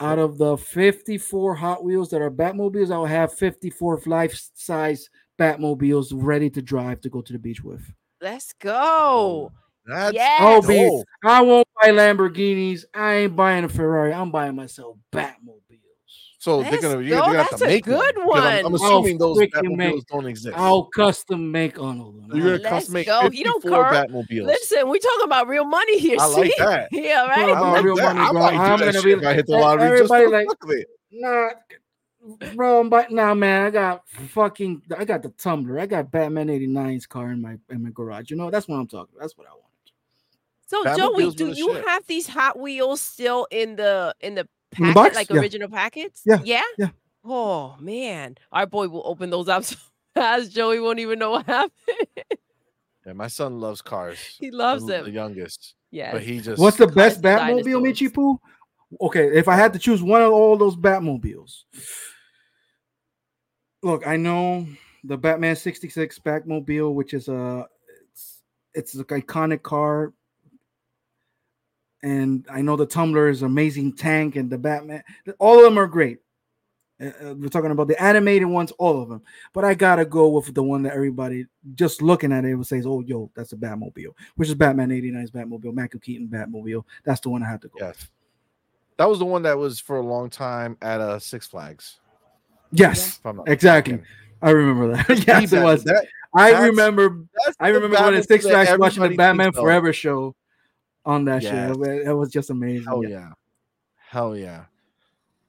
out 0.01 0.19
of 0.19 0.39
the 0.39 0.57
54 0.57 1.55
Hot 1.55 1.85
Wheels 1.85 2.11
that 2.11 2.21
are 2.21 2.31
Batmobiles, 2.31 2.93
I'll 2.93 3.07
have 3.07 3.33
54 3.33 4.03
life 4.07 4.51
size 4.55 5.09
Batmobiles 5.39 6.09
ready 6.13 6.51
to 6.51 6.63
drive 6.63 7.01
to 7.03 7.09
go 7.09 7.23
to 7.23 7.33
the 7.33 7.39
beach 7.39 7.63
with. 7.63 7.93
Let's 8.21 8.53
go. 8.55 9.53
That's 9.87 10.15
Yes. 10.15 10.41
I'll 10.41 10.63
be. 10.63 11.03
I 11.25 11.43
won't 11.43 11.69
buy 11.81 11.91
Lamborghinis. 11.91 12.85
I 12.95 13.15
ain't 13.15 13.37
buying 13.37 13.65
a 13.65 13.69
Ferrari. 13.69 14.13
I'm 14.13 14.31
buying 14.31 14.57
myself 14.57 14.97
Batmobiles. 15.13 15.64
So 16.45 16.63
they're 16.63 16.79
gonna, 16.79 17.01
you're, 17.01 17.17
go. 17.19 17.25
gonna 17.25 17.39
have 17.39 17.49
That's 17.53 17.63
to 17.63 17.65
a 17.65 17.69
make 17.69 17.85
good 17.87 18.19
one, 18.19 18.27
'cause 18.35 18.45
I'm, 18.45 18.67
I'm 18.67 18.73
one. 18.73 18.83
I'll 18.83 18.99
assuming 18.99 19.17
those 19.17 19.39
Batmobiles 19.39 19.77
make- 19.79 20.07
don't 20.09 20.27
exist. 20.27 20.55
I'll 20.59 20.85
custom 20.85 21.51
make 21.51 21.79
on 21.79 21.99
of 22.03 22.15
them. 22.17 22.27
So 22.31 22.37
you're 22.37 22.45
gonna 22.45 22.57
Let's 22.59 22.69
custom 22.69 22.93
make 22.93 23.07
go. 23.07 23.31
You 23.33 23.45
don't 23.45 23.63
54. 23.63 23.85
Batmobiles. 23.93 24.45
Listen, 24.47 24.89
we 24.91 24.99
talking 24.99 25.25
about 25.25 25.49
real 25.49 25.65
money 25.65 25.99
here. 25.99 26.19
I 26.21 26.27
like 26.27 26.53
see? 26.53 26.55
that. 26.59 26.89
yeah, 26.93 27.27
right. 27.27 27.39
I 27.39 27.51
about 27.53 27.73
like 27.73 27.83
real 27.85 27.97
that. 27.97 28.15
money, 28.15 28.29
I 28.29 28.31
bro. 28.31 28.41
might 28.43 28.51
do 28.51 28.57
I'm 28.59 28.79
gonna 28.79 29.03
be- 29.03 29.13
if 29.13 29.25
I 29.25 29.33
hit 29.33 29.47
the 29.47 29.53
lottery 29.53 29.99
just 30.01 30.09
for 30.09 30.17
everybody 30.17 30.45
the 30.45 30.51
like- 30.51 30.59
fuck 30.61 30.71
of. 30.71 30.85
Nah, 31.13 32.51
bro, 32.55 32.81
I'm 32.81 32.91
buy- 32.91 33.07
nah, 33.09 33.33
man. 33.33 33.65
I 33.65 33.71
got 33.71 34.07
fucking, 34.09 34.83
I 34.99 35.07
got 35.07 35.23
the 35.23 35.31
tumbler. 35.31 35.81
I 35.81 35.87
got 35.87 36.11
Batman 36.11 36.49
89's 36.49 37.07
car 37.07 37.31
in 37.31 37.41
my 37.41 37.57
in 37.71 37.83
my 37.85 37.91
garage. 37.91 38.31
You 38.31 38.37
know, 38.37 38.51
that's 38.51 38.69
what 38.69 38.77
I'm 38.77 38.87
talking. 38.87 39.15
That's 39.19 39.35
what 39.39 39.47
I 39.47 39.51
want. 39.53 39.63
So 40.67 40.85
Batmobiles 40.85 40.97
Joey, 40.99 41.31
do 41.37 41.47
you 41.59 41.75
shit. 41.75 41.87
have 41.87 42.07
these 42.07 42.27
Hot 42.27 42.59
Wheels 42.59 43.01
still 43.01 43.47
in 43.51 43.77
the 43.77 44.15
In 44.21 44.35
the 44.35 44.47
packet, 44.75 44.95
box? 44.95 45.15
like 45.17 45.31
Yeah. 45.31 45.41
original 45.41 45.69
packets? 45.69 46.23
Yeah, 46.25 46.41
Yeah. 46.45 46.63
yeah. 46.79 46.89
Oh 47.25 47.77
man, 47.81 48.37
our 48.53 48.67
boy 48.67 48.89
will 48.89 49.03
open 49.07 49.31
those 49.31 49.49
up 49.49 49.65
so 49.65 49.77
fast. 50.15 50.53
Joey 50.53 50.81
won't 50.81 50.99
even 50.99 51.19
know 51.19 51.31
what 51.33 51.47
happened. 51.47 51.73
Yeah, 53.07 53.13
my 53.15 53.29
son 53.29 53.61
loves 53.61 53.83
cars. 53.83 54.19
he 54.39 54.51
loves 54.51 54.87
them. 54.87 55.05
the 55.05 55.11
youngest, 55.11 55.75
Yeah. 55.91 56.13
but 56.13 56.23
he 56.23 56.41
just 56.41 56.61
What's 56.61 56.77
the 56.79 56.87
best 56.87 57.21
Batmobile, 57.21 57.65
dinosaurs. 57.65 57.83
Michi 58.01 58.13
Poo? 58.13 58.39
Okay, 59.01 59.37
if 59.37 59.49
I 59.49 59.57
had 59.57 59.73
to 59.75 59.79
choose 59.79 60.03
one 60.03 60.23
of 60.23 60.33
all 60.33 60.57
those 60.57 60.77
Batmobiles, 60.77 61.65
look, 63.83 64.07
I 64.07 64.17
know 64.17 64.67
the 65.05 65.17
Batman 65.19 65.57
66 65.57 66.19
Batmobile, 66.21 66.95
which 66.95 67.13
is 67.15 67.29
a 67.29 67.67
it's 68.13 68.41
it's 68.75 68.95
an 68.95 69.05
iconic 69.05 69.63
car. 69.63 70.13
And 72.05 72.47
I 72.53 72.61
know 72.61 72.77
the 72.77 72.85
Tumbler 72.85 73.31
is 73.31 73.41
amazing 73.41 73.95
tank, 73.97 74.37
and 74.37 74.51
the 74.51 74.59
Batman, 74.59 75.03
all 75.39 75.57
of 75.57 75.65
them 75.65 75.79
are 75.79 75.87
great. 75.87 76.19
Uh, 77.01 77.07
uh, 77.07 77.35
we're 77.35 77.49
talking 77.49 77.71
about 77.71 77.89
the 77.89 78.01
animated 78.01 78.47
ones, 78.47 78.73
all 78.73 79.03
of 79.03 79.09
them. 79.09 79.23
But 79.55 79.65
I 79.65 79.73
gotta 79.73 80.05
go 80.05 80.29
with 80.29 80.53
the 80.53 80.63
one 80.63 80.83
that 80.83 80.93
everybody 80.93 81.47
just 81.75 82.03
looking 82.03 82.31
at 82.31 82.45
it 82.45 82.55
would 82.57 82.67
say, 82.67 82.83
"Oh, 82.85 83.01
yo, 83.01 83.31
that's 83.35 83.55
a 83.55 83.57
Batmobile," 83.57 84.13
which 84.37 84.51
is 84.51 84.55
Batman 84.55 84.91
89's 84.91 85.31
Batmobile, 85.31 85.73
Michael 85.73 85.99
Keaton 85.99 86.29
Batmobile. 86.29 86.85
That's 87.05 87.21
the 87.21 87.31
one 87.31 87.43
I 87.43 87.49
had 87.49 87.63
to 87.63 87.69
go. 87.69 87.87
with. 87.87 87.97
yes. 87.97 88.09
That 88.99 89.09
was 89.09 89.19
the 89.19 89.25
one 89.25 89.43
that 89.45 89.57
was 89.57 89.81
for 89.81 89.97
a 89.97 90.03
long 90.03 90.29
time 90.29 90.77
at 90.83 91.01
uh 91.01 91.19
Six 91.19 91.47
Flags. 91.47 92.01
Yes, 92.71 93.17
if 93.19 93.25
I'm 93.25 93.37
not 93.37 93.49
exactly. 93.49 93.95
mistaken. 93.95 94.15
I 94.43 94.51
remember 94.51 94.95
that. 94.95 95.07
He 95.19 95.25
yes, 95.27 95.53
it 95.55 95.63
was. 95.63 95.85
that- 95.85 96.07
I 96.37 96.67
remember. 96.67 97.25
I 97.59 97.69
remember 97.69 97.97
going 97.97 98.15
to 98.15 98.23
Six 98.23 98.45
Flags 98.45 98.77
watching 98.79 99.03
the 99.05 99.17
Batman 99.17 99.47
thinks 99.47 99.59
of. 99.59 99.63
Forever 99.65 99.93
show 99.95 100.37
on 101.05 101.25
that 101.27 101.43
Yes. 101.43 101.75
show. 101.75 101.83
It, 101.83 102.09
it 102.09 102.13
was 102.15 102.31
just 102.31 102.51
amazing. 102.51 102.85
Hell 102.87 103.03
yeah. 103.03 103.09
yeah. 103.11 103.29
Hell 104.09 104.37
yeah. 104.37 104.65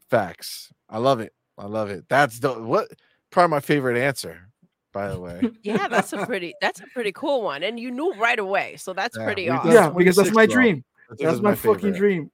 Facts. 0.09 0.71
I 0.89 0.97
love 0.99 1.19
it. 1.19 1.33
I 1.57 1.65
love 1.65 1.89
it. 1.89 2.05
That's 2.09 2.39
the 2.39 2.53
what 2.53 2.89
probably 3.31 3.51
my 3.51 3.59
favorite 3.59 3.97
answer, 3.97 4.49
by 4.91 5.09
the 5.09 5.19
way. 5.19 5.41
yeah, 5.63 5.87
that's 5.87 6.13
a 6.13 6.25
pretty 6.25 6.53
that's 6.61 6.79
a 6.79 6.87
pretty 6.93 7.11
cool 7.11 7.41
one. 7.41 7.63
And 7.63 7.79
you 7.79 7.91
knew 7.91 8.13
right 8.13 8.37
away. 8.39 8.75
So 8.77 8.93
that's 8.93 9.17
Yeah, 9.17 9.25
pretty 9.25 9.43
we've 9.49 9.59
awesome. 9.59 9.71
Yeah, 9.71 9.89
because 9.89 10.15
that's 10.15 10.31
my 10.31 10.45
dream. 10.45 10.83
That's 11.09 11.35
is 11.35 11.41
my, 11.41 11.55
fucking 11.55 11.93
dream. 11.93 12.31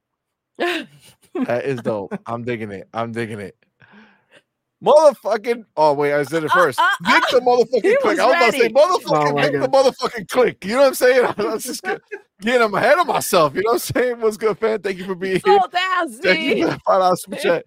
That 1.46 1.64
is 1.66 1.82
dope. 1.82 2.14
I'm 2.26 2.44
digging 2.44 2.72
it. 2.72 2.90
I'm 2.94 3.14
digging 3.14 3.40
it. 3.40 3.56
Motherfucking. 4.84 5.66
Oh 5.78 5.94
wait, 5.94 6.14
I 6.14 6.24
said 6.24 6.44
it 6.44 6.52
Uh, 6.52 6.56
first. 6.56 6.80
uh, 6.80 6.90
Make 7.02 7.24
uh, 7.24 7.40
the 7.40 7.42
motherfucking 7.42 7.82
click. 8.02 8.04
was 8.04 8.20
I 8.20 8.26
was 8.26 8.36
about 8.36 8.52
to 8.52 8.60
say 8.60 8.70
motherfucking 8.70 9.30
Oh 9.30 9.34
my 9.36 9.42
make 9.44 9.52
the 9.62 9.68
motherfucking 9.68 10.28
click. 10.30 10.66
You 10.66 10.72
know 10.74 10.78
what 10.82 10.88
I'm 10.88 10.94
saying? 10.96 11.26
I 11.38 11.44
was 11.44 11.64
just 11.64 11.84
get- 11.84 12.02
getting 12.42 12.74
ahead 12.74 12.98
of 12.98 13.06
myself. 13.08 13.54
You 13.56 13.62
know 13.62 13.74
what 13.74 13.74
I'm 13.74 13.80
saying? 14.04 14.20
What's 14.22 14.38
good, 14.38 14.58
fan? 14.58 14.82
Thank 14.82 14.98
you 14.98 15.06
for 15.06 15.14
being 15.16 15.34
here. 15.34 15.60
Slow 15.60 15.68
down, 15.68 16.10
Thank 16.10 16.40
you 16.42 16.64
for 16.64 16.68
that 16.72 16.82
five 16.88 17.00
dollar 17.02 17.16
super 17.16 17.36
chat. 17.38 17.66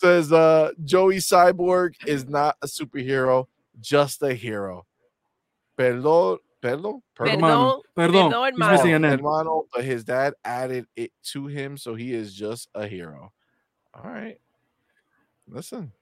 Says 0.00 0.32
uh 0.32 0.72
Joey 0.84 1.16
Cyborg 1.18 1.92
is 2.04 2.26
not 2.28 2.56
a 2.62 2.66
superhero, 2.66 3.46
just 3.80 4.22
a 4.24 4.34
hero. 4.34 4.84
Perdón, 5.78 6.38
perdón, 6.62 7.02
perdón. 7.16 7.40
Perdón, 7.40 7.82
Perdón, 7.96 8.30
perdón, 8.32 8.50
he's 8.56 8.58
missing 8.70 8.92
an. 8.94 9.02
Hermano, 9.04 9.64
but 9.72 9.84
his 9.84 10.02
dad 10.04 10.34
added 10.44 10.86
it 10.96 11.12
to 11.32 11.46
him, 11.46 11.76
so 11.76 11.94
he 11.94 12.12
is 12.12 12.34
just 12.34 12.68
a 12.74 12.88
hero. 12.88 13.32
All 13.94 14.10
right. 14.10 14.38
Listen. 15.48 15.92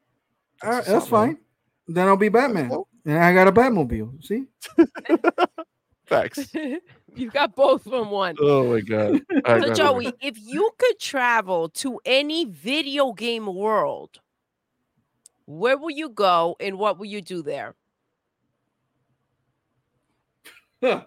All 0.65 0.71
right, 0.71 0.85
that's 0.85 1.07
up, 1.07 1.13
man. 1.13 1.21
fine. 1.37 1.39
Then 1.87 2.09
I'll 2.09 2.17
be 2.17 2.31
Batman, 2.31 2.71
dope. 2.71 2.89
and 3.05 3.19
I 3.19 3.35
got 3.35 3.47
a 3.49 3.53
Batmobile. 3.53 4.25
See, 4.25 4.47
Facts. 6.07 6.53
you 7.15 7.31
got 7.31 7.55
both 7.55 7.85
from 7.85 8.11
one. 8.11 8.37
Oh 8.41 8.73
my 8.73 8.81
god. 8.81 9.13
All 9.13 9.15
right, 9.15 9.45
So 9.45 9.45
go 9.45 9.65
ahead, 9.65 9.77
Joey, 9.77 10.13
if 10.21 10.39
you 10.39 10.71
could 10.79 10.99
travel 10.99 11.69
to 11.71 12.01
any 12.05 12.45
video 12.45 13.13
game 13.13 13.47
world, 13.47 14.21
where 15.47 15.79
will 15.79 15.91
you 15.91 16.09
go 16.09 16.57
and 16.61 16.79
what 16.79 16.99
will 16.99 17.07
you 17.07 17.21
do 17.21 17.43
there? 17.43 17.75
that's 20.83 21.05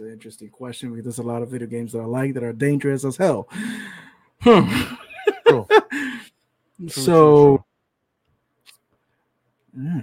an 0.00 0.12
interesting 0.12 0.50
question 0.50 0.90
because 0.90 1.04
there's 1.04 1.18
a 1.18 1.22
lot 1.22 1.42
of 1.42 1.50
video 1.50 1.66
games 1.66 1.92
that 1.92 2.00
I 2.00 2.04
like 2.04 2.34
that 2.34 2.44
are 2.44 2.52
dangerous 2.52 3.04
as 3.04 3.16
hell. 3.16 3.48
Hmm. 4.40 4.94
True. 5.46 5.66
true, 5.68 6.88
so, 6.88 7.64
Yeah. 9.76 10.02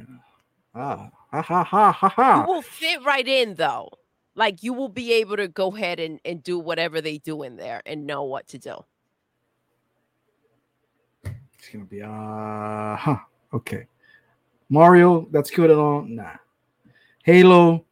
ah, 0.75 1.09
ha 1.31 1.41
ha 1.41 1.63
ha 1.63 1.91
ha 1.91 2.09
ha. 2.09 2.41
You 2.45 2.53
will 2.53 2.61
fit 2.61 3.03
right 3.03 3.27
in 3.27 3.55
though. 3.55 3.89
Like 4.35 4.61
you 4.61 4.73
will 4.73 4.89
be 4.89 5.13
able 5.13 5.37
to 5.37 5.47
go 5.47 5.75
ahead 5.75 5.99
and, 5.99 6.19
and 6.25 6.43
do 6.43 6.59
whatever 6.59 7.01
they 7.01 7.17
do 7.17 7.43
in 7.43 7.55
there 7.55 7.81
and 7.85 8.05
know 8.05 8.23
what 8.23 8.47
to 8.49 8.57
do. 8.59 8.75
It's 11.23 11.69
gonna 11.73 11.85
be 11.85 12.01
uh 12.03 12.95
huh. 12.95 13.17
Okay. 13.53 13.87
Mario, 14.69 15.27
that's 15.31 15.49
good 15.49 15.71
and 15.71 15.79
all. 15.79 16.01
Nah. 16.03 16.35
Halo. 17.23 17.85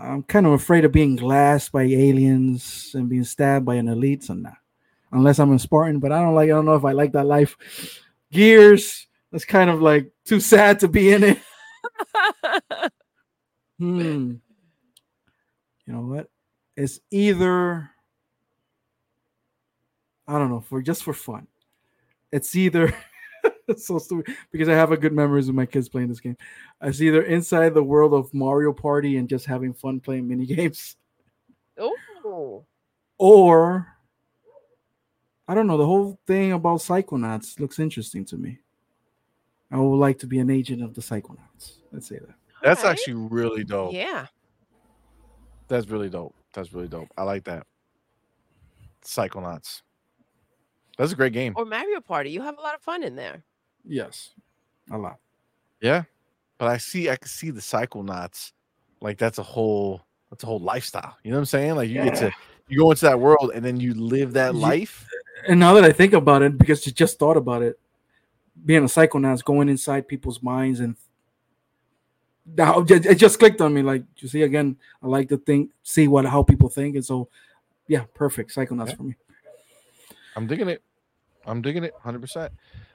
I'm 0.00 0.22
kind 0.22 0.46
of 0.46 0.52
afraid 0.52 0.84
of 0.84 0.92
being 0.92 1.16
glassed 1.16 1.72
by 1.72 1.82
aliens 1.82 2.92
and 2.94 3.08
being 3.08 3.24
stabbed 3.24 3.66
by 3.66 3.74
an 3.74 3.88
elite, 3.88 4.24
so 4.24 4.34
nah. 4.34 4.52
Unless 5.12 5.38
I'm 5.38 5.52
in 5.52 5.58
Spartan. 5.58 6.00
But 6.00 6.12
I 6.12 6.20
don't 6.20 6.34
like. 6.34 6.46
I 6.46 6.54
don't 6.54 6.66
know 6.66 6.74
if 6.74 6.84
I 6.84 6.92
like 6.92 7.12
that 7.12 7.26
life. 7.26 7.56
Gears. 8.32 9.06
That's 9.30 9.44
kind 9.44 9.70
of 9.70 9.80
like 9.80 10.12
too 10.26 10.40
sad 10.40 10.80
to 10.80 10.88
be 10.88 11.12
in 11.12 11.22
it. 11.24 11.38
Hmm. 13.78 14.34
You 15.86 15.92
know 15.92 16.02
what? 16.02 16.28
It's 16.76 17.00
either 17.10 17.90
I 20.28 20.38
don't 20.38 20.50
know 20.50 20.60
for 20.60 20.80
just 20.80 21.02
for 21.02 21.12
fun. 21.12 21.46
It's 22.30 22.54
either 22.54 22.94
it's 23.66 23.86
so 23.88 23.98
stupid 23.98 24.36
because 24.52 24.68
I 24.68 24.74
have 24.74 24.92
a 24.92 24.96
good 24.96 25.12
memories 25.12 25.48
of 25.48 25.54
my 25.54 25.66
kids 25.66 25.88
playing 25.88 26.08
this 26.08 26.20
game. 26.20 26.36
It's 26.80 27.00
either 27.00 27.22
inside 27.22 27.74
the 27.74 27.82
world 27.82 28.14
of 28.14 28.32
Mario 28.32 28.72
Party 28.72 29.16
and 29.16 29.28
just 29.28 29.46
having 29.46 29.74
fun 29.74 30.00
playing 30.00 30.28
mini 30.28 30.46
games, 30.46 30.96
Ooh. 31.80 32.64
or 33.18 33.88
I 35.52 35.54
don't 35.54 35.66
know. 35.66 35.76
The 35.76 35.84
whole 35.84 36.18
thing 36.26 36.52
about 36.52 36.80
Psychonauts 36.80 37.60
looks 37.60 37.78
interesting 37.78 38.24
to 38.24 38.38
me. 38.38 38.58
I 39.70 39.76
would 39.76 39.96
like 39.96 40.18
to 40.20 40.26
be 40.26 40.38
an 40.38 40.48
agent 40.48 40.82
of 40.82 40.94
the 40.94 41.02
Psychonauts. 41.02 41.80
Let's 41.92 42.06
say 42.08 42.16
that. 42.20 42.34
That's 42.62 42.80
Alright. 42.80 42.98
actually 42.98 43.28
really 43.28 43.62
dope. 43.62 43.92
Yeah. 43.92 44.28
That's 45.68 45.86
really 45.88 46.08
dope. 46.08 46.34
That's 46.54 46.72
really 46.72 46.88
dope. 46.88 47.10
I 47.18 47.24
like 47.24 47.44
that. 47.44 47.66
Psychonauts. 49.04 49.82
That's 50.96 51.12
a 51.12 51.16
great 51.16 51.34
game. 51.34 51.52
Or 51.54 51.66
Mario 51.66 52.00
Party. 52.00 52.30
You 52.30 52.40
have 52.40 52.56
a 52.56 52.62
lot 52.62 52.74
of 52.74 52.80
fun 52.80 53.02
in 53.02 53.14
there. 53.14 53.44
Yes, 53.84 54.30
a 54.90 54.96
lot. 54.96 55.18
Yeah. 55.82 56.04
But 56.56 56.68
I 56.68 56.78
see 56.78 57.10
I 57.10 57.16
can 57.16 57.28
see 57.28 57.50
the 57.50 57.60
Psychonauts. 57.60 58.52
Like 59.02 59.18
that's 59.18 59.36
a 59.36 59.42
whole 59.42 60.00
that's 60.30 60.44
a 60.44 60.46
whole 60.46 60.60
lifestyle. 60.60 61.14
You 61.24 61.30
know 61.30 61.36
what 61.36 61.40
I'm 61.40 61.44
saying? 61.44 61.74
Like 61.74 61.90
you 61.90 61.96
get 61.96 62.14
to 62.16 62.32
you 62.68 62.78
go 62.78 62.90
into 62.90 63.04
that 63.04 63.20
world 63.20 63.50
and 63.54 63.62
then 63.62 63.78
you 63.80 63.92
live 63.92 64.32
that 64.32 64.54
Ye- 64.54 64.60
life. 64.60 65.06
And 65.48 65.58
now 65.60 65.74
that 65.74 65.84
I 65.84 65.92
think 65.92 66.12
about 66.12 66.42
it, 66.42 66.56
because 66.58 66.86
you 66.86 66.92
just 66.92 67.18
thought 67.18 67.36
about 67.36 67.62
it, 67.62 67.78
being 68.64 68.82
a 68.82 68.86
psychonaut, 68.86 69.42
going 69.44 69.68
inside 69.68 70.06
people's 70.06 70.42
minds, 70.42 70.80
and 70.80 70.96
now 72.46 72.80
it 72.80 73.06
it 73.06 73.14
just 73.16 73.38
clicked 73.38 73.60
on 73.60 73.72
me. 73.74 73.82
Like 73.82 74.04
you 74.18 74.28
see, 74.28 74.42
again, 74.42 74.76
I 75.02 75.06
like 75.06 75.28
to 75.30 75.36
think, 75.38 75.70
see 75.82 76.06
what 76.08 76.24
how 76.26 76.42
people 76.42 76.68
think, 76.68 76.96
and 76.96 77.04
so 77.04 77.28
yeah, 77.88 78.04
perfect 78.14 78.54
psychonauts 78.54 78.88
Yeah. 78.90 78.94
for 78.96 79.02
me. 79.04 79.16
I'm 80.36 80.46
digging 80.46 80.68
it. 80.68 80.82
I'm 81.46 81.60
digging 81.60 81.84
it 81.84 81.92
100%. 82.04 82.50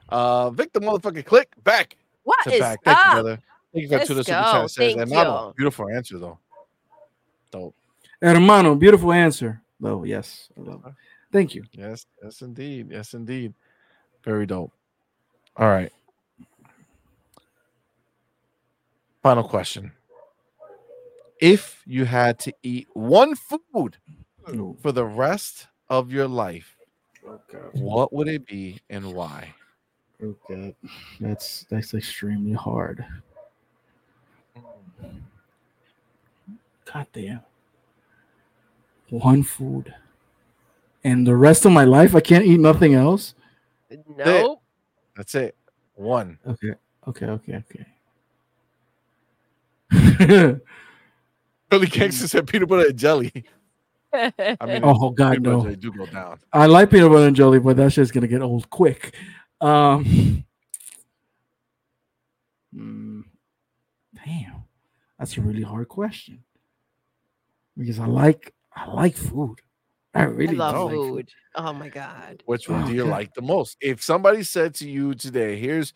Uh 0.10 0.50
Victor 0.52 0.80
motherfucking 0.80 1.26
click 1.26 1.52
back 1.64 1.98
What 2.24 2.42
to 2.46 2.54
is 2.54 2.60
back. 2.60 2.80
Thank 2.86 2.98
you, 2.98 3.04
up? 3.04 3.14
brother. 3.14 3.40
Thank 3.74 3.82
you 3.84 3.88
for 3.90 3.96
Let's 3.98 4.08
two 4.08 4.14
super 4.16 4.24
go. 4.24 4.52
chat 4.52 4.70
says 4.72 4.78
Thank 4.96 5.02
and 5.02 5.10
Mama, 5.12 5.54
beautiful 5.58 5.90
answer 5.90 6.18
though. 6.18 6.40
Dope. 7.52 7.76
Hermano, 8.22 8.76
beautiful 8.76 9.12
answer. 9.12 9.62
Though, 9.80 10.04
yes, 10.06 10.50
I 10.58 10.62
love 10.62 10.82
it. 10.88 10.94
Thank 11.32 11.56
you. 11.56 11.64
Yes, 11.72 12.06
yes, 12.24 12.42
indeed. 12.42 12.88
Yes, 12.92 13.14
indeed. 13.14 13.54
Very 14.24 14.46
dope. 14.46 14.72
All 15.56 15.68
right. 15.68 15.92
Final 19.22 19.44
question. 19.44 19.92
If 21.42 21.82
you 21.86 22.06
had 22.06 22.40
to 22.40 22.54
eat 22.64 22.88
one 22.94 23.36
food 23.36 23.98
for 24.82 24.92
the 24.92 25.06
rest 25.06 25.68
of 25.90 26.12
your 26.12 26.28
life, 26.28 26.76
okay. 27.28 27.58
what 27.74 28.14
would 28.14 28.28
it 28.28 28.46
be 28.46 28.80
and 28.90 29.14
why? 29.14 29.54
Okay, 30.24 30.76
that's 31.20 31.66
that's 31.70 31.94
extremely 31.94 32.54
hard. 32.54 33.06
Mm. 34.58 35.22
God 36.92 37.08
damn. 37.14 37.42
One 39.10 39.44
food. 39.44 39.94
And 41.08 41.26
the 41.26 41.38
rest 41.38 41.64
of 41.64 41.72
my 41.72 41.86
life 41.86 42.16
I 42.16 42.20
can't 42.20 42.46
eat 42.46 42.60
nothing 42.60 42.94
else? 42.94 43.34
Nope. 44.18 44.62
That's 45.16 45.36
it. 45.36 45.56
One. 45.96 46.38
Okay. 46.46 46.74
Okay, 47.08 47.26
okay, 47.28 47.64
okay. 49.90 50.60
Billy 51.70 51.88
Gangster 51.88 52.28
said 52.28 52.46
peanut 52.46 52.68
butter 52.68 52.88
and 52.90 53.00
jelly. 53.00 53.32
I 54.14 54.34
mean, 54.66 54.82
oh 54.84 55.12
god 55.12 55.36
peanut 55.38 55.44
butter 55.44 55.56
no. 55.56 55.64
jelly 55.64 55.76
do 55.78 55.94
go 55.94 56.06
down. 56.08 56.42
I 56.52 56.66
like 56.66 56.90
peanut 56.90 57.10
butter 57.10 57.28
and 57.28 57.36
jelly, 57.38 57.60
but 57.60 57.78
that 57.78 57.94
shit's 57.94 58.12
gonna 58.12 58.28
get 58.28 58.42
old 58.42 58.70
quick. 58.70 59.16
Um 59.62 60.44
hmm, 62.74 63.22
damn. 64.26 64.66
That's 65.18 65.38
a 65.38 65.42
really 65.42 65.64
hard 65.64 65.88
question. 65.88 66.44
Because 67.78 67.98
I 67.98 68.08
like 68.08 68.54
I 68.76 68.92
like 68.92 69.16
food. 69.16 69.62
I 70.18 70.24
I 70.24 70.26
really 70.26 70.56
love 70.56 70.76
do 70.76 70.82
like 70.84 70.96
food. 70.96 71.30
Oh 71.56 71.74
my 71.74 71.90
god. 71.90 72.44
Which 72.46 72.70
one 72.70 72.84
oh, 72.84 72.88
do 72.88 72.94
you 72.94 73.02
Okay. 73.02 73.10
like 73.12 73.34
the 73.34 73.42
most? 73.42 73.78
If 73.82 74.02
somebody 74.04 74.44
said 74.44 74.74
to 74.76 74.90
you 74.90 75.14
today, 75.14 75.58
here's 75.58 75.94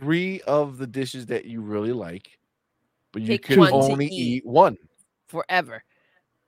three 0.00 0.40
of 0.42 0.78
the 0.78 0.86
dishes 0.86 1.26
that 1.26 1.44
you 1.44 1.60
really 1.60 1.92
like, 1.92 2.38
but 3.12 3.22
you 3.22 3.28
Pick 3.28 3.44
could 3.44 3.58
one 3.58 3.70
to 3.70 3.76
only 3.76 4.06
eat. 4.06 4.12
eat 4.12 4.46
one. 4.46 4.76
Forever. 5.28 5.84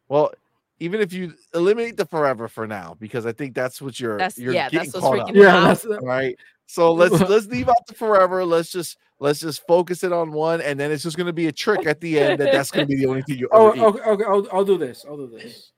Well, 0.08 0.32
even 0.80 1.00
if 1.00 1.12
you 1.12 1.34
eliminate 1.54 1.96
the 1.96 2.06
forever 2.06 2.48
for 2.48 2.66
now, 2.66 2.96
because 2.98 3.24
I 3.26 3.32
think 3.32 3.54
that's 3.54 3.80
what 3.80 4.00
you're 4.00 4.18
That's- 4.18 4.38
you're 4.38 4.54
yeah, 4.54 4.68
getting 4.68 4.90
that's 4.90 4.94
what's 4.94 5.06
caught 5.06 5.18
up. 5.20 5.28
freaking 5.28 5.34
me 5.34 5.42
Yeah, 5.42 5.56
out. 5.56 5.64
that's 5.68 5.84
All 5.86 5.98
right. 6.00 6.36
So 6.66 6.92
let's 6.94 7.20
let's 7.20 7.46
leave 7.46 7.68
out 7.68 7.86
the 7.86 7.94
forever. 7.94 8.44
Let's 8.44 8.72
just 8.72 8.98
let's 9.20 9.40
just 9.40 9.66
focus 9.66 10.02
it 10.02 10.12
on 10.12 10.32
one, 10.32 10.60
and 10.60 10.78
then 10.80 10.90
it's 10.90 11.02
just 11.02 11.16
gonna 11.16 11.32
be 11.32 11.46
a 11.46 11.52
trick 11.52 11.86
at 11.86 12.00
the 12.00 12.18
end 12.18 12.40
that 12.40 12.50
that's 12.50 12.70
gonna 12.70 12.86
be 12.86 12.96
the 12.96 13.06
only 13.06 13.22
thing 13.22 13.38
you 13.38 13.48
oh, 13.52 13.70
ever 13.70 13.76
Oh, 13.76 13.88
eat. 13.88 14.00
okay, 14.00 14.10
okay. 14.10 14.24
I'll, 14.24 14.48
I'll 14.52 14.64
do 14.64 14.78
this. 14.78 15.04
I'll 15.06 15.16
do 15.16 15.28
this. 15.28 15.72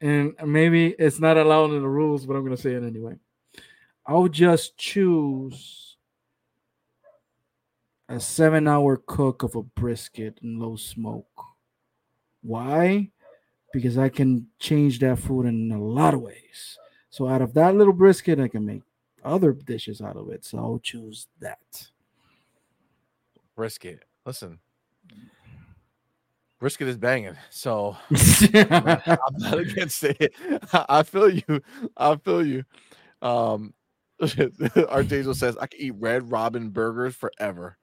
And 0.00 0.34
maybe 0.44 0.88
it's 0.98 1.20
not 1.20 1.36
allowed 1.36 1.72
in 1.72 1.82
the 1.82 1.88
rules, 1.88 2.26
but 2.26 2.36
I'm 2.36 2.44
gonna 2.44 2.56
say 2.56 2.72
it 2.72 2.82
anyway. 2.82 3.18
I'll 4.06 4.28
just 4.28 4.76
choose 4.76 5.96
a 8.08 8.20
seven-hour 8.20 8.98
cook 9.06 9.42
of 9.42 9.56
a 9.56 9.62
brisket 9.62 10.38
in 10.42 10.60
low 10.60 10.76
smoke. 10.76 11.42
Why? 12.42 13.10
Because 13.72 13.98
I 13.98 14.08
can 14.08 14.46
change 14.60 15.00
that 15.00 15.18
food 15.18 15.46
in 15.46 15.72
a 15.72 15.82
lot 15.82 16.14
of 16.14 16.20
ways. 16.20 16.78
So 17.10 17.26
out 17.26 17.42
of 17.42 17.54
that 17.54 17.74
little 17.74 17.92
brisket, 17.92 18.38
I 18.38 18.46
can 18.48 18.64
make 18.64 18.82
other 19.24 19.52
dishes 19.52 20.00
out 20.00 20.16
of 20.16 20.30
it. 20.30 20.44
So 20.44 20.58
I'll 20.58 20.78
choose 20.78 21.26
that. 21.40 21.88
Brisket. 23.56 24.04
Listen, 24.24 24.60
brisket 26.58 26.88
is 26.88 26.96
banging. 26.96 27.36
So 27.50 27.96
yeah, 28.52 29.00
I'm 29.06 29.38
not 29.38 29.58
against 29.58 30.02
it. 30.04 30.34
I 30.72 31.02
feel 31.02 31.30
you. 31.30 31.62
I 31.96 32.16
feel 32.16 32.46
you. 32.46 32.64
Um, 33.22 33.74
Archangel 34.88 35.34
says 35.34 35.56
I 35.58 35.66
can 35.66 35.80
eat 35.80 35.94
Red 35.98 36.30
Robin 36.30 36.70
burgers 36.70 37.14
forever. 37.14 37.76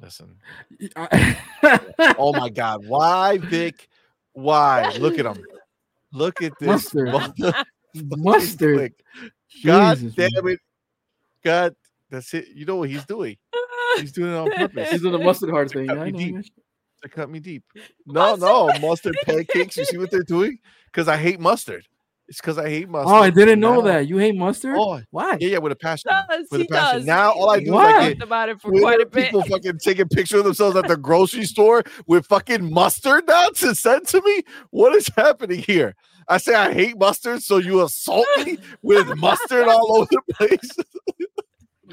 Listen. 0.00 0.36
Oh 2.18 2.32
my 2.32 2.48
God. 2.48 2.84
Why, 2.86 3.38
Vic? 3.38 3.88
Why? 4.32 4.92
Look 4.98 5.18
at 5.18 5.26
him. 5.26 5.44
Look 6.12 6.42
at 6.42 6.52
this. 6.58 6.94
Mustard. 6.94 7.54
Mustard. 7.94 8.92
God 9.64 9.98
Jesus, 9.98 10.14
damn 10.14 10.48
it. 10.48 10.60
God, 11.44 11.74
that's 12.10 12.32
it. 12.34 12.48
You 12.54 12.66
know 12.66 12.76
what 12.76 12.90
he's 12.90 13.04
doing? 13.04 13.36
He's 13.96 14.12
doing 14.12 14.32
it 14.32 14.36
on 14.36 14.50
purpose. 14.50 14.90
He's 14.90 15.02
doing 15.02 15.12
the 15.12 15.18
mustard 15.18 15.50
heart 15.50 15.70
thing. 15.70 16.44
Cut 17.08 17.30
me 17.30 17.40
deep. 17.40 17.64
to 17.74 17.80
cut 17.80 17.82
me 17.82 17.84
deep. 17.86 17.94
No, 18.06 18.34
no, 18.36 18.70
mustard 18.80 19.16
pancakes. 19.24 19.76
You 19.76 19.84
see 19.84 19.98
what 19.98 20.10
they're 20.10 20.22
doing? 20.22 20.58
Because 20.86 21.08
I 21.08 21.16
hate 21.16 21.40
mustard. 21.40 21.86
It's 22.26 22.40
because 22.40 22.56
I 22.56 22.70
hate 22.70 22.88
mustard. 22.88 23.12
Oh, 23.12 23.16
I 23.16 23.28
didn't 23.28 23.60
know 23.60 23.74
Now- 23.76 23.80
that. 23.82 24.08
You 24.08 24.16
hate 24.16 24.34
mustard? 24.34 24.76
Oh, 24.78 25.00
Why? 25.10 25.36
yeah, 25.40 25.48
yeah, 25.48 25.58
with 25.58 25.72
a 25.72 25.76
passion. 25.76 26.10
does. 26.10 26.46
With 26.50 26.60
a 26.62 26.64
He 26.64 26.68
passion. 26.68 26.98
does. 27.00 27.06
Now 27.06 27.32
all 27.32 27.50
I 27.50 27.60
do 27.60 27.72
Why? 27.72 27.88
is 27.90 27.94
I 27.94 27.98
talked 28.08 28.18
get 28.18 28.22
about 28.26 28.48
it 28.48 28.60
for 28.62 28.70
Twitter 28.70 28.82
quite 28.82 29.00
a 29.02 29.06
bit. 29.06 29.24
people 29.26 29.42
fucking 29.42 29.78
taking 29.78 30.08
pictures 30.08 30.38
of 30.38 30.44
themselves 30.46 30.74
at 30.76 30.88
the 30.88 30.96
grocery 30.96 31.44
store 31.44 31.82
with 32.06 32.24
fucking 32.26 32.72
mustard 32.72 33.24
now 33.28 33.48
to 33.56 33.74
send 33.74 34.06
to 34.08 34.22
me. 34.22 34.42
What 34.70 34.94
is 34.94 35.10
happening 35.16 35.58
here? 35.60 35.94
I 36.26 36.38
say 36.38 36.54
I 36.54 36.72
hate 36.72 36.96
mustard, 36.98 37.42
so 37.42 37.58
you 37.58 37.82
assault 37.82 38.26
me 38.46 38.56
with 38.82 39.06
mustard 39.18 39.68
all 39.68 39.98
over 39.98 40.08
the 40.10 40.34
place. 40.34 40.70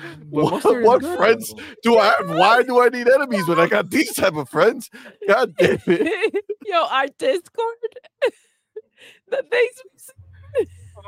But 0.31 0.43
What- 0.43 0.51
mustard 0.53 0.83
what 0.83 1.01
friends. 1.17 1.53
Do 1.83 1.97
I? 1.97 2.13
Why 2.25 2.63
do 2.63 2.81
I 2.81 2.89
need 2.89 3.07
enemies 3.07 3.47
when 3.47 3.59
I 3.59 3.67
got 3.67 3.89
these 3.89 4.13
type 4.13 4.35
of 4.35 4.49
friends? 4.49 4.89
God 5.27 5.55
damn 5.59 5.79
it! 5.87 6.45
Yo, 6.65 6.83
our 6.85 7.07
Discord. 7.17 7.75
the 9.29 9.43
things. 9.49 10.11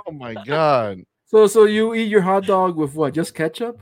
Oh 0.07 0.11
my 0.11 0.33
god! 0.45 1.01
So, 1.25 1.47
so 1.47 1.65
you 1.65 1.93
eat 1.93 2.09
your 2.09 2.21
hot 2.21 2.45
dog 2.45 2.75
with 2.75 2.93
what? 2.95 3.13
Just 3.13 3.33
ketchup? 3.35 3.79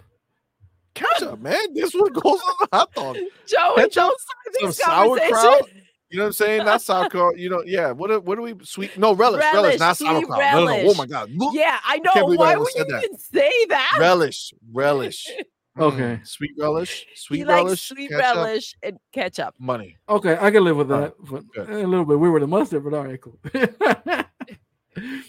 Ketchup, 0.94 1.40
man. 1.40 1.74
This 1.74 1.94
one 1.94 2.12
goes 2.12 2.26
on 2.26 2.56
the 2.62 2.68
hot 2.74 2.94
dog. 2.94 3.18
Joe, 3.48 3.74
Ketchup, 3.78 3.94
don't 3.94 4.20
Some 4.20 4.74
start 4.74 5.20
these 5.20 5.32
sauerkraut. 5.32 5.70
Conversations. 6.12 6.14
You 6.14 6.18
know 6.20 6.24
what 6.24 6.28
I'm 6.28 6.34
saying? 6.34 6.66
Not 6.66 6.82
sauerkraut. 6.82 7.38
You 7.40 7.50
know, 7.50 7.64
yeah. 7.66 7.92
What? 7.92 8.08
do- 8.10 8.20
What 8.22 8.36
do 8.36 8.42
we 8.42 8.54
sweet? 8.64 8.98
No 8.98 9.14
relish, 9.14 9.40
relish, 9.42 9.54
Relish, 9.64 9.80
not 9.80 9.98
sweet 9.98 10.08
sauerkraut. 10.08 10.40
No, 10.54 10.66
no, 10.66 10.78
no. 10.84 10.90
Oh 10.90 10.94
my 10.96 11.06
god! 11.06 11.30
Look, 11.34 11.54
Yeah, 11.56 11.80
I 11.84 11.98
know. 12.00 12.14
believe 12.14 12.40
I 12.40 12.44
Why 12.44 12.52
ever 12.52 12.60
would 12.62 12.68
you 12.76 12.80
said 12.82 12.88
that. 12.90 13.04
even 13.04 13.18
say 13.18 13.52
that? 13.70 13.98
relish, 14.00 14.54
relish. 14.72 15.28
Okay. 15.80 15.98
Mm, 16.20 16.28
sweet 16.28 16.52
relish, 16.60 17.06
sweet 17.16 17.38
he 17.38 17.46
likes 17.46 17.64
relish, 17.64 17.82
sweet 17.88 18.10
ketchup, 18.10 18.36
relish 18.36 18.76
and 18.84 18.98
ketchup. 19.14 19.56
money. 19.58 19.96
Okay, 20.10 20.38
I 20.38 20.52
can 20.52 20.66
live 20.66 20.76
with 20.76 20.92
All 20.92 21.00
that. 21.00 21.14
but 21.56 21.70
a 21.70 21.88
little 21.88 22.04
bit. 22.04 22.20
We 22.20 22.30
were 22.30 22.42
the 22.42 22.46
mustard, 22.48 22.84
but 22.84 22.94
all 22.94 23.06
right, 23.06 23.20
cool. 23.22 23.40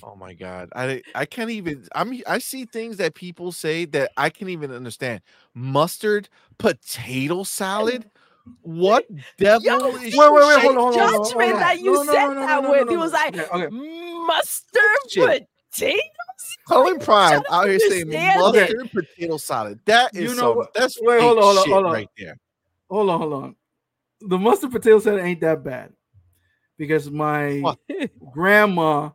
Oh 0.02 0.17
my 0.17 0.35
god. 0.35 0.70
I 0.75 1.01
I 1.15 1.25
can't 1.25 1.49
even 1.51 1.86
I 1.94 2.02
mean 2.02 2.25
I 2.27 2.39
see 2.41 2.65
things 2.65 2.97
that 2.97 3.15
people 3.15 3.52
say 3.52 3.85
that 3.86 4.11
I 4.17 4.28
can't 4.28 4.51
even 4.51 4.73
understand. 4.73 5.20
Mustard 5.55 6.28
potato 6.59 7.44
salad? 7.44 8.11
What 8.62 9.06
devil 9.38 9.64
Yo, 9.64 9.96
is 9.96 10.14
Wait, 10.16 10.32
wait, 10.32 10.46
wait, 10.46 10.60
hold 10.60 10.76
on, 10.76 10.82
hold 10.82 10.96
on, 10.96 11.12
hold 11.12 11.14
on, 11.14 11.32
hold 11.32 11.36
judgment 11.36 11.54
on. 11.54 11.60
that 11.60 11.80
you 11.80 11.96
No, 11.96 12.02
no, 12.02 12.12
said 12.12 12.28
no, 12.28 12.34
no, 12.34 12.46
that 12.46 12.62
no, 12.62 12.70
with. 12.70 12.78
no, 12.86 12.90
He 12.90 12.96
no. 12.96 13.02
was 13.02 13.12
like, 13.12 13.34
Okay, 13.36 13.46
okay. 13.64 13.68
mustard 13.70 14.82
Shit. 15.10 15.48
potatoes. 15.72 16.02
Colin 16.68 16.98
Prime 16.98 17.42
out 17.50 17.68
here 17.68 17.78
saying 17.78 18.02
understand 18.08 18.56
it. 18.56 18.76
mustard 18.76 18.92
potato 18.92 19.36
salad. 19.36 19.80
That 19.86 20.14
is 20.14 20.30
You 20.30 20.36
know 20.40 20.54
some, 20.54 20.66
that's 20.74 21.00
wait, 21.00 21.20
hold 21.20 21.38
on, 21.38 21.44
hold 21.44 21.58
on, 21.58 21.64
shit 21.64 21.72
hold 21.72 21.86
on. 21.86 21.92
right 21.92 22.08
there. 22.16 22.38
Hold 22.90 23.10
on, 23.10 23.20
hold 23.20 23.32
on. 23.32 23.56
The 24.28 24.38
mustard 24.38 24.70
potato 24.72 24.98
salad 24.98 25.22
ain't 25.24 25.40
that 25.40 25.64
bad 25.64 25.92
because 26.78 27.10
my 27.10 27.60
What? 27.60 27.78
grandma, 28.32 29.10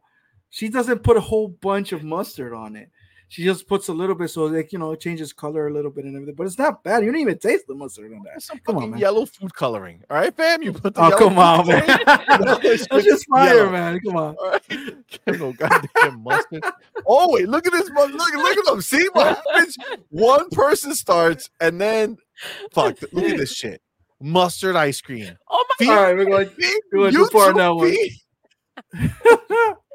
she 0.49 0.69
doesn't 0.69 0.99
put 1.03 1.17
a 1.17 1.21
whole 1.21 1.47
bunch 1.49 1.91
of 1.91 2.03
mustard 2.03 2.53
on 2.53 2.75
it. 2.75 2.89
She 3.29 3.43
just 3.43 3.67
puts 3.67 3.89
a 3.89 3.93
little 3.93 4.15
bit 4.15 4.29
so 4.29 4.45
like 4.45 4.71
you 4.71 4.79
know 4.79 4.93
it 4.93 5.01
changes 5.01 5.33
color 5.33 5.67
a 5.67 5.73
little 5.73 5.91
bit 5.91 6.05
and 6.05 6.15
everything. 6.15 6.33
But 6.35 6.47
it's 6.47 6.57
not 6.57 6.81
bad. 6.83 7.03
You 7.03 7.11
don't 7.11 7.19
even 7.19 7.37
taste 7.37 7.67
the 7.67 7.75
mustard 7.75 8.13
on 8.13 8.23
that. 8.23 8.41
Some 8.41 8.57
Come 8.59 8.77
on, 8.77 8.81
fucking 8.83 8.91
man. 8.91 8.99
yellow 9.01 9.25
food 9.25 9.53
coloring. 9.53 10.01
All 10.09 10.15
right, 10.15 10.33
fam. 10.35 10.63
You 10.63 10.71
put 10.71 10.93
the 10.93 11.01
Oh 11.01 11.09
yellow 11.09 11.17
come 11.19 11.37
on, 11.37 11.67
man. 11.67 11.85
coloring- 11.85 12.05
No, 12.45 12.55
That's 12.55 12.87
just 13.05 13.27
fire, 13.27 13.55
yellow. 13.57 13.71
man. 13.71 13.99
Come 13.99 14.15
on. 14.15 14.35
All 14.35 14.51
right. 14.51 14.61
Get 14.69 15.39
no 15.39 15.51
goddamn 15.51 16.23
mustard. 16.23 16.63
Oh 17.05 17.33
wait, 17.33 17.49
look 17.49 17.67
at 17.67 17.73
this. 17.73 17.89
mu- 17.91 18.05
Look, 18.05 18.33
look 18.33 18.57
at 18.57 18.65
them. 18.65 18.81
See 18.81 19.05
what 19.11 19.37
happens? 19.45 19.77
One 20.09 20.49
person 20.51 20.95
starts, 20.95 21.49
and 21.59 21.81
then 21.81 22.17
fuck. 22.71 22.95
Look 23.11 23.25
at 23.25 23.37
this 23.37 23.51
shit. 23.53 23.81
Mustard 24.21 24.77
ice 24.77 25.01
cream. 25.01 25.37
Oh 25.49 25.65
my 25.79 25.85
god! 25.85 25.97
All 25.97 26.03
right, 26.05 26.15
we're 26.15 26.25
going. 26.25 26.47
feet- 26.49 26.83
we 26.93 26.99
went 27.01 27.13
you 27.13 27.25
too 27.25 27.31
far 27.31 27.47
on 27.49 27.55
two 27.55 27.59
that 27.59 27.75
one. 27.75 27.93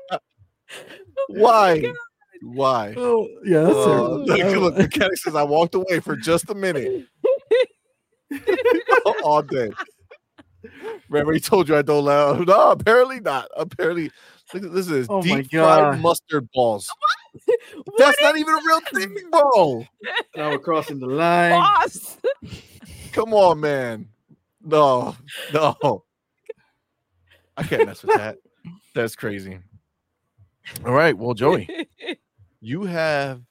Why? 1.28 1.82
Oh 1.84 1.94
Why? 2.42 2.94
Oh, 2.96 3.28
yeah, 3.44 3.60
that's 3.60 3.76
uh, 3.76 3.80
Oh, 4.02 4.16
look, 4.26 4.38
it. 4.38 4.58
look, 4.58 4.76
mechanic 4.76 5.16
says 5.16 5.34
I 5.34 5.44
walked 5.44 5.74
away 5.74 6.00
for 6.00 6.16
just 6.16 6.50
a 6.50 6.54
minute. 6.54 7.06
All 9.22 9.42
day. 9.42 9.70
Remember, 11.08 11.32
he 11.32 11.40
told 11.40 11.68
you 11.68 11.76
I 11.76 11.82
don't 11.82 11.98
allow. 11.98 12.34
No, 12.34 12.70
apparently 12.70 13.20
not. 13.20 13.48
Apparently, 13.56 14.10
look 14.54 14.64
at 14.64 14.72
this 14.72 14.88
is 14.88 15.06
Oh 15.08 15.22
my 15.22 15.42
deep 15.42 15.50
fried 15.50 16.00
mustard 16.00 16.48
balls. 16.54 16.88
What 17.84 17.98
That's 17.98 18.20
not 18.20 18.36
even 18.36 18.54
a 18.54 18.60
real 18.66 18.80
thing, 18.92 19.16
bro. 19.30 19.86
Now 20.36 20.50
we're 20.50 20.58
crossing 20.58 20.98
the 20.98 21.06
line. 21.06 21.50
boss? 21.50 22.18
Come 23.12 23.34
on, 23.34 23.60
man. 23.60 24.08
No, 24.62 25.16
no. 25.52 26.04
I 27.56 27.62
can't 27.64 27.86
mess 27.86 28.02
with 28.02 28.16
that. 28.16 28.38
That's 28.94 29.16
crazy. 29.16 29.58
All 30.84 30.92
right. 30.92 31.16
Well, 31.16 31.34
Joey, 31.34 31.68
you 32.62 32.84
have 32.84 33.42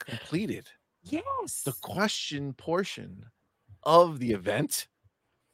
completed 0.00 0.66
yes. 1.04 1.62
the 1.64 1.72
question 1.80 2.52
portion 2.52 3.24
of 3.84 4.18
the 4.18 4.32
event. 4.32 4.88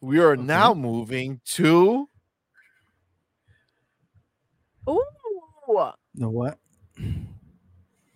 We 0.00 0.20
are 0.20 0.36
now 0.36 0.72
moving 0.72 1.40
to 1.52 2.08
Ooh. 4.88 5.04
the 6.14 6.28
what? 6.28 6.58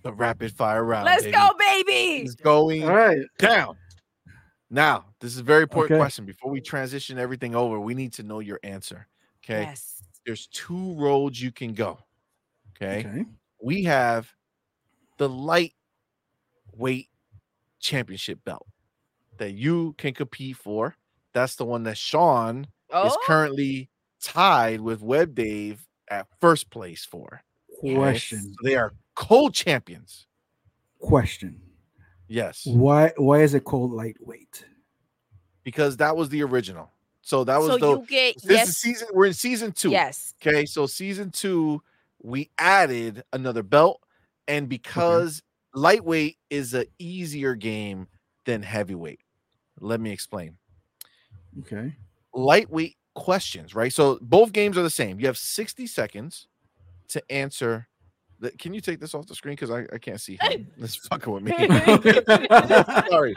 the 0.03 0.13
rapid 0.13 0.53
fire 0.53 0.85
round. 0.85 1.05
Let's 1.05 1.25
baby. 1.25 1.37
go, 1.37 1.51
baby. 1.59 2.23
It's 2.23 2.35
going 2.35 2.85
All 2.85 2.95
right. 2.95 3.19
down. 3.39 3.77
Now, 4.71 5.07
this 5.21 5.33
is 5.33 5.39
a 5.39 5.43
very 5.43 5.63
important 5.63 5.93
Okay. 5.93 6.01
question. 6.01 6.25
Before 6.25 6.51
we 6.51 6.61
transition 6.61 7.19
everything 7.19 7.55
over, 7.55 7.79
we 7.79 7.95
need 7.95 8.13
to 8.15 8.23
know 8.23 8.41
your 8.41 8.61
answer. 8.63 9.07
Okay. 9.45 9.63
Yes. 9.63 10.03
There's 10.25 10.47
two 10.47 10.95
roads 10.95 11.43
you 11.43 11.53
can 11.53 11.75
go. 11.75 11.99
Okay. 12.77 13.01
Okay. 13.01 13.25
We 13.63 13.83
have 13.85 14.33
the 15.19 15.29
lightweight 15.29 17.09
championship 17.81 18.43
belt 18.45 18.67
that 19.39 19.53
you 19.53 19.95
can 19.99 20.15
compete 20.15 20.57
for. 20.57 20.97
That's 21.33 21.57
the 21.57 21.65
one 21.65 21.85
that 21.85 21.97
Sean 21.99 22.61
is 22.61 22.67
Oh, 22.91 23.17
currently 23.25 23.91
tied 24.21 24.81
with 24.81 25.03
Web 25.03 25.35
Dave 25.35 25.87
at 26.11 26.27
first 26.41 26.71
place 26.71 27.05
for. 27.05 27.43
Question. 27.81 28.41
So 28.41 28.57
they 28.65 28.75
are 28.75 28.95
co-champions. 29.15 30.27
Question. 30.99 31.61
Yes, 32.27 32.67
Why 32.67 33.13
why 33.17 33.43
is 33.43 33.55
it 33.55 33.65
called 33.65 33.93
lightweight? 33.93 34.65
because 35.65 35.99
that 35.99 36.17
was 36.17 36.31
the 36.31 36.43
original. 36.43 36.91
So 37.21 37.45
that 37.45 37.59
was 37.61 37.73
so 37.73 37.77
the 37.79 38.01
you 38.01 38.07
get 38.07 38.35
this 38.43 38.51
yes, 38.51 38.69
is 38.69 38.77
season. 38.79 39.09
We're 39.13 39.27
in 39.27 39.35
season 39.35 39.73
two. 39.73 39.91
yes. 39.91 40.33
Okay, 40.41 40.65
so 40.65 40.87
season 40.87 41.31
two, 41.31 41.83
we 42.23 42.49
added 42.57 43.23
another 43.35 43.63
belt, 43.63 44.01
and 44.49 44.69
because 44.69 45.43
lightweight 45.75 46.39
is 46.51 46.75
an 46.75 46.87
easier 46.99 47.55
game 47.55 48.09
than 48.47 48.63
heavyweight, 48.63 49.21
let 49.81 50.01
me 50.01 50.11
explain. 50.11 50.57
Okay. 51.61 51.95
Lightweight 52.35 52.97
questions, 53.15 53.75
right? 53.75 53.93
So 53.93 54.19
both 54.23 54.53
games 54.53 54.79
are 54.79 54.83
the 54.83 54.91
same. 54.91 55.21
You 55.21 55.27
have 55.27 55.39
60 55.39 55.87
seconds 55.87 56.49
to 57.09 57.23
answer. 57.31 57.89
The, 58.41 58.51
can 58.53 58.73
you 58.73 58.81
take 58.81 59.01
this 59.01 59.15
off 59.15 59.27
the 59.27 59.35
screen? 59.35 59.55
Because 59.55 59.71
I, 59.71 59.85
I 59.93 59.99
can't 59.99 60.21
see 60.21 60.39
him. 60.41 60.67
That's 60.79 60.97
fucking 60.97 61.33
with 61.33 61.43
me. 61.43 61.53
Sorry. 63.11 63.35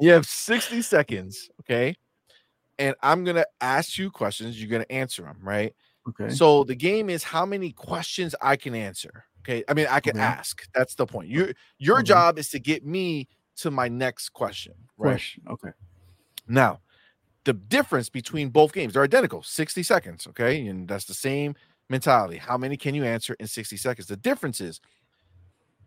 You 0.00 0.10
have 0.10 0.26
60 0.26 0.82
seconds, 0.82 1.50
okay? 1.60 1.96
And 2.78 2.96
I'm 3.02 3.24
gonna 3.24 3.46
ask 3.60 3.96
you 3.96 4.10
questions. 4.10 4.60
You're 4.60 4.70
gonna 4.70 4.84
answer 4.90 5.22
them, 5.22 5.38
right? 5.40 5.72
okay. 6.08 6.34
So 6.34 6.64
the 6.64 6.74
game 6.74 7.08
is 7.08 7.22
how 7.22 7.46
many 7.46 7.70
questions 7.70 8.34
I 8.42 8.56
can 8.56 8.74
answer. 8.74 9.24
Okay. 9.44 9.62
I 9.68 9.74
mean, 9.74 9.86
I 9.90 10.00
can 10.00 10.16
Okay. 10.16 10.24
ask. 10.24 10.66
That's 10.74 10.94
the 10.94 11.06
point. 11.06 11.28
Your 11.28 11.52
your 11.78 11.98
Okay. 11.98 12.04
job 12.04 12.38
is 12.38 12.48
to 12.50 12.58
get 12.58 12.84
me 12.84 13.28
to 13.56 13.70
my 13.70 13.88
next 13.88 14.30
question. 14.30 14.74
Right. 14.96 15.12
Question. 15.12 15.44
Okay. 15.48 15.70
Now, 16.48 16.80
the 17.44 17.52
difference 17.52 18.08
between 18.08 18.48
both 18.50 18.72
games, 18.72 18.94
they're 18.94 19.02
identical, 19.04 19.42
60 19.42 19.82
seconds. 19.82 20.26
Okay. 20.28 20.66
And 20.66 20.88
that's 20.88 21.04
the 21.04 21.14
same 21.14 21.54
mentality. 21.90 22.38
How 22.38 22.56
many 22.56 22.76
can 22.76 22.94
you 22.94 23.04
answer 23.04 23.36
in 23.38 23.46
60 23.46 23.76
seconds? 23.76 24.08
The 24.08 24.16
difference 24.16 24.60
is 24.60 24.80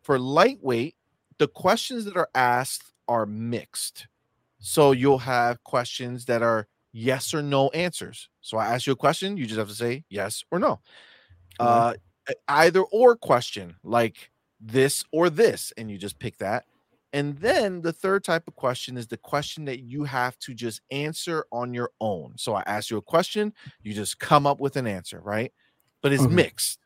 for 0.03 0.19
lightweight, 0.19 0.95
the 1.39 1.47
questions 1.47 2.05
that 2.05 2.15
are 2.15 2.29
asked 2.35 2.93
are 3.07 3.25
mixed. 3.25 4.07
So 4.59 4.91
you'll 4.91 5.19
have 5.19 5.63
questions 5.63 6.25
that 6.25 6.41
are 6.43 6.67
yes 6.93 7.33
or 7.33 7.41
no 7.41 7.69
answers. 7.69 8.29
So 8.41 8.57
I 8.57 8.67
ask 8.73 8.87
you 8.87 8.93
a 8.93 8.95
question, 8.95 9.37
you 9.37 9.45
just 9.45 9.57
have 9.59 9.67
to 9.69 9.75
say 9.75 10.03
yes 10.09 10.43
or 10.51 10.59
no. 10.59 10.79
Uh, 11.59 11.93
e- 11.95 11.99
either 12.47 12.81
or 12.81 13.15
question 13.15 13.75
like 13.83 14.31
this 14.59 15.03
or 15.11 15.29
this, 15.29 15.71
and 15.77 15.89
you 15.89 15.97
just 15.97 16.19
pick 16.19 16.37
that. 16.37 16.65
And 17.13 17.37
then 17.37 17.81
the 17.81 17.93
third 17.93 18.23
type 18.23 18.47
of 18.47 18.55
question 18.55 18.97
is 18.97 19.07
the 19.07 19.17
question 19.17 19.65
that 19.65 19.79
you 19.79 20.03
have 20.03 20.37
to 20.39 20.53
just 20.53 20.81
answer 20.91 21.45
on 21.51 21.73
your 21.73 21.91
own. 22.01 22.33
So 22.37 22.53
I 22.53 22.63
ask 22.65 22.89
you 22.89 22.97
a 22.97 23.01
question, 23.01 23.53
you 23.81 23.93
just 23.93 24.19
come 24.19 24.45
up 24.45 24.59
with 24.59 24.75
an 24.75 24.87
answer, 24.87 25.21
right? 25.21 25.53
But 26.01 26.11
it's 26.11 26.23
Okay. 26.23 26.35
mixed. 26.35 26.79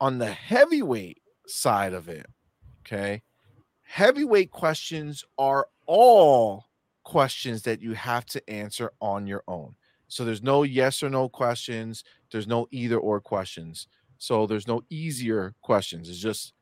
On 0.00 0.18
the 0.18 0.32
heavyweight 0.32 1.22
side 1.46 1.92
of 1.92 2.08
it, 2.08 2.26
okay, 2.84 3.22
heavyweight 3.82 4.50
questions 4.50 5.24
are 5.38 5.68
all 5.86 6.64
questions 7.04 7.62
that 7.62 7.80
you 7.80 7.92
have 7.92 8.24
to 8.26 8.50
answer 8.50 8.92
on 9.00 9.26
your 9.26 9.44
own. 9.46 9.74
So 10.08 10.24
there's 10.24 10.42
no 10.42 10.64
yes 10.64 11.02
or 11.02 11.10
no 11.10 11.28
questions, 11.28 12.02
there's 12.32 12.46
no 12.48 12.66
either 12.70 12.98
or 12.98 13.20
questions. 13.20 13.86
So 14.20 14.46
there's 14.46 14.68
no 14.68 14.82
easier 14.90 15.54
questions. 15.62 16.08
It's 16.10 16.18
just 16.18 16.52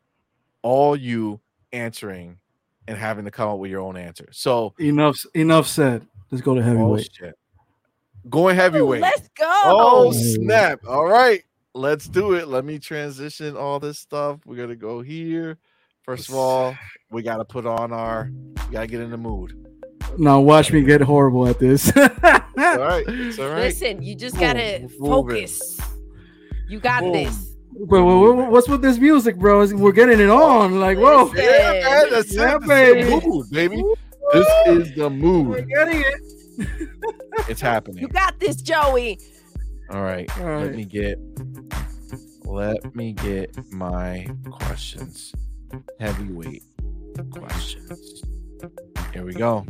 all 0.63 0.95
you 0.97 1.41
answering 1.73 2.39
and 2.87 2.97
having 2.97 3.25
to 3.25 3.31
come 3.33 3.49
up 3.51 3.59
with 3.59 3.71
your 3.71 3.81
own 3.81 3.97
answer. 3.97 4.29
So 4.31 4.75
Enough 4.79 5.19
enough 5.35 5.67
said. 5.67 6.07
Let's 6.31 6.41
go 6.41 6.55
to 6.55 6.61
oh 6.61 6.65
heavyweight. 6.65 7.11
shit. 7.13 7.35
Going 8.31 8.55
Ooh, 8.57 8.61
heavyweight. 8.61 9.01
let's 9.03 9.29
go. 9.37 9.45
Oh 9.65 10.07
Oh. 10.09 10.13
snap. 10.13 10.81
All 10.87 11.05
right. 11.07 11.43
Let's 11.75 12.07
do 12.09 12.35
it. 12.35 12.47
Let 12.49 12.65
me 12.65 12.79
transition 12.79 13.57
all 13.57 13.81
this 13.81 13.99
stuff. 13.99 14.39
We're 14.47 14.57
gonna 14.57 14.77
go 14.77 15.01
here. 15.01 15.59
First 16.03 16.29
of 16.29 16.37
all, 16.37 16.77
we 17.11 17.23
gotta 17.23 17.45
put 17.45 17.67
on 17.67 17.93
our 17.93 18.31
we 18.67 18.73
gotta 18.73 18.87
get 18.87 19.01
in 19.01 19.11
the 19.11 19.17
mood. 19.19 19.67
Now 20.17 20.39
watch 20.41 20.73
me 20.73 20.83
get 20.83 21.01
horrible 21.01 21.47
at 21.49 21.59
this. 21.59 21.93
All 21.97 22.03
right. 22.07 23.05
It's 23.09 23.39
all 23.39 23.49
right. 23.51 23.59
Listen, 23.65 24.03
you 24.03 24.15
just 24.15 24.39
gotta 24.39 24.89
focus. 24.99 25.79
it. 25.79 25.85
Focus. 26.69 26.73
You 26.73 26.81
got 26.81 27.03
Boom. 27.03 27.13
this. 27.13 27.55
But 27.89 28.03
wha- 28.03 28.33
wha- 28.33 28.49
what's 28.51 28.69
with 28.69 28.83
this 28.83 28.99
music, 28.99 29.37
bro? 29.37 29.67
We're 29.75 29.93
getting 29.93 30.21
it 30.21 30.31
on. 30.31 30.81
Like, 30.81 30.99
whoa, 30.99 31.33
Yeah, 31.35 31.43
man, 31.83 32.11
that's 32.11 32.35
Yeah, 32.35 32.57
it. 32.57 32.67
Baby. 32.67 33.03
the 33.05 33.21
mood, 33.27 33.51
baby. 33.51 33.83
This 34.33 34.47
is 34.67 34.95
the 34.95 35.03
we're 35.05 35.11
mood. 35.11 35.69
getting 35.69 36.01
it. 36.01 36.89
It's 37.49 37.61
happening. 37.61 37.99
You 38.03 38.09
got 38.09 38.39
this, 38.41 38.57
Joey. 38.63 39.19
All 39.91 40.03
right. 40.03 40.29
All 40.41 40.45
Let 40.61 40.75
me 40.75 40.85
get 40.85 41.19
let 42.45 42.97
me 42.97 43.13
get 43.13 43.57
my 43.71 44.27
questions. 44.51 45.33
Heavyweight 46.01 46.63
questions. 47.31 48.23
Here 49.13 49.25
we 49.25 49.35
go. 49.35 49.65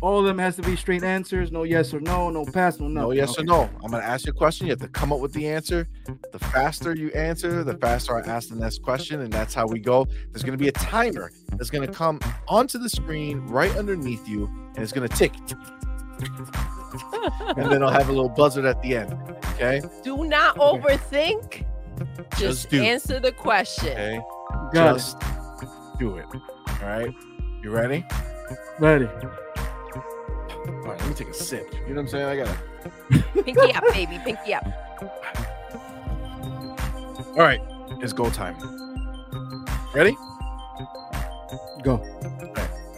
All 0.00 0.18
of 0.18 0.24
them 0.26 0.38
has 0.38 0.56
to 0.56 0.62
be 0.62 0.76
straight 0.76 1.02
answers. 1.02 1.50
No 1.52 1.62
yes 1.62 1.92
or 1.94 2.00
no. 2.00 2.30
No 2.30 2.44
pass. 2.44 2.78
No 2.78 2.88
nothing. 2.88 3.08
No 3.08 3.10
yes 3.12 3.30
okay. 3.32 3.42
or 3.42 3.44
no. 3.44 3.70
I'm 3.82 3.90
gonna 3.90 4.02
ask 4.04 4.26
you 4.26 4.32
a 4.32 4.34
question. 4.34 4.66
You 4.66 4.72
have 4.72 4.80
to 4.80 4.88
come 4.88 5.12
up 5.12 5.20
with 5.20 5.32
the 5.32 5.48
answer. 5.48 5.88
The 6.32 6.38
faster 6.38 6.94
you 6.94 7.10
answer, 7.12 7.64
the 7.64 7.76
faster 7.78 8.16
I 8.16 8.26
ask 8.28 8.48
the 8.48 8.56
next 8.56 8.82
question, 8.82 9.20
and 9.20 9.32
that's 9.32 9.54
how 9.54 9.66
we 9.66 9.78
go. 9.78 10.06
There's 10.30 10.42
gonna 10.42 10.56
be 10.56 10.68
a 10.68 10.72
timer 10.72 11.30
that's 11.52 11.70
gonna 11.70 11.88
come 11.88 12.20
onto 12.48 12.78
the 12.78 12.88
screen 12.88 13.40
right 13.46 13.74
underneath 13.76 14.28
you, 14.28 14.46
and 14.74 14.78
it's 14.78 14.92
gonna 14.92 15.08
tick. 15.08 15.32
and 17.56 17.70
then 17.70 17.82
I'll 17.82 17.90
have 17.90 18.08
a 18.08 18.12
little 18.12 18.28
buzzer 18.28 18.66
at 18.66 18.80
the 18.82 18.96
end. 18.96 19.12
Okay. 19.54 19.82
Do 20.02 20.24
not 20.24 20.58
Okay. 20.58 20.96
overthink. 20.96 21.64
Just, 22.32 22.40
Just 22.40 22.70
do. 22.70 22.82
answer 22.82 23.20
the 23.20 23.32
question. 23.32 23.92
Okay. 23.92 24.20
Got 24.72 24.94
Just 24.94 25.18
do 25.98 26.16
it. 26.16 26.26
All 26.32 26.88
right. 26.88 27.14
You 27.62 27.70
ready? 27.70 28.04
Ready. 28.78 29.08
All 30.68 30.74
right. 30.92 31.00
Let 31.00 31.08
me 31.08 31.14
take 31.14 31.28
a 31.28 31.34
sip. 31.34 31.72
You 31.72 31.94
know 31.94 31.94
what 31.94 32.00
I'm 32.00 32.08
saying? 32.08 32.26
I 32.26 32.36
gotta. 32.36 33.42
Pinky 33.42 33.74
up, 33.74 33.84
baby. 33.92 34.18
Pinky 34.24 34.54
up. 34.54 34.66
All 37.28 37.42
right. 37.42 37.60
It's 38.00 38.12
go 38.12 38.30
time. 38.30 38.56
Ready? 39.94 40.16
Go. 41.82 41.98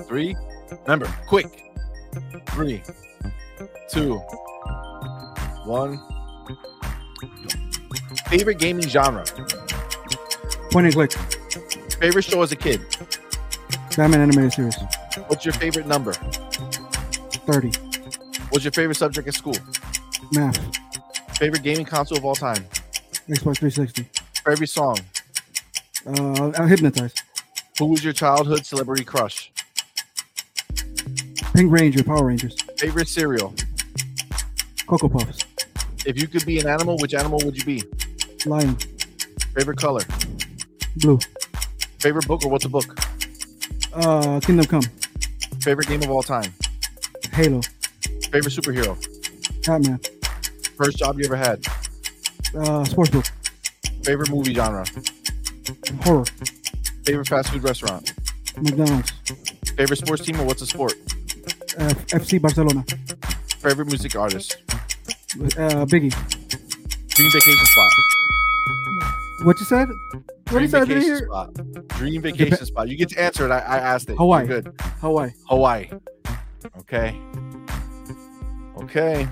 Three. 0.07 0.35
Remember, 0.85 1.07
quick. 1.27 1.65
Three, 2.47 2.83
two, 3.91 4.17
one. 5.65 6.01
Favorite 8.29 8.59
gaming 8.59 8.89
genre. 8.89 9.25
Point 10.71 10.87
and 10.87 10.95
click. 10.95 11.13
Favorite 12.01 12.25
show 12.25 12.43
as 12.43 12.53
a 12.53 12.57
kid. 12.57 12.81
Batman 13.97 14.21
animated 14.21 14.53
series. 14.53 14.77
What's 15.27 15.45
your 15.45 15.55
favorite 15.55 15.87
number? 15.87 16.15
30. 17.49 17.71
What's 18.51 18.63
your 18.63 18.73
favorite 18.73 18.97
subject 18.97 19.27
in 19.27 19.33
school? 19.33 19.57
Math. 20.33 20.59
Favorite 21.39 21.63
gaming 21.63 21.87
console 21.87 22.19
of 22.19 22.25
all 22.27 22.35
time. 22.35 22.63
Xbox 23.27 23.57
360. 23.59 24.07
Favorite 24.45 24.69
song. 24.69 24.99
Uh, 26.07 26.53
I'm 26.59 26.69
hypnotized. 26.69 27.23
Who 27.79 27.87
was 27.87 28.05
your 28.05 28.13
childhood 28.13 28.67
celebrity 28.67 29.03
crush? 29.03 29.51
Pink 31.55 31.73
Ranger. 31.73 32.05
Power 32.05 32.27
Rangers. 32.27 32.55
Favorite 32.77 33.09
cereal. 33.09 33.55
Cocoa 34.87 35.09
Puffs. 35.09 35.47
If 36.05 36.21
you 36.21 36.29
could 36.29 36.45
be 36.45 36.61
an 36.61 36.67
animal, 36.67 36.99
which 36.99 37.15
animal 37.15 37.41
would 37.47 37.57
you 37.57 37.65
be? 37.65 37.83
Lion. 38.45 38.77
Favorite 39.57 39.79
color. 39.79 40.03
Blue. 40.97 41.19
Favorite 41.99 42.29
book 42.29 42.45
or 42.45 42.51
what's 42.51 42.67
a 42.67 42.69
book? 42.69 42.99
Uh, 43.95 44.39
Kingdom 44.41 44.67
Come. 44.67 44.83
Favorite 45.63 45.89
game 45.89 46.03
of 46.03 46.11
all 46.11 46.23
time. 46.23 46.53
Halo. 47.39 47.61
Favorite 48.33 48.53
superhero. 48.53 48.99
Batman. 49.65 50.01
First 50.77 50.99
job 50.99 51.21
you 51.21 51.25
ever 51.27 51.37
had. 51.37 51.65
Uh, 52.53 52.83
Sportsbook. 52.83 53.31
Favorite 54.05 54.29
movie 54.29 54.53
genre. 54.53 54.85
Horror. 56.03 56.25
Favorite 57.05 57.29
fast 57.29 57.51
food 57.51 57.63
restaurant. 57.63 58.13
McDonald's. 58.57 59.13
Favorite 59.77 59.99
sports 59.99 60.25
team 60.25 60.41
or 60.41 60.47
what's 60.47 60.63
a 60.63 60.67
sport? 60.67 60.95
Uh, 61.79 61.95
FC 62.11 62.43
Barcelona. 62.43 62.83
Favorite 63.61 63.87
music 63.87 64.17
artist. 64.17 64.57
Uh, 64.67 65.87
Biggie. 65.87 66.11
Dream 67.07 67.31
vacation 67.31 67.67
spot. 67.67 67.93
What 69.45 69.61
you 69.61 69.67
said? 69.67 69.89
What 69.91 70.25
Dream 70.47 70.63
you 70.63 70.69
said? 71.03 71.25
Spot. 71.25 71.55
Dream 71.91 72.21
vacation 72.21 72.67
spot. 72.67 72.89
You 72.89 72.97
get 72.97 73.11
to 73.11 73.21
answer 73.21 73.47
it. 73.47 73.53
I, 73.53 73.61
I 73.61 73.79
asked 73.79 74.09
it. 74.09 74.15
You're 74.15 74.19
Hawaii. 74.19 74.47
Good. 74.49 74.75
Hawaii. 75.01 75.31
Hawaii. 75.47 75.89
Okay. 76.65 77.21
Okay. 78.77 79.29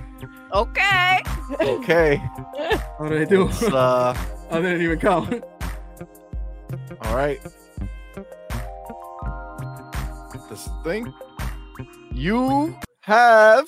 Okay. 0.52 1.18
Okay. 1.60 2.16
How 2.98 3.08
did 3.08 3.22
I 3.22 3.24
do? 3.24 3.48
Uh, 3.48 4.16
I 4.50 4.60
didn't 4.60 4.82
even 4.82 4.98
count. 4.98 5.44
all 7.02 7.16
right. 7.16 7.40
This 10.48 10.68
thing. 10.84 11.12
You 12.12 12.76
have. 13.00 13.66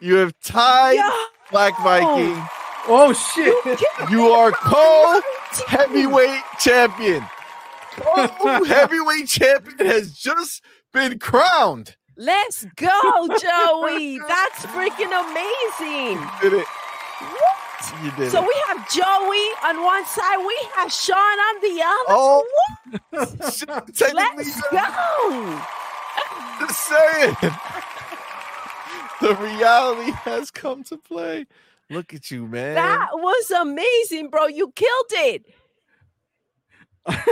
You 0.00 0.16
have 0.16 0.34
tied 0.40 0.94
Yeah. 0.94 1.10
Black 1.50 1.78
Viking. 1.82 2.42
Oh 2.86 3.12
shit! 3.12 3.80
You 4.10 4.28
are 4.28 4.52
co 4.52 5.20
heavyweight 5.66 6.42
champion. 6.60 7.22
Co 7.96 8.04
oh. 8.16 8.64
heavyweight 8.68 9.28
champion 9.28 9.78
has 9.86 10.12
just 10.12 10.62
been 10.92 11.18
crowned. 11.18 11.96
Let's 12.16 12.64
go, 12.76 13.28
Joey. 13.40 14.18
That's 14.28 14.66
freaking 14.66 15.12
amazing. 15.12 16.20
Did 16.42 16.52
it? 16.60 16.66
What? 17.20 18.04
You 18.04 18.10
did 18.12 18.30
So 18.30 18.42
it. 18.42 18.46
we 18.48 18.54
have 18.68 18.88
Joey 18.90 19.46
on 19.64 19.82
one 19.82 20.06
side, 20.06 20.38
we 20.46 20.56
have 20.76 20.92
Sean 20.92 21.16
on 21.16 21.60
the 21.60 21.82
other. 21.82 22.08
Oh, 22.08 22.44
What? 23.10 23.52
shit, 23.54 23.68
Let's 24.14 24.60
go. 24.70 25.62
just 26.60 26.80
saying. 26.80 27.36
The 29.20 29.34
reality 29.36 30.10
has 30.12 30.50
come 30.50 30.82
to 30.84 30.96
play. 30.98 31.46
Look 31.94 32.14
at 32.14 32.30
you, 32.30 32.46
man. 32.46 32.74
That 32.74 33.08
was 33.14 33.50
amazing, 33.50 34.30
bro. 34.30 34.46
You 34.46 34.72
killed 34.74 35.12
it. 35.12 35.44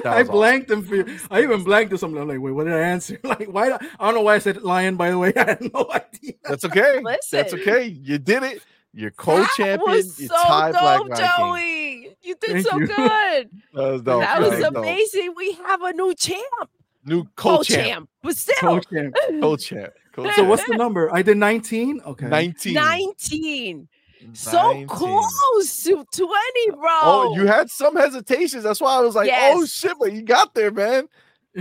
I 0.04 0.18
was 0.20 0.28
blanked 0.28 0.68
them 0.68 0.82
for 0.84 0.96
you. 0.96 1.18
I 1.30 1.42
even 1.42 1.64
blanked 1.64 1.92
or 1.92 1.96
something. 1.96 2.20
I'm 2.20 2.28
like, 2.28 2.40
wait, 2.40 2.52
what 2.52 2.64
did 2.64 2.74
I 2.74 2.80
answer? 2.80 3.18
Like, 3.24 3.48
why? 3.48 3.72
I 3.72 3.78
don't 4.04 4.14
know 4.14 4.20
why 4.20 4.34
I 4.34 4.38
said 4.38 4.62
lion. 4.62 4.96
By 4.96 5.10
the 5.10 5.18
way, 5.18 5.32
I 5.36 5.44
had 5.50 5.62
no 5.72 5.88
idea. 5.94 6.34
That's 6.44 6.64
okay. 6.66 7.00
Listen, 7.02 7.38
That's 7.38 7.54
okay. 7.54 7.84
You 7.84 8.18
did 8.18 8.42
it. 8.42 8.62
You're 8.94 9.10
That 9.10 9.16
co-champion. 9.16 9.96
You 9.96 10.02
so 10.02 10.34
tied 10.34 10.72
Black 10.72 10.98
dope, 10.98 11.08
Viking. 11.08 11.26
Joey. 11.26 12.16
You 12.22 12.34
did 12.40 12.50
Thank 12.52 12.66
so 12.66 12.78
you. 12.78 12.86
good. 12.86 13.50
That 13.72 13.90
was 13.92 14.02
dope. 14.02 14.20
that 14.22 14.40
was 14.42 14.60
dope. 14.60 14.76
amazing. 14.76 15.32
We 15.34 15.52
have 15.66 15.80
a 15.82 15.92
new 15.94 16.14
champ. 16.14 16.70
New 17.06 17.24
co-champ. 17.36 18.08
Co-champ. 18.22 18.46
But 18.46 18.56
Co-champ. 18.60 19.16
Co-champ. 19.40 19.92
Co-champ. 20.12 20.36
So 20.36 20.44
what's 20.44 20.64
the 20.66 20.76
number? 20.76 21.12
I 21.12 21.22
did 21.22 21.38
19. 21.38 22.02
Okay. 22.06 22.26
19. 22.28 22.74
19. 22.74 23.88
So 24.34 24.72
19. 24.72 24.86
close 24.88 25.82
to 25.84 25.90
20, 25.90 26.04
uh, 26.16 26.76
bro. 26.76 26.98
Oh, 27.02 27.34
you 27.36 27.46
had 27.46 27.70
some 27.70 27.96
hesitations. 27.96 28.62
That's 28.62 28.80
why 28.80 28.96
I 28.96 29.00
was 29.00 29.14
like, 29.14 29.30
oh 29.32 29.64
shit, 29.66 29.96
but 29.98 30.12
you 30.12 30.22
got 30.22 30.54
there, 30.54 30.70
man. 30.70 31.08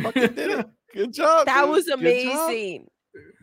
Fucking 0.01 0.21
did 0.35 0.59
it. 0.59 0.69
Good 0.93 1.13
job. 1.13 1.45
that 1.45 1.61
dude. 1.61 1.71
was 1.71 1.87
amazing. 1.87 2.87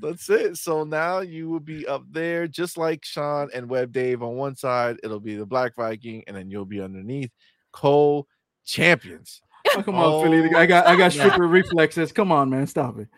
That's 0.01 0.29
it. 0.31 0.57
So 0.57 0.85
now 0.85 1.21
you 1.21 1.49
will 1.49 1.61
be 1.61 1.87
up 1.87 2.05
there, 2.11 2.47
just 2.47 2.79
like 2.79 3.05
Sean 3.05 3.51
and 3.53 3.69
Web 3.69 3.93
Dave 3.93 4.23
on 4.23 4.37
one 4.37 4.57
side. 4.57 4.99
It'll 5.03 5.21
be 5.21 5.37
the 5.37 5.47
Black 5.47 5.75
Viking, 5.77 6.25
and 6.27 6.37
then 6.37 6.51
you'll 6.51 6.65
be 6.65 6.81
underneath 6.81 7.31
co 7.73 8.27
champions. 8.65 9.41
Oh, 9.77 9.83
come 9.83 9.97
on, 9.97 10.25
Philly. 10.25 10.51
Oh, 10.55 10.59
I 10.59 10.67
got 10.67 10.87
I 10.87 10.97
got 10.97 11.13
stripper 11.13 11.47
reflexes. 11.47 12.13
Come 12.13 12.33
on, 12.33 12.51
man. 12.51 12.67
Stop 12.67 12.97
it. 12.99 13.09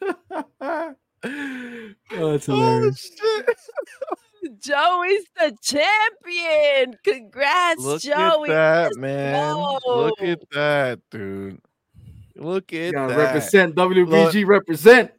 Oh, 1.24 2.32
it's 2.34 2.48
Oh, 2.48 2.54
hilarious. 2.56 3.10
shit. 3.18 3.56
Joey's 4.60 5.24
the 5.36 5.56
champion. 5.62 6.96
Congrats, 7.04 7.80
Look 7.82 8.02
Joey. 8.02 8.50
at 8.50 8.54
that, 8.54 8.82
Let's 8.84 8.96
man. 8.98 9.78
Look 9.86 10.22
at 10.22 10.40
that, 10.52 11.00
dude. 11.10 11.60
Look 12.36 12.72
at 12.72 12.92
that. 12.94 13.16
represent 13.16 13.74
WBG. 13.74 14.46
Represent. 14.46 15.10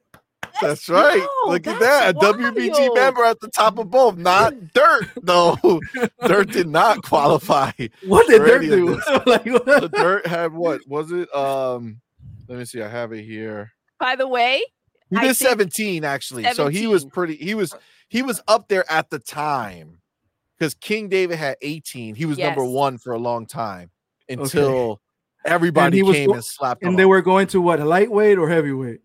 That's 0.61 0.89
right. 0.89 1.19
go. 1.19 1.49
Look 1.51 1.67
at 1.67 1.79
That's 1.79 2.13
that. 2.13 2.15
A 2.15 2.33
WBG 2.33 2.95
member 2.95 3.23
at 3.25 3.39
the 3.41 3.49
top 3.49 3.77
of 3.77 3.89
both. 3.89 4.17
Not 4.17 4.53
Dirt, 4.73 5.05
though. 5.21 5.57
Dirt 6.25 6.49
did 6.51 6.67
not 6.67 7.03
qualify. 7.03 7.71
What 8.05 8.27
did 8.27 8.41
For 8.41 8.47
Dirk 8.47 8.63
any 8.63 8.67
of 8.67 8.71
do? 8.71 9.01
like, 9.25 9.43
The 9.43 9.61
what? 9.65 9.91
Dirt 9.91 10.27
had 10.27 10.53
what? 10.53 10.81
Was 10.87 11.11
it? 11.11 11.33
Um, 11.35 12.01
let 12.47 12.57
me 12.57 12.65
see. 12.65 12.81
I 12.81 12.87
have 12.89 13.11
it 13.11 13.23
here. 13.23 13.71
By 13.99 14.15
the 14.15 14.27
way, 14.27 14.63
He 15.09 15.17
I 15.17 15.21
did 15.21 15.37
think 15.37 15.49
17 15.49 16.03
actually. 16.03 16.43
So 16.53 16.67
he 16.67 16.87
was 16.87 17.05
pretty. 17.05 17.35
He 17.35 17.55
was 17.55 17.73
uh, 17.73 17.77
he 18.09 18.21
was 18.21 18.41
up 18.47 18.67
there 18.67 18.89
at 18.91 19.09
the 19.09 19.19
time 19.19 19.99
because 20.57 20.73
King 20.75 21.09
David 21.09 21.37
had 21.37 21.57
18. 21.61 22.15
He 22.15 22.25
was 22.25 22.37
number 22.37 22.63
one 22.63 22.97
for 22.97 23.13
a 23.13 23.19
long 23.19 23.45
time 23.45 23.91
until 24.27 25.01
everybody 25.45 26.03
he 26.03 26.11
came 26.11 26.27
go- 26.27 26.33
and 26.33 26.45
slapped 26.45 26.83
him. 26.83 26.89
And 26.89 26.99
they 26.99 27.03
up. 27.03 27.09
were 27.09 27.21
going 27.21 27.47
to 27.47 27.61
what? 27.61 27.79
Lightweight 27.79 28.37
or 28.37 28.49
heavyweight? 28.49 29.01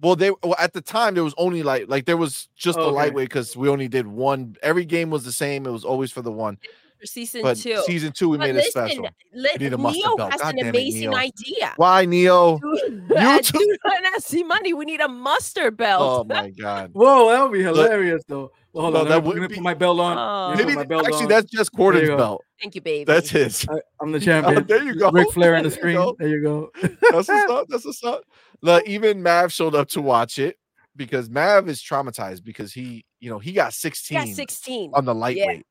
Well, 0.00 0.16
they 0.16 0.30
well, 0.30 0.56
at 0.58 0.72
the 0.72 0.80
time 0.80 1.14
there 1.14 1.24
was 1.24 1.34
only 1.36 1.62
like 1.62 1.88
like 1.88 2.06
there 2.06 2.16
was 2.16 2.48
just 2.56 2.78
the 2.78 2.88
lightweight 2.88 3.28
because 3.28 3.56
we 3.56 3.68
only 3.68 3.86
did 3.86 4.06
one. 4.06 4.56
Every 4.62 4.86
game 4.86 5.10
was 5.10 5.24
the 5.24 5.32
same. 5.32 5.66
It 5.66 5.70
was 5.70 5.84
always 5.84 6.10
for 6.10 6.22
the 6.22 6.32
one. 6.32 6.58
For 7.00 7.06
season 7.06 7.42
But 7.42 7.56
two. 7.56 7.82
season 7.86 8.12
two 8.12 8.28
we 8.28 8.36
But 8.38 8.48
made 8.48 8.54
listen, 8.56 8.84
it 8.84 8.88
special. 8.90 9.08
let, 9.34 9.60
need 9.60 9.72
a 9.72 9.78
mustard 9.78 10.02
Neo 10.04 10.16
belt. 10.16 10.32
has 10.32 10.40
God 10.42 10.48
an 10.50 10.56
damn 10.56 10.66
it, 10.66 10.68
amazing 10.70 11.14
idea. 11.14 11.72
Why 11.76 12.04
Neo? 12.04 12.58
Dude, 12.58 12.82
You 13.10 13.40
dude, 13.42 13.78
and 13.84 14.06
I 14.06 14.18
see 14.18 14.42
money. 14.44 14.72
We 14.74 14.84
need 14.84 15.00
a 15.00 15.08
mustard 15.08 15.76
belt. 15.76 16.02
Oh 16.02 16.24
my 16.24 16.50
god! 16.50 16.90
Whoa, 16.92 17.30
that 17.30 17.42
would 17.42 17.52
be 17.52 17.62
hilarious 17.62 18.22
though. 18.28 18.52
Well, 18.72 18.82
hold 18.84 18.94
No, 18.94 19.00
on. 19.00 19.08
that 19.08 19.14
Let 19.14 19.22
me, 19.24 19.28
would 19.30 19.38
let 19.40 19.48
be- 19.48 19.54
put 19.56 19.64
my 19.64 19.74
belt 19.74 19.98
on. 19.98 20.16
Oh. 20.18 20.56
Maybe 20.56 20.74
my 20.76 20.84
belt 20.84 21.04
actually 21.06 21.22
on. 21.24 21.28
that's 21.28 21.50
just 21.50 21.72
There 21.72 21.86
you 21.86 21.92
Gordon's 21.92 22.08
belt. 22.16 22.44
Thank 22.62 22.74
you, 22.76 22.80
baby. 22.80 23.04
That's 23.04 23.30
his. 23.30 23.66
I, 23.68 23.80
I'm 24.00 24.12
the 24.12 24.18
oh, 24.18 24.20
champion. 24.20 24.66
there 24.66 24.82
you 24.84 24.94
go. 24.94 25.10
Ric 25.10 25.32
Flair 25.32 25.56
on 25.56 25.64
the 25.64 25.70
There 25.70 25.78
you 25.78 25.80
screen. 25.80 25.96
go. 25.96 26.16
There 26.18 26.28
you 26.28 26.42
go. 26.42 26.70
That's 27.10 27.28
what's 27.28 27.50
up. 27.50 27.66
That's 27.68 27.84
what's 27.84 28.04
up. 28.04 28.22
Like, 28.62 28.86
even 28.86 29.22
Mav 29.22 29.52
showed 29.52 29.74
up 29.74 29.88
to 29.90 30.02
watch 30.02 30.38
it 30.38 30.56
because 30.94 31.28
Mav 31.30 31.68
is 31.68 31.80
traumatized 31.82 32.44
because 32.44 32.72
he, 32.72 33.04
you 33.18 33.30
know, 33.30 33.38
he 33.38 33.52
got 33.52 33.68
You 33.68 33.72
16 33.72 34.18
got 34.18 34.28
16. 34.28 34.90
on 34.94 35.04
the 35.04 35.14
lightweight. 35.14 35.56
Yep. 35.58 35.66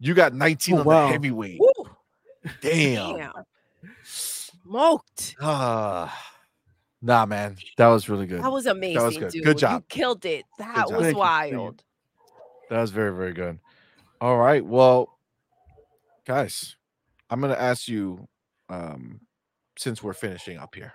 You 0.00 0.14
got 0.14 0.32
19 0.34 0.74
Oh, 0.74 0.78
on 0.80 0.84
wow. 0.84 1.06
the 1.06 1.12
heavyweight. 1.12 1.60
Woo. 1.60 1.72
Damn. 2.60 3.16
Damn. 3.16 3.32
Smoked. 4.04 5.34
Ah. 5.40 6.32
nah, 7.02 7.26
man. 7.26 7.56
That 7.76 7.88
was 7.88 8.08
really 8.08 8.26
good. 8.26 8.42
That 8.42 8.52
was 8.52 8.66
amazing, 8.66 9.20
good. 9.20 9.32
dude. 9.32 9.44
Good 9.44 9.56
You 9.56 9.60
job. 9.60 9.82
You 9.82 9.86
killed 9.88 10.24
it. 10.24 10.44
That 10.58 10.76
job. 10.76 10.90
was 10.92 11.00
Thank 11.00 11.04
you. 11.04 11.10
You. 11.10 11.16
wild. 11.18 11.82
That 12.70 12.80
was 12.80 12.90
very, 12.90 13.14
very 13.14 13.32
good. 13.32 13.58
All 14.20 14.36
right. 14.36 14.64
Well, 14.64 15.18
guys, 16.26 16.76
I'm 17.30 17.40
gonna 17.40 17.54
ask 17.54 17.88
you, 17.88 18.28
um, 18.68 19.20
since 19.78 20.02
we're 20.02 20.12
finishing 20.12 20.58
up 20.58 20.74
here, 20.74 20.92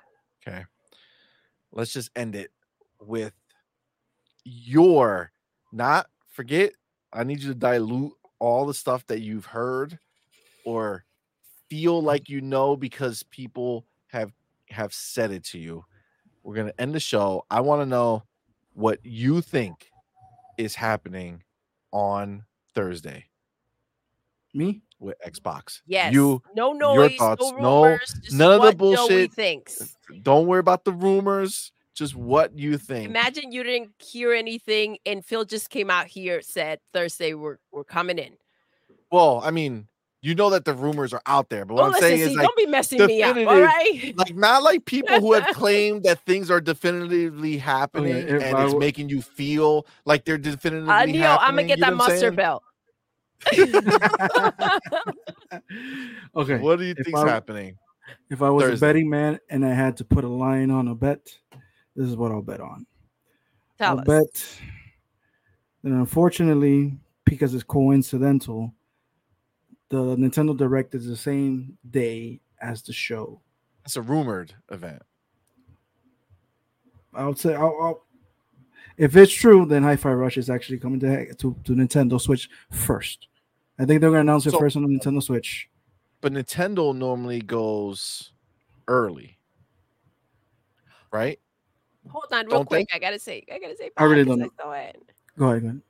okay. 0.47 0.65
Let's 1.71 1.91
just 1.93 2.11
end 2.15 2.35
it 2.35 2.51
with 3.01 3.33
your 4.43 5.31
not 5.71 6.07
forget. 6.27 6.73
I 7.11 7.23
need 7.23 7.41
you 7.41 7.49
to 7.49 7.55
dilute 7.55 8.13
all 8.39 8.65
the 8.65 8.73
stuff 8.73 9.05
that 9.07 9.21
you've 9.21 9.45
heard 9.45 9.99
or 10.65 11.05
feel 11.69 12.01
mm. 12.01 12.05
like 12.05 12.29
you 12.29 12.41
know 12.41 12.75
because 12.75 13.23
people 13.23 13.85
have 14.07 14.31
have 14.69 14.93
said 14.93 15.31
it 15.31 15.43
to 15.45 15.59
you. 15.59 15.85
We're 16.43 16.55
gonna 16.55 16.73
end 16.77 16.93
the 16.93 16.99
show. 16.99 17.45
I 17.49 17.61
want 17.61 17.81
to 17.81 17.85
know 17.85 18.23
what 18.73 18.99
you 19.03 19.41
think 19.41 19.89
is 20.57 20.75
happening 20.75 21.43
on 21.91 22.43
Thursday 22.73 23.25
Me? 24.53 24.81
with 24.99 25.15
Xbox. 25.25 25.81
Yes. 25.85 26.13
You 26.13 26.41
no 26.55 26.73
your 26.73 26.95
noise, 26.95 27.17
thoughts, 27.17 27.51
no 27.51 27.57
no- 27.59 27.83
rumors. 27.83 28.15
just 28.21 28.35
none 28.35 28.51
of 28.51 28.61
the 28.61 28.75
bullshit. 28.75 29.33
thinks. 29.33 29.95
don't 30.21 30.47
worry 30.47 30.59
about 30.59 30.83
the 30.83 30.93
rumors, 30.93 31.71
just 31.93 32.15
what 32.15 32.57
you 32.57 32.77
think. 32.77 33.09
Imagine 33.09 33.51
you 33.51 33.63
didn't 33.63 33.91
hear 33.99 34.33
anything, 34.33 34.97
and 35.05 35.23
Phil 35.25 35.43
just 35.45 35.69
came 35.69 35.89
out 35.89 36.07
here 36.07 36.41
said 36.41 36.79
Thursday 36.93 37.33
we're 37.33 37.57
we're 37.71 37.83
coming 37.83 38.17
in. 38.19 38.33
well, 39.11 39.41
I 39.43 39.51
mean, 39.51 39.87
you 40.21 40.33
know 40.35 40.49
that 40.51 40.63
the 40.65 40.73
rumors 40.73 41.13
are 41.13 41.21
out 41.25 41.49
there, 41.49 41.65
but 41.65 41.73
what 41.75 41.83
Oh, 41.83 41.85
I'm 41.87 41.91
listen, 41.91 42.07
saying 42.07 42.17
see, 42.19 42.31
is 42.31 42.35
like 42.37 42.45
don't 42.47 42.57
be 42.57 42.65
messing 42.65 43.05
me 43.05 43.21
up, 43.21 43.29
all 43.29 43.33
definitive- 43.43 43.65
right? 43.65 44.13
like 44.17 44.35
not 44.35 44.63
like 44.63 44.85
people 44.85 45.19
who 45.19 45.33
have 45.33 45.47
claimed 45.55 46.03
that 46.03 46.19
things 46.25 46.49
are 46.49 46.61
definitively 46.61 47.57
happening 47.57 48.15
if 48.15 48.41
and 48.41 48.57
I 48.57 48.63
it's 48.65 48.73
were- 48.73 48.79
making 48.79 49.09
you 49.09 49.21
feel 49.21 49.85
like 50.05 50.23
they're 50.25 50.37
definitively 50.37 50.91
Uh, 50.93 51.05
Neo, 51.05 51.37
I'm 51.39 51.55
gonna 51.55 51.63
get 51.67 51.77
you 51.79 51.85
that 51.85 51.91
know 51.91 51.97
what 51.97 52.09
mustard 52.09 52.19
saying? 52.19 52.35
belt. 52.35 52.63
okay. 56.35 56.57
What 56.59 56.79
do 56.79 56.85
you 56.85 56.95
If 56.97 57.05
think's 57.05 57.19
I- 57.19 57.29
happening? 57.29 57.77
If 58.29 58.41
I 58.41 58.49
was 58.49 58.63
Thursday. 58.65 58.85
a 58.85 58.89
betting 58.89 59.09
man 59.09 59.39
and 59.49 59.65
I 59.65 59.73
had 59.73 59.95
to 59.97 60.03
put 60.05 60.23
a 60.25 60.29
line 60.29 60.69
on 60.71 60.87
a 60.89 60.95
bet, 60.95 61.19
this 61.95 62.07
is 62.07 62.15
what 62.15 62.31
I'll 62.31 62.41
bet 62.41 62.59
on. 62.61 62.85
Tell 63.77 63.91
I'll 63.91 63.99
us. 63.99 64.05
bet 64.07 64.59
that 65.83 65.91
unfortunately, 65.91 66.97
because 67.25 67.53
it's 67.53 67.63
coincidental, 67.63 68.73
the 69.89 70.15
Nintendo 70.15 70.55
Direct 70.57 70.95
is 70.95 71.07
the 71.07 71.15
same 71.17 71.77
day 71.89 72.39
as 72.61 72.81
the 72.81 72.93
show. 72.93 73.41
It's 73.85 73.95
a 73.97 74.01
rumored 74.01 74.53
event. 74.71 75.01
I 77.13 77.25
would 77.25 77.37
say, 77.37 77.53
I'll, 77.53 77.77
I'll, 77.81 78.05
if 78.97 79.15
it's 79.15 79.33
true, 79.33 79.65
then 79.65 79.83
Hi-Fi 79.83 80.13
Rush 80.13 80.37
is 80.37 80.49
actually 80.49 80.79
coming 80.79 80.99
to, 81.01 81.33
to 81.35 81.55
to 81.63 81.71
Nintendo 81.73 82.19
Switch 82.19 82.49
first. 82.71 83.27
I 83.77 83.85
think 83.85 84.01
they're 84.01 84.09
gonna 84.09 84.21
announce 84.21 84.45
it 84.45 84.51
So- 84.51 84.59
first 84.59 84.75
on 84.75 84.83
the 84.83 84.89
Nintendo 84.89 85.21
Switch. 85.21 85.69
But 86.21 86.31
Nintendo 86.31 86.95
normally 86.95 87.41
goes 87.41 88.31
early. 88.87 89.37
Right? 91.11 91.39
Hold 92.09 92.25
on, 92.31 92.45
real 92.45 92.57
Don't 92.57 92.69
they? 92.69 92.75
quick. 92.85 92.89
I 92.93 92.99
gotta 92.99 93.19
say, 93.19 93.43
I 93.51 93.59
gotta 93.59 93.75
say. 93.75 93.89
I 93.97 94.03
really 94.03 94.23
bye, 94.23 94.29
'cause 94.31 94.37
don't 94.37 94.39
know. 94.39 94.45
it. 94.45 94.57
Go 94.57 94.71
ahead, 94.73 94.97
go 95.37 95.45
ahead. 95.67 95.81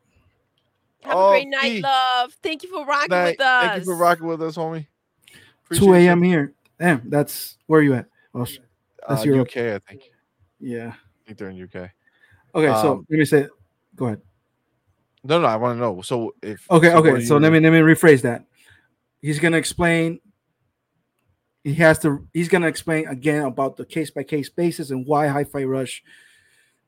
Have 1.01 1.17
Oh, 1.17 1.27
a 1.27 1.31
great 1.31 1.47
night, 1.49 1.71
Fee. 1.71 1.81
love. 1.81 2.33
Thank 2.41 2.63
you 2.63 2.69
for 2.69 2.85
rocking 2.85 3.09
Night. 3.09 3.31
with 3.37 3.41
us. 3.41 3.61
Thank 3.67 3.79
you 3.79 3.85
for 3.91 3.97
rocking 3.97 4.25
with 4.27 4.41
us, 4.41 4.55
homie. 4.55 4.87
2 5.27 5.37
Appreciate 5.65 5.85
you. 6.03 6.09
a.m. 6.09 6.21
here. 6.23 6.53
Damn, 6.79 7.09
that's 7.09 7.57
where 7.67 7.79
are 7.79 7.83
you 7.83 7.93
at? 7.95 8.05
Oh, 8.33 8.45
sh- 8.45 8.59
That's 9.07 9.21
Uh, 9.21 9.25
Europe. 9.29 9.49
UK, 9.49 9.57
I 9.75 9.79
think. 9.79 10.01
yeah. 10.59 10.93
I 10.95 11.25
think 11.25 11.37
they're 11.37 11.49
in 11.49 11.57
UK. 11.61 11.89
Okay, 12.55 12.73
so 12.81 12.93
Um, 12.93 13.07
let 13.09 13.19
me 13.19 13.25
say. 13.25 13.47
Go 13.95 14.05
ahead. 14.07 14.21
No, 15.25 15.39
no, 15.41 15.47
I 15.47 15.55
want 15.57 15.75
to 15.77 15.79
know. 15.79 16.01
So 16.01 16.35
if 16.41 16.69
Okay, 16.71 16.89
so 16.89 16.97
okay. 16.97 17.23
So 17.25 17.35
you- 17.35 17.39
let 17.41 17.51
me 17.51 17.59
let 17.59 17.71
me 17.71 17.79
rephrase 17.79 18.21
that. 18.23 18.45
He's 19.21 19.39
gonna 19.39 19.57
explain. 19.57 20.19
He 21.63 21.73
has 21.75 21.99
to. 21.99 22.27
He's 22.33 22.49
gonna 22.49 22.67
explain 22.67 23.07
again 23.07 23.43
about 23.43 23.77
the 23.77 23.85
case 23.85 24.11
by 24.11 24.23
case 24.23 24.49
basis 24.49 24.91
and 24.91 25.05
why 25.05 25.27
Hi-Fi 25.27 25.63
Rush 25.63 26.03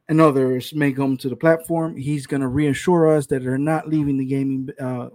and 0.07 0.19
others 0.21 0.73
may 0.73 0.91
come 0.91 1.17
to 1.17 1.29
the 1.29 1.35
platform. 1.35 1.95
He's 1.95 2.27
gonna 2.27 2.49
reassure 2.49 3.15
us 3.15 3.25
that 3.27 3.43
they're 3.43 3.57
not 3.57 3.87
leaving 3.87 4.17
the 4.17 4.25
gaming, 4.25 4.69
uh, 4.79 5.09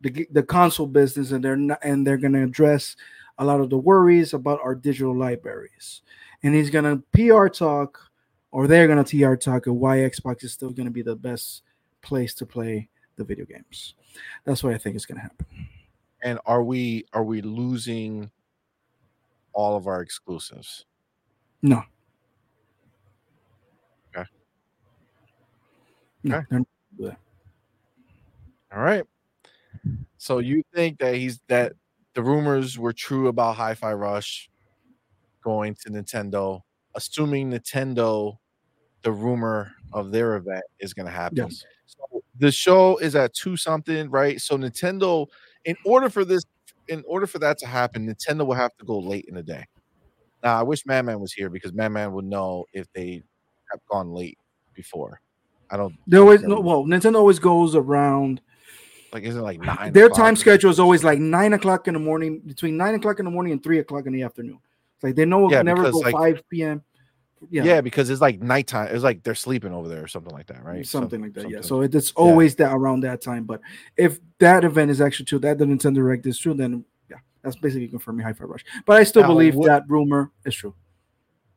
the 0.00 0.26
the 0.32 0.42
console 0.42 0.86
business, 0.86 1.30
and 1.30 1.44
they're 1.44 1.56
not, 1.56 1.78
and 1.82 2.06
they're 2.06 2.16
gonna 2.16 2.44
address 2.44 2.96
a 3.38 3.44
lot 3.44 3.60
of 3.60 3.70
the 3.70 3.78
worries 3.78 4.34
about 4.34 4.60
our 4.62 4.74
digital 4.74 5.16
libraries. 5.16 6.02
And 6.42 6.54
he's 6.54 6.70
gonna 6.70 7.02
PR 7.12 7.46
talk, 7.46 8.10
or 8.50 8.66
they're 8.66 8.88
gonna 8.88 9.04
TR 9.04 9.34
talk 9.34 9.66
of 9.66 9.74
why 9.74 9.98
Xbox 9.98 10.42
is 10.42 10.52
still 10.52 10.70
gonna 10.70 10.90
be 10.90 11.02
the 11.02 11.16
best 11.16 11.62
place 12.02 12.34
to 12.34 12.46
play 12.46 12.88
the 13.16 13.24
video 13.24 13.44
games. 13.44 13.94
That's 14.44 14.62
what 14.62 14.74
I 14.74 14.78
think 14.78 14.96
is 14.96 15.06
going 15.06 15.16
to 15.16 15.22
happen. 15.22 15.46
And 16.26 16.40
are 16.44 16.64
we 16.64 17.04
are 17.12 17.22
we 17.22 17.40
losing 17.40 18.30
all 19.52 19.76
of 19.76 19.86
our 19.86 20.02
exclusives? 20.02 20.84
No. 21.62 21.82
Okay. 24.14 24.28
No, 26.24 26.36
Okay. 26.36 26.46
they're 26.50 26.58
not 26.58 26.66
gonna 26.68 26.98
do 26.98 27.04
that. 27.04 27.18
All 28.76 28.82
right. 28.82 29.04
So 30.18 30.38
you 30.40 30.64
think 30.74 30.98
that 30.98 31.14
he's 31.14 31.40
that 31.46 31.74
the 32.14 32.22
rumors 32.22 32.76
were 32.76 32.92
true 32.92 33.28
about 33.28 33.54
Hi-Fi 33.54 33.92
Rush 33.92 34.50
going 35.44 35.76
to 35.84 35.90
Nintendo, 35.90 36.60
assuming 36.96 37.52
Nintendo, 37.52 38.36
the 39.02 39.12
rumor 39.12 39.70
of 39.92 40.10
their 40.10 40.34
event 40.34 40.64
is 40.80 40.92
going 40.92 41.06
to 41.06 41.12
happen. 41.12 41.36
Yes. 41.36 41.64
So 41.86 42.22
the 42.38 42.50
show 42.50 42.96
is 42.96 43.14
at 43.14 43.32
two 43.34 43.56
something, 43.56 44.10
right? 44.10 44.40
So 44.40 44.56
Nintendo, 44.56 45.26
in 45.66 45.76
order 45.84 46.08
for 46.08 46.24
this, 46.24 46.44
in 46.88 47.04
order 47.06 47.26
for 47.26 47.38
that 47.40 47.58
to 47.58 47.66
happen, 47.66 48.06
Nintendo 48.08 48.46
will 48.46 48.54
have 48.54 48.74
to 48.78 48.84
go 48.86 48.98
late 48.98 49.26
in 49.28 49.34
the 49.34 49.42
day. 49.42 49.64
Now 50.42 50.58
I 50.58 50.62
wish 50.62 50.86
Man 50.86 51.04
Man 51.06 51.20
was 51.20 51.32
here 51.32 51.50
because 51.50 51.72
Man 51.74 51.92
Man 51.92 52.12
would 52.12 52.24
know 52.24 52.64
if 52.72 52.86
they 52.94 53.22
have 53.70 53.80
gone 53.90 54.12
late 54.12 54.38
before. 54.74 55.20
I 55.70 55.76
don't. 55.76 55.94
They 56.06 56.16
always 56.18 56.42
I 56.44 56.46
no. 56.46 56.60
Well, 56.60 56.84
Nintendo 56.84 57.16
always 57.16 57.40
goes 57.40 57.74
around. 57.74 58.40
like 59.12 59.24
is 59.24 59.36
it 59.36 59.40
like 59.40 59.60
nine? 59.60 59.92
Their 59.92 60.06
o'clock 60.06 60.18
time 60.18 60.36
schedule 60.36 60.70
is 60.70 60.78
always 60.78 61.02
like 61.04 61.18
nine 61.18 61.52
o'clock 61.52 61.88
in 61.88 61.94
the 61.94 62.00
morning, 62.00 62.40
between 62.40 62.76
nine 62.76 62.94
o'clock 62.94 63.18
in 63.18 63.24
the 63.24 63.30
morning 63.30 63.52
and 63.52 63.62
three 63.62 63.80
o'clock 63.80 64.06
in 64.06 64.12
the 64.12 64.22
afternoon. 64.22 64.60
It's 64.94 65.04
like 65.04 65.16
they 65.16 65.24
know 65.24 65.50
Yeah, 65.50 65.62
never 65.62 65.90
go 65.90 65.98
like- 65.98 66.14
five 66.14 66.40
p.m. 66.48 66.82
Yeah. 67.50 67.64
Yeah, 67.64 67.80
because 67.82 68.08
it's 68.10 68.20
like 68.20 68.40
nighttime. 68.40 68.88
It's 68.94 69.04
like 69.04 69.22
they're 69.22 69.34
sleeping 69.34 69.72
over 69.72 69.88
there 69.88 70.02
or 70.02 70.08
something 70.08 70.32
like 70.32 70.46
that, 70.46 70.64
right? 70.64 70.86
Some- 70.86 71.02
something 71.02 71.20
like 71.22 71.34
that. 71.34 71.42
Yeah, 71.50 71.56
something. 71.60 71.62
so 71.68 71.80
it- 71.82 71.94
it's 71.94 72.10
always 72.12 72.54
that 72.56 72.72
around 72.72 73.00
that 73.00 73.20
time. 73.20 73.44
But 73.44 73.60
if 73.96 74.18
that 74.38 74.64
event 74.64 74.90
is 74.90 75.00
actually 75.00 75.26
true, 75.26 75.38
that 75.40 75.58
the 75.58 75.64
Nintendo 75.66 75.96
Direct 75.96 76.26
is 76.26 76.38
true, 76.38 76.54
then 76.54 76.84
yeah, 77.10 77.18
that's 77.42 77.56
basically 77.56 77.88
confirming 77.88 78.24
Hi-Fi 78.24 78.44
Rush. 78.44 78.64
But 78.86 78.96
I 78.96 79.04
still 79.04 79.22
Now, 79.22 79.28
believe 79.28 79.54
what- 79.54 79.66
that 79.68 79.84
rumor 79.88 80.32
is 80.46 80.54
true. 80.54 80.74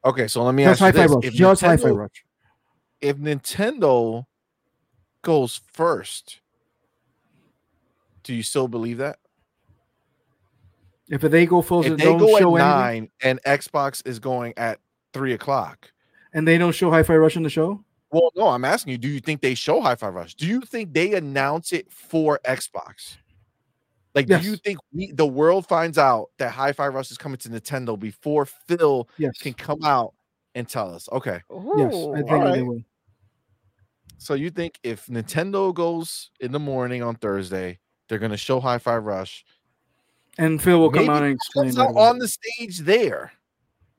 okay, 0.03 0.27
so 0.27 0.43
let 0.43 0.53
me 0.53 0.63
Just 0.65 0.81
ask 0.81 0.93
you 0.95 0.99
Hi-Fi 1.01 1.07
this: 1.07 1.15
Rush. 1.15 1.25
if 1.25 1.33
Just 1.33 1.61
Hi-Fi 1.61 1.83
Nintendo, 1.89 1.97
Rush. 1.97 2.25
if 3.01 3.17
Nintendo 3.17 4.25
goes 5.21 5.61
first, 5.71 6.41
do 8.23 8.33
you 8.35 8.43
still 8.43 8.67
believe 8.67 8.97
that? 8.97 9.17
If 11.07 11.21
they 11.21 11.45
go 11.47 11.61
full, 11.61 11.83
If 11.85 11.97
they 11.97 12.03
don't 12.05 12.19
go 12.19 12.35
at 12.35 12.39
show 12.39 12.55
anything, 12.55 12.69
nine 12.69 13.09
and 13.23 13.41
Xbox 13.43 14.05
is 14.05 14.19
going 14.19 14.53
at 14.57 14.79
three 15.13 15.33
o'clock, 15.33 15.91
and 16.33 16.47
they 16.47 16.57
don't 16.57 16.73
show 16.73 16.89
Hi-Fi 16.91 17.15
Rush 17.15 17.35
in 17.35 17.43
the 17.43 17.49
show, 17.49 17.83
well, 18.11 18.31
no, 18.35 18.47
I'm 18.47 18.65
asking 18.65 18.91
you: 18.91 18.97
Do 18.97 19.07
you 19.07 19.19
think 19.19 19.41
they 19.41 19.53
show 19.53 19.81
Hi-Fi 19.81 20.07
Rush? 20.07 20.33
Do 20.33 20.47
you 20.47 20.61
think 20.61 20.93
they 20.93 21.13
announce 21.13 21.71
it 21.71 21.91
for 21.91 22.39
Xbox? 22.45 23.17
Like, 24.15 24.25
do 24.25 24.39
you 24.39 24.55
think 24.55 24.79
we, 24.91 25.11
the 25.11 25.27
world 25.27 25.67
finds 25.67 25.97
out 25.99 26.31
that 26.39 26.51
Hi-Fi 26.51 26.87
Rush 26.87 27.11
is 27.11 27.17
coming 27.17 27.37
to 27.37 27.49
Nintendo 27.49 27.97
before 27.97 28.45
Phil 28.45 29.07
yes, 29.17 29.37
can 29.37 29.53
come 29.53 29.83
out 29.83 30.13
and 30.55 30.67
tell 30.67 30.93
us? 30.93 31.07
Okay, 31.11 31.41
yes, 31.77 31.93
I 31.93 32.17
think 32.17 32.31
Alright. 32.31 32.53
they 32.55 32.61
will. 32.63 32.81
so 34.17 34.33
you 34.33 34.49
think 34.49 34.79
if 34.81 35.05
Nintendo 35.05 35.71
goes 35.73 36.31
in 36.39 36.51
the 36.51 36.59
morning 36.59 37.03
on 37.03 37.15
Thursday, 37.15 37.77
they're 38.07 38.17
gonna 38.17 38.35
show 38.35 38.59
Hi-Fi 38.59 38.97
Rush 38.97 39.45
And 40.39 40.61
Phil 40.61 40.79
will 40.79 40.89
come 40.89 41.05
Maybe 41.05 41.11
out 41.11 41.23
and 41.23 41.35
explain 41.35 41.79
out 41.79 41.95
on 41.95 42.17
the 42.17 42.27
stage 42.27 42.79
there? 42.79 43.31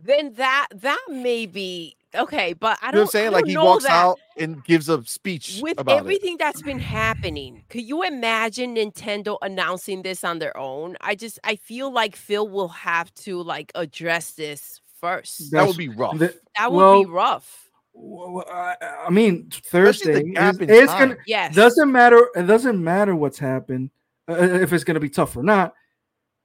Then 0.05 0.35
that 0.35 0.69
that 0.75 1.05
may 1.09 1.47
be 1.47 1.97
okay, 2.15 2.53
but 2.53 2.79
I 2.83 2.91
don't. 2.91 2.95
know 2.95 3.01
what 3.03 3.09
I'm 3.09 3.11
saying? 3.11 3.33
Like 3.33 3.45
don't 3.45 3.51
he 3.51 3.57
walks 3.59 3.85
that. 3.85 3.93
out 3.93 4.19
and 4.37 4.65
gives 4.65 4.89
a 4.89 5.05
speech 5.05 5.61
with 5.63 5.79
about 5.79 5.97
it. 5.97 5.99
everything 5.99 6.37
that's 6.39 6.63
been 6.63 6.79
happening 6.79 7.63
could 7.69 7.83
you 7.83 8.03
imagine 8.03 8.75
nintendo 8.75 9.37
announcing 9.43 10.01
this 10.03 10.25
on 10.25 10.39
their 10.39 10.57
own 10.57 10.97
i 11.03 11.15
just 11.15 11.39
i 11.45 11.55
feel 11.57 11.93
like 11.93 12.17
phil 12.17 12.49
will 12.49 12.69
have 12.69 13.13
to 13.15 13.43
like 13.43 13.71
address 13.75 14.33
this 14.33 14.81
first 14.99 15.51
That 15.51 15.67
would 15.67 15.77
be 15.77 15.89
rough. 15.91 16.19
the- 16.19 16.35
that 16.57 16.73
would 16.73 16.79
well, 16.79 17.05
be 17.05 17.11
rough 17.11 17.71
Well, 17.93 18.45
I, 18.51 18.77
I 19.07 19.11
mean, 19.11 19.51
Thursday 19.51 20.23
the 20.23 20.49
is, 20.49 20.57
it's 20.61 20.93
gonna 20.93 21.17
yes 21.27 21.55
doesn't 21.55 21.91
matter. 21.93 22.29
It 22.35 22.47
doesn't 22.47 22.83
matter 22.83 23.15
what's 23.15 23.39
happened 23.39 23.91
uh, 24.29 24.35
if 24.37 24.73
it's 24.73 24.85
gonna 24.85 25.01
be 25.01 25.11
tough 25.11 25.37
or 25.37 25.43
not. 25.43 25.75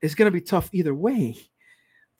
It's 0.01 0.15
gonna 0.15 0.31
be 0.31 0.41
tough 0.41 0.69
either 0.73 0.93
way. 0.93 1.37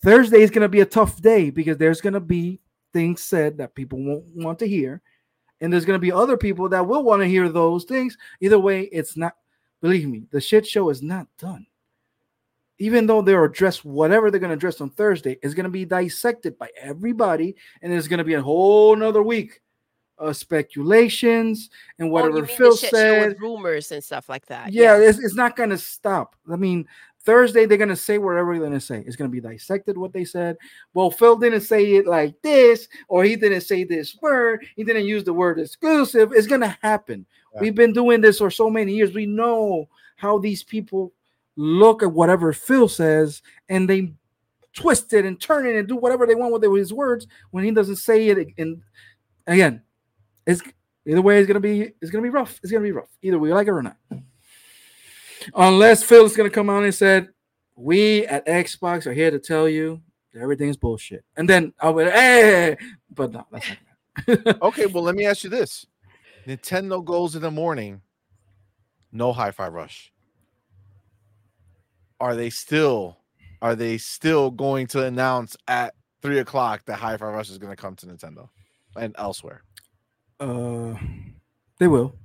Thursday 0.03 0.41
is 0.41 0.51
gonna 0.51 0.69
be 0.69 0.82
a 0.82 0.85
tough 0.85 1.22
day 1.22 1.49
because 1.49 1.77
there's 1.77 2.01
gonna 2.01 2.19
be 2.19 2.59
things 2.93 3.24
said 3.24 3.57
that 3.57 3.75
people 3.75 3.99
won't 4.03 4.25
want 4.35 4.59
to 4.59 4.67
hear, 4.67 5.01
and 5.61 5.72
there's 5.72 5.85
gonna 5.85 5.99
be 5.99 6.11
other 6.11 6.38
people 6.38 6.69
that 6.69 6.85
will 6.85 7.03
want 7.03 7.22
to 7.22 7.27
hear 7.27 7.49
those 7.49 7.85
things. 7.85 8.17
Either 8.41 8.59
way, 8.59 8.83
it's 8.83 9.17
not. 9.17 9.35
Believe 9.82 10.07
me, 10.07 10.25
the 10.32 10.41
shit 10.41 10.65
show 10.65 10.90
is 10.90 11.01
not 11.01 11.27
done. 11.38 11.65
Even 12.77 13.06
though 13.07 13.22
they're 13.22 13.45
addressed, 13.45 13.85
whatever 13.85 14.30
they're 14.30 14.40
gonna 14.40 14.53
address 14.53 14.82
on 14.82 14.90
Thursday 14.90 15.38
is 15.41 15.53
gonna 15.53 15.69
be 15.69 15.85
dissected 15.85 16.57
by 16.57 16.69
everybody, 16.80 17.56
and 17.82 17.91
there's 17.91 18.07
gonna 18.07 18.24
be 18.24 18.33
a 18.35 18.41
whole 18.41 18.95
nother 18.95 19.24
week 19.24 19.61
of 20.17 20.38
speculations 20.38 21.69
and 21.99 22.09
Oh, 22.09 22.11
whatever 22.11 22.41
the 22.41 22.48
Phil 22.48 22.75
said. 22.75 23.40
rumors 23.40 23.91
and 23.91 24.03
stuff 24.03 24.30
like 24.30 24.45
that 24.48 24.72
Yeah, 24.72 24.98
it's, 24.98 25.19
it's 25.19 25.35
not 25.35 25.56
going 25.56 25.72
to 25.72 25.77
stop. 25.77 26.35
I 26.49 26.56
mean, 26.56 26.88
Thursday 27.25 27.65
they're 27.65 27.77
going 27.77 27.89
to 27.89 27.95
say 27.95 28.17
whatever 28.17 28.53
they're 28.53 28.67
going 28.67 28.73
to 28.73 28.79
say. 28.79 29.03
It's 29.05 29.15
going 29.15 29.29
to 29.29 29.41
be 29.41 29.41
dissected 29.41 29.97
what 29.97 30.13
they 30.13 30.23
said. 30.23 30.57
Well, 30.93 31.09
Phil 31.09 31.35
didn't 31.35 31.61
say 31.61 31.95
it 31.95 32.05
like 32.05 32.39
this, 32.41 32.87
or 33.07 33.23
he 33.23 33.35
didn't 33.35 33.61
say 33.61 33.83
this 33.83 34.15
word. 34.21 34.65
He 34.75 34.83
didn't 34.83 35.05
use 35.05 35.23
the 35.23 35.33
word 35.33 35.59
exclusive. 35.59 36.31
It's 36.33 36.47
going 36.47 36.61
to 36.61 36.77
happen. 36.81 37.25
Yeah. 37.53 37.61
We've 37.61 37.75
been 37.75 37.93
doing 37.93 38.21
this 38.21 38.37
for 38.37 38.51
so 38.51 38.69
many 38.69 38.93
years. 38.93 39.13
We 39.13 39.25
know 39.25 39.89
how 40.17 40.37
these 40.37 40.63
people 40.63 41.11
look 41.55 42.03
at 42.03 42.11
whatever 42.11 42.53
Phil 42.53 42.87
says 42.87 43.41
and 43.69 43.89
they 43.89 44.13
twist 44.73 45.13
it 45.13 45.25
and 45.25 45.39
turn 45.39 45.65
it 45.65 45.75
and 45.75 45.87
do 45.87 45.95
whatever 45.95 46.27
they 46.27 46.35
want 46.35 46.51
with 46.51 46.77
his 46.77 46.93
words 46.93 47.27
when 47.51 47.63
he 47.63 47.71
doesn't 47.71 47.95
say 47.95 48.27
it. 48.27 48.49
And 48.57 48.81
again, 49.47 49.81
it's 50.45 50.61
either 51.07 51.21
way. 51.21 51.39
It's 51.39 51.47
gonna 51.47 51.59
be 51.59 51.93
it's 52.01 52.11
gonna 52.11 52.21
be 52.21 52.29
rough. 52.29 52.59
It's 52.61 52.71
gonna 52.71 52.83
be 52.83 52.91
rough. 52.91 53.09
Either 53.21 53.39
we 53.39 53.53
like 53.53 53.67
it 53.67 53.71
or 53.71 53.81
not. 53.81 53.97
Unless 55.53 56.03
Phil's 56.03 56.35
gonna 56.35 56.49
come 56.49 56.69
out 56.69 56.83
and 56.83 56.93
said, 56.93 57.30
"We 57.75 58.25
at 58.27 58.45
Xbox 58.45 59.06
are 59.06 59.14
here 59.14 59.32
to 59.32 59.40
tell 59.40 59.67
you 59.69 60.01
that 60.33 60.41
everything 60.41 60.69
is 60.69 60.77
bullshit," 60.77 61.24
and 61.38 61.48
then 61.48 61.74
I 61.80 61.90
would, 61.90 62.11
"Hey," 62.11 62.77
but 63.09 63.32
no, 63.32 63.45
that's 63.51 63.67
not. 63.69 64.61
Okay, 64.61 64.85
well, 64.85 65.03
let 65.03 65.15
me 65.15 65.25
ask 65.25 65.43
you 65.43 65.49
this: 65.49 65.85
Nintendo 66.48 67.03
goes 67.03 67.35
in 67.35 67.41
the 67.41 67.51
morning, 67.51 68.01
no 69.11 69.33
Hi-Fi 69.33 69.67
Rush. 69.67 70.11
Are 72.19 72.35
they 72.35 72.49
still? 72.49 73.17
Are 73.61 73.75
they 73.75 73.98
still 73.98 74.51
going 74.51 74.88
to 74.88 75.06
announce 75.06 75.57
at 75.67 75.95
three 76.22 76.40
o'clock 76.40 76.85
that 76.85 76.95
Hi-Fi 76.99 77.25
Rush 77.25 77.49
is 77.49 77.57
going 77.57 77.72
to 77.72 77.75
come 77.75 77.95
to 77.98 78.06
Nintendo 78.06 78.49
and 78.95 79.15
elsewhere? 79.17 79.64
uh, 80.40 80.95
they 81.80 81.88
will, 81.88 82.15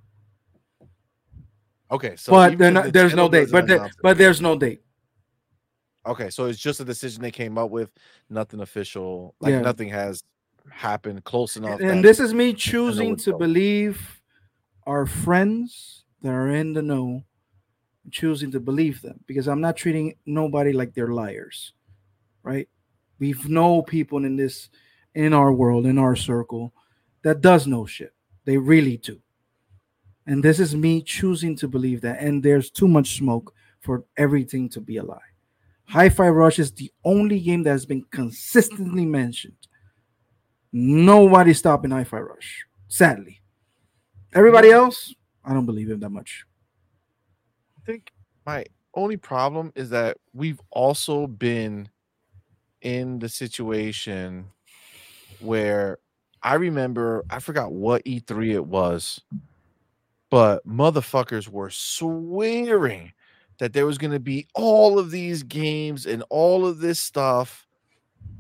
Okay, 1.91 2.15
so 2.17 2.33
but 2.33 2.59
not, 2.59 2.93
there's 2.93 3.15
no 3.15 3.28
date. 3.28 3.49
But 3.51 3.67
there, 3.67 3.91
but 4.02 4.17
there's 4.17 4.41
no 4.41 4.57
date. 4.57 4.81
okay, 6.07 6.31
so 6.31 6.47
it's 6.47 6.59
just 6.59 6.81
a 6.81 6.85
decision 6.85 7.23
they 7.23 7.31
came 7.31 7.59
up 7.59 7.70
with, 7.70 7.91
nothing 8.28 8.60
official, 8.60 9.35
like 9.41 9.52
Yeah. 9.52 9.60
nothing 9.60 9.89
has 9.89 10.23
happened 10.70 11.25
close 11.25 11.57
enough. 11.57 11.81
And 11.81 11.99
that- 11.99 12.02
this 12.02 12.20
is 12.20 12.33
me 12.33 12.52
choosing 12.55 13.17
to 13.17 13.33
go. 13.33 13.39
believe 13.39 14.20
our 14.86 15.05
friends 15.07 16.05
that 16.23 16.31
are 16.31 16.51
in 16.51 16.73
the 16.75 16.83
know, 16.83 17.25
choosing 18.10 18.51
to 18.52 18.60
believe 18.60 19.02
them 19.02 19.20
because 19.27 19.47
I'm 19.49 19.60
not 19.60 19.77
treating 19.77 20.15
nobody 20.27 20.73
like 20.73 20.94
they're 20.94 21.12
liars, 21.12 21.75
right? 22.43 22.69
We've 23.19 23.49
know 23.49 23.83
people 23.83 24.25
in 24.25 24.36
this, 24.36 24.70
in 25.15 25.33
our 25.33 25.52
world, 25.52 25.86
in 25.86 25.99
our 25.99 26.17
circle, 26.17 26.73
that 27.23 27.41
does 27.41 27.67
know 27.67 27.85
shit. 27.85 28.15
They 28.44 28.57
really 28.57 28.97
do. 28.97 29.20
And 30.31 30.44
this 30.44 30.60
is 30.60 30.76
me 30.76 31.02
choosing 31.02 31.57
to 31.57 31.67
believe 31.67 32.02
that. 32.02 32.20
And 32.20 32.41
there's 32.41 32.70
too 32.70 32.86
much 32.86 33.17
smoke 33.17 33.52
for 33.81 34.05
everything 34.17 34.68
to 34.68 34.81
be 34.81 34.99
a 34.99 35.02
lie. 35.02 35.18
Hi-Fi 35.86 36.28
Rush 36.28 36.60
is 36.60 36.70
the 36.70 36.89
only 37.05 37.41
game 37.41 37.65
that 37.65 37.70
has 37.70 37.84
been 37.84 38.05
consistently 38.12 39.05
mentioned. 39.05 39.57
Nobody's 40.73 41.59
stopping 41.59 41.91
Hi-Fi 41.91 42.20
Rush. 42.20 42.65
Sadly, 42.86 43.41
everybody 44.33 44.70
else, 44.70 45.12
I 45.44 45.52
don't 45.52 45.67
believe 45.67 45.91
him 45.91 45.99
that 45.99 46.10
much. 46.10 46.44
I 47.76 47.81
think 47.84 48.12
my 48.47 48.67
only 48.94 49.17
problem 49.17 49.73
is 49.75 49.91
that 49.91 50.17
we've 50.33 50.60
also 50.70 51.26
been 51.26 51.89
in 52.83 53.18
the 53.18 53.28
situation 53.28 54.47
where 55.41 55.99
I 56.41 56.55
remember 56.55 57.25
I 57.28 57.41
forgot 57.41 57.73
what 57.73 58.05
E3 58.05 58.55
it 58.55 58.65
was, 58.65 59.20
but 60.31 60.67
motherfuckers 60.67 61.49
were 61.49 61.70
swearing 61.70 63.12
that 63.59 63.73
there 63.73 63.86
was 63.86 63.99
going 63.99 64.12
to 64.12 64.20
be 64.20 64.47
all 64.55 64.99
of 64.99 65.10
these 65.10 65.42
games 65.42 66.07
and 66.07 66.23
all 66.31 66.67
of 66.67 66.78
this 66.78 67.00
stuff 67.00 67.67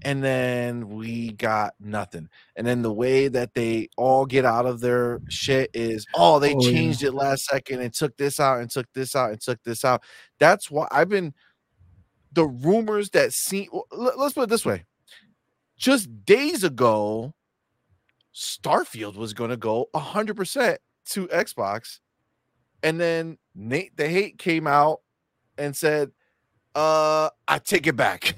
and 0.02 0.24
then 0.24 0.88
we 0.88 1.32
got 1.32 1.74
nothing. 1.78 2.28
And 2.56 2.66
then 2.66 2.80
the 2.82 2.92
way 2.92 3.28
that 3.28 3.52
they 3.54 3.88
all 3.98 4.24
get 4.24 4.44
out 4.46 4.64
of 4.64 4.80
their 4.80 5.20
shit 5.28 5.70
is, 5.74 6.06
oh, 6.14 6.38
they 6.38 6.54
Oh, 6.54 6.62
yeah. 6.62 6.70
changed 6.70 7.02
it 7.02 7.12
last 7.12 7.44
second 7.44 7.80
and 7.80 7.92
took 7.92 8.16
this 8.16 8.40
out 8.40 8.60
and 8.60 8.70
took 8.70 8.86
this 8.94 9.14
out 9.14 9.30
and 9.30 9.40
took 9.40 9.62
this 9.62 9.84
out. 9.84 10.02
That's 10.38 10.70
why 10.70 10.88
I've 10.90 11.10
been 11.10 11.34
the 12.32 12.46
rumors 12.46 13.10
that 13.10 13.32
seem. 13.32 13.68
let- 13.92 14.18
Let's 14.18 14.34
put 14.34 14.44
it 14.44 14.48
this 14.48 14.64
way: 14.64 14.84
just 15.76 16.08
days 16.24 16.64
ago, 16.64 17.34
Starfield 18.34 19.16
was 19.16 19.34
going 19.34 19.50
to 19.50 19.56
go 19.56 19.88
hundred 19.94 20.36
percent 20.36 20.80
to 21.10 21.26
Xbox, 21.28 22.00
and 22.82 23.00
then 23.00 23.38
Nate 23.54 23.96
the 23.96 24.08
Hate 24.08 24.38
came 24.38 24.66
out 24.66 25.00
and 25.58 25.76
said, 25.76 26.10
"Uh, 26.74 27.30
I 27.46 27.58
take 27.58 27.86
it 27.86 27.96
back." 27.96 28.34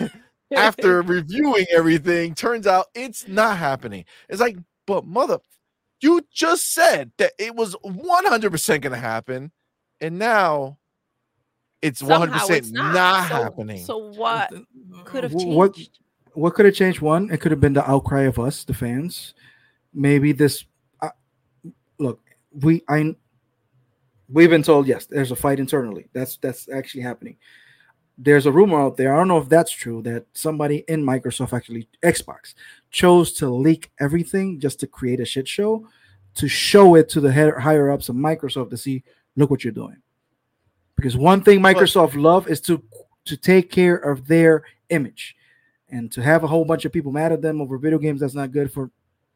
after 0.54 1.02
reviewing 1.02 1.66
everything, 1.74 2.34
turns 2.34 2.66
out 2.66 2.86
it's 2.94 3.26
not 3.26 3.58
happening. 3.58 4.04
It's 4.28 4.40
like, 4.40 4.56
but 4.86 5.04
mother, 5.04 5.38
you 6.00 6.24
just 6.32 6.72
said 6.72 7.12
that 7.18 7.32
it 7.38 7.54
was 7.54 7.74
100% 7.84 8.68
going 8.80 8.92
to 8.92 8.96
happen, 8.96 9.50
and 10.00 10.18
now 10.18 10.78
it's 11.82 12.02
100% 12.02 12.72
not, 12.72 12.94
not, 12.94 13.28
So- 13.28 13.34
happening. 13.34 13.84
so 13.84 13.98
what 14.12 14.52
could 15.04 15.24
have 15.24 15.32
changed 15.32 15.56
What 15.56 15.78
what 16.34 16.54
could 16.54 16.66
have 16.66 16.74
changed? 16.74 17.00
One, 17.00 17.30
it 17.30 17.40
could 17.40 17.50
have 17.50 17.62
been 17.62 17.72
the 17.72 17.90
outcry 17.90 18.22
of 18.22 18.38
us, 18.38 18.62
the 18.64 18.74
fans. 18.74 19.32
Maybe 19.94 20.32
this. 20.32 20.66
We 22.60 22.82
I 22.88 23.14
we've 24.28 24.50
been 24.50 24.62
told 24.62 24.86
yes. 24.86 25.06
There's 25.06 25.30
a 25.30 25.36
fight 25.36 25.58
internally. 25.60 26.08
That's 26.12 26.36
that's 26.38 26.68
actually 26.68 27.02
happening. 27.02 27.36
There's 28.18 28.46
a 28.46 28.52
rumor 28.52 28.80
out 28.80 28.96
there. 28.96 29.12
I 29.12 29.18
don't 29.18 29.28
know 29.28 29.38
if 29.38 29.48
that's 29.48 29.70
true 29.70 30.00
that 30.02 30.24
somebody 30.32 30.84
in 30.88 31.04
Microsoft, 31.04 31.52
actually 31.52 31.86
Xbox, 32.02 32.54
chose 32.90 33.32
to 33.34 33.50
leak 33.50 33.90
everything 34.00 34.58
just 34.58 34.80
to 34.80 34.86
create 34.86 35.20
a 35.20 35.24
shit 35.26 35.46
show, 35.46 35.86
to 36.34 36.48
show 36.48 36.94
it 36.94 37.10
to 37.10 37.20
the 37.20 37.30
head, 37.30 37.52
higher 37.58 37.90
ups 37.90 38.08
of 38.08 38.16
Microsoft 38.16 38.70
to 38.70 38.76
see, 38.78 39.02
look 39.36 39.50
what 39.50 39.64
you're 39.64 39.72
doing. 39.72 39.98
Because 40.96 41.14
one 41.14 41.42
thing 41.42 41.60
But- 41.60 41.76
Microsoft 41.76 42.20
love 42.20 42.48
is 42.48 42.60
to 42.62 42.82
to 43.26 43.36
take 43.36 43.70
care 43.70 43.96
of 43.96 44.26
their 44.26 44.62
image 44.88 45.36
and 45.90 46.10
to 46.12 46.22
have 46.22 46.44
a 46.44 46.46
whole 46.46 46.64
bunch 46.64 46.84
of 46.84 46.92
people 46.92 47.12
mad 47.12 47.32
at 47.32 47.42
them 47.42 47.60
over 47.60 47.76
video 47.76 47.98
games 47.98 48.20
that's 48.20 48.34
not 48.34 48.52
good 48.52 48.72
for 48.72 48.90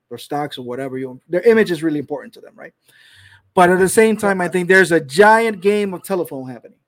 their 0.08 0.18
stocks 0.18 0.58
or 0.58 0.62
whatever 0.62 0.96
you 0.98 1.20
their 1.28 1.42
image 1.42 1.70
is 1.70 1.82
really 1.82 1.98
important 1.98 2.32
to 2.34 2.40
them 2.40 2.52
right 2.54 2.72
but 3.54 3.70
at 3.70 3.78
the 3.78 3.88
same 3.88 4.16
time 4.16 4.40
i 4.40 4.48
think 4.48 4.68
there's 4.68 4.92
a 4.92 5.00
giant 5.00 5.60
game 5.60 5.92
of 5.94 6.02
telephone 6.02 6.48
happening 6.48 6.78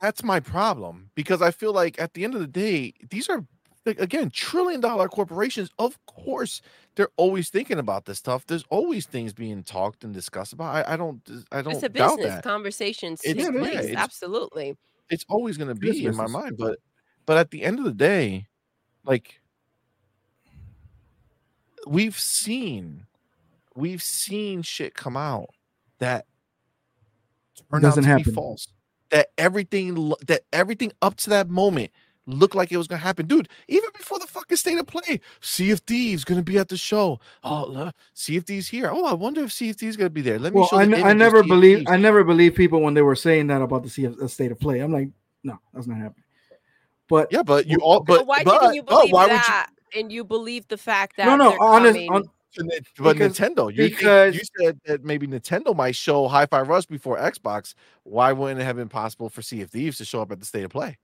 That's 0.00 0.22
my 0.22 0.38
problem 0.40 1.10
because 1.16 1.42
I 1.42 1.50
feel 1.50 1.72
like 1.72 2.00
at 2.00 2.14
the 2.14 2.22
end 2.22 2.34
of 2.34 2.40
the 2.40 2.46
day, 2.46 2.94
these 3.10 3.28
are 3.28 3.44
like, 3.84 3.98
again 3.98 4.30
trillion 4.30 4.80
dollar 4.80 5.08
corporations. 5.08 5.70
Of 5.76 5.98
course, 6.06 6.62
they're 6.94 7.10
always 7.16 7.50
thinking 7.50 7.80
about 7.80 8.04
this 8.04 8.18
stuff. 8.18 8.46
There's 8.46 8.64
always 8.70 9.06
things 9.06 9.32
being 9.32 9.64
talked 9.64 10.04
and 10.04 10.14
discussed 10.14 10.52
about. 10.52 10.70
I, 10.76 10.92
I 10.92 10.96
don't, 10.96 11.18
I 11.50 11.62
don't 11.62 11.74
it's 11.74 11.82
a 11.82 11.88
doubt 11.88 12.18
business 12.18 12.34
that. 12.36 12.44
conversations 12.44 13.20
It's- 13.24 13.44
take 13.44 13.54
yeah, 13.54 13.60
place 13.60 13.84
it's- 13.90 13.96
absolutely 13.96 14.76
it's 15.10 15.24
always 15.28 15.56
going 15.58 15.74
to 15.74 15.86
It 15.86 15.90
is 15.90 15.98
be 16.00 16.06
in 16.06 16.14
my 16.14 16.28
mind 16.28 16.54
but 16.56 16.78
but 17.26 17.36
at 17.36 17.50
the 17.50 17.64
end 17.64 17.80
of 17.80 17.84
the 17.84 17.98
day 18.10 18.46
like 19.04 19.40
we've 21.88 22.18
seen 22.18 23.07
we've 23.78 24.02
seen 24.02 24.62
shit 24.62 24.94
come 24.94 25.16
out 25.16 25.50
that 25.98 26.26
turned 27.70 27.82
Doesn't 27.82 28.04
out 28.06 28.18
to 28.18 28.24
be 28.24 28.30
false 28.32 28.68
that 29.10 29.28
everything 29.38 30.12
that 30.26 30.42
everything 30.52 30.92
up 31.00 31.16
to 31.16 31.30
that 31.30 31.48
moment 31.48 31.90
looked 32.26 32.54
like 32.54 32.70
it 32.70 32.76
was 32.76 32.86
gonna 32.86 33.00
happen, 33.00 33.26
dude. 33.26 33.48
Even 33.68 33.88
before 33.96 34.18
the 34.18 34.26
fucking 34.26 34.56
state 34.58 34.76
of 34.76 34.86
play, 34.86 35.20
Sea 35.40 35.70
of 35.70 35.80
Thieves 35.80 36.24
gonna 36.24 36.42
be 36.42 36.58
at 36.58 36.68
the 36.68 36.76
show. 36.76 37.18
Oh, 37.42 37.66
look, 37.66 37.94
Sea 38.12 38.36
of 38.36 38.44
Thieves 38.44 38.68
here. 38.68 38.90
Oh, 38.92 39.06
I 39.06 39.14
wonder 39.14 39.42
if 39.42 39.52
Sea 39.52 39.70
of 39.70 39.76
Thieves 39.76 39.96
gonna 39.96 40.10
be 40.10 40.20
there. 40.20 40.38
Let 40.38 40.52
me 40.52 40.60
Well, 40.60 40.68
show. 40.68 40.76
I, 40.76 40.84
the 40.84 40.92
n- 40.96 41.00
image 41.00 41.04
I 41.06 41.10
of 41.12 41.16
never 41.16 41.42
believe 41.42 41.86
I 41.88 41.96
never 41.96 42.24
believed 42.24 42.54
people 42.56 42.82
when 42.82 42.92
they 42.94 43.02
were 43.02 43.16
saying 43.16 43.46
that 43.46 43.62
about 43.62 43.82
the 43.82 43.88
sea 43.88 44.04
of 44.04 44.16
the 44.18 44.28
state 44.28 44.52
of 44.52 44.60
play. 44.60 44.80
I'm 44.80 44.92
like, 44.92 45.08
no, 45.42 45.58
that's 45.72 45.86
not 45.86 45.96
happening. 45.96 46.24
But 47.08 47.32
Yeah, 47.32 47.42
but 47.42 47.66
you 47.66 47.78
all. 47.78 48.00
okay. 48.00 48.04
But 48.08 48.16
But 48.18 48.26
why 48.26 48.44
but, 48.44 48.60
didn't 48.60 48.74
you 48.74 48.82
but 48.82 48.96
believe 48.98 49.12
why 49.12 49.28
that? 49.28 49.70
And 49.96 50.12
you 50.12 50.22
believe 50.22 50.68
the 50.68 50.76
fact 50.76 51.16
that 51.16 51.24
no, 51.24 51.36
no, 51.36 51.56
honest, 51.58 51.98
on, 52.10 52.14
would 52.14 52.24
you? 52.24 52.30
But 52.56 52.66
Because- 52.96 53.38
Nintendo, 53.38 53.70
you 53.72 53.84
think- 53.84 53.98
because- 53.98 54.34
you 54.34 54.42
said 54.58 54.80
that 54.86 55.04
maybe 55.04 55.26
Nintendo 55.26 55.76
might 55.76 55.94
show 55.94 56.28
Hi-Fi 56.28 56.62
Rush 56.62 56.86
before 56.86 57.18
Xbox. 57.18 57.74
Why 58.04 58.32
wouldn't 58.32 58.60
it 58.60 58.64
have 58.64 58.76
been 58.76 58.88
possible 58.88 59.28
for 59.28 59.42
Sea 59.42 59.62
of 59.62 59.70
Thieves 59.70 59.98
to 59.98 60.04
show 60.04 60.22
up 60.22 60.32
at 60.32 60.40
the 60.40 60.46
state 60.46 60.64
of 60.64 60.70
play? 60.70 60.98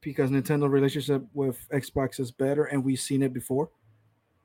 because 0.00 0.30
Nintendo 0.30 0.68
relationship 0.70 1.24
with 1.32 1.66
Xbox 1.72 2.20
is 2.20 2.30
better, 2.30 2.64
and 2.64 2.84
we've 2.84 3.00
seen 3.00 3.22
it 3.22 3.32
before. 3.32 3.70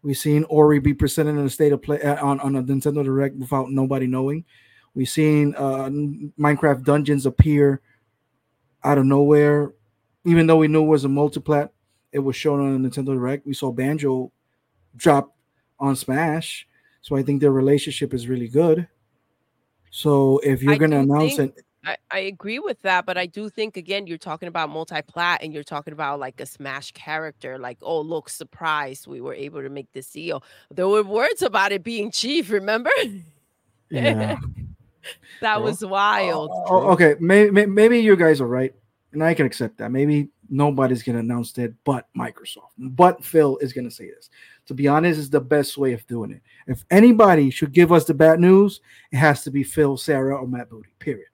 We've 0.01 0.17
seen 0.17 0.45
Ori 0.45 0.79
be 0.79 0.93
presented 0.93 1.31
in 1.31 1.39
a 1.45 1.49
state 1.49 1.73
of 1.73 1.81
play 1.81 2.01
uh, 2.01 2.25
on, 2.25 2.39
on 2.39 2.55
a 2.55 2.63
Nintendo 2.63 3.03
Direct 3.03 3.35
without 3.35 3.69
nobody 3.69 4.07
knowing. 4.07 4.45
We've 4.93 5.09
seen 5.09 5.53
uh, 5.57 5.89
Minecraft 6.39 6.85
Dungeons 6.85 7.25
appear 7.25 7.81
out 8.85 8.97
of 8.97 9.05
nowhere, 9.05 9.73
even 10.25 10.47
though 10.47 10.55
we 10.55 10.69
knew 10.69 10.81
it 10.83 10.87
was 10.87 11.03
a 11.03 11.09
multiplat. 11.09 11.71
It 12.13 12.19
was 12.19 12.37
shown 12.37 12.61
on 12.61 12.73
a 12.73 12.89
Nintendo 12.89 13.07
Direct. 13.07 13.45
We 13.45 13.53
saw 13.53 13.69
Banjo 13.73 14.31
drop 14.95 15.35
on 15.79 15.95
Smash, 15.95 16.67
so 17.01 17.15
I 17.15 17.23
think 17.23 17.41
their 17.41 17.51
relationship 17.51 18.13
is 18.13 18.27
really 18.27 18.47
good. 18.47 18.87
So 19.91 20.39
if 20.39 20.61
you're 20.61 20.73
I 20.73 20.77
going 20.77 20.91
to 20.91 20.99
announce 20.99 21.35
think- 21.37 21.57
it, 21.57 21.65
I, 21.85 21.97
I 22.11 22.19
agree 22.19 22.59
with 22.59 22.81
that, 22.81 23.05
but 23.05 23.17
I 23.17 23.25
do 23.25 23.49
think 23.49 23.77
again 23.77 24.05
you're 24.05 24.17
talking 24.17 24.49
about 24.49 24.69
multi-plat 24.69 25.41
and 25.41 25.53
you're 25.53 25.63
talking 25.63 25.93
about 25.93 26.19
like 26.19 26.39
a 26.41 26.45
smash 26.45 26.91
character, 26.91 27.57
like, 27.57 27.77
oh 27.81 28.01
look, 28.01 28.29
surprise, 28.29 29.07
we 29.07 29.21
were 29.21 29.33
able 29.33 29.61
to 29.61 29.69
make 29.69 29.91
this 29.93 30.11
deal. 30.11 30.43
There 30.69 30.87
were 30.87 31.03
words 31.03 31.41
about 31.41 31.71
it 31.71 31.83
being 31.83 32.11
chief, 32.11 32.51
remember? 32.51 32.91
yeah. 33.89 34.37
that 35.41 35.55
True. 35.55 35.63
was 35.63 35.83
wild. 35.83 36.51
Oh, 36.53 36.65
oh 36.67 36.91
okay, 36.91 37.15
maybe 37.19 37.65
maybe 37.65 37.99
you 37.99 38.15
guys 38.17 38.41
are 38.41 38.47
right, 38.47 38.73
and 39.13 39.23
I 39.23 39.33
can 39.33 39.45
accept 39.45 39.77
that. 39.77 39.89
Maybe 39.89 40.29
nobody's 40.49 41.03
gonna 41.03 41.19
announce 41.19 41.53
that, 41.53 41.73
but 41.85 42.07
Microsoft, 42.15 42.71
but 42.77 43.23
Phil 43.23 43.57
is 43.59 43.71
gonna 43.71 43.91
say 43.91 44.09
this. 44.09 44.29
To 44.69 44.75
be 44.75 44.87
honest, 44.87 45.19
is 45.19 45.31
the 45.31 45.41
best 45.41 45.79
way 45.79 45.93
of 45.93 46.05
doing 46.05 46.29
it. 46.31 46.41
If 46.67 46.85
anybody 46.91 47.49
should 47.49 47.71
give 47.73 47.91
us 47.91 48.05
the 48.05 48.13
bad 48.13 48.39
news, 48.39 48.81
it 49.11 49.17
has 49.17 49.43
to 49.45 49.49
be 49.49 49.63
Phil, 49.63 49.97
Sarah, 49.97 50.37
or 50.37 50.47
Matt 50.47 50.69
Booty. 50.69 50.91
Period. 50.99 51.25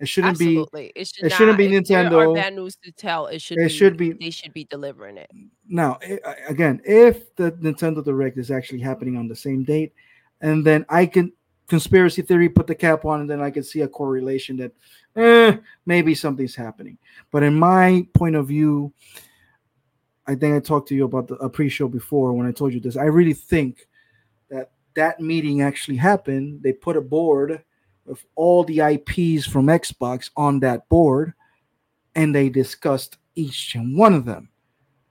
It 0.00 0.08
shouldn't 0.08 0.36
be. 0.36 0.46
Absolutely. 0.58 0.92
it, 0.96 1.06
should 1.06 1.26
it 1.26 1.32
shouldn't 1.32 1.58
be 1.58 1.72
if 1.76 1.86
there 1.86 2.04
are 2.04 2.10
Nintendo. 2.10 2.34
bad 2.34 2.54
news 2.56 2.74
to 2.82 2.90
tell. 2.90 3.26
It 3.28 3.40
should 3.40 3.58
It 3.58 3.68
be 3.68 3.68
should 3.68 3.96
be 3.96 4.12
they 4.14 4.30
should 4.30 4.52
be 4.52 4.64
delivering 4.64 5.16
it. 5.16 5.30
now 5.68 5.96
I- 6.02 6.18
again 6.48 6.80
if 6.84 7.32
the 7.36 7.52
nintendo 7.52 8.04
direct 8.04 8.36
is 8.36 8.50
actually 8.50 8.80
happening 8.80 9.16
on 9.16 9.28
the 9.28 9.36
same 9.36 9.62
date 9.62 9.92
and 10.40 10.66
then 10.66 10.84
i 10.88 11.06
can 11.06 11.32
conspiracy 11.68 12.20
theory 12.22 12.48
put 12.48 12.66
the 12.66 12.74
cap 12.74 13.04
on 13.04 13.20
and 13.20 13.30
then 13.30 13.40
i 13.40 13.48
can 13.48 13.62
see 13.62 13.82
a 13.82 13.88
correlation 13.88 14.56
that 14.56 14.72
eh, 15.14 15.56
maybe 15.86 16.16
something's 16.16 16.56
happening 16.56 16.98
but 17.30 17.44
in 17.44 17.54
my 17.54 18.04
point 18.12 18.34
of 18.34 18.48
view 18.48 18.92
i 20.26 20.34
think 20.34 20.54
i 20.54 20.60
talked 20.60 20.88
to 20.88 20.94
you 20.94 21.04
about 21.04 21.28
the 21.28 21.34
a 21.36 21.48
pre-show 21.48 21.88
before 21.88 22.32
when 22.32 22.46
i 22.46 22.52
told 22.52 22.72
you 22.72 22.80
this 22.80 22.96
i 22.96 23.04
really 23.04 23.34
think 23.34 23.88
that 24.50 24.72
that 24.94 25.20
meeting 25.20 25.62
actually 25.62 25.96
happened 25.96 26.62
they 26.62 26.72
put 26.72 26.96
a 26.96 27.00
board 27.00 27.62
of 28.06 28.24
all 28.34 28.64
the 28.64 28.78
ips 28.78 29.46
from 29.46 29.66
xbox 29.66 30.30
on 30.36 30.60
that 30.60 30.88
board 30.88 31.32
and 32.14 32.34
they 32.34 32.48
discussed 32.48 33.18
each 33.34 33.74
and 33.74 33.96
one 33.96 34.14
of 34.14 34.24
them 34.24 34.48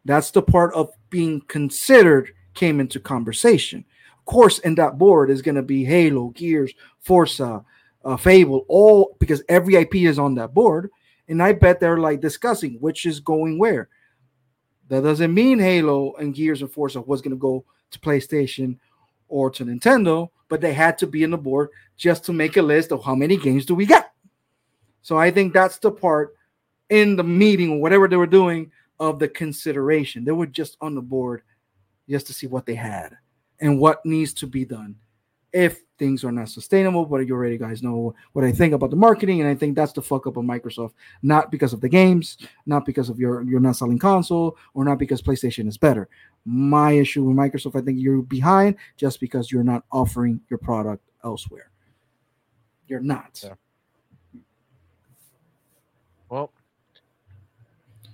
that's 0.05 0.31
the 0.31 0.41
part 0.41 0.73
of 0.73 0.91
being 1.09 1.41
considered 1.41 2.31
came 2.53 2.79
into 2.79 2.99
conversation. 2.99 3.85
Of 4.17 4.25
course, 4.25 4.59
in 4.59 4.75
that 4.75 4.97
board 4.97 5.29
is 5.29 5.41
going 5.41 5.55
to 5.55 5.61
be 5.61 5.85
Halo, 5.85 6.29
Gears, 6.29 6.73
Forza, 6.99 7.63
uh, 8.03 8.17
Fable, 8.17 8.65
all 8.67 9.15
because 9.19 9.43
every 9.49 9.75
IP 9.75 9.95
is 9.95 10.19
on 10.19 10.35
that 10.35 10.53
board. 10.53 10.89
And 11.27 11.41
I 11.41 11.53
bet 11.53 11.79
they're 11.79 11.99
like 11.99 12.19
discussing 12.19 12.77
which 12.79 13.05
is 13.05 13.19
going 13.19 13.57
where. 13.57 13.89
That 14.91 15.03
doesn't 15.03 15.33
mean 15.33 15.57
Halo 15.57 16.15
and 16.15 16.35
Gears 16.35 16.61
and 16.61 16.69
Forza 16.69 16.99
was 16.99 17.21
going 17.21 17.31
to 17.31 17.37
go 17.37 17.63
to 17.91 17.99
PlayStation 17.99 18.77
or 19.29 19.49
to 19.49 19.63
Nintendo, 19.63 20.29
but 20.49 20.59
they 20.59 20.73
had 20.73 20.97
to 20.97 21.07
be 21.07 21.23
in 21.23 21.31
the 21.31 21.37
board 21.37 21.69
just 21.95 22.25
to 22.25 22.33
make 22.33 22.57
a 22.57 22.61
list 22.61 22.91
of 22.91 23.01
how 23.01 23.15
many 23.15 23.37
games 23.37 23.65
do 23.65 23.73
we 23.73 23.85
get. 23.85 24.11
So 25.01 25.17
I 25.17 25.31
think 25.31 25.53
that's 25.53 25.77
the 25.77 25.91
part 25.91 26.35
in 26.89 27.15
the 27.15 27.23
meeting 27.23 27.71
or 27.71 27.79
whatever 27.79 28.09
they 28.09 28.17
were 28.17 28.27
doing 28.27 28.69
of 28.99 29.17
the 29.17 29.29
consideration. 29.29 30.25
They 30.25 30.33
were 30.33 30.45
just 30.45 30.75
on 30.81 30.93
the 30.93 31.01
board 31.01 31.43
just 32.09 32.27
to 32.27 32.33
see 32.33 32.47
what 32.47 32.65
they 32.65 32.75
had 32.75 33.15
and 33.61 33.79
what 33.79 34.05
needs 34.05 34.33
to 34.33 34.45
be 34.45 34.65
done 34.65 34.97
if 35.53 35.79
things 36.01 36.23
are 36.23 36.31
not 36.31 36.49
sustainable. 36.49 37.05
But 37.05 37.27
you 37.27 37.35
already 37.35 37.59
guys 37.59 37.83
know 37.83 38.15
what 38.33 38.43
I 38.43 38.51
think 38.51 38.73
about 38.73 38.89
the 38.89 38.95
marketing, 38.95 39.39
and 39.39 39.47
I 39.47 39.53
think 39.53 39.75
that's 39.75 39.93
the 39.93 40.01
fuck 40.01 40.25
up 40.25 40.35
of 40.35 40.43
Microsoft. 40.43 40.93
Not 41.21 41.51
because 41.51 41.73
of 41.73 41.81
the 41.81 41.87
games, 41.87 42.37
not 42.65 42.85
because 42.85 43.07
of 43.07 43.19
your 43.19 43.43
you're 43.43 43.59
not 43.59 43.75
selling 43.75 43.99
console, 43.99 44.57
or 44.73 44.83
not 44.83 44.97
because 44.97 45.21
PlayStation 45.21 45.67
is 45.67 45.77
better. 45.77 46.09
My 46.43 46.93
issue 46.93 47.23
with 47.23 47.37
Microsoft, 47.37 47.79
I 47.79 47.85
think 47.85 47.99
you're 47.99 48.23
behind 48.23 48.77
just 48.97 49.19
because 49.19 49.51
you're 49.51 49.63
not 49.63 49.83
offering 49.91 50.41
your 50.49 50.57
product 50.57 51.03
elsewhere. 51.23 51.69
You're 52.87 52.99
not. 52.99 53.39
Yeah. 53.43 53.53
Well, 56.29 56.51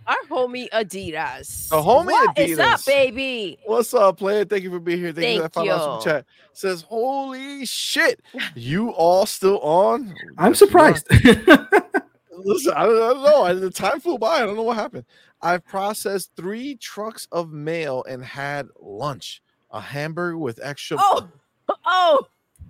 Our 0.08 0.16
homie 0.30 0.70
Adidas. 0.70 1.68
The 1.68 1.76
homie 1.76 2.12
Adidas. 2.12 2.28
What 2.28 2.40
is 2.40 2.60
up, 2.60 2.80
Adidas. 2.80 2.86
baby? 2.86 3.60
what's 3.66 3.94
up, 3.94 4.18
player? 4.18 4.46
Thank 4.46 4.64
you 4.64 4.72
for 4.72 4.80
being 4.80 5.00
here. 5.00 5.12
Thank, 5.12 5.36
you. 5.36 5.40
I 5.40 5.42
Thank 5.42 5.54
found 5.54 5.70
out 5.70 6.02
some 6.02 6.02
chat. 6.02 6.26
Says, 6.54 6.82
holy 6.84 7.66
shit, 7.66 8.22
you 8.56 8.92
all 8.92 9.26
still 9.26 9.60
on? 9.60 10.16
I'm 10.38 10.52
Yes, 10.52 10.60
surprised. 10.60 11.08
Listen, 11.12 12.74
I 12.74 12.86
don't, 12.86 12.96
I 12.96 13.14
don't 13.14 13.24
know. 13.24 13.44
I, 13.44 13.54
the 13.54 13.70
time 13.70 14.00
flew 14.00 14.18
by. 14.18 14.36
I 14.36 14.40
don't 14.46 14.56
know 14.56 14.64
what 14.64 14.78
happened. 14.78 15.04
I've 15.42 15.66
processed 15.66 16.32
three 16.38 16.76
trucks 16.76 17.28
of 17.32 17.52
mail 17.52 18.06
and 18.08 18.24
had 18.24 18.68
lunch. 18.80 19.42
A 19.72 19.82
hamburger 19.82 20.38
with 20.38 20.62
extra. 20.64 20.98
Oh, 20.98 21.28
oh, 21.86 22.28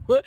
go 0.08 0.22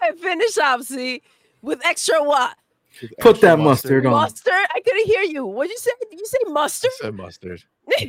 ahead, 0.00 0.18
finish 0.18 0.56
up, 0.56 0.80
see, 0.82 1.20
with 1.60 1.84
extra 1.84 2.24
what? 2.24 2.56
With 3.02 3.12
Put 3.18 3.40
that 3.40 3.58
mustard 3.58 4.06
on. 4.06 4.12
Mustard? 4.12 4.52
I 4.52 4.80
couldn't 4.80 5.06
hear 5.06 5.22
you. 5.22 5.46
What'd 5.46 5.70
you 5.70 5.78
say? 5.78 5.90
Did 6.10 6.18
you 6.18 6.26
say 6.26 6.38
I 6.46 6.50
mustard? 6.50 6.90
said 7.00 7.14
mustard. 7.14 7.62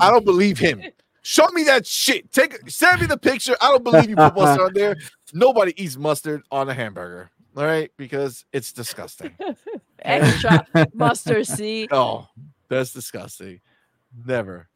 I 0.00 0.10
don't 0.10 0.24
believe 0.24 0.58
him. 0.58 0.82
Show 1.22 1.46
me 1.52 1.62
that 1.64 1.86
shit. 1.86 2.32
Take 2.32 2.68
send 2.68 3.00
me 3.00 3.06
the 3.06 3.16
picture. 3.16 3.54
I 3.60 3.68
don't 3.68 3.84
believe 3.84 4.10
you 4.10 4.16
put 4.16 4.34
mustard 4.34 4.66
on 4.66 4.72
there. 4.74 4.96
Nobody 5.32 5.72
eats 5.82 5.96
mustard 5.96 6.42
on 6.50 6.68
a 6.68 6.74
hamburger. 6.74 7.30
All 7.56 7.64
right, 7.64 7.90
because 7.96 8.44
it's 8.52 8.72
disgusting. 8.72 9.30
extra 10.00 10.66
mustard, 10.94 11.46
see? 11.46 11.86
Oh, 11.90 12.26
that's 12.68 12.92
disgusting. 12.92 13.60
Never. 14.26 14.68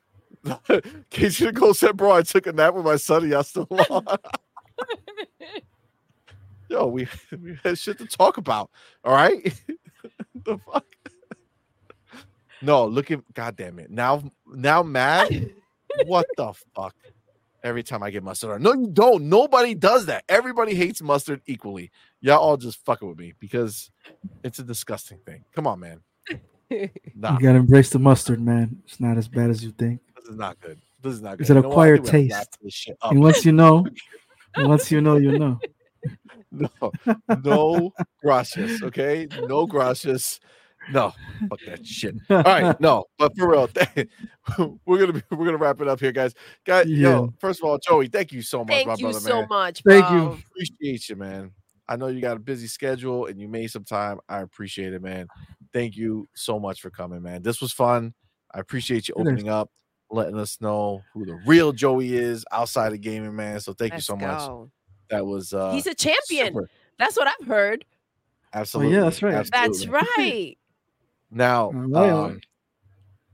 Casey 1.10 1.46
Nicole 1.46 1.74
said, 1.74 1.96
"Bro, 1.96 2.12
I 2.12 2.22
took 2.22 2.46
a 2.46 2.52
nap 2.52 2.74
with 2.74 2.84
my 2.84 2.96
son. 2.96 3.22
and 3.22 3.32
Y'all 3.32 3.42
still 3.42 3.66
on?" 3.90 4.04
Yo, 6.68 6.86
we 6.86 7.06
we 7.42 7.58
had 7.64 7.78
shit 7.78 7.98
to 7.98 8.06
talk 8.06 8.36
about. 8.38 8.70
All 9.04 9.14
right. 9.14 9.42
the 10.44 10.58
fuck. 10.58 10.84
No, 12.62 12.86
look 12.86 13.10
at 13.10 13.20
God 13.34 13.56
damn 13.56 13.78
it. 13.78 13.90
Now, 13.90 14.22
now, 14.46 14.82
mad. 14.82 15.50
what 16.06 16.26
the 16.36 16.52
fuck? 16.74 16.94
Every 17.62 17.82
time 17.82 18.02
I 18.02 18.10
get 18.10 18.22
mustard 18.22 18.50
on. 18.50 18.62
No, 18.62 18.72
you 18.74 18.86
don't. 18.86 19.28
Nobody 19.28 19.74
does 19.74 20.06
that. 20.06 20.24
Everybody 20.28 20.74
hates 20.74 21.02
mustard 21.02 21.40
equally. 21.46 21.90
Y'all 22.20 22.38
all 22.38 22.56
just 22.56 22.84
fucking 22.84 23.08
with 23.08 23.18
me 23.18 23.34
because 23.40 23.90
it's 24.44 24.60
a 24.60 24.62
disgusting 24.62 25.18
thing. 25.26 25.44
Come 25.54 25.66
on, 25.66 25.80
man. 25.80 26.00
Nah, 27.14 27.32
You 27.34 27.40
gotta 27.40 27.58
embrace 27.58 27.90
the 27.90 27.98
mustard, 27.98 28.40
man. 28.40 28.80
It's 28.84 29.00
not 29.00 29.16
as 29.18 29.26
bad 29.28 29.50
as 29.50 29.64
you 29.64 29.72
think. 29.72 30.00
this 30.16 30.26
is 30.28 30.36
not 30.36 30.60
good. 30.60 30.78
This 31.02 31.14
is 31.14 31.22
not 31.22 31.38
good. 31.38 31.40
It's 31.42 31.50
an 31.50 31.56
You 31.56 31.62
know 31.62 31.70
acquired 31.70 32.04
think 32.04 32.12
we 32.12 32.28
gotta 32.28 32.38
wrap 32.38 32.50
taste. 32.50 32.58
this 32.62 32.74
shit 32.74 32.96
up. 33.02 33.10
And 33.10 33.20
once 33.20 33.44
you 33.44 33.52
know, 33.52 33.86
once 34.58 34.90
you 34.92 35.00
know, 35.00 35.16
you 35.16 35.38
know. 35.38 35.58
No, 36.56 36.92
no 37.44 37.92
gracias. 38.22 38.82
Okay, 38.82 39.28
no 39.48 39.66
gracias. 39.66 40.40
No, 40.92 41.12
fuck 41.48 41.58
that 41.66 41.84
shit. 41.84 42.14
All 42.30 42.42
right, 42.42 42.80
no, 42.80 43.04
but 43.18 43.36
for 43.36 43.50
real, 43.50 43.68
we're 44.86 44.98
gonna 44.98 45.12
be, 45.14 45.22
we're 45.32 45.44
gonna 45.46 45.56
wrap 45.56 45.80
it 45.80 45.88
up 45.88 45.98
here, 46.00 46.12
guys. 46.12 46.32
Guys, 46.64 46.86
Yeah. 46.86 47.08
yo, 47.10 47.34
first 47.40 47.60
of 47.60 47.68
all, 47.68 47.78
Joey, 47.78 48.06
thank 48.08 48.30
you 48.32 48.40
so 48.42 48.60
much, 48.60 48.68
my 48.68 48.74
Thank 48.84 49.00
you 49.00 49.06
brother, 49.06 49.20
so 49.20 49.40
man. 49.40 49.48
much. 49.48 49.82
Thank 49.86 50.08
you. 50.10 50.18
bro. 50.18 50.38
Appreciate 50.50 51.08
you, 51.08 51.16
man. 51.16 51.50
I 51.88 51.96
know 51.96 52.06
you 52.08 52.20
got 52.20 52.36
a 52.36 52.40
busy 52.40 52.66
schedule 52.66 53.26
and 53.26 53.40
you 53.40 53.48
made 53.48 53.68
some 53.68 53.84
time. 53.84 54.18
I 54.28 54.40
appreciate 54.40 54.92
it, 54.92 55.02
man. 55.02 55.28
Thank 55.72 55.96
you 55.96 56.28
so 56.34 56.58
much 56.58 56.80
for 56.80 56.90
coming, 56.90 57.22
man. 57.22 57.42
This 57.42 57.60
was 57.60 57.72
fun. 57.72 58.14
I 58.52 58.60
appreciate 58.60 59.08
you 59.08 59.14
opening 59.16 59.48
up, 59.48 59.70
letting 60.10 60.38
us 60.38 60.60
know 60.60 61.02
who 61.14 61.24
the 61.26 61.38
real 61.46 61.72
Joey 61.72 62.14
is 62.14 62.44
outside 62.52 62.92
of 62.92 63.00
gaming, 63.00 63.34
man. 63.36 63.60
So 63.60 63.72
thank 63.72 63.92
Let's 63.92 64.08
you 64.08 64.16
so 64.18 64.26
much. 64.26 64.68
Go. 65.08 65.16
That 65.16 65.26
was 65.26 65.52
uh 65.52 65.72
He's 65.72 65.86
a 65.86 65.94
champion. 65.94 66.48
super. 66.48 66.70
That's 66.98 67.16
what 67.16 67.28
I've 67.28 67.46
heard. 67.46 67.84
Absolutely. 68.54 68.94
Yeah, 68.94 69.00
that's 69.02 69.22
right. 69.22 69.50
That's 69.52 69.86
right. 69.86 70.56
Now, 71.30 71.70
um, 71.70 72.40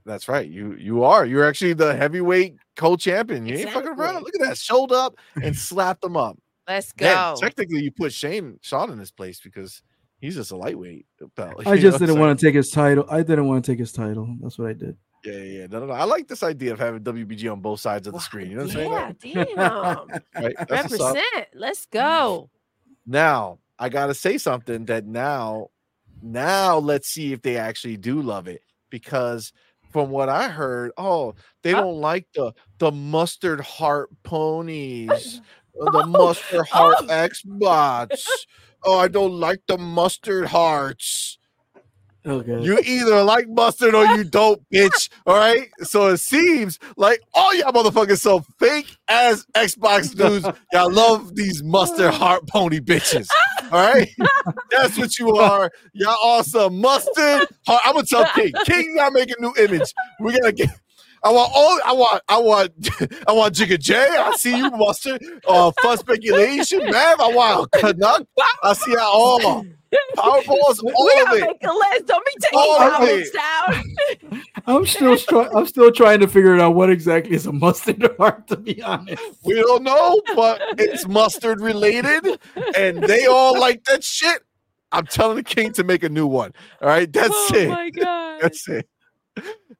That's 0.04 0.28
right. 0.28 0.48
You 0.48 0.74
you 0.74 1.04
are. 1.04 1.24
You're 1.24 1.44
actually 1.44 1.74
the 1.74 1.94
heavyweight 1.94 2.56
co-champion. 2.76 3.46
You 3.46 3.56
ain't 3.58 3.70
fucking 3.70 3.90
around. 3.90 4.24
Look 4.24 4.34
at 4.34 4.40
that. 4.40 4.56
Showed 4.56 4.90
up 4.90 5.14
and 5.40 5.56
slapped 5.56 6.02
him 6.04 6.16
up. 6.16 6.38
Let's 6.66 6.92
Then, 6.96 7.14
go. 7.14 7.36
technically, 7.38 7.82
you 7.82 7.92
put 7.92 8.12
Shane 8.12 8.58
Sean 8.62 8.90
in 8.90 8.98
his 8.98 9.10
place 9.10 9.40
because 9.40 9.82
he's 10.20 10.34
just 10.34 10.50
a 10.52 10.56
lightweight 10.56 11.06
belt. 11.36 11.54
I 11.66 11.76
just 11.76 11.98
didn't 11.98 12.18
want 12.18 12.38
to 12.38 12.44
take 12.46 12.54
his 12.54 12.70
title. 12.70 13.04
I 13.10 13.22
didn't 13.22 13.46
want 13.46 13.64
to 13.64 13.70
take 13.70 13.78
his 13.78 13.92
title. 13.92 14.36
That's 14.40 14.58
what 14.58 14.68
I 14.70 14.72
did. 14.72 14.96
Yeah, 15.24 15.32
yeah, 15.34 15.42
yeah. 15.60 15.66
No, 15.68 15.80
no, 15.80 15.86
no. 15.86 15.92
I 15.92 16.04
like 16.04 16.28
this 16.28 16.42
idea 16.42 16.72
of 16.72 16.78
having 16.78 17.02
WBG 17.02 17.50
on 17.50 17.60
both 17.60 17.80
sides 17.80 18.06
of 18.06 18.12
the 18.12 18.16
Wow, 18.16 18.22
screen. 18.22 18.50
You 18.50 18.56
know 18.56 18.64
what 18.64 18.76
I'm 18.76 19.16
saying? 19.20 19.36
Yeah, 19.36 19.44
damn. 20.34 20.44
Right? 20.44 20.56
That's 20.68 20.90
what's 20.90 21.00
up. 21.02 21.14
Represent. 21.14 21.46
Let's 21.54 21.86
go. 21.86 22.50
Now 23.06 23.58
I 23.78 23.88
gotta 23.88 24.14
say 24.14 24.38
something 24.38 24.84
that 24.86 25.06
now, 25.06 25.68
now 26.22 26.78
let's 26.78 27.08
see 27.08 27.32
if 27.32 27.42
they 27.42 27.56
actually 27.56 27.96
do 27.96 28.20
love 28.22 28.46
it 28.48 28.62
because 28.90 29.52
from 29.92 30.10
what 30.10 30.28
I 30.28 30.48
heard, 30.48 30.92
oh, 30.96 31.34
they 31.62 31.72
don't 31.72 32.00
like 32.00 32.26
the 32.34 32.52
the 32.78 32.90
mustard 32.92 33.60
heart 33.60 34.08
ponies, 34.22 35.40
uh, 35.80 35.90
the 35.90 36.06
mustard 36.06 36.66
heart 36.68 36.96
Oh. 37.00 37.06
Xbox. 37.06 38.24
Oh, 38.84 38.98
I 38.98 39.08
don't 39.08 39.32
like 39.38 39.60
the 39.68 39.78
mustard 39.78 40.46
hearts. 40.46 41.38
Okay. 42.24 42.60
You 42.60 42.78
either 42.78 43.22
like 43.24 43.48
mustard 43.48 43.94
or 43.94 44.04
you 44.04 44.24
don't, 44.30 44.62
bitch. 44.70 45.08
All 45.26 45.36
right. 45.36 45.68
So 45.82 46.08
it 46.08 46.18
seems 46.18 46.78
like 46.96 47.20
all 47.34 47.54
y'all 47.54 47.72
motherfuckers 47.72 48.20
so 48.20 48.40
fake 48.58 48.96
as 49.08 49.44
Xbox 49.56 50.14
dudes. 50.16 50.46
Y'all 50.72 50.92
love 50.92 51.34
these 51.34 51.62
mustard 51.64 52.14
heart 52.14 52.46
pony 52.46 52.80
bitches. 52.80 53.28
All 53.72 53.92
right. 53.92 54.08
That's 54.70 54.96
what 54.98 55.18
you 55.18 55.34
are. 55.36 55.70
Y'all 55.94 56.16
awesome. 56.22 56.80
Mustard. 56.80 57.48
Heart. 57.66 57.82
I'm 57.84 57.94
gonna 57.94 58.06
tell 58.06 58.26
King. 58.34 58.52
King 58.66 58.94
gotta 58.96 59.12
make 59.14 59.30
a 59.30 59.40
new 59.40 59.52
image. 59.58 59.92
We 60.20 60.32
gotta 60.38 60.52
get. 60.52 60.68
I 61.24 61.30
want 61.30 61.52
all. 61.54 61.80
I 61.84 61.92
want. 61.92 62.22
I 62.28 62.38
want. 62.38 62.72
I 63.28 63.32
want 63.32 63.54
Jigga 63.54 63.78
J. 63.78 63.96
I 63.96 64.32
see 64.36 64.56
you, 64.56 64.70
mustard. 64.70 65.22
Uh, 65.46 65.70
fun 65.82 65.98
speculation, 65.98 66.78
man. 66.90 67.20
I 67.20 67.28
want 67.32 67.70
Canuck. 67.72 68.26
I 68.62 68.72
see 68.72 68.92
y'all 68.92 69.02
all. 69.02 69.64
Powerballs, 70.16 70.82
we 70.82 70.90
all 70.92 71.06
of 71.06 71.24
gotta 71.26 71.36
it. 71.36 71.40
make 71.48 71.64
a 71.64 71.70
list. 71.72 72.06
Don't 72.06 72.24
be 72.24 72.32
taking 72.40 72.58
All 72.58 72.80
of 72.80 73.08
it. 73.08 73.32
down. 73.34 74.42
I'm 74.66 74.86
still 74.86 75.18
try- 75.18 75.48
I'm 75.54 75.66
still 75.66 75.92
trying 75.92 76.20
to 76.20 76.28
figure 76.28 76.58
out 76.58 76.74
what 76.74 76.88
exactly 76.88 77.34
is 77.34 77.46
a 77.46 77.52
mustard 77.52 78.02
heart. 78.18 78.46
To 78.48 78.56
be 78.56 78.82
honest, 78.82 79.22
We 79.44 79.54
don't 79.54 79.82
know, 79.82 80.22
but 80.34 80.62
it's 80.78 81.06
mustard 81.06 81.60
related, 81.60 82.40
and 82.74 83.02
they 83.02 83.26
all 83.26 83.58
like 83.60 83.84
that 83.84 84.02
shit. 84.02 84.42
I'm 84.92 85.06
telling 85.06 85.36
the 85.36 85.42
king 85.42 85.72
to 85.74 85.84
make 85.84 86.02
a 86.02 86.08
new 86.08 86.26
one. 86.26 86.54
All 86.80 86.88
right, 86.88 87.10
that's 87.12 87.30
oh 87.34 87.50
it. 87.54 87.68
my 87.68 87.90
god. 87.90 88.40
That's 88.40 88.66
it. 88.68 88.88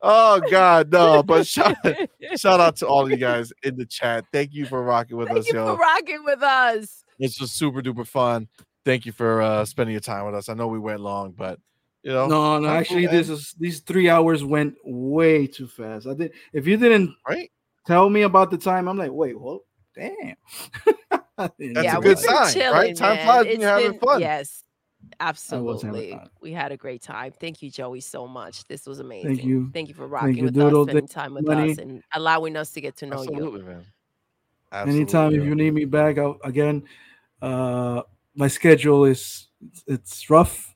Oh 0.02 0.40
God, 0.50 0.90
no! 0.90 1.22
But 1.22 1.46
shout, 1.46 1.76
shout 2.36 2.60
out 2.60 2.76
to 2.76 2.86
all 2.86 3.04
of 3.04 3.10
you 3.10 3.16
guys 3.16 3.52
in 3.62 3.76
the 3.76 3.86
chat. 3.86 4.24
Thank 4.32 4.52
you 4.52 4.66
for 4.66 4.82
rocking 4.82 5.16
with 5.16 5.28
Thank 5.28 5.40
us, 5.40 5.48
you 5.48 5.54
yo. 5.54 5.74
for 5.74 5.80
rocking 5.80 6.24
with 6.24 6.42
us. 6.42 7.04
It's 7.18 7.36
just 7.36 7.56
super 7.56 7.80
duper 7.80 8.06
fun. 8.06 8.48
Thank 8.84 9.06
you 9.06 9.12
for 9.12 9.40
uh, 9.40 9.64
spending 9.64 9.92
your 9.92 10.00
time 10.00 10.26
with 10.26 10.34
us. 10.34 10.48
I 10.48 10.54
know 10.54 10.66
we 10.66 10.80
went 10.80 11.00
long, 11.00 11.32
but 11.32 11.60
you 12.02 12.10
know, 12.10 12.26
no, 12.26 12.58
no. 12.58 12.68
Actually, 12.68 13.06
cool, 13.06 13.12
this 13.12 13.28
is 13.28 13.54
these 13.60 13.80
three 13.80 14.10
hours 14.10 14.42
went 14.42 14.74
way 14.84 15.46
too 15.46 15.68
fast. 15.68 16.08
I 16.08 16.14
did. 16.14 16.32
If 16.52 16.66
you 16.66 16.76
didn't 16.76 17.14
right? 17.28 17.50
tell 17.86 18.10
me 18.10 18.22
about 18.22 18.50
the 18.50 18.58
time, 18.58 18.88
I'm 18.88 18.98
like, 18.98 19.12
wait, 19.12 19.40
well, 19.40 19.60
damn. 19.94 20.34
That's 21.38 21.54
yeah, 21.58 21.96
a 21.96 22.00
we've 22.00 22.02
good 22.02 22.16
been 22.16 22.16
sign, 22.16 22.52
chilling, 22.52 22.72
right? 22.72 22.96
Time 22.96 23.16
man. 23.16 23.24
flies 23.24 23.44
when 23.44 23.52
It's 23.54 23.60
you're 23.60 23.70
having 23.70 23.98
fun. 24.00 24.20
Yes, 24.20 24.61
having 24.61 24.61
absolutely. 25.22 26.18
We 26.40 26.52
had 26.52 26.72
a 26.72 26.76
great 26.76 27.02
time. 27.02 27.32
Thank 27.38 27.62
you, 27.62 27.70
Joey, 27.70 28.00
so 28.00 28.26
much. 28.26 28.64
This 28.66 28.86
was 28.86 28.98
amazing. 28.98 29.36
Thank 29.36 29.44
you. 29.44 29.70
Thank 29.72 29.88
you 29.88 29.94
for 29.94 30.06
rocking 30.06 30.36
you, 30.36 30.44
with 30.44 30.54
Doodle. 30.54 30.82
us, 30.82 30.86
spending 30.86 31.06
Thank 31.06 31.10
time 31.10 31.34
with 31.34 31.46
Money. 31.46 31.72
us, 31.72 31.78
and 31.78 32.02
allowing 32.12 32.56
us 32.56 32.72
to 32.72 32.80
get 32.80 32.96
to 32.96 33.06
know 33.06 33.22
you. 33.22 33.30
Absolutely, 33.30 33.62
man. 33.62 33.84
Anytime 34.72 35.34
if 35.34 35.44
you 35.44 35.54
need 35.54 35.74
me 35.74 35.84
back, 35.84 36.18
I'll, 36.18 36.38
again, 36.44 36.84
uh, 37.40 38.02
my 38.34 38.48
schedule 38.48 39.04
is 39.04 39.48
it's 39.86 40.28
rough. 40.30 40.74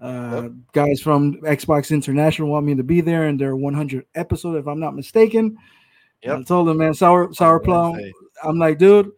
Uh, 0.00 0.48
Guys 0.72 1.00
from 1.00 1.40
Xbox 1.40 1.90
International 1.90 2.48
want 2.48 2.66
me 2.66 2.74
to 2.74 2.82
be 2.82 3.00
there 3.00 3.26
in 3.28 3.38
their 3.38 3.56
100 3.56 4.04
episode, 4.14 4.56
if 4.56 4.66
I'm 4.66 4.78
not 4.78 4.94
mistaken. 4.94 5.56
Yep. 6.22 6.38
I 6.38 6.42
told 6.42 6.68
them, 6.68 6.78
man, 6.78 6.92
sour 6.92 7.32
sour 7.32 7.60
plum. 7.60 7.98
I'm 8.42 8.58
like, 8.58 8.78
dude. 8.78 9.12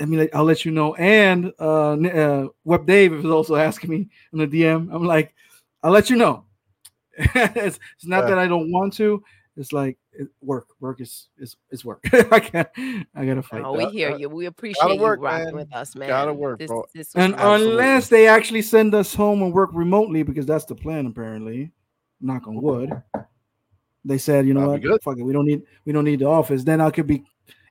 I 0.00 0.04
mean, 0.04 0.20
like, 0.20 0.34
I'll 0.34 0.44
let 0.44 0.64
you 0.64 0.70
know. 0.70 0.94
And 0.94 1.52
uh, 1.58 1.92
uh, 1.92 2.48
Web 2.64 2.86
Dave 2.86 3.12
is 3.12 3.24
also 3.24 3.56
asking 3.56 3.90
me 3.90 4.08
in 4.32 4.38
the 4.38 4.46
DM. 4.46 4.88
I'm 4.92 5.04
like, 5.04 5.34
I'll 5.82 5.90
let 5.92 6.10
you 6.10 6.16
know. 6.16 6.44
it's, 7.18 7.78
it's 7.96 8.06
not 8.06 8.24
Yeah. 8.24 8.30
that 8.30 8.38
I 8.38 8.46
don't 8.46 8.70
want 8.70 8.92
to. 8.94 9.22
It's 9.56 9.72
like 9.72 9.98
it, 10.12 10.28
work. 10.40 10.68
Work 10.78 11.00
is 11.00 11.28
is 11.36 11.56
is 11.72 11.84
work. 11.84 12.04
I 12.12 12.38
can't. 12.38 12.68
I 13.12 13.26
gotta 13.26 13.42
fight. 13.42 13.62
Oh, 13.64 13.76
that. 13.76 13.88
we 13.88 13.92
hear 13.92 14.12
that- 14.12 14.20
you. 14.20 14.28
We 14.28 14.46
appreciate 14.46 15.00
work, 15.00 15.18
you 15.18 15.24
rocking 15.24 15.44
man. 15.46 15.54
with 15.56 15.74
us, 15.74 15.96
man. 15.96 16.08
Gotta 16.08 16.32
work, 16.32 16.60
this, 16.60 16.68
bro. 16.68 16.84
This 16.94 17.12
was 17.12 17.24
And. 17.24 17.34
Absolutely. 17.34 17.70
unless 17.72 18.08
they 18.08 18.28
actually 18.28 18.62
send 18.62 18.94
us 18.94 19.12
home 19.12 19.42
and 19.42 19.52
work 19.52 19.70
remotely, 19.72 20.22
because 20.22 20.46
that's 20.46 20.64
the 20.64 20.76
plan 20.76 21.06
apparently. 21.06 21.72
Knock 22.20 22.46
on 22.46 22.62
wood. 22.62 23.02
They 24.04 24.18
said, 24.18 24.46
you 24.46 24.54
know 24.54 24.70
That'd 24.70 24.88
what? 24.88 25.02
Fuck 25.02 25.18
it. 25.18 25.24
We 25.24 25.32
don't 25.32 25.44
need 25.46 25.62
we 25.84 25.92
don't 25.92 26.04
need 26.04 26.20
the 26.20 26.26
office. 26.26 26.62
Then 26.62 26.80
I 26.80 26.90
could 26.90 27.08
be 27.08 27.24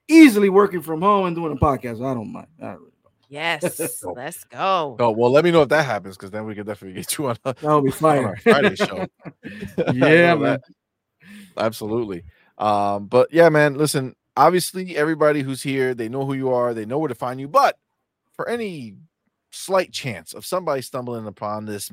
easily 0.07 0.49
working 0.49 0.81
from 0.81 1.01
home 1.01 1.25
and 1.25 1.35
doing 1.35 1.51
a 1.51 1.55
podcast. 1.55 1.97
I 1.97 2.13
don't 2.13 2.31
mind. 2.31 2.47
I 2.61 2.65
don't 2.65 2.79
really 2.79 2.91
yes, 3.29 4.03
let's 4.15 4.43
go. 4.45 4.95
Oh 4.99 5.11
well, 5.11 5.31
let 5.31 5.43
me 5.43 5.51
know 5.51 5.61
if 5.61 5.69
that 5.69 5.85
happens 5.85 6.17
because 6.17 6.31
then 6.31 6.45
we 6.45 6.55
can 6.55 6.65
definitely 6.65 7.01
get 7.01 7.17
you 7.17 7.27
on, 7.27 7.37
a, 7.45 7.53
That'll 7.53 7.81
be 7.81 7.91
on 8.01 8.25
our 8.25 8.37
Friday 8.37 8.75
show. 8.75 9.07
Yeah, 9.93 10.35
man. 10.35 10.41
that. 10.41 10.61
Absolutely. 11.57 12.23
Um, 12.57 13.07
but 13.07 13.31
yeah, 13.31 13.49
man, 13.49 13.75
listen, 13.75 14.15
obviously 14.35 14.95
everybody 14.95 15.41
who's 15.41 15.61
here, 15.61 15.93
they 15.93 16.09
know 16.09 16.25
who 16.25 16.33
you 16.33 16.51
are, 16.51 16.73
they 16.73 16.85
know 16.85 16.97
where 16.99 17.09
to 17.09 17.15
find 17.15 17.39
you. 17.39 17.47
But 17.47 17.77
for 18.33 18.47
any 18.47 18.95
slight 19.51 19.91
chance 19.91 20.33
of 20.33 20.45
somebody 20.45 20.81
stumbling 20.81 21.27
upon 21.27 21.65
this 21.65 21.91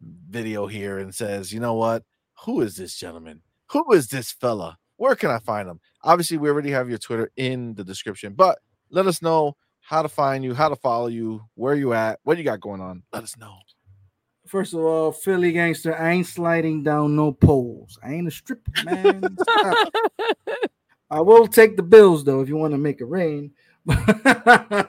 video 0.00 0.66
here 0.66 0.98
and 0.98 1.14
says, 1.14 1.52
you 1.52 1.60
know 1.60 1.74
what, 1.74 2.04
who 2.44 2.60
is 2.60 2.76
this 2.76 2.96
gentleman? 2.96 3.42
Who 3.70 3.92
is 3.92 4.08
this 4.08 4.32
fella? 4.32 4.78
Where 5.00 5.16
can 5.16 5.30
I 5.30 5.38
find 5.38 5.66
them? 5.66 5.80
Obviously, 6.02 6.36
we 6.36 6.50
already 6.50 6.70
have 6.72 6.90
your 6.90 6.98
Twitter 6.98 7.30
in 7.38 7.72
the 7.72 7.82
description, 7.82 8.34
but 8.34 8.58
let 8.90 9.06
us 9.06 9.22
know 9.22 9.56
how 9.80 10.02
to 10.02 10.10
find 10.10 10.44
you, 10.44 10.52
how 10.52 10.68
to 10.68 10.76
follow 10.76 11.06
you, 11.06 11.40
where 11.54 11.74
you 11.74 11.94
at, 11.94 12.20
what 12.22 12.36
you 12.36 12.44
got 12.44 12.60
going 12.60 12.82
on. 12.82 13.02
Let 13.10 13.22
us 13.22 13.34
know. 13.38 13.54
First 14.46 14.74
of 14.74 14.80
all, 14.80 15.10
Philly 15.10 15.52
gangster, 15.52 15.96
I 15.96 16.10
ain't 16.10 16.26
sliding 16.26 16.82
down 16.82 17.16
no 17.16 17.32
poles. 17.32 17.98
I 18.04 18.12
ain't 18.12 18.28
a 18.28 18.30
stripper, 18.30 18.70
man. 18.84 19.38
I 21.10 21.20
will 21.22 21.46
take 21.46 21.78
the 21.78 21.82
bills 21.82 22.22
though 22.22 22.42
if 22.42 22.50
you 22.50 22.58
want 22.58 22.74
to 22.74 22.78
make 22.78 23.00
it 23.00 23.06
rain. 23.06 23.52
Other 23.88 24.84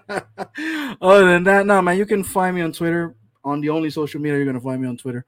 than 1.26 1.46
that, 1.46 1.64
no, 1.66 1.82
man, 1.82 1.98
you 1.98 2.06
can 2.06 2.26
find 2.26 2.54
me 2.54 2.64
on 2.64 2.74
Twitter 2.74 3.16
on 3.46 3.62
the 3.62 3.70
only 3.70 3.90
social 3.90 4.20
media 4.20 4.40
you're 4.40 4.46
gonna 4.46 4.60
find 4.60 4.82
me 4.82 4.90
on 4.90 4.98
Twitter 4.98 5.26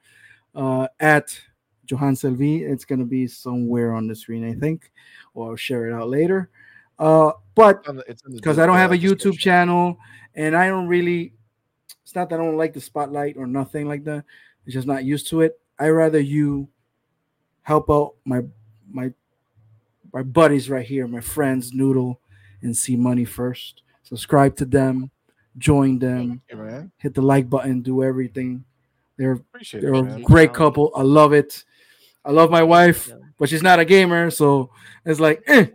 uh, 0.54 0.90
at 1.00 1.40
JohanzelV. 1.88 2.62
It's 2.62 2.86
gonna 2.86 3.06
be 3.06 3.28
somewhere 3.28 3.94
on 3.94 4.08
the 4.08 4.16
screen, 4.16 4.50
I 4.50 4.54
think, 4.54 4.92
or 5.34 5.52
I'll 5.52 5.56
share 5.56 5.88
it 5.88 5.94
out 5.94 6.10
later. 6.10 6.50
Uh, 7.00 7.32
but 7.56 7.80
It's 7.80 7.90
on 7.90 7.96
the- 7.98 8.06
it's 8.10 8.24
in 8.24 8.32
the 8.32 8.38
because 8.38 8.60
I 8.60 8.66
don't 8.66 8.78
have 8.78 8.92
a 8.92 8.98
YouTube 8.98 9.38
channel 9.38 9.98
and 10.36 10.56
I 10.56 10.68
don't 10.68 10.88
really 10.88 11.34
it's 12.04 12.16
not 12.16 12.30
that 12.30 12.40
I 12.40 12.44
don't 12.44 12.58
like 12.58 12.74
the 12.74 12.82
spotlight 12.82 13.38
or 13.38 13.48
nothing 13.48 13.88
like 13.88 14.04
that. 14.04 14.26
It's 14.66 14.74
just 14.74 14.88
not 14.88 15.04
used 15.04 15.28
to 15.30 15.42
it. 15.42 15.60
I 15.80 15.90
rather 15.90 16.20
you 16.20 16.68
help 17.64 17.90
out 17.90 18.16
my 18.26 18.42
my 18.90 19.12
my 20.14 20.22
buddies 20.22 20.70
right 20.70 20.86
here, 20.86 21.08
my 21.08 21.22
friends 21.22 21.72
Doodle 21.72 22.20
and 22.62 22.74
CMoney 22.74 23.28
first. 23.28 23.82
Subscribe 24.04 24.56
to 24.58 24.66
them, 24.66 25.10
join 25.58 25.98
them, 25.98 26.42
hit 26.98 27.16
the 27.16 27.22
like 27.22 27.50
button, 27.50 27.82
do 27.82 28.04
everything. 28.04 28.64
They're 29.18 29.34
Appreciate 29.34 29.82
they're 29.82 29.94
it, 29.96 30.20
a 30.20 30.22
great 30.22 30.54
couple. 30.54 30.92
I 30.96 31.02
love 31.02 31.34
it. 31.34 31.64
I 32.26 32.32
love 32.32 32.50
my 32.52 32.64
wife, 32.64 33.08
you. 33.08 33.22
but 33.38 33.50
she's 33.50 33.64
not 33.64 33.80
a 33.80 33.86
gamer, 33.86 34.30
so 34.32 34.70
it's 35.06 35.20
like, 35.20 35.44
eh, 35.48 35.68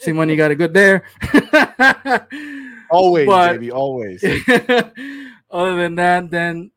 CMoney 0.00 0.36
got 0.36 0.50
it 0.50 0.56
good 0.56 0.74
there. 0.74 1.04
Always, 2.90 3.26
But- 3.26 3.52
baby, 3.54 3.70
always. 3.72 4.22
Other 5.50 5.76
than 5.76 5.94
that, 5.96 6.30
then 6.30 6.70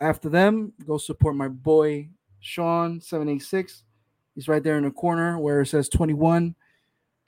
after 0.00 0.28
them, 0.28 0.72
go 0.86 0.96
support 0.98 1.36
my 1.36 1.48
boy 1.48 2.08
Sean 2.40 3.00
seven 3.00 3.28
eight 3.28 3.42
six. 3.42 3.82
He's 4.34 4.48
right 4.48 4.62
there 4.62 4.76
in 4.78 4.84
the 4.84 4.90
corner 4.90 5.38
where 5.38 5.60
it 5.62 5.66
says 5.66 5.88
twenty 5.88 6.14
one. 6.14 6.54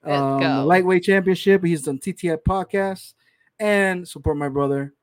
Um, 0.05 0.41
the 0.41 0.65
lightweight 0.65 1.03
championship. 1.03 1.65
He's 1.65 1.89
on 1.89 1.99
TTF 1.99 2.39
podcast 2.47 3.15
and 3.59 4.07
support 4.07 4.37
my 4.37 4.49
brother 4.49 4.95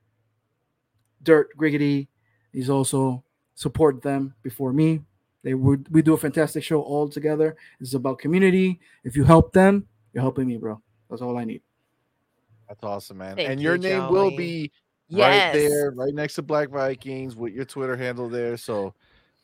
Dirt 1.21 1.49
Griggity. 1.57 2.07
He's 2.51 2.69
also 2.69 3.23
support 3.55 4.01
them 4.01 4.35
before 4.43 4.71
me. 4.73 5.01
They 5.43 5.53
would 5.53 5.93
we 5.93 6.01
do 6.01 6.13
a 6.13 6.17
fantastic 6.17 6.63
show 6.63 6.81
all 6.81 7.09
together. 7.09 7.55
It's 7.79 7.93
about 7.93 8.19
community. 8.19 8.79
If 9.03 9.15
you 9.15 9.23
help 9.23 9.53
them, 9.53 9.87
you're 10.13 10.21
helping 10.21 10.47
me, 10.47 10.57
bro. 10.57 10.81
That's 11.09 11.21
all 11.21 11.37
I 11.37 11.43
need. 11.43 11.61
That's 12.67 12.83
awesome, 12.83 13.17
man. 13.17 13.35
Thank 13.35 13.49
and 13.49 13.61
you, 13.61 13.69
your 13.69 13.77
name 13.77 14.09
will 14.09 14.35
be 14.35 14.71
Yes. 15.09 15.53
right 15.53 15.59
there, 15.59 15.91
right 15.91 16.13
next 16.13 16.35
to 16.35 16.41
Black 16.41 16.69
Vikings 16.69 17.35
with 17.35 17.53
your 17.53 17.65
Twitter 17.65 17.95
handle 17.95 18.29
there. 18.29 18.57
So 18.57 18.95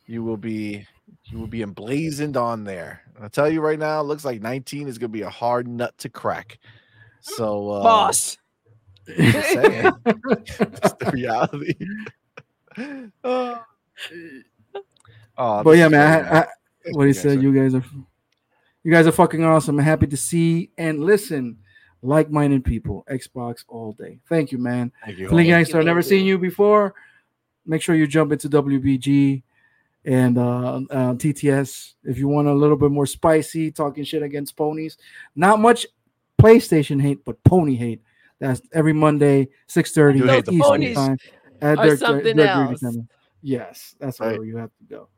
you 0.06 0.24
will 0.24 0.36
be 0.36 0.86
you 1.24 1.38
will 1.38 1.46
be 1.46 1.62
emblazoned 1.62 2.36
on 2.36 2.64
there. 2.64 3.02
I'll 3.20 3.28
tell 3.28 3.48
you 3.48 3.60
right 3.60 3.78
now, 3.78 4.00
it 4.00 4.04
looks 4.04 4.24
like 4.24 4.40
19 4.40 4.88
is 4.88 4.98
going 4.98 5.10
to 5.10 5.12
be 5.12 5.22
a 5.22 5.30
hard 5.30 5.68
nut 5.68 5.96
to 5.98 6.08
crack. 6.08 6.58
So, 7.20 7.70
uh, 7.70 7.82
Boss. 7.82 8.38
just 9.16 9.48
saying. 9.50 9.92
It's 10.06 10.92
the 10.94 11.10
reality. 11.12 11.74
oh, 13.24 13.62
Oh, 15.38 15.62
but 15.62 15.72
yeah, 15.72 15.88
man. 15.88 16.24
I, 16.26 16.40
I, 16.40 16.46
what 16.92 17.06
he 17.06 17.12
said, 17.12 17.32
answer. 17.32 17.42
you 17.42 17.54
guys 17.54 17.74
are, 17.74 17.84
you 18.82 18.92
guys 18.92 19.06
are 19.06 19.12
fucking 19.12 19.44
awesome. 19.44 19.78
I'm 19.78 19.84
happy 19.84 20.06
to 20.06 20.16
see 20.16 20.70
and 20.78 21.04
listen, 21.04 21.58
like-minded 22.02 22.64
people. 22.64 23.04
Xbox 23.10 23.64
all 23.68 23.92
day. 23.92 24.18
Thank 24.28 24.52
you, 24.52 24.58
man. 24.58 24.92
Thank 25.04 25.18
you. 25.18 25.28
Fling 25.28 25.46
Gangster, 25.46 25.78
I've 25.78 25.84
never 25.84 26.02
thank 26.02 26.08
seen 26.10 26.26
you. 26.26 26.34
you 26.34 26.38
before. 26.38 26.94
Make 27.66 27.82
sure 27.82 27.94
you 27.94 28.06
jump 28.06 28.32
into 28.32 28.48
WBG 28.48 29.42
and 30.04 30.38
uh, 30.38 30.80
uh, 30.90 31.14
TTS 31.14 31.94
if 32.04 32.16
you 32.16 32.26
want 32.26 32.48
a 32.48 32.54
little 32.54 32.76
bit 32.76 32.90
more 32.90 33.06
spicy, 33.06 33.70
talking 33.70 34.04
shit 34.04 34.22
against 34.22 34.56
ponies. 34.56 34.96
Not 35.36 35.60
much 35.60 35.86
PlayStation 36.40 37.00
hate, 37.00 37.24
but 37.24 37.42
pony 37.44 37.76
hate. 37.76 38.00
That's 38.38 38.62
every 38.72 38.94
Monday, 38.94 39.48
six 39.66 39.92
thirty 39.92 40.20
You 40.20 40.26
hate 40.26 40.46
the 40.46 40.52
Eastern 40.52 40.68
ponies 40.70 40.96
time. 40.96 41.18
At 41.60 41.78
are 41.78 41.86
Dirk- 41.88 41.98
something 41.98 42.36
Dirk 42.36 42.68
Greedy 42.68 42.86
else. 42.86 42.96
Yes, 43.42 43.94
that's 44.00 44.18
Right. 44.20 44.38
where 44.38 44.46
you 44.46 44.56
have 44.56 44.70
to 44.78 44.84
go. 44.84 45.08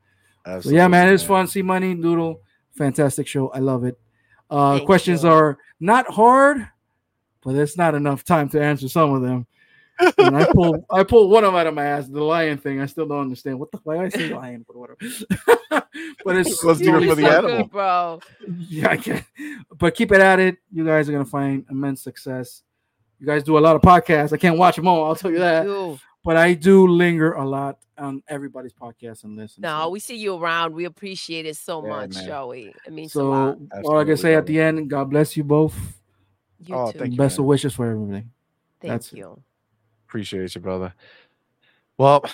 So 0.45 0.51
Absolutely, 0.51 0.77
yeah, 0.79 0.89
man, 0.89 1.13
it's 1.13 1.23
fun. 1.23 1.47
CMoney, 1.47 1.97
Noodle, 1.97 2.41
fantastic 2.73 3.27
show. 3.27 3.49
I 3.49 3.59
love 3.59 3.85
it. 3.85 3.99
Uh, 4.51 4.77
Thank 4.77 4.87
questions 4.87 5.23
you. 5.25 5.31
are 5.31 5.59
not 5.81 6.07
hard, 6.09 6.69
but 7.43 7.55
it's 7.55 7.77
not 7.77 7.95
enough 7.95 8.25
time 8.25 8.49
to 8.51 8.63
answer 8.63 8.89
some 8.89 9.13
of 9.13 9.23
them. 9.23 9.47
And 10.19 10.37
I 10.37 10.47
pulled 10.53 10.85
I 10.91 11.05
pulled 11.05 11.31
one 11.31 11.45
of 11.45 11.53
them 11.53 11.61
out 11.61 11.67
of 11.67 11.75
my 11.75 11.85
ass, 11.85 12.09
the 12.09 12.23
lion 12.23 12.59
thing. 12.59 12.81
I 12.81 12.87
still 12.87 13.07
don't 13.07 13.21
understand 13.21 13.59
what 13.59 13.71
the 13.71 13.79
why 13.85 14.05
I 14.05 14.09
say 14.09 14.35
lion, 14.35 14.65
but 14.67 14.77
whatever. 14.77 14.99
but 16.25 16.37
it's 16.37 16.63
Let's 16.65 16.81
do 16.81 16.97
it 16.97 17.09
for 17.09 17.15
the 17.15 17.23
so 17.23 17.29
animal. 17.31 17.57
good, 17.59 17.71
bro. 17.71 18.21
yeah, 18.69 18.89
I 18.91 18.97
can. 18.97 19.25
But 19.79 19.95
keep 19.95 20.13
it 20.13 20.21
at 20.21 20.41
it. 20.41 20.57
You 20.73 20.85
guys 20.85 21.09
are 21.09 21.13
gonna 21.13 21.25
find 21.25 21.65
immense 21.71 22.03
success. 22.03 22.63
You 23.21 23.27
guys 23.27 23.45
do 23.45 23.57
a 23.57 23.61
lot 23.61 23.77
of 23.77 23.83
podcasts. 23.83 24.33
I 24.33 24.37
can't 24.39 24.59
watch 24.59 24.77
them 24.77 24.89
all. 24.89 25.05
I'll 25.05 25.15
tell 25.15 25.31
you 25.31 25.39
that. 25.39 25.67
You. 26.23 26.29
But 26.31 26.37
I 26.37 26.55
do 26.55 26.87
linger 26.87 27.33
a 27.33 27.45
lot 27.45 27.79
on 27.99 28.23
everybody's 28.29 28.73
podcast 28.73 29.25
and 29.25 29.37
listen. 29.37 29.63
No, 29.63 29.83
So- 29.83 29.89
we 29.91 30.01
see 30.01 30.17
you 30.17 30.37
around. 30.37 30.75
We 30.75 30.85
appreciate 30.85 31.47
it 31.47 31.57
so 31.57 31.83
Yeah, 31.83 31.89
much, 31.91 32.15
man. 32.15 32.27
Joey. 32.27 32.75
It 32.87 32.93
means 32.93 33.15
a 33.15 33.23
lot. 33.25 33.59
So 33.59 33.65
all 33.85 33.99
I 33.99 34.05
can 34.05 34.13
Absolutely, 34.13 34.17
say 34.17 34.35
at 34.35 34.47
the 34.47 34.61
end, 34.61 34.89
God 34.91 35.11
bless 35.11 35.37
you 35.37 35.45
both. 35.45 35.75
You 36.65 36.75
Oh, 36.75 36.93
too. 36.93 36.99
thank 36.99 37.13
you, 37.13 37.19
Best 37.19 37.39
man. 37.39 37.45
of 37.45 37.49
wishes 37.49 37.75
for 37.75 37.91
everything. 37.91 38.31
Thank 38.81 38.93
that's 38.93 39.13
it. 39.13 39.19
you. 39.19 39.43
Appreciate 40.09 40.55
you, 40.55 40.61
brother. 40.61 40.95
Well, 41.99 42.25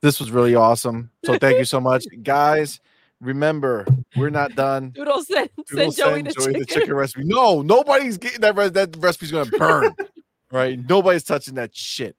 this 0.00 0.18
was 0.20 0.30
really 0.30 0.54
awesome. 0.54 1.10
So 1.24 1.38
thank 1.38 1.58
you 1.58 1.64
so 1.64 1.80
much, 1.80 2.04
guys. 2.22 2.80
Remember, 3.20 3.86
we're 4.16 4.30
not 4.30 4.54
done. 4.54 4.90
Doodle 4.90 5.22
send, 5.22 5.48
Doodle 5.68 5.90
send 5.92 5.96
Joey 5.96 6.12
send 6.14 6.26
the 6.26 6.32
Joey 6.54 6.64
chicken. 6.66 6.94
recipe. 6.94 7.24
No, 7.24 7.62
nobody's 7.62 8.18
getting 8.18 8.40
that. 8.42 8.54
Re- 8.56 8.68
that 8.68 8.94
recipe's 8.98 9.30
gonna 9.30 9.50
burn. 9.50 9.94
right? 10.52 10.78
Nobody's 10.88 11.24
touching 11.24 11.54
that 11.54 11.74
shit. 11.74 12.14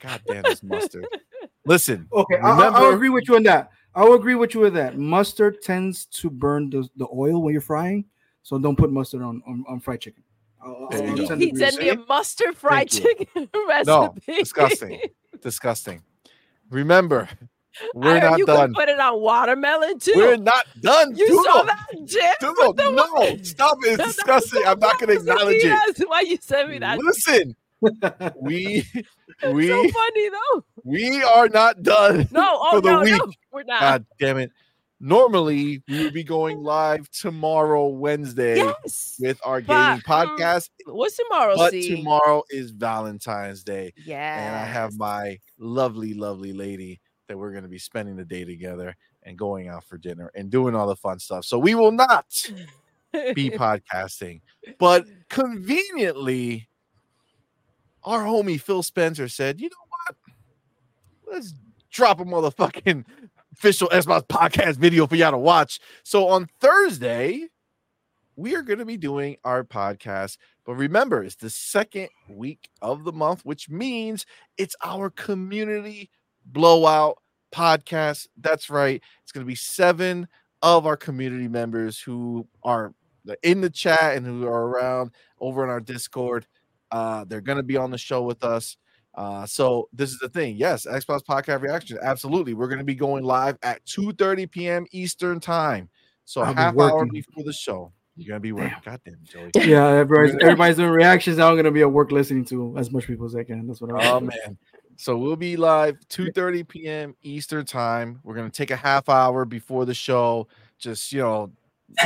God 0.00 0.22
damn 0.26 0.42
this 0.42 0.62
mustard. 0.62 1.06
Listen, 1.66 2.06
Okay, 2.12 2.36
I, 2.36 2.48
I, 2.48 2.56
Remember- 2.56 2.78
I'll 2.78 2.94
agree 2.94 3.08
with 3.10 3.28
you 3.28 3.36
on 3.36 3.42
that. 3.44 3.70
I'll 3.94 4.12
agree 4.14 4.34
with 4.36 4.54
you 4.54 4.60
with 4.60 4.74
that. 4.74 4.96
Mustard 4.96 5.60
tends 5.62 6.04
to 6.06 6.30
burn 6.30 6.70
the, 6.70 6.88
the 6.96 7.06
oil 7.12 7.42
when 7.42 7.52
you're 7.52 7.60
frying, 7.60 8.04
so 8.42 8.58
don't 8.58 8.76
put 8.76 8.92
mustard 8.92 9.22
on 9.22 9.42
on, 9.46 9.64
on 9.68 9.80
fried 9.80 10.00
chicken. 10.00 10.22
I'll, 10.62 10.88
I'll 10.92 11.16
go. 11.16 11.36
He 11.36 11.54
sent 11.56 11.78
me 11.78 11.88
a 11.90 11.96
mustard 11.96 12.56
fried 12.56 12.90
Thank 12.90 13.04
you. 13.04 13.26
chicken 13.26 13.48
recipe. 13.68 14.20
disgusting. 14.36 15.00
disgusting. 15.42 16.02
Remember, 16.70 17.28
we're 17.94 18.10
I 18.10 18.20
heard 18.20 18.30
not 18.30 18.38
you 18.38 18.46
done. 18.46 18.68
could 18.68 18.74
put 18.74 18.88
it 18.88 19.00
on 19.00 19.20
watermelon 19.20 19.98
too. 19.98 20.12
We're 20.16 20.36
not 20.36 20.64
done. 20.80 21.16
you 21.16 21.26
Doodle. 21.28 21.44
saw 21.44 21.62
that, 21.64 21.86
Jim? 22.04 22.34
Doodle, 22.40 22.74
no, 22.74 23.36
stop 23.42 23.78
it. 23.84 23.98
It's 24.00 24.16
disgusting. 24.16 24.62
I'm 24.66 24.78
not 24.78 24.98
gonna 25.00 25.14
acknowledge 25.14 25.56
it. 25.58 26.08
Why 26.08 26.20
you 26.20 26.38
sent 26.40 26.70
me 26.70 26.78
that. 26.78 26.98
Listen, 26.98 27.56
we 27.80 28.84
we 29.52 29.68
so 29.68 29.88
funny 29.88 30.28
though. 30.28 30.64
we 30.84 31.22
are 31.22 31.48
not 31.48 31.82
done. 31.82 32.28
No, 32.32 32.58
oh 32.60 32.70
For 32.76 32.80
the 32.80 32.90
no, 32.90 33.02
no, 33.02 33.24
week. 33.26 33.38
we're 33.52 33.62
not. 33.64 33.80
God 33.80 34.06
damn 34.18 34.38
it. 34.38 34.50
Normally, 35.00 35.80
we 35.88 36.02
would 36.02 36.12
be 36.12 36.24
going 36.24 36.58
live 36.58 37.08
tomorrow, 37.10 37.86
Wednesday, 37.86 38.56
yes. 38.56 39.14
with 39.20 39.38
our 39.44 39.60
But, 39.60 40.00
gaming 40.00 40.02
um, 40.08 40.36
podcast. 40.36 40.70
What's 40.86 41.16
tomorrow? 41.16 41.54
But 41.56 41.70
see? 41.70 41.94
tomorrow 41.96 42.42
is 42.50 42.72
Valentine's 42.72 43.62
Day. 43.62 43.92
Yeah. 44.04 44.46
And 44.46 44.56
I 44.56 44.64
have 44.64 44.98
my 44.98 45.38
lovely, 45.56 46.14
lovely 46.14 46.52
lady 46.52 47.00
that 47.28 47.38
we're 47.38 47.52
going 47.52 47.62
to 47.62 47.68
be 47.68 47.78
spending 47.78 48.16
the 48.16 48.24
day 48.24 48.44
together 48.44 48.96
and 49.22 49.38
going 49.38 49.68
out 49.68 49.84
for 49.84 49.98
dinner 49.98 50.32
and 50.34 50.50
doing 50.50 50.74
all 50.74 50.88
the 50.88 50.96
fun 50.96 51.20
stuff. 51.20 51.44
So 51.44 51.60
we 51.60 51.76
will 51.76 51.92
not 51.92 52.26
be 53.12 53.50
podcasting. 53.56 54.40
But 54.80 55.04
conveniently, 55.28 56.67
our 58.08 58.24
homie 58.24 58.58
Phil 58.58 58.82
Spencer 58.82 59.28
said, 59.28 59.60
you 59.60 59.68
know 59.68 59.76
what? 60.06 60.16
Let's 61.30 61.52
drop 61.90 62.20
a 62.20 62.24
motherfucking 62.24 63.04
official 63.52 63.88
Xbox 63.88 64.26
podcast 64.26 64.76
video 64.76 65.06
for 65.06 65.14
y'all 65.14 65.32
to 65.32 65.38
watch. 65.38 65.78
So 66.04 66.26
on 66.28 66.48
Thursday, 66.58 67.48
we 68.34 68.54
are 68.54 68.62
going 68.62 68.78
to 68.78 68.86
be 68.86 68.96
doing 68.96 69.36
our 69.44 69.62
podcast. 69.62 70.38
But 70.64 70.76
remember, 70.76 71.22
it's 71.22 71.34
the 71.34 71.50
second 71.50 72.08
week 72.30 72.70
of 72.80 73.04
the 73.04 73.12
month, 73.12 73.44
which 73.44 73.68
means 73.68 74.24
it's 74.56 74.76
our 74.82 75.10
community 75.10 76.10
blowout 76.46 77.18
podcast. 77.52 78.28
That's 78.38 78.70
right. 78.70 79.02
It's 79.22 79.32
going 79.32 79.44
to 79.44 79.48
be 79.48 79.54
seven 79.54 80.28
of 80.62 80.86
our 80.86 80.96
community 80.96 81.48
members 81.48 82.00
who 82.00 82.48
are 82.62 82.94
in 83.42 83.60
the 83.60 83.68
chat 83.68 84.16
and 84.16 84.24
who 84.24 84.46
are 84.46 84.66
around 84.66 85.10
over 85.40 85.62
in 85.62 85.68
our 85.68 85.80
Discord. 85.80 86.46
Uh, 86.90 87.24
they're 87.24 87.40
going 87.40 87.58
to 87.58 87.62
be 87.62 87.76
on 87.76 87.90
the 87.90 87.98
show 87.98 88.22
with 88.22 88.44
us. 88.44 88.76
Uh, 89.14 89.44
so 89.46 89.88
this 89.92 90.10
is 90.10 90.18
the 90.18 90.28
thing. 90.28 90.56
Yes, 90.56 90.86
Xbox 90.86 91.22
podcast 91.22 91.60
reaction. 91.62 91.98
Absolutely. 92.00 92.54
We're 92.54 92.68
going 92.68 92.78
to 92.78 92.84
be 92.84 92.94
going 92.94 93.24
live 93.24 93.58
at 93.62 93.84
2 93.86 94.12
30 94.12 94.46
p.m. 94.46 94.86
Eastern 94.92 95.40
time. 95.40 95.88
So 96.24 96.42
I'll 96.42 96.54
be 96.54 96.60
half 96.60 96.78
hour 96.78 97.06
before 97.06 97.42
the 97.44 97.52
show. 97.52 97.92
You're 98.18 98.36
to 98.36 98.40
be 98.40 98.52
working. 98.52 98.74
God 98.84 99.00
damn, 99.04 99.18
Joey. 99.22 99.50
yeah, 99.68 99.86
everybody's, 99.88 100.36
everybody's 100.42 100.76
doing 100.76 100.90
reactions. 100.90 101.38
I'm 101.38 101.54
gonna 101.56 101.70
be 101.70 101.82
at 101.82 101.90
work 101.90 102.10
listening 102.10 102.44
to 102.46 102.76
as 102.76 102.90
much 102.90 103.06
people 103.06 103.26
as 103.26 103.36
I 103.36 103.44
can. 103.44 103.66
That's 103.66 103.80
what 103.80 103.92
I'm. 103.92 104.00
Oh 104.00 104.20
man. 104.20 104.58
So 104.96 105.16
we'll 105.16 105.36
be 105.36 105.56
live 105.56 105.96
2:30 106.08 106.66
p.m. 106.66 107.14
Eastern 107.22 107.64
time. 107.64 108.18
We're 108.24 108.34
gonna 108.34 108.50
take 108.50 108.72
a 108.72 108.76
half 108.76 109.08
hour 109.08 109.44
before 109.44 109.84
the 109.84 109.94
show. 109.94 110.48
Just 110.78 111.12
you 111.12 111.20
know, 111.20 111.52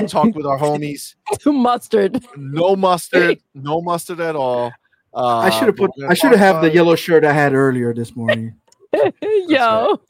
talk 0.08 0.34
with 0.34 0.46
our 0.46 0.58
homies. 0.58 1.14
mustard. 1.46 2.24
No 2.36 2.76
mustard, 2.76 3.38
no 3.54 3.80
mustard 3.80 4.20
at 4.20 4.36
all. 4.36 4.72
Uh, 5.14 5.38
I 5.38 5.50
should 5.50 5.68
have 5.68 5.76
put. 5.76 5.90
I 6.08 6.14
should 6.14 6.30
have 6.30 6.40
talk 6.40 6.62
had 6.62 6.70
the 6.70 6.74
yellow 6.74 6.94
shirt 6.96 7.24
I 7.24 7.32
had 7.32 7.52
earlier 7.54 7.92
this 7.92 8.16
morning. 8.16 8.54
Yo. 9.22 10.00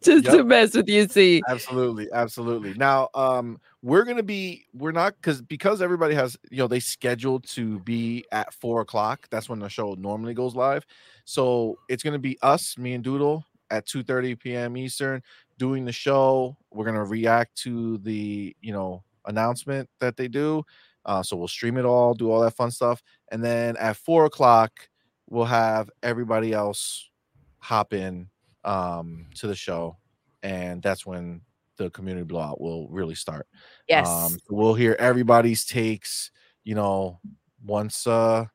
Just 0.00 0.26
Yep. 0.26 0.34
to 0.34 0.44
mess 0.44 0.74
with 0.74 0.88
you, 0.88 1.08
see. 1.08 1.42
Absolutely, 1.48 2.06
absolutely. 2.12 2.72
Now, 2.74 3.08
um, 3.14 3.60
we're 3.82 4.04
gonna 4.04 4.22
be 4.22 4.64
we're 4.72 4.92
not 4.92 5.14
because 5.16 5.42
because 5.42 5.82
everybody 5.82 6.14
has 6.14 6.36
you 6.50 6.58
know 6.58 6.68
they 6.68 6.78
scheduled 6.78 7.44
to 7.48 7.80
be 7.80 8.24
at 8.30 8.54
four 8.54 8.80
o'clock. 8.80 9.26
That's 9.30 9.48
when 9.48 9.58
the 9.58 9.68
show 9.68 9.94
normally 9.94 10.34
goes 10.34 10.54
live. 10.54 10.86
So 11.24 11.78
it's 11.88 12.02
gonna 12.04 12.18
be 12.18 12.38
us, 12.42 12.78
me 12.78 12.92
and 12.94 13.02
Doodle, 13.02 13.44
at 13.70 13.86
two 13.86 14.04
thirty 14.04 14.36
p.m. 14.36 14.76
Eastern, 14.76 15.20
doing 15.58 15.84
the 15.84 15.92
show. 15.92 16.56
We're 16.70 16.86
gonna 16.86 17.04
react 17.04 17.56
to 17.58 17.98
the 17.98 18.56
you 18.60 18.72
know 18.72 19.02
announcement 19.26 19.88
that 20.00 20.16
they 20.16 20.28
do. 20.28 20.64
Uh, 21.04 21.22
so 21.22 21.36
we'll 21.36 21.48
stream 21.48 21.76
it 21.78 21.84
all, 21.84 22.14
do 22.14 22.30
all 22.30 22.40
that 22.40 22.56
fun 22.56 22.70
stuff, 22.70 23.02
and 23.30 23.42
then 23.44 23.76
at 23.76 23.96
four 23.96 24.24
o'clock 24.24 24.88
we'll 25.30 25.44
have 25.44 25.90
everybody 26.02 26.52
else 26.54 27.10
hop 27.58 27.92
in 27.92 28.28
um 28.64 29.26
to 29.34 29.46
the 29.46 29.54
show 29.54 29.96
and 30.42 30.82
that's 30.82 31.04
when 31.04 31.40
the 31.76 31.90
community 31.90 32.24
blowout 32.24 32.60
will 32.60 32.88
really 32.88 33.14
start 33.14 33.46
Yes. 33.88 34.06
um 34.06 34.38
we'll 34.50 34.74
hear 34.74 34.96
everybody's 34.98 35.64
takes 35.64 36.30
you 36.64 36.74
know 36.74 37.20
once 37.64 38.06
uh 38.06 38.46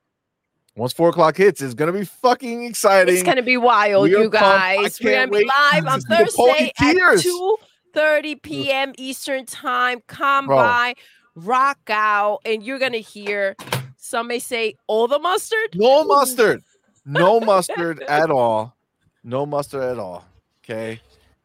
once 0.75 0.93
four 0.93 1.09
o'clock 1.09 1.37
hits 1.37 1.61
it's 1.61 1.73
gonna 1.73 1.91
be 1.91 2.05
fucking 2.05 2.65
exciting 2.65 3.13
it's 3.13 3.23
gonna 3.23 3.41
be 3.41 3.57
wild, 3.57 4.03
We 4.03 4.11
you 4.11 4.29
guys. 4.29 4.99
We're 5.01 5.11
gonna 5.11 5.17
can't 5.17 5.31
be 5.31 5.45
live 5.45 5.87
on 5.87 6.01
see 6.01 6.07
the 6.09 6.33
pony 6.35 6.71
Thursday 6.77 7.01
at. 7.01 7.21
2 7.21 7.57
30 7.93 8.35
p.m. 8.37 8.91
Eastern 8.97 9.45
time. 9.45 10.01
Come 10.07 10.47
Bro. 10.47 10.57
by, 10.57 10.95
rock 11.35 11.77
out, 11.89 12.39
and 12.43 12.63
you're 12.63 12.79
gonna 12.79 12.97
hear 12.97 13.55
some 13.97 14.27
may 14.27 14.39
say 14.39 14.75
all 14.87 15.07
the 15.07 15.19
mustard. 15.19 15.69
no 15.75 16.03
mustard 16.03 16.61
no 17.05 17.39
mustard 17.39 18.01
at 18.07 18.29
all 18.29 18.75
no 19.23 19.45
mustard 19.45 19.81
at 19.83 19.97
all 19.97 20.25
okay 20.63 20.99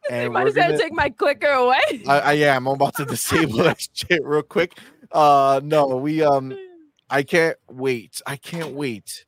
and 0.09 0.33
Might 0.33 0.43
we're 0.43 0.49
as 0.49 0.55
well 0.55 0.67
gonna, 0.69 0.77
take 0.77 0.93
my 0.93 1.09
clicker 1.09 1.47
away. 1.47 2.03
I, 2.07 2.19
I 2.19 2.33
am 2.33 2.67
i'm 2.67 2.75
about 2.75 2.95
to 2.95 3.05
disable 3.05 3.57
that 3.59 3.85
shit 3.93 4.23
real 4.23 4.41
quick 4.41 4.77
uh 5.11 5.61
no 5.63 5.87
we 5.97 6.21
um 6.21 6.57
I 7.09 7.23
can't 7.23 7.57
wait. 7.69 8.21
I 8.25 8.35
can't 8.35 8.73
wait 8.73 9.25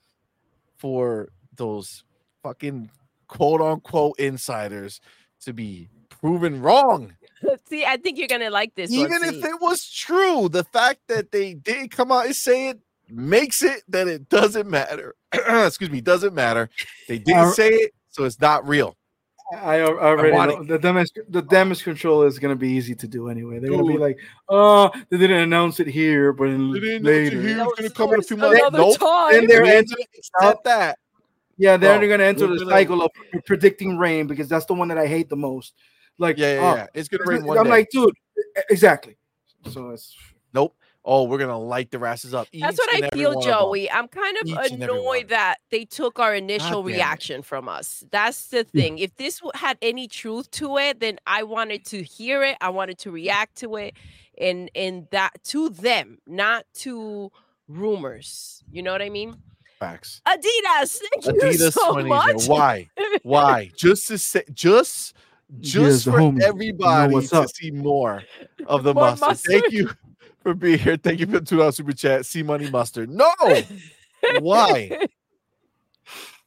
for 0.78 1.30
those 1.56 2.04
fucking 2.44 2.90
quote 3.28 3.62
unquote 3.62 4.20
insiders 4.20 5.00
to 5.42 5.54
be 5.54 5.90
proven 6.10 6.62
wrong. 6.62 7.16
See, 7.70 7.86
I 7.86 7.98
think 7.98 8.18
you're 8.18 8.28
gonna 8.28 8.50
like 8.50 8.76
this. 8.76 8.92
Even 8.92 9.12
one. 9.12 9.24
if 9.24 9.44
it 9.44 9.62
was 9.62 9.90
true, 9.90 10.50
the 10.50 10.64
fact 10.64 11.00
that 11.08 11.32
they 11.32 11.56
didn't 11.56 11.90
come 11.90 12.12
out 12.12 12.26
and 12.26 12.36
say 12.36 12.70
it 12.70 12.80
makes 13.10 13.64
it 13.64 13.84
that 13.88 14.08
it 14.08 14.30
doesn't 14.30 14.70
matter. 14.70 15.16
Excuse 15.34 15.90
me, 15.90 16.02
doesn't 16.02 16.34
matter. 16.34 16.70
They 17.08 17.18
didn't 17.18 17.54
say 17.54 17.70
it, 17.70 17.94
so 18.10 18.26
it's 18.26 18.40
not 18.40 18.68
real. 18.68 18.96
I, 19.54 19.78
I 19.78 19.82
already 19.82 20.32
want 20.32 20.52
know 20.52 20.64
the 20.64 20.80
damage. 20.80 21.12
The 21.30 21.42
damage 21.42 21.84
control 21.84 22.24
is 22.24 22.40
gonna 22.40 22.56
be 22.56 22.70
easy 22.70 22.96
to 22.96 23.08
do 23.08 23.28
anyway. 23.30 23.60
They're 23.60 23.70
gonna 23.72 23.84
be 23.84 23.98
like, 23.98 24.18
"Oh, 24.48 24.90
they 25.10 25.18
didn't 25.18 25.42
announce 25.42 25.80
it 25.80 25.88
here, 25.88 26.32
but 26.34 26.46
in 26.50 26.72
They 26.72 26.80
didn't 26.80 27.06
announce 27.08 27.08
it 27.08 27.36
later." 27.36 27.42
here. 27.42 27.66
It's 27.66 27.76
gonna 27.80 27.90
come 27.90 28.14
in 28.14 28.20
a 28.20 28.24
few 28.24 28.38
months. 28.38 28.60
another 28.60 28.78
Nope. 28.78 29.00
time. 29.00 29.32
Then 29.34 29.48
they're 29.48 29.64
We 29.64 29.72
ent- 29.72 29.90
that. 30.64 30.98
Yeah, 31.58 31.78
they're 31.78 32.00
Bro, 32.00 32.08
gonna 32.10 32.24
enter 32.24 32.48
the 32.48 32.58
gonna- 32.60 32.70
cycle 32.72 33.04
of 33.04 33.12
predicting 33.46 33.98
rain 33.98 34.26
because 34.26 34.48
that's 34.48 34.66
the 34.66 34.74
one 34.74 34.88
that 34.88 34.98
I 34.98 35.06
hate 35.06 35.30
the 35.30 35.36
most. 35.36 35.74
Like, 36.18 36.38
Yeah, 36.38 36.54
yeah, 36.54 36.72
oh, 36.72 36.76
yeah. 36.76 36.88
It's 36.94 37.08
gonna 37.10 37.24
rain 37.26 37.46
one 37.46 37.58
I'm 37.58 37.66
day. 37.66 37.70
like, 37.70 37.90
dude, 37.92 38.16
exactly. 38.70 39.18
So 39.70 39.90
it's 39.90 40.16
nope. 40.54 40.76
Oh, 41.04 41.24
we're 41.24 41.40
gonna 41.40 41.58
light 41.60 41.90
the 41.90 42.00
asses 42.00 42.34
up. 42.34 42.48
That's 42.54 42.78
what 42.78 42.94
I 43.04 43.10
feel, 43.10 43.30
one 43.30 43.38
of 43.40 43.44
them. 43.44 43.52
Joey. 43.54 43.90
I'm 43.90 44.08
kind 44.08 44.38
of 44.38 44.48
Each 44.48 44.72
and 44.72 44.84
every 44.84 44.88
one. 44.96 45.00
annoyed 45.00 45.30
that 45.30 45.58
they 45.72 45.84
took 45.86 46.20
our 46.20 46.36
initial 46.36 46.84
damn 46.84 46.92
it. 46.92 46.96
reaction 46.96 47.42
from 47.42 47.68
us. 47.68 48.04
That's 48.12 48.48
the 48.50 48.64
thing. 48.66 49.00
If 49.00 49.16
this 49.16 49.42
had 49.56 49.80
any 49.82 50.08
truth 50.08 50.52
to 50.52 50.78
it, 50.78 51.00
then 51.00 51.18
I 51.26 51.42
wanted 51.44 51.86
to 51.88 52.04
hear 52.04 52.44
it. 52.44 52.56
I 52.62 52.70
wanted 52.70 53.00
to 53.00 53.12
react 53.12 53.56
to 53.62 53.78
it, 53.78 53.96
and 54.38 54.70
and 54.76 55.08
that 55.10 55.44
to 55.46 55.70
them, 55.70 56.20
not 56.28 56.66
to 56.76 57.32
rumors. 57.68 58.64
You 58.72 58.84
know 58.84 58.92
what 58.92 59.02
I 59.02 59.10
mean? 59.10 59.36
Facts. 59.80 60.22
Adidas, 60.28 61.00
thank 61.12 61.26
you 61.26 61.34
Adidas 61.42 61.74
so 61.74 61.96
20s. 61.96 62.08
much. 62.08 62.48
Why? 62.48 62.90
Why? 63.24 63.72
Just 63.76 64.08
to 64.10 64.20
say, 64.20 64.44
just, 64.54 65.16
just 65.60 66.06
the 66.06 66.12
for 66.12 66.20
homie. 66.20 66.34
You 66.34 66.40
know 66.40 66.46
everybody 66.48 67.28
to 67.28 67.48
see 67.48 67.72
more 67.72 68.22
of 68.68 68.84
the 68.84 68.94
More 68.94 69.06
mustard. 69.06 69.28
mustard. 69.30 69.52
Thank 69.62 69.74
you 69.74 69.90
for 70.42 70.54
being 70.54 70.80
here. 70.80 70.98
Thank 70.98 71.20
you 71.20 71.26
for 71.26 71.34
the 71.40 71.42
two 71.42 71.58
dollars 71.58 71.78
super 71.78 71.94
chat. 71.94 72.22
CMoney 72.22 72.72
mustard. 72.72 73.10
No, 73.10 73.30
why? 74.40 74.90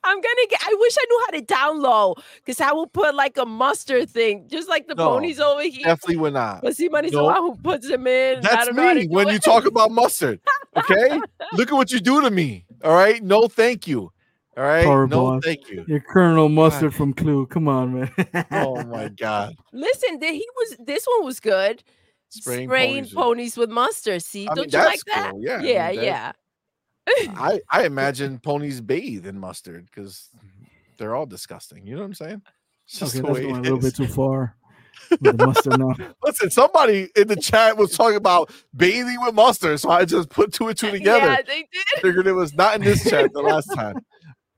I'm 0.06 0.16
gonna 0.20 0.46
get. 0.50 0.60
I 0.62 0.76
wish 0.78 0.94
I 0.98 1.04
knew 1.08 1.22
how 1.24 1.30
to 1.38 1.42
download 1.82 2.22
because 2.36 2.60
I 2.60 2.72
will 2.72 2.86
put 2.86 3.14
like 3.14 3.38
a 3.38 3.46
mustard 3.46 4.10
thing, 4.10 4.46
just 4.48 4.68
like 4.68 4.86
the 4.86 4.94
No, 4.94 5.08
ponies 5.08 5.40
over 5.40 5.62
here. 5.62 5.82
Definitely 5.84 6.18
would 6.18 6.34
not. 6.34 6.60
But 6.62 6.74
CMoney's 6.74 7.12
Nope. 7.12 7.12
the 7.12 7.24
one 7.24 7.36
who 7.36 7.54
puts 7.56 7.88
them 7.88 8.06
in. 8.06 8.42
That's 8.42 8.66
don't 8.66 8.76
know 8.76 8.82
how 8.82 8.94
to 8.94 9.00
me 9.00 9.06
when 9.06 9.28
it. 9.28 9.32
you 9.32 9.38
talk 9.38 9.64
about 9.64 9.90
mustard. 9.90 10.40
Okay, 10.76 11.18
look 11.54 11.68
at 11.72 11.74
what 11.74 11.90
you 11.90 12.00
do 12.00 12.20
to 12.20 12.30
me. 12.30 12.66
All 12.82 12.94
right, 12.94 13.22
no, 13.22 13.48
thank 13.48 13.86
you. 13.86 14.12
All 14.56 14.62
right, 14.62 14.84
Power 14.84 15.06
no, 15.06 15.24
boss. 15.24 15.42
thank 15.44 15.68
you. 15.70 15.84
your 15.88 16.00
Colonel 16.00 16.48
Mustard 16.48 16.94
from 16.94 17.12
Clue. 17.14 17.46
Come 17.46 17.66
on, 17.66 17.94
man. 17.94 18.46
Oh 18.50 18.82
my 18.84 19.08
god, 19.08 19.56
Listen, 19.72 20.20
he 20.20 20.46
was. 20.56 20.76
This 20.84 21.06
one 21.06 21.24
was 21.24 21.40
good. 21.40 21.82
Spraying, 22.34 22.68
Spraying 22.68 22.94
ponies. 23.04 23.14
ponies 23.14 23.56
with 23.56 23.70
mustard. 23.70 24.22
See, 24.22 24.48
I 24.48 24.54
don't 24.54 24.72
mean, 24.72 24.80
you 24.80 24.86
like 24.86 25.00
that's 25.00 25.04
that? 25.14 25.30
cool, 25.32 25.42
yeah, 25.42 25.58
I 25.58 25.62
yeah, 25.62 25.90
mean, 25.90 26.04
yeah. 26.04 26.32
I 27.36 27.60
I 27.70 27.84
imagine 27.84 28.38
ponies 28.38 28.80
bathe 28.80 29.26
in 29.26 29.38
mustard 29.38 29.86
because 29.86 30.28
they're 30.98 31.14
all 31.14 31.26
disgusting. 31.26 31.86
You 31.86 31.94
know 31.94 32.00
what 32.00 32.06
I'm 32.06 32.14
saying? 32.14 32.42
It's 32.86 32.98
just 32.98 33.14
okay, 33.14 33.20
the 33.20 33.26
that's 33.26 33.38
way 33.38 33.42
going 33.44 33.56
a 33.56 33.62
little 33.62 33.78
bit 33.78 33.96
too 33.96 34.06
far. 34.06 34.56
with 35.10 35.36
the 35.38 35.46
mustard. 35.46 36.14
Listen, 36.22 36.50
somebody 36.50 37.10
in 37.16 37.28
the 37.28 37.36
chat 37.36 37.76
was 37.76 37.96
talking 37.96 38.16
about 38.16 38.50
bathing 38.76 39.18
with 39.20 39.34
mustard, 39.34 39.80
so 39.80 39.90
I 39.90 40.04
just 40.04 40.28
put 40.28 40.52
two 40.52 40.68
and 40.68 40.76
two 40.76 40.90
together. 40.92 41.26
Yeah, 41.26 41.42
they 41.42 41.60
did. 41.72 42.00
Figured 42.00 42.26
it 42.26 42.32
was 42.32 42.54
not 42.54 42.76
in 42.76 42.82
this 42.82 43.08
chat 43.08 43.32
the 43.32 43.42
last 43.42 43.66
time. 43.74 43.96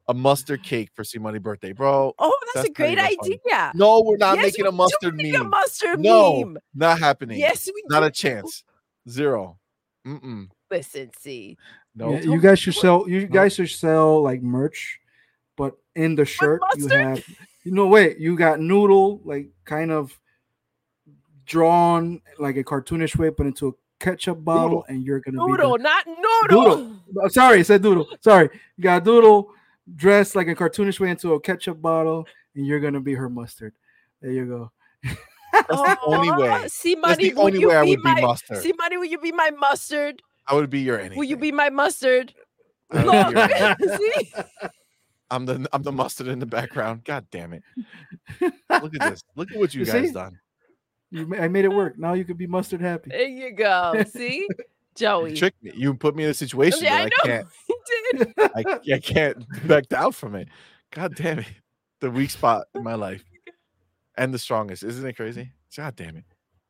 A 0.09 0.15
mustard 0.15 0.62
cake 0.62 0.91
for 0.94 1.02
CMoney 1.02 1.43
birthday, 1.43 1.73
bro. 1.73 2.15
Oh, 2.18 2.39
that's, 2.43 2.55
That's 2.55 2.68
a 2.68 2.73
great 2.73 2.97
not 2.97 3.10
even 3.10 3.18
funny. 3.25 3.41
idea. 3.44 3.73
No, 3.75 4.02
we're 4.02 4.17
not 4.17 4.36
Yes, 4.36 4.44
making 4.47 4.65
we're 4.65 4.68
a 4.68 4.73
mustard 4.73 5.18
doing 5.18 5.35
A 5.35 5.39
meme. 5.41 5.51
mustard 5.51 5.99
No, 6.01 6.36
meme. 6.44 6.59
not 6.75 6.99
happening. 7.01 7.39
Yes, 7.41 7.67
we 7.75 7.83
not 7.89 8.01
do. 8.01 8.07
a 8.07 8.10
chance. 8.12 8.62
Zero. 9.09 9.59
Mm-mm. 10.07 10.49
Listen, 10.70 11.10
see. 11.18 11.57
No. 11.97 12.12
Yeah, 12.12 12.20
you 12.20 12.41
guys 12.41 12.60
should 12.60 12.75
sell. 12.75 13.09
You 13.09 13.26
guys 13.26 13.55
should 13.55 13.68
sell 13.68 14.23
like 14.23 14.43
merch, 14.43 15.01
but 15.57 15.75
in 15.97 16.15
the 16.15 16.25
shirt 16.25 16.60
you 16.76 16.83
mustard? 16.85 17.01
have. 17.01 17.25
You 17.65 17.73
know, 17.73 17.89
wait. 17.89 18.18
You 18.18 18.36
got 18.36 18.60
noodle, 18.60 19.20
like 19.25 19.49
kind 19.65 19.91
of 19.91 20.17
drawn 21.44 22.20
like 22.39 22.57
a 22.57 22.65
cartoonish 22.65 23.17
way, 23.17 23.31
put 23.31 23.47
into 23.47 23.68
a 23.68 23.73
ketchup 23.99 24.44
bottle, 24.44 24.68
Doodle. 24.68 24.85
and 24.89 25.05
you're 25.05 25.20
gonna 25.20 25.39
Noodle, 25.44 25.76
be. 25.78 25.83
not 25.83 26.07
noodle. 26.07 26.65
Doodle. 26.76 26.97
The, 27.12 27.31
sorry, 27.31 27.59
I 27.59 27.62
said 27.62 27.83
doodle. 27.83 28.07
Sorry, 28.20 28.49
you 28.76 28.83
got 28.85 29.05
doodle 29.05 29.51
dressed 29.94 30.34
like 30.34 30.48
a 30.48 30.55
cartoonish 30.55 30.98
way 31.00 31.10
into 31.10 31.34
a 31.34 31.40
ketchup 31.40 31.81
bottle, 31.81 32.26
and 32.55 32.66
you're 32.66 32.81
gonna 32.81 33.00
be 33.00 33.15
her 33.15 33.28
mustard. 33.28 33.74
There 34.20 34.32
you 34.32 34.47
go. 34.47 34.73
That's 35.52 35.68
the 35.68 35.98
oh, 36.02 36.15
only 36.15 36.31
way. 36.32 36.68
See, 36.68 36.94
That's 36.94 37.18
money. 37.18 37.31
the 37.31 37.40
only 37.40 37.66
way 37.66 37.76
I 37.76 37.84
be 37.84 37.90
would 37.90 38.02
be 38.02 38.15
my, 38.15 38.20
mustard. 38.20 38.58
CMoney. 38.58 38.97
Will 38.98 39.05
you 39.05 39.18
be 39.18 39.32
my 39.32 39.50
mustard? 39.50 40.23
I 40.47 40.55
would 40.55 40.70
be 40.70 40.81
your 40.81 40.98
anything. 40.98 41.18
Will 41.18 41.24
you 41.24 41.36
be 41.36 41.52
my 41.52 41.70
mustard? 41.70 42.34
I 42.90 43.05
would 43.05 43.34
be 43.34 43.40
your 43.40 43.48
Look, 43.48 43.50
anything. 43.81 43.98
see, 43.98 44.32
I'm 45.31 45.47
the 45.47 45.68
I'm 45.73 45.82
the 45.82 45.92
mustard 45.92 46.28
in 46.28 46.39
the 46.39 46.47
background. 46.47 47.05
God 47.05 47.26
damn 47.31 47.52
it. 47.52 47.62
Look 48.40 48.94
at 49.00 49.10
this. 49.10 49.24
Look 49.34 49.50
at 49.50 49.58
what 49.58 49.74
you, 49.74 49.81
You 49.81 49.86
guys 49.86 50.08
see? 50.08 50.12
done. 50.12 50.39
You, 51.10 51.34
I 51.36 51.48
made 51.48 51.65
it 51.65 51.73
work. 51.73 51.98
Now 51.98 52.15
you 52.15 52.24
could 52.24 52.39
be 52.39 52.47
mustard 52.47 52.81
happy. 52.81 53.10
there 53.10 53.26
you 53.26 53.52
go. 53.52 54.05
See, 54.12 54.47
Joey. 54.94 55.31
You 55.31 55.36
tricked 55.36 55.62
me. 55.62 55.73
You 55.74 55.94
put 55.94 56.16
me 56.16 56.24
in 56.24 56.31
a 56.31 56.34
situation 56.34 56.81
Yeah, 56.82 56.94
I 56.94 57.02
that 57.05 57.12
know. 57.12 57.16
I 57.24 57.26
can't 57.26 57.48
You 57.65 57.65
did. 58.12 58.32
I, 58.39 58.78
I 58.94 58.98
can't 58.98 59.68
back 59.68 59.89
down 59.89 60.12
from 60.12 60.34
it. 60.34 60.48
God 60.92 61.15
damn 61.15 61.40
it. 61.40 61.47
The 62.00 62.10
weak 62.10 62.31
spot 62.31 62.66
in 62.74 62.82
my 62.82 62.94
life. 62.94 63.24
And 64.18 64.32
the 64.32 64.39
strongest. 64.39 64.82
Isn't 64.82 65.06
it 65.06 65.15
crazy? 65.15 65.52
God 65.76 65.97
damn 65.97 66.16
it. 66.16 66.24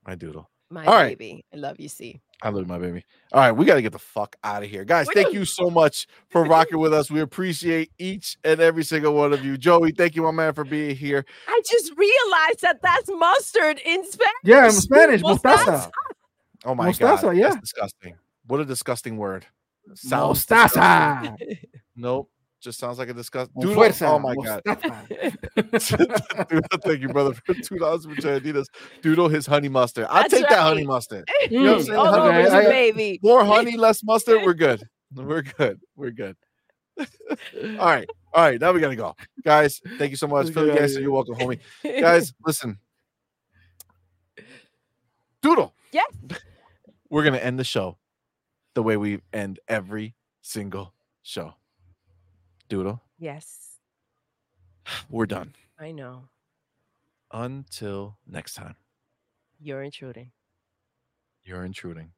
My 0.07 0.15
doodle. 0.15 0.51
My 0.71 0.85
All 0.85 0.95
right. 0.95 1.17
baby. 1.17 1.45
I 1.53 1.57
love 1.57 1.79
you. 1.79 1.89
See. 1.89 2.21
I 2.43 2.49
love 2.51 2.67
my 2.67 2.79
baby. 2.79 3.05
All 3.33 3.41
right, 3.41 3.53
we 3.53 3.65
got 3.65 3.77
to 3.77 3.83
get 3.83 3.93
the 3.93 3.99
fuck 3.99 4.37
out 4.45 4.63
of 4.63 4.69
here. 4.69 4.85
Guys, 4.85 5.07
We 5.09 5.15
thank 5.15 5.29
do. 5.33 5.39
you 5.39 5.45
so 5.47 5.71
much 5.71 6.07
for 6.29 6.45
rocking 6.49 6.79
with 6.79 6.93
us. 6.93 7.11
We 7.11 7.21
appreciate 7.21 7.93
each 7.99 8.37
and 8.45 8.61
every 8.61 8.85
single 8.85 9.15
one 9.15 9.33
of 9.33 9.45
you. 9.45 9.57
Joey, 9.57 9.93
thank 9.93 10.17
you, 10.17 10.23
my 10.23 10.33
man, 10.33 10.53
for 10.53 10.65
being 10.65 10.95
here. 10.97 11.25
I 11.49 11.63
just 11.71 11.93
realized 11.97 12.61
that 12.63 12.81
that's 12.83 13.09
mustard 13.09 13.81
in 13.87 14.05
Spanish. 14.05 14.33
Yeah, 14.45 14.65
I'm 14.67 14.71
Spanish. 14.73 15.23
Mostaza. 15.23 15.41
Mostaza. 15.65 15.91
Oh 16.65 16.75
my 16.75 16.91
Mostaza, 16.91 17.23
god. 17.23 17.37
yeah. 17.37 17.49
That's 17.51 17.61
disgusting. 17.61 18.15
What 18.49 18.61
a 18.61 18.65
disgusting 18.65 19.17
word. 19.17 19.47
Sounds 19.95 20.45
disgusting. 20.45 20.83
Mostaza. 20.83 21.59
Nope. 21.97 22.31
Just 22.61 22.79
sounds 22.81 22.99
like 22.99 23.09
a 23.09 23.15
disgust. 23.15 23.51
Dude, 23.61 23.77
fuerza, 23.77 24.09
oh 24.09 24.19
my 24.19 24.35
god. 24.35 24.63
mostaza. 24.67 26.49
Doodle, 26.49 26.79
thank 26.83 27.01
you, 27.01 27.09
brother, 27.09 27.35
for 27.35 27.55
two 27.63 27.79
dollars 27.79 28.05
for 28.07 28.13
Adidas. 28.15 28.67
Doodle 29.03 29.29
his 29.29 29.47
honey 29.47 29.69
mustard. 29.69 30.07
I'll 30.09 30.23
That's 30.23 30.35
take 30.35 30.49
that 30.49 30.59
honey 30.61 30.79
right. 30.79 30.87
mustard. 30.87 31.29
you 31.51 31.63
know 31.63 31.73
what 31.73 31.79
I'm 31.81 31.85
saying? 31.85 31.99
All 31.99 32.15
over 32.15 32.29
Okay, 32.31 32.43
you, 32.43 32.49
I- 32.49 32.65
baby. 32.65 33.21
More 33.23 33.45
honey, 33.45 33.77
less 33.77 34.03
mustard. 34.03 34.43
We're 34.43 34.55
good. 34.55 34.83
We're 35.15 35.43
good. 35.43 35.81
We're 35.95 36.11
good. 36.11 36.37
all 36.99 37.07
right. 37.87 38.09
All 38.33 38.43
right. 38.43 38.61
Now 38.61 38.73
we 38.73 38.81
gotta 38.81 38.97
go. 38.97 39.15
Guys, 39.45 39.81
thank 39.99 40.11
you 40.11 40.17
so 40.17 40.27
much. 40.27 40.47
Let's 40.47 40.55
Philly 40.55 40.73
get 40.73 40.83
outta 40.83 41.01
you're 41.01 41.13
welcome, 41.13 41.35
homie. 41.37 41.61
Guys, 41.85 42.33
listen. 42.45 42.79
Doodle. 45.43 45.75
Yeah. 45.93 46.03
We're 47.11 47.23
gonna 47.23 47.37
end 47.37 47.59
the 47.59 47.65
show 47.65 47.99
the 48.77 48.83
way 48.83 48.95
we 48.99 49.19
end 49.33 49.59
every 49.69 50.15
single 50.43 50.93
show. 51.23 51.55
Doodle, 52.69 53.01
yes, 53.19 53.79
we're 55.11 55.25
done. 55.25 55.55
I 55.79 55.93
know. 55.93 56.29
Until 57.33 58.19
next 58.27 58.53
time, 58.55 58.77
You're 59.59 59.83
intruding. 59.83 60.31
you're 61.43 61.65
intruding. 61.65 62.13